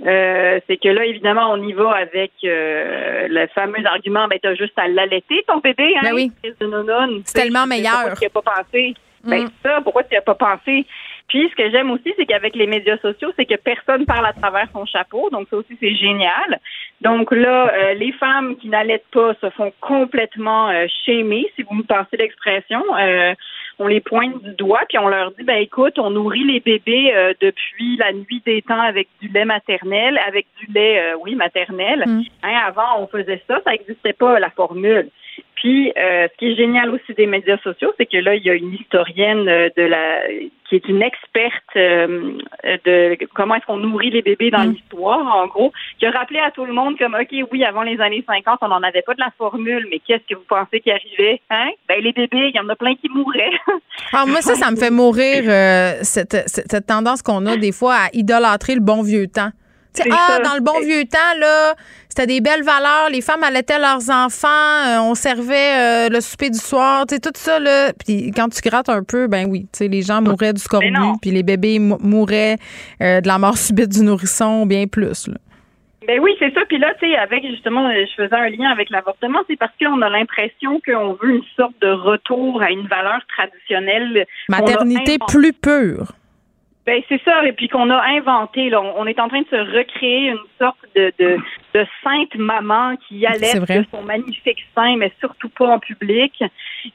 Euh, 0.06 0.60
c'est 0.68 0.76
que 0.76 0.90
là, 0.90 1.06
évidemment, 1.06 1.52
on 1.52 1.64
y 1.64 1.72
va 1.72 1.92
avec 1.92 2.32
euh, 2.44 3.28
le 3.30 3.48
fameux 3.48 3.86
argument, 3.86 4.28
ben 4.28 4.40
t'as 4.42 4.56
juste 4.56 4.78
à 4.78 4.90
l'allaiter 4.90 5.44
ton 5.48 5.60
bébé, 5.60 5.94
hein, 5.96 6.02
ben 6.04 6.14
oui. 6.16 6.32
C'est 7.24 7.34
tellement 7.34 7.66
meilleur. 7.66 7.94
Pourquoi 7.94 8.16
tu 8.16 8.22
n'y 8.22 8.26
as 8.26 8.30
pas 8.30 8.42
pensé? 8.42 8.94
Ben 9.24 9.44
mm. 9.44 9.50
ça, 9.64 9.82
pourquoi 9.82 10.04
tu 10.04 10.10
n'y 10.12 10.18
as 10.18 10.22
pas 10.22 10.36
pensé? 10.36 10.86
Puis, 11.32 11.48
ce 11.50 11.56
que 11.56 11.72
j'aime 11.72 11.90
aussi, 11.92 12.14
c'est 12.18 12.26
qu'avec 12.26 12.58
les 12.58 12.68
médias 12.68 12.98
sociaux, 12.98 13.32
c'est 13.38 13.46
que 13.46 13.56
personne 13.56 14.06
parle 14.06 14.26
à 14.26 14.34
travers 14.34 14.68
son 14.74 14.86
chapeau. 14.86 15.30
Donc, 15.32 15.48
ça 15.50 15.56
aussi, 15.56 15.78
c'est 15.80 15.96
génial. 15.96 16.60
Donc 17.00 17.32
là, 17.32 17.72
euh, 17.74 17.94
les 17.94 18.12
femmes 18.12 18.58
qui 18.58 18.68
n'allaitent 18.68 19.08
pas 19.14 19.34
se 19.40 19.50
font 19.52 19.72
complètement 19.80 20.70
euh, 20.72 20.88
si 21.06 21.24
vous 21.24 21.76
me 21.76 21.84
passez 21.84 22.18
l'expression. 22.18 22.84
Euh, 23.00 23.34
on 23.80 23.88
les 23.88 24.02
pointe 24.02 24.44
du 24.44 24.52
doigt, 24.56 24.82
puis 24.90 24.98
on 24.98 25.08
leur 25.08 25.32
dit, 25.32 25.44
ben 25.44 25.62
écoute, 25.62 25.98
on 26.00 26.10
nourrit 26.10 26.44
les 26.44 26.60
bébés 26.60 27.14
euh, 27.16 27.34
depuis 27.40 27.96
la 27.96 28.12
nuit 28.12 28.44
des 28.46 28.62
temps 28.62 28.82
avec 28.82 29.08
du 29.22 29.30
lait 29.30 29.46
maternel, 29.46 30.20
avec 30.28 30.48
du 30.60 30.66
lait, 30.74 31.14
oui, 31.24 31.36
maternel. 31.36 32.04
Mm. 32.06 32.24
Hein, 32.44 32.60
avant, 32.68 33.00
on 33.00 33.08
faisait 33.08 33.42
ça, 33.48 33.62
ça 33.64 33.72
n'existait 33.72 34.12
pas, 34.12 34.38
la 34.38 34.50
formule. 34.50 35.10
Puis, 35.62 35.94
euh, 35.96 36.28
ce 36.28 36.38
qui 36.40 36.48
est 36.48 36.56
génial 36.56 36.90
aussi 36.90 37.14
des 37.16 37.28
médias 37.28 37.60
sociaux, 37.60 37.94
c'est 37.96 38.08
que 38.08 38.18
là, 38.18 38.34
il 38.34 38.44
y 38.44 38.50
a 38.50 38.56
une 38.56 38.74
historienne 38.74 39.48
euh, 39.48 39.70
de 39.78 39.84
la 39.84 40.22
qui 40.68 40.76
est 40.78 40.90
une 40.90 41.04
experte 41.04 41.76
euh, 41.76 42.32
de 42.64 43.16
comment 43.36 43.54
est-ce 43.54 43.68
qu'on 43.68 43.78
nourrit 43.78 44.10
les 44.10 44.24
bébés 44.24 44.50
dans 44.50 44.66
mm. 44.66 44.72
l'histoire, 44.72 45.20
en 45.20 45.46
gros, 45.46 45.72
qui 46.00 46.08
a 46.08 46.12
rappelé 46.12 46.40
à 46.40 46.50
tout 46.50 46.66
le 46.66 46.74
monde 46.74 46.98
comme, 46.98 47.14
OK, 47.14 47.28
oui, 47.52 47.64
avant 47.64 47.84
les 47.84 48.02
années 48.02 48.24
50, 48.26 48.58
on 48.62 48.70
n'en 48.70 48.82
avait 48.82 49.04
pas 49.04 49.14
de 49.14 49.20
la 49.20 49.32
formule, 49.38 49.86
mais 49.92 50.00
qu'est-ce 50.00 50.28
que 50.28 50.34
vous 50.34 50.46
pensez 50.50 50.80
qui 50.80 50.90
arrivait? 50.90 51.40
Hein? 51.52 51.70
Ben, 51.88 52.02
les 52.02 52.12
bébés, 52.12 52.50
il 52.52 52.56
y 52.56 52.60
en 52.60 52.70
a 52.70 52.76
plein 52.76 52.96
qui 52.96 53.10
mouraient. 53.10 53.52
Alors, 54.14 54.28
moi, 54.28 54.42
ça, 54.42 54.56
ça 54.56 54.72
me 54.72 54.78
fait 54.78 54.90
mourir, 54.90 55.44
cette, 56.02 56.44
cette 56.48 56.88
tendance 56.88 57.22
qu'on 57.22 57.46
a 57.46 57.56
des 57.56 57.72
fois 57.72 57.94
à 57.94 58.08
idolâtrer 58.14 58.74
le 58.74 58.82
bon 58.82 59.04
vieux 59.04 59.28
temps 59.28 59.52
ah, 60.00 60.40
dans 60.44 60.56
le 60.56 60.62
bon 60.62 60.80
vieux 60.82 61.04
temps, 61.06 61.40
là, 61.40 61.76
c'était 62.08 62.28
des 62.28 62.42
belles 62.42 62.64
valeurs. 62.64 63.10
Les 63.12 63.22
femmes 63.22 63.44
allaitaient 63.44 63.80
leurs 63.80 64.10
enfants. 64.10 64.48
Euh, 64.48 65.00
on 65.02 65.16
servait 65.16 66.08
euh, 66.08 66.10
le 66.10 66.22
souper 66.22 66.50
du 66.50 66.60
soir. 66.60 67.06
Tu 67.08 67.20
tout 67.20 67.32
ça, 67.36 67.60
là. 67.60 67.92
Puis 67.94 68.32
quand 68.36 68.50
tu 68.50 68.62
grattes 68.62 68.90
un 68.90 69.04
peu, 69.04 69.28
ben 69.28 69.48
oui, 69.50 69.68
tu 69.72 69.80
sais, 69.80 69.88
les 69.88 70.02
gens 70.02 70.22
mouraient 70.22 70.54
du 70.54 70.62
scorbut. 70.62 70.94
Puis 71.22 71.32
les 71.32 71.44
bébés 71.44 71.80
mouraient 71.80 72.58
euh, 73.02 73.22
de 73.22 73.28
la 73.28 73.38
mort 73.38 73.58
subite 73.58 73.90
du 73.90 74.04
nourrisson, 74.04 74.66
bien 74.66 74.88
plus, 74.88 75.28
là. 75.28 75.36
Ben 76.08 76.20
oui, 76.20 76.32
c'est 76.40 76.52
ça. 76.56 76.62
Puis 76.68 76.80
là, 76.80 76.94
tu 77.00 77.08
sais, 77.08 77.16
avec 77.16 77.46
justement, 77.46 77.92
je 77.92 78.24
faisais 78.24 78.36
un 78.36 78.50
lien 78.50 78.72
avec 78.72 78.90
l'avortement, 78.90 79.40
c'est 79.48 79.56
parce 79.56 79.72
qu'on 79.80 80.02
a 80.02 80.10
l'impression 80.10 80.82
qu'on 80.84 81.14
veut 81.14 81.36
une 81.36 81.44
sorte 81.56 81.80
de 81.80 81.92
retour 81.92 82.60
à 82.60 82.72
une 82.72 82.88
valeur 82.88 83.20
traditionnelle. 83.28 84.26
Maternité 84.50 85.18
plus 85.28 85.54
pure. 85.54 86.14
Ben 86.86 87.02
c'est 87.08 87.22
ça, 87.24 87.46
et 87.46 87.54
puis 87.54 87.68
qu'on 87.68 87.90
a 87.90 88.02
inventé. 88.08 88.70
Là, 88.70 88.82
on 88.82 89.06
est 89.06 89.20
en 89.20 89.28
train 89.30 89.42
de 89.42 89.48
se 89.48 89.56
recréer 89.56 90.30
une 90.30 90.38
sorte 90.58 90.80
de, 90.96 91.14
de, 91.20 91.38
de 91.74 91.86
sainte 92.04 92.36
maman 92.36 92.96
qui 93.08 93.26
allait 93.26 93.60
de 93.60 93.86
son 93.92 94.02
magnifique 94.02 94.66
sein, 94.76 94.98
mais 94.98 95.12
surtout 95.20 95.50
pas 95.50 95.68
en 95.68 95.80
public, 95.80 96.44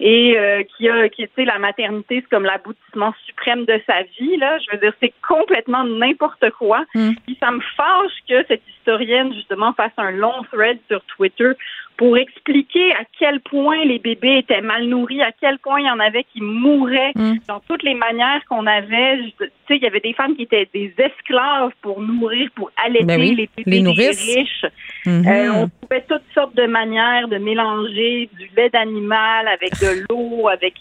et 0.01 0.37
euh, 0.37 0.63
qui 0.77 0.89
a, 0.89 1.09
qui 1.09 1.23
tu 1.23 1.31
sais, 1.37 1.45
la 1.45 1.59
maternité, 1.59 2.21
c'est 2.21 2.29
comme 2.29 2.45
l'aboutissement 2.45 3.15
suprême 3.27 3.65
de 3.65 3.81
sa 3.87 4.03
vie. 4.19 4.37
Là, 4.37 4.59
je 4.59 4.73
veux 4.73 4.79
dire, 4.79 4.93
c'est 5.01 5.13
complètement 5.27 5.85
n'importe 5.85 6.51
quoi. 6.59 6.85
Mm. 6.95 7.13
Puis 7.27 7.37
ça 7.41 7.51
me 7.51 7.61
fâche 7.77 8.13
que 8.29 8.45
cette 8.49 8.63
historienne 8.69 9.33
justement 9.35 9.73
fasse 9.73 9.93
un 9.97 10.11
long 10.11 10.43
thread 10.53 10.79
sur 10.89 11.03
Twitter 11.05 11.53
pour 11.97 12.19
expliquer 12.19 12.93
à 12.93 13.05
quel 13.19 13.41
point 13.41 13.83
les 13.85 13.99
bébés 13.99 14.39
étaient 14.39 14.61
mal 14.61 14.85
nourris, 14.85 15.23
à 15.23 15.33
quel 15.33 15.59
point 15.59 15.81
il 15.81 15.87
y 15.87 15.91
en 15.91 15.99
avait 15.99 16.25
qui 16.25 16.43
mouraient 16.43 17.13
mm. 17.15 17.39
dans 17.49 17.61
toutes 17.61 17.83
les 17.83 17.95
manières 17.95 18.43
qu'on 18.49 18.67
avait. 18.67 19.19
Tu 19.39 19.47
sais, 19.69 19.77
il 19.77 19.83
y 19.83 19.87
avait 19.87 20.01
des 20.01 20.13
femmes 20.13 20.37
qui 20.37 20.43
étaient 20.43 20.69
des 20.73 20.93
esclaves 20.99 21.73
pour 21.81 22.01
nourrir, 22.01 22.51
pour 22.55 22.71
allaiter 22.85 23.05
ben 23.05 23.21
les 23.21 23.49
bébés 23.57 23.81
les 23.81 24.11
riches. 24.11 24.66
Mm-hmm. 25.05 25.29
Euh, 25.29 25.53
on 25.53 25.71
trouvait 25.81 26.05
toutes 26.09 26.23
sortes 26.35 26.55
de 26.57 26.67
manières 26.67 27.29
de 27.29 27.39
mélanger 27.39 28.29
du 28.39 28.51
lait 28.57 28.71
d'animal 28.71 29.49
avec 29.49 29.73
de 29.81 30.05
l'eau, 30.09 30.49
avec 30.49 30.75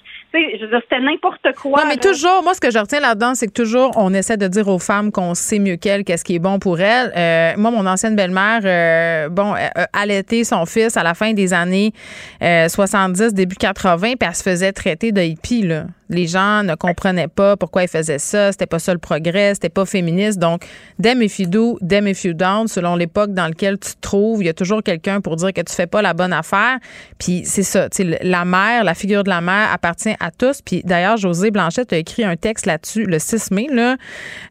je 0.58 0.62
veux 0.62 0.70
dire, 0.70 0.82
c'était 0.90 1.02
n'importe 1.02 1.48
quoi. 1.62 1.82
Non, 1.82 1.88
mais 1.88 1.98
toujours, 1.98 2.42
moi, 2.44 2.54
ce 2.54 2.60
que 2.60 2.72
je 2.72 2.78
retiens 2.78 3.00
là-dedans, 3.00 3.36
c'est 3.36 3.48
que 3.48 3.54
toujours, 3.54 3.92
on 3.96 4.14
essaie 4.14 4.38
de 4.38 4.48
dire 4.48 4.68
aux 4.68 4.80
femmes 4.80 5.12
qu'on 5.12 5.34
sait 5.34 5.60
mieux 5.60 5.76
qu'elles 5.76 6.04
qu'est-ce 6.04 6.24
qui 6.24 6.36
est 6.36 6.40
bon 6.40 6.60
pour 6.60 6.80
elles. 6.80 7.12
Euh, 7.16 7.54
moi, 7.58 7.72
mon 7.72 7.86
ancienne 7.86 8.16
belle-mère, 8.16 8.62
euh, 8.64 9.30
bon, 9.30 9.54
euh, 9.54 9.86
allaitait 9.94 10.44
son 10.44 10.66
fils 10.66 10.98
à 10.98 11.04
la 11.04 11.14
fin 11.14 11.34
des 11.34 11.54
années 11.54 11.94
70, 12.42 13.34
début 13.34 13.56
80, 13.56 14.14
puis 14.20 14.28
elle 14.28 14.36
se 14.36 14.44
faisait 14.44 14.72
traiter 14.72 15.12
de 15.12 15.22
hippie, 15.22 15.64
là. 15.64 15.86
Les 16.10 16.28
gens 16.28 16.64
ne 16.64 16.76
comprenaient 16.76 17.28
pas 17.28 17.58
pourquoi 17.58 17.84
elle 17.84 17.90
faisait 17.90 18.20
ça. 18.20 18.52
C'était 18.52 18.66
pas 18.66 18.80
ça 18.80 18.94
le 18.94 19.00
progrès. 19.00 19.54
C'était 19.56 19.70
pas 19.70 19.86
féministe. 19.86 20.40
Donc, 20.40 20.66
damn 21.00 21.22
if 21.22 21.40
you 21.40 21.48
do, 21.48 21.78
damn 21.82 22.08
if 22.08 22.24
you 22.24 22.34
don't, 22.34 22.68
selon 22.68 22.96
l'époque 22.96 23.34
dans 23.34 23.48
laquelle 23.48 23.80
tu 23.80 23.92
te 23.96 24.02
trouves, 24.02 24.44
il 24.44 24.46
y 24.46 24.50
a 24.50 24.54
toujours 24.54 24.84
quelqu'un 24.84 25.22
pour 25.22 25.36
dire 25.36 25.54
que 25.54 25.62
tu 25.62 25.74
fais 25.74 25.88
pas 25.88 26.02
la 26.02 26.14
bonne 26.14 26.34
affaire. 26.34 26.78
Puis 27.18 27.44
c'est 27.46 27.64
ça. 27.64 27.88
La 28.22 28.46
mère, 28.46 28.84
la 28.84 28.94
figure 28.94 29.24
de 29.24 29.30
la 29.30 29.42
mère 29.42 29.72
appartient 29.72 30.16
à 30.20 30.32
tous. 30.32 30.62
Puis 30.62 30.82
d'ailleurs, 30.84 31.18
José 31.18 31.52
Blanchette 31.52 31.94
a 31.94 31.98
écrit 31.98 32.24
un 32.24 32.36
texte 32.36 32.66
là-dessus 32.66 33.06
le 33.06 33.20
6 33.20 33.52
mai, 33.52 33.68
là. 33.72 33.96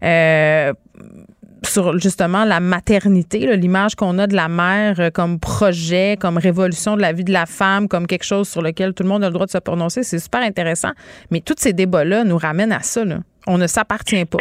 Euh, 0.02 0.72
sur 1.66 1.98
justement 1.98 2.44
la 2.44 2.60
maternité, 2.60 3.56
l'image 3.56 3.94
qu'on 3.94 4.18
a 4.18 4.26
de 4.26 4.34
la 4.34 4.48
mère 4.48 5.00
euh, 5.00 5.10
comme 5.10 5.38
projet, 5.40 6.16
comme 6.20 6.38
révolution 6.38 6.96
de 6.96 7.02
la 7.02 7.12
vie 7.12 7.24
de 7.24 7.32
la 7.32 7.46
femme, 7.46 7.88
comme 7.88 8.06
quelque 8.06 8.24
chose 8.24 8.48
sur 8.48 8.62
lequel 8.62 8.94
tout 8.94 9.02
le 9.02 9.08
monde 9.08 9.24
a 9.24 9.28
le 9.28 9.32
droit 9.32 9.46
de 9.46 9.50
se 9.50 9.58
prononcer, 9.58 10.02
c'est 10.02 10.18
super 10.18 10.40
intéressant. 10.42 10.92
Mais 11.30 11.40
tous 11.40 11.56
ces 11.58 11.72
débats-là 11.72 12.24
nous 12.24 12.38
ramènent 12.38 12.72
à 12.72 12.80
ça. 12.80 13.02
On 13.46 13.58
ne 13.58 13.66
s'appartient 13.66 14.24
pas. 14.24 14.38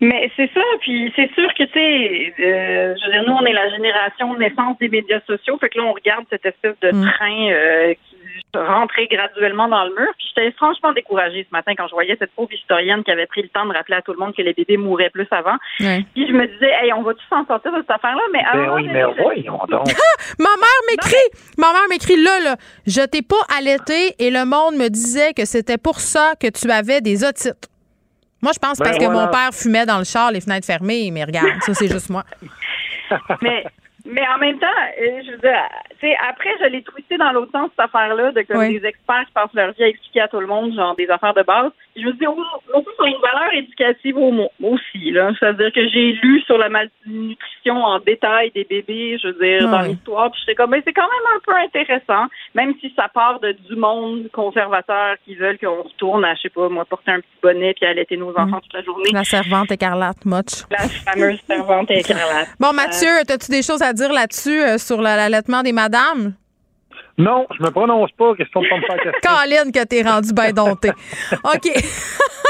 Mais, 0.00 0.28
c'est 0.34 0.50
ça, 0.52 0.60
puis 0.80 1.12
c'est 1.14 1.32
sûr 1.32 1.48
que, 1.54 1.62
tu 1.62 1.72
sais, 1.74 2.34
euh, 2.40 2.94
je 2.98 3.06
veux 3.06 3.12
dire, 3.12 3.22
nous, 3.24 3.34
on 3.34 3.46
est 3.46 3.52
la 3.52 3.70
génération 3.70 4.36
naissance 4.36 4.76
des 4.80 4.88
médias 4.88 5.20
sociaux, 5.28 5.56
fait 5.58 5.68
que 5.68 5.78
là, 5.78 5.84
on 5.84 5.92
regarde 5.92 6.24
cette 6.28 6.44
espèce 6.44 6.74
de 6.80 6.90
mm. 6.90 7.02
train 7.04 7.50
euh, 7.50 7.94
qui 7.94 8.11
rentrer 8.58 9.06
graduellement 9.06 9.68
dans 9.68 9.84
le 9.84 9.90
mur. 9.90 10.12
Puis 10.18 10.28
j'étais 10.28 10.52
franchement 10.52 10.92
découragée 10.92 11.46
ce 11.48 11.54
matin 11.54 11.72
quand 11.76 11.86
je 11.88 11.92
voyais 11.92 12.16
cette 12.18 12.32
pauvre 12.32 12.52
historienne 12.52 13.02
qui 13.04 13.10
avait 13.10 13.26
pris 13.26 13.42
le 13.42 13.48
temps 13.48 13.66
de 13.66 13.72
rappeler 13.72 13.96
à 13.96 14.02
tout 14.02 14.12
le 14.12 14.18
monde 14.18 14.34
que 14.34 14.42
les 14.42 14.52
bébés 14.52 14.76
mouraient 14.76 15.10
plus 15.10 15.26
avant. 15.30 15.56
Puis 15.78 16.06
je 16.16 16.32
me 16.32 16.46
disais, 16.46 16.72
hey, 16.82 16.92
on 16.92 17.02
va 17.02 17.14
tous 17.14 17.26
s'en 17.28 17.46
sortir 17.46 17.72
de 17.72 17.78
cette 17.78 17.90
affaire-là. 17.90 18.22
Mais 18.32 18.42
ben 18.52 18.74
oui, 18.74 18.88
mais 18.90 19.04
voyons 19.22 19.60
donc. 19.68 19.86
ma 20.38 20.44
mère 20.44 20.82
m'écrit, 20.90 21.40
ma 21.58 21.72
mère 21.72 21.88
m'écrit 21.88 22.22
là, 22.22 22.40
là, 22.44 22.56
je 22.86 23.02
t'ai 23.02 23.22
pas 23.22 23.42
allaité 23.56 24.14
et 24.18 24.30
le 24.30 24.44
monde 24.44 24.76
me 24.76 24.88
disait 24.88 25.32
que 25.34 25.44
c'était 25.44 25.78
pour 25.78 26.00
ça 26.00 26.32
que 26.40 26.48
tu 26.48 26.70
avais 26.70 27.00
des 27.00 27.24
otites. 27.24 27.68
Moi, 28.42 28.50
je 28.52 28.58
pense 28.58 28.78
ben 28.78 28.86
parce 28.86 28.98
que 28.98 29.08
mon 29.08 29.28
père 29.28 29.50
fumait 29.52 29.86
dans 29.86 29.98
le 29.98 30.04
char, 30.04 30.32
les 30.32 30.40
fenêtres 30.40 30.66
fermées, 30.66 31.10
mais 31.12 31.22
regarde, 31.24 31.48
ça, 31.60 31.74
c'est 31.74 31.86
juste 31.86 32.10
moi. 32.10 32.24
mais 33.40 33.64
Mais 34.04 34.26
en 34.26 34.38
même 34.38 34.58
temps, 34.58 34.66
euh, 35.00 35.22
je 35.24 35.32
veux 35.32 35.38
dire, 35.38 36.16
après, 36.28 36.50
je 36.60 36.66
l'ai 36.66 36.82
twisté 36.82 37.16
dans 37.16 37.30
l'autre 37.32 37.52
sens, 37.52 37.70
cette 37.70 37.86
affaire-là, 37.86 38.32
de 38.32 38.42
comme 38.42 38.68
des 38.68 38.84
experts 38.84 39.24
qui 39.26 39.32
passent 39.32 39.54
leur 39.54 39.72
vie 39.72 39.84
à 39.84 39.88
expliquer 39.88 40.22
à 40.22 40.28
tout 40.28 40.40
le 40.40 40.46
monde, 40.46 40.74
genre 40.74 40.96
des 40.96 41.08
affaires 41.08 41.34
de 41.34 41.42
base. 41.42 41.70
Je 41.94 42.06
me 42.06 42.12
dis, 42.12 42.26
aussi, 42.26 42.88
sur 42.96 43.04
une 43.04 43.20
valeur 43.20 43.52
éducative 43.54 44.16
aussi, 44.18 45.10
là. 45.10 45.30
C'est-à-dire 45.38 45.72
que 45.72 45.88
j'ai 45.88 46.12
lu 46.12 46.40
sur 46.42 46.56
la 46.56 46.68
malnutrition 46.68 47.84
en 47.84 47.98
détail 47.98 48.50
des 48.54 48.64
bébés, 48.64 49.18
je 49.22 49.28
veux 49.28 49.34
dire, 49.34 49.68
dans 49.68 49.82
l'histoire, 49.82 50.30
puis 50.30 50.40
j'étais 50.40 50.54
comme, 50.54 50.70
mais 50.70 50.82
c'est 50.86 50.92
quand 50.92 51.02
même 51.02 51.36
un 51.36 51.40
peu 51.44 51.54
intéressant, 51.54 52.28
même 52.54 52.74
si 52.80 52.92
ça 52.96 53.08
part 53.08 53.40
de 53.40 53.52
du 53.52 53.76
monde 53.76 54.28
conservateur 54.32 55.16
qui 55.24 55.34
veulent 55.34 55.58
qu'on 55.58 55.82
retourne 55.82 56.24
à, 56.24 56.34
je 56.34 56.42
sais 56.42 56.48
pas, 56.48 56.68
moi, 56.68 56.84
porter 56.84 57.12
un 57.12 57.20
petit 57.20 57.38
bonnet 57.42 57.74
puis 57.74 57.86
allaiter 57.86 58.16
nos 58.16 58.30
enfants 58.30 58.60
toute 58.60 58.72
la 58.72 58.82
journée. 58.82 59.10
La 59.12 59.24
servante 59.24 59.70
écarlate, 59.70 60.24
Much. 60.24 60.64
La 60.70 60.78
fameuse 60.78 61.40
servante 61.46 61.90
écarlate. 61.90 62.48
Bon, 62.58 62.72
Mathieu, 62.72 63.08
euh, 63.08 63.34
as-tu 63.34 63.50
des 63.50 63.62
choses 63.62 63.82
à 63.82 63.92
dire 63.92 64.12
là-dessus, 64.12 64.60
euh, 64.62 64.78
sur 64.78 65.00
l'allaitement 65.00 65.62
des 65.62 65.72
madames? 65.72 66.34
Non, 67.18 67.46
je 67.56 67.62
me 67.62 67.70
prononce 67.70 68.10
pas. 68.12 68.34
Question 68.34 68.62
de 68.62 68.68
pas 68.68 68.76
me 68.76 68.82
faire 68.82 69.12
Caroline, 69.22 69.72
que 69.72 69.84
t'es 69.84 70.02
rendu 70.02 70.32
bien 70.32 70.52
dompté. 70.52 70.90
OK. 71.44 71.68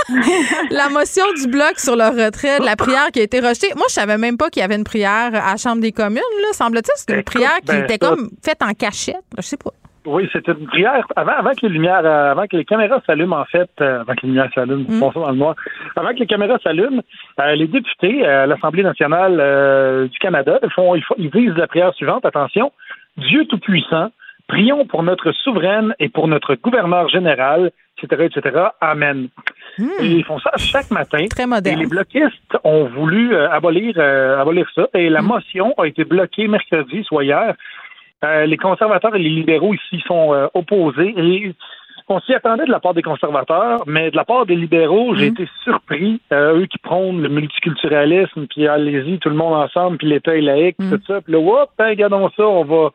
la 0.71 0.89
motion 0.89 1.25
du 1.41 1.49
bloc 1.49 1.79
sur 1.79 1.97
le 1.97 2.05
retrait 2.05 2.61
de 2.61 2.65
la 2.65 2.77
prière 2.77 3.09
qui 3.13 3.21
a 3.21 3.23
été 3.23 3.41
rejetée. 3.41 3.69
Moi, 3.77 3.87
je 3.89 3.95
savais 3.95 4.19
même 4.19 4.37
pas 4.37 4.51
qu'il 4.51 4.61
y 4.61 4.65
avait 4.65 4.77
une 4.77 4.85
prière 4.85 5.31
à 5.35 5.53
la 5.53 5.57
Chambre 5.57 5.81
des 5.81 5.93
communes, 5.93 6.23
là. 6.43 6.53
Semble-t-il, 6.53 6.93
c'est 6.97 7.15
une 7.15 7.25
prière 7.25 7.59
qui 7.61 7.73
ben, 7.73 7.85
était 7.85 7.99
comme 7.99 8.31
faite 8.45 8.63
en 8.63 8.73
cachette. 8.73 9.25
Je 9.37 9.43
sais 9.43 9.57
pas. 9.57 9.71
Oui, 10.05 10.29
c'était 10.33 10.53
une 10.53 10.67
prière 10.67 11.07
avant, 11.15 11.33
avant 11.33 11.53
que 11.53 11.65
les 11.65 11.69
lumières, 11.69 12.05
euh, 12.05 12.33
avant 12.33 12.47
que 12.49 12.57
les 12.57 12.65
caméras 12.65 13.01
s'allument, 13.07 13.37
en 13.37 13.45
fait, 13.45 13.71
euh, 13.81 14.01
avant 14.01 14.15
que 14.15 14.23
les 14.23 14.31
lumières 14.31 14.51
s'allument, 14.53 14.85
mm. 14.89 14.99
dans 14.99 15.31
le 15.31 15.37
noir, 15.37 15.55
avant 15.95 16.09
que 16.09 16.19
les 16.19 16.27
caméras 16.27 16.59
s'allument, 16.63 17.03
euh, 17.41 17.55
les 17.55 17.69
députés 17.69 18.27
à 18.27 18.47
l'Assemblée 18.47 18.83
nationale 18.83 20.09
du 20.09 20.19
Canada 20.19 20.59
font, 20.75 20.97
ils, 20.97 21.05
ils 21.19 21.31
disent 21.31 21.55
la 21.57 21.69
prière 21.69 21.95
suivante, 21.95 22.25
attention, 22.25 22.73
Dieu 23.17 23.45
Tout-Puissant, 23.47 24.11
prions 24.49 24.87
pour 24.87 25.03
notre 25.03 25.33
souveraine 25.33 25.95
et 25.99 26.09
pour 26.09 26.29
notre 26.29 26.55
gouverneur 26.55 27.09
général, 27.09 27.71
etc., 28.03 28.29
etc. 28.35 28.65
Amen. 28.81 29.29
Mm. 29.79 29.89
Et 30.01 30.07
ils 30.07 30.25
font 30.25 30.39
ça 30.39 30.53
chaque 30.57 30.91
matin. 30.91 31.27
Très 31.29 31.47
moderne. 31.47 31.79
Et 31.79 31.83
les 31.83 31.89
bloquistes 31.89 32.57
ont 32.65 32.85
voulu 32.85 33.37
abolir, 33.37 33.99
abolir 33.99 34.67
ça. 34.75 34.89
Et 34.95 35.09
la 35.09 35.23
mm. 35.23 35.27
motion 35.27 35.75
a 35.79 35.87
été 35.87 36.05
bloquée 36.05 36.49
mercredi, 36.49 37.05
soit 37.05 37.25
hier, 37.25 37.55
euh, 38.25 38.47
les 38.47 38.57
conservateurs 38.57 39.15
et 39.17 39.19
les 39.19 39.31
libéraux 39.31 39.75
ici 39.75 40.03
sont 40.07 40.33
euh, 40.33 40.47
opposés. 40.55 41.15
Et 41.17 41.55
on 42.09 42.21
s'y 42.21 42.35
attendait 42.35 42.67
de 42.67 42.71
la 42.71 42.79
part 42.79 42.95
des 42.95 43.03
conservateurs, 43.03 43.83
mais 43.87 44.11
de 44.11 44.17
la 44.17 44.25
part 44.25 44.47
des 44.47 44.55
libéraux, 44.55 45.15
j'ai 45.17 45.31
mhm. 45.31 45.33
été 45.33 45.49
surpris. 45.65 46.21
Euh, 46.33 46.61
eux 46.61 46.67
qui 46.67 46.79
prônent 46.79 47.21
le 47.21 47.29
multiculturalisme, 47.29 48.47
puis 48.47 48.69
allez-y, 48.69 49.19
tout 49.19 49.29
le 49.29 49.35
monde 49.35 49.55
ensemble, 49.55 49.99
puis 49.99 50.09
l'État 50.09 50.37
est 50.37 50.41
laïque, 50.41 50.79
mhm. 50.79 50.91
tout 50.91 51.05
ça. 51.07 51.21
Puis 51.21 51.33
là, 51.33 51.39
hop, 51.39 51.71
ben, 51.79 51.89
regardons 51.89 52.31
ça, 52.37 52.47
on 52.47 52.65
va, 52.65 52.91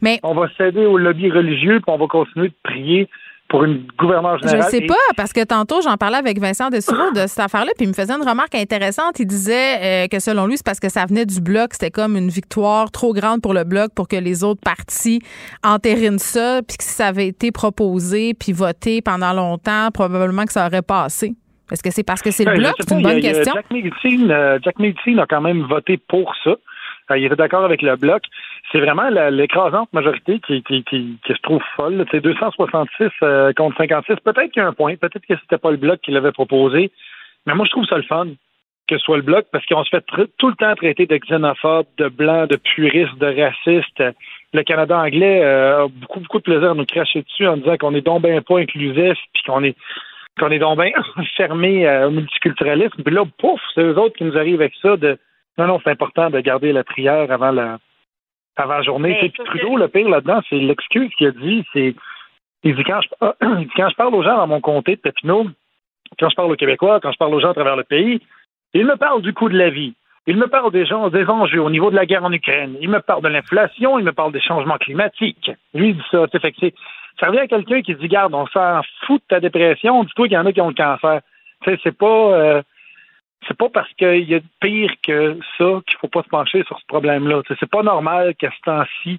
mais... 0.00 0.18
on 0.22 0.34
va 0.34 0.48
céder 0.56 0.86
au 0.86 0.98
lobby 0.98 1.30
religieux, 1.30 1.80
puis 1.80 1.94
on 1.94 1.98
va 1.98 2.06
continuer 2.06 2.48
de 2.48 2.54
prier 2.62 3.08
pour 3.50 3.64
une 3.64 3.84
gouverneure 3.98 4.38
générale. 4.38 4.62
Je 4.62 4.76
sais 4.76 4.86
pas, 4.86 4.94
parce 5.16 5.32
que 5.32 5.44
tantôt, 5.44 5.82
j'en 5.82 5.96
parlais 5.96 6.18
avec 6.18 6.38
Vincent 6.38 6.70
Dessoureau 6.70 7.10
de 7.10 7.26
cette 7.26 7.40
affaire-là, 7.40 7.72
puis 7.76 7.84
il 7.84 7.88
me 7.88 7.92
faisait 7.92 8.12
une 8.12 8.26
remarque 8.26 8.54
intéressante. 8.54 9.18
Il 9.18 9.26
disait 9.26 10.04
euh, 10.04 10.06
que 10.06 10.20
selon 10.20 10.46
lui, 10.46 10.56
c'est 10.56 10.64
parce 10.64 10.78
que 10.78 10.88
ça 10.88 11.04
venait 11.04 11.26
du 11.26 11.40
Bloc, 11.40 11.70
c'était 11.72 11.90
comme 11.90 12.16
une 12.16 12.28
victoire 12.28 12.92
trop 12.92 13.12
grande 13.12 13.42
pour 13.42 13.52
le 13.52 13.64
Bloc 13.64 13.92
pour 13.94 14.06
que 14.06 14.14
les 14.14 14.44
autres 14.44 14.60
partis 14.64 15.20
entérinent 15.64 16.20
ça, 16.20 16.60
puis 16.66 16.76
que 16.76 16.84
si 16.84 16.90
ça 16.90 17.08
avait 17.08 17.26
été 17.26 17.50
proposé 17.50 18.34
puis 18.34 18.52
voté 18.52 19.02
pendant 19.02 19.32
longtemps, 19.32 19.90
probablement 19.92 20.44
que 20.44 20.52
ça 20.52 20.66
aurait 20.66 20.82
passé. 20.82 21.34
Est-ce 21.72 21.82
que 21.82 21.90
c'est 21.90 22.04
parce 22.04 22.22
que 22.22 22.30
c'est 22.30 22.44
le 22.44 22.56
Bloc? 22.56 22.74
C'est 22.78 22.94
une 22.94 23.02
bonne 23.02 23.20
question. 23.20 23.52
Jack 23.54 23.70
Medicine, 23.70 24.30
euh, 24.30 24.58
Jack 24.62 24.78
Medicine 24.78 25.18
a 25.18 25.26
quand 25.26 25.40
même 25.40 25.62
voté 25.62 25.98
pour 26.08 26.32
ça. 26.44 26.52
Euh, 27.10 27.18
il 27.18 27.24
était 27.24 27.36
d'accord 27.36 27.64
avec 27.64 27.82
le 27.82 27.96
bloc. 27.96 28.22
C'est 28.70 28.80
vraiment 28.80 29.08
l'écrasante 29.30 29.92
majorité 29.92 30.40
qui, 30.40 31.18
se 31.26 31.42
trouve 31.42 31.62
folle. 31.76 32.04
C'est 32.10 32.20
266 32.20 33.10
euh, 33.22 33.52
contre 33.52 33.76
56. 33.78 34.16
Peut-être 34.24 34.52
qu'il 34.52 34.62
y 34.62 34.64
a 34.64 34.68
un 34.68 34.72
point. 34.72 34.96
Peut-être 34.96 35.26
que 35.26 35.34
c'était 35.40 35.58
pas 35.58 35.70
le 35.70 35.76
bloc 35.76 36.00
qui 36.00 36.12
l'avait 36.12 36.32
proposé. 36.32 36.90
Mais 37.46 37.54
moi, 37.54 37.64
je 37.66 37.70
trouve 37.70 37.86
ça 37.86 37.96
le 37.96 38.02
fun 38.02 38.26
que 38.88 38.98
ce 38.98 39.04
soit 39.04 39.18
le 39.18 39.22
bloc 39.22 39.46
parce 39.52 39.64
qu'on 39.66 39.84
se 39.84 39.90
fait 39.90 40.04
tout 40.36 40.48
le 40.48 40.56
temps 40.56 40.74
traiter 40.74 41.06
de 41.06 41.16
xénophobe, 41.16 41.86
de 41.96 42.08
blanc, 42.08 42.48
de 42.48 42.56
puriste, 42.56 43.16
de 43.18 43.26
raciste. 43.26 44.02
Le 44.52 44.62
Canada 44.64 44.98
anglais 44.98 45.44
euh, 45.44 45.84
a 45.84 45.88
beaucoup, 45.88 46.18
beaucoup 46.18 46.38
de 46.38 46.42
plaisir 46.42 46.72
à 46.72 46.74
nous 46.74 46.86
cracher 46.86 47.22
dessus 47.22 47.46
en 47.46 47.56
disant 47.56 47.76
qu'on 47.76 47.94
est 47.94 48.00
donc 48.00 48.22
bien 48.22 48.42
pas 48.42 48.58
inclusif 48.58 49.16
puis 49.32 49.42
qu'on 49.46 49.62
est 49.62 49.76
qu'on 50.40 50.50
est 50.50 50.58
donc 50.58 50.80
bien 50.80 50.90
fermé 51.36 51.88
au 52.04 52.10
multiculturalisme. 52.10 53.02
Puis 53.04 53.14
là, 53.14 53.22
pouf, 53.38 53.60
c'est 53.74 53.82
eux 53.82 53.96
autres 53.96 54.16
qui 54.16 54.24
nous 54.24 54.36
arrivent 54.36 54.60
avec 54.60 54.74
ça 54.82 54.96
de 54.96 55.18
non, 55.60 55.66
non, 55.66 55.80
c'est 55.84 55.90
important 55.90 56.30
de 56.30 56.40
garder 56.40 56.72
la 56.72 56.84
prière 56.84 57.30
avant 57.30 57.50
la, 57.50 57.78
avant 58.56 58.76
la 58.76 58.82
journée. 58.82 59.16
Puis 59.18 59.44
Trudeau, 59.44 59.76
le 59.76 59.88
pire 59.88 60.08
là-dedans, 60.08 60.40
c'est 60.48 60.56
l'excuse 60.56 61.10
qu'il 61.16 61.28
a 61.28 61.30
dit, 61.32 61.64
c'est 61.72 61.94
il 62.62 62.74
dit, 62.74 62.84
quand 62.84 63.00
je, 63.00 63.08
quand 63.76 63.88
je 63.88 63.96
parle 63.96 64.14
aux 64.14 64.22
gens 64.22 64.36
dans 64.36 64.46
mon 64.46 64.60
comté 64.60 64.96
de 64.96 65.00
Papineau, 65.00 65.46
quand 66.18 66.28
je 66.28 66.34
parle 66.34 66.52
aux 66.52 66.56
Québécois, 66.56 67.00
quand 67.00 67.12
je 67.12 67.18
parle 67.18 67.34
aux 67.34 67.40
gens 67.40 67.50
à 67.50 67.54
travers 67.54 67.76
le 67.76 67.84
pays, 67.84 68.20
il 68.74 68.86
me 68.86 68.96
parle 68.96 69.22
du 69.22 69.32
coût 69.32 69.48
de 69.48 69.58
la 69.58 69.70
vie. 69.70 69.94
Il 70.26 70.36
me 70.36 70.46
parle 70.46 70.70
des, 70.70 70.84
gens, 70.84 71.08
des 71.08 71.26
enjeux 71.26 71.62
au 71.62 71.70
niveau 71.70 71.90
de 71.90 71.96
la 71.96 72.06
guerre 72.06 72.24
en 72.24 72.32
Ukraine. 72.32 72.76
Il 72.80 72.90
me 72.90 73.00
parle 73.00 73.22
de 73.22 73.28
l'inflation. 73.28 73.98
Il 73.98 74.04
me 74.04 74.12
parle 74.12 74.32
des 74.32 74.40
changements 74.40 74.76
climatiques. 74.76 75.50
Lui, 75.74 75.90
il 75.90 75.96
dit 75.96 76.02
ça. 76.10 76.26
Fait 76.28 76.52
que 76.52 76.70
ça 77.18 77.26
revient 77.26 77.40
à 77.40 77.48
quelqu'un 77.48 77.82
qui 77.82 77.94
dit, 77.94 78.08
garde, 78.08 78.34
on 78.34 78.46
s'en 78.46 78.80
fout 79.06 79.20
de 79.22 79.26
ta 79.28 79.40
dépression. 79.40 80.04
Dis-toi 80.04 80.28
qu'il 80.28 80.34
y 80.34 80.38
en 80.38 80.46
a 80.46 80.52
qui 80.52 80.60
ont 80.60 80.68
le 80.68 80.74
cancer. 80.74 81.20
C'est 81.64 81.96
pas, 81.96 82.06
euh, 82.06 82.62
c'est 83.48 83.56
pas 83.56 83.68
parce 83.68 83.92
qu'il 83.94 84.28
y 84.28 84.34
a 84.34 84.40
pire 84.60 84.92
que 85.02 85.38
ça 85.58 85.80
qu'il 85.86 85.98
faut 86.00 86.08
pas 86.08 86.22
se 86.22 86.28
pencher 86.28 86.62
sur 86.64 86.78
ce 86.78 86.86
problème-là. 86.86 87.42
C'est 87.48 87.70
pas 87.70 87.82
normal 87.82 88.34
qu'à 88.38 88.50
ce 88.50 88.62
temps-ci, 88.64 89.18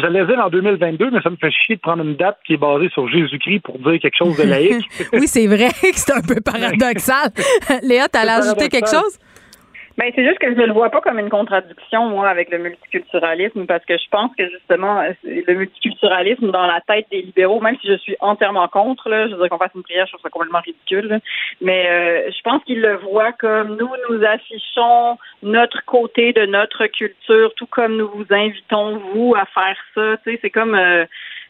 J'allais 0.00 0.24
dire 0.26 0.38
en 0.38 0.48
2022, 0.48 1.10
mais 1.10 1.20
ça 1.22 1.30
me 1.30 1.36
fait 1.36 1.50
chier 1.50 1.74
de 1.74 1.80
prendre 1.80 2.04
une 2.04 2.14
date 2.14 2.38
qui 2.46 2.54
est 2.54 2.56
basée 2.56 2.88
sur 2.90 3.08
Jésus-Christ 3.08 3.60
pour 3.60 3.80
dire 3.80 3.98
quelque 4.00 4.16
chose 4.16 4.36
de 4.36 4.44
laïque. 4.44 4.88
oui, 5.12 5.26
c'est 5.26 5.48
vrai 5.48 5.70
que 5.82 5.96
c'est 5.96 6.12
un 6.12 6.20
peu 6.20 6.40
paradoxal. 6.40 7.32
Léa, 7.82 8.06
t'allais 8.06 8.30
ajouter 8.30 8.68
quelque 8.68 8.88
chose? 8.88 9.18
Ben, 9.98 10.12
c'est 10.14 10.24
juste 10.24 10.38
que 10.38 10.46
je 10.46 10.60
ne 10.60 10.66
le 10.66 10.72
vois 10.72 10.90
pas 10.90 11.00
comme 11.00 11.18
une 11.18 11.28
contradiction, 11.28 12.08
moi, 12.08 12.28
avec 12.28 12.52
le 12.52 12.58
multiculturalisme, 12.58 13.66
parce 13.66 13.84
que 13.84 13.98
je 13.98 14.08
pense 14.12 14.30
que 14.36 14.48
justement, 14.48 15.02
le 15.24 15.54
multiculturalisme 15.54 16.52
dans 16.52 16.68
la 16.68 16.80
tête 16.82 17.06
des 17.10 17.22
libéraux, 17.22 17.60
même 17.60 17.76
si 17.80 17.88
je 17.88 17.96
suis 17.96 18.14
entièrement 18.20 18.68
contre, 18.68 19.08
là, 19.08 19.26
je 19.26 19.34
veux 19.34 19.40
dire 19.40 19.48
qu'on 19.48 19.58
fasse 19.58 19.74
une 19.74 19.82
prière, 19.82 20.06
je 20.06 20.12
trouve 20.12 20.22
ça 20.22 20.30
complètement 20.30 20.60
ridicule, 20.60 21.18
mais 21.60 21.88
euh, 21.88 22.30
je 22.30 22.40
pense 22.42 22.62
qu'ils 22.62 22.80
le 22.80 22.94
voient 22.98 23.32
comme 23.32 23.76
nous, 23.76 23.90
nous 24.08 24.24
affichons 24.24 25.18
notre 25.42 25.84
côté 25.84 26.32
de 26.32 26.46
notre 26.46 26.86
culture, 26.86 27.52
tout 27.56 27.66
comme 27.66 27.96
nous 27.96 28.08
vous 28.08 28.26
invitons, 28.30 28.98
vous, 28.98 29.34
à 29.34 29.46
faire 29.46 29.78
ça. 29.96 30.16
Tu 30.18 30.30
sais, 30.30 30.38
c'est 30.42 30.50
comme 30.50 30.76
euh, 30.76 31.06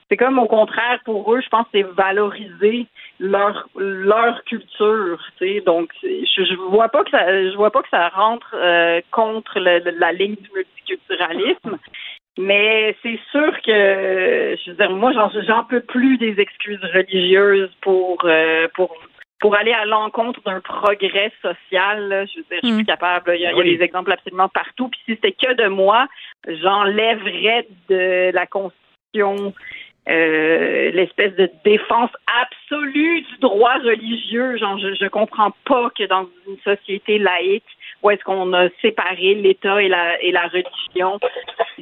c'est 0.09 0.17
comme 0.17 0.39
au 0.39 0.47
contraire 0.47 1.01
pour 1.05 1.35
eux, 1.35 1.41
je 1.41 1.49
pense 1.49 1.67
c'est 1.73 1.83
valoriser 1.83 2.87
leur 3.21 3.69
leur 3.77 4.43
culture, 4.45 5.21
tu 5.39 5.47
sais. 5.47 5.61
Donc 5.61 5.91
je, 6.03 6.45
je 6.45 6.55
vois 6.71 6.89
pas 6.89 7.05
que 7.05 7.11
ça 7.11 7.51
je 7.51 7.57
vois 7.57 7.71
pas 7.71 7.83
que 7.83 7.89
ça 7.91 8.09
rentre 8.09 8.55
euh, 8.55 9.01
contre 9.11 9.59
la 9.59 10.13
ligne 10.13 10.37
du 10.37 10.51
multiculturalisme. 10.55 11.79
Mais 12.39 12.97
c'est 13.03 13.19
sûr 13.33 13.53
que 13.63 14.57
je 14.65 14.71
veux 14.71 14.77
dire 14.77 14.91
moi 14.91 15.13
j'en 15.13 15.65
peux 15.65 15.81
plus 15.81 16.17
des 16.19 16.41
excuses 16.41 16.85
religieuses 16.95 17.71
pour 17.83 18.19
euh, 18.25 18.69
pour 18.75 18.97
pour 19.41 19.55
aller 19.55 19.73
à 19.73 19.85
l'encontre 19.85 20.41
d'un 20.43 20.61
progrès 20.61 21.33
social, 21.43 22.27
je 22.33 22.39
veux 22.39 22.47
dire, 22.51 22.59
je 22.63 22.67
suis 22.67 22.83
hmm. 22.83 22.85
capable. 22.85 23.33
Il 23.37 23.41
y, 23.41 23.47
a, 23.47 23.55
des 23.55 23.83
exemples 23.83 24.13
absolument 24.13 24.49
partout. 24.49 24.89
Puis 24.89 25.01
si 25.07 25.15
c'était 25.15 25.33
que 25.33 25.55
de 25.55 25.69
moi, 25.69 26.09
j'enlèverais 26.47 27.69
de 27.89 28.33
la 28.33 28.47
Constitution 28.47 29.55
euh, 30.09 30.91
l'espèce 30.93 31.35
de 31.37 31.51
défense 31.65 32.11
absolue 32.43 33.21
du 33.21 33.39
droit 33.41 33.75
religieux. 33.75 34.57
Genre, 34.57 34.79
je, 34.79 34.95
je 34.95 35.09
comprends 35.09 35.53
pas 35.67 35.91
que 35.97 36.07
dans 36.07 36.27
une 36.47 36.57
société 36.65 37.19
laïque, 37.19 37.65
où 38.03 38.11
est-ce 38.11 38.23
qu'on 38.25 38.53
a 38.55 38.69
séparé 38.81 39.35
l'État 39.35 39.83
et 39.83 39.89
la, 39.89 40.21
et 40.23 40.33
la 40.33 40.47
religion, 40.49 41.19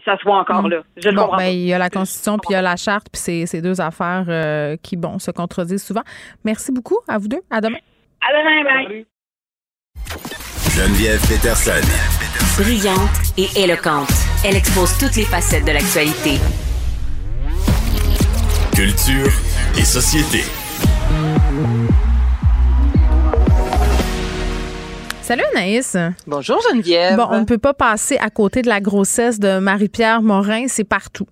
ça 0.05 0.17
se 0.19 0.25
voit 0.25 0.39
encore 0.39 0.65
mm. 0.65 0.71
là. 0.71 0.83
Je 0.97 1.11
bon, 1.11 1.29
ben, 1.37 1.49
il 1.49 1.67
y 1.67 1.73
a 1.73 1.79
la 1.79 1.91
Constitution, 1.91 2.39
puis 2.39 2.51
il 2.51 2.53
y 2.55 2.57
a 2.57 2.63
la 2.63 2.77
Charte, 2.77 3.07
puis 3.13 3.21
c'est 3.21 3.47
ces 3.47 3.63
deux 3.63 3.81
affaires 3.81 4.25
euh, 4.29 4.77
qui, 4.83 4.97
bon, 4.97 5.19
se 5.19 5.31
contredisent 5.31 5.85
souvent. 5.85 6.03
Merci 6.45 6.73
beaucoup 6.73 6.99
à 7.09 7.19
vous 7.19 7.29
deux. 7.29 7.43
À 7.51 7.61
demain. 7.61 7.79
À 8.27 8.33
demain, 8.33 8.65
bye. 8.65 9.07
Geneviève 10.75 11.21
Peterson. 11.29 11.81
Brillante 12.61 13.37
et 13.39 13.63
éloquente, 13.63 14.09
elle 14.45 14.57
expose 14.57 14.97
toutes 14.99 15.17
les 15.17 15.25
facettes 15.25 15.65
de 15.65 15.73
l'actualité 15.73 16.41
Culture 18.77 19.33
et 19.79 19.85
société. 19.87 20.45
Salut 25.23 25.45
Anaïs. 25.55 25.97
Bonjour 26.27 26.61
Geneviève. 26.71 27.17
Bon, 27.17 27.27
on 27.31 27.41
ne 27.41 27.45
peut 27.47 27.57
pas 27.57 27.73
passer 27.73 28.19
à 28.19 28.29
côté 28.29 28.61
de 28.61 28.69
la 28.69 28.83
grossesse 28.83 29.41
de 29.41 29.61
Marie-Pierre 29.61 30.21
Morin, 30.21 30.67
c'est 30.69 30.85
partout. 30.85 31.27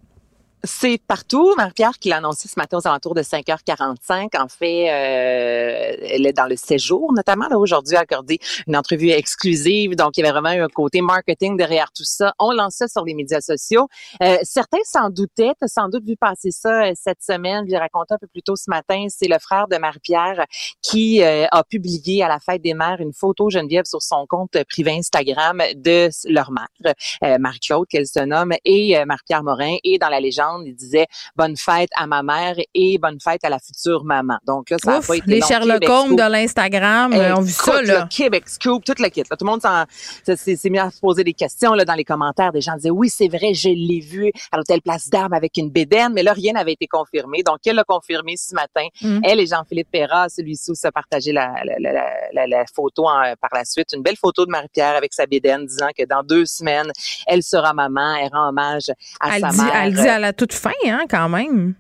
C'est 0.65 0.99
partout. 1.07 1.55
Marie-Pierre 1.57 1.99
qui 1.99 2.09
l'a 2.09 2.17
annoncé 2.17 2.49
ce 2.49 2.55
matin 2.57 2.79
aux 2.79 2.87
alentours 2.87 3.15
de 3.15 3.23
5h45. 3.23 4.31
En 4.41 4.49
fait, 4.49 4.91
euh, 4.91 5.97
elle 6.09 6.27
est 6.27 6.33
dans 6.33 6.47
le 6.47 6.57
séjour, 6.57 7.13
notamment 7.13 7.49
là 7.49 7.59
aujourd'hui, 7.59 7.97
a 7.97 8.01
accordé 8.01 8.39
une 8.67 8.75
entrevue 8.75 9.11
exclusive. 9.11 9.95
Donc, 9.95 10.17
il 10.17 10.21
y 10.21 10.27
avait 10.27 10.33
vraiment 10.33 10.53
eu 10.53 10.63
un 10.63 10.69
côté 10.69 11.03
marketing 11.03 11.59
derrière 11.59 11.93
tout 11.93 12.05
ça. 12.05 12.33
On 12.39 12.53
lançait 12.53 12.89
sur 12.89 13.05
les 13.05 13.15
médias 13.15 13.43
sociaux. 13.43 13.89
Euh, 14.23 14.39
certains 14.43 14.79
s'en 14.85 15.11
doutaient. 15.11 15.53
Tu 15.61 15.69
sans 15.69 15.91
doute 15.91 16.05
vu 16.07 16.17
passer 16.17 16.51
ça 16.51 16.85
euh, 16.85 16.93
cette 16.95 17.23
semaine. 17.23 17.67
Je 17.69 17.77
raconté 17.77 18.15
un 18.15 18.19
peu 18.19 18.27
plus 18.27 18.43
tôt 18.43 18.57
ce 18.57 18.71
matin. 18.71 19.05
C'est 19.09 19.29
le 19.29 19.39
frère 19.39 19.69
de 19.69 19.77
Marie-Pierre 19.77 20.47
qui 20.81 21.23
euh, 21.23 21.47
a 21.51 21.63
publié 21.65 22.23
à 22.23 22.29
la 22.29 22.39
fête 22.39 22.63
des 22.63 22.73
mères 22.73 23.01
une 23.01 23.13
photo 23.13 23.51
Geneviève 23.51 23.85
sur 23.85 24.01
son 24.01 24.27
compte 24.27 24.57
privé 24.71 24.93
Instagram 24.93 25.63
de 25.77 26.09
leur 26.29 26.51
mère, 26.51 26.95
Marie-Claude, 27.39 27.87
qu'elle 27.87 28.07
se 28.07 28.21
nomme, 28.21 28.55
et 28.65 29.05
Marie-Pierre 29.05 29.43
Morin. 29.43 29.77
Et 29.85 29.99
dans 29.99 30.09
la 30.09 30.21
légende, 30.21 30.54
il 30.65 30.75
disait 30.75 31.07
bonne 31.37 31.57
fête 31.57 31.91
à 31.97 32.07
ma 32.07 32.23
mère 32.23 32.57
et 32.75 32.99
bonne 32.99 33.19
fête 33.21 33.45
à 33.45 33.49
la 33.49 33.59
future 33.59 34.05
maman. 34.05 34.39
Donc 34.47 34.71
là, 34.71 34.77
ça 34.83 34.97
a 34.97 35.01
pas 35.01 35.17
été 35.17 35.27
Les 35.27 35.41
Sherlock 35.41 35.89
Holmes 35.89 36.17
de 36.17 36.31
l'Instagram 36.31 37.13
euh, 37.13 37.37
ont 37.37 37.41
vu 37.41 37.53
ça, 37.53 37.83
là. 37.83 38.03
Le 38.03 38.09
Québec 38.09 38.49
Scoop, 38.49 38.85
tout 38.85 38.95
le 38.99 39.09
kit. 39.09 39.23
Tout 39.23 39.37
le 39.41 39.47
monde 39.47 39.61
s'est 39.61 40.71
mis 40.71 40.79
à 40.79 40.91
se 40.91 41.01
poser 41.01 41.25
des 41.25 41.33
questions 41.33 41.73
là, 41.75 41.85
dans 41.85 41.95
les 41.95 42.05
commentaires. 42.05 42.53
Des 42.53 42.61
gens 42.61 42.77
disaient, 42.77 42.91
oui, 42.91 43.09
c'est 43.09 43.29
vrai, 43.29 43.55
je 43.55 43.69
l'ai 43.69 44.01
vu 44.01 44.33
à 44.53 44.57
l'hôtel 44.57 44.83
Place 44.83 45.09
d'Armes 45.09 45.33
avec 45.33 45.57
une 45.57 45.71
bédaine, 45.71 46.13
mais 46.13 46.23
là, 46.23 46.33
rien 46.33 46.53
n'avait 46.53 46.73
été 46.73 46.87
confirmé. 46.87 47.43
Donc, 47.43 47.59
elle 47.67 47.77
l'a 47.77 47.85
confirmé 47.85 48.37
ce 48.37 48.55
matin. 48.55 48.87
Mm. 49.01 49.21
Elle 49.25 49.41
et 49.41 49.47
Jean-Philippe 49.47 49.91
Perra, 49.91 50.29
celui-ci, 50.29 50.75
se 50.75 50.89
partagé 50.89 51.33
la, 51.33 51.55
la, 51.65 52.47
la, 52.47 52.65
photo 52.75 53.05
par 53.41 53.51
la 53.53 53.65
suite. 53.65 53.89
Une 53.95 54.03
belle 54.03 54.17
photo 54.17 54.45
de 54.45 54.51
Marie-Pierre 54.51 54.97
avec 54.97 55.13
sa 55.13 55.27
bédaine 55.27 55.67
disant 55.67 55.89
que 55.97 56.05
dans 56.05 56.23
deux 56.23 56.47
semaines, 56.47 56.91
elle 57.27 57.43
sera 57.43 57.73
maman. 57.73 58.15
Elle 58.17 58.31
rend 58.33 58.49
hommage 58.49 58.91
à 59.21 59.39
sa 59.39 59.53
mère. 59.53 59.75
Elle 59.75 59.95
dit 59.95 60.09
à 60.09 60.19
la 60.19 60.33
toute 60.33 60.44
fin, 60.53 60.71
hein, 60.87 61.05
quand 61.09 61.29
même. 61.29 61.75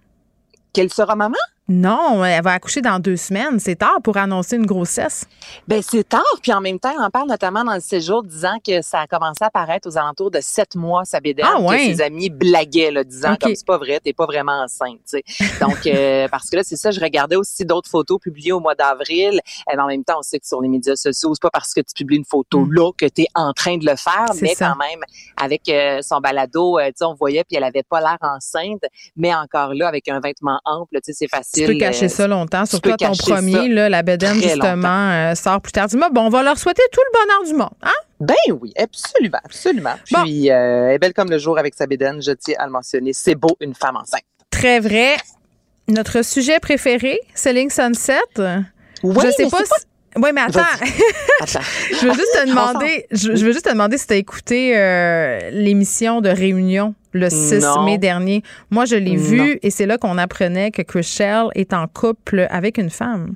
Qu'elle 0.72 0.92
sera 0.92 1.14
maman? 1.16 1.36
Non, 1.66 2.22
elle 2.22 2.42
va 2.42 2.52
accoucher 2.52 2.82
dans 2.82 2.98
deux 2.98 3.16
semaines. 3.16 3.58
C'est 3.58 3.76
tard 3.76 4.02
pour 4.02 4.18
annoncer 4.18 4.56
une 4.56 4.66
grossesse. 4.66 5.24
Ben 5.66 5.80
c'est 5.82 6.06
tard. 6.06 6.22
Puis 6.42 6.52
en 6.52 6.60
même 6.60 6.78
temps, 6.78 6.92
on 6.98 7.02
en 7.02 7.08
parle 7.08 7.26
notamment 7.26 7.64
dans 7.64 7.72
le 7.72 7.80
séjour, 7.80 8.22
disant 8.22 8.58
que 8.64 8.82
ça 8.82 9.00
a 9.00 9.06
commencé 9.06 9.42
à 9.42 9.46
apparaître 9.46 9.88
aux 9.88 9.96
alentours 9.96 10.30
de 10.30 10.40
sept 10.42 10.74
mois, 10.74 11.06
sa 11.06 11.20
bédaine. 11.20 11.46
Ah, 11.48 11.60
ouais? 11.62 11.78
Que 11.88 11.96
ses 11.96 12.02
amis 12.02 12.28
blaguaient, 12.28 12.90
là, 12.90 13.02
disant 13.02 13.36
comme 13.40 13.54
c'est 13.54 13.66
pas 13.66 13.78
vrai, 13.78 13.98
t'es 13.98 14.12
pas 14.12 14.26
vraiment 14.26 14.62
enceinte. 14.62 15.16
Donc 15.58 15.86
euh, 15.86 16.28
parce 16.28 16.50
que 16.50 16.56
là, 16.56 16.62
c'est 16.64 16.76
ça. 16.76 16.90
Je 16.90 17.00
regardais 17.00 17.36
aussi 17.36 17.64
d'autres 17.64 17.88
photos 17.88 18.20
publiées 18.20 18.52
au 18.52 18.60
mois 18.60 18.74
d'avril. 18.74 19.40
Et 19.72 19.78
en 19.78 19.86
même 19.86 20.04
temps, 20.04 20.18
on 20.18 20.22
sait 20.22 20.38
que 20.38 20.46
sur 20.46 20.60
les 20.60 20.68
médias 20.68 20.96
sociaux, 20.96 21.32
c'est 21.34 21.42
pas 21.42 21.50
parce 21.50 21.72
que 21.72 21.80
tu 21.80 21.94
publies 21.94 22.18
une 22.18 22.26
photo 22.26 22.66
mm. 22.66 22.74
là 22.74 22.92
que 22.92 23.06
tu 23.06 23.22
es 23.22 23.26
en 23.34 23.54
train 23.54 23.78
de 23.78 23.86
le 23.86 23.96
faire, 23.96 24.26
mais 24.42 24.54
quand 24.54 24.76
même 24.76 25.00
avec 25.38 25.66
euh, 25.70 26.02
son 26.02 26.20
balado, 26.20 26.78
euh, 26.78 26.90
on 27.00 27.14
voyait 27.14 27.44
puis 27.44 27.56
elle 27.56 27.64
avait 27.64 27.82
pas 27.82 28.00
l'air 28.00 28.18
enceinte, 28.20 28.82
mais 29.16 29.34
encore 29.34 29.72
là 29.72 29.88
avec 29.88 30.08
un 30.08 30.20
vêtement 30.20 30.60
ample, 30.66 30.98
c'est 31.02 31.28
facile 31.28 31.53
tu 31.54 31.66
peux 31.66 31.78
cacher 31.78 32.08
ça 32.08 32.26
longtemps. 32.26 32.66
Surtout 32.66 32.96
ton 32.96 33.12
premier, 33.12 33.68
là, 33.68 33.88
la 33.88 34.02
bedaine, 34.02 34.40
justement, 34.40 35.10
euh, 35.10 35.34
sort 35.34 35.60
plus 35.60 35.72
tard. 35.72 35.86
Dis-moi, 35.88 36.10
bon, 36.10 36.22
on 36.22 36.28
va 36.28 36.42
leur 36.42 36.58
souhaiter 36.58 36.82
tout 36.92 37.00
le 37.12 37.20
bonheur 37.20 37.44
du 37.44 37.54
monde, 37.54 37.78
hein? 37.82 37.92
Ben 38.20 38.34
oui, 38.60 38.72
absolument, 38.78 39.38
absolument. 39.44 39.94
Puis, 40.04 40.50
euh, 40.50 40.88
elle 40.88 40.94
est 40.94 40.98
belle 40.98 41.14
comme 41.14 41.30
le 41.30 41.38
jour 41.38 41.58
avec 41.58 41.74
sa 41.74 41.86
bédaine, 41.86 42.22
je 42.22 42.32
tiens 42.32 42.54
à 42.58 42.66
le 42.66 42.72
mentionner. 42.72 43.12
C'est 43.12 43.34
beau, 43.34 43.56
une 43.60 43.74
femme 43.74 43.96
enceinte. 43.96 44.22
Très 44.50 44.80
vrai. 44.80 45.16
Notre 45.88 46.24
sujet 46.24 46.60
préféré, 46.60 47.20
Selling 47.34 47.70
Sunset. 47.70 48.18
Oui, 49.02 49.16
je 49.22 49.30
sais 49.30 49.48
pas, 49.50 49.64
si... 49.64 49.84
Oui, 50.16 50.30
mais 50.34 50.42
attends. 50.42 50.60
je 50.80 52.06
veux 52.06 52.14
juste 52.14 52.32
te 52.34 52.48
demander, 52.48 53.06
je, 53.10 53.30
veux 53.30 53.52
juste 53.52 53.64
te 53.64 53.70
demander 53.70 53.98
si 53.98 54.06
tu 54.06 54.12
as 54.12 54.16
écouté 54.16 54.76
euh, 54.76 55.50
l'émission 55.50 56.20
de 56.20 56.28
Réunion 56.28 56.94
le 57.12 57.30
6 57.30 57.64
mai 57.84 57.98
dernier. 57.98 58.42
Moi, 58.70 58.84
je 58.84 58.96
l'ai 58.96 59.16
vu 59.16 59.58
et 59.62 59.70
c'est 59.70 59.86
là 59.86 59.98
qu'on 59.98 60.18
apprenait 60.18 60.70
que 60.70 60.82
Chriselle 60.82 61.46
est 61.54 61.72
en 61.72 61.86
couple 61.86 62.46
avec 62.50 62.78
une 62.78 62.90
femme 62.90 63.34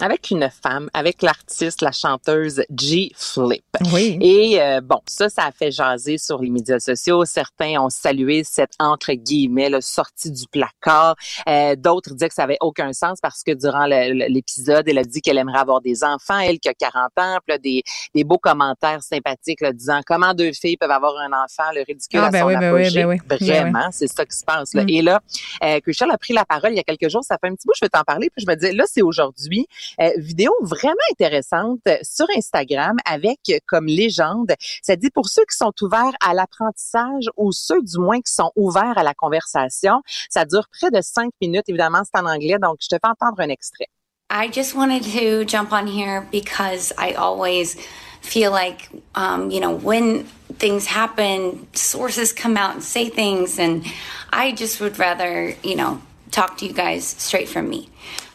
avec 0.00 0.30
une 0.30 0.48
femme, 0.50 0.90
avec 0.92 1.22
l'artiste, 1.22 1.80
la 1.80 1.92
chanteuse 1.92 2.62
G 2.76 3.10
Flip. 3.16 3.64
Oui. 3.92 4.18
Et 4.20 4.60
euh, 4.60 4.80
bon, 4.80 5.00
ça, 5.06 5.28
ça 5.28 5.44
a 5.44 5.52
fait 5.52 5.70
jaser 5.70 6.18
sur 6.18 6.42
les 6.42 6.50
médias 6.50 6.80
sociaux. 6.80 7.24
Certains 7.24 7.80
ont 7.80 7.90
salué 7.90 8.42
cette 8.44 8.72
entre 8.78 9.12
guillemets 9.12 9.70
le 9.70 9.80
sortie 9.80 10.30
du 10.30 10.46
placard. 10.50 11.16
Euh, 11.48 11.76
D'autres 11.76 12.12
disaient 12.14 12.28
que 12.28 12.34
ça 12.34 12.44
avait 12.44 12.58
aucun 12.60 12.92
sens 12.92 13.18
parce 13.20 13.42
que 13.42 13.52
durant 13.52 13.86
l'épisode, 13.86 14.88
elle 14.88 14.98
a 14.98 15.04
dit 15.04 15.20
qu'elle 15.20 15.38
aimerait 15.38 15.58
avoir 15.58 15.80
des 15.80 16.02
enfants, 16.02 16.38
elle 16.38 16.58
qui 16.58 16.68
a 16.68 16.74
40 16.74 17.10
ans, 17.18 17.38
puis 17.44 17.54
là, 17.54 17.58
des, 17.58 17.82
des 18.14 18.24
beaux 18.24 18.38
commentaires 18.38 19.02
sympathiques 19.02 19.60
là, 19.60 19.72
disant 19.72 20.00
comment 20.06 20.34
deux 20.34 20.52
filles 20.52 20.76
peuvent 20.76 20.90
avoir 20.90 21.16
un 21.18 21.32
enfant, 21.32 21.70
le 21.74 21.82
ridicule 21.86 22.20
ah, 22.22 22.26
à 22.26 22.30
ben 22.30 22.40
son 22.40 22.46
oui, 22.46 22.56
ben 22.56 22.74
apogée. 22.74 23.04
Oui, 23.04 23.16
ben 23.26 23.38
Vraiment, 23.38 23.88
c'est 23.92 24.08
ça 24.08 24.24
qui 24.24 24.36
se 24.36 24.44
passe. 24.44 24.74
Là. 24.74 24.84
Mm. 24.84 24.88
Et 24.88 25.02
là, 25.02 25.20
euh, 25.62 25.78
a 25.78 26.18
pris 26.18 26.32
la 26.32 26.44
parole 26.44 26.72
il 26.72 26.76
y 26.76 26.80
a 26.80 26.82
quelques 26.82 27.08
jours. 27.08 27.24
Ça 27.24 27.38
fait 27.40 27.48
un 27.48 27.54
petit 27.54 27.66
bout, 27.66 27.74
je 27.74 27.84
vais 27.84 27.88
t'en 27.88 28.02
parler. 28.02 28.30
Puis 28.30 28.44
je 28.44 28.50
me 28.50 28.56
disais, 28.56 28.72
là, 28.72 28.84
c'est 28.86 29.02
aujourd'hui. 29.02 29.66
Euh, 30.00 30.10
vidéo 30.16 30.52
vraiment 30.62 30.94
intéressante 31.12 31.80
sur 32.02 32.26
Instagram 32.36 32.96
avec 33.04 33.38
comme 33.66 33.86
légende, 33.86 34.52
ça 34.82 34.96
dit 34.96 35.10
pour 35.10 35.28
ceux 35.28 35.44
qui 35.44 35.56
sont 35.56 35.72
ouverts 35.80 36.14
à 36.24 36.34
l'apprentissage 36.34 37.30
ou 37.36 37.52
ceux 37.52 37.82
du 37.82 37.98
moins 37.98 38.20
qui 38.20 38.32
sont 38.32 38.50
ouverts 38.56 38.98
à 38.98 39.02
la 39.02 39.14
conversation. 39.14 40.02
Ça 40.28 40.44
dure 40.44 40.66
près 40.68 40.90
de 40.90 41.00
cinq 41.00 41.30
minutes. 41.40 41.68
Évidemment, 41.68 42.02
c'est 42.04 42.20
en 42.20 42.26
anglais, 42.26 42.58
donc 42.60 42.76
je 42.80 42.88
te 42.88 42.96
fais 42.96 43.08
entendre 43.08 43.40
un 43.40 43.48
extrait. 43.48 43.88
I 44.30 44.50
just 44.50 44.74
wanted 44.74 45.04
to 45.04 45.44
jump 45.44 45.72
on 45.72 45.86
here 45.86 46.26
because 46.32 46.92
I 46.98 47.12
always 47.12 47.76
feel 48.22 48.50
like, 48.50 48.88
um, 49.14 49.50
you 49.50 49.60
know, 49.60 49.70
when 49.70 50.24
things 50.58 50.86
happen, 50.86 51.68
sources 51.74 52.32
come 52.32 52.56
out 52.56 52.74
and 52.74 52.82
say 52.82 53.10
things, 53.10 53.58
and 53.58 53.84
I 54.32 54.52
just 54.52 54.80
would 54.80 54.98
rather, 54.98 55.54
you 55.62 55.76
know, 55.76 56.00
talk 56.30 56.56
to 56.58 56.66
you 56.66 56.72
guys 56.72 57.06
straight 57.06 57.48
from 57.48 57.68
me. 57.68 57.88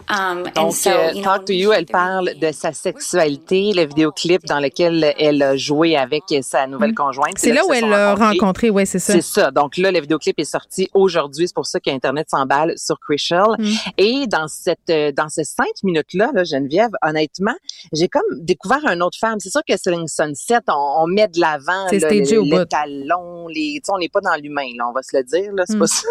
Um, 0.10 0.44
Donc, 0.56 0.74
euh, 0.88 1.22
Talk 1.22 1.46
to 1.46 1.54
You, 1.54 1.72
elle 1.72 1.86
parle 1.86 2.34
de 2.42 2.52
sa 2.52 2.74
sexualité, 2.74 3.74
le 3.76 3.86
vidéoclip 3.86 4.44
dans 4.46 4.60
lequel 4.60 5.14
elle 5.20 5.44
a 5.44 5.56
joué 5.56 5.96
avec 5.96 6.24
sa 6.42 6.66
nouvelle 6.66 6.92
mm. 6.92 6.96
conjointe. 6.96 7.38
C'est 7.38 7.54
là, 7.54 7.62
où 7.68 7.74
elle 7.74 7.88
l'a 7.88 8.16
rencontré, 8.16 8.72
oui, 8.72 8.88
c'est 8.88 8.98
ça. 8.98 9.14
C'est 9.14 9.22
ça. 9.22 9.52
Donc 9.52 9.78
là, 9.78 9.92
le 9.92 10.02
vidéoclip 10.02 10.40
est 10.40 10.46
sorti 10.46 10.90
aujourd'hui. 10.96 11.48
C'est 11.48 11.54
pour 11.54 11.68
ça 11.68 11.80
qu'Internet 11.80 12.28
s'emballe 12.32 12.74
sur 12.76 13.00
Chrishell. 13.00 13.56
Mm. 13.60 13.72
Et 14.00 14.28
dans 14.28 14.48
cette, 14.48 14.90
euh, 14.90 15.12
dans 15.12 15.30
ces 15.30 15.44
cinq 15.44 15.84
minutes-là, 15.84 16.32
là, 16.34 16.44
Geneviève, 16.44 16.92
honnêtement, 17.04 17.56
j'ai 17.94 18.08
comme 18.08 18.24
découvert 18.40 18.84
une 18.86 19.04
autre 19.04 19.18
femme. 19.20 19.40
C'est 19.40 19.52
sûr 19.52 19.62
que 19.68 19.78
Selling 19.78 20.08
Sunset, 20.08 20.62
on, 20.70 21.04
on 21.04 21.08
met 21.08 21.28
de 21.28 21.40
l'avant 21.40 21.86
le, 21.92 21.98
le, 22.00 22.66
talon, 22.66 23.48
les, 23.48 23.80
on 23.90 24.00
n'est 24.00 24.10
pas 24.10 24.22
dans 24.22 24.36
l'humain, 24.42 24.70
là, 24.76 24.88
on 24.90 24.94
va 24.94 25.04
se 25.04 25.16
le 25.16 25.24
dire. 25.24 25.54
Là, 25.54 25.66
c'est 25.68 25.78
pas 25.78 25.86
mm. 25.86 25.88
ça. 25.88 26.08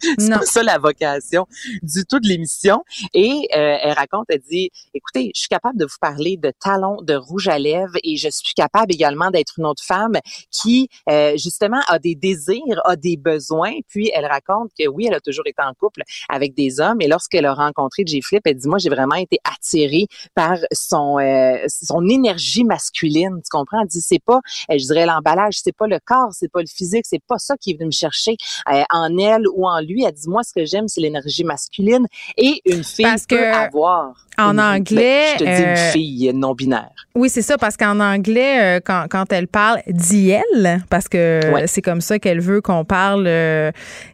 c'est 0.18 0.30
pas 0.30 0.42
ça 0.42 0.62
la 0.62 0.78
vocation 0.78 1.46
du 1.82 2.04
tout 2.04 2.20
de 2.20 2.28
l'émission. 2.28 2.84
Et 3.14 3.29
et 3.30 3.48
euh, 3.54 3.76
elle 3.82 3.92
raconte, 3.92 4.26
elle 4.28 4.40
dit, 4.50 4.70
écoutez, 4.94 5.30
je 5.34 5.40
suis 5.40 5.48
capable 5.48 5.78
de 5.78 5.84
vous 5.84 5.98
parler 6.00 6.36
de 6.36 6.52
talons, 6.60 7.00
de 7.02 7.14
rouge 7.14 7.48
à 7.48 7.58
lèvres 7.58 7.96
et 8.02 8.16
je 8.16 8.28
suis 8.28 8.54
capable 8.54 8.92
également 8.92 9.30
d'être 9.30 9.54
une 9.58 9.66
autre 9.66 9.84
femme 9.84 10.18
qui, 10.50 10.88
euh, 11.08 11.36
justement, 11.36 11.80
a 11.86 11.98
des 11.98 12.14
désirs, 12.14 12.80
a 12.84 12.96
des 12.96 13.16
besoins. 13.16 13.74
Puis 13.88 14.10
elle 14.14 14.26
raconte 14.26 14.70
que 14.78 14.88
oui, 14.88 15.06
elle 15.06 15.14
a 15.14 15.20
toujours 15.20 15.46
été 15.46 15.62
en 15.62 15.72
couple 15.74 16.02
avec 16.28 16.54
des 16.54 16.80
hommes 16.80 17.00
et 17.00 17.08
lorsqu'elle 17.08 17.46
a 17.46 17.54
rencontré 17.54 18.02
J 18.06 18.20
Flip, 18.22 18.42
elle 18.44 18.56
dit, 18.56 18.68
moi, 18.68 18.78
j'ai 18.78 18.90
vraiment 18.90 19.14
été 19.14 19.38
attirée 19.44 20.06
par 20.34 20.56
son 20.72 21.18
euh, 21.18 21.58
son 21.68 22.08
énergie 22.08 22.64
masculine. 22.64 23.40
Tu 23.44 23.48
comprends? 23.50 23.80
Elle 23.82 23.88
dit, 23.88 24.00
c'est 24.00 24.22
pas, 24.24 24.40
je 24.68 24.84
dirais 24.84 25.06
l'emballage, 25.06 25.54
c'est 25.62 25.76
pas 25.76 25.86
le 25.86 25.98
corps, 26.04 26.30
c'est 26.32 26.50
pas 26.50 26.60
le 26.60 26.66
physique, 26.66 27.04
c'est 27.04 27.22
pas 27.26 27.38
ça 27.38 27.56
qui 27.56 27.70
est 27.70 27.74
venu 27.74 27.86
me 27.86 27.90
chercher 27.92 28.36
en 28.66 29.16
elle 29.18 29.46
ou 29.54 29.66
en 29.68 29.80
lui. 29.80 30.04
Elle 30.04 30.12
dit, 30.12 30.28
moi, 30.28 30.42
ce 30.42 30.52
que 30.52 30.64
j'aime, 30.64 30.88
c'est 30.88 31.00
l'énergie 31.00 31.44
masculine 31.44 32.06
et 32.36 32.60
une 32.64 32.84
fille 32.84 33.06
avoir. 33.32 34.14
En 34.38 34.58
anglais. 34.58 35.34
je 35.34 35.38
te 35.38 35.44
dis 35.44 35.62
une 35.62 35.68
euh, 35.68 35.92
fille 35.92 36.32
non 36.34 36.54
binaire. 36.54 36.90
Oui, 37.14 37.28
c'est 37.28 37.42
ça, 37.42 37.58
parce 37.58 37.76
qu'en 37.76 38.00
anglais, 38.00 38.78
euh, 38.78 38.80
quand, 38.84 39.06
quand, 39.10 39.32
elle 39.32 39.48
parle 39.48 39.80
d'elle, 39.86 40.82
parce 40.88 41.08
que 41.08 41.40
c'est 41.66 41.82
comme 41.82 42.00
ça 42.00 42.18
qu'elle 42.18 42.40
veut 42.40 42.60
qu'on 42.60 42.84
parle 42.84 43.24
euh, 43.26 43.70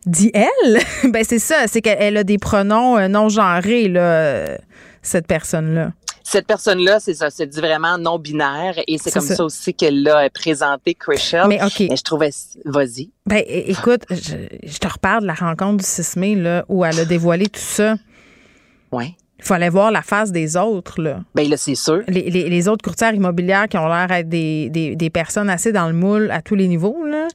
d'elle, 0.07 0.81
ben 1.11 1.25
c'est 1.25 1.39
ça, 1.39 1.67
c'est 1.67 1.81
qu'elle 1.81 2.17
a 2.17 2.25
des 2.25 2.39
pronoms 2.39 3.09
non 3.09 3.29
genrés, 3.29 3.89
là, 3.89 4.59
cette 5.03 5.27
personne-là 5.27 5.93
cette 6.27 6.49
personne-là, 6.49 6.99
c'est 6.99 7.15
ça, 7.15 7.31
c'est 7.31 7.47
dit 7.47 7.61
vraiment 7.61 7.99
non 7.99 8.19
binaire 8.19 8.75
et 8.89 8.99
c'est 8.99 9.13
comme 9.13 9.23
ça. 9.23 9.45
aussi 9.45 9.73
qu'elle 9.73 10.03
l'a 10.03 10.29
présenté 10.29 10.95
Chrishell. 10.95 11.47
Mais 11.49 11.63
OK. 11.63 11.79
je 11.79 12.03
trouvais, 12.03 12.31
vas-y. 12.65 13.11
Ben, 13.27 13.45
écoute, 13.47 14.03
je, 14.11 14.35
je, 14.65 14.79
te 14.79 14.89
reparle 14.89 15.23
de 15.23 15.29
la 15.29 15.35
rencontre 15.35 15.77
du 15.77 15.85
6 15.85 16.17
mai, 16.17 16.35
là, 16.35 16.65
où 16.69 16.85
elle 16.85 16.99
a 16.99 17.05
dévoilé 17.05 17.47
tout 17.47 17.61
ça. 17.61 17.95
Il 19.39 19.45
fallait 19.45 19.69
voir 19.69 19.91
la 19.91 20.03
face 20.03 20.33
des 20.33 20.57
autres. 20.57 21.01
Là. 21.01 21.21
Ben 21.35 21.49
là, 21.49 21.57
c'est 21.57 21.75
sûr. 21.75 22.03
Les, 22.09 22.31
les, 22.31 22.49
les, 22.49 22.69
autres 22.69 22.83
courtières 22.83 23.15
immobilières 23.15 23.69
qui 23.69 23.77
ont 23.77 23.87
l'air 23.87 24.09
d'être 24.09 24.29
des, 24.29 24.71
des, 24.71 24.97
des, 24.97 25.11
personnes 25.11 25.51
assez 25.51 25.73
dans 25.73 25.87
le 25.89 25.93
moule 25.93 26.31
à 26.31 26.41
tous 26.41 26.55
les 26.55 26.69
niveaux. 26.69 27.05
Là. 27.05 27.29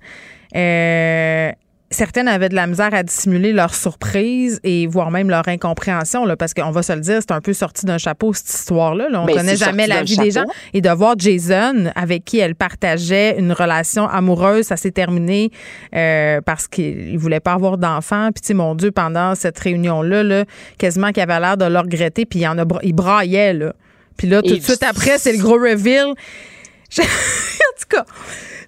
Euh, 0.56 1.52
certaines 1.92 2.28
avaient 2.28 2.50
de 2.50 2.56
la 2.56 2.68
misère 2.68 2.94
à 2.94 3.04
dissimuler 3.04 3.52
leur 3.52 3.76
surprise 3.76 4.60
et 4.64 4.88
voire 4.88 5.12
même 5.12 5.30
leur 5.30 5.48
incompréhension, 5.48 6.26
là, 6.26 6.36
parce 6.38 6.54
qu'on 6.54 6.72
va 6.72 6.82
se 6.82 6.94
le 6.94 7.02
dire, 7.02 7.20
c'est 7.20 7.32
un 7.32 7.42
peu 7.42 7.54
sorti 7.54 7.86
d'un 7.86 7.98
chapeau 7.98 8.34
cette 8.34 8.50
histoire-là. 8.50 9.10
On 9.14 9.26
ne 9.26 9.34
connaît 9.34 9.58
jamais 9.58 9.88
la 9.88 10.04
vie 10.04 10.18
des 10.18 10.32
gens. 10.32 10.46
Et 10.74 10.82
de 10.82 10.90
voir 10.90 11.16
Jason, 11.18 11.92
avec 11.96 12.26
qui 12.26 12.40
elle 12.40 12.56
partageait 12.56 13.38
une 13.38 13.52
relation 13.52 14.08
amoureuse, 14.08 14.66
ça 14.66 14.78
s'est 14.78 14.92
terminé 14.92 15.52
euh, 15.94 16.40
parce 16.42 16.68
qu'il 16.68 17.18
voulait 17.18 17.40
pas 17.40 17.54
avoir 17.54 17.78
d'enfant. 17.78 18.30
Puis, 18.34 18.54
mon 18.54 18.74
Dieu, 18.74 18.92
pendant 18.92 19.36
cette 19.36 19.60
réunion-là, 19.60 20.24
là, 20.24 20.46
quasiment 20.78 21.12
qu'il 21.12 21.24
avait 21.24 21.40
l'air 21.40 21.58
de 21.58 21.66
le 21.66 21.80
regretter, 21.80 22.26
puis 22.26 22.40
il, 22.40 22.48
en 22.48 22.58
a, 22.58 22.66
il 22.84 22.94
braillait. 22.94 23.54
Là. 23.54 23.74
Puis 24.18 24.28
là, 24.28 24.42
tout 24.42 24.56
de 24.56 24.62
suite 24.62 24.84
après, 24.84 25.18
c'est 25.18 25.34
le 25.34 25.40
gros 25.40 25.58
reveal. 25.58 26.14
en 27.00 27.80
tout 27.80 27.88
cas, 27.90 28.06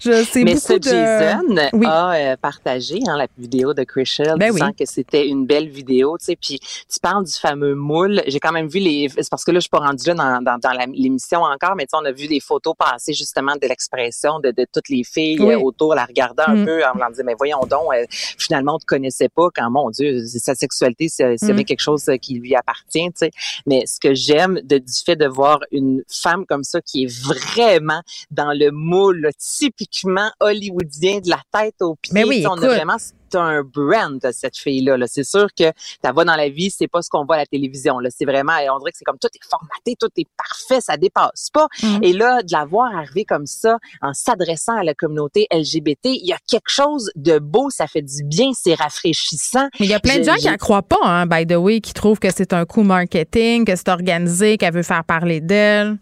mais 0.06 0.56
ce 0.58 0.74
Jason 0.82 1.58
a 1.86 2.16
euh, 2.16 2.36
partagé 2.38 3.00
hein, 3.08 3.18
la 3.18 3.28
vidéo 3.38 3.74
de 3.74 3.84
Chrishell 3.84 4.36
ben 4.38 4.52
disant 4.52 4.72
que 4.72 4.86
c'était 4.86 5.28
une 5.28 5.46
belle 5.46 5.70
vidéo, 5.70 6.18
tu 6.18 6.26
sais. 6.26 6.36
Puis 6.36 6.60
tu 6.60 7.00
parles 7.02 7.26
du 7.26 7.32
fameux 7.32 7.76
moule. 7.76 8.22
J'ai 8.28 8.40
quand 8.40 8.52
même 8.52 8.68
vu 8.68 8.80
les. 8.80 9.10
C'est 9.10 9.30
parce 9.30 9.44
que 9.44 9.52
là, 9.52 9.58
je 9.58 9.62
suis 9.62 9.70
pas 9.70 9.80
rendue 9.80 10.08
là 10.08 10.14
dans, 10.14 10.42
dans, 10.42 10.58
dans 10.58 10.92
l'émission 10.94 11.42
encore, 11.42 11.76
mais 11.76 11.84
tu 11.84 11.92
sais, 11.92 11.98
on 12.02 12.06
a 12.06 12.12
vu 12.12 12.28
des 12.28 12.40
photos 12.40 12.74
passer 12.78 13.14
justement 13.14 13.54
de 13.62 13.68
l'expression 13.68 14.40
de, 14.40 14.52
de, 14.52 14.66
toutes 14.72 14.90
les 14.90 15.04
filles 15.04 15.40
euh, 15.42 15.60
autour, 15.60 15.96
la 15.96 16.06
regardant 16.06 16.44
un 16.48 16.56
mm. 16.56 16.66
peu, 16.66 16.84
en 16.86 16.96
me 16.96 17.12
disant, 17.12 17.24
mais 17.26 17.36
voyons 17.38 17.66
donc, 17.70 17.94
euh, 17.94 18.06
finalement, 18.10 18.76
on 18.76 18.80
te 18.80 18.86
connaissait 18.86 19.30
pas 19.30 19.50
quand, 19.54 19.70
mon 19.70 19.90
Dieu, 19.90 20.24
sa 20.26 20.56
sexualité, 20.56 21.08
c'est 21.10 21.38
mm. 21.42 21.64
quelque 21.64 21.82
chose 21.82 22.10
qui 22.22 22.36
lui 22.36 22.56
appartient, 22.56 23.08
tu 23.08 23.12
sais. 23.16 23.32
Mais 23.66 23.84
ce 23.86 24.00
que 24.00 24.14
j'aime 24.14 24.60
du 24.62 24.82
fait 25.06 25.16
de 25.16 25.28
voir 25.28 25.60
une 25.72 26.04
femme 26.10 26.46
comme 26.46 26.64
ça 26.64 26.82
qui 26.82 27.04
est 27.04 27.24
vraiment 27.24 28.02
dans 28.32 28.54
le 28.54 28.72
moule 28.72 29.30
typique 29.38 30.04
hollywoodien 30.40 31.20
de 31.20 31.30
la 31.30 31.42
tête 31.52 31.82
aux 31.82 31.96
pieds. 31.96 32.14
Mais 32.14 32.24
oui, 32.24 32.46
on 32.48 32.62
a 32.62 32.68
vraiment 32.68 32.98
un 33.36 33.64
brand 33.64 34.20
cette 34.32 34.58
fille-là. 34.58 34.98
-là, 34.98 35.08
c'est 35.08 35.24
sûr 35.24 35.48
que 35.58 35.72
ta 36.02 36.12
voix 36.12 36.26
dans 36.26 36.36
la 36.36 36.50
vie, 36.50 36.70
c'est 36.70 36.88
pas 36.88 37.02
ce 37.02 37.10
qu'on 37.10 37.26
voit 37.26 37.36
à 37.36 37.40
la 37.40 37.46
télévision. 37.46 38.00
Là. 38.00 38.10
C'est 38.16 38.26
vraiment, 38.26 38.54
on 38.72 38.80
dirait 38.80 38.92
que 38.92 38.98
c'est 38.98 39.06
comme 39.06 39.20
tout 39.20 39.30
est 39.34 39.50
formaté, 39.50 39.96
tout 40.00 40.10
est 40.18 40.28
parfait, 40.38 40.82
ça 40.82 40.98
dépasse 40.98 41.50
pas. 41.52 41.68
Mm-hmm. 41.82 42.04
Et 42.04 42.14
là, 42.14 42.44
de 42.44 42.52
la 42.52 42.66
voir 42.66 42.96
arriver 42.96 43.26
comme 43.26 43.46
ça, 43.46 43.78
en 44.02 44.14
s'adressant 44.14 44.76
à 44.76 44.84
la 44.84 44.94
communauté 44.94 45.48
LGBT, 45.52 46.06
il 46.06 46.28
y 46.28 46.34
a 46.34 46.40
quelque 46.48 46.70
chose 46.70 47.12
de 47.16 47.40
beau, 47.40 47.70
ça 47.70 47.88
fait 47.88 48.02
du 48.02 48.24
bien, 48.24 48.52
c'est 48.54 48.76
rafraîchissant. 48.76 49.68
Mais 49.80 49.86
il 49.86 49.90
y 49.90 49.94
a 49.94 50.00
plein 50.00 50.20
de 50.20 50.24
gens 50.24 50.36
qui 50.36 50.50
ne 50.50 50.58
croient 50.58 50.84
pas, 50.84 51.00
hein, 51.04 51.26
by 51.26 51.46
the 51.46 51.58
way, 51.58 51.82
qui 51.82 51.94
trouvent 51.94 52.20
que 52.20 52.32
c'est 52.32 52.54
un 52.54 52.66
coup 52.66 52.84
marketing, 52.84 53.66
que 53.66 53.76
c'est 53.76 53.90
organisé, 53.90 54.58
qu'elle 54.58 54.74
veut 54.74 54.84
faire 54.84 55.04
parler 55.04 55.42
d'elle. 55.42 55.98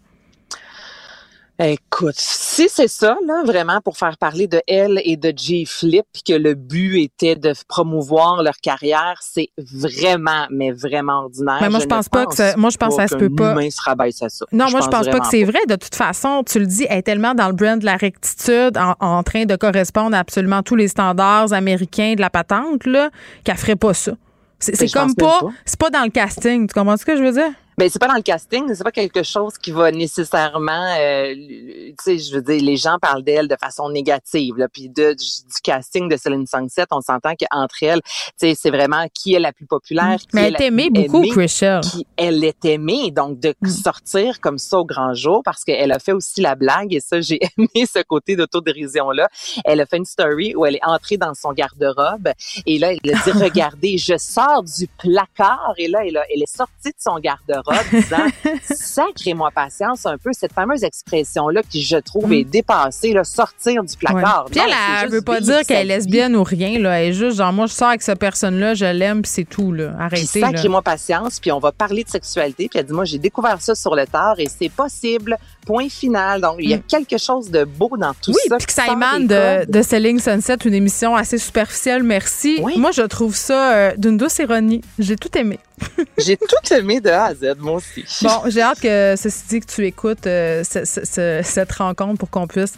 Écoute, 1.58 2.14
si 2.16 2.68
c'est 2.68 2.88
ça, 2.88 3.16
là, 3.26 3.42
vraiment, 3.44 3.80
pour 3.82 3.96
faire 3.96 4.16
parler 4.16 4.46
de 4.46 4.60
elle 4.66 5.00
et 5.04 5.16
de 5.16 5.32
J 5.36 5.66
Flip, 5.66 6.06
que 6.26 6.32
le 6.32 6.54
but 6.54 6.98
était 6.98 7.36
de 7.36 7.52
promouvoir 7.68 8.42
leur 8.42 8.56
carrière, 8.56 9.20
c'est 9.20 9.50
vraiment, 9.58 10.46
mais 10.50 10.72
vraiment 10.72 11.20
ordinaire. 11.20 11.58
Mais 11.60 11.68
moi, 11.68 11.78
je, 11.78 11.86
pense 11.86 12.08
pas 12.08 12.26
que 12.26 12.34
ça, 12.34 12.56
moi, 12.56 12.70
je 12.70 12.78
pense 12.78 12.96
que 12.96 13.02
ça 13.02 13.08
se 13.08 13.16
peut 13.16 13.30
pas. 13.30 13.52
Humain 13.52 13.70
se 13.70 13.80
rabaisse 13.82 14.22
à 14.22 14.28
ça. 14.28 14.46
Non, 14.50 14.70
moi, 14.70 14.80
je 14.80 14.88
pense 14.88 15.06
pas 15.06 15.20
que 15.20 15.26
c'est 15.30 15.44
vrai. 15.44 15.60
De 15.68 15.76
toute 15.76 15.94
façon, 15.94 16.42
tu 16.42 16.58
le 16.58 16.66
dis, 16.66 16.86
elle 16.88 16.98
est 16.98 17.02
tellement 17.02 17.34
dans 17.34 17.48
le 17.48 17.54
brand 17.54 17.78
de 17.78 17.84
la 17.84 17.96
rectitude, 17.96 18.78
en, 18.78 19.22
train 19.22 19.44
de 19.44 19.56
correspondre 19.56 20.16
à 20.16 20.20
absolument 20.20 20.62
tous 20.62 20.76
les 20.76 20.88
standards 20.88 21.52
américains 21.52 22.14
de 22.14 22.20
la 22.20 22.30
patente, 22.30 22.86
là, 22.86 23.10
qu'elle 23.44 23.56
ferait 23.56 23.76
pas 23.76 23.94
ça. 23.94 24.12
C'est 24.58 24.92
comme 24.92 25.14
pas, 25.14 25.40
c'est 25.64 25.78
pas 25.78 25.90
dans 25.90 26.02
le 26.02 26.10
casting. 26.10 26.66
Tu 26.66 26.74
comprends 26.74 26.96
ce 26.96 27.04
que 27.04 27.16
je 27.16 27.22
veux 27.22 27.32
dire? 27.32 27.52
Ben 27.78 27.88
c'est 27.88 27.98
pas 27.98 28.08
dans 28.08 28.14
le 28.14 28.22
casting, 28.22 28.64
c'est 28.74 28.84
pas 28.84 28.92
quelque 28.92 29.22
chose 29.22 29.56
qui 29.56 29.70
va 29.70 29.90
nécessairement, 29.90 30.94
euh, 30.98 31.34
tu 31.34 31.94
sais, 32.02 32.18
je 32.18 32.34
veux 32.34 32.42
dire, 32.42 32.62
les 32.62 32.76
gens 32.76 32.98
parlent 33.00 33.22
d'elle 33.22 33.48
de 33.48 33.56
façon 33.58 33.88
négative, 33.88 34.56
là, 34.58 34.68
puis 34.68 34.90
de, 34.90 35.14
du, 35.14 35.60
casting 35.64 36.06
de 36.08 36.16
Céline 36.18 36.46
Sangset, 36.46 36.84
on 36.90 37.00
s'entend 37.00 37.32
qu'entre 37.34 37.82
elles, 37.82 38.02
tu 38.02 38.10
sais, 38.36 38.54
c'est 38.54 38.70
vraiment 38.70 39.06
qui 39.14 39.34
est 39.34 39.38
la 39.38 39.52
plus 39.52 39.64
populaire. 39.64 40.18
Qui 40.20 40.28
Mais 40.34 40.48
elle 40.48 40.56
est 40.56 40.66
aimée 40.66 40.90
beaucoup, 40.90 41.22
Chriselle. 41.22 41.80
Qui 41.80 42.06
elle 42.18 42.44
est 42.44 42.62
aimée, 42.66 43.10
donc 43.10 43.40
de 43.40 43.54
mm. 43.62 43.68
sortir 43.68 44.40
comme 44.40 44.58
ça 44.58 44.78
au 44.78 44.84
grand 44.84 45.14
jour, 45.14 45.40
parce 45.42 45.64
qu'elle 45.64 45.92
a 45.92 45.98
fait 45.98 46.12
aussi 46.12 46.42
la 46.42 46.54
blague, 46.54 46.92
et 46.92 47.00
ça, 47.00 47.22
j'ai 47.22 47.40
aimé 47.56 47.86
ce 47.86 48.02
côté 48.02 48.36
d'autodérision 48.36 49.10
là. 49.12 49.28
Elle 49.64 49.80
a 49.80 49.86
fait 49.86 49.96
une 49.96 50.04
story 50.04 50.54
où 50.54 50.66
elle 50.66 50.76
est 50.76 50.84
entrée 50.84 51.16
dans 51.16 51.32
son 51.32 51.52
garde-robe, 51.52 52.32
et 52.66 52.78
là, 52.78 52.92
elle 52.92 53.14
a 53.14 53.18
dit, 53.24 53.32
regardez, 53.42 53.96
je 53.96 54.18
sors 54.18 54.62
du 54.62 54.86
placard, 54.98 55.72
et 55.78 55.88
là, 55.88 56.00
elle, 56.04 56.20
elle 56.34 56.42
est 56.42 56.54
sortie 56.54 56.90
de 56.90 56.96
son 56.98 57.18
garde-robe 57.18 57.61
robe 57.64 57.76
disant 57.92 58.26
Sacrez-moi 58.62 59.50
patience 59.54 60.06
un 60.06 60.18
peu, 60.18 60.30
cette 60.32 60.52
fameuse 60.52 60.84
expression-là 60.84 61.62
qui, 61.68 61.82
je 61.82 61.96
trouve, 61.96 62.28
mm. 62.28 62.32
est 62.32 62.44
dépassée, 62.44 63.12
là, 63.12 63.24
sortir 63.24 63.82
du 63.84 63.96
placard. 63.96 64.46
Puis 64.50 64.60
elle, 64.60 64.74
elle, 65.02 65.10
veut 65.10 65.22
pas 65.22 65.40
dire 65.40 65.60
qu'elle 65.66 65.90
est 65.90 65.96
lesbienne 65.96 66.36
ou 66.36 66.42
rien, 66.42 66.78
là. 66.78 67.00
Elle 67.00 67.10
est 67.10 67.12
juste 67.12 67.38
genre, 67.38 67.52
moi, 67.52 67.66
je 67.66 67.72
sors 67.72 67.88
avec 67.88 68.02
cette 68.02 68.18
personne-là, 68.18 68.74
je 68.74 68.86
l'aime, 68.86 69.22
puis 69.22 69.30
c'est 69.30 69.44
tout, 69.44 69.72
là. 69.72 69.92
Arrêtez. 69.98 70.40
Sacrez-moi 70.40 70.82
patience, 70.82 71.40
puis 71.40 71.52
on 71.52 71.58
va 71.58 71.72
parler 71.72 72.04
de 72.04 72.10
sexualité. 72.10 72.68
Puis 72.68 72.78
elle 72.78 72.86
dit, 72.86 72.92
moi, 72.92 73.04
j'ai 73.04 73.18
découvert 73.18 73.60
ça 73.60 73.74
sur 73.74 73.94
le 73.94 74.06
tard 74.06 74.34
et 74.38 74.48
c'est 74.48 74.70
possible. 74.70 75.36
Point 75.64 75.88
final. 75.88 76.40
Donc, 76.40 76.56
il 76.58 76.70
y 76.70 76.74
a 76.74 76.78
mm. 76.78 76.82
quelque 76.88 77.18
chose 77.18 77.50
de 77.50 77.64
beau 77.64 77.90
dans 77.96 78.14
tout 78.14 78.32
ça. 78.32 78.38
Oui, 78.50 78.56
puis 78.58 78.66
que 78.66 78.72
ça 78.72 78.86
émane 78.88 79.26
de, 79.26 79.70
de 79.70 79.82
Selling 79.82 80.18
Sunset, 80.18 80.56
une 80.64 80.74
émission 80.74 81.14
assez 81.14 81.38
superficielle, 81.38 82.02
merci. 82.02 82.60
Moi, 82.76 82.90
je 82.90 83.02
trouve 83.02 83.34
ça 83.34 83.72
euh, 83.72 83.92
d'une 83.96 84.16
douce 84.16 84.38
ironie. 84.38 84.80
J'ai 84.98 85.16
tout 85.16 85.36
aimé. 85.36 85.58
j'ai 86.18 86.36
tout 86.36 86.74
aimé 86.74 87.00
de 87.00 87.10
A 87.10 87.26
à 87.26 87.34
Z, 87.34 87.54
moi 87.58 87.74
aussi. 87.74 88.04
Bon, 88.22 88.48
j'ai 88.48 88.60
hâte 88.60 88.80
que 88.80 89.14
ceci 89.16 89.42
dit 89.48 89.60
que 89.60 89.66
tu 89.66 89.86
écoutes 89.86 90.26
euh, 90.26 90.62
cette 90.64 91.72
rencontre 91.72 92.18
pour 92.18 92.30
qu'on 92.30 92.46
puisse 92.46 92.74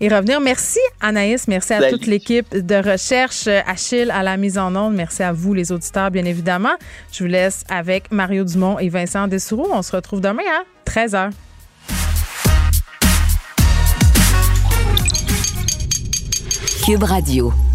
y 0.00 0.08
revenir. 0.08 0.40
Merci 0.40 0.78
Anaïs, 1.00 1.48
merci 1.48 1.72
à 1.72 1.90
toute 1.90 2.06
l'équipe 2.06 2.56
de 2.56 2.76
recherche, 2.76 3.46
Achille 3.46 4.10
à 4.10 4.22
la 4.22 4.36
mise 4.36 4.58
en 4.58 4.74
onde, 4.76 4.94
merci 4.94 5.22
à 5.22 5.32
vous 5.32 5.54
les 5.54 5.72
auditeurs 5.72 6.10
bien 6.10 6.24
évidemment. 6.24 6.74
Je 7.12 7.24
vous 7.24 7.30
laisse 7.30 7.64
avec 7.68 8.10
Mario 8.10 8.44
Dumont 8.44 8.78
et 8.78 8.88
Vincent 8.88 9.26
Dessoureau. 9.28 9.68
On 9.72 9.82
se 9.82 9.92
retrouve 9.92 10.20
demain 10.20 10.42
à 10.42 10.90
13h. 10.90 11.30
Cube 16.84 17.04
Radio. 17.04 17.73